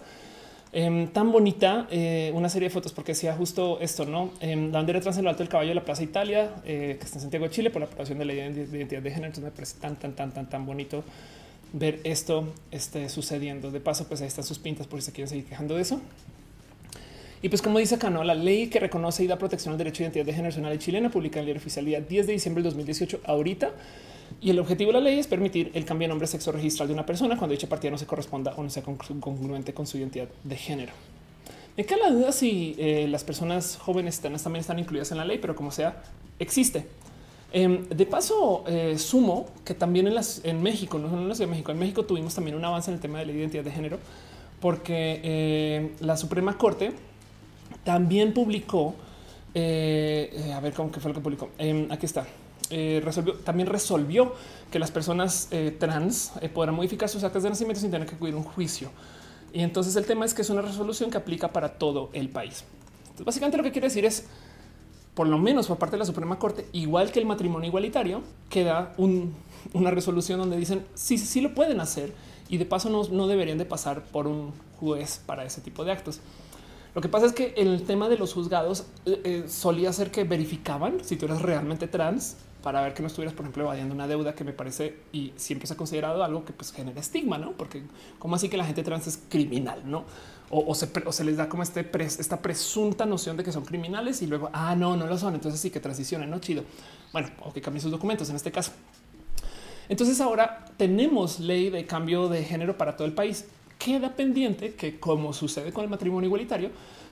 Em, 0.73 1.09
tan 1.09 1.33
bonita 1.33 1.85
eh, 1.91 2.31
una 2.33 2.47
serie 2.47 2.69
de 2.69 2.73
fotos 2.73 2.93
porque 2.93 3.11
decía 3.11 3.35
justo 3.35 3.77
esto, 3.81 4.05
no? 4.05 4.31
Eh, 4.39 4.69
trans 4.71 5.17
en 5.17 5.25
el 5.25 5.27
alto 5.27 5.39
del 5.39 5.49
caballo 5.49 5.69
de 5.69 5.75
la 5.75 5.83
Plaza 5.83 6.01
Italia, 6.01 6.55
eh, 6.63 6.95
que 6.97 7.05
está 7.05 7.17
en 7.17 7.23
Santiago 7.23 7.45
de 7.45 7.51
Chile 7.51 7.69
por 7.71 7.81
la 7.81 7.87
aprobación 7.87 8.17
de 8.19 8.25
la 8.25 8.33
identidad 8.33 9.01
de 9.01 9.11
género. 9.11 9.27
Entonces 9.27 9.43
me 9.43 9.51
parece 9.51 9.79
tan, 9.79 9.97
tan, 9.97 10.13
tan, 10.13 10.31
tan, 10.33 10.49
tan 10.49 10.65
bonito 10.65 11.03
ver 11.73 11.99
esto 12.03 12.53
este, 12.71 13.09
sucediendo. 13.09 13.71
De 13.71 13.79
paso, 13.79 14.07
pues 14.07 14.21
ahí 14.21 14.27
están 14.27 14.43
sus 14.43 14.59
pintas 14.59 14.87
por 14.87 14.99
si 14.99 15.07
se 15.07 15.11
quieren 15.11 15.29
seguir 15.29 15.45
quejando 15.45 15.75
de 15.75 15.81
eso. 15.81 16.01
Y 17.41 17.49
pues 17.49 17.61
como 17.61 17.79
dice 17.79 17.95
acá, 17.95 18.09
¿no? 18.09 18.23
la 18.23 18.35
ley 18.35 18.67
que 18.67 18.79
reconoce 18.79 19.23
y 19.23 19.27
da 19.27 19.37
protección 19.37 19.71
al 19.71 19.77
derecho 19.77 19.99
de 19.99 20.05
identidad 20.05 20.25
de 20.25 20.31
género 20.33 20.49
nacional 20.49 20.75
y 20.75 20.77
chilena, 20.77 21.09
publica 21.09 21.39
en 21.39 21.49
el 21.49 21.57
oficial 21.57 21.85
día 21.85 21.99
10 21.99 22.27
de 22.27 22.33
diciembre 22.33 22.61
del 22.61 22.71
2018, 22.71 23.21
ahorita 23.25 23.71
y 24.39 24.49
el 24.49 24.59
objetivo 24.59 24.91
de 24.91 24.99
la 24.99 25.03
ley 25.03 25.19
es 25.19 25.27
permitir 25.27 25.71
el 25.73 25.83
cambio 25.85 26.05
de 26.05 26.09
nombre 26.09 26.27
sexo 26.27 26.51
registral 26.51 26.87
de 26.87 26.93
una 26.93 27.05
persona 27.05 27.37
cuando 27.37 27.51
dicha 27.53 27.67
partida 27.67 27.91
no 27.91 27.97
se 27.97 28.05
corresponda 28.05 28.53
o 28.55 28.63
no 28.63 28.69
sea 28.69 28.83
congruente 28.83 29.73
con 29.73 29.87
su 29.87 29.97
identidad 29.97 30.29
de 30.43 30.55
género. 30.55 30.93
Me 31.77 31.85
queda 31.85 31.97
la 31.97 32.11
duda 32.11 32.31
si 32.31 32.75
eh, 32.77 33.07
las 33.09 33.23
personas 33.23 33.77
jóvenes 33.77 34.19
también 34.19 34.61
están 34.61 34.79
incluidas 34.79 35.11
en 35.11 35.17
la 35.17 35.25
ley, 35.25 35.39
pero 35.39 35.55
como 35.55 35.71
sea, 35.71 36.03
existe. 36.39 36.85
Em, 37.53 37.87
de 37.89 38.05
paso, 38.05 38.63
eh, 38.67 38.97
sumo 38.97 39.47
que 39.65 39.73
también 39.73 40.07
en, 40.07 40.63
México, 40.63 40.97
no 40.97 41.07
en 41.07 41.27
la 41.27 41.35
Ciudad 41.35 41.47
de 41.47 41.51
México, 41.51 41.71
en 41.71 41.79
México 41.79 42.05
tuvimos 42.05 42.33
también 42.33 42.55
un 42.55 42.63
avance 42.63 42.89
en 42.89 42.95
el 42.95 43.01
tema 43.01 43.19
de 43.19 43.25
la 43.25 43.31
identidad 43.33 43.63
de 43.63 43.71
género, 43.71 43.99
porque 44.59 45.19
eh, 45.23 45.91
la 45.99 46.15
Suprema 46.15 46.57
Corte 46.57 46.93
también 47.83 48.33
publicó, 48.33 48.95
a 49.53 50.59
ver 50.61 50.73
cómo 50.75 50.91
que 50.91 50.99
fue 50.99 51.09
lo 51.09 51.15
que 51.15 51.21
publicó. 51.21 51.49
Em, 51.57 51.91
aquí 51.91 52.05
está. 52.05 52.25
Eh, 52.73 53.01
resolvió, 53.03 53.33
también 53.33 53.67
resolvió 53.67 54.33
que 54.71 54.79
las 54.79 54.91
personas 54.91 55.49
eh, 55.51 55.75
trans 55.77 56.31
eh, 56.39 56.47
podrán 56.47 56.73
modificar 56.73 57.09
sus 57.09 57.21
actas 57.25 57.43
de 57.43 57.49
nacimiento 57.49 57.81
sin 57.81 57.91
tener 57.91 58.07
que 58.07 58.15
acudir 58.15 58.33
a 58.33 58.37
un 58.37 58.43
juicio. 58.43 58.89
Y 59.51 59.61
entonces 59.61 59.93
el 59.97 60.05
tema 60.05 60.23
es 60.23 60.33
que 60.33 60.41
es 60.41 60.49
una 60.49 60.61
resolución 60.61 61.11
que 61.11 61.17
aplica 61.17 61.49
para 61.49 61.73
todo 61.73 62.09
el 62.13 62.29
país. 62.29 62.63
Entonces, 63.01 63.25
básicamente 63.25 63.57
lo 63.57 63.63
que 63.63 63.73
quiere 63.73 63.89
decir 63.89 64.05
es, 64.05 64.25
por 65.21 65.27
lo 65.27 65.37
menos 65.37 65.67
por 65.67 65.77
parte 65.77 65.97
de 65.97 65.99
la 65.99 66.05
Suprema 66.05 66.39
Corte, 66.39 66.65
igual 66.71 67.11
que 67.11 67.19
el 67.19 67.27
matrimonio 67.27 67.67
igualitario, 67.67 68.23
queda 68.49 68.95
una 68.97 69.91
resolución 69.91 70.39
donde 70.39 70.57
dicen 70.57 70.83
sí, 70.95 71.19
sí 71.19 71.41
lo 71.41 71.53
pueden 71.53 71.79
hacer 71.79 72.11
y 72.49 72.57
de 72.57 72.65
paso 72.65 72.89
no, 72.89 73.03
no 73.03 73.27
deberían 73.27 73.59
de 73.59 73.65
pasar 73.65 74.01
por 74.05 74.25
un 74.25 74.51
juez 74.79 75.21
para 75.23 75.45
ese 75.45 75.61
tipo 75.61 75.85
de 75.85 75.91
actos. 75.91 76.21
Lo 76.95 77.01
que 77.01 77.07
pasa 77.07 77.27
es 77.27 77.33
que 77.33 77.53
el 77.55 77.83
tema 77.83 78.09
de 78.09 78.17
los 78.17 78.33
juzgados 78.33 78.87
solía 79.47 79.93
ser 79.93 80.09
que 80.09 80.23
verificaban 80.23 81.03
si 81.03 81.17
tú 81.17 81.25
eras 81.25 81.43
realmente 81.43 81.87
trans 81.87 82.37
para 82.63 82.81
ver 82.81 82.95
que 82.95 83.03
no 83.03 83.07
estuvieras, 83.07 83.35
por 83.35 83.43
ejemplo, 83.43 83.61
evadiendo 83.65 83.93
una 83.93 84.07
deuda 84.07 84.33
que 84.33 84.43
me 84.43 84.53
parece 84.53 84.97
y 85.11 85.33
siempre 85.35 85.67
se 85.67 85.75
ha 85.75 85.77
considerado 85.77 86.23
algo 86.23 86.45
que 86.45 86.53
pues, 86.53 86.71
genera 86.71 86.99
estigma, 86.99 87.37
no? 87.37 87.51
Porque 87.51 87.83
como 88.17 88.37
así 88.37 88.49
que 88.49 88.57
la 88.57 88.65
gente 88.65 88.81
trans 88.81 89.05
es 89.05 89.21
criminal, 89.29 89.83
no? 89.85 90.03
O, 90.53 90.75
se, 90.75 91.23
les 91.23 91.37
da 91.37 91.47
como 91.47 91.63
este 91.63 91.89
esta 92.01 92.41
presunta 92.41 93.05
noción 93.05 93.37
de 93.37 93.43
que 93.43 93.53
son 93.53 93.63
criminales 93.63 94.21
y 94.21 94.27
luego, 94.27 94.49
ah, 94.51 94.75
no, 94.75 94.97
no 94.97 95.07
lo 95.07 95.17
son. 95.17 95.33
Entonces 95.33 95.59
sí 95.61 95.69
que 95.69 95.79
transicionen, 95.79 96.29
no 96.29 96.39
chido. 96.39 96.63
Bueno, 97.13 97.29
o 97.41 97.53
que 97.53 97.61
cambien 97.61 97.81
sus 97.81 97.91
documentos 97.91 98.29
en 98.29 98.35
este 98.35 98.51
caso. 98.51 98.71
Entonces 99.87 100.21
ahora 100.21 100.65
tenemos 100.77 101.39
ley 101.39 101.69
de 101.69 101.85
cambio 101.85 102.29
de 102.29 102.43
género 102.43 102.77
para 102.77 102.95
todo 102.95 103.07
el 103.07 103.13
país. 103.13 103.45
Queda 103.77 104.15
pendiente 104.15 104.75
que, 104.75 104.99
como 104.99 105.33
sucede 105.33 105.73
con 105.73 105.83
el 105.83 105.89
matrimonio 105.89 106.27
igualitario, 106.27 106.69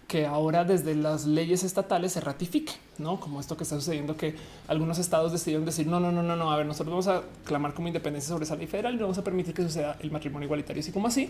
que 0.10 0.26
ahora 0.26 0.64
desde 0.66 0.96
las 0.96 1.26
leyes 1.26 1.64
estatales 1.64 2.14
se 2.14 2.20
ratifique, 2.20 2.74
no 2.98 3.20
como 3.20 3.40
esto 3.40 3.56
que 3.56 3.64
está 3.64 3.76
sucediendo, 3.76 4.18
que 4.18 4.36
algunos 4.68 4.98
estados 4.98 5.32
decidieron 5.32 5.66
decir 5.66 5.86
no, 5.88 6.00
no, 6.00 6.12
no, 6.12 6.24
no, 6.24 6.36
no. 6.36 6.52
A 6.52 6.58
ver, 6.58 6.66
nosotros 6.66 6.90
vamos 6.90 7.08
a 7.08 7.24
clamar 7.46 7.74
como 7.74 7.88
independencia 7.88 8.30
sobre 8.30 8.46
esa 8.46 8.56
ley 8.56 8.66
federal 8.66 8.94
y 8.96 8.98
no 8.98 9.04
vamos 9.04 9.20
a 9.20 9.24
permitir 9.24 9.54
que 9.54 9.62
suceda 9.62 9.98
el 10.00 10.10
matrimonio 10.10 10.46
igualitario, 10.46 10.82
así 10.82 10.92
como 10.92 11.08
así. 11.08 11.30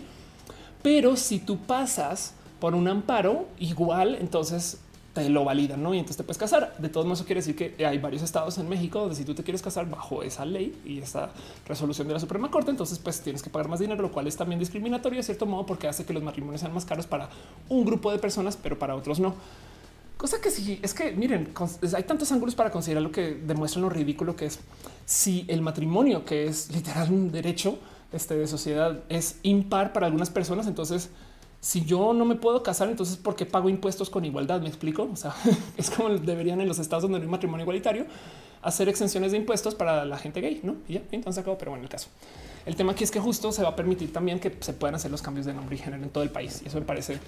Pero 0.82 1.16
si 1.16 1.38
tú 1.38 1.58
pasas 1.58 2.34
por 2.58 2.74
un 2.74 2.88
amparo 2.88 3.46
igual, 3.58 4.16
entonces 4.20 4.78
te 5.12 5.28
lo 5.28 5.44
validan, 5.44 5.82
¿no? 5.82 5.92
Y 5.92 5.98
entonces 5.98 6.18
te 6.18 6.22
puedes 6.22 6.38
casar. 6.38 6.76
De 6.78 6.88
todos 6.88 7.04
modos, 7.04 7.18
eso 7.18 7.26
quiere 7.26 7.40
decir 7.40 7.56
que 7.56 7.84
hay 7.84 7.98
varios 7.98 8.22
estados 8.22 8.58
en 8.58 8.68
México 8.68 9.00
donde 9.00 9.16
si 9.16 9.24
tú 9.24 9.34
te 9.34 9.42
quieres 9.42 9.60
casar 9.60 9.88
bajo 9.90 10.22
esa 10.22 10.44
ley 10.44 10.80
y 10.84 10.98
esta 10.98 11.30
resolución 11.66 12.06
de 12.06 12.14
la 12.14 12.20
Suprema 12.20 12.50
Corte, 12.50 12.70
entonces 12.70 12.98
pues 12.98 13.20
tienes 13.20 13.42
que 13.42 13.50
pagar 13.50 13.68
más 13.68 13.80
dinero, 13.80 14.02
lo 14.02 14.12
cual 14.12 14.26
es 14.28 14.36
también 14.36 14.60
discriminatorio 14.60 15.18
de 15.18 15.22
cierto 15.24 15.46
modo 15.46 15.66
porque 15.66 15.88
hace 15.88 16.04
que 16.04 16.12
los 16.12 16.22
matrimonios 16.22 16.60
sean 16.60 16.72
más 16.72 16.84
caros 16.84 17.06
para 17.06 17.28
un 17.68 17.84
grupo 17.84 18.12
de 18.12 18.18
personas, 18.18 18.56
pero 18.56 18.78
para 18.78 18.94
otros 18.94 19.18
no. 19.18 19.34
Cosa 20.16 20.40
que 20.40 20.50
sí 20.50 20.78
es 20.82 20.94
que 20.94 21.12
miren, 21.12 21.52
hay 21.96 22.02
tantos 22.04 22.30
ángulos 22.30 22.54
para 22.54 22.70
considerar 22.70 23.02
lo 23.02 23.10
que 23.10 23.34
demuestra 23.34 23.80
lo 23.80 23.88
ridículo 23.88 24.36
que 24.36 24.46
es 24.46 24.60
si 25.06 25.44
el 25.48 25.62
matrimonio, 25.62 26.24
que 26.24 26.46
es 26.46 26.70
literal 26.70 27.10
un 27.10 27.32
derecho 27.32 27.78
este, 28.12 28.36
de 28.36 28.46
sociedad, 28.46 29.00
es 29.08 29.38
impar 29.42 29.92
para 29.92 30.06
algunas 30.06 30.30
personas, 30.30 30.66
entonces 30.66 31.10
si 31.60 31.84
yo 31.84 32.14
no 32.14 32.24
me 32.24 32.36
puedo 32.36 32.62
casar, 32.62 32.88
entonces 32.88 33.16
¿por 33.16 33.36
qué 33.36 33.44
pago 33.44 33.68
impuestos 33.68 34.08
con 34.08 34.24
igualdad? 34.24 34.62
Me 34.62 34.68
explico. 34.68 35.08
O 35.12 35.16
sea, 35.16 35.34
es 35.76 35.90
como 35.90 36.08
deberían 36.08 36.60
en 36.60 36.68
los 36.68 36.78
estados 36.78 37.02
donde 37.02 37.18
no 37.18 37.24
hay 37.24 37.30
matrimonio 37.30 37.64
igualitario 37.64 38.06
hacer 38.62 38.88
exenciones 38.88 39.32
de 39.32 39.38
impuestos 39.38 39.74
para 39.74 40.04
la 40.04 40.18
gente 40.18 40.40
gay, 40.40 40.60
no? 40.62 40.76
Y 40.88 40.94
ya 40.94 41.02
entonces 41.12 41.40
acabo. 41.40 41.58
Pero 41.58 41.72
bueno, 41.72 41.84
el 41.84 41.90
caso. 41.90 42.08
El 42.66 42.76
tema 42.76 42.92
aquí 42.92 43.04
es 43.04 43.10
que 43.10 43.20
justo 43.20 43.52
se 43.52 43.62
va 43.62 43.70
a 43.70 43.76
permitir 43.76 44.12
también 44.12 44.38
que 44.38 44.54
se 44.60 44.74
puedan 44.74 44.94
hacer 44.94 45.10
los 45.10 45.22
cambios 45.22 45.46
de 45.46 45.54
nombre 45.54 45.76
y 45.76 45.78
género 45.78 46.02
en 46.02 46.10
todo 46.10 46.22
el 46.22 46.30
país. 46.30 46.60
Y 46.62 46.68
eso 46.68 46.78
me 46.78 46.84
parece 46.84 47.18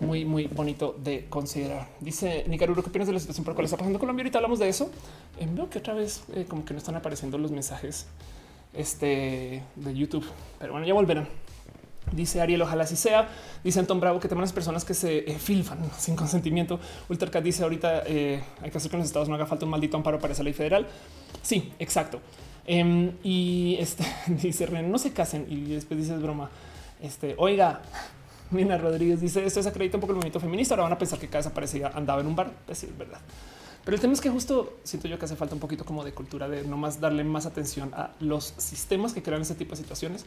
muy, 0.00 0.24
muy 0.24 0.46
bonito 0.48 0.96
de 1.02 1.26
considerar. 1.28 1.88
Dice 2.00 2.44
Nicaragua, 2.48 2.82
¿qué 2.82 2.90
opinas 2.90 3.06
de 3.06 3.14
la 3.14 3.20
situación 3.20 3.44
por 3.44 3.52
la 3.52 3.56
cual 3.56 3.64
está 3.66 3.76
pasando 3.76 3.98
Colombia? 4.00 4.24
Ahorita 4.24 4.38
hablamos 4.38 4.58
de 4.58 4.68
eso. 4.68 4.90
Eh, 5.38 5.48
veo 5.50 5.70
que 5.70 5.78
otra 5.78 5.94
vez 5.94 6.24
eh, 6.34 6.46
como 6.48 6.64
que 6.64 6.74
no 6.74 6.78
están 6.78 6.96
apareciendo 6.96 7.38
los 7.38 7.52
mensajes 7.52 8.06
este, 8.74 9.62
de 9.76 9.94
YouTube, 9.94 10.24
pero 10.58 10.72
bueno, 10.72 10.86
ya 10.86 10.94
volverán. 10.94 11.28
Dice 12.10 12.40
Ariel, 12.40 12.60
ojalá 12.62 12.84
así 12.84 12.96
sea. 12.96 13.28
Dice 13.62 13.78
Anton 13.78 14.00
Bravo 14.00 14.18
que 14.18 14.28
tenemos 14.28 14.52
personas 14.52 14.84
que 14.84 14.92
se 14.92 15.18
eh, 15.18 15.38
filfan 15.38 15.78
sin 15.96 16.16
consentimiento. 16.16 16.80
Ultracat 17.08 17.44
dice 17.44 17.62
ahorita 17.62 18.02
eh, 18.06 18.42
hay 18.60 18.70
que 18.70 18.76
hacer 18.76 18.90
que 18.90 18.96
en 18.96 19.00
los 19.00 19.06
estados 19.06 19.28
no 19.28 19.34
haga 19.36 19.46
falta 19.46 19.64
un 19.64 19.70
maldito 19.70 19.96
amparo 19.96 20.18
para 20.18 20.32
esa 20.32 20.42
ley 20.42 20.52
federal. 20.52 20.86
Sí, 21.42 21.72
exacto. 21.78 22.20
Em, 22.66 23.12
y 23.22 23.76
este 23.78 24.04
dice 24.26 24.66
no 24.82 24.98
se 24.98 25.12
casen. 25.12 25.46
Y 25.48 25.72
después 25.72 25.98
dice 25.98 26.14
es 26.14 26.20
broma. 26.20 26.50
Este, 27.00 27.34
oiga, 27.38 27.82
Mina 28.50 28.76
Rodríguez 28.76 29.20
dice 29.20 29.44
esto 29.44 29.60
es 29.60 29.66
acredita 29.66 29.96
un 29.96 30.00
poco 30.00 30.12
el 30.12 30.16
movimiento 30.16 30.40
feminista. 30.40 30.74
Ahora 30.74 30.84
van 30.84 30.92
a 30.92 30.98
pensar 30.98 31.18
que 31.18 31.28
cada 31.28 31.38
desaparecida 31.38 31.92
andaba 31.94 32.20
en 32.20 32.26
un 32.26 32.36
bar. 32.36 32.50
Pues 32.66 32.78
sí, 32.78 32.86
es 32.86 32.98
verdad. 32.98 33.20
Pero 33.84 33.94
el 33.94 34.00
tema 34.00 34.12
es 34.12 34.20
que 34.20 34.30
justo 34.30 34.78
siento 34.84 35.08
yo 35.08 35.18
que 35.18 35.24
hace 35.24 35.36
falta 35.36 35.54
un 35.54 35.60
poquito 35.60 35.84
como 35.84 36.04
de 36.04 36.12
cultura 36.12 36.48
de 36.48 36.62
no 36.64 36.76
más 36.76 37.00
darle 37.00 37.24
más 37.24 37.46
atención 37.46 37.92
a 37.94 38.12
los 38.20 38.54
sistemas 38.56 39.12
que 39.12 39.22
crean 39.22 39.42
ese 39.42 39.54
tipo 39.54 39.70
de 39.70 39.76
situaciones 39.76 40.24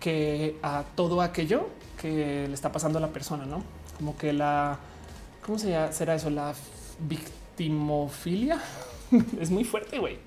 que 0.00 0.58
a 0.62 0.84
todo 0.94 1.22
aquello 1.22 1.68
que 2.00 2.46
le 2.48 2.54
está 2.54 2.72
pasando 2.72 2.98
a 2.98 3.00
la 3.00 3.08
persona, 3.08 3.46
no 3.46 3.62
como 4.02 4.16
que 4.16 4.32
la, 4.32 4.78
¿cómo 5.46 5.58
se 5.58 5.70
llama? 5.70 5.92
será 5.92 6.16
eso? 6.16 6.28
La 6.28 6.54
victimofilia 6.98 8.60
es 9.40 9.50
muy 9.50 9.64
fuerte, 9.64 9.98
güey. 9.98 10.18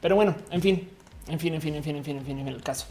Pero 0.00 0.16
bueno, 0.16 0.34
en 0.50 0.62
fin, 0.62 0.88
en 1.28 1.38
fin, 1.38 1.54
en 1.54 1.60
fin, 1.60 1.74
en 1.74 1.82
fin, 1.82 1.96
en 1.96 2.04
fin, 2.04 2.16
en 2.16 2.24
fin, 2.24 2.38
en 2.38 2.48
el 2.48 2.62
caso. 2.62 2.86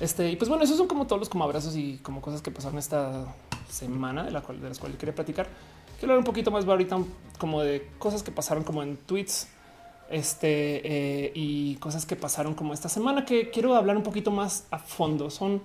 Este, 0.00 0.28
y 0.28 0.36
pues 0.36 0.48
bueno, 0.48 0.64
esos 0.64 0.76
son 0.76 0.88
como 0.88 1.06
todos 1.06 1.20
los 1.20 1.42
abrazos 1.42 1.76
y 1.76 1.98
como 1.98 2.20
cosas 2.20 2.42
que 2.42 2.50
pasaron 2.50 2.78
esta 2.78 3.32
semana 3.70 4.24
de 4.24 4.32
la 4.32 4.40
cual 4.40 4.60
de 4.60 4.68
las 4.68 4.78
cuales 4.78 4.98
quería 4.98 5.14
platicar. 5.14 5.46
Quiero 5.98 6.12
hablar 6.12 6.18
un 6.18 6.24
poquito 6.24 6.50
más 6.50 6.66
ahorita 6.66 6.98
como 7.38 7.62
de 7.62 7.88
cosas 7.98 8.22
que 8.22 8.30
pasaron 8.30 8.64
como 8.64 8.82
en 8.82 8.96
tweets 8.96 9.48
este 10.10 11.26
eh, 11.26 11.32
y 11.34 11.76
cosas 11.76 12.06
que 12.06 12.16
pasaron 12.16 12.54
como 12.54 12.74
esta 12.74 12.88
semana 12.88 13.24
que 13.24 13.50
quiero 13.50 13.74
hablar 13.74 13.96
un 13.96 14.02
poquito 14.02 14.30
más 14.30 14.66
a 14.70 14.78
fondo. 14.78 15.30
Son 15.30 15.62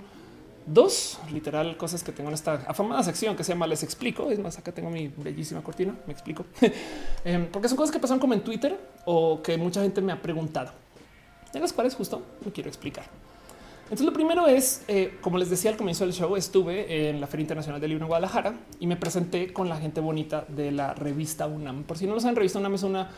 dos 0.65 1.19
literal 1.31 1.77
cosas 1.77 2.03
que 2.03 2.11
tengo 2.11 2.29
en 2.29 2.35
esta 2.35 2.53
afamada 2.67 3.03
sección 3.03 3.35
que 3.35 3.43
se 3.43 3.53
llama 3.53 3.67
Les 3.67 3.83
explico. 3.83 4.29
Es 4.29 4.39
más, 4.39 4.57
acá 4.57 4.71
tengo 4.71 4.89
mi 4.89 5.07
bellísima 5.07 5.61
cortina. 5.61 5.95
Me 6.07 6.13
explico 6.13 6.45
em, 7.25 7.47
porque 7.47 7.67
son 7.67 7.77
cosas 7.77 7.91
que 7.91 7.99
pasan 7.99 8.19
como 8.19 8.33
en 8.33 8.41
Twitter 8.41 8.79
o 9.05 9.41
que 9.41 9.57
mucha 9.57 9.81
gente 9.81 10.01
me 10.01 10.11
ha 10.11 10.21
preguntado, 10.21 10.71
de 11.51 11.59
las 11.59 11.73
cuales 11.73 11.95
justo 11.95 12.21
me 12.45 12.51
quiero 12.51 12.69
explicar. 12.69 13.05
Entonces, 13.89 14.05
lo 14.05 14.13
primero 14.13 14.45
es, 14.45 14.83
eh, 14.87 15.17
como 15.19 15.39
les 15.39 15.49
decía 15.49 15.71
al 15.71 15.77
comienzo 15.77 16.05
del 16.05 16.13
show, 16.13 16.35
estuve 16.35 17.09
en 17.09 17.19
la 17.19 17.25
Feria 17.25 17.41
Internacional 17.41 17.81
del 17.81 17.89
Libro 17.89 18.05
en 18.05 18.09
Guadalajara 18.09 18.53
y 18.79 18.85
me 18.85 18.95
presenté 18.95 19.51
con 19.51 19.67
la 19.67 19.77
gente 19.77 19.99
bonita 19.99 20.45
de 20.47 20.71
la 20.71 20.93
revista 20.93 21.47
UNAM. 21.47 21.85
Por 21.85 21.97
si 21.97 22.05
no 22.05 22.13
lo 22.13 22.19
saben, 22.19 22.35
revista 22.35 22.59
UNAM 22.59 22.75
es 22.75 22.83
una 22.83 23.09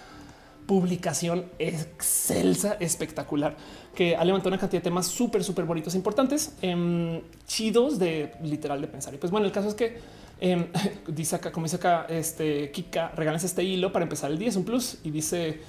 publicación 0.65 1.47
excelsa, 1.59 2.77
espectacular, 2.79 3.57
que 3.93 4.15
ha 4.15 4.23
levantado 4.23 4.47
una 4.51 4.57
cantidad 4.57 4.81
de 4.81 4.85
temas 4.85 5.07
súper, 5.07 5.43
súper 5.43 5.65
bonitos, 5.65 5.93
e 5.93 5.97
importantes, 5.97 6.55
em, 6.61 7.19
chidos 7.45 7.99
de 7.99 8.31
literal 8.41 8.79
de 8.79 8.87
pensar. 8.87 9.13
Y 9.13 9.17
pues 9.17 9.29
bueno, 9.29 9.45
el 9.45 9.51
caso 9.51 9.67
es 9.67 9.73
que 9.73 9.97
em, 10.39 10.67
dice 11.07 11.35
acá, 11.35 11.51
como 11.51 11.65
dice 11.65 11.75
acá, 11.75 12.05
este 12.07 12.71
Kika, 12.71 13.09
regalas 13.09 13.43
este 13.43 13.61
hilo 13.65 13.91
para 13.91 14.03
empezar 14.03 14.31
el 14.31 14.37
día, 14.37 14.47
es 14.47 14.55
un 14.55 14.63
plus 14.63 14.99
y 15.03 15.11
dice 15.11 15.59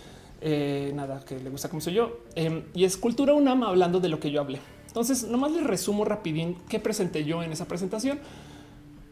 eh, 0.40 0.92
nada 0.94 1.24
que 1.24 1.40
le 1.40 1.50
gusta 1.50 1.68
como 1.68 1.80
soy 1.80 1.94
yo. 1.94 2.20
Em, 2.36 2.62
y 2.72 2.84
es 2.84 2.96
cultura 2.96 3.34
UNAM 3.34 3.64
hablando 3.64 3.98
de 3.98 4.08
lo 4.08 4.20
que 4.20 4.30
yo 4.30 4.40
hablé. 4.40 4.60
Entonces, 4.92 5.24
nomás 5.26 5.52
les 5.52 5.64
resumo 5.64 6.04
rapidín 6.04 6.54
qué 6.68 6.78
presenté 6.78 7.24
yo 7.24 7.42
en 7.42 7.50
esa 7.50 7.64
presentación. 7.64 8.18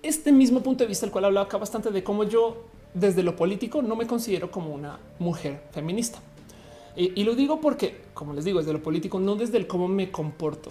Este 0.03 0.31
mismo 0.31 0.61
punto 0.61 0.85
de 0.85 0.89
vista, 0.89 1.07
el 1.07 1.11
cual 1.11 1.25
hablaba 1.25 1.47
acá 1.47 1.57
bastante 1.57 1.91
de 1.91 2.05
cómo 2.05 2.25
yo 2.25 2.67
desde 2.93 3.23
lo 3.23 3.35
político 3.35 3.81
no 3.81 3.97
me 3.97 4.07
considero 4.07 4.51
como 4.51 4.75
una 4.75 4.99
mujer 5.19 5.63
feminista. 5.73 6.19
Y, 6.97 7.25
lo 7.25 7.35
digo 7.35 7.63
porque, 7.63 8.03
como 8.13 8.35
les 8.35 8.45
digo, 8.45 8.59
desde 8.59 8.75
lo 8.75 8.83
político, 8.83 9.19
no 9.19 9.37
desde 9.37 9.57
el 9.57 9.67
cómo 9.67 9.89
me 9.89 10.11
comporto, 10.11 10.71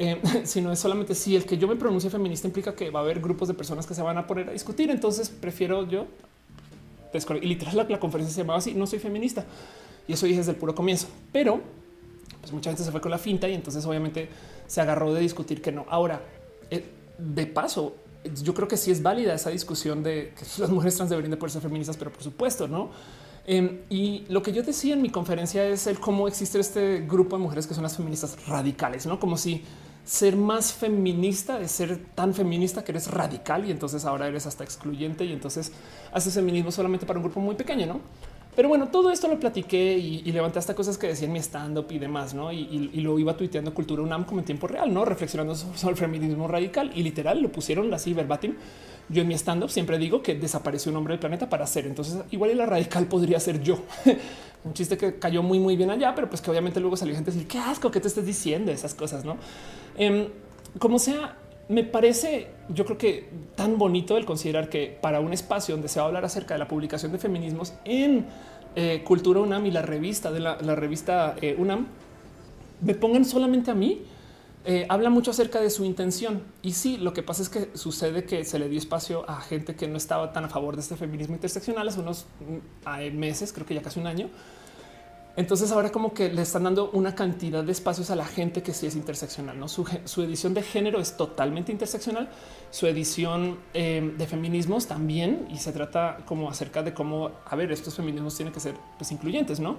eh, 0.00 0.20
sino 0.44 0.72
es 0.72 0.80
solamente 0.80 1.14
si 1.14 1.36
el 1.36 1.44
que 1.44 1.56
yo 1.56 1.68
me 1.68 1.76
pronuncie 1.76 2.10
feminista 2.10 2.48
implica 2.48 2.74
que 2.74 2.90
va 2.90 2.98
a 2.98 3.02
haber 3.04 3.20
grupos 3.20 3.46
de 3.46 3.54
personas 3.54 3.86
que 3.86 3.94
se 3.94 4.02
van 4.02 4.18
a 4.18 4.26
poner 4.26 4.48
a 4.48 4.52
discutir. 4.52 4.90
Entonces 4.90 5.28
prefiero 5.28 5.86
yo 5.86 6.06
y 7.40 7.46
literal 7.46 7.76
la, 7.76 7.84
la, 7.84 8.00
conferencia 8.00 8.34
se 8.34 8.40
llamaba 8.40 8.58
así. 8.58 8.74
No 8.74 8.88
soy 8.88 8.98
feminista 8.98 9.44
y 10.08 10.14
eso 10.14 10.26
dije 10.26 10.38
desde 10.38 10.50
el 10.50 10.56
puro 10.56 10.74
comienzo, 10.74 11.06
pero 11.30 11.60
pues 12.40 12.52
mucha 12.52 12.70
gente 12.70 12.84
se 12.84 12.90
fue 12.90 13.00
con 13.00 13.10
la 13.10 13.18
finta 13.18 13.48
y 13.48 13.54
entonces 13.54 13.84
obviamente 13.84 14.28
se 14.66 14.80
agarró 14.80 15.12
de 15.14 15.20
discutir 15.20 15.62
que 15.62 15.72
no. 15.72 15.86
Ahora, 15.88 16.22
eh, 16.70 16.84
de 17.18 17.46
paso, 17.46 17.96
yo 18.42 18.54
creo 18.54 18.68
que 18.68 18.76
sí 18.76 18.90
es 18.90 19.02
válida 19.02 19.34
esa 19.34 19.50
discusión 19.50 20.02
de 20.02 20.32
que 20.36 20.44
las 20.60 20.70
mujeres 20.70 20.96
trans 20.96 21.10
deberían 21.10 21.30
de 21.30 21.36
poder 21.36 21.52
ser 21.52 21.62
feministas, 21.62 21.96
pero 21.96 22.12
por 22.12 22.22
supuesto, 22.22 22.68
no. 22.68 22.90
Em, 23.46 23.80
y 23.88 24.26
lo 24.28 24.42
que 24.42 24.52
yo 24.52 24.62
decía 24.62 24.92
en 24.92 25.00
mi 25.00 25.08
conferencia 25.08 25.66
es 25.66 25.86
el 25.86 25.98
cómo 25.98 26.28
existe 26.28 26.60
este 26.60 27.00
grupo 27.00 27.36
de 27.36 27.42
mujeres 27.42 27.66
que 27.66 27.72
son 27.72 27.82
las 27.82 27.96
feministas 27.96 28.36
radicales, 28.46 29.06
no 29.06 29.18
como 29.18 29.38
si 29.38 29.64
ser 30.04 30.36
más 30.36 30.72
feminista 30.72 31.60
es 31.60 31.70
ser 31.70 31.98
tan 32.14 32.32
feminista 32.32 32.82
que 32.82 32.92
eres 32.92 33.10
radical 33.10 33.66
y 33.66 33.70
entonces 33.70 34.06
ahora 34.06 34.26
eres 34.26 34.46
hasta 34.46 34.64
excluyente 34.64 35.24
y 35.24 35.32
entonces 35.32 35.72
haces 36.12 36.32
feminismo 36.32 36.70
solamente 36.70 37.04
para 37.04 37.18
un 37.18 37.24
grupo 37.24 37.40
muy 37.40 37.56
pequeño, 37.56 37.86
no? 37.86 38.00
Pero 38.58 38.68
bueno, 38.68 38.88
todo 38.88 39.12
esto 39.12 39.28
lo 39.28 39.38
platiqué 39.38 39.96
y, 39.96 40.32
levanté 40.32 40.58
hasta 40.58 40.74
cosas 40.74 40.98
que 40.98 41.06
decía 41.06 41.28
en 41.28 41.32
mi 41.32 41.38
stand 41.38 41.78
up 41.78 41.86
y 41.90 42.00
demás, 42.00 42.34
no? 42.34 42.50
Y, 42.50 42.90
lo 43.02 43.16
iba 43.16 43.36
tuiteando 43.36 43.72
Cultura 43.72 44.02
UNAM 44.02 44.24
como 44.24 44.40
en 44.40 44.46
tiempo 44.46 44.66
real, 44.66 44.92
no 44.92 45.04
reflexionando 45.04 45.54
sobre 45.54 45.92
el 45.92 45.96
feminismo 45.96 46.48
radical 46.48 46.90
y 46.92 47.04
literal 47.04 47.40
lo 47.40 47.52
pusieron 47.52 47.94
así 47.94 48.14
verbatim. 48.14 48.56
Yo 49.10 49.22
en 49.22 49.28
mi 49.28 49.34
stand 49.34 49.62
up 49.62 49.70
siempre 49.70 49.96
digo 49.96 50.22
que 50.22 50.34
desapareció 50.34 50.90
un 50.90 50.96
hombre 50.96 51.12
del 51.12 51.20
planeta 51.20 51.48
para 51.48 51.68
ser. 51.68 51.86
Entonces, 51.86 52.16
igual 52.32 52.50
y 52.50 52.54
la 52.56 52.66
radical 52.66 53.06
podría 53.06 53.38
ser 53.38 53.62
yo. 53.62 53.78
un 54.64 54.74
chiste 54.74 54.96
que 54.96 55.20
cayó 55.20 55.40
muy, 55.40 55.60
muy 55.60 55.76
bien 55.76 55.92
allá, 55.92 56.12
pero 56.16 56.28
pues 56.28 56.42
que 56.42 56.50
obviamente 56.50 56.80
luego 56.80 56.96
salió 56.96 57.14
gente 57.14 57.30
a 57.30 57.34
decir 57.34 57.46
qué 57.46 57.58
asco 57.58 57.92
que 57.92 58.00
te 58.00 58.08
estés 58.08 58.26
diciendo 58.26 58.72
esas 58.72 58.92
cosas, 58.92 59.24
no? 59.24 59.36
Em, 59.96 60.26
como 60.80 60.98
sea, 60.98 61.36
me 61.68 61.84
parece, 61.84 62.48
yo 62.70 62.84
creo 62.84 62.96
que 62.96 63.28
tan 63.54 63.78
bonito 63.78 64.16
el 64.16 64.24
considerar 64.24 64.70
que 64.70 64.96
para 65.00 65.20
un 65.20 65.32
espacio 65.32 65.74
donde 65.74 65.88
se 65.88 66.00
va 66.00 66.06
a 66.06 66.08
hablar 66.08 66.24
acerca 66.24 66.54
de 66.54 66.58
la 66.58 66.68
publicación 66.68 67.12
de 67.12 67.18
feminismos 67.18 67.74
en 67.84 68.26
eh, 68.74 69.02
Cultura 69.04 69.40
UNAM 69.40 69.66
y 69.66 69.70
la 69.70 69.82
revista 69.82 70.30
de 70.30 70.40
la, 70.40 70.56
revista 70.56 71.36
eh, 71.42 71.54
UNAM 71.58 71.86
me 72.80 72.94
pongan 72.94 73.24
solamente 73.24 73.70
a 73.70 73.74
mí, 73.74 74.02
eh, 74.64 74.86
habla 74.88 75.10
mucho 75.10 75.30
acerca 75.30 75.60
de 75.60 75.68
su 75.68 75.84
intención. 75.84 76.42
Y 76.62 76.72
sí, 76.72 76.96
lo 76.96 77.12
que 77.12 77.22
pasa 77.22 77.42
es 77.42 77.48
que 77.48 77.70
sucede 77.74 78.24
que 78.24 78.44
se 78.44 78.58
le 78.58 78.68
dio 78.68 78.78
espacio 78.78 79.28
a 79.28 79.40
gente 79.40 79.74
que 79.74 79.88
no 79.88 79.96
estaba 79.96 80.32
tan 80.32 80.44
a 80.44 80.48
favor 80.48 80.74
de 80.74 80.82
este 80.82 80.96
feminismo 80.96 81.34
interseccional 81.34 81.88
hace 81.88 82.00
unos 82.00 82.26
mm, 82.40 83.16
meses, 83.16 83.52
creo 83.52 83.66
que 83.66 83.74
ya 83.74 83.82
casi 83.82 84.00
un 84.00 84.06
año 84.06 84.30
entonces 85.38 85.70
ahora 85.70 85.92
como 85.92 86.12
que 86.12 86.30
le 86.30 86.42
están 86.42 86.64
dando 86.64 86.90
una 86.90 87.14
cantidad 87.14 87.62
de 87.62 87.70
espacios 87.70 88.10
a 88.10 88.16
la 88.16 88.26
gente 88.26 88.60
que 88.60 88.74
sí 88.74 88.86
es 88.86 88.96
interseccional. 88.96 89.56
¿no? 89.56 89.68
Su, 89.68 89.86
edición 90.20 90.52
de 90.52 90.62
género 90.62 90.98
es 90.98 91.16
totalmente 91.16 91.70
interseccional, 91.70 92.28
su 92.72 92.88
edición 92.88 93.56
em, 93.72 94.18
de 94.18 94.26
feminismos 94.26 94.88
también, 94.88 95.46
y 95.48 95.58
se 95.58 95.70
trata 95.70 96.24
como 96.26 96.50
acerca 96.50 96.82
de 96.82 96.92
cómo, 96.92 97.30
a 97.46 97.54
ver, 97.54 97.70
estos 97.70 97.94
feminismos 97.94 98.34
tienen 98.34 98.52
que 98.52 98.58
ser 98.58 98.74
pues, 98.96 99.12
incluyentes, 99.12 99.60
¿no? 99.60 99.76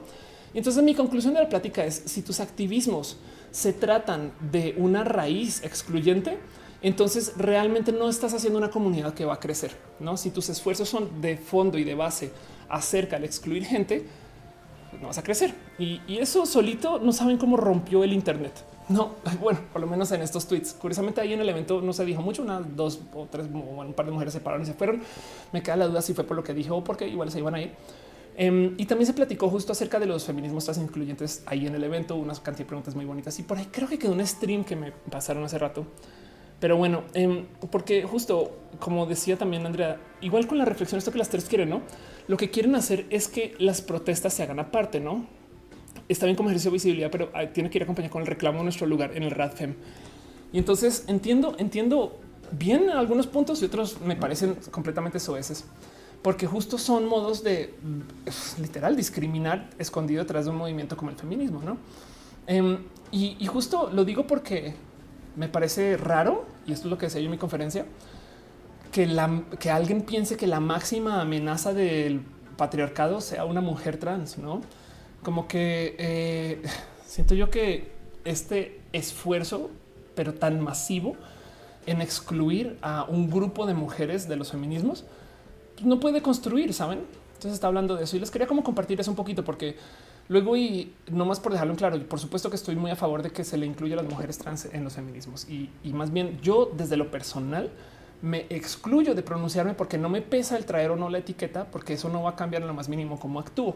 Entonces 0.53 0.81
mi 0.81 0.95
conclusión 0.95 1.34
de 1.34 1.41
la 1.41 1.49
plática 1.49 1.84
es, 1.84 2.03
si 2.06 2.22
tus 2.22 2.40
activismos 2.40 3.18
se 3.52 3.73
tratan 3.73 4.31
de 4.40 4.76
una 4.77 5.03
raíz 5.03 5.61
excluyente, 5.65 6.38
entonces 6.81 7.34
realmente 7.36 7.91
no 7.91 8.07
estás 8.07 8.34
haciendo 8.34 8.60
una 8.60 8.69
comunidad 8.69 9.14
que 9.14 9.26
va 9.26 9.34
a 9.34 9.40
crecer, 9.41 9.76
¿no? 9.99 10.15
Si 10.15 10.30
tus 10.30 10.48
esfuerzos 10.48 10.88
son 10.88 11.19
de 11.19 11.36
fondo 11.36 11.77
y 11.77 11.84
de 11.84 11.95
base 11.95 12.31
acerca 12.69 13.19
de 13.19 13.26
excluir 13.26 13.65
gente, 13.65 14.07
no 14.99 15.07
vas 15.07 15.18
a 15.18 15.24
crecer. 15.24 15.53
Y, 15.78 16.02
eso 16.18 16.45
solito 16.45 16.99
no 16.99 17.11
saben 17.11 17.38
cómo 17.38 17.57
rompió 17.57 18.03
el 18.03 18.14
Internet. 18.14 18.53
No, 18.90 19.16
bueno, 19.41 19.60
por 19.72 19.82
lo 19.82 19.88
menos 19.88 20.11
en 20.11 20.22
estos 20.22 20.48
tweets. 20.48 20.74
Curiosamente, 20.74 21.22
ahí 21.22 21.34
en 21.34 21.41
el 21.41 21.49
evento 21.49 21.82
no 21.82 21.94
se 21.94 22.06
dijo 22.06 22.22
mucho. 22.22 22.41
Unas 22.41 22.76
dos 22.76 22.99
o 23.14 23.28
tres, 23.30 23.48
un 23.52 23.94
par 23.94 24.06
de 24.06 24.11
mujeres 24.11 24.34
se 24.34 24.40
pararon 24.40 24.64
y 24.64 24.66
se 24.66 24.74
fueron. 24.74 25.02
Me 25.53 25.61
queda 25.61 25.76
la 25.76 25.88
duda 25.88 26.02
si 26.02 26.14
fue 26.14 26.24
por 26.24 26.36
lo 26.36 26.44
que 26.44 26.53
dijo 26.53 26.76
o 26.76 26.84
porque 26.84 27.07
igual 27.07 27.32
se 27.32 27.40
iban 27.40 27.56
a 27.56 27.61
ir. 27.61 27.72
Em, 28.36 28.74
y 28.78 28.86
también 28.86 29.06
se 29.06 29.14
platicó 29.14 29.49
justo 29.49 29.74
acerca 29.74 29.99
de 29.99 30.06
los 30.06 30.24
feminismos 30.24 30.64
trans 30.64 30.80
incluyentes 30.80 31.44
ahí 31.45 31.68
en 31.68 31.76
el 31.76 31.84
evento, 31.84 32.16
unas 32.16 32.40
cantidad 32.40 32.66
de 32.66 32.70
preguntas 32.70 32.95
muy 32.95 33.06
bonitas. 33.06 33.38
Y 33.38 33.44
por 33.44 33.57
ahí 33.57 33.68
creo 33.70 33.88
que 33.88 33.99
quedó 33.99 34.14
un 34.14 34.26
stream 34.26 34.64
que 34.64 34.76
me 34.76 34.91
pasaron 34.91 35.44
hace 35.44 35.57
rato. 35.57 35.86
Pero 36.60 36.77
bueno, 36.77 37.03
em, 37.14 37.45
porque 37.72 38.03
justo 38.03 38.52
como 38.80 39.06
decía 39.06 39.38
también 39.38 39.65
Andrea, 39.65 39.99
igual 40.22 40.48
con 40.48 40.57
la 40.57 40.65
reflexión, 40.65 40.98
esto 40.98 41.11
que 41.11 41.18
las 41.18 41.30
tres 41.30 41.45
quieren, 41.45 41.69
no? 41.69 41.81
Lo 42.27 42.38
que 42.38 42.49
quieren 42.49 42.76
hacer 42.76 43.06
es 43.10 43.27
que 43.27 43.56
las 43.60 43.81
protestas 43.81 44.34
se 44.34 44.44
hagan 44.44 44.60
aparte, 44.60 44.99
no? 44.99 45.26
Está 46.07 46.26
bien 46.26 46.36
como 46.36 46.49
ejercicio 46.49 46.72
de 46.72 46.76
visibilidad, 46.76 47.11
pero 47.11 47.30
tiene 47.53 47.69
que 47.69 47.77
ir 47.77 47.84
acompañado 47.84 48.11
con 48.11 48.22
el 48.22 48.27
reclamo 48.27 48.60
de 48.60 48.64
nuestro 48.64 48.88
lugar 48.88 49.15
en 49.15 49.23
el 49.23 49.31
RADFEM. 49.31 49.76
Y 50.53 50.57
entonces 50.57 51.06
entiendo, 51.07 51.56
entiendo 51.60 52.19
bien 52.52 52.90
algunos 52.90 53.27
puntos 53.27 53.61
y 53.61 53.65
otros 53.65 54.02
me 54.02 54.15
parecen 54.15 54.56
completamente 54.72 55.19
soeces 55.19 55.65
porque 56.22 56.48
justo 56.48 56.77
son 56.77 57.07
modos 57.07 57.44
de 57.44 57.73
literal 58.61 58.95
discriminar 58.95 59.69
escondido 59.77 60.23
detrás 60.23 60.45
de 60.45 60.52
un 60.52 60.57
movimiento 60.57 60.98
como 60.98 61.11
el 61.11 61.18
feminismo, 61.18 61.61
¿no? 61.64 61.77
Em, 62.48 62.80
y, 63.11 63.45
justo 63.45 63.90
lo 63.91 64.06
digo 64.06 64.27
porque 64.27 64.73
me 65.40 65.48
parece 65.48 65.95
raro, 65.95 66.45
y 66.68 66.74
esto 66.74 66.88
es 66.88 66.91
lo 66.91 66.98
que 66.98 67.06
decía 67.06 67.22
yo 67.22 67.28
en 67.28 67.32
mi 67.32 67.38
conferencia, 67.38 67.86
que, 68.91 69.07
que 69.57 69.72
alguien 69.72 70.02
piense 70.02 70.36
que 70.36 70.48
la 70.48 70.60
máxima 70.60 71.22
amenaza 71.22 71.74
del 71.74 72.24
patriarcado 72.57 73.22
sea 73.22 73.45
una 73.45 73.61
mujer 73.61 73.95
trans, 73.95 74.38
¿no? 74.38 74.60
Como 75.24 75.48
que 75.48 75.95
eh, 75.98 76.61
siento 77.06 77.36
yo 77.36 77.49
que 77.49 77.94
este 78.26 78.82
esfuerzo, 78.91 79.72
pero 80.14 80.34
tan 80.34 80.60
masivo 80.60 81.16
en 81.86 82.02
excluir 82.02 82.78
a 82.82 83.06
un 83.06 83.30
grupo 83.30 83.66
de 83.66 83.74
mujeres 83.74 84.28
de 84.28 84.36
los 84.36 84.52
feminismos, 84.52 85.06
no 85.82 86.02
puede 86.02 86.22
construir, 86.22 86.74
¿saben? 86.74 86.99
Entonces 87.30 87.53
está 87.53 87.68
hablando 87.68 87.95
de 87.95 88.03
eso 88.03 88.18
y 88.18 88.20
les 88.20 88.30
quería 88.30 88.45
como 88.45 88.61
compartir 88.61 88.99
eso 88.99 89.10
un 89.10 89.16
poquito 89.16 89.45
porque 89.45 89.78
luego 90.30 90.56
y 90.56 90.94
no 91.12 91.26
más 91.26 91.40
por 91.40 91.52
dejarlo 91.52 91.74
en 91.74 91.78
claro, 91.78 92.08
por 92.08 92.20
supuesto 92.20 92.50
que 92.50 92.56
estoy 92.56 92.76
muy 92.76 92.92
a 92.92 92.96
favor 92.96 93.22
de 93.22 93.32
que 93.32 93.44
se 93.44 93.58
le 93.58 93.66
incluya 93.66 93.96
a 93.96 94.02
las 94.02 94.10
mujeres 94.10 94.38
trans 94.38 94.66
en 94.72 94.84
los 94.84 94.94
feminismos 94.94 95.48
y, 95.50 95.70
más 95.92 96.14
bien 96.14 96.40
yo 96.42 96.72
desde 96.72 96.96
lo 96.96 97.12
personal 97.12 97.70
me 98.22 98.46
excluyo 98.50 99.16
de 99.16 99.24
pronunciarme 99.24 99.74
porque 99.74 99.98
no 99.98 100.08
me 100.08 100.22
pesa 100.22 100.56
el 100.56 100.66
traer 100.66 100.92
o 100.92 100.96
no 100.96 101.10
la 101.10 101.18
etiqueta 101.18 101.66
porque 101.66 101.94
eso 101.94 102.10
no 102.10 102.24
va 102.24 102.32
a 102.32 102.36
cambiar 102.36 102.62
en 102.62 102.68
lo 102.68 102.74
más 102.74 102.88
mínimo 102.90 103.20
cómo 103.20 103.40
actúo. 103.40 103.76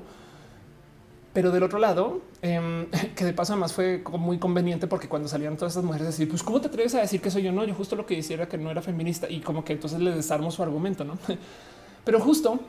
Pero 1.34 1.50
del 1.50 1.64
otro 1.64 1.80
lado, 1.80 2.22
em, 2.44 2.86
que 3.16 3.26
de 3.26 3.34
paso 3.34 3.54
además 3.54 3.74
fue 3.74 4.04
muy 4.20 4.38
conveniente 4.38 4.86
porque 4.86 5.08
cuando 5.08 5.28
salían 5.28 5.56
todas 5.58 5.72
estas 5.72 5.84
mujeres 5.84 6.08
decir, 6.08 6.30
pues 6.30 6.44
cómo 6.44 6.62
te 6.62 6.68
atreves 6.68 6.94
a 6.94 7.02
decir 7.02 7.22
que 7.22 7.32
soy 7.32 7.42
yo? 7.42 7.52
No, 7.52 7.64
yo 7.64 7.74
justo 7.74 7.96
lo 7.96 8.06
que 8.06 8.18
decía 8.18 8.36
era 8.36 8.48
que 8.48 8.58
no 8.58 8.70
era 8.70 8.82
feminista 8.82 9.28
y 9.28 9.40
como 9.40 9.64
que 9.64 9.74
entonces 9.74 10.00
le 10.00 10.12
desarmo 10.12 10.52
su 10.52 10.62
argumento, 10.62 11.04
¿no? 11.04 11.18
Pero 12.06 12.20
justo 12.20 12.60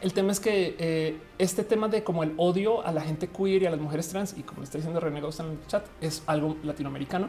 el 0.00 0.12
tema 0.14 0.32
es 0.32 0.40
que 0.40 0.76
eh, 0.78 1.18
este 1.38 1.62
tema 1.62 1.88
de 1.88 2.02
como 2.02 2.22
el 2.22 2.32
odio 2.36 2.84
a 2.86 2.92
la 2.92 3.02
gente 3.02 3.28
queer 3.28 3.62
y 3.62 3.66
a 3.66 3.70
las 3.70 3.80
mujeres 3.80 4.08
trans, 4.08 4.34
y 4.36 4.42
como 4.42 4.62
está 4.62 4.78
diciendo 4.78 4.98
René 4.98 5.18
en 5.18 5.24
el 5.24 5.66
chat, 5.66 5.84
es 6.00 6.22
algo 6.26 6.56
latinoamericano 6.62 7.28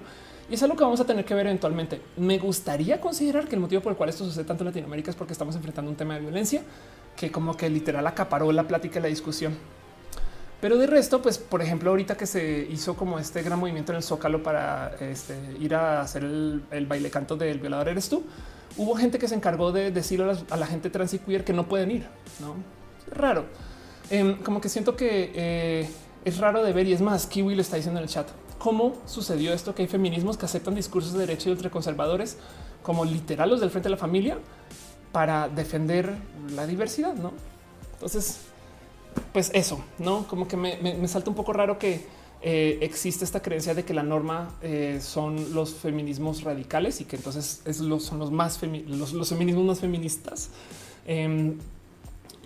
y 0.50 0.54
es 0.54 0.64
algo 0.64 0.76
que 0.76 0.84
vamos 0.84 1.00
a 1.00 1.06
tener 1.06 1.26
que 1.26 1.34
ver 1.34 1.48
eventualmente. 1.48 2.02
Me 2.18 2.38
gustaría 2.38 3.02
considerar 3.02 3.48
que 3.48 3.56
el 3.56 3.62
motivo 3.62 3.82
por 3.82 3.92
el 3.92 3.98
cual 3.98 4.10
esto 4.10 4.24
sucede 4.24 4.46
tanto 4.46 4.64
en 4.64 4.68
Latinoamérica 4.68 5.10
es 5.10 5.18
porque 5.18 5.34
estamos 5.34 5.56
enfrentando 5.56 5.92
un 5.92 5.98
tema 5.98 6.16
de 6.16 6.22
violencia 6.22 6.62
que 7.16 7.32
como 7.32 7.56
que 7.58 7.70
literal 7.70 8.06
acaparó 8.08 8.52
la 8.52 8.68
plática 8.68 9.00
y 9.00 9.02
la 9.02 9.08
discusión. 9.10 9.58
Pero 10.62 10.78
de 10.78 10.88
resto, 10.88 11.22
pues 11.22 11.40
por 11.40 11.62
ejemplo, 11.62 11.90
ahorita 11.90 12.16
que 12.16 12.28
se 12.28 12.68
hizo 12.70 12.96
como 12.96 13.18
este 13.18 13.42
gran 13.42 13.60
movimiento 13.60 13.92
en 13.92 13.98
el 13.98 14.04
Zócalo 14.04 14.44
para 14.44 14.96
este, 15.00 15.36
ir 15.60 15.74
a 15.74 16.02
hacer 16.02 16.24
el, 16.24 16.64
el 16.72 16.86
baile 16.86 17.10
canto 17.10 17.36
del 17.36 17.60
violador 17.60 17.90
eres 17.90 18.08
tú 18.08 18.24
hubo 18.78 18.96
gente 18.96 19.20
que 19.20 19.28
se 19.28 19.36
encargó 19.36 19.72
de 19.72 19.92
decirle 19.92 20.36
a, 20.50 20.58
la 20.58 20.68
gente 20.68 20.90
trans 20.90 21.14
y 21.14 21.20
queer 21.20 21.44
que 21.44 21.54
no 21.54 21.68
pueden 21.68 21.92
ir. 21.92 22.08
No 22.40 22.56
raro. 23.12 23.46
Em, 24.10 24.38
como 24.38 24.62
que 24.62 24.70
siento 24.70 24.96
que 24.96 25.32
eh, 25.34 25.90
es 26.26 26.38
raro 26.38 26.64
de 26.64 26.74
ver 26.74 26.88
y 26.88 26.94
es 26.94 27.02
más, 27.02 27.28
Kiwi 27.28 27.56
lo 27.56 27.62
está 27.62 27.78
diciendo 27.78 28.00
en 28.00 28.04
el 28.04 28.10
chat. 28.10 28.28
¿Cómo 28.58 28.94
sucedió 29.06 29.54
esto? 29.54 29.74
Que 29.74 29.84
hay 29.84 29.88
feminismos 29.88 30.38
que 30.38 30.46
aceptan 30.46 30.76
discursos 30.76 31.14
de 31.14 31.20
derecha 31.20 31.50
y 31.50 31.52
ultraconservadores 31.52 32.38
como 32.84 33.06
literal 33.06 33.50
los 33.50 33.60
del 33.60 33.70
frente 33.70 33.90
de 33.90 33.92
la 33.92 33.98
familia 33.98 34.38
para 35.12 35.50
defender 35.50 36.16
la 36.54 36.68
diversidad, 36.68 37.14
¿no? 37.14 37.32
Entonces, 37.94 38.42
pues 39.34 39.52
eso, 39.54 39.84
¿no? 40.00 40.28
Como 40.28 40.48
que 40.48 40.58
me 40.58 41.08
salta 41.08 41.30
un 41.30 41.36
poco 41.36 41.54
raro 41.54 41.78
que 41.80 42.06
eh, 42.44 42.80
existe 42.82 43.24
esta 43.24 43.42
creencia 43.42 43.76
de 43.76 43.84
que 43.84 43.94
la 43.94 44.02
norma 44.02 44.50
eh, 44.64 45.00
son 45.00 45.54
los 45.54 45.76
feminismos 45.76 46.44
radicales 46.44 47.00
y 47.00 47.06
que 47.06 47.16
entonces 47.16 47.62
es 47.66 47.78
son 47.78 48.20
los 48.20 48.32
más 48.32 48.60
los, 48.88 49.30
feminismos 49.30 49.66
más 49.66 49.80
feministas. 49.80 50.50
Em, 51.06 51.58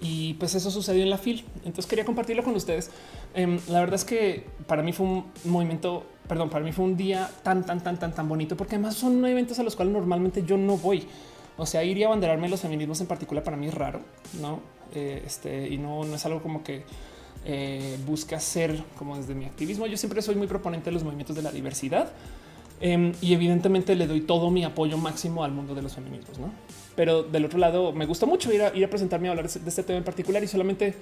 y 0.01 0.33
pues 0.33 0.53
eso 0.55 0.69
sucedió 0.69 1.01
en 1.01 1.09
la 1.09 1.17
FIL. 1.17 1.45
Entonces 1.59 1.85
quería 1.85 2.03
compartirlo 2.03 2.43
con 2.43 2.55
ustedes. 2.55 2.91
Em, 3.33 3.57
la 3.69 3.79
verdad 3.79 3.95
es 3.95 4.03
que 4.03 4.43
para 4.67 4.83
mí 4.83 4.91
fue 4.91 5.05
un 5.05 5.25
movimiento, 5.45 6.05
perdón, 6.27 6.49
para 6.49 6.65
mí 6.65 6.73
fue 6.73 6.83
un 6.83 6.97
día 6.97 7.31
tan, 7.43 7.65
tan, 7.65 7.81
tan, 7.81 7.97
tan, 7.97 8.13
tan 8.13 8.27
bonito, 8.27 8.57
porque 8.57 8.75
además 8.75 8.95
son 8.95 9.25
eventos 9.25 9.59
a 9.59 9.63
los 9.63 9.77
cuales 9.77 9.93
normalmente 9.93 10.43
yo 10.43 10.57
no 10.57 10.77
voy. 10.77 11.07
O 11.57 11.65
sea, 11.65 11.85
ir 11.85 11.97
y 11.97 12.03
abanderarme 12.03 12.49
los 12.49 12.59
feminismos 12.59 12.99
en 12.99 13.07
particular 13.07 13.45
para 13.45 13.55
mí 13.55 13.67
es 13.67 13.73
raro, 13.73 14.01
no? 14.41 14.59
Eh, 14.93 15.23
este 15.25 15.69
y 15.69 15.77
no, 15.77 16.03
no 16.03 16.15
es 16.15 16.25
algo 16.25 16.41
como 16.41 16.63
que 16.63 16.83
eh, 17.45 17.97
busca 18.07 18.39
ser 18.39 18.83
como 18.97 19.15
desde 19.15 19.35
mi 19.35 19.45
activismo. 19.45 19.85
Yo 19.85 19.97
siempre 19.97 20.21
soy 20.21 20.35
muy 20.35 20.47
proponente 20.47 20.85
de 20.85 20.93
los 20.93 21.03
movimientos 21.03 21.35
de 21.35 21.43
la 21.43 21.51
diversidad 21.51 22.11
em, 22.81 23.13
y 23.21 23.33
evidentemente 23.33 23.95
le 23.95 24.07
doy 24.07 24.21
todo 24.21 24.49
mi 24.49 24.63
apoyo 24.63 24.97
máximo 24.97 25.43
al 25.43 25.51
mundo 25.51 25.75
de 25.75 25.83
los 25.83 25.93
feminismos. 25.93 26.39
¿no? 26.39 26.51
Pero 26.95 27.21
del 27.23 27.45
otro 27.45 27.59
lado, 27.59 27.91
me 27.91 28.07
gusta 28.07 28.25
mucho 28.25 28.51
ir 28.51 28.63
a, 28.63 28.89
presentarme 28.89 29.27
a 29.27 29.31
hablar 29.31 29.47
de 29.47 29.69
este 29.69 29.83
tema 29.83 29.99
en 29.99 30.03
particular 30.03 30.43
y 30.43 30.47
solamente 30.47 30.95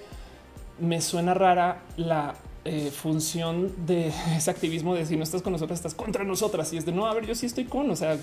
me 0.80 1.00
suena 1.00 1.34
rara 1.34 1.84
la 1.96 2.36
eh, 2.66 2.92
función 2.92 3.72
de 3.86 4.08
ese 4.36 4.52
activismo 4.52 4.96
de 4.96 5.06
si 5.06 5.16
no 5.16 5.24
estás 5.24 5.42
con 5.42 5.54
nosotras, 5.54 5.80
estás 5.80 5.96
contra 5.96 6.26
nosotras. 6.26 6.74
Y 6.74 6.78
es 6.78 6.86
de 6.86 6.92
no, 6.92 7.08
a 7.08 7.14
ver, 7.14 7.26
yo 7.26 7.36
sí 7.36 7.46
estoy 7.46 7.66
con. 7.66 7.90
O 7.90 7.96
sea, 7.96 8.18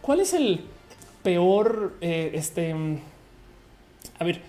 ¿cuál 0.00 0.20
es 0.20 0.32
el 0.32 0.60
peor? 1.22 1.96
Eh, 2.00 2.30
este, 2.34 2.74
a 4.18 4.24
ver, 4.24 4.40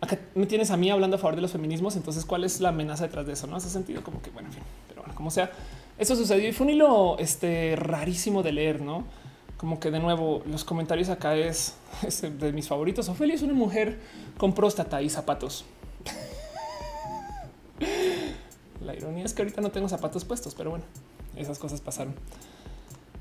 acá 0.00 0.18
me 0.34 0.46
tienes 0.46 0.70
a 0.70 0.76
mí 0.76 0.90
hablando 0.90 1.16
a 1.16 1.18
favor 1.18 1.36
de 1.36 1.42
los 1.42 1.52
feminismos. 1.52 1.96
Entonces, 1.96 2.24
¿cuál 2.24 2.44
es 2.44 2.60
la 2.60 2.70
amenaza 2.70 3.04
detrás 3.04 3.26
de 3.26 3.32
eso? 3.32 3.46
No 3.46 3.56
hace 3.56 3.68
sentido, 3.68 4.02
como 4.02 4.22
que 4.22 4.30
bueno, 4.30 4.48
en 4.48 4.54
fin, 4.54 4.62
pero 4.88 5.02
bueno, 5.02 5.14
como 5.14 5.30
sea, 5.30 5.50
eso 5.98 6.14
sucedió 6.16 6.48
y 6.48 6.52
fue 6.52 6.66
un 6.66 6.72
hilo 6.72 7.18
este, 7.18 7.76
rarísimo 7.76 8.42
de 8.42 8.52
leer, 8.52 8.80
no? 8.80 9.04
Como 9.56 9.80
que 9.80 9.90
de 9.90 9.98
nuevo 9.98 10.42
los 10.46 10.64
comentarios 10.64 11.08
acá 11.08 11.34
es, 11.36 11.74
de 12.38 12.52
mis 12.52 12.68
favoritos. 12.68 13.08
Ofelia 13.08 13.34
es 13.34 13.42
una 13.42 13.54
mujer 13.54 13.98
con 14.36 14.54
próstata 14.54 15.02
y 15.02 15.10
zapatos. 15.10 15.64
la 18.84 18.94
ironía 18.94 19.24
es 19.24 19.34
que 19.34 19.42
ahorita 19.42 19.60
no 19.60 19.70
tengo 19.70 19.88
zapatos 19.88 20.24
puestos, 20.24 20.54
pero 20.54 20.70
bueno, 20.70 20.84
esas 21.36 21.58
cosas 21.58 21.80
pasaron. 21.80 22.14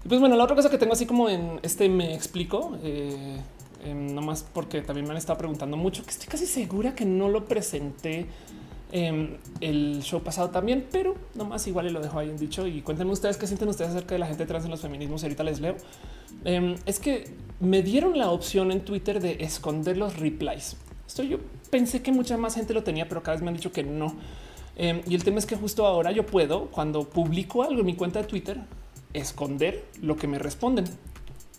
Y 0.06 0.08
pues 0.08 0.20
bueno, 0.20 0.36
la 0.36 0.44
otra 0.44 0.56
cosa 0.56 0.70
que 0.70 0.78
tengo 0.78 0.94
así 0.94 1.08
como 1.08 1.28
en 1.30 1.60
este 1.64 1.90
me 1.90 2.14
explico, 2.14 2.78
eh, 2.84 3.42
Em, 3.84 4.14
no 4.14 4.22
más 4.22 4.44
porque 4.44 4.82
también 4.82 5.06
me 5.06 5.12
han 5.12 5.18
estado 5.18 5.38
preguntando 5.38 5.78
mucho, 5.78 6.04
que 6.04 6.12
estoy 6.12 6.28
casi 6.28 6.46
segura 6.46 6.96
que 6.96 7.06
no 7.06 7.30
lo 7.30 7.46
presenté 7.46 8.26
en 8.92 9.38
el 9.60 10.02
show 10.02 10.22
pasado 10.22 10.50
también, 10.50 10.88
pero 10.92 11.16
nomás 11.36 11.68
igual 11.68 11.88
y 11.88 11.90
lo 11.90 12.00
dejo 12.00 12.20
ahí 12.20 12.30
en 12.30 12.38
dicho 12.38 12.66
y 12.68 12.82
cuéntenme 12.82 13.12
ustedes 13.12 13.38
qué 13.38 13.46
sienten 13.46 13.68
ustedes 13.68 13.92
acerca 13.92 14.16
de 14.16 14.20
la 14.20 14.28
gente 14.28 14.46
trans 14.46 14.66
en 14.66 14.72
los 14.72 14.82
feminismos. 14.82 15.24
Ahorita 15.24 15.44
les 15.44 15.60
leo. 15.60 15.76
Em, 16.46 16.76
es 16.86 17.00
que 17.00 17.26
me 17.60 17.82
dieron 17.82 18.18
la 18.18 18.32
opción 18.32 18.72
en 18.72 18.82
Twitter 18.82 19.20
de 19.20 19.38
esconder 19.42 19.98
los 19.98 20.18
replies. 20.18 20.78
Esto 21.06 21.24
yo 21.24 21.40
pensé 21.70 22.02
que 22.02 22.12
mucha 22.12 22.38
más 22.38 22.56
gente 22.56 22.74
lo 22.74 22.84
tenía, 22.84 23.08
pero 23.08 23.24
cada 23.24 23.36
vez 23.36 23.44
me 23.44 23.50
han 23.50 23.56
dicho 23.56 23.72
que 23.72 23.84
no. 23.84 24.16
Em, 24.76 25.02
y 25.08 25.16
el 25.16 25.24
tema 25.24 25.40
es 25.40 25.46
que 25.46 25.56
justo 25.56 25.86
ahora 25.86 26.12
yo 26.12 26.26
puedo, 26.26 26.68
cuando 26.68 27.04
publico 27.04 27.64
algo 27.64 27.80
en 27.80 27.86
mi 27.86 27.96
cuenta 27.96 28.22
de 28.22 28.28
Twitter, 28.28 28.62
esconder 29.14 29.86
lo 30.02 30.16
que 30.16 30.28
me 30.28 30.40
responden. 30.40 30.86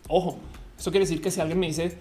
Ojo, 0.09 0.39
eso 0.79 0.91
quiere 0.91 1.05
decir 1.05 1.21
que 1.21 1.31
si 1.31 1.41
alguien 1.41 1.59
me 1.59 1.67
dice 1.67 1.99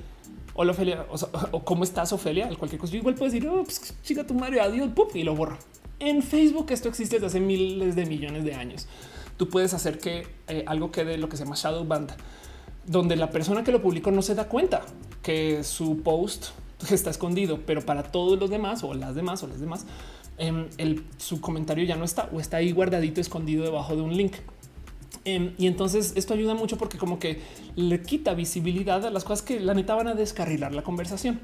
hola 0.57 0.71
Ofelia 0.71 1.05
o, 1.51 1.63
cómo 1.63 1.83
estás 1.83 2.11
Ofelia, 2.11 2.49
cualquier 2.57 2.81
cosa, 2.81 2.91
yo 2.93 2.99
igual 2.99 3.15
puedo 3.15 3.31
decir, 3.31 3.47
oh, 3.47 3.63
pues, 3.63 3.95
chica 4.03 4.27
tu 4.27 4.33
madre, 4.33 4.59
adiós, 4.59 4.89
y 5.13 5.23
lo 5.23 5.35
borro. 5.35 5.57
En 5.99 6.21
Facebook 6.21 6.67
esto 6.71 6.89
existe 6.89 7.15
desde 7.15 7.27
hace 7.27 7.39
miles 7.39 7.95
de 7.95 8.05
millones 8.05 8.43
de 8.43 8.53
años. 8.53 8.87
Tú 9.37 9.49
puedes 9.49 9.73
hacer 9.73 9.99
que 9.99 10.27
eh, 10.47 10.63
algo 10.67 10.91
quede 10.91 11.17
lo 11.17 11.29
que 11.29 11.37
se 11.37 11.43
llama 11.43 11.55
shadow 11.55 11.85
band, 11.85 12.11
donde 12.85 13.15
la 13.15 13.29
persona 13.29 13.63
que 13.63 13.71
lo 13.71 13.81
publicó 13.81 14.11
no 14.11 14.21
se 14.21 14.35
da 14.35 14.47
cuenta 14.47 14.81
que 15.21 15.63
su 15.63 16.01
post 16.01 16.47
está 16.89 17.11
escondido, 17.11 17.59
pero 17.65 17.81
para 17.81 18.03
todos 18.03 18.39
los 18.39 18.49
demás 18.49 18.83
o 18.83 18.93
las 18.93 19.13
demás 19.13 19.43
o 19.43 19.47
las 19.47 19.59
demás, 19.59 19.85
em, 20.37 20.67
su 21.17 21.39
comentario 21.39 21.85
ya 21.85 21.95
no 21.95 22.05
está 22.05 22.29
o 22.33 22.39
está 22.39 22.57
ahí 22.57 22.71
guardadito 22.71 23.21
escondido 23.21 23.63
debajo 23.63 23.95
de 23.95 24.01
un 24.01 24.15
link. 24.15 24.35
Em, 25.25 25.53
y 25.57 25.67
entonces 25.67 26.13
esto 26.15 26.34
ayuda 26.34 26.53
mucho 26.53 26.77
porque 26.77 26.97
como 26.97 27.19
que 27.19 27.41
le 27.75 28.01
quita 28.01 28.34
visibilidad 28.34 29.05
a 29.05 29.09
las 29.09 29.23
cosas 29.23 29.45
que 29.45 29.59
la 29.59 29.73
neta 29.73 29.95
van 29.95 30.07
a 30.07 30.13
descarrilar 30.13 30.73
la 30.73 30.84
conversación. 30.84 31.39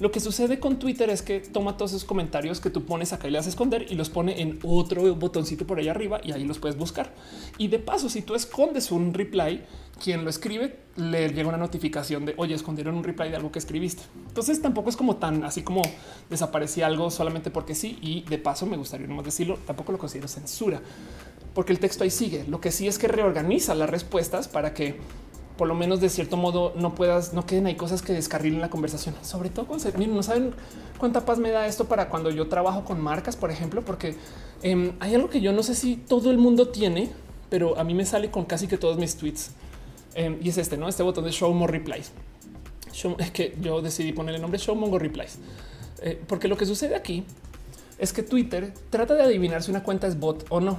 Lo 0.00 0.10
que 0.10 0.18
sucede 0.18 0.58
con 0.58 0.78
Twitter 0.78 1.10
es 1.10 1.20
que 1.20 1.40
toma 1.40 1.76
todos 1.76 1.90
esos 1.90 2.04
comentarios 2.04 2.58
que 2.58 2.70
tú 2.70 2.86
pones 2.86 3.12
acá 3.12 3.28
y 3.28 3.30
le 3.30 3.38
haces 3.38 3.52
esconder 3.52 3.86
y 3.90 3.96
los 3.96 4.08
pone 4.08 4.40
en 4.40 4.58
otro 4.64 5.14
botoncito 5.14 5.66
por 5.66 5.78
allá 5.78 5.90
arriba 5.90 6.22
y 6.24 6.32
ahí 6.32 6.44
los 6.44 6.58
puedes 6.58 6.78
buscar. 6.78 7.12
Y 7.58 7.68
de 7.68 7.78
paso, 7.78 8.08
si 8.08 8.22
tú 8.22 8.34
escondes 8.34 8.92
un 8.92 9.12
reply, 9.12 9.62
quien 10.02 10.24
lo 10.24 10.30
escribe 10.30 10.78
le 10.96 11.28
llega 11.28 11.48
una 11.50 11.58
notificación 11.58 12.24
de 12.24 12.34
oye, 12.38 12.54
escondieron 12.54 12.94
un 12.94 13.04
reply 13.04 13.28
de 13.28 13.36
algo 13.36 13.52
que 13.52 13.58
escribiste. 13.58 14.02
Entonces 14.26 14.62
tampoco 14.62 14.88
es 14.88 14.96
como 14.96 15.16
tan 15.16 15.44
así 15.44 15.62
como 15.62 15.82
desaparecía 16.30 16.86
algo 16.86 17.10
solamente 17.10 17.50
porque 17.50 17.74
sí. 17.74 17.98
Y 18.00 18.22
de 18.22 18.38
paso, 18.38 18.64
me 18.64 18.78
gustaría 18.78 19.06
no 19.06 19.22
decirlo, 19.22 19.58
tampoco 19.66 19.92
lo 19.92 19.98
considero 19.98 20.28
censura 20.28 20.80
porque 21.54 21.72
el 21.72 21.78
texto 21.78 22.04
ahí 22.04 22.10
sigue. 22.10 22.44
Lo 22.48 22.60
que 22.60 22.70
sí 22.70 22.86
es 22.88 22.98
que 22.98 23.08
reorganiza 23.08 23.74
las 23.74 23.90
respuestas 23.90 24.48
para 24.48 24.74
que 24.74 24.98
por 25.60 25.68
lo 25.68 25.74
menos 25.74 26.00
de 26.00 26.08
cierto 26.08 26.38
modo 26.38 26.72
no 26.76 26.94
puedas, 26.94 27.34
no 27.34 27.44
queden 27.44 27.66
ahí 27.66 27.74
cosas 27.74 28.00
que 28.00 28.14
descarrilen 28.14 28.62
la 28.62 28.70
conversación. 28.70 29.14
Sobre 29.20 29.50
todo 29.50 29.66
con 29.66 29.78
miren, 29.98 30.16
no 30.16 30.22
saben 30.22 30.54
cuánta 30.96 31.26
paz 31.26 31.38
me 31.38 31.50
da 31.50 31.66
esto 31.66 31.84
para 31.84 32.08
cuando 32.08 32.30
yo 32.30 32.48
trabajo 32.48 32.82
con 32.86 32.98
marcas, 32.98 33.36
por 33.36 33.50
ejemplo, 33.50 33.84
porque 33.84 34.14
em, 34.62 34.92
hay 35.00 35.14
algo 35.14 35.28
que 35.28 35.42
yo 35.42 35.52
no 35.52 35.62
sé 35.62 35.74
si 35.74 35.96
todo 35.96 36.30
el 36.30 36.38
mundo 36.38 36.68
tiene, 36.68 37.10
pero 37.50 37.78
a 37.78 37.84
mí 37.84 37.92
me 37.92 38.06
sale 38.06 38.30
con 38.30 38.46
casi 38.46 38.68
que 38.68 38.78
todos 38.78 38.96
mis 38.96 39.16
tweets 39.16 39.50
em, 40.14 40.38
y 40.40 40.48
es 40.48 40.56
este, 40.56 40.78
no? 40.78 40.88
Este 40.88 41.02
botón 41.02 41.24
de 41.24 41.30
show 41.30 41.52
more 41.52 41.70
replies. 41.70 42.10
es 43.18 43.30
que 43.30 43.54
yo 43.60 43.82
decidí 43.82 44.14
ponerle 44.14 44.36
el 44.36 44.42
nombre 44.42 44.58
show 44.58 44.74
more 44.74 44.98
replies, 44.98 45.40
eh, 46.00 46.18
porque 46.26 46.48
lo 46.48 46.56
que 46.56 46.64
sucede 46.64 46.94
aquí 46.94 47.22
es 47.98 48.14
que 48.14 48.22
Twitter 48.22 48.72
trata 48.88 49.14
de 49.14 49.24
adivinar 49.24 49.62
si 49.62 49.70
una 49.70 49.82
cuenta 49.82 50.06
es 50.06 50.18
bot 50.18 50.46
o 50.48 50.58
no 50.58 50.78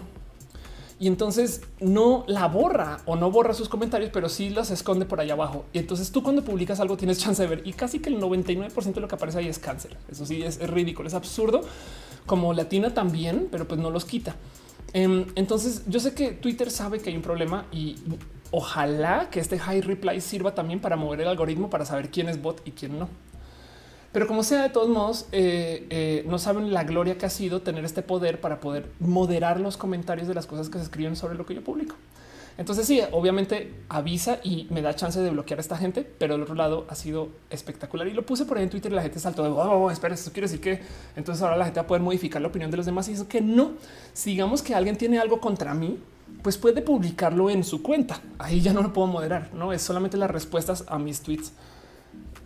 y 1.01 1.07
entonces 1.07 1.61
no 1.79 2.25
la 2.27 2.47
borra 2.47 2.99
o 3.05 3.15
no 3.15 3.31
borra 3.31 3.55
sus 3.55 3.67
comentarios, 3.67 4.11
pero 4.13 4.29
sí 4.29 4.51
los 4.51 4.69
esconde 4.69 5.07
por 5.07 5.19
allá 5.19 5.33
abajo. 5.33 5.65
Y 5.73 5.79
entonces 5.79 6.11
tú 6.11 6.21
cuando 6.21 6.45
publicas 6.45 6.79
algo 6.79 6.95
tienes 6.95 7.17
chance 7.17 7.41
de 7.41 7.49
ver 7.49 7.63
y 7.65 7.73
casi 7.73 7.97
que 7.97 8.09
el 8.09 8.21
99% 8.21 8.93
de 8.93 9.01
lo 9.01 9.07
que 9.07 9.15
aparece 9.15 9.39
ahí 9.39 9.47
es 9.47 9.57
cáncer. 9.57 9.97
Eso 10.11 10.27
sí 10.27 10.43
es, 10.43 10.59
ridículo, 10.69 11.07
es 11.07 11.15
absurdo 11.15 11.61
como 12.27 12.53
latina 12.53 12.93
también, 12.93 13.47
pero 13.51 13.67
pues 13.67 13.81
no 13.81 13.89
los 13.89 14.05
quita. 14.05 14.35
Em, 14.93 15.25
entonces 15.33 15.81
yo 15.87 15.99
sé 15.99 16.13
que 16.13 16.33
Twitter 16.33 16.69
sabe 16.69 16.99
que 16.99 17.09
hay 17.09 17.15
un 17.15 17.23
problema 17.23 17.65
y 17.71 17.95
ojalá 18.51 19.31
que 19.31 19.39
este 19.39 19.57
high 19.57 19.81
reply 19.81 20.21
sirva 20.21 20.53
también 20.53 20.81
para 20.81 20.97
mover 20.97 21.21
el 21.21 21.29
algoritmo 21.29 21.71
para 21.71 21.83
saber 21.83 22.11
quién 22.11 22.29
es 22.29 22.39
bot 22.39 22.61
y 22.63 22.73
quién 22.73 22.99
no. 22.99 23.09
Pero 24.11 24.27
como 24.27 24.43
sea, 24.43 24.63
de 24.63 24.69
todos 24.69 24.89
modos, 24.89 25.25
eh, 25.31 25.88
eh, 25.89 26.25
no 26.27 26.38
saben 26.38 26.73
la 26.73 26.83
gloria 26.83 27.17
que 27.17 27.25
ha 27.25 27.29
sido 27.29 27.61
tener 27.61 27.85
este 27.85 28.01
poder 28.01 28.41
para 28.41 28.59
poder 28.59 28.91
moderar 28.99 29.59
los 29.59 29.77
comentarios 29.77 30.27
de 30.27 30.33
las 30.33 30.47
cosas 30.47 30.69
que 30.69 30.77
se 30.77 30.83
escriben 30.83 31.15
sobre 31.15 31.35
lo 31.35 31.45
que 31.45 31.55
yo 31.55 31.63
publico. 31.63 31.95
Entonces 32.57 32.85
sí, 32.85 33.01
obviamente 33.11 33.73
avisa 33.88 34.39
y 34.43 34.67
me 34.69 34.81
da 34.81 34.93
chance 34.95 35.19
de 35.19 35.29
bloquear 35.29 35.59
a 35.59 35.61
esta 35.61 35.77
gente, 35.77 36.03
pero 36.03 36.33
del 36.33 36.43
otro 36.43 36.55
lado 36.55 36.85
ha 36.89 36.95
sido 36.95 37.29
espectacular 37.49 38.07
y 38.07 38.13
lo 38.13 38.25
puse 38.25 38.45
por 38.45 38.57
ahí 38.57 38.63
en 38.63 38.69
Twitter 38.69 38.91
y 38.91 38.95
la 38.95 39.01
gente 39.01 39.19
saltó 39.19 39.43
de, 39.43 39.49
oh, 39.49 39.89
espera, 39.89 40.13
eso 40.15 40.31
quiere 40.31 40.47
decir 40.47 40.59
que 40.59 40.81
entonces 41.15 41.41
ahora 41.41 41.55
la 41.55 41.65
gente 41.65 41.79
va 41.79 41.85
a 41.85 41.88
poder 41.88 42.03
modificar 42.03 42.41
la 42.41 42.49
opinión 42.49 42.69
de 42.69 42.77
los 42.77 42.85
demás 42.85 43.07
y 43.07 43.13
eso 43.13 43.27
que 43.27 43.39
no, 43.39 43.71
sigamos 44.13 44.61
que 44.61 44.75
alguien 44.75 44.97
tiene 44.97 45.17
algo 45.17 45.39
contra 45.39 45.73
mí, 45.73 45.97
pues 46.43 46.57
puede 46.57 46.81
publicarlo 46.81 47.49
en 47.49 47.63
su 47.63 47.81
cuenta. 47.81 48.21
Ahí 48.38 48.61
ya 48.61 48.73
no 48.73 48.81
lo 48.81 48.93
puedo 48.93 49.07
moderar, 49.07 49.49
no 49.53 49.71
es 49.71 49.81
solamente 49.81 50.17
las 50.17 50.29
respuestas 50.29 50.83
a 50.88 50.99
mis 50.99 51.21
tweets. 51.21 51.53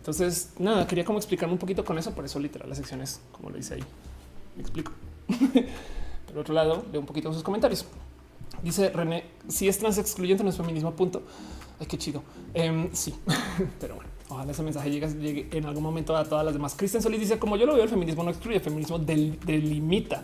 Entonces, 0.06 0.52
nada, 0.60 0.86
quería 0.86 1.04
como 1.04 1.18
explicarme 1.18 1.54
un 1.54 1.58
poquito 1.58 1.84
con 1.84 1.98
eso. 1.98 2.12
Por 2.12 2.24
eso, 2.24 2.38
literal, 2.38 2.68
las 2.68 2.78
secciones, 2.78 3.20
como 3.32 3.50
lo 3.50 3.56
dice 3.56 3.74
ahí, 3.74 3.82
me 4.54 4.62
explico. 4.62 4.92
Por 6.28 6.38
otro 6.38 6.54
lado, 6.54 6.84
leo 6.92 7.00
un 7.00 7.06
poquito 7.06 7.32
sus 7.32 7.42
comentarios. 7.42 7.84
Dice 8.62 8.90
René, 8.90 9.24
si 9.48 9.66
es 9.66 9.76
trans 9.80 9.98
excluyente, 9.98 10.44
no 10.44 10.50
es 10.50 10.56
feminismo, 10.56 10.92
punto. 10.92 11.22
Ay, 11.80 11.86
qué 11.88 11.98
chido. 11.98 12.22
Em, 12.54 12.88
sí, 12.92 13.16
pero 13.80 13.96
bueno, 13.96 14.08
ojalá 14.28 14.52
ese 14.52 14.62
mensaje 14.62 14.90
llegue, 14.92 15.48
en 15.50 15.66
algún 15.66 15.82
momento 15.82 16.16
a 16.16 16.22
todas 16.22 16.44
las 16.44 16.54
demás. 16.54 16.76
Cristian 16.76 17.02
Solís 17.02 17.18
dice, 17.18 17.40
como 17.40 17.56
yo 17.56 17.66
lo 17.66 17.74
veo, 17.74 17.82
el 17.82 17.90
feminismo 17.90 18.22
no 18.22 18.30
excluye, 18.30 18.58
el 18.58 18.62
feminismo 18.62 19.00
delimita 19.00 20.22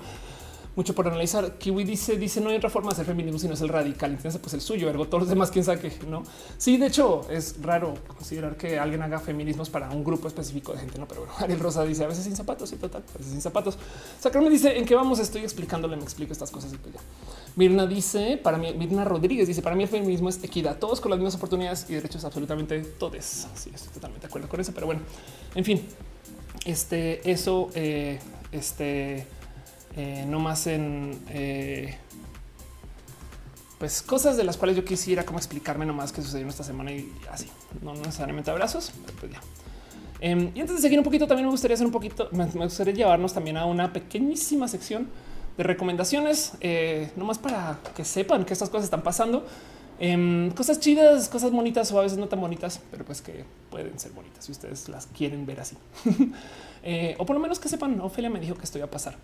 mucho 0.77 0.95
por 0.95 1.07
analizar. 1.07 1.59
Kiwi 1.59 1.85
dice, 1.85 2.17
dice 2.17 2.41
no 2.41 2.51
hay 2.51 2.57
otra 2.57 2.71
forma 2.71 2.89
de 2.89 2.95
hacer 2.95 3.07
feminismo 3.07 3.39
si 3.39 3.49
no 3.49 3.55
es 3.55 3.61
el 3.61 3.69
radical. 3.69 4.13
Entonces, 4.13 4.41
pues 4.41 4.55
el 4.55 4.61
suyo, 4.61 4.89
ergo 4.89 5.07
todos 5.07 5.23
los 5.23 5.29
demás, 5.29 5.51
quién 5.51 5.65
sabe 5.65 5.81
qué, 5.81 6.07
no? 6.07 6.23
Sí, 6.59 6.77
de 6.77 6.87
hecho, 6.87 7.27
es 7.31 7.57
raro 7.61 7.95
considerar 8.07 8.57
que 8.57 8.79
alguien 8.79 9.03
haga 9.03 9.19
feminismos 9.19 9.71
para 9.71 9.91
un 9.91 10.05
grupo 10.05 10.29
específico 10.29 10.73
de 10.73 10.81
gente, 10.81 10.99
no? 10.99 11.07
Pero 11.07 11.23
bueno, 11.23 11.35
Ariel 11.39 11.61
Rosa 11.61 11.85
dice 11.85 12.05
a 12.05 12.07
veces 12.07 12.25
sin 12.25 12.37
zapatos 12.37 12.73
y 12.73 12.77
total, 12.77 13.03
a 13.15 13.19
veces 13.19 13.33
sin 13.33 13.41
zapatos. 13.41 13.79
me 14.35 14.51
dice 14.51 14.79
en 14.79 14.85
qué 14.85 14.95
vamos, 14.95 15.19
estoy 15.19 15.43
explicándole, 15.43 15.97
me 15.97 16.03
explico 16.03 16.33
estas 16.33 16.51
cosas 16.51 16.73
y 16.73 16.77
pues 16.77 16.95
ya. 16.95 17.01
Mirna 17.55 17.87
dice 17.87 18.41
para 18.43 18.57
mí, 18.57 18.73
Mirna 18.73 19.05
Rodríguez 19.05 19.47
dice 19.47 19.61
para 19.61 19.77
mí 19.77 19.83
el 19.83 19.89
feminismo 19.89 20.29
es 20.29 20.43
equidad, 20.43 20.79
todos 20.79 21.01
con 21.01 21.11
las 21.11 21.19
mismas 21.19 21.35
oportunidades 21.35 21.87
y 21.89 21.95
derechos, 21.95 22.25
absolutamente 22.25 22.81
todos. 22.81 23.47
Sí, 23.55 23.71
estoy 23.75 23.93
totalmente 23.93 24.27
de 24.27 24.29
acuerdo 24.29 24.49
con 24.49 24.61
eso, 24.61 24.73
pero 24.73 24.87
bueno, 24.87 25.03
en 25.55 25.65
fin, 25.65 25.83
este, 26.65 27.31
eso, 27.31 27.71
eh, 27.75 28.19
este, 28.53 29.27
eh, 29.97 30.25
no 30.27 30.41
más 30.41 30.67
en 30.67 31.19
eh, 31.29 31.99
pues 33.79 34.01
cosas 34.01 34.37
de 34.37 34.45
las 34.45 34.57
cuales 34.57 34.77
yo 34.77 34.85
quisiera 34.85 35.25
como 35.25 35.39
explicarme 35.39 35.85
nomás 35.85 36.13
qué 36.13 36.23
sucedió 36.23 36.49
esta 36.49 36.63
semana 36.63 36.93
y 36.93 37.13
así, 37.31 37.49
no 37.83 37.95
necesariamente 37.95 38.51
abrazos, 38.51 38.93
pero 39.05 39.19
pues 39.19 39.33
ya. 39.33 39.41
Em, 40.21 40.53
y 40.55 40.61
antes 40.61 40.77
de 40.77 40.83
seguir 40.83 40.99
un 40.99 41.05
poquito, 41.05 41.27
también 41.27 41.47
me 41.47 41.51
gustaría 41.51 41.75
hacer 41.75 41.87
un 41.87 41.93
poquito, 41.93 42.29
me, 42.31 42.47
gustaría 42.47 42.95
llevarnos 42.95 43.35
también 43.35 43.57
a 43.57 43.67
una 43.67 43.93
pequeñísima 43.93 44.69
sección 44.69 45.09
de 45.57 45.65
recomendaciones, 45.65 46.53
eh, 46.61 47.11
nomás 47.17 47.39
para 47.39 47.81
que 47.95 48.05
sepan 48.05 48.45
que 48.45 48.53
estas 48.53 48.71
cosas 48.71 48.85
están 48.85 49.03
pasando. 49.03 49.45
Em, 49.99 50.53
cosas 50.53 50.81
chidas, 50.81 51.29
cosas 51.29 51.51
bonitas 51.51 51.91
o 51.93 51.99
a 51.99 52.03
veces 52.03 52.19
no 52.19 52.29
tan 52.29 52.41
bonitas, 52.41 52.81
pero 52.91 53.05
pues 53.05 53.21
que 53.21 53.45
pueden 53.71 53.99
ser 53.99 54.13
bonitas 54.13 54.45
si 54.45 54.53
ustedes 54.53 54.89
las 54.89 55.07
quieren 55.07 55.45
ver 55.45 55.61
así. 55.61 55.77
o 57.19 57.27
por 57.27 57.35
lo 57.35 57.43
menos 57.43 57.59
que 57.59 57.69
sepan, 57.69 58.01
Ofelia 58.01 58.31
me 58.31 58.41
dijo 58.41 58.55
que 58.55 58.65
esto 58.65 58.79
iba 58.79 58.87
a 58.87 58.91
pasar. 58.91 59.17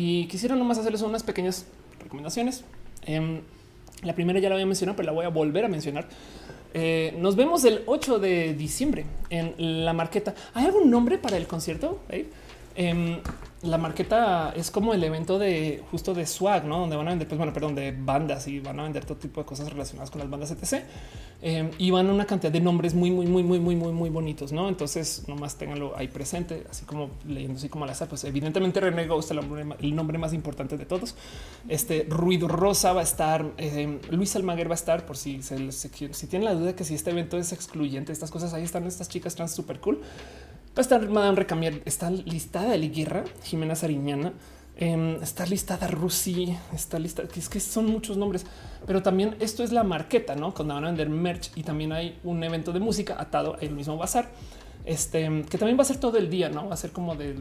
Y 0.00 0.26
quisiera 0.26 0.54
nomás 0.54 0.78
hacerles 0.78 1.02
unas 1.02 1.24
pequeñas 1.24 1.66
recomendaciones. 2.00 2.62
Em, 3.04 3.40
la 4.04 4.14
primera 4.14 4.38
ya 4.38 4.48
la 4.48 4.54
había 4.54 4.64
mencionado, 4.64 4.94
pero 4.94 5.06
la 5.06 5.12
voy 5.12 5.24
a 5.24 5.28
volver 5.28 5.64
a 5.64 5.68
mencionar. 5.68 6.06
Eh, 6.72 7.16
nos 7.18 7.34
vemos 7.34 7.64
el 7.64 7.82
8 7.84 8.20
de 8.20 8.54
diciembre 8.54 9.06
en 9.28 9.84
la 9.84 9.92
marqueta. 9.92 10.36
¿Hay 10.54 10.66
algún 10.66 10.88
nombre 10.88 11.18
para 11.18 11.36
el 11.36 11.48
concierto? 11.48 12.00
La 13.62 13.76
marqueta 13.76 14.52
es 14.54 14.70
como 14.70 14.94
el 14.94 15.02
evento 15.02 15.38
de 15.38 15.82
justo 15.90 16.14
de 16.14 16.26
swag, 16.26 16.64
¿no? 16.64 16.78
Donde 16.78 16.94
van 16.94 17.08
a 17.08 17.10
vender, 17.10 17.26
pues 17.26 17.38
bueno, 17.38 17.52
perdón, 17.52 17.74
de 17.74 17.92
bandas 17.92 18.46
y 18.46 18.60
van 18.60 18.78
a 18.78 18.84
vender 18.84 19.04
todo 19.04 19.18
tipo 19.18 19.40
de 19.40 19.46
cosas 19.46 19.68
relacionadas 19.68 20.10
con 20.10 20.20
las 20.20 20.30
bandas 20.30 20.52
etc. 20.52 20.84
Eh, 21.40 21.70
y 21.78 21.90
van 21.90 22.08
a 22.08 22.12
una 22.12 22.24
cantidad 22.24 22.52
de 22.52 22.60
nombres 22.60 22.94
muy, 22.94 23.10
muy, 23.10 23.26
muy, 23.26 23.42
muy, 23.42 23.58
muy, 23.58 23.74
muy, 23.74 23.92
muy 23.92 24.10
bonitos, 24.10 24.52
¿no? 24.52 24.68
Entonces, 24.68 25.24
nomás 25.26 25.56
ténganlo 25.56 25.96
ahí 25.96 26.08
presente, 26.08 26.66
así 26.70 26.84
como 26.84 27.10
leyendo 27.26 27.58
así 27.58 27.68
como 27.68 27.84
azar, 27.84 28.08
pues 28.08 28.24
evidentemente 28.24 28.80
René 28.80 29.06
Ghost, 29.06 29.30
el 29.32 29.38
nombre, 29.38 29.66
el 29.80 29.94
nombre 29.94 30.18
más 30.18 30.32
importante 30.32 30.76
de 30.76 30.84
todos. 30.84 31.16
Este 31.68 32.06
Ruido 32.08 32.46
Rosa 32.46 32.92
va 32.92 33.00
a 33.00 33.04
estar, 33.04 33.44
eh, 33.56 33.98
Luis 34.10 34.36
Almaguer 34.36 34.68
va 34.68 34.74
a 34.74 34.76
estar, 34.76 35.04
por 35.04 35.16
si, 35.16 35.42
se, 35.42 35.72
si 35.72 36.26
tienen 36.28 36.44
la 36.44 36.54
duda 36.54 36.76
que 36.76 36.84
si 36.84 36.94
este 36.94 37.10
evento 37.10 37.38
es 37.38 37.52
excluyente, 37.52 38.12
estas 38.12 38.30
cosas, 38.30 38.54
ahí 38.54 38.62
están 38.62 38.86
estas 38.86 39.08
chicas 39.08 39.34
trans 39.34 39.52
súper 39.52 39.80
cool. 39.80 40.00
Va 40.78 40.80
a 40.80 40.82
estar 40.82 41.08
Madame 41.08 41.34
Recamier, 41.34 41.82
está 41.86 42.08
listada 42.08 42.68
de 42.68 42.88
Guerra, 42.88 43.24
Jimena 43.42 43.74
Sariñana, 43.74 44.32
eh, 44.76 45.18
está 45.20 45.44
listada 45.44 45.88
Rusi, 45.88 46.56
está 46.72 47.00
lista, 47.00 47.26
que 47.26 47.40
es 47.40 47.48
que 47.48 47.58
son 47.58 47.86
muchos 47.86 48.16
nombres, 48.16 48.46
pero 48.86 49.02
también 49.02 49.34
esto 49.40 49.64
es 49.64 49.72
la 49.72 49.82
marqueta, 49.82 50.36
¿no? 50.36 50.54
Cuando 50.54 50.74
van 50.74 50.84
a 50.84 50.86
vender 50.86 51.08
merch 51.10 51.50
y 51.56 51.64
también 51.64 51.90
hay 51.90 52.20
un 52.22 52.44
evento 52.44 52.70
de 52.70 52.78
música 52.78 53.16
atado 53.18 53.56
al 53.60 53.70
mismo 53.70 53.96
bazar. 53.96 54.30
Este 54.84 55.44
que 55.50 55.58
también 55.58 55.76
va 55.76 55.82
a 55.82 55.84
ser 55.84 55.96
todo 55.96 56.16
el 56.16 56.30
día, 56.30 56.48
no 56.48 56.68
va 56.68 56.74
a 56.74 56.76
ser 56.76 56.92
como 56.92 57.16
de, 57.16 57.34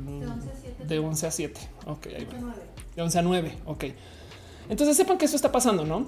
de 0.88 0.98
11 0.98 1.28
a 1.28 1.30
7. 1.30 1.62
Ok, 1.86 2.08
ahí 2.08 2.26
va. 2.26 2.56
De 2.96 3.02
11 3.04 3.20
a 3.20 3.22
9. 3.22 3.58
Ok. 3.68 3.86
Entonces 4.68 4.98
sepan 4.98 5.20
que 5.20 5.26
esto 5.26 5.36
está 5.36 5.52
pasando, 5.52 5.86
no? 5.86 6.08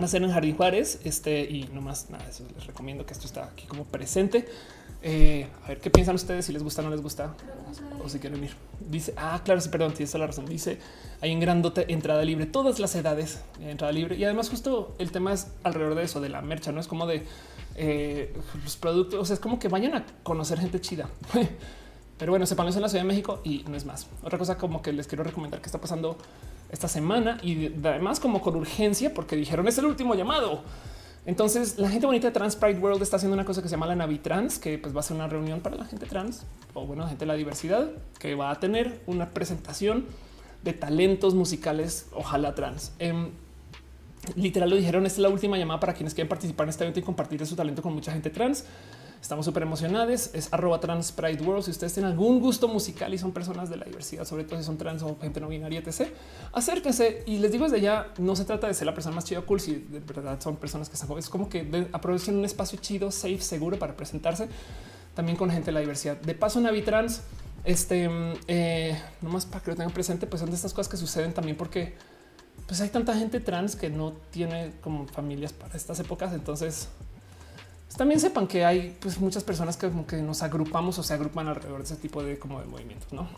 Va 0.00 0.04
a 0.04 0.08
ser 0.08 0.22
en 0.22 0.30
Jardín 0.30 0.56
Juárez. 0.56 0.98
Este 1.04 1.42
y 1.42 1.68
nomás 1.74 2.08
nada, 2.08 2.26
eso 2.26 2.42
les 2.54 2.66
recomiendo 2.66 3.04
que 3.04 3.12
esto 3.12 3.26
está 3.26 3.44
aquí 3.44 3.66
como 3.66 3.84
presente. 3.84 4.48
Eh, 5.06 5.46
a 5.62 5.68
ver 5.68 5.80
qué 5.80 5.90
piensan 5.90 6.14
ustedes, 6.14 6.46
si 6.46 6.52
les 6.54 6.62
gusta 6.62 6.80
o 6.80 6.84
no 6.86 6.90
les 6.90 7.02
gusta 7.02 7.34
o, 8.02 8.08
si 8.08 8.18
quieren 8.18 8.42
ir. 8.42 8.52
Dice, 8.80 9.12
ah, 9.18 9.38
claro, 9.44 9.60
sí, 9.60 9.68
perdón, 9.68 9.92
tienes 9.92 10.14
la 10.14 10.26
razón. 10.26 10.46
Dice, 10.46 10.78
hay 11.20 11.34
un 11.34 11.40
grandote 11.40 11.92
entrada 11.92 12.24
libre, 12.24 12.46
todas 12.46 12.78
las 12.78 12.94
edades, 12.94 13.42
entrada 13.60 13.92
libre. 13.92 14.16
Y 14.16 14.24
además 14.24 14.48
justo 14.48 14.94
el 14.98 15.12
tema 15.12 15.34
es 15.34 15.48
alrededor 15.62 15.94
de 15.94 16.04
eso, 16.04 16.22
de 16.22 16.30
la 16.30 16.40
mercha, 16.40 16.72
no 16.72 16.80
es 16.80 16.86
como 16.86 17.06
de 17.06 17.22
eh, 17.76 18.34
los 18.62 18.76
productos, 18.78 19.20
o 19.20 19.24
sea, 19.26 19.34
es 19.34 19.40
como 19.40 19.58
que 19.58 19.68
vayan 19.68 19.94
a 19.94 20.06
conocer 20.22 20.58
gente 20.58 20.80
chida. 20.80 21.10
Pero 22.18 22.32
bueno, 22.32 22.46
sepan 22.46 22.68
eso 22.68 22.78
en 22.78 22.82
la 22.82 22.88
Ciudad 22.88 23.04
de 23.04 23.08
México 23.08 23.40
y 23.44 23.62
no 23.68 23.76
es 23.76 23.84
más. 23.84 24.06
Otra 24.22 24.38
cosa 24.38 24.56
como 24.56 24.80
que 24.80 24.90
les 24.94 25.06
quiero 25.06 25.22
recomendar 25.22 25.60
que 25.60 25.66
está 25.66 25.82
pasando 25.82 26.16
esta 26.70 26.88
semana 26.88 27.38
y 27.42 27.66
además 27.66 28.20
como 28.20 28.40
con 28.40 28.56
urgencia 28.56 29.12
porque 29.12 29.36
dijeron 29.36 29.68
es 29.68 29.76
el 29.76 29.84
último 29.84 30.14
llamado. 30.14 30.62
Entonces, 31.26 31.78
la 31.78 31.88
gente 31.88 32.06
bonita 32.06 32.28
de 32.28 32.32
Trans 32.32 32.54
Pride 32.54 32.78
World 32.78 33.02
está 33.02 33.16
haciendo 33.16 33.34
una 33.34 33.44
cosa 33.44 33.62
que 33.62 33.68
se 33.68 33.72
llama 33.72 33.86
la 33.86 33.96
Navitrans, 33.96 34.58
que 34.58 34.78
pues 34.78 34.94
va 34.94 35.00
a 35.00 35.02
ser 35.02 35.16
una 35.16 35.26
reunión 35.26 35.60
para 35.60 35.76
la 35.76 35.86
gente 35.86 36.04
trans 36.06 36.44
o 36.74 36.86
bueno, 36.86 37.06
gente 37.06 37.20
de 37.20 37.26
la 37.26 37.34
diversidad, 37.34 37.90
que 38.18 38.34
va 38.34 38.50
a 38.50 38.60
tener 38.60 39.00
una 39.06 39.30
presentación 39.30 40.06
de 40.62 40.72
talentos 40.74 41.34
musicales, 41.34 42.08
ojalá 42.12 42.54
trans. 42.54 42.92
Em, 42.98 43.30
literal 44.36 44.70
lo 44.70 44.76
dijeron. 44.76 45.06
Esta 45.06 45.18
es 45.18 45.22
la 45.22 45.28
última 45.28 45.56
llamada 45.56 45.80
para 45.80 45.94
quienes 45.94 46.14
quieren 46.14 46.28
participar 46.28 46.64
en 46.64 46.70
este 46.70 46.84
evento 46.84 47.00
y 47.00 47.02
compartir 47.02 47.44
su 47.46 47.56
talento 47.56 47.82
con 47.82 47.94
mucha 47.94 48.12
gente 48.12 48.30
trans. 48.30 48.64
Estamos 49.24 49.46
súper 49.46 49.62
emocionados. 49.62 50.28
Es 50.34 50.52
arroba 50.52 50.80
trans 50.80 51.14
world. 51.18 51.64
Si 51.64 51.70
ustedes 51.70 51.94
tienen 51.94 52.12
algún 52.12 52.40
gusto 52.40 52.68
musical 52.68 53.14
y 53.14 53.16
son 53.16 53.32
personas 53.32 53.70
de 53.70 53.78
la 53.78 53.86
diversidad, 53.86 54.26
sobre 54.26 54.44
todo 54.44 54.58
si 54.58 54.66
son 54.66 54.76
trans 54.76 55.02
o 55.02 55.16
gente 55.18 55.40
no 55.40 55.48
binaria, 55.48 55.78
etc., 55.78 56.08
acérquense. 56.52 57.22
Y 57.24 57.38
les 57.38 57.50
digo 57.50 57.64
desde 57.64 57.80
ya, 57.80 58.12
no 58.18 58.36
se 58.36 58.44
trata 58.44 58.66
de 58.66 58.74
ser 58.74 58.84
la 58.84 58.92
persona 58.92 59.14
más 59.14 59.24
chida 59.24 59.40
cool. 59.40 59.60
Si 59.60 59.76
de 59.76 60.00
verdad 60.00 60.38
son 60.42 60.56
personas 60.56 60.90
que 60.90 60.96
están 60.96 61.16
es 61.16 61.30
como 61.30 61.48
que 61.48 61.88
aprovechen 61.92 62.36
un 62.36 62.44
espacio 62.44 62.78
chido, 62.82 63.10
safe, 63.10 63.40
seguro 63.40 63.78
para 63.78 63.96
presentarse 63.96 64.46
también 65.14 65.38
con 65.38 65.48
gente 65.48 65.66
de 65.66 65.72
la 65.72 65.80
diversidad. 65.80 66.18
De 66.18 66.34
paso, 66.34 66.60
Navitrans, 66.60 67.22
este, 67.64 68.10
eh, 68.46 69.00
nomás 69.22 69.46
para 69.46 69.64
que 69.64 69.70
lo 69.70 69.76
tengan 69.78 69.94
presente, 69.94 70.26
pues 70.26 70.40
son 70.40 70.50
de 70.50 70.56
estas 70.56 70.74
cosas 70.74 70.90
que 70.90 70.98
suceden 70.98 71.32
también 71.32 71.56
porque 71.56 71.94
pues 72.66 72.82
hay 72.82 72.90
tanta 72.90 73.16
gente 73.16 73.40
trans 73.40 73.74
que 73.74 73.88
no 73.88 74.12
tiene 74.30 74.72
como 74.82 75.06
familias 75.06 75.54
para 75.54 75.74
estas 75.78 75.98
épocas. 75.98 76.34
Entonces 76.34 76.88
también 77.96 78.20
sepan 78.20 78.46
que 78.46 78.64
hay 78.64 78.96
pues, 79.00 79.18
muchas 79.18 79.44
personas 79.44 79.76
que 79.76 80.16
nos 80.22 80.42
agrupamos 80.42 80.98
o 80.98 81.02
se 81.02 81.14
agrupan 81.14 81.48
alrededor 81.48 81.78
de 81.78 81.84
ese 81.84 81.96
tipo 81.96 82.22
de 82.22 82.38
como 82.38 82.60
de 82.60 82.66
movimientos, 82.66 83.12
no? 83.12 83.28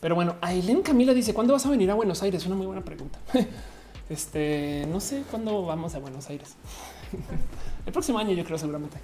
Pero 0.00 0.14
bueno, 0.14 0.36
Aileen 0.42 0.82
Camila 0.82 1.14
dice 1.14 1.32
cuándo 1.32 1.54
vas 1.54 1.64
a 1.64 1.70
venir 1.70 1.90
a 1.90 1.94
Buenos 1.94 2.22
Aires? 2.22 2.44
Una 2.44 2.56
muy 2.56 2.66
buena 2.66 2.82
pregunta. 2.82 3.18
Este 4.10 4.86
no 4.92 5.00
sé 5.00 5.22
cuándo 5.30 5.64
vamos 5.64 5.94
a 5.94 5.98
Buenos 5.98 6.28
Aires. 6.28 6.56
El 7.86 7.92
próximo 7.92 8.18
año, 8.18 8.32
yo 8.32 8.44
creo, 8.44 8.58
seguramente. 8.58 8.98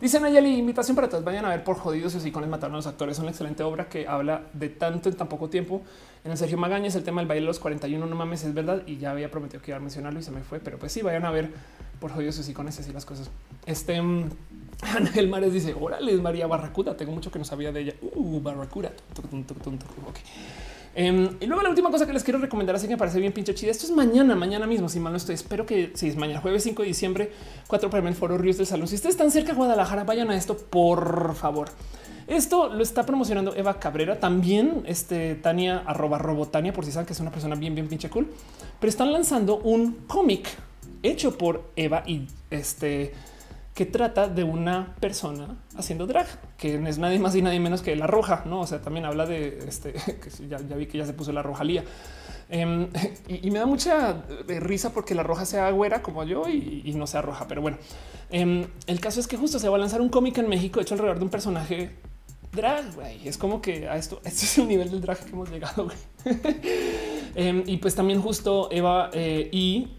Dice 0.00 0.20
Nayeli, 0.20 0.56
invitación 0.56 0.94
para 0.94 1.08
todos. 1.08 1.24
Vayan 1.24 1.44
a 1.44 1.48
ver 1.48 1.64
por 1.64 1.76
jodidos 1.76 2.24
y 2.24 2.30
con 2.30 2.48
mataron 2.48 2.74
a 2.74 2.78
los 2.78 2.86
actores. 2.86 3.16
Es 3.16 3.20
una 3.20 3.30
excelente 3.30 3.64
obra 3.64 3.88
que 3.88 4.06
habla 4.06 4.42
de 4.52 4.68
tanto 4.68 5.08
en 5.08 5.16
tan 5.16 5.28
poco 5.28 5.50
tiempo. 5.50 5.82
En 6.24 6.30
el 6.30 6.38
Sergio 6.38 6.56
Magaña 6.56 6.86
es 6.86 6.94
el 6.94 7.02
tema 7.02 7.20
del 7.20 7.26
baile 7.26 7.40
de 7.40 7.46
los 7.48 7.58
41. 7.58 8.06
No 8.06 8.14
mames, 8.14 8.44
es 8.44 8.54
verdad. 8.54 8.82
Y 8.86 8.98
ya 8.98 9.10
había 9.10 9.28
prometido 9.28 9.60
que 9.60 9.72
iba 9.72 9.78
a 9.78 9.80
mencionarlo 9.80 10.20
y 10.20 10.22
se 10.22 10.30
me 10.30 10.42
fue. 10.42 10.60
Pero 10.60 10.78
pues 10.78 10.92
sí, 10.92 11.02
vayan 11.02 11.24
a 11.24 11.32
ver 11.32 11.50
por 11.98 12.12
jodidos 12.12 12.48
y 12.48 12.52
con 12.52 12.68
así 12.68 12.92
las 12.92 13.04
cosas. 13.04 13.28
Este 13.66 14.00
mm, 14.00 14.30
Ángel 14.82 15.28
Mares 15.28 15.52
dice: 15.52 15.74
Órale, 15.78 16.16
María 16.18 16.46
Barracuda. 16.46 16.96
Tengo 16.96 17.10
mucho 17.10 17.32
que 17.32 17.40
no 17.40 17.44
sabía 17.44 17.72
de 17.72 17.80
ella. 17.80 17.94
Uh, 18.00 18.40
Barracuda. 18.40 18.92
Em, 21.00 21.36
y 21.38 21.46
luego 21.46 21.62
la 21.62 21.68
última 21.68 21.92
cosa 21.92 22.06
que 22.06 22.12
les 22.12 22.24
quiero 22.24 22.40
recomendar, 22.40 22.74
así 22.74 22.88
que 22.88 22.94
me 22.94 22.98
parece 22.98 23.20
bien 23.20 23.32
pinche 23.32 23.54
chida. 23.54 23.70
Esto 23.70 23.86
es 23.86 23.92
mañana, 23.92 24.34
mañana 24.34 24.66
mismo, 24.66 24.88
si 24.88 24.98
mal 24.98 25.12
no 25.12 25.16
estoy. 25.16 25.36
Espero 25.36 25.64
que 25.64 25.92
si 25.94 26.08
es 26.08 26.16
mañana, 26.16 26.40
jueves 26.40 26.64
5 26.64 26.82
de 26.82 26.88
diciembre, 26.88 27.30
4 27.68 27.88
para 27.88 28.08
el 28.08 28.14
Foro 28.16 28.36
Ríos 28.36 28.56
del 28.56 28.66
Salón. 28.66 28.88
Si 28.88 28.96
ustedes 28.96 29.14
están 29.14 29.30
cerca 29.30 29.52
de 29.52 29.58
Guadalajara, 29.58 30.02
vayan 30.02 30.28
a 30.28 30.36
esto, 30.36 30.56
por 30.56 31.36
favor. 31.36 31.68
Esto 32.26 32.66
lo 32.74 32.82
está 32.82 33.06
promocionando 33.06 33.54
Eva 33.54 33.78
Cabrera, 33.78 34.18
también 34.18 34.82
este 34.86 35.36
Tania 35.36 35.84
arroba 35.86 36.18
robotania, 36.18 36.72
por 36.72 36.84
si 36.84 36.90
saben 36.90 37.06
que 37.06 37.12
es 37.12 37.20
una 37.20 37.30
persona 37.30 37.54
bien, 37.54 37.76
bien 37.76 37.86
pinche 37.86 38.10
cool, 38.10 38.26
pero 38.80 38.90
están 38.90 39.12
lanzando 39.12 39.58
un 39.58 39.98
cómic 40.08 40.48
hecho 41.04 41.38
por 41.38 41.70
Eva 41.76 42.02
y 42.08 42.26
este 42.50 43.14
que 43.78 43.86
trata 43.86 44.26
de 44.26 44.42
una 44.42 44.96
persona 44.98 45.56
haciendo 45.76 46.08
drag, 46.08 46.26
que 46.56 46.78
no 46.78 46.88
es 46.88 46.98
nadie 46.98 47.20
más 47.20 47.36
y 47.36 47.42
nadie 47.42 47.60
menos 47.60 47.80
que 47.80 47.94
la 47.94 48.08
roja, 48.08 48.42
no? 48.44 48.62
O 48.62 48.66
sea, 48.66 48.82
también 48.82 49.04
habla 49.04 49.24
de 49.24 49.60
este 49.68 49.92
que 50.20 50.48
ya, 50.48 50.58
vi 50.58 50.86
que 50.86 50.98
ya 50.98 51.06
se 51.06 51.12
puso 51.12 51.30
la 51.30 51.44
rojalía. 51.44 51.84
Em, 52.50 52.88
y, 53.28 53.48
me 53.52 53.60
da 53.60 53.66
mucha 53.66 54.24
eh, 54.48 54.58
risa 54.58 54.92
porque 54.92 55.14
la 55.14 55.22
roja 55.22 55.46
sea 55.46 55.70
güera 55.70 56.02
como 56.02 56.24
yo 56.24 56.48
y, 56.48 56.92
no 56.96 57.06
sea 57.06 57.22
roja. 57.22 57.46
Pero 57.46 57.62
bueno, 57.62 57.78
em, 58.30 58.66
el 58.88 58.98
caso 58.98 59.20
es 59.20 59.28
que 59.28 59.36
justo 59.36 59.60
se 59.60 59.68
va 59.68 59.76
a 59.76 59.78
lanzar 59.78 60.00
un 60.00 60.08
cómic 60.08 60.38
en 60.38 60.48
México 60.48 60.80
hecho 60.80 60.94
alrededor 60.94 61.18
de 61.18 61.24
un 61.26 61.30
personaje 61.30 61.90
drag. 62.50 62.84
Es 63.24 63.38
como 63.38 63.62
que 63.62 63.88
a 63.88 63.96
esto, 63.96 64.20
este 64.24 64.44
es 64.44 64.58
el 64.58 64.66
nivel 64.66 64.90
del 64.90 65.00
drag 65.00 65.24
que 65.24 65.30
hemos 65.30 65.52
llegado. 65.52 65.86
Em, 67.36 67.62
y 67.64 67.76
pues 67.76 67.94
también 67.94 68.20
justo 68.20 68.70
Eva 68.72 69.10
eh, 69.12 69.48
y 69.52 69.97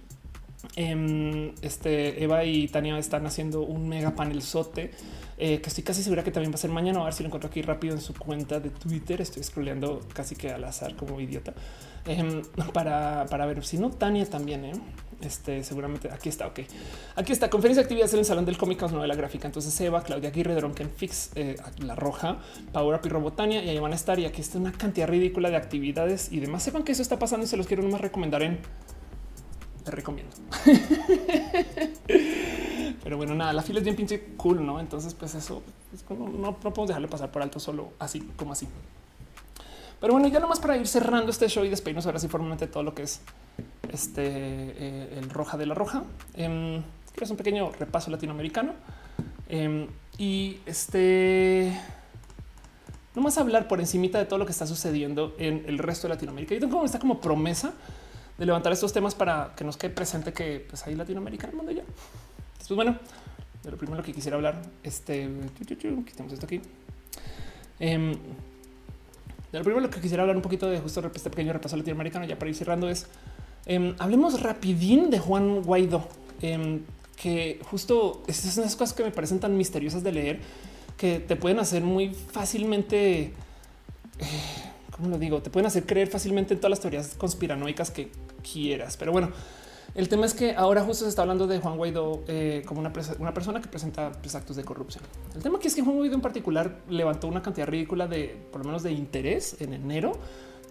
Em, 0.75 1.53
este 1.61 2.21
Eva 2.23 2.43
y 2.43 2.67
Tania 2.67 2.97
están 2.97 3.25
haciendo 3.25 3.61
un 3.61 3.87
mega 3.87 4.15
panel 4.15 4.41
sote 4.41 4.91
eh, 5.41 5.61
que 5.61 5.69
estoy 5.69 5.85
casi 5.85 6.03
segura 6.03 6.21
que 6.21 6.31
también 6.31 6.51
va 6.51 6.55
a 6.55 6.57
ser 6.57 6.69
mañana. 6.69 6.99
A 6.99 7.05
ver 7.05 7.13
si 7.13 7.23
lo 7.23 7.27
encuentro 7.27 7.49
aquí 7.49 7.61
rápido 7.61 7.95
en 7.95 8.01
su 8.01 8.13
cuenta 8.13 8.59
de 8.59 8.69
Twitter. 8.69 9.21
Estoy 9.21 9.41
scrolleando 9.41 10.01
casi 10.13 10.35
que 10.35 10.51
al 10.51 10.65
azar 10.65 10.95
como 10.97 11.19
idiota 11.21 11.53
em, 12.05 12.41
para, 12.73 13.25
para 13.29 13.45
ver 13.45 13.63
si 13.63 13.77
no 13.77 13.89
Tania 13.89 14.25
también. 14.25 14.65
¿eh? 14.65 14.73
Este 15.21 15.63
seguramente 15.63 16.09
aquí 16.11 16.27
está. 16.27 16.47
Ok, 16.47 16.59
aquí 17.15 17.31
está 17.31 17.49
conferencia 17.49 17.81
de 17.81 17.85
actividades 17.85 18.13
en 18.13 18.19
el 18.19 18.25
salón 18.25 18.45
del 18.45 18.57
cómic 18.57 18.81
novela 18.81 19.15
gráfica. 19.15 19.47
Entonces 19.47 19.79
Eva, 19.79 20.03
Claudia 20.03 20.27
Aguirre, 20.27 20.55
Dronken 20.55 20.89
Fix, 20.89 21.31
eh, 21.35 21.55
la 21.85 21.95
roja, 21.95 22.39
Power 22.73 22.99
Up 22.99 23.05
y 23.05 23.09
Robotania 23.09 23.63
y 23.63 23.69
ahí 23.69 23.79
van 23.79 23.93
a 23.93 23.95
estar. 23.95 24.19
Y 24.19 24.25
aquí 24.25 24.41
está 24.41 24.57
una 24.57 24.73
cantidad 24.73 25.07
ridícula 25.07 25.49
de 25.49 25.55
actividades 25.55 26.33
y 26.33 26.41
demás. 26.41 26.63
Sepan 26.63 26.83
que 26.83 26.91
eso 26.91 27.01
está 27.01 27.17
pasando 27.17 27.45
y 27.45 27.47
se 27.47 27.55
los 27.55 27.65
quiero 27.65 27.81
nomás 27.81 28.01
recomendar 28.01 28.43
en 28.43 28.59
te 29.83 29.91
recomiendo. 29.91 30.35
Pero 33.03 33.17
bueno, 33.17 33.35
nada, 33.35 33.53
la 33.53 33.61
fila 33.61 33.79
es 33.79 33.85
bien 33.85 33.95
pinche 33.95 34.33
cool, 34.37 34.65
¿no? 34.65 34.79
Entonces, 34.79 35.13
pues 35.13 35.35
eso 35.35 35.61
no, 36.09 36.29
no, 36.29 36.57
podemos 36.57 36.87
dejarle 36.87 37.07
pasar 37.07 37.31
por 37.31 37.41
alto 37.41 37.59
solo 37.59 37.91
así 37.99 38.21
como 38.35 38.53
así. 38.53 38.67
Pero 39.99 40.13
bueno, 40.13 40.27
ya 40.27 40.39
nomás 40.39 40.59
para 40.59 40.77
ir 40.77 40.87
cerrando 40.87 41.31
este 41.31 41.47
show 41.47 41.65
y 41.65 41.69
despedirnos 41.69 42.05
ahora 42.05 42.19
sí 42.19 42.27
formalmente 42.27 42.67
todo 42.67 42.83
lo 42.83 42.93
que 42.93 43.03
es 43.03 43.21
este 43.91 44.23
eh, 44.25 45.17
el 45.17 45.29
roja 45.29 45.57
de 45.57 45.65
la 45.65 45.75
roja. 45.75 46.03
Eh, 46.35 46.81
es 47.19 47.29
un 47.29 47.37
pequeño 47.37 47.71
repaso 47.71 48.11
latinoamericano. 48.11 48.73
Em, 49.47 49.87
y 50.17 50.59
este 50.65 51.77
nomás 53.15 53.37
hablar 53.37 53.67
por 53.67 53.79
encimita 53.79 54.19
de 54.19 54.25
todo 54.25 54.39
lo 54.39 54.45
que 54.45 54.51
está 54.51 54.67
sucediendo 54.67 55.35
en 55.37 55.65
el 55.67 55.77
resto 55.77 56.07
de 56.07 56.13
Latinoamérica. 56.13 56.53
Yo 56.53 56.61
tengo 56.61 56.73
como 56.73 56.85
esta 56.85 56.99
como 56.99 57.19
promesa 57.19 57.73
de 58.39 58.45
levantar 58.45 58.71
estos 58.71 58.93
temas 58.93 59.13
para 59.13 59.53
que 59.55 59.65
nos 59.65 59.75
quede 59.75 59.91
presente 59.91 60.31
que 60.31 60.65
pues 60.67 60.87
hay 60.87 60.95
Latinoamérica 60.95 61.45
en 61.47 61.51
el 61.51 61.57
mundo 61.57 61.71
ya. 61.73 61.83
Entonces, 62.53 62.75
bueno, 62.75 62.97
de 63.63 63.71
lo 63.71 63.77
primero 63.77 64.01
que 64.01 64.13
quisiera 64.13 64.37
hablar, 64.37 64.61
este, 64.81 65.29
quitamos 66.05 66.31
esto 66.31 66.45
aquí. 66.45 66.61
Em, 67.79 68.13
de 69.51 69.57
lo 69.57 69.63
primero 69.63 69.89
que 69.89 69.99
quisiera 69.99 70.23
hablar 70.23 70.37
un 70.37 70.41
poquito 70.41 70.69
de 70.69 70.79
justo 70.79 71.05
este 71.13 71.29
pequeño 71.29 71.51
repaso 71.51 71.75
latinoamericano, 71.75 72.25
ya 72.25 72.39
para 72.39 72.49
ir 72.49 72.55
cerrando, 72.55 72.89
es 72.89 73.07
em, 73.65 73.93
hablemos 73.99 74.41
rapidín 74.41 75.09
de 75.09 75.19
Juan 75.19 75.61
Guaidó, 75.61 76.07
em, 76.41 76.81
que 77.17 77.59
justo 77.69 78.23
estas 78.27 78.53
son 78.53 78.63
las 78.63 78.75
cosas 78.77 78.95
que 78.95 79.03
me 79.03 79.11
parecen 79.11 79.39
tan 79.41 79.57
misteriosas 79.57 80.01
de 80.01 80.13
leer 80.13 80.39
que 80.97 81.19
te 81.19 81.35
pueden 81.35 81.59
hacer 81.59 81.83
muy 81.83 82.13
fácilmente. 82.13 83.21
Eh, 83.21 83.33
como 84.91 85.09
lo 85.09 85.17
digo, 85.17 85.41
te 85.41 85.49
pueden 85.49 85.65
hacer 85.65 85.85
creer 85.85 86.09
fácilmente 86.09 86.53
en 86.53 86.59
todas 86.59 86.71
las 86.71 86.79
teorías 86.81 87.15
conspiranoicas 87.17 87.89
que 87.89 88.11
quieras. 88.41 88.97
Pero 88.97 89.11
bueno, 89.11 89.29
el 89.95 90.07
tema 90.07 90.25
es 90.25 90.33
que 90.33 90.55
ahora 90.55 90.83
justo 90.83 91.05
se 91.05 91.09
está 91.09 91.23
hablando 91.23 91.47
de 91.47 91.59
Juan 91.59 91.77
Guaidó 91.77 92.23
eh, 92.27 92.63
como 92.65 92.79
una, 92.79 92.93
persona 92.93 93.61
que 93.61 93.67
presenta 93.67 94.11
pues, 94.11 94.35
actos 94.35 94.55
de 94.55 94.63
corrupción. 94.63 95.03
El 95.35 95.41
tema 95.41 95.57
aquí 95.57 95.67
es 95.67 95.75
que 95.75 95.81
Juan 95.81 95.97
Guaidó 95.97 96.15
en 96.15 96.21
particular 96.21 96.81
levantó 96.89 97.27
una 97.27 97.41
cantidad 97.41 97.67
ridícula 97.67 98.07
de, 98.07 98.35
por 98.51 98.61
lo 98.61 98.65
menos 98.65 98.83
de 98.83 98.91
interés 98.91 99.59
en 99.59 99.73
enero 99.73 100.13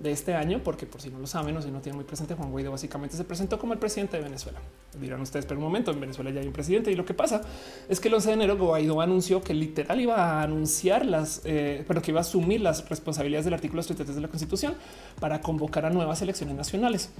de 0.01 0.12
este 0.12 0.35
año, 0.35 0.61
porque 0.62 0.86
por 0.86 1.01
si 1.01 1.11
no 1.11 1.19
lo 1.19 1.27
saben 1.27 1.57
o 1.57 1.62
si 1.62 1.73
no 1.73 1.81
tienen 1.81 1.97
muy 1.97 2.05
presente, 2.05 2.35
Juan 2.35 2.53
Guaidó 2.53 2.70
básicamente 2.70 3.16
se 3.16 3.24
presentó 3.24 3.59
como 3.59 3.73
el 3.73 3.81
presidente 3.81 4.16
de 4.16 4.23
Venezuela. 4.23 4.61
Dirán 5.01 5.20
ustedes, 5.20 5.45
pero 5.47 5.59
un 5.59 5.65
momento, 5.65 5.90
en 5.90 6.01
Venezuela 6.01 6.31
ya 6.31 6.40
hay 6.40 6.47
un 6.47 6.53
presidente 6.53 6.93
y 6.93 6.95
lo 6.95 7.05
que 7.05 7.15
pasa 7.15 7.43
es 7.89 7.99
que 7.99 8.07
el 8.07 8.15
11 8.15 8.28
de 8.28 8.35
enero 8.35 8.57
Guaidó 8.57 9.01
anunció 9.01 9.43
que 9.43 9.55
literal 9.55 10.01
iba 10.01 10.15
a 10.15 10.43
anunciar 10.43 11.05
las, 11.05 11.43
eh, 11.45 11.85
pero 11.89 12.01
que 12.01 12.12
iba 12.12 12.20
a 12.20 12.23
asumir 12.23 12.61
las 12.61 12.89
responsabilidades 12.89 13.45
del 13.45 13.55
artículo 13.55 13.82
33 13.82 14.15
de 14.15 14.23
la 14.23 14.28
Constitución 14.28 14.74
para 15.19 15.40
convocar 15.40 15.85
a 15.85 15.90
nuevas 15.90 16.23
elecciones 16.23 16.55
nacionales. 16.55 17.11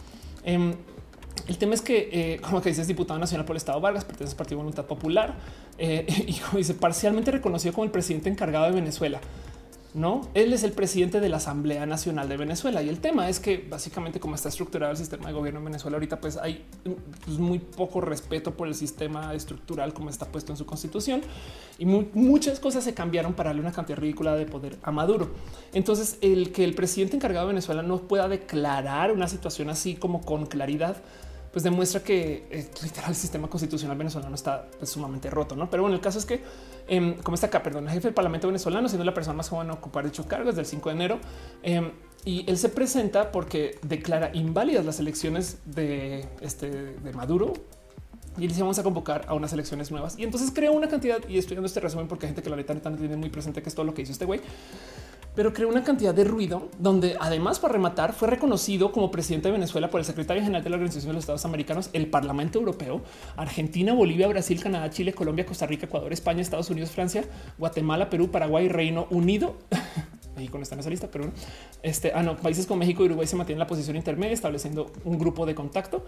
Em, 0.45 0.75
el 1.47 1.59
tema 1.59 1.75
es 1.75 1.83
que, 1.83 2.09
eh, 2.13 2.41
como 2.43 2.61
que 2.61 2.69
dice, 2.71 2.83
es 2.83 2.89
diputado 2.89 3.19
nacional 3.19 3.45
por 3.47 3.55
el 3.55 3.59
Estado 3.59 3.81
Vargas, 3.81 4.05
pertenece 4.05 4.33
al 4.33 4.39
Partido 4.39 4.59
Voluntad 4.59 4.87
Popular 4.87 5.35
eh, 5.79 6.07
y 6.27 6.35
como 6.35 6.59
dice, 6.59 6.75
parcialmente 6.75 7.31
reconocido 7.31 7.75
como 7.75 7.85
el 7.85 7.91
presidente 7.91 8.29
encargado 8.29 8.67
de 8.67 8.73
Venezuela. 8.73 9.21
No, 9.99 10.29
él 10.35 10.53
es 10.53 10.63
el 10.63 10.71
presidente 10.71 11.19
de 11.19 11.29
la 11.29 11.39
Asamblea 11.39 11.85
Nacional 11.85 12.29
de 12.29 12.37
Venezuela 12.37 12.81
y 12.83 12.89
el 12.89 13.01
tema 13.01 13.29
es 13.29 13.41
que 13.41 13.67
básicamente 13.69 14.21
como 14.21 14.37
está 14.37 14.49
estructurado 14.49 14.93
el 14.93 14.97
sistema 14.97 15.27
de 15.27 15.33
gobierno 15.33 15.59
en 15.59 15.65
Venezuela 15.65 15.97
ahorita, 15.97 16.21
pues 16.21 16.37
hay 16.37 16.65
pues, 17.25 17.39
muy 17.41 17.59
poco 17.59 18.01
respeto 18.01 18.57
por 18.57 18.69
el 18.69 18.77
sistema 18.77 19.35
estructural 19.35 19.93
como 19.93 20.09
está 20.09 20.27
puesto 20.27 20.53
en 20.53 20.57
su 20.57 20.67
constitución 20.67 21.23
y 21.81 21.85
muchas 21.85 22.61
cosas 22.61 22.85
se 22.85 22.95
cambiaron 22.95 23.35
para 23.35 23.49
darle 23.49 23.63
una 23.63 23.73
cantidad 23.73 23.99
ridícula 23.99 24.37
de 24.37 24.47
poder 24.47 24.79
a 24.85 24.93
Maduro. 24.93 25.31
Entonces, 25.73 26.17
el 26.21 26.53
que 26.53 26.63
el 26.63 26.77
presidente 26.77 27.17
encargado 27.17 27.49
de 27.49 27.55
Venezuela 27.55 27.83
no 27.83 27.99
pueda 27.99 28.29
declarar 28.29 29.11
una 29.11 29.27
situación 29.27 29.69
así 29.69 29.97
como 29.97 30.21
con 30.21 30.47
claridad, 30.47 30.99
pues 31.59 31.65
demuestra 31.65 32.05
que 32.05 32.47
eh, 32.53 32.71
literal 32.85 33.11
el 33.11 33.17
sistema 33.17 33.49
constitucional 33.49 33.99
venezolano 33.99 34.33
está 34.33 34.69
pues, 34.79 34.91
sumamente 34.91 35.29
roto. 35.29 35.57
¿no? 35.57 35.69
Pero 35.69 35.83
bueno, 35.83 35.97
el 35.97 36.01
caso 36.01 36.21
es 36.21 36.25
que, 36.25 36.41
em, 36.87 37.17
como 37.17 37.35
está 37.35 37.49
acá, 37.49 37.65
perdón, 37.65 37.89
el 37.89 37.91
jefe 37.91 38.07
del 38.07 38.15
Parlamento 38.15 38.47
venezolano, 38.47 38.89
siendo 38.89 39.05
la 39.05 39.13
persona 39.13 39.39
más 39.39 39.49
joven 39.49 39.69
a 39.71 39.73
ocupar 39.73 40.05
dicho 40.05 40.25
cargo 40.29 40.51
desde 40.51 40.61
el 40.61 40.67
5 40.69 40.89
de 40.89 40.95
enero, 40.95 41.19
em, 41.65 41.91
y 42.25 42.49
él 42.49 42.57
se 42.59 42.69
presenta 42.69 43.33
porque 43.33 43.81
declara 43.83 44.31
inválidas 44.35 44.87
las 44.87 45.01
elecciones 45.01 45.59
de, 45.65 46.29
este, 46.43 46.71
de 46.71 47.13
Maduro. 47.13 47.55
Y 48.37 48.47
dice 48.47 48.61
vamos 48.61 48.79
a 48.79 48.85
convocar 48.85 49.25
a 49.27 49.35
unas 49.35 49.53
elecciones 49.53 49.91
nuevas. 49.91 50.17
Y 50.17 50.23
entonces 50.23 50.53
creó 50.55 50.71
una 50.75 50.87
cantidad 50.87 51.19
y 51.29 51.39
estoy 51.39 51.57
dando 51.57 51.67
este 51.67 51.81
resumen 51.81 52.07
porque 52.07 52.27
hay 52.27 52.35
gente 52.35 52.43
que 52.45 52.51
la 52.51 52.55
neta 52.55 52.73
no 52.73 52.97
tiene 52.97 53.17
muy 53.17 53.31
presente 53.31 53.63
que 53.63 53.69
es 53.69 53.75
todo 53.75 53.85
lo 53.85 53.95
que 53.95 54.03
hizo 54.03 54.13
este 54.13 54.27
güey 54.27 54.41
pero 55.39 55.53
creó 55.53 55.69
una 55.69 55.85
cantidad 55.85 56.13
de 56.13 56.25
ruido 56.25 56.69
donde 56.81 57.17
además 57.21 57.61
para 57.61 57.75
rematar 57.75 58.13
fue 58.13 58.27
reconocido 58.27 58.91
como 58.91 59.13
presidente 59.13 59.47
de 59.47 59.53
Venezuela 59.53 59.89
por 59.89 60.01
el 60.01 60.05
secretario 60.05 60.43
general 60.43 60.65
de 60.65 60.71
la 60.71 60.75
Organización 60.75 61.11
de 61.11 61.15
los 61.15 61.23
Estados 61.23 61.45
Americanos, 61.45 61.91
el 61.93 62.09
Parlamento 62.09 62.59
Europeo, 62.59 63.03
Argentina, 63.37 63.93
Bolivia, 63.93 64.27
Brasil, 64.27 64.61
Canadá, 64.61 64.91
Chile, 64.91 65.13
Colombia, 65.13 65.47
Costa 65.47 65.65
Rica, 65.65 65.87
Ecuador, 65.87 66.13
España, 66.13 66.41
Estados 66.41 66.71
Unidos, 66.71 66.91
Francia, 66.91 67.23
Guatemala, 67.57 68.11
Perú, 68.11 68.33
Paraguay, 68.33 68.69
Reino 68.69 69.07
Unido. 69.11 69.55
México 70.39 70.57
no 70.57 70.63
está 70.63 70.75
en 70.75 70.81
esa 70.81 70.91
lista, 70.91 71.09
pero 71.11 71.31
este, 71.83 72.13
ah, 72.15 72.37
países 72.41 72.67
como 72.67 72.81
México 72.81 73.03
y 73.03 73.07
Uruguay 73.07 73.27
se 73.27 73.37
mantienen 73.37 73.57
en 73.57 73.61
la 73.61 73.67
posición 73.67 73.97
intermedia, 73.97 74.35
estableciendo 74.35 74.91
un 75.05 75.19
grupo 75.19 75.45
de 75.45 75.55
contacto. 75.55 76.05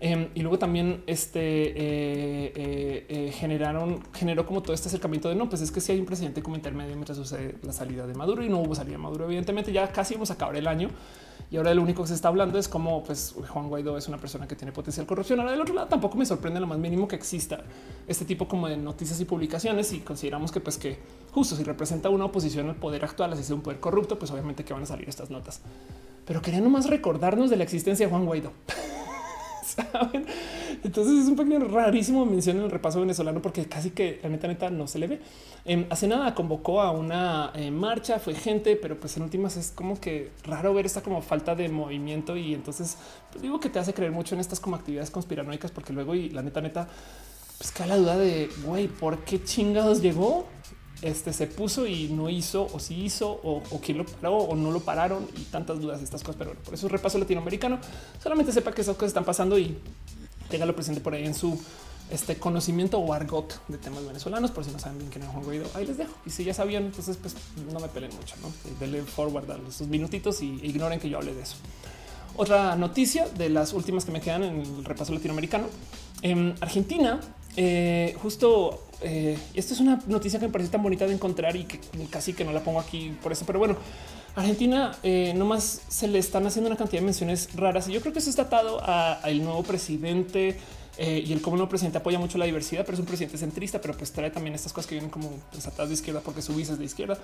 Em, 0.00 0.28
y 0.34 0.40
luego 0.40 0.58
también 0.58 1.02
este, 1.06 1.40
eh, 1.40 2.52
eh, 2.54 3.06
eh, 3.08 3.32
generaron, 3.32 4.02
generó 4.14 4.46
como 4.46 4.62
todo 4.62 4.74
este 4.74 4.88
acercamiento 4.88 5.28
de 5.28 5.34
no, 5.34 5.48
pues 5.48 5.62
es 5.62 5.70
que 5.70 5.80
si 5.80 5.92
hay 5.92 6.00
un 6.00 6.06
presidente 6.06 6.42
como 6.42 6.56
intermedio 6.56 6.94
mientras 6.94 7.18
sucede 7.18 7.56
la 7.62 7.72
salida 7.72 8.06
de 8.06 8.14
Maduro 8.14 8.44
y 8.44 8.48
no 8.48 8.58
hubo 8.58 8.74
salida 8.74 8.92
de 8.92 9.02
Maduro. 9.02 9.24
Evidentemente 9.24 9.72
ya 9.72 9.88
casi 9.88 10.14
vamos 10.14 10.30
a 10.30 10.34
acabar 10.34 10.56
el 10.56 10.66
año 10.66 10.90
y 11.50 11.56
ahora 11.56 11.74
lo 11.74 11.82
único 11.82 12.02
que 12.02 12.08
se 12.08 12.14
está 12.14 12.28
hablando 12.28 12.58
es 12.58 12.68
como 12.68 13.02
pues 13.02 13.34
Juan 13.48 13.68
Guaidó 13.68 13.98
es 13.98 14.06
una 14.06 14.18
persona 14.18 14.46
que 14.46 14.54
tiene 14.54 14.70
potencial 14.70 15.04
corrupción. 15.04 15.40
Ahora 15.40 15.50
del 15.50 15.60
otro 15.60 15.74
lado 15.74 15.88
tampoco 15.88 16.16
me 16.16 16.24
sorprende 16.24 16.60
lo 16.60 16.66
más 16.68 16.78
mínimo 16.78 17.08
que 17.08 17.16
exista 17.16 17.64
este 18.06 18.24
tipo 18.24 18.46
como 18.46 18.68
de 18.68 18.76
noticias 18.76 19.20
y 19.20 19.24
publicaciones 19.24 19.92
y 19.92 19.98
consideramos 19.98 20.52
que 20.52 20.60
pues 20.60 20.78
que 20.78 20.98
justo 21.32 21.56
si 21.56 21.64
representa 21.64 22.08
una 22.08 22.26
oposición 22.26 22.68
al 22.68 22.76
poder 22.76 23.04
actual, 23.04 23.32
así 23.32 23.42
sea 23.42 23.56
un 23.56 23.62
poder 23.62 23.80
corrupto, 23.80 24.16
pues 24.18 24.30
obviamente 24.30 24.64
que 24.64 24.72
van 24.72 24.84
a 24.84 24.86
salir 24.86 25.08
estas 25.08 25.30
notas. 25.30 25.60
Pero 26.24 26.40
quería 26.40 26.60
nomás 26.60 26.88
recordarnos 26.88 27.50
de 27.50 27.56
la 27.56 27.64
existencia 27.64 28.06
de 28.06 28.10
Juan 28.10 28.26
Guaidó. 28.26 28.52
¿Saben? 29.64 30.26
Entonces 30.82 31.22
es 31.22 31.28
un 31.28 31.36
pequeño 31.36 31.60
rarísimo 31.60 32.24
mención 32.26 32.58
en 32.58 32.64
el 32.64 32.70
repaso 32.70 33.00
venezolano 33.00 33.42
porque 33.42 33.66
casi 33.66 33.90
que 33.90 34.20
la 34.22 34.28
neta 34.28 34.48
neta 34.48 34.70
no 34.70 34.86
se 34.86 34.98
le 34.98 35.06
ve. 35.06 35.20
Em, 35.64 35.86
hace 35.90 36.08
nada 36.08 36.34
convocó 36.34 36.80
a 36.80 36.90
una 36.90 37.52
eh, 37.54 37.70
marcha, 37.70 38.18
fue 38.18 38.34
gente, 38.34 38.76
pero 38.76 38.98
pues 38.98 39.16
en 39.16 39.24
últimas 39.24 39.56
es 39.56 39.70
como 39.70 40.00
que 40.00 40.30
raro 40.44 40.72
ver 40.72 40.86
esta 40.86 41.02
como 41.02 41.20
falta 41.20 41.54
de 41.54 41.68
movimiento 41.68 42.36
y 42.36 42.54
entonces 42.54 42.96
pues 43.30 43.42
digo 43.42 43.60
que 43.60 43.68
te 43.68 43.78
hace 43.78 43.92
creer 43.92 44.12
mucho 44.12 44.34
en 44.34 44.40
estas 44.40 44.60
como 44.60 44.76
actividades 44.76 45.10
conspiranoicas 45.10 45.70
porque 45.70 45.92
luego 45.92 46.14
y 46.14 46.30
la 46.30 46.42
neta 46.42 46.60
neta 46.60 46.88
pues 47.58 47.72
cae 47.72 47.86
la 47.88 47.96
duda 47.96 48.16
de 48.16 48.48
güey, 48.64 48.88
¿por 48.88 49.18
qué 49.18 49.44
chingados 49.44 50.00
llegó? 50.00 50.46
Este 51.02 51.32
se 51.32 51.46
puso 51.46 51.86
y 51.86 52.08
no 52.08 52.28
hizo 52.28 52.68
o 52.72 52.78
si 52.78 53.04
hizo 53.04 53.40
o, 53.42 53.62
quién 53.80 53.98
lo 53.98 54.06
paró 54.06 54.36
o 54.36 54.54
no 54.54 54.70
lo 54.70 54.80
pararon 54.80 55.26
y 55.36 55.42
tantas 55.44 55.80
dudas 55.80 56.02
estas 56.02 56.22
cosas. 56.22 56.36
Pero 56.38 56.54
por 56.54 56.74
eso 56.74 56.88
repaso 56.88 57.18
latinoamericano 57.18 57.78
solamente 58.22 58.52
sepa 58.52 58.72
que 58.72 58.82
esas 58.82 58.96
cosas 58.96 59.08
están 59.08 59.24
pasando 59.24 59.58
y 59.58 59.76
téngalo 60.48 60.74
presente 60.74 61.00
por 61.00 61.14
ahí 61.14 61.24
en 61.24 61.34
su 61.34 61.58
este 62.10 62.36
conocimiento 62.36 62.98
o 62.98 63.12
argot 63.12 63.60
de 63.68 63.78
temas 63.78 64.04
venezolanos. 64.04 64.50
Por 64.50 64.64
si 64.64 64.70
no 64.72 64.78
saben 64.78 64.98
bien 64.98 65.10
quién 65.10 65.24
es 65.24 65.30
Juan 65.30 65.44
Guaidó, 65.44 65.66
ahí 65.74 65.86
les 65.86 65.96
dejo. 65.96 66.12
Y 66.26 66.30
si 66.30 66.44
ya 66.44 66.52
sabían, 66.52 66.84
entonces 66.84 67.16
pues 67.16 67.34
no 67.72 67.80
me 67.80 67.88
peleen 67.88 68.14
mucho, 68.14 68.34
no 68.42 68.52
denle 68.78 69.02
forward 69.02 69.50
a 69.50 69.58
sus 69.70 69.86
minutitos 69.86 70.42
y 70.42 70.60
ignoren 70.62 71.00
que 71.00 71.08
yo 71.08 71.18
hable 71.18 71.34
de 71.34 71.42
eso. 71.42 71.56
Otra 72.36 72.76
noticia 72.76 73.28
de 73.28 73.48
las 73.48 73.72
últimas 73.72 74.04
que 74.04 74.12
me 74.12 74.20
quedan 74.20 74.42
en 74.44 74.60
el 74.60 74.84
repaso 74.84 75.12
latinoamericano. 75.12 75.66
En 76.22 76.54
Argentina, 76.60 77.20
eh, 77.56 78.14
justo 78.22 78.86
eh, 79.02 79.38
esto 79.54 79.72
es 79.72 79.80
una 79.80 79.98
noticia 80.06 80.38
que 80.38 80.46
me 80.46 80.52
parece 80.52 80.70
tan 80.70 80.82
bonita 80.82 81.06
de 81.06 81.14
encontrar 81.14 81.56
y 81.56 81.64
que 81.64 81.80
casi 82.10 82.34
que 82.34 82.44
no 82.44 82.52
la 82.52 82.60
pongo 82.60 82.80
aquí 82.80 83.16
por 83.22 83.32
eso, 83.32 83.46
pero 83.46 83.58
bueno, 83.58 83.76
Argentina 84.36 84.92
eh, 85.02 85.32
nomás 85.34 85.82
se 85.88 86.06
le 86.06 86.18
están 86.18 86.46
haciendo 86.46 86.68
una 86.68 86.76
cantidad 86.76 87.00
de 87.00 87.06
menciones 87.06 87.54
raras 87.54 87.88
y 87.88 87.92
yo 87.92 88.00
creo 88.00 88.12
que 88.12 88.18
eso 88.18 88.30
está 88.30 88.42
atado 88.42 88.80
al 88.84 89.42
nuevo 89.42 89.62
presidente 89.62 90.58
eh, 90.98 91.24
y 91.26 91.32
el 91.32 91.40
cómo 91.40 91.56
el 91.56 91.60
nuevo 91.60 91.70
presidente 91.70 91.98
apoya 91.98 92.18
mucho 92.18 92.36
la 92.36 92.44
diversidad, 92.44 92.84
pero 92.84 92.94
es 92.94 93.00
un 93.00 93.06
presidente 93.06 93.38
centrista, 93.38 93.80
pero 93.80 93.94
pues 93.96 94.12
trae 94.12 94.30
también 94.30 94.54
estas 94.54 94.72
cosas 94.72 94.88
que 94.88 94.96
vienen 94.96 95.10
como 95.10 95.30
desatadas 95.52 95.88
de 95.88 95.94
izquierda 95.94 96.20
porque 96.20 96.42
su 96.42 96.54
visa 96.54 96.74
es 96.74 96.78
de 96.78 96.84
izquierda. 96.84 97.18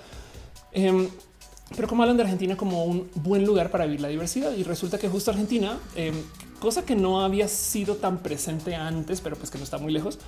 Em, 1.69 1.75
pero 1.75 1.87
como 1.87 2.03
hablan 2.03 2.17
de 2.17 2.23
Argentina 2.23 2.55
como 2.55 2.85
un 2.85 3.09
buen 3.15 3.45
lugar 3.45 3.71
para 3.71 3.85
vivir 3.85 4.01
la 4.01 4.07
diversidad 4.07 4.53
y 4.53 4.63
resulta 4.63 4.97
que 4.97 5.09
justo 5.09 5.31
Argentina, 5.31 5.77
em, 5.95 6.15
cosa 6.59 6.85
que 6.85 6.95
no 6.95 7.21
había 7.21 7.47
sido 7.47 7.95
tan 7.95 8.19
presente 8.19 8.75
antes, 8.75 9.21
pero 9.21 9.35
pues 9.35 9.49
que 9.49 9.57
no 9.57 9.63
está 9.63 9.77
muy 9.77 9.91
lejos, 9.91 10.19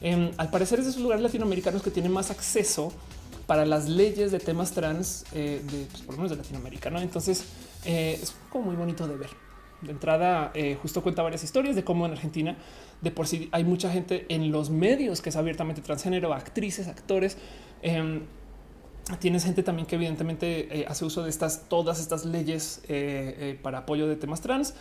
em, 0.00 0.30
al 0.36 0.50
parecer 0.50 0.78
es 0.78 0.86
de 0.86 0.90
esos 0.92 1.02
lugares 1.02 1.22
latinoamericanos 1.22 1.82
que 1.82 1.90
tienen 1.90 2.12
más 2.12 2.30
acceso 2.30 2.92
para 3.46 3.66
las 3.66 3.88
leyes 3.88 4.32
de 4.32 4.38
temas 4.38 4.72
trans 4.72 5.24
eh, 5.32 5.62
de 5.70 5.86
pues, 5.90 6.02
por 6.02 6.14
lo 6.14 6.22
menos 6.22 6.30
de 6.30 6.36
Latinoamérica. 6.36 6.90
¿no? 6.90 7.00
Entonces 7.00 7.44
eh, 7.84 8.18
es 8.22 8.34
como 8.50 8.66
muy 8.66 8.76
bonito 8.76 9.06
de 9.06 9.16
ver. 9.16 9.30
De 9.82 9.90
entrada, 9.92 10.50
eh, 10.54 10.78
justo 10.80 11.02
cuenta 11.02 11.22
varias 11.22 11.44
historias 11.44 11.76
de 11.76 11.84
cómo 11.84 12.06
en 12.06 12.12
Argentina 12.12 12.56
de 13.02 13.10
por 13.10 13.26
sí 13.26 13.50
hay 13.52 13.64
mucha 13.64 13.90
gente 13.90 14.24
en 14.30 14.50
los 14.50 14.70
medios 14.70 15.20
que 15.20 15.28
es 15.28 15.36
abiertamente 15.36 15.82
transgénero, 15.82 16.32
actrices, 16.32 16.88
actores. 16.88 17.36
Tienes 19.18 19.44
gente 19.44 19.62
también 19.62 19.86
que 19.86 19.96
evidentemente 19.96 20.86
hace 20.88 21.04
uso 21.04 21.22
de 21.22 21.30
estas 21.30 21.68
todas 21.68 22.00
estas 22.00 22.24
leyes 22.24 22.82
para 23.62 23.78
apoyo 23.78 24.06
de 24.06 24.16
temas 24.16 24.40
trans. 24.40 24.74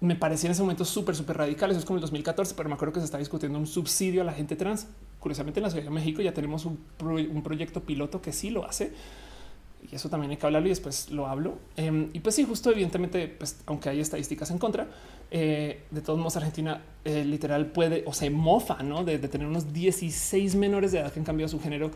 Me 0.00 0.16
parecía 0.16 0.48
en 0.48 0.52
ese 0.52 0.62
momento 0.62 0.84
súper, 0.84 1.14
súper 1.14 1.36
radical. 1.36 1.70
Eso 1.70 1.78
es 1.78 1.84
como 1.84 1.98
el 1.98 2.00
2014, 2.00 2.54
pero 2.56 2.68
me 2.68 2.74
acuerdo 2.74 2.94
que 2.94 3.00
se 3.00 3.04
está 3.04 3.18
discutiendo 3.18 3.58
un 3.58 3.66
subsidio 3.66 4.22
a 4.22 4.24
la 4.24 4.32
gente 4.32 4.56
trans 4.56 4.86
curiosamente 5.20 5.60
en 5.60 5.64
la 5.64 5.70
Ciudad 5.70 5.84
de 5.84 5.90
México 5.90 6.22
ya 6.22 6.34
tenemos 6.34 6.64
un, 6.64 6.78
proyecto 7.44 7.82
piloto 7.82 8.20
que 8.20 8.32
sí 8.32 8.50
lo 8.50 8.64
hace. 8.64 8.92
Y 9.90 9.94
eso 9.94 10.10
también 10.10 10.30
hay 10.30 10.36
que 10.36 10.44
hablarlo 10.44 10.68
y 10.68 10.70
después 10.70 11.10
lo 11.10 11.26
hablo. 11.26 11.58
Em, 11.76 12.10
y 12.12 12.20
pues 12.20 12.34
sí, 12.34 12.44
justo 12.44 12.70
evidentemente, 12.70 13.28
pues 13.28 13.60
aunque 13.66 13.88
hay 13.88 14.00
estadísticas 14.00 14.50
en 14.50 14.58
contra, 14.58 14.88
eh, 15.30 15.84
de 15.90 16.00
todos 16.02 16.18
modos 16.18 16.36
Argentina 16.36 16.82
eh, 17.04 17.24
literal 17.24 17.66
puede 17.66 18.02
o 18.06 18.12
se 18.12 18.28
mofa 18.28 18.82
¿no? 18.82 19.04
de, 19.04 19.18
tener 19.18 19.46
unos 19.46 19.72
16 19.72 20.54
menores 20.56 20.92
de 20.92 20.98
edad 20.98 21.12
que 21.12 21.20
han 21.20 21.24
cambiado 21.24 21.48
su 21.48 21.60
género 21.60 21.90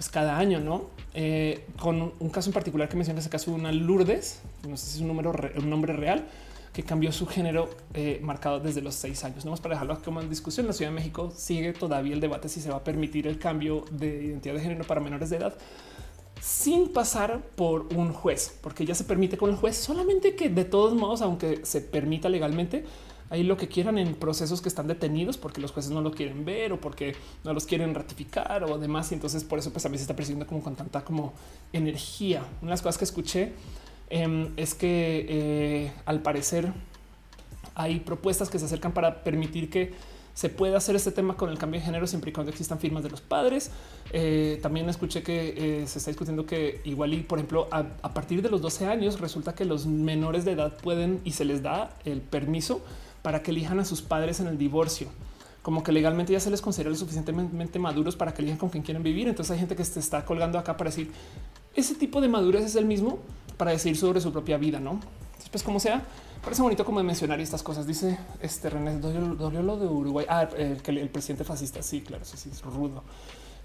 pues 0.00 0.08
cada 0.08 0.38
año, 0.38 0.60
¿no? 0.60 0.86
Eh, 1.12 1.66
con 1.78 2.14
un 2.18 2.30
caso 2.30 2.48
en 2.48 2.54
particular 2.54 2.88
que 2.88 2.96
menciona 2.96 3.20
ese 3.20 3.28
caso 3.28 3.50
de 3.50 3.58
una 3.58 3.70
Lourdes, 3.70 4.40
no 4.66 4.74
sé 4.78 4.86
si 4.86 4.94
es 4.94 5.02
un 5.02 5.08
número, 5.08 5.34
un 5.58 5.68
nombre 5.68 5.92
real, 5.92 6.24
que 6.72 6.82
cambió 6.82 7.12
su 7.12 7.26
género 7.26 7.68
eh, 7.92 8.18
marcado 8.22 8.60
desde 8.60 8.80
los 8.80 8.94
seis 8.94 9.22
años. 9.24 9.44
No 9.44 9.50
más 9.50 9.60
para 9.60 9.74
dejarlo 9.74 10.00
como 10.02 10.22
en 10.22 10.30
discusión. 10.30 10.66
La 10.66 10.72
Ciudad 10.72 10.90
de 10.90 10.94
México 10.94 11.30
sigue 11.36 11.74
todavía 11.74 12.14
el 12.14 12.20
debate 12.20 12.48
si 12.48 12.62
se 12.62 12.70
va 12.70 12.76
a 12.76 12.82
permitir 12.82 13.26
el 13.26 13.38
cambio 13.38 13.84
de 13.90 14.24
identidad 14.24 14.54
de 14.54 14.60
género 14.62 14.84
para 14.86 15.02
menores 15.02 15.28
de 15.28 15.36
edad 15.36 15.54
sin 16.40 16.94
pasar 16.94 17.42
por 17.54 17.88
un 17.94 18.14
juez, 18.14 18.56
porque 18.62 18.86
ya 18.86 18.94
se 18.94 19.04
permite 19.04 19.36
con 19.36 19.50
el 19.50 19.56
juez, 19.56 19.76
solamente 19.76 20.34
que 20.34 20.48
de 20.48 20.64
todos 20.64 20.94
modos, 20.94 21.20
aunque 21.20 21.60
se 21.66 21.82
permita 21.82 22.30
legalmente, 22.30 22.86
ahí 23.30 23.42
lo 23.42 23.56
que 23.56 23.68
quieran 23.68 23.96
en 23.96 24.14
procesos 24.14 24.60
que 24.60 24.68
están 24.68 24.86
detenidos 24.86 25.38
porque 25.38 25.60
los 25.60 25.72
jueces 25.72 25.90
no 25.90 26.02
lo 26.02 26.10
quieren 26.10 26.44
ver 26.44 26.72
o 26.72 26.80
porque 26.80 27.16
no 27.44 27.54
los 27.54 27.64
quieren 27.64 27.94
ratificar 27.94 28.64
o 28.64 28.78
demás. 28.78 29.10
Y 29.12 29.14
entonces 29.14 29.44
por 29.44 29.58
eso 29.58 29.70
pues 29.70 29.82
también 29.82 29.98
se 29.98 30.04
está 30.04 30.14
persiguiendo 30.14 30.46
como 30.46 30.62
con 30.62 30.76
tanta 30.76 31.02
como 31.04 31.32
energía. 31.72 32.40
Una 32.60 32.70
de 32.70 32.74
las 32.74 32.82
cosas 32.82 32.98
que 32.98 33.04
escuché 33.04 33.52
Em, 34.10 34.48
es 34.56 34.74
que 34.74 35.26
eh, 35.28 35.92
al 36.04 36.20
parecer 36.20 36.72
hay 37.76 38.00
propuestas 38.00 38.50
que 38.50 38.58
se 38.58 38.64
acercan 38.64 38.92
para 38.92 39.22
permitir 39.22 39.70
que 39.70 39.92
se 40.34 40.48
pueda 40.48 40.78
hacer 40.78 40.96
este 40.96 41.12
tema 41.12 41.36
con 41.36 41.48
el 41.48 41.58
cambio 41.58 41.78
de 41.78 41.86
género 41.86 42.06
siempre 42.08 42.30
y 42.30 42.32
cuando 42.32 42.50
existan 42.50 42.80
firmas 42.80 43.04
de 43.04 43.10
los 43.10 43.20
padres. 43.20 43.70
Eh, 44.12 44.58
también 44.62 44.88
escuché 44.88 45.22
que 45.22 45.82
eh, 45.82 45.86
se 45.86 45.98
está 45.98 46.10
discutiendo 46.10 46.44
que 46.44 46.80
igual 46.84 47.14
y 47.14 47.20
por 47.20 47.38
ejemplo 47.38 47.68
a, 47.70 47.84
partir 48.12 48.42
de 48.42 48.48
los 48.48 48.60
12 48.60 48.86
años 48.86 49.20
resulta 49.20 49.54
que 49.54 49.64
los 49.64 49.86
menores 49.86 50.44
de 50.44 50.52
edad 50.52 50.76
pueden 50.76 51.20
y 51.24 51.32
se 51.32 51.44
les 51.44 51.62
da 51.62 51.90
el 52.04 52.20
permiso 52.20 52.82
para 53.22 53.42
que 53.42 53.50
elijan 53.50 53.80
a 53.80 53.84
sus 53.84 54.02
padres 54.02 54.40
en 54.40 54.46
el 54.46 54.58
divorcio. 54.58 55.08
Como 55.62 55.82
que 55.82 55.92
legalmente 55.92 56.32
ya 56.32 56.40
se 56.40 56.50
les 56.50 56.62
considera 56.62 56.90
lo 56.90 56.96
suficientemente 56.96 57.78
maduros 57.78 58.16
para 58.16 58.32
que 58.32 58.40
elijan 58.42 58.58
con 58.58 58.70
quien 58.70 58.82
quieren 58.82 59.02
vivir. 59.02 59.28
Entonces 59.28 59.52
hay 59.52 59.58
gente 59.58 59.76
que 59.76 59.84
se 59.84 60.00
está 60.00 60.24
colgando 60.24 60.58
acá 60.58 60.76
para 60.76 60.90
decir 60.90 61.10
ese 61.74 61.94
tipo 61.94 62.20
de 62.20 62.28
madurez 62.28 62.64
es 62.64 62.76
el 62.76 62.84
mismo 62.84 63.18
para 63.56 63.72
decir 63.72 63.96
sobre 63.96 64.20
su 64.20 64.32
propia 64.32 64.56
vida, 64.56 64.80
¿no? 64.80 65.00
Después, 65.38 65.62
como 65.62 65.80
sea, 65.80 66.02
parece 66.42 66.62
bonito 66.62 66.84
como 66.84 67.02
mencionar 67.02 67.40
estas 67.40 67.62
cosas. 67.62 67.86
Dice 67.86 68.18
este 68.40 68.70
René, 68.70 68.98
dolió, 68.98 69.62
lo 69.62 69.76
de 69.76 69.86
Uruguay. 69.86 70.26
Ah, 70.28 70.48
el, 70.56 71.08
presidente 71.10 71.44
fascista. 71.44 71.82
Sí, 71.82 72.00
claro, 72.00 72.24
sí, 72.24 72.36
sí, 72.36 72.50
es 72.52 72.62
rudo. 72.62 73.02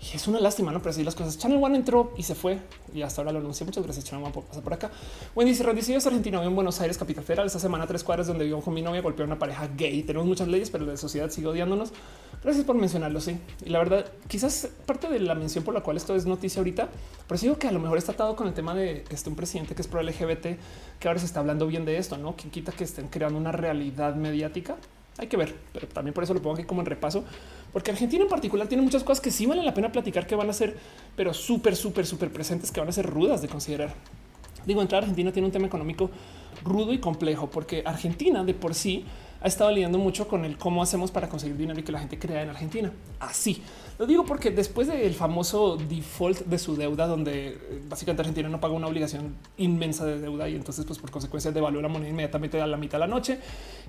Y 0.01 0.15
es 0.15 0.27
una 0.27 0.39
lástima, 0.39 0.71
no? 0.71 0.79
Pero 0.79 0.91
así 0.91 1.03
las 1.03 1.15
cosas. 1.15 1.37
Channel 1.37 1.61
One 1.63 1.77
entró 1.77 2.13
y 2.17 2.23
se 2.23 2.35
fue 2.35 2.59
y 2.93 3.01
hasta 3.01 3.21
ahora 3.21 3.31
lo 3.31 3.39
anuncié. 3.39 3.65
Muchas 3.65 3.83
gracias, 3.83 4.05
Channel 4.05 4.23
One, 4.23 4.33
por 4.33 4.43
pasar 4.43 4.63
por 4.63 4.73
acá. 4.73 4.91
Wendy 5.35 5.51
dice: 5.51 5.63
Rendición 5.63 5.97
es 5.97 6.05
argentino 6.05 6.43
en 6.43 6.53
Buenos 6.53 6.79
Aires, 6.81 6.97
capital 6.97 7.23
federal. 7.23 7.47
Esta 7.47 7.59
semana, 7.59 7.87
tres 7.87 8.03
cuadras 8.03 8.27
donde 8.27 8.45
vivo 8.45 8.61
con 8.61 8.73
mi 8.73 8.81
novia, 8.81 9.01
golpeó 9.01 9.23
a 9.23 9.27
una 9.27 9.39
pareja 9.39 9.67
gay. 9.75 10.03
Tenemos 10.03 10.27
muchas 10.27 10.47
leyes, 10.47 10.69
pero 10.69 10.85
la 10.85 10.97
sociedad 10.97 11.29
sigue 11.29 11.47
odiándonos. 11.47 11.91
Gracias 12.43 12.65
por 12.65 12.75
mencionarlo. 12.75 13.21
Sí, 13.21 13.39
y 13.65 13.69
la 13.69 13.79
verdad, 13.79 14.05
quizás 14.27 14.69
parte 14.85 15.07
de 15.07 15.19
la 15.19 15.33
mención 15.33 15.63
por 15.63 15.73
la 15.73 15.81
cual 15.81 15.97
esto 15.97 16.15
es 16.15 16.25
noticia 16.25 16.59
ahorita, 16.59 16.89
pero 17.27 17.39
digo 17.39 17.57
que 17.57 17.67
a 17.67 17.71
lo 17.71 17.79
mejor 17.79 17.97
está 17.97 18.11
atado 18.11 18.35
con 18.35 18.47
el 18.47 18.53
tema 18.53 18.75
de 18.75 19.03
este 19.09 19.29
un 19.29 19.35
presidente 19.35 19.75
que 19.75 19.81
es 19.81 19.87
pro 19.87 20.03
LGBT, 20.03 20.59
que 20.99 21.07
ahora 21.07 21.19
se 21.19 21.25
está 21.25 21.39
hablando 21.39 21.65
bien 21.67 21.85
de 21.85 21.97
esto, 21.97 22.17
no? 22.17 22.35
Quien 22.35 22.51
quita 22.51 22.71
que 22.71 22.83
estén 22.83 23.07
creando 23.07 23.39
una 23.39 23.51
realidad 23.51 24.15
mediática. 24.15 24.75
Hay 25.17 25.27
que 25.27 25.37
ver, 25.37 25.55
pero 25.71 25.87
también 25.87 26.13
por 26.13 26.23
eso 26.23 26.33
lo 26.33 26.41
pongo 26.41 26.55
aquí 26.55 26.65
como 26.65 26.81
en 26.81 26.87
repaso, 26.87 27.23
porque 27.71 27.91
Argentina 27.91 28.23
en 28.23 28.29
particular 28.29 28.67
tiene 28.67 28.83
muchas 28.83 29.03
cosas 29.03 29.21
que 29.21 29.31
sí 29.31 29.45
valen 29.45 29.65
la 29.65 29.73
pena 29.73 29.91
platicar 29.91 30.27
que 30.27 30.35
van 30.35 30.49
a 30.49 30.53
ser, 30.53 30.77
pero 31.15 31.33
súper, 31.33 31.75
súper, 31.75 32.05
súper 32.05 32.31
presentes, 32.31 32.71
que 32.71 32.81
van 32.81 32.89
a 32.89 32.91
ser 32.91 33.05
rudas 33.05 33.41
de 33.41 33.47
considerar. 33.47 33.93
Digo, 34.65 34.81
entrar 34.81 35.01
a 35.01 35.05
Argentina 35.05 35.31
tiene 35.31 35.45
un 35.45 35.51
tema 35.51 35.67
económico 35.67 36.09
rudo 36.63 36.91
y 36.91 36.99
complejo 36.99 37.49
porque 37.49 37.83
Argentina 37.85 38.43
de 38.43 38.53
por 38.53 38.73
sí 38.73 39.05
ha 39.41 39.47
estado 39.47 39.71
lidiando 39.71 39.97
mucho 39.99 40.27
con 40.27 40.43
el 40.43 40.57
cómo 40.57 40.81
hacemos 40.81 41.11
para 41.11 41.29
conseguir 41.29 41.55
dinero 41.55 41.79
y 41.79 41.83
que 41.83 41.91
la 41.91 41.99
gente 41.99 42.17
crea 42.17 42.41
en 42.41 42.49
Argentina. 42.49 42.91
Así 43.19 43.61
lo 43.97 44.05
digo 44.05 44.25
porque 44.25 44.51
después 44.51 44.87
del 44.87 45.13
famoso 45.13 45.77
default 45.77 46.39
de 46.41 46.59
su 46.59 46.75
deuda, 46.75 47.07
donde 47.07 47.47
eh, 47.47 47.81
básicamente 47.87 48.23
Argentina 48.23 48.49
no 48.49 48.59
paga 48.59 48.73
una 48.73 48.87
obligación 48.87 49.35
inmensa 49.57 50.05
de 50.05 50.19
deuda 50.19 50.49
y 50.49 50.55
entonces, 50.55 50.85
pues 50.85 50.99
por 50.99 51.11
consecuencia, 51.11 51.51
devaluó 51.51 51.81
la 51.81 51.87
moneda 51.87 52.09
inmediatamente 52.09 52.59
a 52.59 52.67
la 52.67 52.77
mitad 52.77 52.97
de 52.97 52.99
la 52.99 53.07
noche 53.07 53.39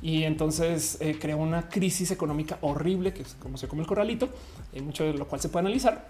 y 0.02 0.22
entonces 0.22 0.98
eh, 1.00 1.18
creó 1.20 1.38
una 1.38 1.68
crisis 1.68 2.12
económica 2.12 2.58
horrible 2.60 3.12
que 3.12 3.22
es 3.22 3.34
como 3.34 3.58
se 3.58 3.66
come 3.66 3.82
el 3.82 3.88
corralito, 3.88 4.28
y 4.72 4.80
mucho 4.80 5.04
de 5.04 5.14
lo 5.14 5.26
cual 5.26 5.40
se 5.40 5.48
puede 5.48 5.66
analizar. 5.66 6.08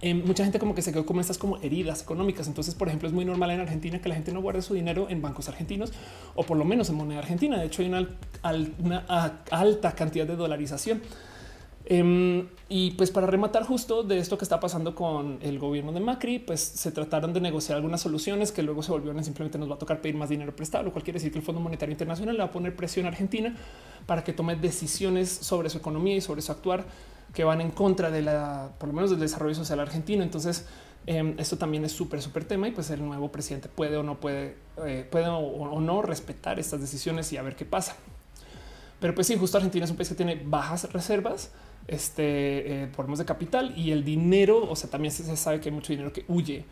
Eh, 0.00 0.12
mucha 0.12 0.44
gente 0.44 0.58
como 0.58 0.74
que 0.74 0.82
se 0.82 0.92
quedó 0.92 1.06
con 1.06 1.18
estas 1.18 1.38
como 1.38 1.56
heridas 1.58 2.02
económicas. 2.02 2.46
Entonces, 2.46 2.74
por 2.74 2.88
ejemplo, 2.88 3.08
es 3.08 3.14
muy 3.14 3.24
normal 3.24 3.50
en 3.52 3.60
Argentina 3.60 4.00
que 4.00 4.08
la 4.08 4.14
gente 4.14 4.32
no 4.32 4.42
guarde 4.42 4.60
su 4.60 4.74
dinero 4.74 5.06
en 5.08 5.22
bancos 5.22 5.48
argentinos 5.48 5.92
o 6.34 6.42
por 6.42 6.58
lo 6.58 6.64
menos 6.64 6.90
en 6.90 6.96
moneda 6.96 7.20
argentina. 7.20 7.58
De 7.58 7.66
hecho, 7.66 7.80
hay 7.80 7.88
una 7.88 9.06
alta 9.50 9.92
cantidad 9.92 10.26
de 10.26 10.36
dolarización. 10.36 11.00
Em, 11.86 12.48
y 12.70 12.92
pues 12.92 13.10
para 13.10 13.26
rematar 13.26 13.64
justo 13.64 14.02
de 14.02 14.18
esto 14.18 14.38
que 14.38 14.44
está 14.44 14.58
pasando 14.58 14.94
con 14.94 15.38
el 15.42 15.58
gobierno 15.58 15.92
de 15.92 16.00
Macri, 16.00 16.38
pues 16.38 16.60
se 16.60 16.90
trataron 16.92 17.34
de 17.34 17.40
negociar 17.40 17.76
algunas 17.76 18.00
soluciones 18.00 18.52
que 18.52 18.62
luego 18.62 18.82
se 18.82 18.90
volvieron 18.90 19.22
simplemente 19.22 19.58
nos 19.58 19.70
va 19.70 19.74
a 19.74 19.78
tocar 19.78 20.00
pedir 20.00 20.16
más 20.16 20.30
dinero 20.30 20.56
prestado, 20.56 20.84
lo 20.84 20.92
cual 20.92 21.04
quiere 21.04 21.18
decir 21.18 21.30
que 21.30 21.38
el 21.38 21.44
Fondo 21.44 21.60
Monetario 21.60 21.92
Internacional 21.92 22.36
le 22.36 22.42
va 22.42 22.48
a 22.48 22.52
poner 22.52 22.74
presión 22.74 23.04
a 23.04 23.10
Argentina 23.10 23.54
para 24.06 24.24
que 24.24 24.32
tome 24.32 24.56
decisiones 24.56 25.28
sobre 25.28 25.68
su 25.68 25.78
economía 25.78 26.16
y 26.16 26.20
sobre 26.22 26.40
su 26.40 26.52
actuar 26.52 26.86
que 27.34 27.44
van 27.44 27.60
en 27.60 27.70
contra 27.70 28.10
de 28.10 28.22
la, 28.22 28.70
por 28.78 28.88
lo 28.88 28.94
menos 28.94 29.10
del 29.10 29.20
desarrollo 29.20 29.54
social 29.54 29.78
argentino. 29.80 30.22
Entonces, 30.22 30.66
em, 31.04 31.34
esto 31.38 31.58
también 31.58 31.84
es 31.84 31.92
súper, 31.92 32.22
súper 32.22 32.46
tema 32.46 32.66
y 32.68 32.70
pues 32.70 32.88
el 32.90 33.04
nuevo 33.04 33.30
presidente 33.30 33.68
puede 33.68 33.98
o 33.98 34.02
no 34.02 34.20
puede, 34.20 34.56
eh, 34.86 35.06
puede 35.10 35.26
o 35.28 35.80
no 35.80 36.00
respetar 36.00 36.58
estas 36.58 36.80
decisiones 36.80 37.30
y 37.32 37.36
a 37.36 37.42
ver 37.42 37.56
qué 37.56 37.66
pasa. 37.66 37.96
Pero 39.00 39.14
pues 39.14 39.26
sí, 39.26 39.36
justo 39.36 39.58
Argentina 39.58 39.84
es 39.84 39.90
un 39.90 39.98
país 39.98 40.08
que 40.08 40.14
tiene 40.14 40.40
bajas 40.46 40.90
reservas 40.92 41.50
este, 41.86 42.84
eh, 42.84 42.88
de 42.88 43.24
capital 43.24 43.74
y 43.76 43.90
el 43.90 44.04
dinero, 44.04 44.68
o 44.68 44.76
sea, 44.76 44.90
también 44.90 45.12
se, 45.12 45.36
sabe 45.36 45.60
que 45.60 45.68
hay 45.68 45.74
mucho 45.74 45.92
dinero 45.92 46.12
que 46.12 46.24
huye 46.28 46.64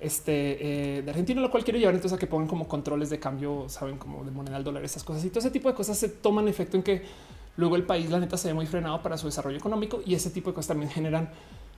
este, 0.00 0.98
eh, 0.98 1.02
de 1.02 1.10
Argentina, 1.10 1.40
lo 1.40 1.50
cual 1.50 1.64
quiere 1.64 1.78
llevar 1.78 1.94
entonces 1.94 2.16
a 2.16 2.20
que 2.20 2.26
pongan 2.26 2.48
como 2.48 2.68
controles 2.68 3.10
de 3.10 3.18
cambio, 3.18 3.68
saben, 3.68 3.96
como 3.96 4.24
de 4.24 4.30
moneda 4.30 4.56
al 4.56 4.64
dólar, 4.64 4.84
esas 4.84 5.04
cosas. 5.04 5.24
Y 5.24 5.28
todo 5.28 5.40
ese 5.40 5.50
tipo 5.50 5.68
de 5.68 5.74
cosas 5.74 5.96
se 5.98 6.08
toman 6.08 6.48
efecto 6.48 6.76
en 6.76 6.82
que 6.82 7.02
luego 7.56 7.76
el 7.76 7.84
país, 7.84 8.10
la 8.10 8.18
neta, 8.18 8.36
se 8.36 8.48
ve 8.48 8.54
muy 8.54 8.66
frenado 8.66 9.02
para 9.02 9.16
su 9.16 9.26
desarrollo 9.26 9.56
económico 9.56 10.02
y 10.04 10.14
ese 10.14 10.30
tipo 10.30 10.50
de 10.50 10.54
cosas 10.54 10.68
también 10.68 10.90
generan, 10.90 11.30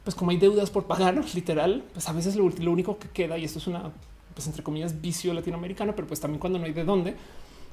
pues 0.02 0.16
como 0.16 0.30
hay 0.30 0.38
deudas 0.38 0.70
por 0.70 0.86
pagar, 0.86 1.22
literal, 1.34 1.84
pues 1.92 2.08
a 2.08 2.12
veces 2.12 2.36
lo, 2.36 2.48
lo 2.48 2.72
único 2.72 2.98
que 2.98 3.08
queda, 3.08 3.38
y 3.38 3.44
esto 3.44 3.58
es 3.58 3.66
una, 3.66 3.92
pues 4.34 4.46
entre 4.46 4.62
comillas, 4.62 5.00
vicio 5.00 5.32
latinoamericano, 5.34 5.94
pero 5.94 6.08
pues 6.08 6.20
también 6.20 6.40
cuando 6.40 6.58
no 6.58 6.64
hay 6.64 6.72
de 6.72 6.84
dónde, 6.84 7.16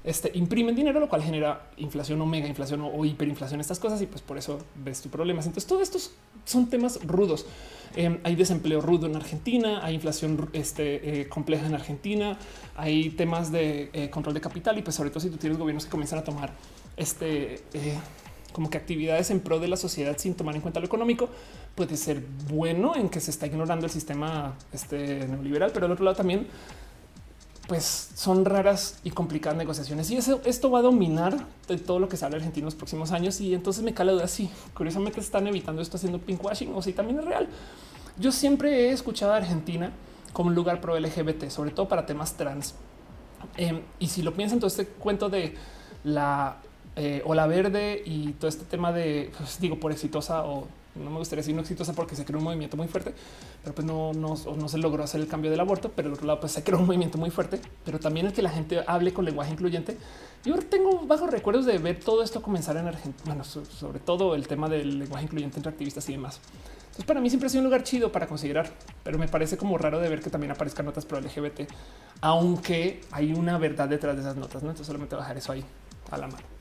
este, 0.06 0.32
imprimen 0.36 0.76
dinero, 0.76 1.00
lo 1.00 1.10
cual 1.10 1.24
genera 1.24 1.70
inflación 1.78 2.22
o 2.22 2.26
mega 2.26 2.48
inflación 2.48 2.82
o, 2.82 3.04
hiperinflación, 3.04 3.60
estas 3.60 3.80
cosas, 3.80 4.02
y 4.02 4.06
pues 4.06 4.22
por 4.22 4.38
eso 4.38 4.60
ves 4.76 5.02
tu 5.02 5.10
problemas. 5.10 5.48
Entonces, 5.48 5.68
todos 5.68 5.82
estos 5.82 6.12
son 6.46 6.70
temas 6.70 7.00
rudos. 7.04 7.46
Em, 7.96 8.20
hay 8.24 8.36
desempleo 8.36 8.82
rudo 8.82 9.08
en 9.08 9.16
Argentina, 9.16 9.84
hay 9.84 9.96
inflación 9.96 10.50
este, 10.54 11.22
eh, 11.22 11.28
compleja 11.28 11.66
en 11.66 11.74
Argentina, 11.74 12.38
hay 12.76 13.10
temas 13.10 13.52
de 13.52 13.90
eh, 13.94 14.10
control 14.10 14.36
de 14.36 14.42
capital 14.42 14.78
y 14.78 14.82
pues 14.82 14.96
sobre 14.96 15.10
todo 15.10 15.22
si 15.22 15.30
tú 15.30 15.38
tienes 15.38 15.58
gobiernos 15.58 15.86
que 15.86 15.92
comienzan 15.92 16.20
a 16.20 16.24
tomar 16.24 16.52
este 16.98 17.64
eh, 17.74 17.98
como 18.52 18.70
que 18.70 18.78
actividades 18.78 19.32
en 19.32 19.42
pro 19.42 19.60
de 19.60 19.68
la 19.68 19.76
sociedad 19.76 20.18
sin 20.18 20.34
tomar 20.34 20.56
en 20.56 20.62
cuenta 20.62 20.80
lo 20.80 20.86
económico, 20.86 21.30
puede 21.76 21.98
ser 21.98 22.24
bueno 22.50 22.96
en 22.96 23.10
que 23.10 23.20
se 23.20 23.32
está 23.32 23.48
ignorando 23.48 23.86
el 23.86 23.92
sistema 23.92 24.56
este, 24.72 25.28
neoliberal, 25.28 25.72
pero 25.74 25.88
al 25.88 25.92
otro 25.92 26.06
lado 26.06 26.16
también 26.16 26.48
pues 27.68 28.10
son 28.16 28.46
raras 28.46 29.00
y 29.04 29.12
complicadas 29.12 29.58
negociaciones 29.58 30.12
y 30.12 30.18
eso, 30.18 30.42
esto 30.46 30.70
va 30.70 30.80
a 30.80 30.82
dominar 30.84 31.46
de 31.68 31.78
todo 31.78 32.00
lo 32.00 32.08
que 32.08 32.18
sale 32.18 32.36
Argentina 32.36 32.64
en 32.64 32.66
los 32.66 32.76
próximos 32.76 33.12
años. 33.12 33.42
Y 33.42 33.54
entonces 33.54 33.84
me 33.84 33.94
cae 33.94 34.06
la 34.06 34.12
duda 34.12 34.28
si 34.28 34.50
curiosamente 34.74 35.20
están 35.20 35.48
evitando 35.48 35.82
esto 35.82 35.98
haciendo 35.98 36.20
pinkwashing 36.20 36.74
o 36.74 36.82
si 36.82 36.94
también 36.94 37.20
es 37.20 37.26
real. 37.26 37.48
Yo 38.18 38.32
siempre 38.32 38.90
he 38.90 38.92
escuchado 38.92 39.34
a 39.34 39.38
Argentina 39.38 39.92
como 40.32 40.50
un 40.50 40.56
lugar 40.56 40.80
pro 40.82 41.00
LGBT, 41.00 41.50
sobre 41.50 41.72
todo 41.72 41.88
para 41.88 42.06
temas 42.06 42.34
trans. 42.36 42.76
Em, 43.58 43.82
y 44.00 44.08
si 44.08 44.22
lo 44.22 44.34
piensan, 44.34 44.60
todo 44.60 44.68
este 44.68 44.86
cuento 44.86 45.30
de 45.30 45.56
la 46.04 46.58
eh, 46.96 47.22
ola 47.26 47.48
verde 47.48 48.02
y 48.06 48.34
todo 48.34 48.48
este 48.48 48.66
tema 48.66 48.92
de, 48.92 49.32
pues, 49.38 49.60
digo, 49.60 49.80
por 49.80 49.92
exitosa 49.92 50.46
o 50.46 50.68
no 50.96 51.10
me 51.10 51.18
gustaría 51.18 51.42
decir 51.42 51.56
no 51.56 51.62
exitosa 51.62 51.94
porque 51.94 52.16
se 52.16 52.26
creó 52.26 52.40
un 52.40 52.46
movimiento 52.46 52.78
muy 52.78 52.88
fuerte, 52.88 53.14
pero 53.64 53.76
pues 53.76 53.86
no, 53.86 54.14
no, 54.14 54.36
se 54.36 54.78
logró 54.78 55.04
hacer 55.04 55.22
el 55.22 55.28
cambio 55.28 55.52
del 55.52 55.60
aborto, 55.60 55.92
pero 55.96 56.08
al 56.08 56.14
otro 56.14 56.26
lado 56.26 56.40
pues 56.40 56.54
se 56.54 56.64
creó 56.64 56.80
un 56.80 56.86
movimiento 56.86 57.18
muy 57.18 57.30
fuerte, 57.30 57.60
pero 57.84 58.00
también 58.00 58.26
el 58.28 58.34
que 58.34 58.42
la 58.42 58.50
gente 58.50 58.84
hable 58.88 59.14
con 59.14 59.26
lenguaje 59.26 59.52
incluyente. 59.52 59.98
Yo 60.44 60.56
tengo 60.60 61.06
bajos 61.06 61.30
recuerdos 61.30 61.66
de 61.66 61.78
ver 61.78 62.00
todo 62.00 62.24
esto 62.24 62.42
comenzar 62.42 62.78
en 62.78 62.88
Argentina, 62.88 63.24
bueno, 63.26 63.44
sobre 63.44 64.00
todo 64.00 64.36
el 64.36 64.48
tema 64.48 64.70
del 64.70 65.00
lenguaje 65.00 65.26
incluyente 65.26 65.58
entre 65.58 65.72
activistas 65.72 66.08
y 66.10 66.14
demás. 66.14 66.40
Entonces 66.86 67.06
para 67.06 67.20
mí 67.20 67.30
siempre 67.30 67.48
ha 67.48 67.50
sido 67.50 67.60
un 67.60 67.66
lugar 67.66 67.84
chido 67.84 68.12
para 68.12 68.26
considerar, 68.26 68.72
pero 69.04 69.18
me 69.18 69.28
parece 69.28 69.58
como 69.58 69.78
raro 69.78 70.00
de 70.00 70.08
ver 70.08 70.22
que 70.22 70.30
también 70.30 70.52
aparezcan 70.52 70.86
notas 70.86 71.06
pro 71.06 71.20
LGBT, 71.20 71.70
aunque 72.22 73.02
hay 73.12 73.34
una 73.34 73.58
verdad 73.58 73.90
detrás 73.90 74.16
de 74.16 74.22
esas 74.22 74.38
notas, 74.38 74.64
¿no? 74.64 74.70
Entonces 74.70 74.88
solamente 74.88 75.16
dejar 75.16 75.38
eso 75.38 75.52
ahí 75.52 75.66
a 76.10 76.18
la 76.18 76.28
mano. 76.28 76.55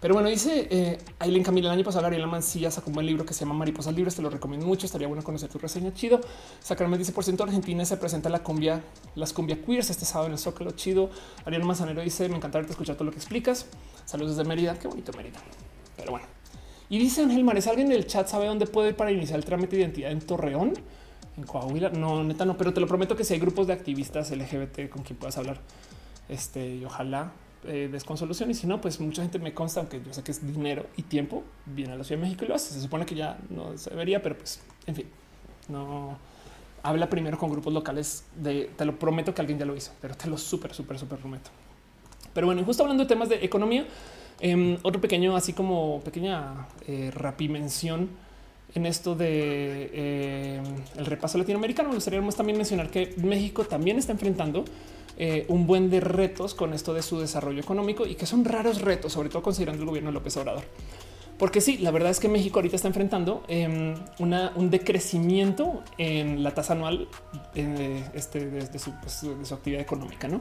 Pero 0.00 0.12
bueno, 0.12 0.28
dice 0.28 0.68
eh, 0.70 0.98
Aileen 1.18 1.42
Camila 1.42 1.68
el 1.68 1.74
año 1.74 1.84
pasado, 1.84 2.02
Gabriela 2.02 2.26
Mancilla 2.26 2.70
sacó 2.70 2.90
un 2.90 2.94
buen 2.94 3.06
libro 3.06 3.24
que 3.24 3.32
se 3.32 3.40
llama 3.40 3.54
Mariposas 3.54 3.94
Libres. 3.94 4.14
Te 4.14 4.20
lo 4.20 4.28
recomiendo 4.28 4.66
mucho. 4.66 4.84
Estaría 4.84 5.08
bueno 5.08 5.24
conocer 5.24 5.48
tu 5.48 5.58
reseña. 5.58 5.94
Chido. 5.94 6.20
Sacramente 6.60 6.98
dice 6.98 7.12
por 7.12 7.24
ciento 7.24 7.44
Argentina 7.44 7.84
se 7.84 7.96
presenta 7.96 8.28
la 8.28 8.40
cumbia, 8.40 8.82
las 9.14 9.32
cumbia 9.32 9.62
queers 9.62 9.88
este 9.88 10.04
sábado 10.04 10.26
en 10.26 10.32
el 10.32 10.38
Zócalo. 10.38 10.72
Chido. 10.72 11.08
Ariel 11.46 11.64
Manzanero 11.64 12.02
dice: 12.02 12.28
Me 12.28 12.36
encantaría 12.36 12.68
escuchar 12.68 12.96
todo 12.96 13.04
lo 13.04 13.10
que 13.10 13.18
explicas. 13.18 13.66
Saludos 14.04 14.36
desde 14.36 14.46
Mérida. 14.46 14.78
Qué 14.78 14.86
bonito 14.86 15.12
Mérida. 15.16 15.38
Pero 15.96 16.10
bueno, 16.10 16.26
y 16.90 16.98
dice 16.98 17.22
Ángel 17.22 17.42
Mares: 17.42 17.66
¿Alguien 17.66 17.86
en 17.86 17.96
el 17.96 18.06
chat 18.06 18.28
sabe 18.28 18.46
dónde 18.46 18.66
puede 18.66 18.90
ir 18.90 18.96
para 18.96 19.10
iniciar 19.10 19.38
el 19.38 19.46
trámite 19.46 19.76
de 19.76 19.82
identidad 19.82 20.10
en 20.10 20.20
Torreón? 20.20 20.74
En 21.38 21.44
Coahuila? 21.44 21.88
No, 21.88 22.22
neta, 22.22 22.44
no, 22.44 22.58
pero 22.58 22.74
te 22.74 22.80
lo 22.80 22.86
prometo 22.86 23.16
que 23.16 23.24
si 23.24 23.32
hay 23.32 23.40
grupos 23.40 23.66
de 23.66 23.72
activistas 23.72 24.30
LGBT 24.30 24.90
con 24.90 25.02
quien 25.02 25.18
puedas 25.18 25.38
hablar, 25.38 25.60
este 26.28 26.76
y 26.76 26.84
ojalá 26.84 27.32
eh, 27.66 27.90
y 28.48 28.54
si 28.54 28.66
no, 28.66 28.80
pues 28.80 29.00
mucha 29.00 29.22
gente 29.22 29.38
me 29.38 29.54
consta, 29.54 29.80
aunque 29.80 30.00
yo 30.04 30.12
sé 30.12 30.22
que 30.22 30.30
es 30.30 30.46
dinero 30.46 30.86
y 30.96 31.02
tiempo, 31.02 31.44
viene 31.66 31.92
a 31.92 31.96
la 31.96 32.04
Ciudad 32.04 32.20
de 32.20 32.26
México 32.26 32.44
y 32.44 32.48
lo 32.48 32.54
hace. 32.54 32.74
Se 32.74 32.80
supone 32.80 33.06
que 33.06 33.14
ya 33.14 33.38
no 33.50 33.76
se 33.76 33.90
debería, 33.90 34.22
pero 34.22 34.36
pues 34.36 34.60
en 34.86 34.94
fin, 34.94 35.06
no 35.68 36.18
habla 36.82 37.10
primero 37.10 37.36
con 37.38 37.50
grupos 37.50 37.72
locales 37.72 38.24
de 38.36 38.70
te 38.76 38.84
lo 38.84 38.98
prometo 38.98 39.34
que 39.34 39.40
alguien 39.40 39.58
ya 39.58 39.64
lo 39.64 39.76
hizo, 39.76 39.92
pero 40.00 40.14
te 40.14 40.28
lo 40.28 40.38
súper, 40.38 40.72
súper, 40.72 40.98
súper 40.98 41.18
prometo. 41.18 41.50
Pero 42.32 42.46
bueno, 42.46 42.62
justo 42.64 42.82
hablando 42.82 43.04
de 43.04 43.08
temas 43.08 43.28
de 43.28 43.44
economía, 43.44 43.86
em, 44.40 44.78
otro 44.82 45.00
pequeño, 45.00 45.34
así 45.36 45.52
como 45.52 46.00
pequeña 46.00 46.68
eh, 46.86 47.10
rapimención 47.12 48.10
en 48.74 48.86
esto 48.86 49.14
de 49.14 49.90
eh, 49.92 50.62
el 50.96 51.06
repaso 51.06 51.38
latinoamericano, 51.38 51.88
me 51.88 51.94
gustaría 51.94 52.22
también 52.30 52.58
mencionar 52.58 52.90
que 52.90 53.14
México 53.16 53.64
también 53.64 53.98
está 53.98 54.12
enfrentando 54.12 54.64
eh, 55.18 55.46
un 55.48 55.66
buen 55.66 55.90
de 55.90 56.00
retos 56.00 56.54
con 56.54 56.74
esto 56.74 56.92
de 56.92 57.02
su 57.02 57.18
desarrollo 57.18 57.60
económico 57.60 58.06
y 58.06 58.14
que 58.14 58.26
son 58.26 58.44
raros 58.44 58.82
retos, 58.82 59.12
sobre 59.12 59.28
todo 59.28 59.42
considerando 59.42 59.82
el 59.82 59.88
gobierno 59.88 60.10
de 60.10 60.14
López 60.14 60.36
Obrador. 60.36 60.64
Porque 61.38 61.60
sí, 61.60 61.78
la 61.78 61.90
verdad 61.90 62.10
es 62.10 62.20
que 62.20 62.28
México 62.28 62.58
ahorita 62.58 62.76
está 62.76 62.88
enfrentando 62.88 63.44
em, 63.48 63.94
un 64.18 64.70
decrecimiento 64.70 65.82
en 65.98 66.42
la 66.42 66.52
tasa 66.52 66.72
anual 66.72 67.08
eh, 67.54 68.04
este, 68.14 68.40
pues, 68.46 68.72
de, 68.72 69.44
su, 69.44 69.54
actividad 69.54 69.82
económica, 69.82 70.28
¿no? 70.28 70.40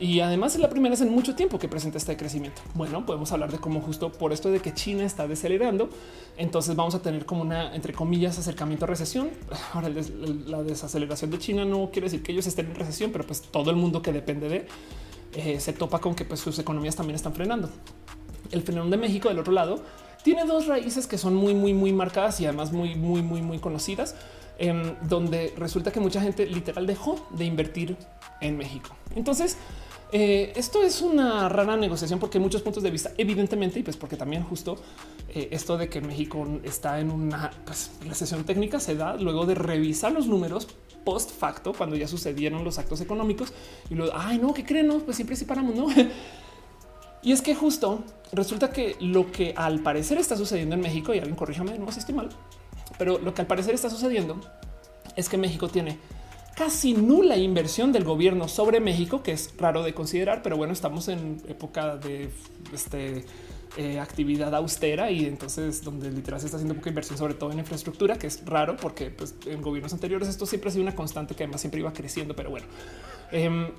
Y 0.00 0.20
además 0.20 0.54
es 0.54 0.60
la 0.60 0.68
primera 0.68 0.90
vez 0.90 1.00
en 1.02 1.10
mucho 1.10 1.36
tiempo 1.36 1.58
que 1.58 1.68
presenta 1.68 1.98
este 1.98 2.16
crecimiento. 2.16 2.62
Bueno, 2.74 3.06
podemos 3.06 3.30
hablar 3.30 3.52
de 3.52 3.58
cómo 3.58 3.80
justo 3.80 4.10
por 4.10 4.32
esto 4.32 4.50
de 4.50 4.60
que 4.60 4.74
China 4.74 5.04
está 5.04 5.28
desacelerando, 5.28 5.88
entonces 6.36 6.74
vamos 6.74 6.96
a 6.96 7.02
tener 7.02 7.24
como 7.24 7.42
una, 7.42 7.74
entre 7.74 7.92
comillas, 7.92 8.36
acercamiento 8.38 8.86
a 8.86 8.88
recesión. 8.88 9.30
Ahora, 9.72 9.88
la 9.88 10.62
desaceleración 10.64 11.30
de 11.30 11.38
China 11.38 11.64
no 11.64 11.90
quiere 11.92 12.06
decir 12.06 12.22
que 12.22 12.32
ellos 12.32 12.46
estén 12.46 12.66
en 12.66 12.74
recesión, 12.74 13.12
pero 13.12 13.24
pues 13.24 13.42
todo 13.42 13.70
el 13.70 13.76
mundo 13.76 14.02
que 14.02 14.12
depende 14.12 14.48
de 14.48 14.66
eh, 15.34 15.60
se 15.60 15.72
topa 15.72 16.00
con 16.00 16.14
que 16.14 16.24
pues, 16.24 16.40
sus 16.40 16.58
economías 16.58 16.96
también 16.96 17.14
están 17.14 17.34
frenando. 17.34 17.70
El 18.50 18.62
fenómeno 18.62 18.90
de 18.90 18.96
México 18.96 19.28
del 19.28 19.38
otro 19.38 19.52
lado 19.52 19.80
tiene 20.24 20.44
dos 20.44 20.66
raíces 20.66 21.06
que 21.06 21.18
son 21.18 21.36
muy, 21.36 21.54
muy, 21.54 21.72
muy 21.72 21.92
marcadas 21.92 22.40
y 22.40 22.46
además 22.46 22.72
muy, 22.72 22.96
muy, 22.96 23.22
muy, 23.22 23.42
muy 23.42 23.58
conocidas, 23.58 24.16
em, 24.58 24.94
donde 25.02 25.52
resulta 25.56 25.92
que 25.92 26.00
mucha 26.00 26.20
gente 26.20 26.46
literal 26.46 26.86
dejó 26.86 27.26
de 27.30 27.44
invertir 27.44 27.96
en 28.40 28.56
México. 28.56 28.90
Entonces, 29.14 29.56
eh, 30.16 30.52
esto 30.54 30.80
es 30.84 31.02
una 31.02 31.48
rara 31.48 31.76
negociación 31.76 32.20
porque 32.20 32.38
muchos 32.38 32.62
puntos 32.62 32.84
de 32.84 32.90
vista, 32.92 33.10
evidentemente, 33.18 33.80
y 33.80 33.82
pues 33.82 33.96
porque 33.96 34.14
también 34.16 34.44
justo 34.44 34.76
eh, 35.28 35.48
esto 35.50 35.76
de 35.76 35.88
que 35.88 36.00
México 36.00 36.46
está 36.62 37.00
en 37.00 37.10
una 37.10 37.50
pues, 37.64 37.90
recesión 38.06 38.44
técnica 38.44 38.78
se 38.78 38.94
da 38.94 39.16
luego 39.16 39.44
de 39.44 39.56
revisar 39.56 40.12
los 40.12 40.28
números 40.28 40.68
post 41.04 41.32
facto 41.32 41.72
cuando 41.72 41.96
ya 41.96 42.06
sucedieron 42.06 42.62
los 42.62 42.78
actos 42.78 43.00
económicos 43.00 43.52
y 43.90 43.96
luego, 43.96 44.12
ay, 44.14 44.38
no, 44.38 44.54
¿qué 44.54 44.64
creen? 44.64 44.86
No, 44.86 45.00
pues 45.00 45.16
siempre 45.16 45.34
sí 45.34 45.46
paramos, 45.46 45.74
no? 45.74 45.88
y 47.24 47.32
es 47.32 47.42
que 47.42 47.56
justo 47.56 48.04
resulta 48.32 48.70
que 48.70 48.94
lo 49.00 49.32
que 49.32 49.52
al 49.56 49.80
parecer 49.80 50.18
está 50.18 50.36
sucediendo 50.36 50.76
en 50.76 50.80
México, 50.80 51.12
y 51.12 51.18
alguien 51.18 51.34
corríjame, 51.34 51.76
no 51.76 51.86
sé 51.86 51.94
si 51.94 51.98
estoy 51.98 52.14
mal, 52.14 52.28
pero 52.98 53.18
lo 53.18 53.34
que 53.34 53.40
al 53.40 53.48
parecer 53.48 53.74
está 53.74 53.90
sucediendo 53.90 54.40
es 55.16 55.28
que 55.28 55.38
México 55.38 55.66
tiene 55.66 55.98
casi 56.56 56.94
nula 56.94 57.36
inversión 57.36 57.92
del 57.92 58.04
gobierno 58.04 58.48
sobre 58.48 58.80
México, 58.80 59.22
que 59.22 59.32
es 59.32 59.54
raro 59.58 59.82
de 59.82 59.94
considerar, 59.94 60.42
pero 60.42 60.56
bueno, 60.56 60.72
estamos 60.72 61.08
en 61.08 61.42
época 61.48 61.96
de 61.96 62.30
este, 62.72 63.24
eh, 63.76 63.98
actividad 63.98 64.54
austera 64.54 65.10
y 65.10 65.24
entonces 65.24 65.82
donde 65.82 66.10
literal 66.10 66.38
se 66.38 66.46
está 66.46 66.58
haciendo 66.58 66.76
poca 66.76 66.90
inversión, 66.90 67.18
sobre 67.18 67.34
todo 67.34 67.50
en 67.50 67.58
infraestructura, 67.58 68.16
que 68.16 68.28
es 68.28 68.44
raro 68.46 68.76
porque 68.76 69.10
pues, 69.10 69.34
en 69.46 69.60
gobiernos 69.62 69.92
anteriores 69.92 70.28
esto 70.28 70.46
siempre 70.46 70.68
ha 70.68 70.72
sido 70.72 70.82
una 70.82 70.94
constante 70.94 71.34
que 71.34 71.42
además 71.42 71.60
siempre 71.60 71.80
iba 71.80 71.92
creciendo, 71.92 72.36
pero 72.36 72.50
bueno. 72.50 72.66
Em, 73.32 73.70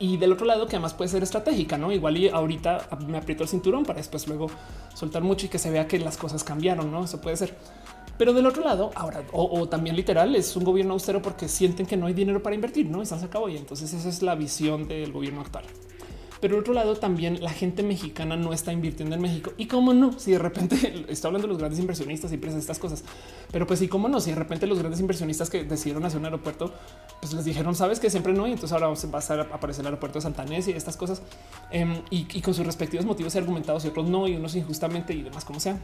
y 0.00 0.16
del 0.16 0.32
otro 0.32 0.46
lado 0.46 0.66
que 0.66 0.76
además 0.76 0.94
puede 0.94 1.10
ser 1.10 1.22
estratégica, 1.22 1.78
no 1.78 1.92
igual 1.92 2.16
y 2.16 2.28
ahorita 2.28 2.88
me 3.06 3.18
aprieto 3.18 3.44
el 3.44 3.48
cinturón 3.48 3.84
para 3.84 3.98
después 3.98 4.26
luego 4.26 4.50
soltar 4.94 5.22
mucho 5.22 5.46
y 5.46 5.48
que 5.48 5.58
se 5.58 5.70
vea 5.70 5.86
que 5.86 6.00
las 6.00 6.16
cosas 6.16 6.42
cambiaron, 6.42 6.90
no? 6.90 7.04
Eso 7.04 7.20
puede 7.20 7.36
ser. 7.36 7.56
Pero 8.20 8.34
del 8.34 8.44
otro 8.44 8.62
lado, 8.62 8.90
ahora, 8.96 9.22
o, 9.32 9.66
también 9.66 9.96
literal, 9.96 10.36
es 10.36 10.54
un 10.54 10.62
gobierno 10.62 10.92
austero 10.92 11.22
porque 11.22 11.48
sienten 11.48 11.86
que 11.86 11.96
no 11.96 12.04
hay 12.04 12.12
dinero 12.12 12.42
para 12.42 12.54
invertir, 12.54 12.84
no 12.84 13.00
están 13.00 13.18
se 13.18 13.24
acabó 13.24 13.48
y 13.48 13.56
entonces 13.56 13.94
esa 13.94 14.10
es 14.10 14.20
la 14.20 14.34
visión 14.34 14.86
del 14.86 15.10
gobierno 15.10 15.40
actual. 15.40 15.64
Pero 16.38 16.52
del 16.52 16.60
otro 16.60 16.74
lado 16.74 16.96
también 16.96 17.42
la 17.42 17.48
gente 17.48 17.82
mexicana 17.82 18.36
no 18.36 18.52
está 18.52 18.74
invirtiendo 18.74 19.14
en 19.14 19.22
México. 19.22 19.52
Y 19.56 19.68
cómo 19.68 19.94
no, 19.94 20.18
si 20.18 20.32
de 20.32 20.38
repente 20.38 21.06
está 21.08 21.28
hablando 21.28 21.46
de 21.46 21.52
los 21.54 21.58
grandes 21.58 21.80
inversionistas 21.80 22.30
y 22.30 22.34
empresas 22.34 22.60
estas 22.60 22.78
cosas. 22.78 23.04
Pero 23.52 23.66
pues 23.66 23.78
sí, 23.78 23.88
cómo 23.88 24.06
no, 24.06 24.20
si 24.20 24.32
de 24.32 24.36
repente 24.36 24.66
los 24.66 24.78
grandes 24.78 25.00
inversionistas 25.00 25.48
que 25.48 25.64
decidieron 25.64 26.04
hacer 26.04 26.18
un 26.18 26.26
aeropuerto, 26.26 26.74
pues 27.22 27.32
les 27.32 27.46
dijeron, 27.46 27.74
sabes 27.74 28.00
que 28.00 28.10
siempre 28.10 28.34
no. 28.34 28.46
Y 28.46 28.52
entonces 28.52 28.72
ahora 28.72 28.88
va 28.88 29.18
a 29.18 29.56
aparecer 29.56 29.80
el 29.80 29.86
aeropuerto 29.86 30.18
de 30.18 30.24
Santanés 30.24 30.68
y 30.68 30.72
estas 30.72 30.98
cosas. 30.98 31.22
Em, 31.70 32.02
y, 32.10 32.26
y, 32.36 32.42
con 32.42 32.52
sus 32.52 32.66
respectivos 32.66 33.06
motivos 33.06 33.34
argumentados 33.34 33.82
y 33.86 33.88
otros 33.88 34.10
no, 34.10 34.28
y 34.28 34.36
unos 34.36 34.54
injustamente 34.56 35.14
y 35.14 35.22
demás, 35.22 35.46
como 35.46 35.58
sea. 35.58 35.78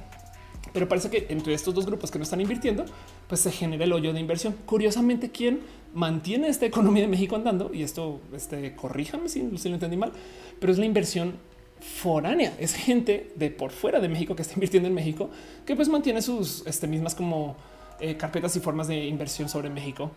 Pero 0.77 0.91
parece 0.91 1.09
que 1.09 1.25
entre 1.31 1.55
estos 1.55 1.75
dos 1.75 1.87
grupos 1.87 2.11
que 2.11 2.19
no 2.19 2.25
están 2.25 2.39
invirtiendo, 2.43 2.85
pues 3.29 3.41
se 3.41 3.51
genera 3.51 3.85
el 3.85 3.95
hoyo 3.95 4.13
de 4.13 4.21
inversión. 4.21 4.55
Curiosamente, 4.67 5.31
¿quién 5.31 5.61
mantiene 5.95 6.49
esta 6.49 6.67
economía 6.67 7.05
de 7.05 7.09
México 7.09 7.35
andando? 7.35 7.73
Y 7.73 7.83
esto, 7.83 8.21
este, 8.35 8.77
corríjame 8.77 9.31
si, 9.31 9.57
si 9.57 9.71
lo 9.71 9.77
entendí 9.77 9.97
mal, 9.97 10.13
pero 10.61 10.71
es 10.71 10.79
la 10.79 10.85
inversión 10.85 11.33
foránea. 11.81 12.55
Es 12.61 12.75
gente 12.75 13.33
de 13.37 13.49
por 13.51 13.71
fuera 13.71 14.01
de 14.01 14.11
México 14.11 14.37
que 14.37 14.43
está 14.43 14.53
invirtiendo 14.53 14.87
en 14.87 14.95
México, 14.95 15.31
que 15.65 15.75
pues 15.77 15.89
mantiene 15.89 16.21
sus 16.21 16.63
este, 16.67 16.87
mismas 16.87 17.15
como 17.15 17.57
eh, 17.99 18.19
carpetas 18.19 18.55
y 18.57 18.61
formas 18.61 18.87
de 18.87 19.07
inversión 19.07 19.49
sobre 19.49 19.71
México 19.71 20.11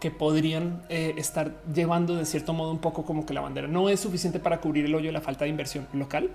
que 0.00 0.10
podrían 0.10 0.82
eh, 0.88 1.14
estar 1.18 1.62
llevando 1.72 2.16
de 2.16 2.24
cierto 2.24 2.52
modo 2.52 2.72
un 2.72 2.78
poco 2.78 3.04
como 3.04 3.26
que 3.26 3.32
la 3.32 3.42
bandera 3.42 3.68
no 3.68 3.88
es 3.88 4.00
suficiente 4.00 4.40
para 4.40 4.60
cubrir 4.60 4.86
el 4.86 4.94
hoyo 4.96 5.06
de 5.06 5.12
la 5.12 5.20
falta 5.20 5.44
de 5.44 5.50
inversión 5.50 5.86
local, 5.92 6.30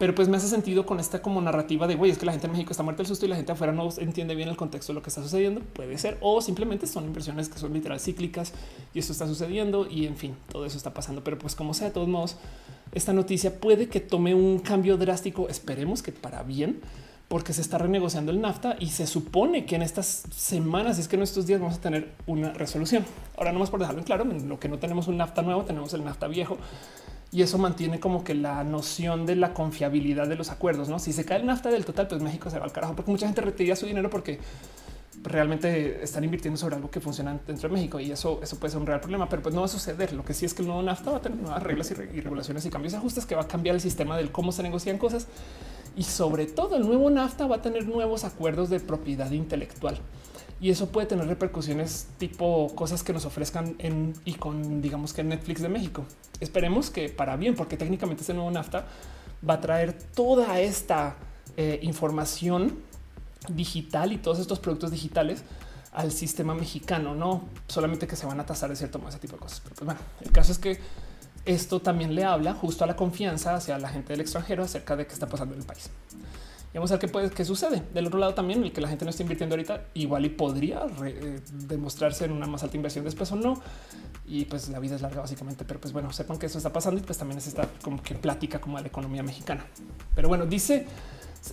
pero 0.00 0.14
pues 0.14 0.28
me 0.28 0.38
hace 0.38 0.48
sentido 0.48 0.86
con 0.86 0.98
esta 0.98 1.20
como 1.20 1.42
narrativa 1.42 1.86
de 1.86 1.94
güey, 1.94 2.10
es 2.10 2.16
que 2.16 2.24
la 2.24 2.32
gente 2.32 2.46
en 2.46 2.52
México 2.52 2.70
está 2.70 2.82
muerta 2.82 3.02
del 3.02 3.06
susto 3.06 3.26
y 3.26 3.28
la 3.28 3.36
gente 3.36 3.52
afuera 3.52 3.70
no 3.74 3.86
entiende 3.98 4.34
bien 4.34 4.48
el 4.48 4.56
contexto 4.56 4.92
de 4.92 4.94
lo 4.94 5.02
que 5.02 5.10
está 5.10 5.22
sucediendo. 5.22 5.60
Puede 5.60 5.98
ser, 5.98 6.16
o 6.22 6.40
simplemente 6.40 6.86
son 6.86 7.04
inversiones 7.04 7.50
que 7.50 7.58
son 7.58 7.74
literal 7.74 8.00
cíclicas 8.00 8.54
y 8.94 9.00
eso 9.00 9.12
está 9.12 9.26
sucediendo 9.26 9.86
y 9.86 10.06
en 10.06 10.16
fin, 10.16 10.36
todo 10.50 10.64
eso 10.64 10.78
está 10.78 10.94
pasando. 10.94 11.22
Pero 11.22 11.36
pues 11.36 11.54
como 11.54 11.74
sea, 11.74 11.88
de 11.88 11.92
todos 11.92 12.08
modos, 12.08 12.36
esta 12.92 13.12
noticia 13.12 13.60
puede 13.60 13.90
que 13.90 14.00
tome 14.00 14.34
un 14.34 14.60
cambio 14.60 14.96
drástico. 14.96 15.50
Esperemos 15.50 16.02
que 16.02 16.12
para 16.12 16.44
bien, 16.44 16.80
porque 17.28 17.52
se 17.52 17.60
está 17.60 17.76
renegociando 17.76 18.32
el 18.32 18.40
NAFTA 18.40 18.76
y 18.80 18.86
se 18.86 19.06
supone 19.06 19.66
que 19.66 19.76
en 19.76 19.82
estas 19.82 20.22
semanas, 20.34 20.98
es 20.98 21.08
que 21.08 21.16
en 21.16 21.22
estos 21.22 21.46
días 21.46 21.60
vamos 21.60 21.76
a 21.76 21.80
tener 21.82 22.14
una 22.26 22.54
resolución. 22.54 23.04
Ahora, 23.36 23.52
nomás 23.52 23.68
por 23.68 23.80
dejarlo 23.80 24.00
en 24.00 24.06
claro, 24.06 24.22
en 24.22 24.48
lo 24.48 24.58
que 24.58 24.70
no 24.70 24.78
tenemos 24.78 25.08
un 25.08 25.18
NAFTA 25.18 25.42
nuevo, 25.42 25.62
tenemos 25.64 25.92
el 25.92 26.02
NAFTA 26.04 26.26
viejo 26.26 26.56
y 27.32 27.42
eso 27.42 27.58
mantiene 27.58 28.00
como 28.00 28.24
que 28.24 28.34
la 28.34 28.64
noción 28.64 29.24
de 29.24 29.36
la 29.36 29.54
confiabilidad 29.54 30.26
de 30.26 30.34
los 30.34 30.50
acuerdos. 30.50 30.88
No, 30.88 30.98
si 30.98 31.12
se 31.12 31.24
cae 31.24 31.38
el 31.38 31.46
nafta 31.46 31.70
del 31.70 31.84
total, 31.84 32.08
pues 32.08 32.22
México 32.22 32.50
se 32.50 32.58
va 32.58 32.64
al 32.64 32.72
carajo, 32.72 32.96
porque 32.96 33.10
mucha 33.10 33.26
gente 33.26 33.40
retira 33.40 33.76
su 33.76 33.86
dinero 33.86 34.10
porque 34.10 34.40
realmente 35.22 36.02
están 36.02 36.24
invirtiendo 36.24 36.58
sobre 36.58 36.76
algo 36.76 36.90
que 36.90 37.00
funciona 37.00 37.38
dentro 37.46 37.68
de 37.68 37.74
México 37.74 38.00
y 38.00 38.10
eso, 38.10 38.40
eso 38.42 38.58
puede 38.58 38.72
ser 38.72 38.80
un 38.80 38.86
real 38.86 39.00
problema, 39.00 39.28
pero 39.28 39.42
pues 39.42 39.54
no 39.54 39.60
va 39.60 39.66
a 39.66 39.68
suceder. 39.68 40.12
Lo 40.12 40.24
que 40.24 40.34
sí 40.34 40.44
es 40.44 40.54
que 40.54 40.62
el 40.62 40.68
nuevo 40.68 40.82
NAFTA 40.82 41.10
va 41.10 41.18
a 41.18 41.22
tener 41.22 41.38
nuevas 41.38 41.62
reglas 41.62 41.90
y, 41.90 41.94
regulaciones 41.94 42.64
y 42.66 42.70
cambios 42.70 42.94
y 42.94 42.96
ajustes 42.96 43.26
que 43.26 43.34
va 43.34 43.42
a 43.42 43.48
cambiar 43.48 43.74
el 43.74 43.80
sistema 43.80 44.16
del 44.16 44.32
cómo 44.32 44.50
se 44.50 44.62
negocian 44.62 44.98
cosas 44.98 45.28
y 45.96 46.04
sobre 46.04 46.46
todo 46.46 46.76
el 46.76 46.82
nuevo 46.82 47.10
NAFTA 47.10 47.46
va 47.46 47.56
a 47.56 47.62
tener 47.62 47.86
nuevos 47.86 48.24
acuerdos 48.24 48.70
de 48.70 48.80
propiedad 48.80 49.30
intelectual 49.30 50.00
y 50.60 50.70
eso 50.70 50.90
puede 50.90 51.06
tener 51.06 51.26
repercusiones 51.26 52.08
tipo 52.18 52.74
cosas 52.74 53.02
que 53.02 53.12
nos 53.12 53.24
ofrezcan 53.24 53.76
en 53.78 54.14
y 54.24 54.34
con 54.34 54.82
digamos 54.82 55.14
que 55.14 55.24
Netflix 55.24 55.62
de 55.62 55.68
México. 55.68 56.04
Esperemos 56.38 56.90
que 56.90 57.08
para 57.08 57.36
bien, 57.36 57.54
porque 57.54 57.76
técnicamente 57.76 58.22
ese 58.22 58.34
nuevo 58.34 58.50
NAFTA 58.50 58.84
va 59.48 59.54
a 59.54 59.60
traer 59.60 59.94
toda 59.94 60.60
esta 60.60 61.16
eh, 61.56 61.80
información 61.82 62.78
digital 63.48 64.12
y 64.12 64.18
todos 64.18 64.38
estos 64.38 64.58
productos 64.58 64.90
digitales 64.90 65.42
al 65.92 66.12
sistema 66.12 66.54
mexicano, 66.54 67.14
no 67.14 67.42
solamente 67.66 68.06
que 68.06 68.14
se 68.14 68.26
van 68.26 68.38
a 68.38 68.46
tasar 68.46 68.70
de 68.70 68.76
cierto 68.76 68.98
modo 68.98 69.08
ese 69.08 69.18
tipo 69.18 69.34
de 69.34 69.40
cosas. 69.40 69.60
Pero 69.60 69.74
pues 69.74 69.86
bueno, 69.86 70.00
el 70.20 70.30
caso 70.30 70.52
es 70.52 70.58
que 70.58 70.78
esto 71.46 71.80
también 71.80 72.14
le 72.14 72.24
habla 72.24 72.52
justo 72.52 72.84
a 72.84 72.86
la 72.86 72.96
confianza 72.96 73.54
hacia 73.54 73.78
la 73.78 73.88
gente 73.88 74.12
del 74.12 74.20
extranjero 74.20 74.62
acerca 74.62 74.94
de 74.94 75.06
qué 75.06 75.14
está 75.14 75.26
pasando 75.26 75.54
en 75.54 75.60
el 75.60 75.66
país. 75.66 75.90
Y 76.72 76.78
vamos 76.78 76.90
a 76.92 76.94
ver 76.94 77.00
qué 77.00 77.08
puede, 77.08 77.30
qué 77.30 77.44
sucede. 77.44 77.82
Del 77.92 78.06
otro 78.06 78.18
lado 78.18 78.34
también, 78.34 78.62
el 78.62 78.72
que 78.72 78.80
la 78.80 78.88
gente 78.88 79.04
no 79.04 79.10
está 79.10 79.22
invirtiendo 79.22 79.54
ahorita, 79.54 79.86
igual 79.94 80.24
y 80.24 80.28
podría 80.28 80.86
eh, 81.04 81.40
demostrarse 81.66 82.26
en 82.26 82.32
una 82.32 82.46
más 82.46 82.62
alta 82.62 82.76
inversión 82.76 83.04
después 83.04 83.32
o 83.32 83.36
no. 83.36 83.60
Y 84.24 84.44
pues 84.44 84.68
la 84.68 84.78
vida 84.78 84.94
es 84.94 85.02
larga 85.02 85.20
básicamente, 85.20 85.64
pero 85.64 85.80
pues 85.80 85.92
bueno, 85.92 86.12
sepan 86.12 86.38
que 86.38 86.46
eso 86.46 86.58
está 86.58 86.72
pasando 86.72 87.00
y 87.00 87.02
pues 87.02 87.18
también 87.18 87.38
es 87.38 87.48
esta 87.48 87.68
como 87.82 88.00
que 88.00 88.14
plática 88.14 88.60
como 88.60 88.76
de 88.76 88.82
la 88.84 88.88
economía 88.88 89.24
mexicana. 89.24 89.66
Pero 90.14 90.28
bueno, 90.28 90.46
dice 90.46 90.86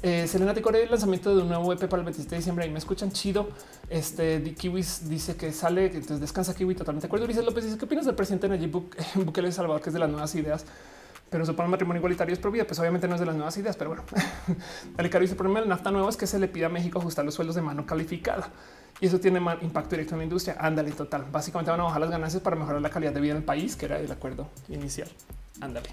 eh, 0.04 0.28
Selena 0.28 0.54
Tecore 0.54 0.84
el 0.84 0.90
lanzamiento 0.92 1.36
de 1.36 1.42
un 1.42 1.48
nuevo 1.48 1.74
EP 1.74 1.80
para 1.88 2.02
el 2.02 2.06
27 2.06 2.30
de 2.30 2.36
diciembre 2.38 2.68
y 2.68 2.70
me 2.70 2.78
escuchan 2.78 3.12
chido. 3.12 3.50
Este 3.90 4.44
Kiwis 4.54 5.10
dice 5.10 5.36
que 5.36 5.52
sale, 5.52 5.86
entonces 5.86 6.20
descansa 6.20 6.54
Kiwi 6.54 6.76
totalmente 6.76 7.06
de 7.06 7.08
acuerdo. 7.08 7.26
Ulises 7.26 7.44
López 7.44 7.64
dice 7.64 7.78
qué 7.80 7.86
opinas 7.86 8.06
del 8.06 8.14
presidente 8.14 8.48
Nayib 8.48 8.72
Bukele 9.16 9.48
de 9.48 9.52
Salvador, 9.52 9.82
que 9.82 9.90
es 9.90 9.94
de 9.94 10.00
las 10.00 10.10
nuevas 10.10 10.36
ideas 10.36 10.66
pero 11.30 11.46
su 11.46 11.52
el 11.52 11.68
matrimonio 11.68 12.00
igualitario 12.00 12.34
es 12.34 12.40
pro 12.40 12.52
Pues 12.52 12.80
obviamente 12.80 13.08
no 13.08 13.16
es 13.16 13.20
de 13.20 13.26
las 13.26 13.36
nuevas 13.36 13.58
ideas, 13.58 13.76
pero 13.76 13.90
bueno. 13.90 14.04
Caro 15.10 15.22
dice 15.22 15.34
el 15.34 15.38
problema 15.38 15.60
del 15.60 15.70
NAFTA 15.70 15.92
nuevo 15.92 16.10
es 16.10 16.18
que 16.18 16.28
se 16.28 16.40
le 16.40 16.48
pide 16.48 16.66
a 16.66 16.70
México 16.70 17.00
ajustar 17.00 17.26
los 17.26 17.34
sueldos 17.34 17.56
de 17.56 17.62
mano 17.62 17.86
calificada 17.86 18.50
y 19.00 19.08
eso 19.08 19.20
tiene 19.20 19.40
impacto 19.62 19.92
directo 19.92 20.16
en 20.16 20.20
la 20.20 20.24
industria. 20.24 20.56
Ándale, 20.60 20.92
total. 20.92 21.26
Básicamente 21.32 21.72
van 21.72 21.82
a 21.82 21.84
bajar 21.84 22.02
las 22.02 22.10
ganancias 22.10 22.42
para 22.42 22.56
mejorar 22.56 22.82
la 22.82 22.90
calidad 22.90 23.12
de 23.12 23.22
vida 23.22 23.32
en 23.32 23.38
el 23.38 23.44
país, 23.44 23.76
que 23.76 23.86
era 23.86 24.00
el 24.00 24.12
acuerdo 24.12 24.48
inicial. 24.70 25.10
Ándale. 25.62 25.90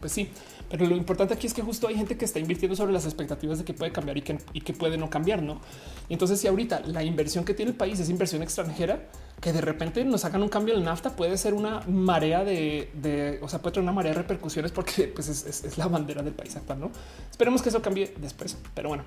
Pues 0.00 0.12
sí, 0.12 0.30
pero 0.72 0.86
lo 0.86 0.96
importante 0.96 1.34
aquí 1.34 1.46
es 1.46 1.52
que 1.52 1.60
justo 1.60 1.86
hay 1.86 1.96
gente 1.96 2.16
que 2.16 2.24
está 2.24 2.38
invirtiendo 2.38 2.74
sobre 2.74 2.94
las 2.94 3.04
expectativas 3.04 3.58
de 3.58 3.64
que 3.64 3.74
puede 3.74 3.92
cambiar 3.92 4.16
y 4.16 4.22
que, 4.22 4.38
y 4.54 4.62
que 4.62 4.72
puede 4.72 4.96
no 4.96 5.10
cambiar, 5.10 5.42
¿no? 5.42 5.60
Y 6.08 6.14
entonces 6.14 6.40
si 6.40 6.48
ahorita 6.48 6.80
la 6.86 7.04
inversión 7.04 7.44
que 7.44 7.52
tiene 7.52 7.72
el 7.72 7.76
país 7.76 8.00
es 8.00 8.08
inversión 8.08 8.42
extranjera, 8.42 9.06
que 9.38 9.52
de 9.52 9.60
repente 9.60 10.02
nos 10.02 10.24
hagan 10.24 10.42
un 10.42 10.48
cambio 10.48 10.74
en 10.74 10.82
NAFTA 10.82 11.14
puede 11.14 11.36
ser 11.36 11.52
una 11.52 11.80
marea 11.86 12.42
de, 12.42 13.38
o 13.42 13.48
sea, 13.50 13.60
puede 13.60 13.74
tener 13.74 13.82
una 13.82 13.92
marea 13.92 14.12
de 14.12 14.18
repercusiones 14.18 14.72
porque 14.72 15.08
pues, 15.14 15.28
es, 15.28 15.76
la 15.76 15.88
bandera 15.88 16.22
del 16.22 16.32
país 16.32 16.56
actual. 16.56 16.80
No 16.80 16.90
esperemos 17.30 17.60
que 17.60 17.68
eso 17.68 17.82
cambie 17.82 18.14
después, 18.18 18.56
pero 18.72 18.88
bueno, 18.88 19.04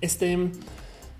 este 0.00 0.50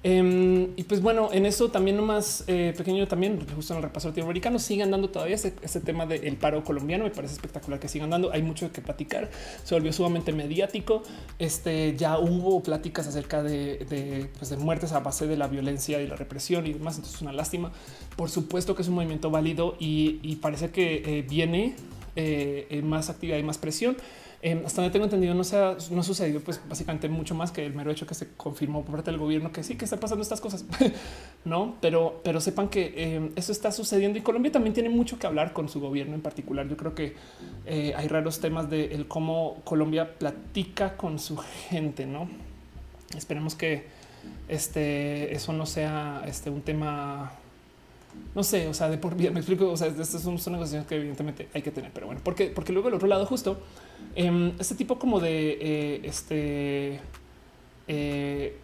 Em, 0.03 0.70
y 0.77 0.85
pues 0.85 1.03
bueno, 1.03 1.29
en 1.31 1.45
eso 1.45 1.70
también 1.70 1.99
nomás 1.99 2.45
eh, 2.47 2.73
pequeño 2.75 3.07
también 3.07 3.47
justo 3.55 3.75
en 3.75 3.79
el 3.79 3.83
repaso 3.83 4.09
latinoamericano 4.09 4.59
sigan 4.59 4.91
dando 4.91 5.11
todavía 5.11 5.35
este, 5.35 5.81
tema 5.81 6.07
del 6.07 6.37
paro 6.37 6.65
colombiano. 6.65 7.05
Me 7.05 7.11
parece 7.11 7.35
espectacular 7.35 7.79
que 7.79 7.89
sigan 7.89 8.09
dando. 8.09 8.33
Hay 8.33 8.43
mucho 8.43 8.73
que 8.73 8.81
platicar. 8.81 9.31
Se 9.62 9.75
volvió 9.75 9.93
sumamente 9.93 10.33
mediático. 10.33 11.03
Este 11.39 11.95
ya 11.97 12.19
hubo 12.19 12.62
pláticas 12.62 13.07
acerca 13.07 13.43
de, 13.43 14.31
pues, 14.39 14.57
muertes 14.57 14.93
a 14.93 15.01
base 15.01 15.27
de 15.27 15.37
la 15.37 15.49
violencia 15.49 16.01
y 16.01 16.07
la 16.07 16.17
represión 16.17 16.67
y 16.67 16.73
demás. 16.73 16.97
Entonces 16.97 17.17
es 17.17 17.23
una 17.23 17.33
lástima. 17.33 17.70
Por 18.17 18.31
supuesto 18.31 18.75
que 18.75 18.83
es 18.83 18.89
un 18.89 18.95
movimiento 18.95 19.31
válido 19.31 19.77
y, 19.79 20.37
parece 20.41 20.70
que 20.70 21.03
eh, 21.05 21.23
viene 21.29 21.75
eh, 22.17 22.81
más 22.83 23.11
actividad 23.11 23.37
y 23.37 23.43
más 23.43 23.59
presión. 23.59 23.99
Em, 24.43 24.65
hasta 24.65 24.81
donde 24.81 24.91
tengo 24.91 25.05
entendido, 25.05 25.35
no, 25.35 25.44
se 25.44 25.59
ha, 25.59 25.77
no 25.91 26.02
sucedido, 26.02 26.41
pues 26.41 26.62
básicamente 26.67 27.10
mucho 27.10 27.35
más 27.35 27.52
que 27.52 27.67
el 27.67 27.75
mero 27.75 27.91
hecho 27.91 28.07
que 28.07 28.15
se 28.15 28.27
confirmó 28.39 28.83
por 28.83 28.94
parte 28.94 29.10
del 29.10 29.20
gobierno 29.20 29.52
que 29.52 29.62
sí 29.62 29.77
que 29.77 29.85
están 29.85 30.01
pasando 30.01 30.23
estas 30.23 30.41
cosas, 30.41 30.65
no? 31.44 31.77
Pero, 31.83 32.23
pero 32.25 32.41
sepan 32.41 32.69
que 32.69 32.94
em, 32.97 33.33
eso 33.36 33.52
está 33.52 33.70
sucediendo 33.70 34.19
y 34.19 34.23
Colombia 34.23 34.51
también 34.51 34.73
tiene 34.73 34.89
mucho 34.89 35.19
que 35.19 35.27
hablar 35.27 35.52
con 35.52 35.69
su 35.69 35.78
gobierno 35.78 36.15
en 36.15 36.23
particular. 36.23 36.67
Yo 36.69 36.78
creo 36.78 36.94
que 36.94 37.17
eh, 37.67 37.93
hay 37.94 38.09
raros 38.09 38.41
temas 38.41 38.70
de 38.70 38.94
el 38.94 39.07
cómo 39.07 39.60
Colombia 39.65 40.17
platica 40.19 40.97
con 40.97 41.19
su 41.19 41.36
gente, 41.36 42.07
no? 42.07 42.27
Esperemos 43.15 43.55
que 43.55 43.85
este 44.49 45.35
eso 45.35 45.52
no 45.52 45.67
sea 45.67 46.23
este 46.27 46.49
un 46.49 46.62
tema 46.62 47.33
no 48.35 48.43
sé, 48.43 48.69
o 48.69 48.75
sea, 48.75 48.89
de 48.89 48.97
por 48.97 49.17
vida 49.17 49.31
me 49.33 49.41
explico. 49.41 49.70
O 49.70 49.77
sea, 49.77 49.89
estas 49.89 50.09
son, 50.09 50.39
son 50.39 50.55
negociaciones 50.55 50.89
que 50.89 50.97
evidentemente 50.97 51.49
hay 51.52 51.60
que 51.60 51.70
tener, 51.70 51.91
pero 51.93 52.07
bueno, 52.07 52.23
porque, 52.25 52.47
porque 52.47 52.73
luego 52.73 52.89
el 52.89 52.94
otro 52.94 53.07
lado, 53.07 53.27
justo 53.27 53.60
Em, 54.15 54.53
este 54.59 54.75
tipo 54.75 54.99
como 54.99 55.20
de 55.20 55.59
eh, 55.61 56.01
este 56.05 57.01
eh, 57.87 58.57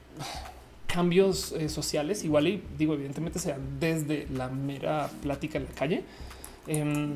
cambios 0.86 1.52
eh, 1.52 1.68
sociales, 1.68 2.24
igual 2.24 2.48
y 2.48 2.62
digo, 2.78 2.94
evidentemente 2.94 3.38
sean 3.38 3.78
desde 3.78 4.26
la 4.32 4.48
mera 4.48 5.10
plática 5.22 5.58
en 5.58 5.64
la 5.64 5.70
calle. 5.70 6.02
Em, 6.66 7.14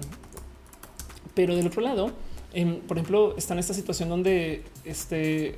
pero 1.34 1.56
del 1.56 1.66
otro 1.66 1.80
lado, 1.80 2.12
em, 2.52 2.80
por 2.80 2.98
ejemplo, 2.98 3.36
está 3.36 3.54
en 3.54 3.60
esta 3.60 3.74
situación 3.74 4.08
donde 4.08 4.62
este 4.84 5.56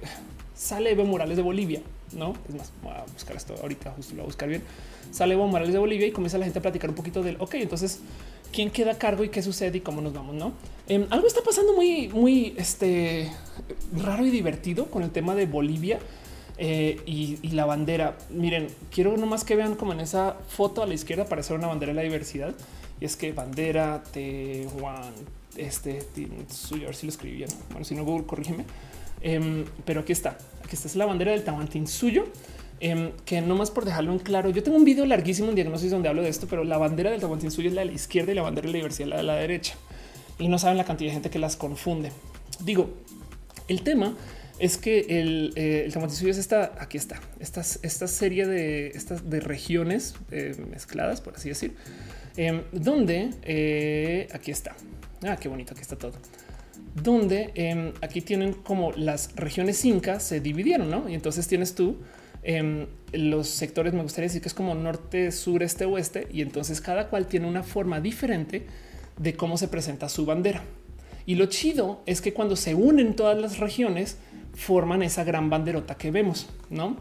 sale 0.55 0.91
Evo 0.93 1.05
Morales 1.05 1.37
de 1.37 1.43
Bolivia, 1.43 1.83
no 2.13 2.35
es 2.49 2.55
más. 2.55 2.73
Voy 2.83 2.93
a 2.93 3.05
buscar 3.13 3.37
esto 3.37 3.55
ahorita, 3.61 3.91
justo 3.93 4.13
lo 4.13 4.19
voy 4.19 4.25
a 4.25 4.27
buscar 4.27 4.49
bien. 4.49 4.63
Sale 5.11 5.35
Evo 5.35 5.47
Morales 5.47 5.73
de 5.73 5.79
Bolivia 5.79 6.07
y 6.07 6.13
comienza 6.13 6.39
la 6.39 6.45
gente 6.45 6.59
a 6.59 6.63
platicar 6.63 6.91
un 6.91 6.97
poquito 6.97 7.23
del 7.23 7.37
ok. 7.39 7.55
Entonces, 7.55 8.01
quién 8.53 8.71
queda 8.71 8.93
a 8.93 8.99
cargo 8.99 9.25
y 9.25 9.31
qué 9.31 9.43
sucede 9.43 9.79
y 9.79 9.81
cómo 9.81 10.01
nos 10.01 10.13
vamos, 10.13 10.35
no? 10.35 10.53
Em, 10.89 11.07
algo 11.11 11.27
está 11.27 11.43
pasando 11.43 11.75
muy, 11.75 12.09
muy 12.09 12.55
este 12.57 13.31
raro 13.97 14.27
y 14.27 14.31
divertido 14.31 14.87
con 14.87 15.03
el 15.03 15.11
tema 15.11 15.35
de 15.35 15.47
Bolivia. 15.47 15.99
Eh, 16.59 17.01
y, 17.07 17.49
la 17.49 17.65
bandera. 17.65 18.17
Miren, 18.31 18.69
quiero 18.91 19.17
nomás 19.17 19.43
que 19.43 19.57
vean 19.57 19.75
como 19.75 19.93
en 19.93 20.01
esa 20.01 20.37
foto 20.49 20.83
a 20.83 20.87
la 20.87 20.95
izquierda 20.95 21.25
aparece 21.25 21.55
una 21.55 21.67
bandera 21.67 21.93
de 21.93 21.97
la 21.97 22.03
diversidad 22.03 22.55
y 23.01 23.05
es 23.05 23.17
que 23.17 23.33
bandera 23.33 24.03
Tehuan, 24.13 25.13
este 25.57 26.07
suyo, 26.49 26.85
a 26.85 26.87
ver 26.87 26.95
si 26.95 27.07
lo 27.07 27.11
escribí 27.11 27.37
bien. 27.39 27.51
Bueno, 27.71 27.85
si 27.85 27.95
no, 27.95 28.05
Google, 28.05 28.27
corrígeme. 28.27 28.65
Em, 29.23 29.65
pero 29.85 30.03
aquí 30.03 30.13
está. 30.13 30.37
Aquí 30.65 30.77
está 30.77 30.89
es 30.89 30.97
la 30.97 31.07
bandera 31.07 31.33
del 31.33 31.43
Tahuantín 31.43 31.87
suyo. 31.87 32.27
Eh, 32.81 33.13
que 33.25 33.41
no 33.41 33.55
más 33.55 33.71
por 33.71 33.85
dejarlo 33.85 34.13
en 34.13 34.19
claro, 34.19 34.51
yo 34.51 34.63
tengo 34.63 34.77
un 34.77 34.85
video 34.85 35.07
larguísimo 35.07 35.49
en 35.49 35.55
diagnosis 35.55 35.91
donde 35.93 36.09
hablo 36.09 36.23
de 36.23 36.29
esto, 36.29 36.49
pero 36.49 36.65
la 36.65 36.79
bandera 36.79 37.11
del 37.11 37.21
Tahuantín 37.21 37.51
suyo 37.51 37.69
es 37.69 37.75
la 37.75 37.83
de 37.83 37.87
la 37.87 37.93
izquierda 37.93 38.33
y 38.33 38.35
la 38.35 38.43
bandera 38.43 38.67
de 38.67 38.73
la 38.73 38.79
diversidad 38.79 39.09
la 39.09 39.17
de 39.19 39.23
la 39.23 39.35
derecha. 39.37 39.75
Y 40.43 40.49
no 40.49 40.59
saben 40.59 40.77
la 40.77 40.85
cantidad 40.85 41.11
de 41.11 41.15
gente 41.15 41.31
que 41.31 41.39
las 41.39 41.57
confunde. 41.57 42.11
Digo, 42.65 42.91
el 43.69 43.83
tema 43.83 44.17
es 44.59 44.77
que 44.77 45.07
el, 45.09 45.53
eh, 45.55 45.85
el 45.87 46.05
es 46.29 46.39
esta, 46.39 46.73
aquí 46.79 46.99
está, 46.99 47.21
esta, 47.39 47.61
esta 47.61 48.09
serie 48.09 48.47
de, 48.47 48.89
estas, 48.89 49.31
de 49.31 49.39
regiones 49.39 50.15
eh, 50.33 50.57
mezcladas, 50.69 51.21
por 51.21 51.37
así 51.37 51.49
decir, 51.49 51.77
em, 52.37 52.63
donde 52.73 53.31
eh, 53.43 54.29
aquí 54.33 54.51
está. 54.51 54.75
Ah, 55.23 55.37
qué 55.37 55.49
bonito, 55.49 55.75
aquí 55.75 55.83
está 55.83 55.97
todo 55.97 56.15
donde 56.95 57.53
em, 57.55 57.93
aquí 58.03 58.21
tienen 58.21 58.53
como 58.53 58.93
las 58.93 59.35
regiones 59.35 59.83
incas 59.85 60.23
se 60.25 60.41
dividieron, 60.41 60.91
¿no? 60.91 61.09
Y 61.09 61.15
entonces 61.15 61.49
tienes 61.49 61.75
tú 61.75 61.97
em, 62.43 62.87
los 63.13 63.49
sectores, 63.49 63.95
me 63.95 64.03
gustaría 64.03 64.29
decir 64.29 64.43
que 64.43 64.49
es 64.49 64.55
como 64.55 64.75
norte, 64.75 65.33
sur, 65.33 65.63
este, 65.63 65.87
oeste, 65.87 66.29
y 66.31 66.43
entonces 66.43 66.81
cada 66.81 67.09
cual 67.09 67.29
tiene 67.29 67.47
una 67.47 67.63
forma 67.63 68.01
diferente 68.01 68.67
de 69.23 69.35
cómo 69.35 69.57
se 69.57 69.69
presenta 69.69 70.09
su 70.09 70.27
bandera. 70.27 70.63
Y 71.27 71.37
lo 71.37 71.47
chido 71.47 72.03
es 72.07 72.21
que 72.21 72.33
cuando 72.33 72.57
se 72.57 72.75
unen 72.75 73.15
todas 73.15 73.39
las 73.39 73.59
regiones, 73.59 74.19
forman 74.55 75.03
esa 75.03 75.25
gran 75.25 75.51
banderota 75.51 75.97
que 75.97 76.11
vemos, 76.11 76.49
¿no? 76.69 76.97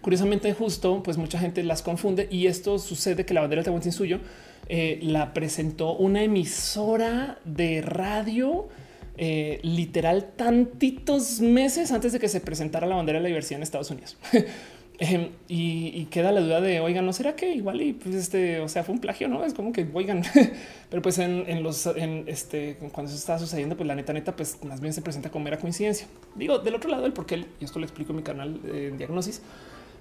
Curiosamente, 0.00 0.52
justo, 0.52 1.02
pues 1.02 1.16
mucha 1.16 1.38
gente 1.38 1.62
las 1.62 1.82
confunde 1.82 2.26
y 2.30 2.46
esto 2.46 2.78
sucede 2.78 3.24
que 3.24 3.34
la 3.34 3.40
bandera 3.40 3.62
de 3.62 3.92
suyo 3.92 4.20
eh, 4.68 4.98
la 5.02 5.32
presentó 5.32 5.94
una 5.94 6.22
emisora 6.22 7.38
de 7.44 7.82
radio 7.82 8.68
eh, 9.16 9.60
literal 9.62 10.32
tantitos 10.36 11.40
meses 11.40 11.92
antes 11.92 12.12
de 12.12 12.18
que 12.18 12.28
se 12.28 12.40
presentara 12.40 12.86
la 12.86 12.96
bandera 12.96 13.18
de 13.18 13.24
la 13.24 13.28
diversidad 13.28 13.58
en 13.58 13.62
Estados 13.62 13.90
Unidos. 13.90 14.16
Em, 15.04 15.30
y, 15.48 16.04
queda 16.12 16.30
la 16.30 16.40
duda 16.40 16.60
de 16.60 16.78
oigan, 16.78 17.04
no 17.04 17.12
será 17.12 17.34
que 17.34 17.52
igual 17.52 17.82
y 17.82 17.92
pues 17.92 18.14
este, 18.14 18.60
o 18.60 18.68
sea, 18.68 18.84
fue 18.84 18.94
un 18.94 19.00
plagio, 19.00 19.26
no 19.26 19.44
es 19.44 19.52
como 19.52 19.72
que 19.72 19.84
oigan, 19.92 20.22
pero 20.90 21.02
pues 21.02 21.18
en, 21.18 21.60
los 21.64 21.86
en 21.86 22.22
este 22.28 22.76
cuando 22.92 23.10
eso 23.10 23.18
está 23.18 23.36
sucediendo, 23.36 23.76
pues 23.76 23.88
la 23.88 23.96
neta, 23.96 24.12
neta, 24.12 24.36
pues 24.36 24.62
más 24.62 24.80
bien 24.80 24.92
se 24.92 25.02
presenta 25.02 25.28
como 25.28 25.46
mera 25.46 25.58
coincidencia. 25.58 26.06
Digo, 26.36 26.60
del 26.60 26.76
otro 26.76 26.88
lado, 26.88 27.04
el 27.04 27.12
por 27.12 27.26
qué, 27.26 27.44
y 27.58 27.64
esto 27.64 27.80
lo 27.80 27.84
explico 27.84 28.12
en 28.12 28.18
mi 28.18 28.22
canal 28.22 28.62
de 28.62 28.92
diagnosis, 28.92 29.42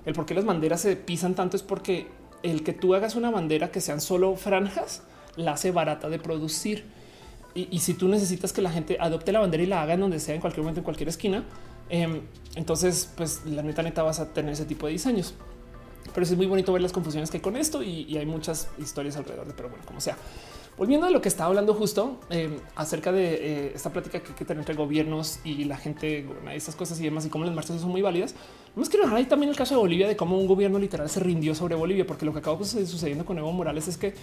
el 0.05 0.13
por 0.13 0.27
qué 0.27 0.35
las 0.35 0.45
banderas 0.45 0.81
se 0.81 0.95
pisan 0.95 1.33
tanto 1.33 1.57
es 1.57 1.63
porque 1.63 2.05
el 2.43 2.61
que 2.61 2.73
tú 2.73 2.93
hagas 2.93 3.15
una 3.15 3.31
bandera 3.31 3.71
que 3.71 3.81
sean 3.81 4.01
solo 4.01 4.35
franjas 4.35 5.01
la 5.35 5.53
hace 5.53 5.71
barata 5.71 6.09
de 6.09 6.19
producir. 6.19 6.85
Y, 7.55 7.79
si 7.79 7.95
tú 7.95 8.07
necesitas 8.07 8.53
que 8.53 8.61
la 8.61 8.71
gente 8.71 8.97
adopte 8.99 9.33
la 9.33 9.39
bandera 9.39 9.63
y 9.63 9.65
la 9.65 9.81
haga 9.81 9.95
en 9.95 9.99
donde 9.99 10.19
sea, 10.19 10.35
en 10.35 10.39
cualquier 10.41 10.63
momento, 10.63 10.79
en 10.79 10.85
cualquier 10.85 11.09
esquina, 11.09 11.43
em, 11.91 12.21
entonces, 12.55 13.09
pues 13.15 13.45
la 13.45 13.61
neta, 13.61 13.83
neta 13.83 14.03
vas 14.03 14.19
a 14.19 14.33
tener 14.33 14.53
ese 14.53 14.65
tipo 14.65 14.87
de 14.87 14.93
diseños. 14.93 15.35
Pero 16.13 16.23
es 16.23 16.35
muy 16.35 16.47
bonito 16.47 16.73
ver 16.73 16.81
las 16.81 16.91
confusiones 16.91 17.29
que 17.29 17.37
hay 17.37 17.41
con 17.41 17.55
esto 17.55 17.83
y, 17.83 18.17
hay 18.17 18.25
muchas 18.25 18.69
historias 18.79 19.15
alrededor 19.17 19.47
de, 19.47 19.53
pero 19.53 19.69
bueno, 19.69 19.83
como 19.85 20.01
sea. 20.01 20.17
Volviendo 20.77 21.05
a 21.05 21.11
lo 21.11 21.21
que 21.21 21.29
estaba 21.29 21.49
hablando 21.49 21.73
justo 21.73 22.17
eh, 22.29 22.59
acerca 22.75 23.11
de 23.11 23.33
eh, 23.33 23.71
esta 23.75 23.91
plática 23.91 24.19
que 24.19 24.29
hay 24.29 24.35
que 24.35 24.45
tener 24.45 24.61
entre 24.61 24.73
gobiernos 24.73 25.39
y 25.43 25.65
la 25.65 25.77
gente, 25.77 26.25
estas 26.53 26.75
cosas 26.75 26.99
y 26.99 27.03
demás, 27.03 27.25
y 27.25 27.29
cómo 27.29 27.45
las 27.45 27.53
marchas 27.53 27.79
son 27.79 27.91
muy 27.91 28.01
válidas. 28.01 28.35
No 28.75 28.83
quiero 28.83 29.03
dejar 29.03 29.17
ahí 29.17 29.25
también 29.25 29.49
el 29.51 29.55
caso 29.55 29.75
de 29.75 29.81
Bolivia, 29.81 30.07
de 30.07 30.15
cómo 30.15 30.37
un 30.37 30.47
gobierno 30.47 30.79
literal 30.79 31.09
se 31.09 31.19
rindió 31.19 31.53
sobre 31.55 31.75
Bolivia, 31.75 32.07
porque 32.07 32.25
lo 32.25 32.33
que 32.33 32.39
acabó 32.39 32.63
sucediendo 32.63 33.25
con 33.25 33.37
Evo 33.37 33.51
Morales 33.51 33.87
es 33.87 33.97
que 33.97 34.15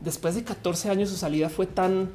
después 0.00 0.34
de 0.34 0.42
14 0.42 0.90
años 0.90 1.10
su 1.10 1.16
salida 1.16 1.48
fue 1.48 1.66
tan 1.66 2.10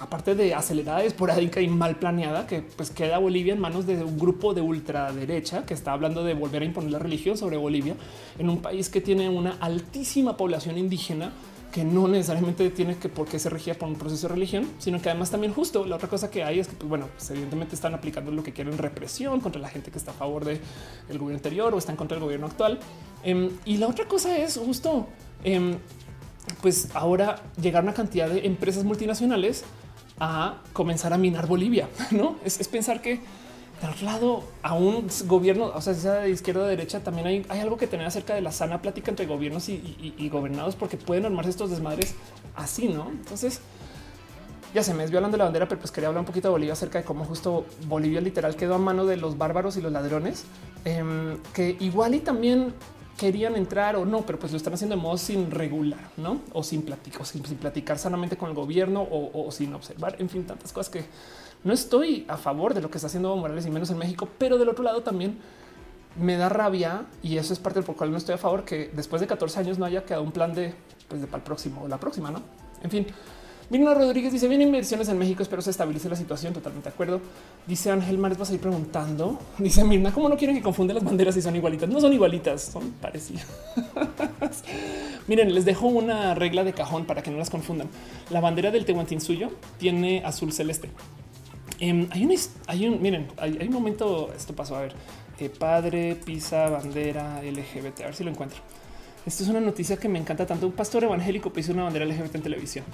aparte 0.00 0.34
de 0.34 0.54
acelerada, 0.54 1.02
esporádica 1.02 1.60
y 1.60 1.68
mal 1.68 1.96
planeada, 1.96 2.46
que 2.46 2.62
pues 2.62 2.90
queda 2.90 3.18
Bolivia 3.18 3.54
en 3.54 3.60
manos 3.60 3.86
de 3.86 4.02
un 4.02 4.18
grupo 4.18 4.54
de 4.54 4.60
ultraderecha 4.60 5.64
que 5.66 5.74
está 5.74 5.92
hablando 5.92 6.24
de 6.24 6.34
volver 6.34 6.62
a 6.62 6.64
imponer 6.64 6.90
la 6.90 6.98
religión 6.98 7.36
sobre 7.36 7.56
Bolivia 7.56 7.94
en 8.38 8.48
un 8.48 8.60
país 8.60 8.88
que 8.88 9.00
tiene 9.00 9.28
una 9.28 9.56
altísima 9.60 10.36
población 10.36 10.78
indígena 10.78 11.32
que 11.74 11.84
no 11.84 12.06
necesariamente 12.06 12.70
tiene 12.70 12.96
que 12.98 13.08
por 13.08 13.26
qué 13.26 13.36
se 13.40 13.50
regía 13.50 13.76
por 13.76 13.88
un 13.88 13.96
proceso 13.96 14.28
de 14.28 14.34
religión, 14.34 14.70
sino 14.78 15.02
que 15.02 15.10
además 15.10 15.32
también 15.32 15.52
justo 15.52 15.84
la 15.84 15.96
otra 15.96 16.08
cosa 16.08 16.30
que 16.30 16.44
hay 16.44 16.60
es 16.60 16.68
que, 16.68 16.76
pues, 16.76 16.88
bueno, 16.88 17.08
pues, 17.16 17.28
evidentemente 17.32 17.74
están 17.74 17.92
aplicando 17.94 18.30
lo 18.30 18.44
que 18.44 18.52
quieren 18.52 18.78
represión 18.78 19.40
contra 19.40 19.60
la 19.60 19.68
gente 19.68 19.90
que 19.90 19.98
está 19.98 20.12
a 20.12 20.14
favor 20.14 20.44
del 20.44 20.60
gobierno 21.08 21.34
anterior 21.34 21.74
o 21.74 21.78
está 21.78 21.90
en 21.90 21.96
contra 21.96 22.14
del 22.14 22.22
gobierno 22.22 22.46
actual. 22.46 22.78
Em, 23.24 23.50
y 23.64 23.78
la 23.78 23.88
otra 23.88 24.06
cosa 24.06 24.38
es 24.38 24.56
justo, 24.56 25.08
em, 25.42 25.76
pues 26.62 26.88
ahora 26.94 27.42
llegar 27.60 27.82
una 27.82 27.94
cantidad 27.94 28.28
de 28.28 28.46
empresas 28.46 28.84
multinacionales 28.84 29.64
a 30.18 30.58
comenzar 30.72 31.12
a 31.12 31.18
minar 31.18 31.46
Bolivia, 31.46 31.88
¿no? 32.10 32.36
es 32.44 32.68
pensar 32.68 33.00
que 33.00 33.20
otro 33.90 34.06
lado, 34.06 34.44
a 34.62 34.74
un 34.74 35.08
gobierno, 35.26 35.66
o 35.74 35.80
sea, 35.80 35.94
sea 35.94 36.14
de 36.14 36.30
izquierda 36.30 36.62
o 36.62 36.66
derecha, 36.66 37.00
también 37.00 37.26
hay, 37.26 37.46
hay, 37.48 37.60
algo 37.60 37.76
que 37.76 37.86
tener 37.86 38.06
acerca 38.06 38.34
de 38.34 38.40
la 38.40 38.52
sana 38.52 38.80
plática 38.80 39.10
entre 39.10 39.26
gobiernos 39.26 39.68
y, 39.68 40.28
gobernados, 40.30 40.76
porque 40.76 40.96
pueden 40.96 41.26
armarse 41.26 41.50
estos 41.50 41.70
desmadres 41.70 42.14
así, 42.56 42.88
¿no? 42.88 43.10
Entonces, 43.10 43.60
ya 44.74 44.82
se 44.82 44.94
me 44.94 45.02
desvió 45.02 45.18
hablando 45.18 45.36
de 45.36 45.38
la 45.38 45.44
bandera, 45.44 45.68
pero 45.68 45.80
pues 45.80 45.90
quería 45.90 46.08
hablar 46.08 46.20
un 46.20 46.26
poquito 46.26 46.48
de 46.48 46.52
Bolivia 46.52 46.72
acerca 46.72 46.98
de 46.98 47.04
cómo 47.04 47.24
justo 47.24 47.64
Bolivia 47.86 48.20
literal 48.20 48.56
quedó 48.56 48.74
a 48.74 48.78
mano 48.78 49.06
de 49.06 49.16
los 49.16 49.38
bárbaros 49.38 49.76
y 49.76 49.80
los 49.80 49.92
ladrones, 49.92 50.44
em, 50.84 51.38
que 51.52 51.76
igual 51.80 52.14
y 52.14 52.20
también 52.20 52.72
querían 53.16 53.56
entrar 53.56 53.96
o 53.96 54.04
no, 54.04 54.22
pero 54.22 54.38
pues 54.38 54.52
lo 54.52 54.58
están 54.58 54.74
haciendo 54.74 54.96
de 54.96 55.02
modo 55.02 55.16
sin 55.18 55.50
regular, 55.50 56.10
¿no? 56.16 56.40
O 56.52 56.62
sin 56.62 56.82
platicar, 56.82 57.24
sin, 57.26 57.42
platicar 57.42 57.98
sanamente 57.98 58.36
con 58.36 58.48
el 58.48 58.54
gobierno 58.54 59.06
o, 59.10 59.50
sin 59.50 59.72
observar, 59.74 60.16
en 60.18 60.28
fin, 60.28 60.44
tantas 60.44 60.72
cosas 60.72 60.90
que 60.90 61.04
no 61.62 61.72
estoy 61.72 62.24
a 62.28 62.36
favor 62.36 62.74
de 62.74 62.80
lo 62.80 62.90
que 62.90 62.98
está 62.98 63.06
haciendo 63.06 63.34
Morales 63.36 63.66
y 63.66 63.70
menos 63.70 63.90
en 63.90 63.98
México, 63.98 64.28
pero 64.38 64.58
del 64.58 64.68
otro 64.68 64.84
lado 64.84 65.02
también 65.02 65.38
me 66.20 66.36
da 66.36 66.48
rabia 66.48 67.06
y 67.22 67.38
eso 67.38 67.52
es 67.52 67.58
parte 67.58 67.78
del 67.78 67.86
por 67.86 67.96
cual 67.96 68.10
no 68.10 68.16
estoy 68.16 68.34
a 68.34 68.38
favor 68.38 68.64
que 68.64 68.90
después 68.94 69.20
de 69.20 69.26
14 69.26 69.60
años 69.60 69.78
no 69.78 69.84
haya 69.84 70.04
quedado 70.04 70.22
un 70.22 70.32
plan 70.32 70.54
de, 70.54 70.74
pues, 71.08 71.20
de 71.20 71.26
para 71.26 71.38
el 71.38 71.44
próximo 71.44 71.82
o 71.82 71.88
la 71.88 71.98
próxima, 71.98 72.30
no? 72.30 72.42
En 72.82 72.90
fin, 72.90 73.06
Mirna 73.70 73.94
Rodríguez 73.94 74.32
dice: 74.32 74.48
Vienen 74.48 74.68
inversiones 74.68 75.08
en 75.08 75.18
México, 75.18 75.42
espero 75.42 75.62
se 75.62 75.70
estabilice 75.70 76.08
la 76.08 76.16
situación. 76.16 76.52
Totalmente 76.52 76.88
de 76.88 76.94
acuerdo. 76.94 77.20
Dice 77.66 77.90
Ángel 77.90 78.18
Mares, 78.18 78.38
vas 78.38 78.50
a 78.50 78.54
ir 78.54 78.60
preguntando. 78.60 79.38
Dice 79.58 79.84
Mirna, 79.84 80.12
¿cómo 80.12 80.28
no 80.28 80.36
quieren 80.36 80.56
que 80.56 80.62
confunden 80.62 80.96
las 80.96 81.04
banderas 81.04 81.34
si 81.34 81.42
son 81.42 81.56
igualitas? 81.56 81.88
No 81.88 82.00
son 82.00 82.12
igualitas, 82.12 82.62
son 82.62 82.92
parecidas. 82.92 83.46
Miren, 85.26 85.54
les 85.54 85.64
dejo 85.64 85.86
una 85.86 86.34
regla 86.34 86.64
de 86.64 86.72
cajón 86.72 87.06
para 87.06 87.22
que 87.22 87.30
no 87.30 87.38
las 87.38 87.50
confundan. 87.50 87.88
La 88.30 88.40
bandera 88.40 88.70
del 88.70 88.84
suyo 89.20 89.50
tiene 89.78 90.22
azul 90.24 90.52
celeste. 90.52 90.90
Em, 91.80 92.08
hay, 92.10 92.24
un, 92.24 92.34
hay 92.66 92.86
un, 92.86 93.02
miren, 93.02 93.28
hay, 93.36 93.66
un 93.66 93.72
momento, 93.72 94.32
esto 94.36 94.54
pasó 94.54 94.76
a 94.76 94.82
ver, 94.82 94.94
eh, 95.38 95.48
padre, 95.48 96.14
pisa, 96.14 96.68
bandera, 96.68 97.42
LGBT, 97.42 98.02
a 98.02 98.04
ver 98.06 98.14
si 98.14 98.24
lo 98.24 98.30
encuentro. 98.30 98.60
Esto 99.26 99.42
es 99.42 99.48
una 99.48 99.60
noticia 99.60 99.96
que 99.96 100.08
me 100.08 100.18
encanta 100.18 100.46
tanto. 100.46 100.66
Un 100.66 100.72
pastor 100.72 101.04
evangélico 101.04 101.52
pisa 101.52 101.72
una 101.72 101.84
bandera 101.84 102.04
LGBT 102.04 102.36
en 102.36 102.42
televisión. 102.42 102.84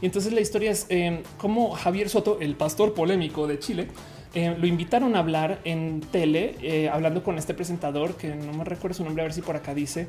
Y 0.00 0.06
entonces 0.06 0.32
la 0.32 0.40
historia 0.40 0.70
es 0.70 0.86
eh, 0.88 1.22
cómo 1.38 1.70
Javier 1.70 2.08
Soto, 2.08 2.38
el 2.40 2.54
pastor 2.54 2.94
polémico 2.94 3.46
de 3.46 3.58
Chile, 3.58 3.88
em, 4.34 4.58
lo 4.58 4.66
invitaron 4.66 5.16
a 5.16 5.20
hablar 5.20 5.60
en 5.64 6.00
tele, 6.00 6.54
eh, 6.60 6.88
hablando 6.88 7.22
con 7.22 7.38
este 7.38 7.54
presentador 7.54 8.16
que 8.16 8.34
no 8.34 8.52
me 8.52 8.64
recuerdo 8.64 8.94
su 8.94 9.04
nombre, 9.04 9.22
a 9.22 9.24
ver 9.24 9.32
si 9.32 9.42
por 9.42 9.56
acá 9.56 9.74
dice 9.74 10.08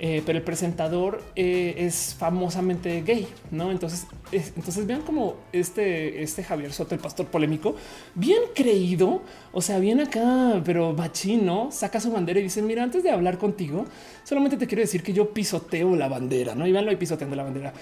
eh, 0.00 0.22
pero 0.26 0.38
el 0.38 0.44
presentador 0.44 1.22
eh, 1.36 1.74
es 1.78 2.16
famosamente 2.18 3.02
gay, 3.02 3.28
no? 3.52 3.70
Entonces, 3.70 4.08
entonces 4.32 4.86
vean 4.86 5.02
como 5.02 5.36
este, 5.52 6.22
este 6.22 6.42
Javier 6.42 6.72
Soto, 6.72 6.96
el 6.96 7.00
pastor 7.00 7.28
polémico, 7.28 7.76
bien 8.16 8.40
creído, 8.56 9.22
o 9.52 9.62
sea, 9.62 9.78
bien 9.78 10.00
acá, 10.00 10.60
pero 10.64 10.92
machino, 10.94 11.68
saca 11.70 12.00
su 12.00 12.10
bandera 12.10 12.40
y 12.40 12.42
dice: 12.42 12.60
Mira, 12.60 12.82
antes 12.82 13.04
de 13.04 13.10
hablar 13.10 13.38
contigo, 13.38 13.86
solamente 14.24 14.56
te 14.56 14.66
quiero 14.66 14.80
decir 14.80 15.04
que 15.04 15.12
yo 15.12 15.32
pisoteo 15.32 15.94
la 15.94 16.08
bandera, 16.08 16.56
no? 16.56 16.66
Y 16.66 16.72
veanlo 16.72 16.90
ahí 16.90 16.96
pisoteando 16.96 17.36
la 17.36 17.44
bandera. 17.44 17.72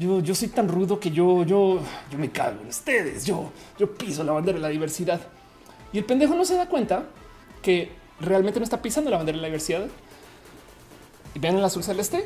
Yo, 0.00 0.20
yo 0.20 0.34
soy 0.34 0.48
tan 0.48 0.66
rudo 0.66 0.98
que 0.98 1.10
yo, 1.10 1.44
yo, 1.44 1.78
yo 2.10 2.18
me 2.18 2.30
cago 2.30 2.62
en 2.62 2.68
ustedes. 2.68 3.26
Yo, 3.26 3.50
yo 3.78 3.94
piso 3.94 4.24
la 4.24 4.32
bandera 4.32 4.56
de 4.56 4.62
la 4.62 4.68
diversidad. 4.68 5.20
Y 5.92 5.98
el 5.98 6.06
pendejo 6.06 6.34
no 6.34 6.46
se 6.46 6.54
da 6.54 6.66
cuenta 6.68 7.04
que 7.60 7.92
realmente 8.18 8.58
no 8.58 8.64
está 8.64 8.80
pisando 8.80 9.10
la 9.10 9.18
bandera 9.18 9.36
de 9.36 9.42
la 9.42 9.48
diversidad 9.48 9.86
y 11.34 11.38
vean 11.38 11.56
el 11.58 11.64
azul 11.64 11.84
celeste. 11.84 12.24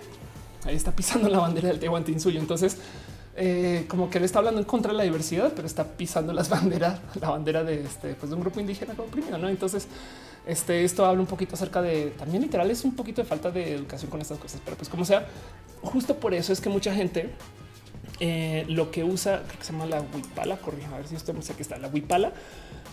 Ahí 0.64 0.76
está 0.76 0.92
pisando 0.92 1.28
la 1.28 1.40
bandera 1.40 1.72
del 1.72 2.20
suyo. 2.20 2.38
Entonces, 2.38 2.78
eh, 3.34 3.86
como 3.88 4.08
que 4.08 4.18
él 4.18 4.24
está 4.24 4.38
hablando 4.38 4.60
en 4.60 4.66
contra 4.66 4.92
de 4.92 4.98
la 4.98 5.02
diversidad, 5.02 5.52
pero 5.56 5.66
está 5.66 5.84
pisando 5.84 6.32
las 6.32 6.48
banderas, 6.50 7.00
la 7.20 7.30
bandera 7.30 7.64
de 7.64 7.82
este, 7.82 8.14
pues 8.14 8.30
de 8.30 8.36
un 8.36 8.42
grupo 8.42 8.60
indígena 8.60 8.94
oprimido. 8.96 9.36
No, 9.36 9.48
entonces 9.48 9.88
Este, 10.46 10.84
esto 10.84 11.06
habla 11.06 11.20
un 11.20 11.26
poquito 11.26 11.54
acerca 11.54 11.80
de 11.80 12.12
también 12.18 12.42
literal 12.42 12.70
es 12.70 12.84
un 12.84 12.94
poquito 12.94 13.22
de 13.22 13.26
falta 13.26 13.50
de 13.50 13.74
educación 13.74 14.10
con 14.10 14.20
estas 14.20 14.38
cosas, 14.38 14.60
pero 14.62 14.76
pues 14.76 14.90
como 14.90 15.06
sea, 15.06 15.26
justo 15.80 16.16
por 16.16 16.34
eso 16.34 16.52
es 16.52 16.60
que 16.60 16.68
mucha 16.68 16.94
gente 16.94 17.30
eh, 18.20 18.64
lo 18.68 18.90
que 18.90 19.04
usa, 19.04 19.42
creo 19.46 19.58
que 19.58 19.64
se 19.64 19.72
llama 19.72 19.86
la 19.86 20.00
huipala, 20.00 20.56
corrija, 20.58 20.94
a 20.94 20.98
ver 20.98 21.08
si 21.08 21.16
usted 21.16 21.32
me 21.32 21.40
dice 21.40 21.54
que 21.54 21.62
está 21.62 21.78
la 21.78 21.88
huipala. 21.88 22.32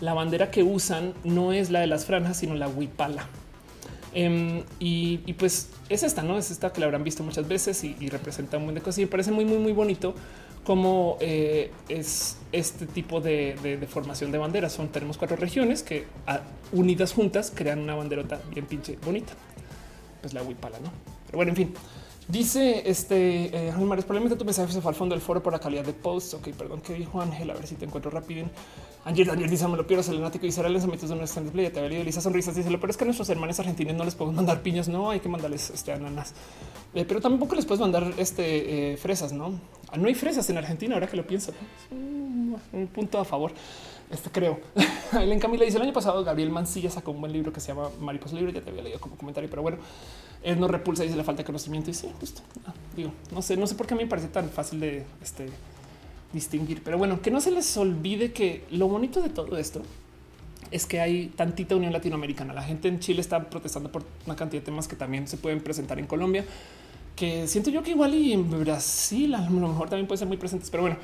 La 0.00 0.14
bandera 0.14 0.50
que 0.50 0.62
usan 0.62 1.14
no 1.22 1.52
es 1.52 1.70
la 1.70 1.80
de 1.80 1.86
las 1.86 2.06
franjas, 2.06 2.36
sino 2.38 2.54
la 2.54 2.68
huipala. 2.68 3.26
Em, 4.14 4.62
y, 4.78 5.18
pues 5.34 5.70
es 5.88 6.02
esta, 6.02 6.22
no 6.22 6.38
es 6.38 6.50
esta 6.50 6.72
que 6.72 6.80
la 6.80 6.86
habrán 6.86 7.04
visto 7.04 7.22
muchas 7.22 7.48
veces 7.48 7.82
y, 7.84 8.08
representa 8.08 8.58
un 8.58 8.64
buen 8.64 8.74
de 8.74 8.80
cosas. 8.80 8.98
Y 8.98 9.02
me 9.02 9.06
parece 9.06 9.30
muy, 9.30 9.44
muy, 9.44 9.58
muy 9.58 9.72
bonito 9.72 10.14
como 10.64 11.16
eh, 11.20 11.72
es 11.88 12.38
este 12.52 12.86
tipo 12.86 13.20
de, 13.20 13.86
formación 13.88 14.32
de 14.32 14.38
banderas. 14.38 14.72
Son 14.72 14.88
tenemos 14.88 15.18
cuatro 15.18 15.36
regiones 15.36 15.82
que 15.82 16.06
unidas 16.72 17.12
juntas 17.12 17.52
crean 17.54 17.80
una 17.80 17.94
banderota 17.94 18.40
bien 18.50 18.66
pinche 18.66 18.98
bonita. 19.04 19.32
Pues 20.20 20.34
la 20.34 20.42
huipala, 20.42 20.78
no? 20.80 20.92
Pero 21.26 21.36
bueno, 21.36 21.50
en 21.50 21.56
fin. 21.56 21.74
Dice 22.32 22.88
este 22.88 23.68
eh, 23.68 23.74
probablemente 23.76 24.36
tu 24.36 24.46
mensaje 24.46 24.72
se 24.72 24.80
fue 24.80 24.88
al 24.88 24.94
fondo 24.94 25.14
del 25.14 25.20
foro 25.20 25.42
por 25.42 25.52
la 25.52 25.58
calidad 25.58 25.84
de 25.84 25.92
post. 25.92 26.32
Ok, 26.32 26.48
perdón, 26.56 26.80
¿qué 26.80 26.94
dijo 26.94 27.20
Ángel? 27.20 27.50
A 27.50 27.52
ver 27.52 27.66
si 27.66 27.74
te 27.74 27.84
encuentro 27.84 28.10
rápido. 28.10 28.46
Ayer 29.04 29.26
Daniel 29.26 29.50
dice: 29.50 29.68
Me 29.68 29.76
lo 29.76 29.86
pierdo, 29.86 30.02
selenático 30.02 30.46
y 30.46 30.50
será 30.50 30.68
el 30.68 30.72
lanzamiento 30.72 31.06
de 31.06 31.14
nuestra 31.14 31.42
play. 31.42 31.68
Te 31.68 31.80
había 31.80 32.00
Elisa 32.00 32.22
Sonrisas. 32.22 32.56
Dice: 32.56 32.70
Lo 32.70 32.80
peor 32.80 32.88
es 32.88 32.96
que 32.96 33.04
a 33.04 33.06
nuestros 33.06 33.28
hermanos 33.28 33.60
argentinos 33.60 33.94
no 33.94 34.04
les 34.04 34.14
podemos 34.14 34.34
mandar 34.34 34.62
piñas. 34.62 34.88
No 34.88 35.10
hay 35.10 35.20
que 35.20 35.28
mandarles 35.28 35.68
este, 35.68 35.92
ananas, 35.92 36.32
eh, 36.94 37.04
pero 37.06 37.20
tampoco 37.20 37.54
les 37.54 37.66
puedes 37.66 37.82
mandar 37.82 38.10
este, 38.16 38.92
eh, 38.92 38.96
fresas. 38.96 39.34
No, 39.34 39.60
ah, 39.90 39.98
no 39.98 40.08
hay 40.08 40.14
fresas 40.14 40.48
en 40.48 40.56
Argentina. 40.56 40.94
Ahora 40.94 41.08
que 41.08 41.18
lo 41.18 41.26
pienso, 41.26 41.52
un, 41.90 42.56
un 42.72 42.86
punto 42.86 43.18
a 43.18 43.26
favor. 43.26 43.52
Este 44.10 44.30
creo. 44.30 44.58
Aileen 45.12 45.38
Camila 45.38 45.66
dice 45.66 45.76
el 45.76 45.82
año 45.82 45.92
pasado 45.92 46.24
Gabriel 46.24 46.50
Mancilla 46.50 46.90
sacó 46.90 47.10
un 47.10 47.20
buen 47.20 47.32
libro 47.32 47.52
que 47.52 47.60
se 47.60 47.68
llama 47.68 47.90
Mariposa 48.00 48.36
Libre. 48.36 48.54
Ya 48.54 48.62
te 48.62 48.70
había 48.70 48.82
leído 48.82 49.00
como 49.00 49.16
comentario, 49.16 49.50
pero 49.50 49.60
bueno, 49.60 49.76
él 50.42 50.58
no 50.58 50.68
repulsa, 50.68 51.02
dice 51.02 51.16
la 51.16 51.24
falta 51.24 51.42
de 51.42 51.46
conocimiento. 51.46 51.90
Y 51.90 51.94
sí, 51.94 52.08
justo 52.20 52.42
ah, 52.66 52.72
digo, 52.96 53.12
no 53.30 53.42
sé, 53.42 53.56
no 53.56 53.66
sé 53.66 53.74
por 53.74 53.86
qué 53.86 53.94
a 53.94 53.96
mí 53.96 54.04
me 54.04 54.10
parece 54.10 54.28
tan 54.28 54.48
fácil 54.50 54.80
de 54.80 55.04
este, 55.22 55.48
distinguir, 56.32 56.82
pero 56.82 56.98
bueno, 56.98 57.20
que 57.20 57.30
no 57.30 57.40
se 57.40 57.50
les 57.50 57.76
olvide 57.76 58.32
que 58.32 58.64
lo 58.70 58.88
bonito 58.88 59.20
de 59.22 59.28
todo 59.28 59.56
esto 59.56 59.82
es 60.70 60.86
que 60.86 61.00
hay 61.00 61.26
tantita 61.26 61.76
unión 61.76 61.92
latinoamericana. 61.92 62.54
La 62.54 62.62
gente 62.62 62.88
en 62.88 62.98
Chile 62.98 63.20
está 63.20 63.50
protestando 63.50 63.92
por 63.92 64.04
una 64.26 64.36
cantidad 64.36 64.62
de 64.62 64.64
temas 64.64 64.88
que 64.88 64.96
también 64.96 65.28
se 65.28 65.36
pueden 65.36 65.60
presentar 65.60 65.98
en 65.98 66.06
Colombia, 66.06 66.44
que 67.14 67.46
siento 67.46 67.70
yo 67.70 67.82
que 67.82 67.90
igual 67.90 68.14
y 68.14 68.32
en 68.32 68.48
Brasil 68.50 69.34
a 69.34 69.48
lo 69.48 69.68
mejor 69.68 69.90
también 69.90 70.06
pueden 70.06 70.18
ser 70.18 70.28
muy 70.28 70.38
presentes, 70.38 70.70
pero 70.70 70.84
bueno. 70.84 70.96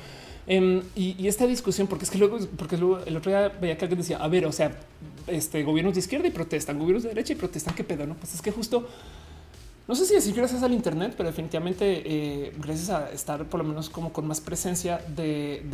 Em, 0.47 0.81
y, 0.95 1.27
esta 1.27 1.45
discusión, 1.45 1.85
porque 1.85 2.05
es 2.05 2.11
que 2.11 2.17
luego, 2.17 2.39
porque 2.57 2.75
luego 2.75 2.99
el 3.05 3.15
otro 3.15 3.31
día 3.31 3.49
veía 3.49 3.77
que 3.77 3.85
alguien 3.85 3.99
decía, 3.99 4.17
a 4.17 4.27
ver, 4.27 4.47
o 4.47 4.51
sea, 4.51 4.75
este 5.27 5.61
gobiernos 5.61 5.93
de 5.93 5.99
izquierda 5.99 6.27
y 6.27 6.31
protestan, 6.31 6.79
gobiernos 6.79 7.03
de 7.03 7.09
derecha 7.09 7.33
y 7.33 7.35
protestan, 7.35 7.75
qué 7.75 7.83
pedo, 7.83 8.07
no? 8.07 8.15
Pues 8.15 8.33
es 8.33 8.41
que 8.41 8.51
justo 8.51 8.87
no 9.89 9.95
sé 9.95 10.05
si 10.05 10.13
decir 10.13 10.35
gracias 10.35 10.61
al 10.61 10.71
Internet, 10.71 11.15
pero 11.17 11.29
definitivamente 11.29 12.03
eh, 12.05 12.53
gracias 12.59 12.91
a 12.91 13.09
estar 13.09 13.45
por 13.45 13.59
lo 13.59 13.63
menos 13.63 13.89
como 13.89 14.13
con 14.13 14.27
más 14.27 14.39
presencia 14.39 15.01
de, 15.15 15.65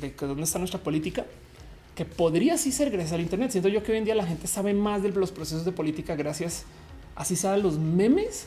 de, 0.00 0.14
dónde 0.16 0.44
está 0.44 0.60
nuestra 0.60 0.78
política, 0.80 1.26
que 1.96 2.04
podría 2.04 2.54
así 2.54 2.70
ser 2.70 2.92
gracias 2.92 3.14
al 3.14 3.20
Internet. 3.20 3.50
Siento 3.50 3.68
yo 3.68 3.82
que 3.82 3.90
hoy 3.90 3.98
en 3.98 4.04
día 4.04 4.14
la 4.14 4.26
gente 4.26 4.46
sabe 4.46 4.74
más 4.74 5.02
de 5.02 5.10
los 5.10 5.32
procesos 5.32 5.64
de 5.64 5.72
política 5.72 6.14
gracias 6.14 6.66
así 7.16 7.34
sea 7.34 7.56
los 7.56 7.76
memes 7.76 8.46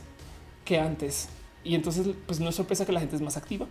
que 0.63 0.79
antes. 0.79 1.27
Y 1.61 1.75
entonces, 1.75 2.07
pues 2.25 2.39
no 2.39 2.47
es 2.47 2.55
sorpresa 2.55 2.85
que 2.85 2.93
la 2.93 3.01
gente 3.01 3.17
es 3.17 3.21
más 3.21 3.35
activa. 3.35 3.67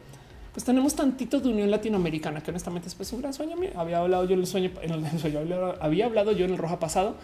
Pues 0.52 0.62
tenemos 0.62 0.94
tantito 0.94 1.40
de 1.40 1.48
unión 1.48 1.70
latinoamericana 1.70 2.42
que 2.42 2.50
honestamente 2.50 2.88
es 2.88 2.94
pues 2.94 3.10
un 3.14 3.22
gran 3.22 3.32
sueño. 3.32 3.56
Había 3.76 4.00
hablado 4.00 4.26
yo 4.26 4.34
en 4.34 4.40
el 4.40 4.46
sueño, 4.46 4.72
en 4.82 4.92
el 4.92 5.18
sueño, 5.18 5.40
había 5.80 6.04
hablado 6.04 6.32
yo 6.32 6.44
en 6.44 6.50
el 6.50 6.58
Roja 6.58 6.78
pasado 6.78 7.16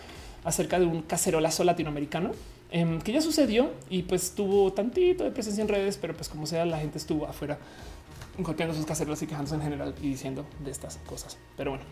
acerca 0.45 0.79
de 0.79 0.87
un 0.87 1.03
cacerolazo 1.03 1.65
latinoamericano 1.65 2.33
em, 2.71 3.01
que 3.01 3.13
ya 3.13 3.21
sucedió 3.21 3.71
y 3.91 4.03
pues 4.03 4.35
tuvo 4.35 4.73
tantito 4.73 5.25
de 5.25 5.31
presencia 5.31 5.63
en 5.63 5.69
redes, 5.69 5.99
pero 5.99 6.15
pues 6.15 6.29
como 6.29 6.47
sea, 6.47 6.65
la 6.65 6.79
gente 6.79 6.99
estuvo 6.99 7.27
afuera 7.27 7.59
golpeando 8.39 8.75
sus 8.75 8.87
cacerolas 8.87 9.23
y 9.23 9.27
quejándose 9.27 9.57
en 9.57 9.63
general 9.63 9.95
y 10.01 10.09
diciendo 10.09 10.47
de 10.65 10.71
estas 10.71 10.97
cosas. 11.07 11.37
Pero 11.57 11.73
bueno, 11.73 11.85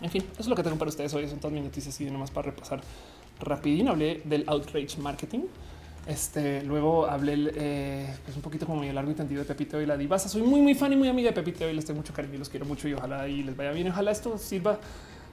en 0.00 0.10
fin, 0.10 0.22
eso 0.32 0.42
es 0.42 0.48
lo 0.48 0.56
que 0.56 0.62
tengo 0.62 0.76
para 0.76 0.88
ustedes 0.88 1.12
hoy. 1.14 1.28
Son 1.28 1.38
todas 1.38 1.52
mis 1.52 1.62
noticias 1.62 1.98
y 2.00 2.10
nomás 2.10 2.30
para 2.30 2.50
repasar 2.50 2.80
rapidín. 3.40 3.88
Hablé 3.88 4.20
del 4.24 4.44
outrage 4.48 4.98
marketing. 4.98 5.40
Este 6.06 6.62
luego 6.64 7.06
hablé 7.06 7.52
eh, 7.54 8.14
pues 8.24 8.36
un 8.36 8.42
poquito 8.42 8.66
como 8.66 8.78
muy 8.78 8.90
largo 8.90 9.12
y 9.12 9.14
tendido 9.14 9.40
de 9.40 9.46
Pepito 9.46 9.80
y 9.80 9.86
la 9.86 9.96
divasa. 9.96 10.28
Soy 10.28 10.42
muy, 10.42 10.60
muy 10.60 10.74
fan 10.74 10.92
y 10.92 10.96
muy 10.96 11.08
amiga 11.08 11.30
de 11.30 11.34
Pepito 11.34 11.68
y 11.68 11.72
les 11.72 11.84
tengo 11.84 11.98
mucho 12.00 12.12
cariño 12.12 12.34
y 12.34 12.38
los 12.38 12.48
quiero 12.48 12.66
mucho 12.66 12.88
y 12.88 12.94
ojalá 12.94 13.28
y 13.28 13.42
les 13.44 13.56
vaya 13.56 13.70
bien. 13.70 13.88
Ojalá 13.88 14.10
esto 14.10 14.36
sirva 14.36 14.80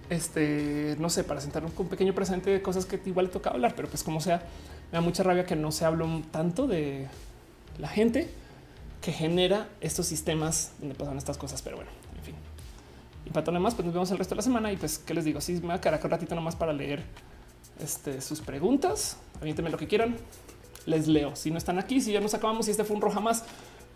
este, 0.09 0.95
no 0.99 1.09
sé, 1.09 1.23
para 1.23 1.41
sentar 1.41 1.63
un 1.63 1.71
pequeño 1.71 2.13
presente 2.13 2.49
de 2.49 2.61
cosas 2.61 2.85
que 2.85 2.99
igual 3.05 3.27
le 3.27 3.31
toca 3.31 3.51
hablar, 3.51 3.73
pero 3.75 3.87
pues 3.87 4.03
como 4.03 4.21
sea, 4.21 4.37
me 4.91 4.97
da 4.97 5.01
mucha 5.01 5.23
rabia 5.23 5.45
que 5.45 5.55
no 5.55 5.71
se 5.71 5.85
habló 5.85 6.07
tanto 6.31 6.67
de 6.67 7.07
la 7.77 7.87
gente 7.87 8.29
que 9.01 9.11
genera 9.11 9.69
estos 9.81 10.07
sistemas 10.07 10.73
donde 10.79 10.95
pasan 10.95 11.17
estas 11.17 11.37
cosas, 11.37 11.61
pero 11.61 11.77
bueno, 11.77 11.91
en 12.17 12.23
fin. 12.23 12.35
Y 13.25 13.29
para 13.29 13.43
todo 13.43 13.53
lo 13.53 13.59
demás, 13.59 13.75
pues 13.75 13.85
nos 13.85 13.93
vemos 13.93 14.11
el 14.11 14.17
resto 14.17 14.33
de 14.33 14.37
la 14.37 14.41
semana 14.41 14.71
y 14.71 14.77
pues, 14.77 14.97
¿qué 14.97 15.13
les 15.13 15.25
digo? 15.25 15.41
Si 15.41 15.53
me 15.53 15.67
va 15.67 15.73
a 15.75 15.81
quedar 15.81 15.99
un 16.03 16.09
ratito 16.09 16.35
nomás 16.35 16.55
para 16.55 16.73
leer 16.73 17.03
este, 17.79 18.19
sus 18.21 18.41
preguntas, 18.41 19.17
aviéntenme 19.39 19.69
lo 19.69 19.77
que 19.77 19.87
quieran, 19.87 20.17
les 20.85 21.07
leo. 21.07 21.35
Si 21.35 21.51
no 21.51 21.57
están 21.57 21.77
aquí, 21.77 22.01
si 22.01 22.11
ya 22.11 22.19
nos 22.19 22.33
acabamos, 22.33 22.65
si 22.65 22.71
este 22.71 22.83
fue 22.83 22.95
un 22.95 23.01
roja 23.01 23.19
más 23.19 23.43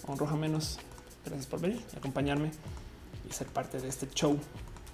o 0.07 0.11
un 0.11 0.17
roja 0.17 0.35
menos, 0.35 0.79
gracias 1.25 1.47
por 1.47 1.59
venir 1.59 1.81
y 1.93 1.97
acompañarme 1.97 2.51
y 3.27 3.33
ser 3.33 3.47
parte 3.47 3.79
de 3.79 3.89
este 3.89 4.07
show 4.13 4.37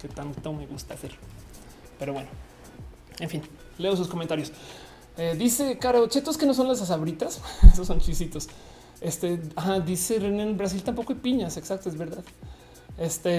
que 0.00 0.08
tanto 0.08 0.52
me 0.52 0.66
gusta 0.66 0.94
hacer. 0.94 1.12
Pero 1.98 2.12
bueno, 2.12 2.28
en 3.18 3.28
fin, 3.28 3.42
leo 3.78 3.96
sus 3.96 4.08
comentarios. 4.08 4.52
Eh, 5.16 5.34
dice 5.36 5.78
Caro, 5.78 6.06
chetos 6.08 6.38
que 6.38 6.46
no 6.46 6.54
son 6.54 6.68
las 6.68 6.80
asabritas, 6.80 7.42
esos 7.72 7.86
son 7.86 8.00
chisitos. 8.00 8.48
Este 9.00 9.40
dice 9.86 10.18
René 10.18 10.42
en 10.42 10.56
Brasil 10.56 10.82
tampoco 10.82 11.12
hay 11.12 11.18
piñas. 11.18 11.56
Exacto, 11.56 11.88
es 11.88 11.96
verdad. 11.96 12.22
Este 12.98 13.30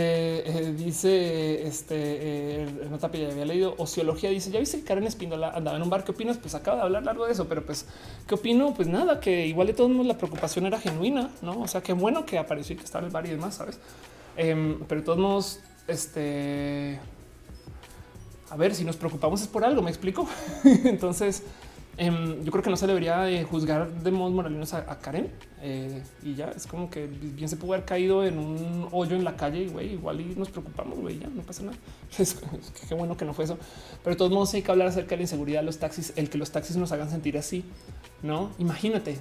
eh, 0.50 0.74
dice 0.74 1.68
este 1.68 2.64
eh, 2.64 2.88
nota 2.90 3.12
ya 3.12 3.30
había 3.30 3.46
leído 3.46 3.76
ociología. 3.78 4.32
Dice 4.32 4.50
ya 4.50 4.60
viste 4.60 4.80
que 4.80 4.84
Karen 4.84 5.06
Espíndola 5.06 5.52
andaba 5.52 5.78
en 5.78 5.84
un 5.84 5.90
bar. 5.90 6.04
¿Qué 6.04 6.12
opinas? 6.12 6.38
Pues 6.38 6.56
acaba 6.56 6.78
de 6.78 6.84
hablar 6.84 7.04
largo 7.04 7.28
de 7.28 7.34
eso, 7.34 7.48
pero 7.48 7.64
pues 7.64 7.86
qué 8.28 8.36
opino? 8.36 8.74
Pues 8.74 8.88
nada, 8.88 9.20
que 9.20 9.46
igual 9.46 9.68
de 9.68 9.74
todos 9.74 9.92
modos 9.92 10.08
la 10.08 10.18
preocupación 10.18 10.66
era 10.66 10.80
genuina, 10.80 11.30
no? 11.44 11.62
O 11.62 11.68
sea, 11.68 11.82
qué 11.82 11.94
bueno 11.94 12.26
que 12.26 12.40
apareció 12.40 12.74
y 12.74 12.78
que 12.78 12.86
estaba 12.86 13.02
en 13.02 13.08
el 13.08 13.12
bar 13.12 13.28
y 13.28 13.30
demás, 13.30 13.56
sabes? 13.56 13.78
Em, 14.36 14.80
pero 14.88 15.02
de 15.02 15.06
todos 15.06 15.20
modos, 15.20 15.60
este, 15.92 17.00
a 18.50 18.58
ver, 18.58 18.76
si 18.76 18.84
nos 18.84 18.98
preocupamos 18.98 19.42
es 19.42 19.48
por 19.48 19.64
algo, 19.64 19.82
me 19.82 19.90
explico. 19.90 20.28
Entonces, 20.64 21.44
em, 21.98 22.44
yo 22.44 22.52
creo 22.52 22.64
que 22.64 22.70
no 22.70 22.76
se 22.76 22.86
debería 22.88 23.28
juzgar 23.46 23.92
de 23.92 24.12
modos 24.12 24.34
moralinos 24.34 24.74
a, 24.74 25.00
Karen 25.00 25.32
eh, 25.62 26.04
y 26.24 26.36
ya 26.36 26.48
es 26.50 26.68
como 26.68 26.90
que 26.90 27.08
bien 27.08 27.48
se 27.48 27.56
pudo 27.56 27.74
haber 27.74 27.86
caído 27.86 28.26
en 28.26 28.40
un 28.40 28.88
hoyo 28.92 29.16
en 29.16 29.24
la 29.24 29.38
calle 29.38 29.64
y 29.64 29.68
güey, 29.68 29.94
igual 29.94 30.20
y 30.20 30.36
nos 30.36 30.50
preocupamos, 30.50 31.00
güey, 31.00 31.20
ya 31.20 31.28
no 31.28 31.44
pasa 31.44 31.64
nada. 31.64 31.78
Qué 32.90 32.96
bueno 32.96 33.16
que 33.16 33.24
no 33.24 33.34
fue 33.34 33.46
eso, 33.46 33.58
pero 34.04 34.16
de 34.16 34.18
todos 34.18 34.32
modos 34.32 34.54
hay 34.54 34.64
que 34.64 34.72
hablar 34.72 34.88
acerca 34.88 35.12
de 35.12 35.18
la 35.18 35.24
inseguridad 35.24 35.62
de 35.62 35.66
los 35.66 35.78
taxis, 35.78 36.14
el 36.16 36.30
que 36.30 36.38
los 36.38 36.52
taxis 36.52 36.76
nos 36.76 36.92
hagan 36.92 37.10
sentir 37.10 37.38
así, 37.38 37.64
no? 38.22 38.52
Imagínate 38.60 39.18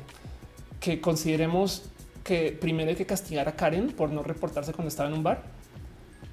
que 0.81 1.01
consideremos 1.01 1.85
que 2.25 2.57
primero 2.59 2.91
hay 2.91 2.97
que 2.97 3.07
castigar 3.07 3.49
a 3.49 3.53
Karen 3.53 3.93
por 3.93 4.11
no 4.11 4.23
reportarse 4.23 4.73
cuando 4.73 4.89
estaba 4.89 5.09
en 5.09 5.15
un 5.15 5.23
bar 5.23 5.60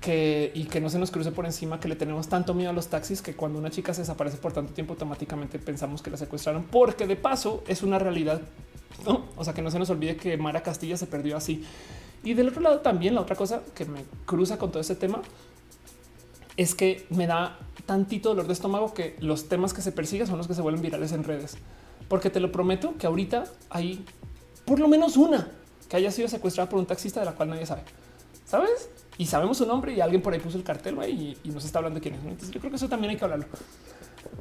que 0.01 0.51
y 0.53 0.65
que 0.65 0.79
no 0.79 0.89
se 0.89 0.99
nos 0.99 1.11
cruce 1.11 1.31
por 1.31 1.45
encima 1.45 1.79
que 1.79 1.87
le 1.87 1.95
tenemos 1.95 2.27
tanto 2.27 2.53
miedo 2.53 2.69
a 2.69 2.73
los 2.73 2.87
taxis 2.87 3.21
que 3.21 3.35
cuando 3.35 3.57
una 3.57 3.71
chica 3.71 3.93
se 3.93 4.01
desaparece 4.01 4.37
por 4.37 4.53
tanto 4.53 4.73
tiempo 4.73 4.93
automáticamente 4.93 5.59
pensamos 5.59 6.01
que 6.01 6.11
la 6.11 6.17
secuestraron 6.17 6.63
porque 6.63 7.07
de 7.07 7.15
paso 7.15 7.63
es 7.67 7.81
una 7.83 7.99
realidad. 7.99 8.41
¿no? 9.05 9.25
O 9.35 9.43
sea 9.43 9.53
que 9.53 9.61
no 9.61 9.71
se 9.71 9.79
nos 9.79 9.89
olvide 9.89 10.15
que 10.15 10.37
Mara 10.37 10.63
Castilla 10.63 10.97
se 10.97 11.07
perdió 11.07 11.37
así. 11.37 11.63
Y 12.23 12.33
del 12.33 12.49
otro 12.49 12.61
lado 12.61 12.79
también 12.79 13.15
la 13.15 13.21
otra 13.21 13.35
cosa 13.35 13.61
que 13.75 13.85
me 13.85 14.03
cruza 14.25 14.57
con 14.57 14.71
todo 14.71 14.81
este 14.81 14.95
tema 14.95 15.21
es 16.57 16.73
que 16.73 17.05
me 17.09 17.27
da 17.27 17.59
tantito 17.85 18.29
dolor 18.29 18.47
de 18.47 18.53
estómago 18.53 18.93
que 18.93 19.15
los 19.19 19.47
temas 19.47 19.73
que 19.73 19.81
se 19.81 19.91
persiguen 19.91 20.27
son 20.27 20.37
los 20.37 20.47
que 20.47 20.53
se 20.53 20.61
vuelven 20.61 20.81
virales 20.81 21.11
en 21.11 21.23
redes. 21.23 21.57
Porque 22.09 22.29
te 22.29 22.39
lo 22.39 22.51
prometo 22.51 22.95
que 22.97 23.07
ahorita 23.07 23.45
hay 23.69 24.03
por 24.65 24.79
lo 24.79 24.87
menos 24.87 25.17
una 25.17 25.49
que 25.87 25.95
haya 25.95 26.11
sido 26.11 26.27
secuestrada 26.27 26.69
por 26.69 26.79
un 26.79 26.85
taxista 26.85 27.19
de 27.19 27.27
la 27.27 27.33
cual 27.33 27.49
nadie 27.49 27.65
sabe. 27.65 27.83
¿Sabes? 28.45 28.89
Y 29.17 29.25
sabemos 29.25 29.57
su 29.57 29.65
nombre 29.65 29.93
y 29.93 30.01
alguien 30.01 30.21
por 30.21 30.33
ahí 30.33 30.39
puso 30.39 30.57
el 30.57 30.63
cartel 30.63 30.97
y, 31.09 31.37
y, 31.43 31.49
nos 31.49 31.65
está 31.65 31.79
hablando 31.79 31.99
quién 31.99 32.15
es. 32.15 32.21
Entonces 32.21 32.51
yo 32.51 32.59
creo 32.59 32.71
que 32.71 32.77
eso 32.77 32.87
también 32.87 33.11
hay 33.11 33.17
que 33.17 33.23
hablarlo. 33.23 33.47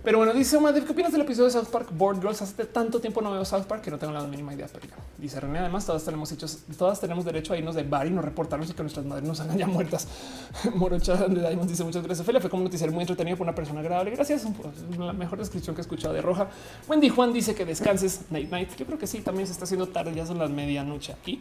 Pero 0.02 0.18
bueno, 0.18 0.32
dice 0.32 0.56
Omar, 0.56 0.72
¿qué 0.72 0.92
opinas 0.92 1.10
del 1.10 1.22
episodio 1.22 1.46
de 1.46 1.50
South 1.50 1.68
Park 1.68 1.88
Board 1.90 2.20
Girls? 2.20 2.40
Hace 2.40 2.64
tanto 2.66 3.00
tiempo 3.00 3.20
no 3.20 3.32
veo 3.32 3.44
South 3.44 3.64
Park 3.64 3.82
que 3.82 3.90
no 3.90 3.98
tengo 3.98 4.12
la 4.12 4.22
mínima 4.22 4.54
idea. 4.54 4.68
Pero 4.72 4.86
dice 5.18 5.40
René, 5.40 5.58
además 5.58 5.84
todas 5.84 6.04
tenemos 6.04 6.30
hechos, 6.30 6.60
todas 6.78 7.00
tenemos 7.00 7.24
derecho 7.24 7.52
a 7.52 7.58
irnos 7.58 7.74
de 7.74 7.82
bar 7.82 8.06
y 8.06 8.10
no 8.10 8.22
reportarnos 8.22 8.70
y 8.70 8.74
que 8.74 8.82
nuestras 8.82 9.04
madres 9.04 9.26
nos 9.26 9.40
hagan 9.40 9.58
ya 9.58 9.66
muertas. 9.66 10.06
Morocha 10.74 11.16
de 11.16 11.40
Diamond 11.40 11.68
dice 11.68 11.82
muchas 11.82 12.04
gracias. 12.04 12.24
Ophelia 12.24 12.40
fue 12.40 12.50
como 12.50 12.60
un 12.60 12.64
noticiero 12.66 12.92
muy 12.92 13.02
entretenido 13.02 13.36
por 13.36 13.46
una 13.46 13.54
persona 13.54 13.80
agradable. 13.80 14.12
Gracias. 14.12 14.46
La 14.96 15.12
mejor 15.12 15.38
descripción 15.38 15.74
que 15.74 15.80
he 15.80 15.82
escuchado 15.82 16.14
de 16.14 16.22
Roja. 16.22 16.48
Wendy 16.88 17.08
Juan 17.08 17.32
dice 17.32 17.54
que 17.54 17.64
descanses 17.64 18.20
night 18.30 18.50
night. 18.50 18.76
Yo 18.76 18.86
creo 18.86 18.98
que 18.98 19.06
sí, 19.06 19.22
también 19.22 19.46
se 19.46 19.54
está 19.54 19.64
haciendo 19.64 19.88
tarde, 19.88 20.14
ya 20.14 20.26
son 20.26 20.38
las 20.38 20.50
medianoche 20.50 21.12
aquí. 21.12 21.40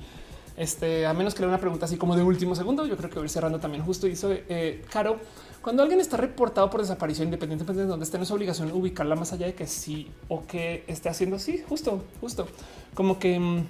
Este, 0.58 1.06
a 1.06 1.14
menos 1.14 1.36
que 1.36 1.42
le 1.42 1.48
una 1.48 1.60
pregunta 1.60 1.86
así 1.86 1.98
como 1.98 2.16
de 2.16 2.24
último 2.24 2.56
segundo, 2.56 2.86
yo 2.86 2.96
creo 2.96 3.10
que 3.10 3.20
voy 3.20 3.28
cerrando 3.28 3.60
también 3.60 3.84
justo 3.84 4.08
hizo 4.08 4.32
eh, 4.32 4.84
Caro. 4.90 5.20
Cuando 5.62 5.82
alguien 5.82 6.00
está 6.00 6.16
reportado 6.16 6.70
por 6.70 6.82
desaparición, 6.82 7.28
independientemente 7.28 7.82
de 7.82 7.88
dónde 7.88 8.06
esté, 8.06 8.18
no 8.18 8.24
es 8.24 8.32
obligación 8.32 8.72
ubicarla 8.72 9.16
más 9.16 9.34
allá 9.34 9.48
de 9.48 9.56
que 9.56 9.68
sí 9.68 10.08
o 10.30 10.46
que 10.46 10.84
esté 10.88 11.10
haciendo 11.10 11.38
así, 11.38 11.64
justo, 11.68 12.04
justo. 12.22 12.48
Como 12.94 13.20
que 13.20 13.40
mm, 13.40 13.66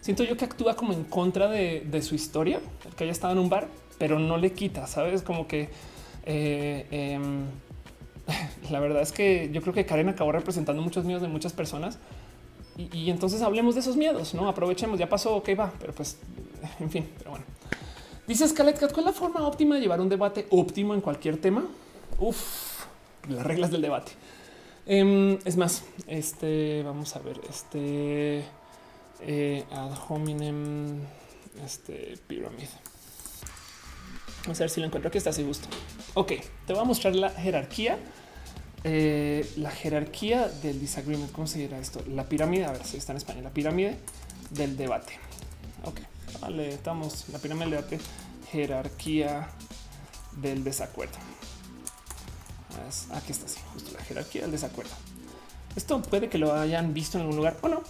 siento 0.00 0.22
yo 0.22 0.36
que 0.36 0.44
actúa 0.44 0.76
como 0.76 0.92
en 0.92 1.04
contra 1.04 1.48
de, 1.48 2.00
su 2.02 2.14
historia, 2.14 2.60
que 2.96 3.04
haya 3.04 3.12
estado 3.12 3.32
en 3.32 3.40
un 3.40 3.50
bar, 3.50 3.68
pero 3.98 4.18
no 4.18 4.38
le 4.38 4.52
quita, 4.52 4.86
sabes? 4.86 5.22
Como 5.22 5.48
que 5.48 5.68
eh, 6.24 6.86
em, 6.90 7.44
la 8.70 8.80
verdad 8.80 9.02
es 9.02 9.12
que 9.12 9.50
yo 9.52 9.60
creo 9.60 9.74
que 9.74 9.84
Karen 9.84 10.08
acabó 10.08 10.32
representando 10.32 10.80
muchos 10.80 11.04
miedos 11.04 11.22
de 11.22 11.28
muchas 11.28 11.52
personas. 11.52 11.98
Y, 12.76 13.10
entonces 13.10 13.40
hablemos 13.42 13.74
de 13.74 13.80
esos 13.80 13.96
miedos, 13.96 14.34
no 14.34 14.48
aprovechemos. 14.48 14.98
Ya 14.98 15.08
pasó, 15.08 15.36
ok, 15.36 15.50
va, 15.58 15.72
pero 15.78 15.92
pues 15.92 16.18
en 16.80 16.90
fin, 16.90 17.08
pero 17.18 17.30
bueno. 17.30 17.44
Dice 18.26 18.48
Scarlett 18.48 18.78
¿cuál 18.78 18.90
es 18.90 19.04
la 19.04 19.12
forma 19.12 19.46
óptima 19.46 19.74
de 19.74 19.82
llevar 19.82 20.00
un 20.00 20.08
debate 20.08 20.46
óptimo 20.50 20.94
en 20.94 21.00
cualquier 21.00 21.36
tema? 21.36 21.64
Uf, 22.18 22.86
las 23.28 23.44
reglas 23.44 23.70
del 23.70 23.82
debate. 23.82 24.12
Em, 24.86 25.38
es 25.44 25.56
más, 25.56 25.84
este 26.06 26.82
vamos 26.82 27.14
a 27.16 27.20
ver, 27.20 27.40
este 27.48 28.44
eh, 29.20 29.64
ad 29.70 29.92
hominem, 30.08 31.00
este 31.64 32.18
pyramid. 32.26 32.68
Vamos 34.42 34.60
a 34.60 34.64
ver 34.64 34.70
si 34.70 34.80
lo 34.80 34.86
encuentro 34.86 35.08
aquí. 35.08 35.18
Está 35.18 35.30
así 35.30 35.42
gusto. 35.42 35.68
Ok, 36.14 36.32
te 36.66 36.72
voy 36.72 36.82
a 36.82 36.84
mostrar 36.84 37.14
la 37.14 37.30
jerarquía 37.30 37.98
eh, 38.84 39.50
la 39.56 39.70
jerarquía 39.70 40.48
del 40.48 40.78
disagreement. 40.80 41.32
¿Cómo 41.32 41.46
se 41.46 41.58
dirá 41.58 41.78
esto? 41.78 42.02
La 42.08 42.24
pirámide. 42.24 42.66
A 42.66 42.72
ver 42.72 42.84
si 42.84 42.96
está 42.96 43.12
en 43.12 43.18
español. 43.18 43.44
La 43.44 43.50
pirámide 43.50 43.96
del 44.50 44.76
debate. 44.76 45.14
Ok, 45.84 46.00
vale, 46.40 46.68
estamos 46.68 47.28
la 47.30 47.38
pirámide 47.38 47.64
del 47.64 47.74
debate. 47.76 47.98
Jerarquía 48.52 49.48
del 50.36 50.64
desacuerdo. 50.64 51.18
Aquí 53.12 53.32
está, 53.32 53.46
así, 53.46 53.60
justo 53.72 53.92
la 53.92 54.04
jerarquía 54.04 54.42
del 54.42 54.50
desacuerdo. 54.50 54.92
Esto 55.76 56.00
puede 56.02 56.28
que 56.28 56.38
lo 56.38 56.54
hayan 56.54 56.94
visto 56.94 57.18
en 57.18 57.22
algún 57.22 57.36
lugar 57.36 57.56
o 57.62 57.68
no, 57.68 57.82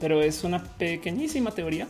pero 0.00 0.22
es 0.22 0.44
una 0.44 0.62
pequeñísima 0.62 1.50
teoría 1.50 1.88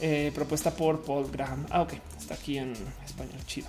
eh, 0.00 0.30
propuesta 0.34 0.70
por 0.70 1.02
Paul 1.02 1.30
Graham. 1.30 1.66
Ah, 1.70 1.82
ok, 1.82 1.94
está 2.18 2.34
aquí 2.34 2.58
en 2.58 2.74
español. 3.04 3.40
Chido. 3.46 3.68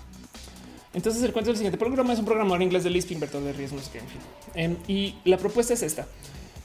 Entonces 0.96 1.22
el 1.24 1.34
cuento 1.34 1.52
del 1.52 1.58
siguiente 1.58 1.78
programa 1.78 2.14
es 2.14 2.20
un 2.20 2.26
programador 2.26 2.62
inglés 2.62 2.86
de 2.86 2.90
Lisp, 2.90 3.12
inversor 3.12 3.44
de 3.44 3.52
riesgos, 3.52 3.90
que 3.90 4.00
en 4.00 4.08
fin. 4.08 4.20
Em, 4.56 4.78
y 4.88 5.16
la 5.26 5.38
propuesta 5.38 5.74
es 5.74 5.84
esta. 5.84 6.08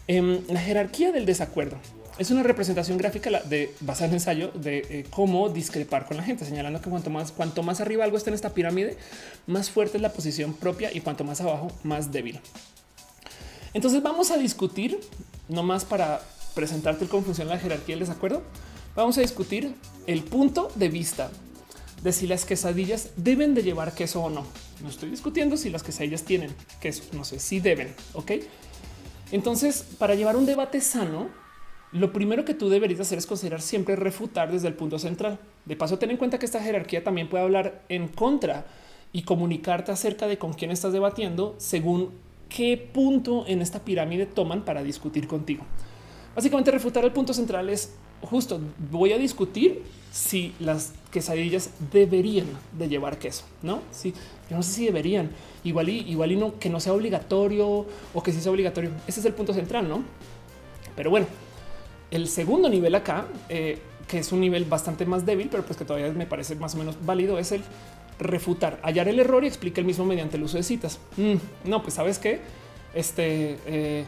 Em, 0.06 0.40
la 0.48 0.60
jerarquía 0.60 1.10
del 1.10 1.26
desacuerdo 1.26 1.76
es 2.16 2.30
una 2.30 2.44
representación 2.44 2.96
gráfica 2.96 3.30
de 3.42 3.74
basada 3.80 4.06
en 4.06 4.14
ensayo 4.14 4.52
de 4.54 4.78
eh, 4.78 5.04
cómo 5.10 5.48
discrepar 5.48 6.06
con 6.06 6.16
la 6.16 6.22
gente, 6.22 6.44
señalando 6.44 6.80
que 6.80 6.88
cuanto 6.88 7.10
más, 7.10 7.32
cuanto 7.32 7.64
más 7.64 7.80
arriba 7.80 8.04
algo 8.04 8.16
está 8.16 8.30
en 8.30 8.34
esta 8.34 8.54
pirámide, 8.54 8.96
más 9.48 9.68
fuerte 9.68 9.98
es 9.98 10.02
la 10.02 10.12
posición 10.12 10.54
propia 10.54 10.94
y 10.94 11.00
cuanto 11.00 11.24
más 11.24 11.40
abajo, 11.40 11.72
más 11.82 12.12
débil. 12.12 12.38
Entonces 13.74 14.00
vamos 14.00 14.30
a 14.30 14.36
discutir, 14.36 15.00
no 15.48 15.64
más 15.64 15.84
para 15.84 16.20
presentarte 16.54 17.06
cómo 17.06 17.24
funciona 17.24 17.54
la 17.54 17.58
jerarquía 17.58 17.96
del 17.96 18.06
desacuerdo, 18.06 18.42
vamos 18.94 19.18
a 19.18 19.22
discutir 19.22 19.74
el 20.06 20.22
punto 20.22 20.70
de 20.76 20.88
vista 20.88 21.30
de 22.02 22.12
si 22.12 22.26
las 22.26 22.44
quesadillas 22.44 23.10
deben 23.16 23.54
de 23.54 23.62
llevar 23.62 23.94
queso 23.94 24.22
o 24.22 24.30
no. 24.30 24.46
No 24.82 24.88
estoy 24.88 25.10
discutiendo 25.10 25.56
si 25.56 25.70
las 25.70 25.82
quesadillas 25.82 26.24
tienen 26.24 26.54
queso, 26.80 27.04
no 27.12 27.24
sé 27.24 27.38
si 27.38 27.60
deben. 27.60 27.94
Ok. 28.14 28.32
Entonces, 29.32 29.84
para 29.98 30.14
llevar 30.14 30.36
un 30.36 30.46
debate 30.46 30.80
sano, 30.80 31.28
lo 31.92 32.12
primero 32.12 32.44
que 32.44 32.54
tú 32.54 32.68
deberías 32.68 33.00
hacer 33.00 33.18
es 33.18 33.26
considerar 33.26 33.60
siempre 33.60 33.96
refutar 33.96 34.50
desde 34.50 34.68
el 34.68 34.74
punto 34.74 34.98
central. 34.98 35.38
De 35.64 35.76
paso, 35.76 35.98
ten 35.98 36.10
en 36.10 36.16
cuenta 36.16 36.38
que 36.38 36.46
esta 36.46 36.62
jerarquía 36.62 37.04
también 37.04 37.28
puede 37.28 37.44
hablar 37.44 37.82
en 37.88 38.08
contra 38.08 38.66
y 39.12 39.22
comunicarte 39.22 39.92
acerca 39.92 40.26
de 40.26 40.38
con 40.38 40.52
quién 40.52 40.70
estás 40.70 40.92
debatiendo 40.92 41.54
según 41.58 42.12
qué 42.48 42.76
punto 42.92 43.44
en 43.46 43.60
esta 43.60 43.84
pirámide 43.84 44.26
toman 44.26 44.64
para 44.64 44.82
discutir 44.82 45.26
contigo. 45.26 45.64
Básicamente 46.34 46.70
refutar 46.70 47.04
el 47.04 47.12
punto 47.12 47.34
central 47.34 47.68
es 47.70 47.94
justo 48.22 48.60
voy 48.90 49.12
a 49.12 49.18
discutir 49.18 49.82
si 50.12 50.52
las 50.58 50.92
quesadillas 51.10 51.70
deberían 51.92 52.46
de 52.76 52.88
llevar 52.88 53.18
queso, 53.18 53.44
no? 53.62 53.80
Sí, 53.92 54.12
yo 54.48 54.56
no 54.56 54.62
sé 54.62 54.72
si 54.72 54.84
deberían, 54.86 55.30
igual 55.64 55.88
y 55.88 55.98
igual 56.00 56.32
y 56.32 56.36
no 56.36 56.58
que 56.58 56.68
no 56.68 56.80
sea 56.80 56.92
obligatorio 56.92 57.86
o 58.14 58.22
que 58.22 58.32
sí 58.32 58.40
sea 58.40 58.52
obligatorio. 58.52 58.90
Ese 59.06 59.20
es 59.20 59.26
el 59.26 59.34
punto 59.34 59.54
central, 59.54 59.88
no? 59.88 60.02
Pero 60.96 61.10
bueno, 61.10 61.26
el 62.10 62.28
segundo 62.28 62.68
nivel 62.68 62.94
acá, 62.94 63.26
eh, 63.48 63.78
que 64.08 64.18
es 64.18 64.32
un 64.32 64.40
nivel 64.40 64.64
bastante 64.64 65.06
más 65.06 65.24
débil, 65.24 65.48
pero 65.50 65.64
pues 65.64 65.78
que 65.78 65.84
todavía 65.84 66.10
me 66.12 66.26
parece 66.26 66.56
más 66.56 66.74
o 66.74 66.78
menos 66.78 66.96
válido, 67.04 67.38
es 67.38 67.52
el 67.52 67.62
refutar, 68.18 68.80
hallar 68.82 69.08
el 69.08 69.18
error 69.18 69.44
y 69.44 69.46
explicar 69.46 69.80
el 69.80 69.86
mismo 69.86 70.04
mediante 70.04 70.36
el 70.36 70.42
uso 70.42 70.56
de 70.56 70.64
citas. 70.64 70.98
Mm, 71.16 71.68
no, 71.68 71.82
pues 71.82 71.94
sabes 71.94 72.18
que 72.18 72.40
este 72.92 73.56
eh, 73.66 74.04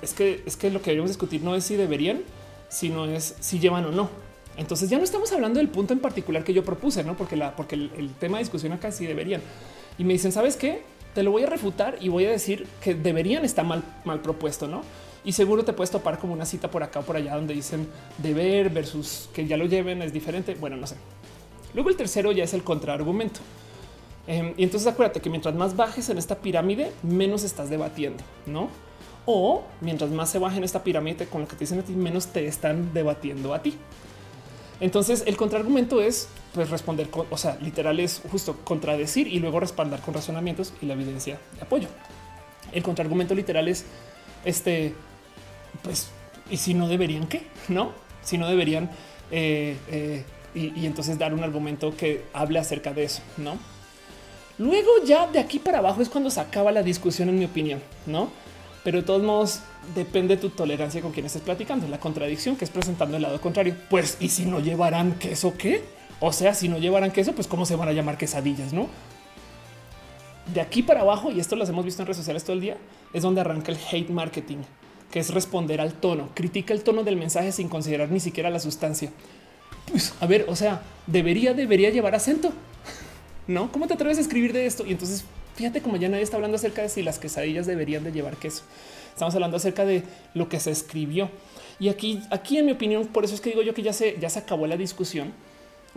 es 0.00 0.14
que 0.14 0.42
es 0.46 0.56
que 0.56 0.70
lo 0.70 0.78
que 0.78 0.86
deberíamos 0.86 1.10
discutir 1.10 1.42
no 1.42 1.54
es 1.54 1.64
si 1.64 1.74
deberían, 1.74 2.22
sino 2.68 3.04
es 3.06 3.36
si 3.40 3.58
llevan 3.58 3.84
o 3.86 3.92
no. 3.92 4.08
Entonces 4.56 4.88
ya 4.88 4.98
no 4.98 5.04
estamos 5.04 5.32
hablando 5.32 5.58
del 5.58 5.68
punto 5.68 5.92
en 5.92 6.00
particular 6.00 6.42
que 6.42 6.54
yo 6.54 6.64
propuse, 6.64 7.04
no 7.04 7.16
porque 7.16 7.36
la, 7.36 7.54
porque 7.54 7.74
el, 7.74 8.14
tema 8.18 8.38
de 8.38 8.44
discusión 8.44 8.72
acá 8.72 8.90
sí 8.90 9.06
deberían. 9.06 9.42
Y 9.98 10.04
me 10.04 10.14
dicen, 10.14 10.32
sabes 10.32 10.56
qué? 10.56 10.82
Te 11.14 11.22
lo 11.22 11.30
voy 11.30 11.42
a 11.42 11.46
refutar 11.46 11.98
y 12.00 12.08
voy 12.08 12.24
a 12.26 12.30
decir 12.30 12.66
que 12.80 12.94
deberían 12.94 13.44
estar 13.44 13.64
mal, 13.64 13.82
mal 14.04 14.20
propuesto, 14.20 14.66
no? 14.66 14.82
Y 15.24 15.32
seguro 15.32 15.64
te 15.64 15.72
puedes 15.72 15.90
topar 15.90 16.18
como 16.18 16.32
una 16.32 16.46
cita 16.46 16.70
por 16.70 16.82
acá 16.82 17.00
o 17.00 17.02
por 17.02 17.16
allá 17.16 17.34
donde 17.34 17.52
dicen 17.52 17.88
deber 18.18 18.70
versus 18.70 19.28
que 19.34 19.46
ya 19.46 19.56
lo 19.56 19.66
lleven 19.66 20.00
es 20.02 20.12
diferente. 20.12 20.54
Bueno, 20.54 20.76
no 20.76 20.86
sé. 20.86 20.96
Luego 21.74 21.90
el 21.90 21.96
tercero 21.96 22.32
ya 22.32 22.44
es 22.44 22.54
el 22.54 22.62
contraargumento. 22.62 23.40
Em, 24.26 24.54
y 24.56 24.64
entonces 24.64 24.86
acuérdate 24.86 25.20
que 25.20 25.30
mientras 25.30 25.54
más 25.54 25.76
bajes 25.76 26.08
en 26.08 26.18
esta 26.18 26.36
pirámide, 26.36 26.92
menos 27.02 27.44
estás 27.44 27.70
debatiendo, 27.70 28.22
no? 28.46 28.70
O 29.26 29.64
mientras 29.80 30.10
más 30.10 30.30
se 30.30 30.38
baje 30.38 30.56
en 30.56 30.64
esta 30.64 30.82
pirámide 30.82 31.26
con 31.26 31.42
lo 31.42 31.48
que 31.48 31.56
te 31.56 31.60
dicen 31.60 31.80
a 31.80 31.82
ti, 31.82 31.92
menos 31.92 32.28
te 32.28 32.46
están 32.46 32.94
debatiendo 32.94 33.52
a 33.52 33.60
ti. 33.60 33.76
Entonces 34.80 35.24
el 35.26 35.36
contraargumento 35.36 36.00
es 36.00 36.28
pues 36.54 36.70
responder, 36.70 37.10
con, 37.10 37.26
o 37.30 37.36
sea, 37.36 37.58
literal 37.60 38.00
es 38.00 38.22
justo 38.30 38.56
contradecir 38.64 39.26
y 39.26 39.38
luego 39.40 39.60
respaldar 39.60 40.00
con 40.00 40.14
razonamientos 40.14 40.72
y 40.80 40.86
la 40.86 40.94
evidencia 40.94 41.38
de 41.56 41.62
apoyo. 41.62 41.88
El 42.72 42.82
contraargumento 42.82 43.34
literal 43.34 43.68
es 43.68 43.84
este, 44.44 44.94
pues, 45.82 46.08
y 46.50 46.56
si 46.56 46.74
no 46.74 46.88
deberían 46.88 47.26
qué, 47.26 47.46
no? 47.68 47.92
Si 48.22 48.38
no 48.38 48.48
deberían 48.48 48.90
eh, 49.30 49.76
eh, 49.88 50.24
y, 50.54 50.80
y 50.80 50.86
entonces 50.86 51.18
dar 51.18 51.34
un 51.34 51.42
argumento 51.42 51.96
que 51.96 52.24
hable 52.32 52.58
acerca 52.58 52.92
de 52.92 53.04
eso, 53.04 53.22
no? 53.36 53.58
Luego 54.58 54.88
ya 55.04 55.26
de 55.26 55.38
aquí 55.38 55.58
para 55.58 55.78
abajo 55.78 56.00
es 56.00 56.08
cuando 56.08 56.30
se 56.30 56.40
acaba 56.40 56.72
la 56.72 56.82
discusión, 56.82 57.28
en 57.28 57.38
mi 57.38 57.44
opinión, 57.44 57.82
no? 58.06 58.30
Pero 58.86 58.98
de 58.98 59.02
todos 59.04 59.20
modos 59.20 59.62
depende 59.96 60.36
de 60.36 60.40
tu 60.40 60.50
tolerancia 60.50 61.02
con 61.02 61.10
quien 61.10 61.26
estés 61.26 61.42
platicando. 61.42 61.88
La 61.88 61.98
contradicción 61.98 62.54
que 62.54 62.64
es 62.64 62.70
presentando 62.70 63.16
el 63.16 63.22
lado 63.24 63.40
contrario. 63.40 63.74
Pues, 63.90 64.16
y 64.20 64.28
si 64.28 64.44
no 64.44 64.60
llevarán 64.60 65.18
queso, 65.18 65.54
qué? 65.58 65.82
O 66.20 66.32
sea, 66.32 66.54
si 66.54 66.68
no 66.68 66.78
llevarán 66.78 67.10
queso, 67.10 67.32
pues 67.32 67.48
cómo 67.48 67.66
se 67.66 67.74
van 67.74 67.88
a 67.88 67.92
llamar 67.92 68.16
quesadillas, 68.16 68.72
no? 68.72 68.86
De 70.54 70.60
aquí 70.60 70.84
para 70.84 71.00
abajo, 71.00 71.32
y 71.32 71.40
esto 71.40 71.56
lo 71.56 71.64
hemos 71.64 71.84
visto 71.84 72.00
en 72.00 72.06
redes 72.06 72.18
sociales 72.18 72.44
todo 72.44 72.52
el 72.52 72.60
día, 72.60 72.76
es 73.12 73.24
donde 73.24 73.40
arranca 73.40 73.72
el 73.72 73.78
hate 73.90 74.10
marketing, 74.10 74.58
que 75.10 75.18
es 75.18 75.34
responder 75.34 75.80
al 75.80 75.94
tono. 75.94 76.28
Critica 76.34 76.72
el 76.72 76.84
tono 76.84 77.02
del 77.02 77.16
mensaje 77.16 77.50
sin 77.50 77.68
considerar 77.68 78.12
ni 78.12 78.20
siquiera 78.20 78.50
la 78.50 78.60
sustancia. 78.60 79.10
Pues 79.90 80.14
a 80.20 80.26
ver, 80.26 80.46
o 80.48 80.54
sea, 80.54 80.82
debería, 81.08 81.54
debería 81.54 81.90
llevar 81.90 82.14
acento. 82.14 82.52
No, 83.48 83.70
¿cómo 83.70 83.86
te 83.86 83.94
atreves 83.94 84.18
a 84.18 84.22
escribir 84.22 84.52
de 84.52 84.66
esto? 84.66 84.84
Y 84.84 84.90
entonces 84.90 85.24
Fíjate 85.56 85.80
como 85.80 85.96
ya 85.96 86.08
nadie 86.08 86.22
está 86.22 86.36
hablando 86.36 86.56
acerca 86.56 86.82
de 86.82 86.88
si 86.88 87.02
las 87.02 87.18
quesadillas 87.18 87.66
deberían 87.66 88.04
de 88.04 88.12
llevar 88.12 88.36
queso. 88.36 88.62
Estamos 89.12 89.34
hablando 89.34 89.56
acerca 89.56 89.84
de 89.86 90.02
lo 90.34 90.48
que 90.48 90.60
se 90.60 90.70
escribió. 90.70 91.30
Y 91.78 91.88
aquí, 91.88 92.22
aquí 92.30 92.58
en 92.58 92.66
mi 92.66 92.72
opinión, 92.72 93.06
por 93.06 93.24
eso 93.24 93.34
es 93.34 93.40
que 93.40 93.50
digo 93.50 93.62
yo 93.62 93.72
que 93.74 93.82
ya 93.82 93.92
se, 93.92 94.18
ya 94.20 94.28
se 94.28 94.38
acabó 94.38 94.66
la 94.66 94.76
discusión, 94.76 95.32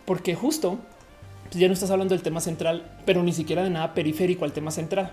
porque 0.05 0.33
justo 0.33 0.79
pues 1.49 1.59
ya 1.59 1.67
no 1.67 1.73
estás 1.73 1.91
hablando 1.91 2.13
del 2.13 2.21
tema 2.21 2.41
central, 2.41 2.89
pero 3.05 3.23
ni 3.23 3.33
siquiera 3.33 3.63
de 3.63 3.69
nada 3.69 3.93
periférico 3.93 4.45
al 4.45 4.53
tema 4.53 4.71
central. 4.71 5.11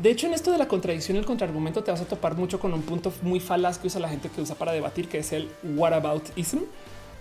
De 0.00 0.10
hecho, 0.10 0.26
en 0.26 0.34
esto 0.34 0.50
de 0.50 0.58
la 0.58 0.68
contradicción 0.68 1.16
y 1.16 1.20
el 1.20 1.26
contraargumento 1.26 1.84
te 1.84 1.90
vas 1.90 2.00
a 2.00 2.04
topar 2.04 2.36
mucho 2.36 2.58
con 2.58 2.72
un 2.72 2.82
punto 2.82 3.12
muy 3.22 3.40
falaz 3.40 3.78
que 3.78 3.88
usa 3.88 4.00
la 4.00 4.08
gente 4.08 4.28
que 4.28 4.40
usa 4.40 4.54
para 4.54 4.72
debatir, 4.72 5.08
que 5.08 5.18
es 5.18 5.32
el 5.32 5.48
what 5.76 5.92
about 5.92 6.22
ism, 6.36 6.58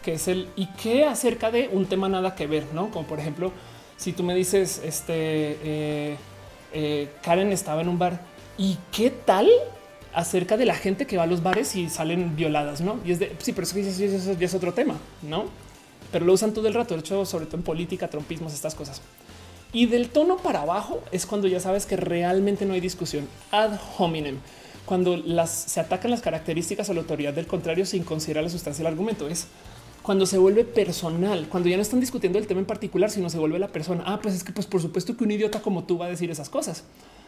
que 0.04 0.14
es 0.14 0.28
el 0.28 0.48
y 0.56 0.68
qué 0.82 1.06
acerca 1.06 1.52
de 1.52 1.70
un 1.72 1.88
tema 1.88 2.08
nada 2.08 2.36
que 2.36 2.48
ver, 2.48 2.66
no? 2.74 2.90
Como 2.92 3.08
por 3.08 3.20
ejemplo, 3.20 3.52
si 3.98 4.14
tú 4.14 4.24
me 4.24 4.36
dices 4.36 4.82
este 4.86 5.58
eh, 5.64 6.18
eh, 6.74 7.10
Karen 7.22 7.52
estaba 7.52 7.82
en 7.82 7.90
un 7.90 8.00
bar 8.00 8.22
y 8.58 8.78
qué 8.92 9.10
tal 9.10 9.50
acerca 10.14 10.58
de 10.58 10.66
la 10.66 10.76
gente 10.76 11.06
que 11.06 11.18
va 11.18 11.24
a 11.24 11.28
los 11.28 11.44
bares 11.44 11.76
y 11.76 11.90
salen 11.90 12.36
violadas, 12.36 12.82
no? 12.82 13.00
Y 13.06 13.12
es 13.12 13.20
de 13.20 13.36
sí, 13.40 13.54
pero 13.54 13.68
eso, 13.68 14.34
ya 14.34 14.46
es 14.46 14.54
otro 14.54 14.74
tema, 14.74 14.96
no? 15.22 15.46
Pero 16.12 16.26
lo 16.26 16.34
usan 16.34 16.54
todo 16.54 16.68
el 16.68 16.74
rato. 16.74 16.96
De 16.96 17.02
hecho, 17.02 17.26
sobre 17.26 17.46
todo 17.46 17.58
en 17.58 17.64
política, 17.64 18.08
trompismos, 18.08 18.54
estas 18.54 18.74
cosas. 18.74 19.02
Y 19.74 19.86
del 19.86 20.10
tono 20.10 20.38
para 20.38 20.62
abajo 20.62 21.04
es 21.12 21.26
cuando 21.26 21.48
ya 21.48 21.60
sabes 21.60 21.86
que 21.86 21.98
realmente 21.98 22.66
no 22.66 22.74
hay 22.74 22.80
discusión 22.80 23.28
ad 23.52 23.78
hominem. 23.98 24.40
Cuando 24.86 25.18
las 25.18 25.52
se 25.52 25.82
atacan 25.82 26.10
las 26.10 26.22
características 26.22 26.90
o 26.90 26.94
la 26.94 27.02
autoridad 27.02 27.34
del 27.34 27.46
contrario 27.46 27.86
sin 27.86 28.04
considerar 28.04 28.44
la 28.44 28.50
sustancia 28.50 28.84
del 28.84 28.94
argumento 28.94 29.28
es 29.28 29.48
cuando 30.08 30.26
se 30.26 30.38
vuelve 30.38 30.64
personal, 30.64 31.50
cuando 31.50 31.68
ya 31.68 31.76
no 31.76 31.82
están 31.82 32.00
discutiendo 32.00 32.40
el 32.40 32.48
tema 32.48 32.62
en 32.62 32.66
particular, 32.66 33.12
sino 33.12 33.30
se 33.30 33.40
vuelve 33.40 33.60
la 33.60 33.68
persona. 33.68 34.06
Ah, 34.08 34.22
pues 34.22 34.36
es 34.36 34.46
que, 34.46 34.54
pues 34.54 34.66
por 34.66 34.82
supuesto 34.82 35.18
que 35.18 35.26
un 35.26 35.32
idiota 35.32 35.62
como 35.62 35.84
tú 35.84 35.98
va 35.98 36.06
a 36.06 36.08
decir 36.08 36.32
esas 36.32 36.50
cosas. 36.50 36.86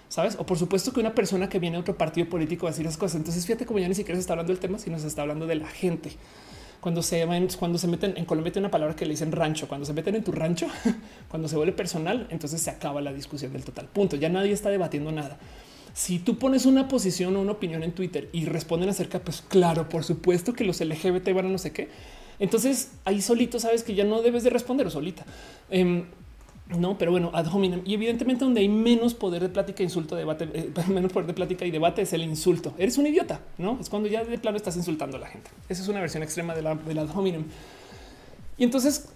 ¿Sabes? 0.08 0.38
O 0.40 0.46
por 0.46 0.58
supuesto 0.58 0.94
que 0.94 1.02
una 1.02 1.14
persona 1.14 1.50
que 1.50 1.60
viene 1.60 1.76
a 1.76 1.82
otro 1.82 1.98
partido 1.98 2.30
político 2.30 2.64
va 2.64 2.70
a 2.70 2.72
decir 2.72 2.86
esas 2.86 2.98
cosas. 2.98 3.18
Entonces 3.18 3.46
fíjate 3.46 3.66
como 3.66 3.80
ya 3.80 3.90
ni 3.90 3.96
siquiera 3.96 4.16
se 4.16 4.22
está 4.22 4.32
hablando 4.32 4.54
del 4.54 4.62
tema, 4.62 4.80
sino 4.80 4.98
se 4.98 5.08
está 5.08 5.24
hablando 5.24 5.46
de 5.46 5.56
la 5.56 5.68
gente. 5.68 6.14
Cuando 6.80 7.04
se 7.04 7.28
cuando 7.60 7.78
se 7.78 7.88
meten 7.90 8.14
en 8.16 8.24
Colombia 8.24 8.54
tiene 8.54 8.68
una 8.68 8.72
palabra 8.72 8.96
que 8.96 9.04
le 9.04 9.12
dicen 9.12 9.34
rancho, 9.34 9.68
cuando 9.68 9.86
se 9.86 9.92
meten 9.92 10.16
en 10.16 10.24
tu 10.24 10.32
rancho, 10.32 10.68
cuando 11.30 11.50
se 11.50 11.58
vuelve 11.58 11.74
personal, 11.74 12.28
entonces 12.30 12.62
se 12.62 12.70
acaba 12.70 13.02
la 13.02 13.12
discusión 13.12 13.52
del 13.52 13.66
total 13.66 13.88
punto. 13.88 14.16
Ya 14.16 14.30
nadie 14.30 14.54
está 14.54 14.70
debatiendo 14.70 15.12
nada. 15.12 15.38
Si 15.94 16.20
tú 16.20 16.38
pones 16.38 16.66
una 16.66 16.88
posición 16.88 17.36
o 17.36 17.42
una 17.42 17.52
opinión 17.52 17.84
en 17.84 17.92
Twitter 17.92 18.30
y 18.32 18.46
responden 18.46 18.88
acerca, 18.88 19.20
pues 19.20 19.42
claro, 19.42 19.90
por 19.90 20.06
supuesto 20.06 20.54
que 20.54 20.64
los 20.64 20.80
LGBT 20.80 21.34
van 21.34 21.48
a 21.48 21.50
no 21.50 21.58
sé 21.58 21.74
qué. 21.74 21.90
Entonces 22.40 22.92
ahí 23.06 23.22
solito 23.22 23.60
sabes 23.60 23.84
que 23.84 23.96
ya 23.96 24.06
no 24.06 24.22
debes 24.22 24.44
de 24.44 24.50
responder 24.50 24.88
o 24.88 24.90
solita. 24.90 25.26
Em, 25.70 26.06
no, 26.78 26.98
pero 26.98 27.12
bueno, 27.12 27.32
ad 27.34 27.48
hominem. 27.48 27.82
Y 27.86 27.96
evidentemente 27.96 28.46
donde 28.46 28.62
hay 28.62 28.70
menos 28.70 29.16
poder 29.16 29.42
de 29.42 29.50
plática, 29.50 29.82
insulto, 29.82 30.16
debate, 30.16 30.50
eh, 30.54 30.72
menos 30.88 31.12
poder 31.12 31.28
de 31.28 31.34
plática 31.34 31.66
y 31.66 31.72
debate 31.72 32.04
es 32.04 32.14
el 32.14 32.24
insulto. 32.24 32.74
Eres 32.78 32.98
un 32.98 33.08
idiota, 33.08 33.42
¿no? 33.58 33.78
Es 33.82 33.90
cuando 33.90 34.08
ya 34.08 34.24
de 34.24 34.38
plano 34.38 34.58
estás 34.58 34.78
insultando 34.78 35.18
a 35.18 35.20
la 35.20 35.28
gente. 35.28 35.50
Esa 35.68 35.82
es 35.82 35.88
una 35.88 36.00
versión 36.00 36.24
extrema 36.24 36.54
de 36.54 36.62
del 36.62 37.00
ad 37.00 37.10
hominem. 37.16 37.46
Y 38.58 38.64
entonces 38.64 39.10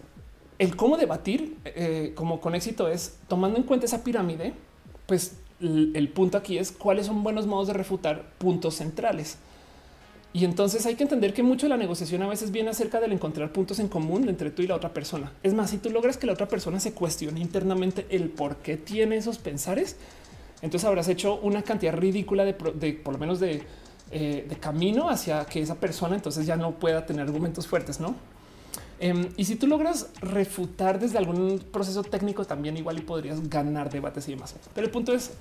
el 0.58 0.76
cómo 0.76 0.98
debatir 0.98 1.58
eh, 1.66 2.14
como 2.16 2.42
con 2.42 2.56
éxito 2.56 2.88
es 2.88 3.18
tomando 3.28 3.58
en 3.58 3.64
cuenta 3.64 3.86
esa 3.86 4.04
pirámide, 4.04 4.54
pues 5.06 5.38
el 5.60 6.10
punto 6.10 6.38
aquí 6.38 6.58
es 6.58 6.72
cuáles 6.72 7.06
son 7.06 7.24
buenos 7.24 7.46
modos 7.48 7.68
de 7.68 7.74
refutar 7.74 8.32
puntos 8.38 8.76
centrales. 8.76 9.38
Y 10.36 10.46
entonces 10.46 10.86
hay 10.88 10.96
que 10.96 11.04
entender 11.04 11.32
que 11.32 11.44
mucho 11.44 11.68
de 11.68 11.70
la 11.70 11.78
negociación 11.78 12.24
a 12.24 12.28
veces 12.28 12.52
viene 12.52 12.72
acerca 12.72 13.00
del 13.00 13.12
encontrar 13.12 13.54
puntos 13.54 13.78
en 13.78 13.88
común 13.88 14.28
entre 14.28 14.50
tú 14.50 14.64
y 14.64 14.68
la 14.68 14.76
otra 14.76 14.92
persona. 14.92 15.32
Es 15.44 15.54
más, 15.54 15.70
si 15.70 15.78
tú 15.78 15.92
logras 15.92 16.18
que 16.18 16.26
la 16.26 16.34
otra 16.34 16.48
persona 16.48 16.80
se 16.80 16.94
cuestione 16.94 17.40
internamente 17.40 18.08
el 18.10 18.30
por 18.30 18.58
qué 18.58 18.76
tiene 18.76 19.18
esos 19.18 19.38
pensares, 19.38 19.96
entonces 20.64 20.88
habrás 20.88 21.08
hecho 21.08 21.40
una 21.42 21.62
cantidad 21.62 21.94
ridícula 21.94 22.46
de, 22.46 22.54
por 22.54 23.14
lo 23.14 23.20
menos 23.20 23.40
de, 23.40 23.62
eh, 24.12 24.46
de, 24.50 24.56
camino 24.56 25.08
hacia 25.08 25.46
que 25.46 25.62
esa 25.62 25.76
persona 25.76 26.16
entonces 26.16 26.48
ya 26.48 26.56
no 26.56 26.72
pueda 26.80 27.06
tener 27.06 27.22
argumentos 27.28 27.68
fuertes, 27.68 28.00
¿no? 28.00 28.16
Em, 29.00 29.30
y 29.38 29.46
si 29.46 29.56
tú 29.56 29.68
logras 29.68 30.10
refutar 30.22 31.00
desde 31.00 31.18
algún 31.18 31.60
proceso 31.60 32.04
técnico 32.04 32.46
también 32.46 32.78
igual 32.78 32.98
y 32.98 33.02
podrías 33.02 33.50
ganar 33.50 33.92
debates 33.92 34.28
y 34.30 34.32
demás. 34.32 34.56
Pero 34.74 34.88
el 34.88 34.92
punto 34.92 35.14
es, 35.14 35.32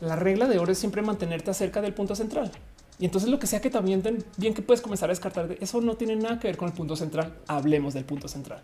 la 0.00 0.16
regla 0.16 0.48
de 0.48 0.58
oro 0.58 0.72
es 0.72 0.78
siempre 0.78 1.02
mantenerte 1.02 1.50
acerca 1.50 1.80
del 1.80 1.94
punto 1.94 2.16
central. 2.16 2.50
Y 2.98 3.04
entonces 3.04 3.28
lo 3.28 3.38
que 3.38 3.46
sea 3.46 3.60
que 3.60 3.70
también 3.70 4.02
bien 4.36 4.54
que 4.54 4.62
puedes 4.62 4.80
comenzar 4.80 5.10
a 5.10 5.12
descartar 5.12 5.48
de 5.48 5.58
eso 5.60 5.80
no 5.80 5.96
tiene 5.96 6.16
nada 6.16 6.40
que 6.40 6.48
ver 6.48 6.56
con 6.56 6.68
el 6.68 6.74
punto 6.74 6.96
central. 6.96 7.34
Hablemos 7.46 7.94
del 7.94 8.04
punto 8.04 8.28
central. 8.28 8.62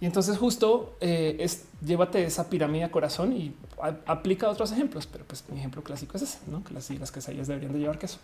Y 0.00 0.06
entonces 0.06 0.36
justo 0.36 0.96
eh, 1.00 1.36
es 1.40 1.64
llévate 1.84 2.24
esa 2.24 2.48
pirámide 2.50 2.90
corazón 2.90 3.32
y 3.32 3.54
aplica 4.06 4.48
otros 4.48 4.70
ejemplos. 4.72 5.06
Pero 5.06 5.24
pues 5.24 5.44
mi 5.50 5.58
ejemplo 5.58 5.82
clásico 5.82 6.16
es 6.16 6.22
ese, 6.22 6.38
¿no? 6.46 6.62
que 6.62 6.74
las, 6.74 6.90
las 6.90 7.10
quesadillas 7.10 7.48
deberían 7.48 7.72
de 7.72 7.80
llevar 7.80 7.98
queso. 7.98 8.18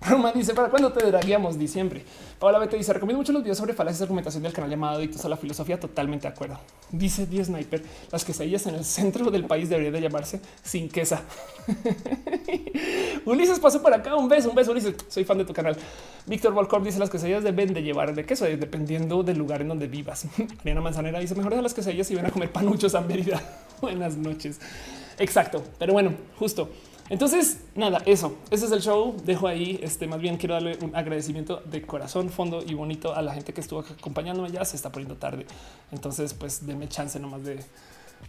Roman 0.08 0.32
dice 0.34 0.54
para 0.54 0.68
cuándo 0.68 0.92
te 0.92 1.10
daríamos 1.10 1.58
diciembre. 1.58 2.04
Paola 2.38 2.58
Bete 2.58 2.76
dice 2.76 2.92
recomiendo 2.92 3.18
mucho 3.18 3.32
los 3.32 3.42
videos 3.42 3.58
sobre 3.58 3.72
falacias 3.72 4.00
de 4.00 4.04
argumentación 4.04 4.42
del 4.42 4.52
canal 4.52 4.70
llamado 4.70 4.96
Adictos 4.96 5.24
a 5.24 5.28
la 5.28 5.36
Filosofía. 5.36 5.80
Totalmente 5.80 6.28
de 6.28 6.34
acuerdo. 6.34 6.58
Dice 6.90 7.26
Die 7.26 7.44
Sniper 7.44 7.82
las 8.12 8.24
quesadillas 8.24 8.66
en 8.66 8.74
el 8.74 8.84
centro 8.84 9.30
del 9.30 9.44
país 9.44 9.68
deberían 9.68 9.94
de 9.94 10.00
llamarse 10.00 10.40
sin 10.62 10.88
quesa. 10.88 11.22
Ulises 13.24 13.58
pasó 13.58 13.82
por 13.82 13.94
acá. 13.94 14.14
Un 14.16 14.28
beso, 14.28 14.50
un 14.50 14.54
beso. 14.54 14.72
Ulises, 14.72 14.94
soy 15.08 15.24
fan 15.24 15.38
de 15.38 15.44
tu 15.44 15.52
canal. 15.52 15.76
Víctor 16.26 16.52
Volkov 16.52 16.84
dice 16.84 16.98
las 16.98 17.10
quesadillas 17.10 17.42
deben 17.42 17.72
de 17.72 17.82
llevar 17.82 18.14
de 18.14 18.24
queso 18.24 18.44
dependiendo 18.44 19.22
del 19.22 19.38
lugar 19.38 19.62
en 19.62 19.68
donde 19.68 19.86
vivas. 19.86 20.26
Ariana 20.60 20.80
Manzanera 20.80 21.18
dice 21.18 21.34
mejor 21.34 21.54
de 21.54 21.62
las 21.62 21.74
quesadillas 21.74 22.10
y 22.10 22.14
ven 22.14 22.26
a 22.26 22.30
comer 22.30 22.52
panuchos 22.52 22.94
a 22.94 23.00
Mérida. 23.00 23.42
Buenas 23.80 24.16
noches. 24.16 24.60
Exacto. 25.18 25.64
Pero 25.78 25.94
bueno, 25.94 26.14
justo. 26.38 26.68
Entonces, 27.08 27.60
nada, 27.74 28.02
eso, 28.04 28.36
ese 28.50 28.66
es 28.66 28.72
el 28.72 28.80
show. 28.80 29.16
Dejo 29.24 29.46
ahí, 29.46 29.78
este, 29.82 30.06
más 30.06 30.20
bien 30.20 30.36
quiero 30.36 30.54
darle 30.54 30.78
un 30.82 30.94
agradecimiento 30.96 31.62
de 31.64 31.82
corazón, 31.82 32.30
fondo 32.30 32.64
y 32.66 32.74
bonito 32.74 33.14
a 33.14 33.22
la 33.22 33.32
gente 33.34 33.52
que 33.52 33.60
estuvo 33.60 33.80
acompañándome. 33.80 34.50
Ya 34.50 34.64
se 34.64 34.76
está 34.76 34.90
poniendo 34.90 35.16
tarde. 35.16 35.46
Entonces, 35.92 36.34
pues 36.34 36.66
denme 36.66 36.88
chance 36.88 37.18
nomás 37.20 37.44
de 37.44 37.60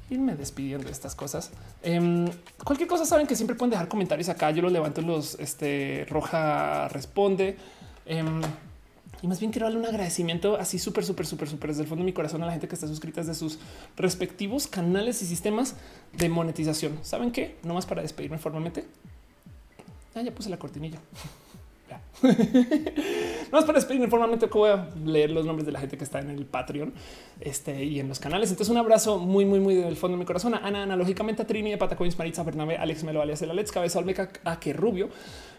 irme 0.10 0.36
despidiendo 0.36 0.86
de 0.86 0.92
estas 0.92 1.16
cosas. 1.16 1.52
Em, 1.82 2.28
cualquier 2.64 2.88
cosa 2.88 3.06
saben 3.06 3.26
que 3.26 3.36
siempre 3.36 3.56
pueden 3.56 3.72
dejar 3.72 3.88
comentarios 3.88 4.30
acá. 4.30 4.52
Yo 4.52 4.62
los 4.62 4.72
levanto 4.72 5.02
en 5.02 5.08
los 5.08 5.40
este, 5.40 6.06
roja 6.10 6.88
responde. 6.90 7.58
Em, 8.06 8.42
y 9.22 9.28
más 9.28 9.40
bien 9.40 9.52
quiero 9.52 9.66
darle 9.66 9.80
un 9.80 9.86
agradecimiento 9.86 10.58
así 10.58 10.80
súper, 10.80 11.04
súper, 11.06 11.26
súper, 11.26 11.50
súper 11.50 11.70
desde 11.72 11.84
el 11.84 11.88
fondo 11.88 12.04
de 12.04 12.06
mi 12.06 12.14
corazón 12.14 12.44
a 12.44 12.46
la 12.46 12.52
gente 12.52 12.68
que 12.68 12.76
está 12.76 12.88
suscrita 12.88 13.24
de 13.24 13.34
sus 13.34 13.60
respectivos 13.96 14.68
canales 14.68 15.22
y 15.22 15.26
sistemas 15.26 15.76
de 16.14 16.30
monetización. 16.30 17.00
¿Saben 17.04 17.32
qué? 17.32 17.58
No 17.64 17.74
más 17.74 17.86
para 17.86 18.02
despedirme 18.02 18.38
formalmente. 18.38 18.86
Ah, 20.16 20.22
ya 20.22 20.32
puse 20.34 20.50
la 20.50 20.58
cortinilla. 20.58 21.00
no 22.22 23.52
más 23.52 23.66
para 23.66 23.78
despedirme 23.78 24.08
formalmente, 24.08 24.48
voy 24.48 24.70
a 24.70 24.90
leer 25.06 25.32
los 25.32 25.46
nombres 25.46 25.66
de 25.66 25.72
la 25.72 25.80
gente 25.80 25.98
que 25.98 26.04
está 26.04 26.20
en 26.20 26.30
el 26.30 26.46
Patreon 26.46 26.94
este, 27.40 27.84
y 27.84 28.00
en 28.00 28.08
los 28.08 28.20
canales. 28.20 28.50
Entonces, 28.50 28.72
un 28.72 28.78
abrazo 28.78 29.20
muy, 29.20 29.46
muy, 29.46 29.60
muy 29.60 29.76
del 29.76 29.96
fondo 29.96 30.18
de 30.18 30.20
mi 30.20 30.26
corazón. 30.26 30.56
A 30.56 30.58
Ana, 30.58 30.84
analógicamente 30.84 31.44
a 31.44 31.48
Trini, 31.48 31.72
de 31.72 31.78
Patacoins, 31.78 32.18
Maritza, 32.18 32.44
Bernabe, 32.44 32.78
Alex 32.78 33.04
Melo, 33.04 33.22
alias 33.22 33.42
el 33.42 33.52
Alex, 33.52 33.72
Cabeza 33.72 34.00
Olmeca, 34.00 34.30
a 34.44 34.60
que 34.60 34.74
Rubio, 34.74 35.10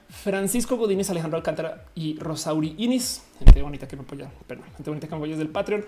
Francisco 0.08 0.76
Godínez, 0.76 1.10
Alejandro 1.10 1.36
Alcántara 1.36 1.84
y 1.94 2.18
Rosauri 2.18 2.74
Inis, 2.78 3.22
gente 3.38 3.62
bonita 3.62 3.86
que 3.86 3.96
me 3.96 4.02
apoya, 4.02 4.30
perdón, 4.46 4.66
gente 4.76 4.90
bonita 4.90 5.06
que 5.06 5.14
me 5.14 5.18
apoya 5.18 5.36
del 5.36 5.48
Patreon. 5.48 5.84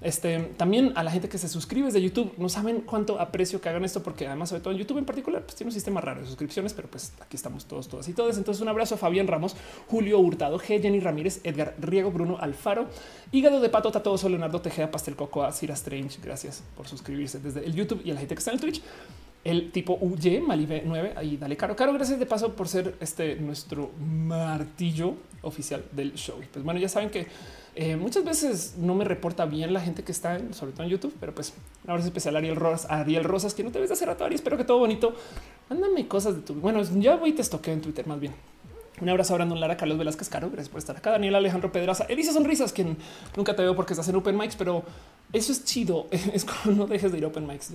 Este 0.00 0.38
también 0.56 0.92
a 0.96 1.02
la 1.02 1.10
gente 1.10 1.28
que 1.28 1.38
se 1.38 1.48
suscribe 1.48 1.86
desde 1.86 2.00
YouTube. 2.00 2.32
No 2.38 2.48
saben 2.48 2.80
cuánto 2.80 3.20
aprecio 3.20 3.60
que 3.60 3.68
hagan 3.68 3.84
esto, 3.84 4.02
porque 4.02 4.26
además, 4.26 4.48
sobre 4.48 4.62
todo 4.62 4.72
en 4.72 4.78
YouTube 4.78 4.98
en 4.98 5.04
particular, 5.04 5.42
pues 5.42 5.56
tiene 5.56 5.68
un 5.68 5.74
sistema 5.74 6.00
raro 6.00 6.20
de 6.20 6.26
suscripciones, 6.26 6.72
pero 6.72 6.88
pues 6.88 7.12
aquí 7.20 7.36
estamos 7.36 7.66
todos, 7.66 7.88
todas 7.88 8.08
y 8.08 8.14
todos. 8.14 8.38
Entonces, 8.38 8.62
un 8.62 8.68
abrazo 8.68 8.94
a 8.94 8.98
Fabián 8.98 9.26
Ramos, 9.26 9.56
Julio 9.88 10.18
Hurtado, 10.18 10.58
G, 10.58 10.80
Jenny 10.80 11.00
Ramírez, 11.00 11.40
Edgar 11.44 11.74
Riego, 11.78 12.10
Bruno 12.10 12.38
Alfaro, 12.40 12.88
Hígado 13.32 13.60
de 13.60 13.68
Pato, 13.68 13.90
Tato, 13.90 14.16
Leonardo 14.28 14.60
Tejeda, 14.60 14.90
Pastel 14.90 15.16
Cocoa, 15.16 15.52
Cira 15.52 15.74
Strange. 15.74 16.18
Gracias 16.22 16.62
por 16.76 16.88
suscribirse 16.88 17.38
desde 17.38 17.64
el 17.64 17.74
YouTube 17.74 18.00
y 18.04 18.10
a 18.10 18.14
la 18.14 18.20
gente 18.20 18.34
que 18.34 18.38
está 18.38 18.50
en 18.50 18.56
el 18.56 18.60
Twitch 18.60 18.82
el 19.44 19.72
tipo 19.72 19.98
UY 20.00 20.40
Malive 20.40 20.82
9. 20.84 21.14
Ahí 21.16 21.36
dale 21.36 21.56
caro, 21.56 21.76
caro. 21.76 21.92
Gracias 21.92 22.18
de 22.18 22.26
paso 22.26 22.54
por 22.54 22.68
ser 22.68 22.96
este 23.00 23.36
nuestro 23.36 23.90
martillo 23.98 25.14
oficial 25.42 25.84
del 25.92 26.14
show. 26.14 26.36
Pues 26.52 26.64
bueno, 26.64 26.80
ya 26.80 26.88
saben 26.88 27.10
que 27.10 27.26
eh, 27.74 27.96
muchas 27.96 28.24
veces 28.24 28.74
no 28.78 28.94
me 28.94 29.04
reporta 29.04 29.46
bien 29.46 29.72
la 29.72 29.80
gente 29.80 30.02
que 30.02 30.12
está, 30.12 30.40
sobre 30.52 30.72
todo 30.72 30.84
en 30.84 30.90
YouTube, 30.90 31.14
pero 31.20 31.34
pues 31.34 31.54
ahora 31.86 32.00
es 32.00 32.06
especial 32.06 32.36
Ariel 32.36 32.56
Rosas, 32.56 32.90
Ariel 32.90 33.24
Rosas, 33.24 33.54
que 33.54 33.62
no 33.62 33.70
te 33.70 33.78
ves 33.78 33.88
de 33.88 33.94
hace 33.94 34.06
rato, 34.06 34.24
Ari. 34.24 34.34
Espero 34.34 34.56
que 34.56 34.64
todo 34.64 34.78
bonito. 34.78 35.14
Mándame 35.68 36.08
cosas 36.08 36.34
de 36.34 36.42
tu. 36.42 36.54
Bueno, 36.54 36.82
ya 36.82 37.16
voy 37.16 37.30
y 37.30 37.32
te 37.32 37.42
estoqueo 37.42 37.72
en 37.72 37.80
Twitter 37.80 38.06
más 38.06 38.18
bien. 38.18 38.34
Un 39.00 39.08
abrazo 39.08 39.32
a 39.32 39.36
Brandon 39.36 39.58
Lara, 39.58 39.76
Carlos 39.76 39.96
Velázquez 39.96 40.28
Caro. 40.28 40.50
Gracias 40.50 40.68
por 40.68 40.78
estar 40.78 40.96
acá. 40.96 41.12
Daniel 41.12 41.34
Alejandro 41.34 41.72
Pedraza, 41.72 42.04
Elisa 42.04 42.32
Sonrisas, 42.32 42.72
quien 42.72 42.98
nunca 43.34 43.56
te 43.56 43.62
veo 43.62 43.74
porque 43.74 43.94
estás 43.94 44.08
en 44.08 44.16
Open 44.16 44.36
Mics, 44.36 44.56
pero 44.56 44.84
eso 45.32 45.52
es 45.52 45.64
chido. 45.64 46.06
Es 46.32 46.44
como 46.44 46.76
no 46.76 46.86
dejes 46.86 47.12
de 47.12 47.18
ir 47.18 47.24
Open 47.24 47.46
Mics. 47.46 47.72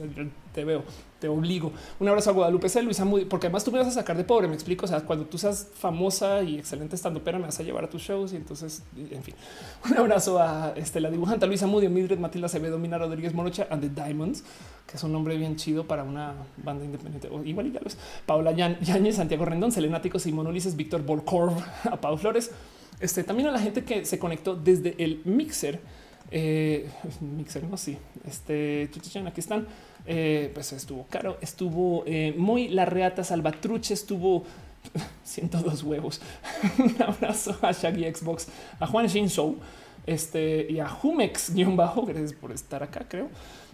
Te 0.53 0.65
veo, 0.65 0.83
te 1.19 1.27
obligo. 1.27 1.71
Un 1.99 2.07
abrazo 2.07 2.29
a 2.29 2.33
Guadalupe 2.33 2.69
C. 2.69 2.81
Luisa 2.81 3.05
Moody, 3.05 3.25
porque 3.25 3.47
además 3.47 3.63
tú 3.63 3.71
me 3.71 3.79
vas 3.79 3.87
a 3.87 3.91
sacar 3.91 4.17
de 4.17 4.23
pobre. 4.23 4.47
Me 4.47 4.53
explico. 4.55 4.85
O 4.85 4.87
sea, 4.87 5.01
cuando 5.01 5.25
tú 5.25 5.37
seas 5.37 5.69
famosa 5.73 6.41
y 6.43 6.57
excelente 6.57 6.95
estando 6.95 7.23
pera, 7.23 7.37
me 7.37 7.45
vas 7.45 7.59
a 7.59 7.63
llevar 7.63 7.85
a 7.85 7.89
tus 7.89 8.01
shows. 8.01 8.33
Y 8.33 8.37
entonces, 8.37 8.83
en 8.97 9.23
fin, 9.23 9.35
un 9.89 9.97
abrazo 9.97 10.39
a 10.39 10.73
este, 10.75 10.99
la 10.99 11.09
dibujante 11.09 11.47
Luisa 11.47 11.67
Moody, 11.67 11.89
Mildred 11.89 12.19
Matilda 12.19 12.47
Acevedo, 12.47 12.77
Mina 12.77 12.97
Rodríguez 12.97 13.33
Morocha 13.33 13.67
and 13.69 13.81
the 13.81 13.89
Diamonds, 13.89 14.43
que 14.87 14.97
es 14.97 15.03
un 15.03 15.11
nombre 15.11 15.37
bien 15.37 15.55
chido 15.55 15.85
para 15.85 16.03
una 16.03 16.33
banda 16.57 16.83
independiente. 16.83 17.29
O 17.29 17.43
igual 17.43 17.67
y 17.67 17.71
ya 17.71 17.79
lo 17.79 17.87
es. 17.87 17.97
Paola 18.25 18.51
Yañez, 18.51 19.15
Santiago 19.15 19.45
Rendón, 19.45 19.71
Selenático, 19.71 20.19
Simón 20.19 20.47
Ulises, 20.47 20.75
Víctor 20.75 21.03
Volcorv, 21.03 21.53
a 21.91 21.97
Pau 22.01 22.17
Flores. 22.17 22.51
Este 22.99 23.23
también 23.23 23.49
a 23.49 23.51
la 23.51 23.59
gente 23.59 23.83
que 23.83 24.05
se 24.05 24.19
conectó 24.19 24.55
desde 24.55 24.95
el 25.03 25.21
mixer 25.25 25.81
eh, 26.31 26.89
mixer, 27.21 27.63
no, 27.63 27.77
sí. 27.77 27.97
Este 28.27 28.89
aquí 29.25 29.39
están. 29.39 29.67
Eh, 30.07 30.51
pues 30.53 30.71
estuvo 30.73 31.07
caro, 31.09 31.37
estuvo 31.41 32.03
eh, 32.05 32.33
muy 32.37 32.67
la 32.67 32.85
reata 32.85 33.23
salvatruche, 33.23 33.93
estuvo 33.93 34.43
102 35.23 35.83
huevos. 35.83 36.21
Un 36.77 36.95
abrazo 37.01 37.57
a 37.61 37.71
Shaggy 37.71 38.13
Xbox, 38.13 38.47
a 38.79 38.85
Juan 38.85 39.07
Show, 39.07 39.57
este 40.05 40.67
y 40.69 40.79
a 40.79 40.87
Humex 41.01 41.53
guion 41.53 41.75
bajo. 41.75 42.05
Gracias 42.05 42.33
por 42.33 42.51
estar 42.51 42.83
acá, 42.83 43.05
creo. 43.07 43.29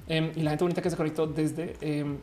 Em, 0.08 0.32
y 0.36 0.42
la 0.42 0.52
gente 0.52 0.64
bonita 0.64 0.82
que 0.82 0.90
se 0.90 0.96
conectó 0.96 1.28
desde 1.28 1.76
em, 1.82 2.18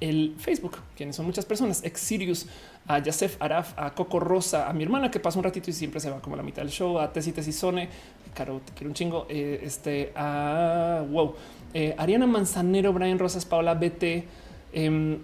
el 0.00 0.34
Facebook, 0.38 0.78
quienes 0.96 1.16
son 1.16 1.26
muchas 1.26 1.44
personas, 1.44 1.82
ex 1.84 2.00
Sirius, 2.00 2.46
a 2.86 2.98
Yasef 2.98 3.40
Araf, 3.40 3.72
a 3.76 3.94
Coco 3.94 4.20
Rosa, 4.20 4.68
a 4.68 4.72
mi 4.72 4.82
hermana 4.82 5.10
que 5.10 5.20
pasa 5.20 5.38
un 5.38 5.44
ratito 5.44 5.70
y 5.70 5.72
siempre 5.72 6.00
se 6.00 6.10
va 6.10 6.20
como 6.20 6.34
a 6.34 6.36
la 6.38 6.42
mitad 6.42 6.62
del 6.62 6.70
show, 6.70 6.98
a 6.98 7.12
Tesi 7.12 7.32
Tesizone, 7.32 7.88
Caro, 8.36 8.60
te 8.62 8.72
quiero 8.74 8.90
un 8.90 8.94
chingo, 8.94 9.26
eh, 9.30 9.60
este, 9.62 10.12
a 10.14 11.02
wow, 11.10 11.34
eh, 11.72 11.94
Ariana 11.96 12.26
Manzanero, 12.26 12.92
Brian 12.92 13.18
Rosas, 13.18 13.46
Paola 13.46 13.72
BT, 13.72 14.28
em, 14.74 15.18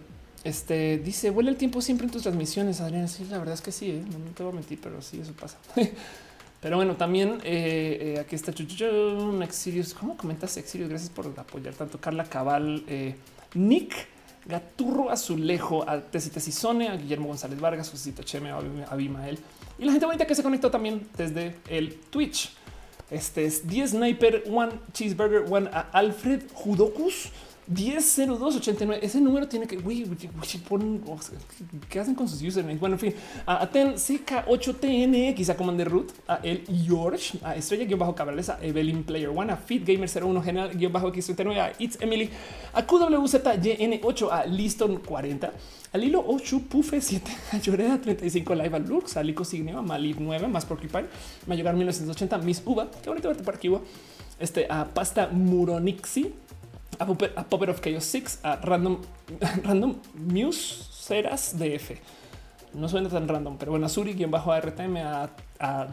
este 0.45 0.97
dice 0.97 1.31
huele 1.31 1.51
el 1.51 1.57
tiempo 1.57 1.83
siempre 1.83 2.07
en 2.07 2.11
tus 2.11 2.23
transmisiones. 2.23 2.81
Adriana, 2.81 3.07
sí, 3.09 3.27
la 3.31 3.37
verdad 3.37 3.53
es 3.53 3.61
que 3.61 3.71
sí, 3.71 3.91
¿eh? 3.91 4.03
no, 4.03 4.33
te 4.35 4.43
voy 4.43 4.53
a 4.53 4.55
mentir, 4.55 4.79
pero 4.83 5.03
sí, 5.03 5.21
eso 5.21 5.33
pasa. 5.35 5.59
Pero 6.63 6.77
bueno, 6.77 6.95
también 6.95 7.39
aquí 8.21 8.37
está 8.37 8.53
Exirius. 8.53 9.95
¿Cómo 9.95 10.17
comentas 10.17 10.57
Exirius? 10.57 10.91
Gracias 10.91 11.11
por 11.11 11.27
apoyar 11.37 11.75
tanto 11.75 12.01
Carla 12.01 12.23
Cabal, 12.23 12.85
Nick 13.55 14.07
Gaturro 14.47 15.11
Azulejo, 15.11 15.83
a 15.91 16.01
Tesi 16.01 16.31
Tesizone, 16.31 16.87
a 16.87 16.97
Guillermo 16.97 17.27
González 17.27 17.61
Vargas, 17.61 17.91
Josito 17.91 18.23
Cheme, 18.23 18.51
a 18.51 18.61
Abimael 18.91 19.41
y 19.83 19.85
la 19.85 19.91
gente 19.91 20.07
bonita 20.07 20.27
que 20.27 20.35
se 20.37 20.45
conectó 20.45 20.71
también 20.71 21.09
desde 21.17 21.57
el 21.69 21.97
Twitch. 21.97 22.53
Este 23.13 23.45
es 23.45 23.69
10 23.69 23.91
Sniper, 23.91 24.45
One 24.51 24.73
Cheeseburger, 24.95 25.45
One 25.53 25.69
a 25.71 25.81
Alfred 25.93 26.45
Judokus. 26.55 27.31
100289. 27.75 28.99
Ese 29.03 29.21
número 29.21 29.49
tiene 29.49 29.67
que. 29.67 29.77
Uy, 29.79 30.09
¿Qué 31.89 32.01
hacen 32.01 32.15
con 32.15 32.29
sus 32.29 32.43
usernames? 32.43 32.81
Bueno, 32.81 32.97
en 32.97 33.01
fin, 33.01 33.15
a 33.47 33.63
Aten 33.63 33.95
CK8TNX, 33.95 35.49
a 35.51 35.57
Commander 35.57 35.89
Root, 35.89 36.13
a 36.27 36.37
El 36.37 36.65
George, 36.87 37.39
a 37.43 37.57
Estrella 37.57 37.97
bajo 37.97 38.15
Cabrales, 38.15 38.49
a 38.49 38.59
Evelyn 38.63 39.05
Player 39.05 39.29
One, 39.29 39.53
a 39.53 39.57
Fit 39.57 39.85
Gamer 39.87 40.09
01 40.09 40.43
General 40.43 40.89
bajo 40.89 41.13
X39, 41.13 41.59
a 41.59 41.73
It's 41.79 41.99
Emily, 42.01 42.31
a 42.73 42.87
QWZYN8, 42.87 44.29
a 44.31 44.47
Liston 44.47 44.99
40, 44.99 45.53
a 45.93 45.99
Lilo 45.99 46.25
8 46.27 46.63
Pufe 46.69 47.01
7, 47.01 47.33
a 47.53 47.59
Lloreda 47.59 48.01
35 48.01 48.55
Live, 48.55 48.77
a 48.77 48.79
Lux, 48.79 49.17
a 49.17 49.23
Lico 49.23 49.45
Signeo, 49.45 49.79
a 49.79 49.83
Malib 49.83 50.17
9, 50.21 50.49
más 50.49 50.65
Porcupine, 50.65 51.07
Mayogar 51.47 51.75
1980, 51.75 52.39
Miss 52.39 52.63
Uva, 52.65 52.91
qué 53.03 53.09
bonito 53.09 53.29
verte 53.29 53.43
por 53.43 53.55
aquí, 53.55 53.71
este, 54.39 54.67
a 54.69 54.87
Pasta 54.87 55.29
Muronixi, 55.29 56.33
a, 56.99 57.45
Popper 57.45 57.71
of 57.71 57.81
Chaos 57.81 58.05
6, 58.05 58.41
a 58.43 58.57
Random, 58.57 58.99
Random 59.65 59.97
Muse 60.15 60.85
Ceras 60.91 61.57
DF. 61.59 61.93
No 62.75 62.89
suena 62.89 63.11
tan 63.11 63.29
random, 63.29 63.59
pero 63.59 63.73
bueno, 63.73 63.85
a 63.85 63.89
Suri, 63.91 64.15
quien 64.15 64.31
bajo 64.31 64.51
a 64.51 64.59
RTM, 64.59 64.97
a, 64.97 65.29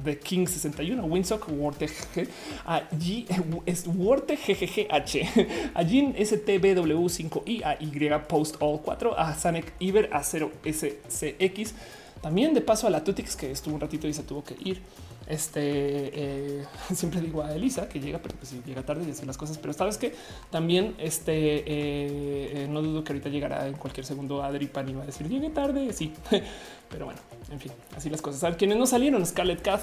The 0.02 0.18
King 0.18 0.48
61, 0.48 1.02
a 1.02 1.06
Winsock, 1.06 1.50
WordGG, 1.50 2.28
a 2.66 2.90
G, 2.92 3.26
es 3.66 3.86
GGGH, 3.86 5.72
a 5.74 5.84
Jin 5.84 6.16
STBW5I, 6.16 7.64
a 7.66 7.76
Y 7.82 8.10
Post 8.30 8.56
All 8.62 8.80
4, 8.80 9.20
a 9.20 9.36
Sanek 9.36 9.74
Iber, 9.80 10.10
a 10.14 10.22
0SCX. 10.22 11.74
También 12.22 12.54
de 12.54 12.62
paso 12.62 12.88
a 12.88 12.90
la 12.90 13.04
Tutix, 13.04 13.36
que 13.36 13.52
estuvo 13.52 13.76
un 13.76 13.82
ratito 13.82 14.08
y 14.08 14.14
se 14.14 14.24
tuvo 14.24 14.44
que 14.44 14.56
ir. 14.64 14.82
Este 15.30 15.62
eh, 15.62 16.66
siempre 16.94 17.22
digo 17.22 17.44
a 17.44 17.54
Elisa 17.54 17.88
que 17.88 18.00
llega, 18.00 18.18
pero 18.18 18.36
pues 18.36 18.52
llega 18.66 18.82
tarde 18.84 19.06
y 19.08 19.12
hace 19.12 19.26
las 19.26 19.38
cosas. 19.38 19.60
Pero 19.60 19.74
sabes 19.74 19.98
que 19.98 20.14
también 20.50 20.96
este 20.98 21.60
eh, 21.60 21.64
eh, 21.68 22.68
no 22.70 22.82
dudo 22.82 23.04
que 23.04 23.14
ahorita 23.14 23.30
llegará 23.30 23.68
en 23.68 23.76
cualquier 23.76 24.06
segundo 24.06 24.44
Adri 24.44 24.66
Pan 24.66 24.90
y 24.90 24.94
va 24.94 25.04
a 25.04 25.06
decir 25.06 25.30
llegue 25.30 25.52
tarde. 25.52 25.94
Sí, 25.94 26.12
pero 26.90 27.06
bueno, 27.06 27.20
en 27.52 27.60
fin, 27.60 27.72
así 27.96 28.10
las 28.10 28.22
cosas. 28.22 28.44
A 28.44 28.58
quienes 28.58 28.78
no 28.78 28.88
salieron, 28.88 29.24
Scarlett 29.24 29.62
Cat, 29.62 29.82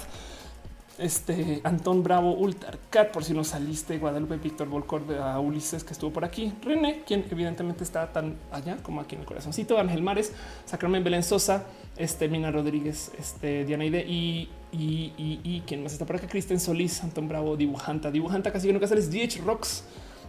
este 0.97 1.61
Antón 1.63 2.03
Bravo, 2.03 2.33
Ultarcat, 2.33 3.11
por 3.11 3.23
si 3.23 3.33
no 3.33 3.45
saliste, 3.45 3.99
Guadalupe, 3.99 4.35
Víctor 4.37 4.67
Volcor, 4.67 5.03
a 5.13 5.39
Ulises 5.39 5.83
que 5.83 5.93
estuvo 5.93 6.11
por 6.11 6.25
aquí, 6.25 6.51
René, 6.61 7.03
quien 7.05 7.25
evidentemente 7.31 7.85
está 7.85 8.11
tan 8.11 8.35
allá 8.51 8.77
como 8.83 8.99
aquí 8.99 9.15
en 9.15 9.21
el 9.21 9.27
corazoncito, 9.27 9.79
Ángel 9.79 10.01
Mares, 10.01 10.33
Sacramen 10.65 11.03
Belén 11.03 11.23
Sosa, 11.23 11.65
este 11.95 12.27
Mina 12.27 12.51
Rodríguez, 12.51 13.11
este 13.17 13.63
Diana 13.63 13.85
y 13.85 14.49
y, 14.71 15.13
y, 15.17 15.63
quién 15.65 15.83
más 15.83 15.93
está 15.93 16.05
por 16.05 16.17
acá, 16.17 16.27
Kristen 16.27 16.59
Solís, 16.59 17.01
Antón 17.03 17.27
Bravo, 17.27 17.55
dibujanta, 17.55 18.11
dibujanta 18.11 18.51
casi 18.51 18.67
que 18.67 18.73
nunca 18.73 18.87
sales, 18.87 19.09
DH 19.11 19.41
Rocks, 19.45 19.83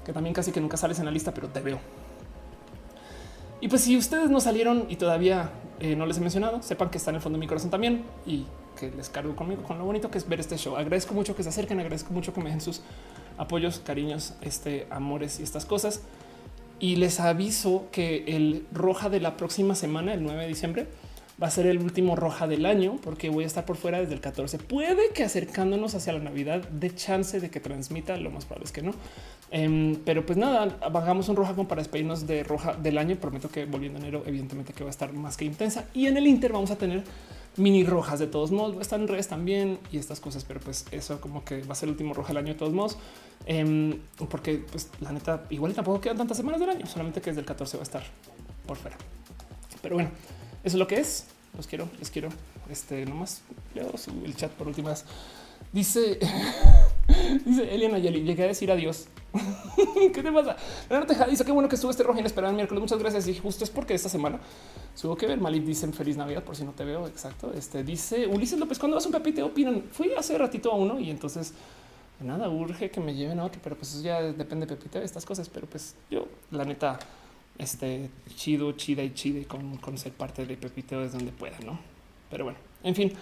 que 0.05 0.12
también 0.12 0.34
casi 0.34 0.52
que 0.52 0.60
nunca 0.60 0.76
sales 0.76 0.99
en 1.00 1.07
la 1.07 1.10
lista, 1.10 1.34
pero 1.34 1.49
te 1.49 1.60
veo. 1.60 1.81
Y 3.60 3.68
pues 3.68 3.83
si 3.83 3.97
ustedes 3.97 4.31
no 4.31 4.41
salieron 4.41 4.86
y 4.89 4.97
todavía 4.97 5.50
eh, 5.81 5.97
no 5.97 6.07
les 6.07 6.18
he 6.18 6.20
mencionado, 6.20 6.62
sepan 6.62 6.91
que 6.91 6.99
está 6.99 7.10
en 7.10 7.17
el 7.17 7.23
fondo 7.23 7.36
de 7.36 7.41
mi 7.41 7.49
corazón 7.49 7.70
también 7.70 8.05
y 8.25 8.47
que 8.78 8.91
les 8.92 9.08
cargo 9.08 9.34
conmigo 9.34 9.65
con 9.65 9.78
lo 9.78 9.84
bonito 9.84 10.10
que 10.10 10.18
es 10.18 10.28
ver 10.28 10.39
este 10.39 10.57
show. 10.57 10.76
Agradezco 10.76 11.12
mucho 11.12 11.34
que 11.34 11.42
se 11.42 11.49
acerquen, 11.49 11.81
agradezco 11.81 12.12
mucho 12.12 12.33
que 12.33 12.41
me 12.41 12.50
den 12.50 12.60
sus 12.60 12.83
apoyos, 13.36 13.81
cariños, 13.81 14.34
este, 14.42 14.86
amores 14.91 15.41
y 15.41 15.42
estas 15.42 15.67
cosas. 15.67 16.02
Y 16.78 16.97
les 16.97 17.18
aviso 17.18 17.89
que 17.91 18.25
el 18.28 18.65
roja 18.73 19.10
de 19.10 19.18
la 19.18 19.36
próxima 19.36 19.75
semana, 19.75 20.15
el 20.15 20.23
9 20.23 20.42
de 20.42 20.49
diciembre, 20.49 20.86
va 21.41 21.47
a 21.47 21.50
ser 21.50 21.67
el 21.67 21.78
último 21.78 22.17
roja 22.17 22.47
del 22.47 22.67
año 22.67 22.99
porque 23.02 23.31
voy 23.31 23.44
a 23.44 23.47
estar 23.47 23.65
por 23.65 23.76
fuera 23.76 24.00
desde 24.00 24.15
el 24.15 24.20
14. 24.20 24.58
Puede 24.58 25.10
que 25.15 25.25
acercándonos 25.25 25.94
hacia 25.94 26.12
la 26.12 26.18
Navidad 26.18 26.68
de 26.68 26.94
chance 26.94 27.41
de 27.41 27.50
que 27.50 27.60
transmita, 27.60 28.17
lo 28.17 28.31
más 28.31 28.44
probable 28.44 28.67
es 28.67 28.73
que 28.73 28.83
no. 28.83 28.92
Em, 29.50 29.97
pero 30.05 30.26
pues 30.26 30.36
nada, 30.36 30.76
hagamos 30.83 31.28
un 31.28 31.36
roja 31.36 31.55
como 31.55 31.68
para 31.68 31.81
despedirnos 31.81 32.26
de 32.26 32.42
roja 32.42 32.75
del 32.75 32.99
año. 32.99 33.17
Prometo 33.17 33.49
que 33.49 33.67
volviendo 33.67 33.99
enero, 33.99 34.23
evidentemente 34.26 34.73
que 34.73 34.83
va 34.83 34.91
a 34.91 34.92
estar 34.92 35.12
más 35.12 35.36
que 35.36 35.44
intensa. 35.44 35.84
Y 35.94 36.07
en 36.07 36.17
el 36.17 36.26
Inter 36.26 36.52
vamos 36.52 36.70
a 36.70 36.76
tener 36.76 37.05
mini 37.57 37.84
rojas 37.84 38.18
de 38.18 38.26
todos 38.26 38.50
modos. 38.50 38.81
Están 38.81 39.02
en 39.02 39.08
redes 39.08 39.28
también 39.28 39.78
y 39.92 39.99
estas 39.99 40.20
cosas, 40.20 40.44
pero 40.44 40.60
pues 40.60 40.86
eso 40.91 41.20
como 41.20 41.44
que 41.44 41.62
va 41.62 41.73
a 41.73 41.75
ser 41.76 41.89
el 41.89 41.92
último 41.92 42.15
roja 42.15 42.28
del 42.28 42.39
año 42.39 42.52
de 42.55 42.58
todos 42.58 42.73
modos. 42.73 42.99
Em, 43.47 43.99
porque 44.28 44.65
pues 44.70 44.91
la 45.00 45.12
neta, 45.12 45.44
igual 45.50 45.73
tampoco 45.73 46.00
quedan 46.00 46.18
tantas 46.18 46.36
semanas 46.36 46.60
del 46.60 46.70
año, 46.70 46.86
solamente 46.86 47.20
que 47.20 47.31
desde 47.31 47.41
el 47.41 47.47
14 47.47 47.76
va 47.76 47.83
a 47.83 47.84
estar 47.84 48.02
por 48.67 48.76
fuera. 48.76 48.97
Pero 49.81 49.94
bueno, 49.94 50.10
eso 50.69 50.77
es 50.77 50.81
lo 50.81 50.87
que 50.87 51.01
es. 51.01 51.25
Los 51.57 51.67
quiero, 51.67 51.89
les 51.99 52.11
quiero. 52.11 52.29
Este 52.71 53.05
nomás 53.07 53.41
leo 53.75 53.91
el 54.25 54.37
chat 54.37 54.51
por 54.53 54.69
últimas. 54.69 55.05
Dice, 55.73 56.19
dice 57.45 57.75
Eliana 57.75 57.99
Yeli, 57.99 58.23
llegué 58.23 58.45
a 58.45 58.49
decir 58.49 58.71
adiós. 58.71 59.07
¿Qué 60.15 60.23
te 60.23 60.31
pasa? 60.31 60.57
Teja 61.07 61.27
dice 61.27 61.45
qué 61.45 61.53
bueno 61.53 61.69
que 61.69 61.75
estuvo 61.75 61.91
este 61.91 62.03
rojo 62.03 62.21
esperando 62.21 62.51
el 62.51 62.57
miércoles. 62.57 62.83
Muchas 62.83 62.99
gracias. 62.99 63.27
Y 63.29 63.39
justo 63.39 63.65
es 63.65 63.71
porque 63.71 63.95
esta 63.95 64.11
semana 64.11 64.39
tuvo 65.01 65.17
que 65.17 65.27
ver. 65.27 65.41
Malip 65.41 65.65
dicen 65.65 65.95
feliz 65.95 66.19
Navidad 66.19 66.45
por 66.45 66.55
si 66.55 66.65
no 66.65 66.73
te 66.73 66.85
veo. 66.85 67.07
Exacto. 67.07 67.51
Este 67.55 67.83
dice 67.83 68.27
Ulises 68.27 68.59
López. 68.59 68.79
Cuando 68.79 68.97
vas 68.97 69.05
a 69.05 69.09
un 69.09 69.13
pepite 69.13 69.43
opinan? 69.43 69.85
Fui 69.91 70.13
hace 70.13 70.37
ratito 70.37 70.71
a 70.71 70.75
uno 70.77 71.01
y 71.01 71.11
entonces 71.11 71.55
nada 72.21 72.51
urge 72.51 72.91
que 72.91 73.01
me 73.01 73.15
lleven 73.15 73.41
a 73.41 73.45
otro, 73.45 73.61
pero 73.65 73.75
pues 73.77 74.03
ya 74.03 74.21
depende 74.21 74.67
de 74.67 74.77
Pepite 74.77 74.99
de 74.99 75.07
estas 75.07 75.25
cosas. 75.25 75.49
Pero 75.49 75.67
pues 75.67 75.95
yo, 76.11 76.29
la 76.51 76.65
neta, 76.65 76.99
este 77.59 78.11
chido, 78.35 78.73
chida 78.73 79.03
y 79.03 79.12
chide 79.15 79.45
con, 79.45 79.77
con 79.78 79.99
ser 79.99 80.12
parte 80.12 80.47
de 80.47 80.57
Pepiteo 80.57 81.01
desde 81.01 81.19
donde 81.19 81.33
pueda, 81.33 81.59
no? 81.61 81.78
Pero 82.31 82.45
bueno, 82.45 82.59
en 82.83 82.95
fin, 82.95 83.12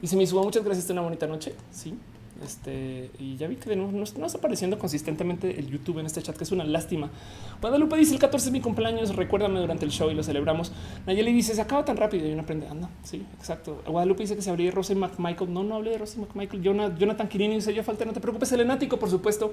dice 0.00 0.16
mi 0.16 0.26
suba, 0.26 0.42
muchas 0.42 0.64
gracias. 0.64 0.88
Una 0.90 1.02
bonita 1.02 1.26
noche. 1.26 1.54
Sí, 1.70 1.94
este 2.42 3.10
y 3.18 3.36
ya 3.36 3.46
vi 3.48 3.56
que 3.56 3.74
no, 3.76 3.90
no, 3.90 4.02
está 4.02 4.38
apareciendo 4.38 4.78
consistentemente 4.78 5.58
el 5.58 5.68
YouTube 5.68 5.98
en 5.98 6.06
este 6.06 6.22
chat, 6.22 6.36
que 6.36 6.44
es 6.44 6.52
una 6.52 6.64
lástima. 6.64 7.10
Guadalupe 7.60 7.96
dice 7.96 8.14
el 8.14 8.20
14 8.20 8.48
es 8.48 8.52
mi 8.52 8.60
cumpleaños. 8.60 9.14
Recuérdame 9.16 9.60
durante 9.60 9.84
el 9.84 9.90
show 9.90 10.10
y 10.10 10.14
lo 10.14 10.22
celebramos. 10.22 10.72
Nayeli 11.06 11.32
dice 11.32 11.54
se 11.54 11.60
acaba 11.60 11.84
tan 11.84 11.96
rápido 11.96 12.26
y 12.28 12.32
uno 12.32 12.42
aprende. 12.42 12.68
Anda, 12.68 12.88
sí, 13.02 13.24
exacto. 13.38 13.82
Guadalupe 13.86 14.22
dice 14.22 14.36
que 14.36 14.42
se 14.42 14.50
abría 14.50 14.70
Rosy 14.70 14.94
McMichael. 14.94 15.52
No, 15.52 15.62
no 15.64 15.76
hablé 15.76 15.92
de 15.92 15.98
Rosy 15.98 16.20
McMichael. 16.20 16.62
Jonathan 16.62 17.28
Quirini 17.28 17.56
dice 17.56 17.74
yo 17.74 17.82
falta. 17.82 18.04
No 18.04 18.12
te 18.12 18.20
preocupes, 18.20 18.50
Elenático, 18.52 18.98
por 18.98 19.10
supuesto. 19.10 19.52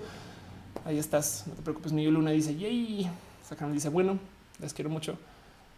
Ahí 0.86 0.98
estás. 0.98 1.46
No 1.48 1.54
te 1.56 1.62
preocupes. 1.62 1.92
Niño 1.94 2.12
Luna 2.12 2.32
dice 2.32 2.56
yay. 2.56 3.10
Sacan 3.54 3.72
dice, 3.72 3.90
bueno, 3.90 4.18
les 4.60 4.74
quiero 4.74 4.90
mucho, 4.90 5.16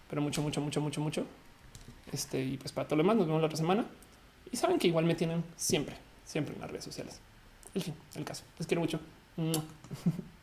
pero 0.09 0.21
mucho, 0.21 0.41
mucho, 0.41 0.61
mucho, 0.61 0.79
mucho, 0.79 1.01
mucho. 1.01 1.25
Este, 2.11 2.41
y 2.41 2.57
pues 2.57 2.71
para 2.71 2.87
todo 2.87 2.95
lo 2.95 3.03
demás, 3.03 3.17
nos 3.17 3.27
vemos 3.27 3.41
la 3.41 3.47
otra 3.47 3.57
semana. 3.57 3.85
Y 4.49 4.55
saben 4.55 4.79
que 4.79 4.87
igual 4.87 5.03
me 5.03 5.15
tienen 5.15 5.43
siempre, 5.57 5.97
siempre 6.23 6.55
en 6.55 6.61
las 6.61 6.71
redes 6.71 6.85
sociales. 6.85 7.19
El 7.73 7.81
fin, 7.83 7.93
el 8.15 8.23
caso. 8.23 8.45
Les 8.57 8.65
quiero 8.65 8.79
mucho. 8.81 9.01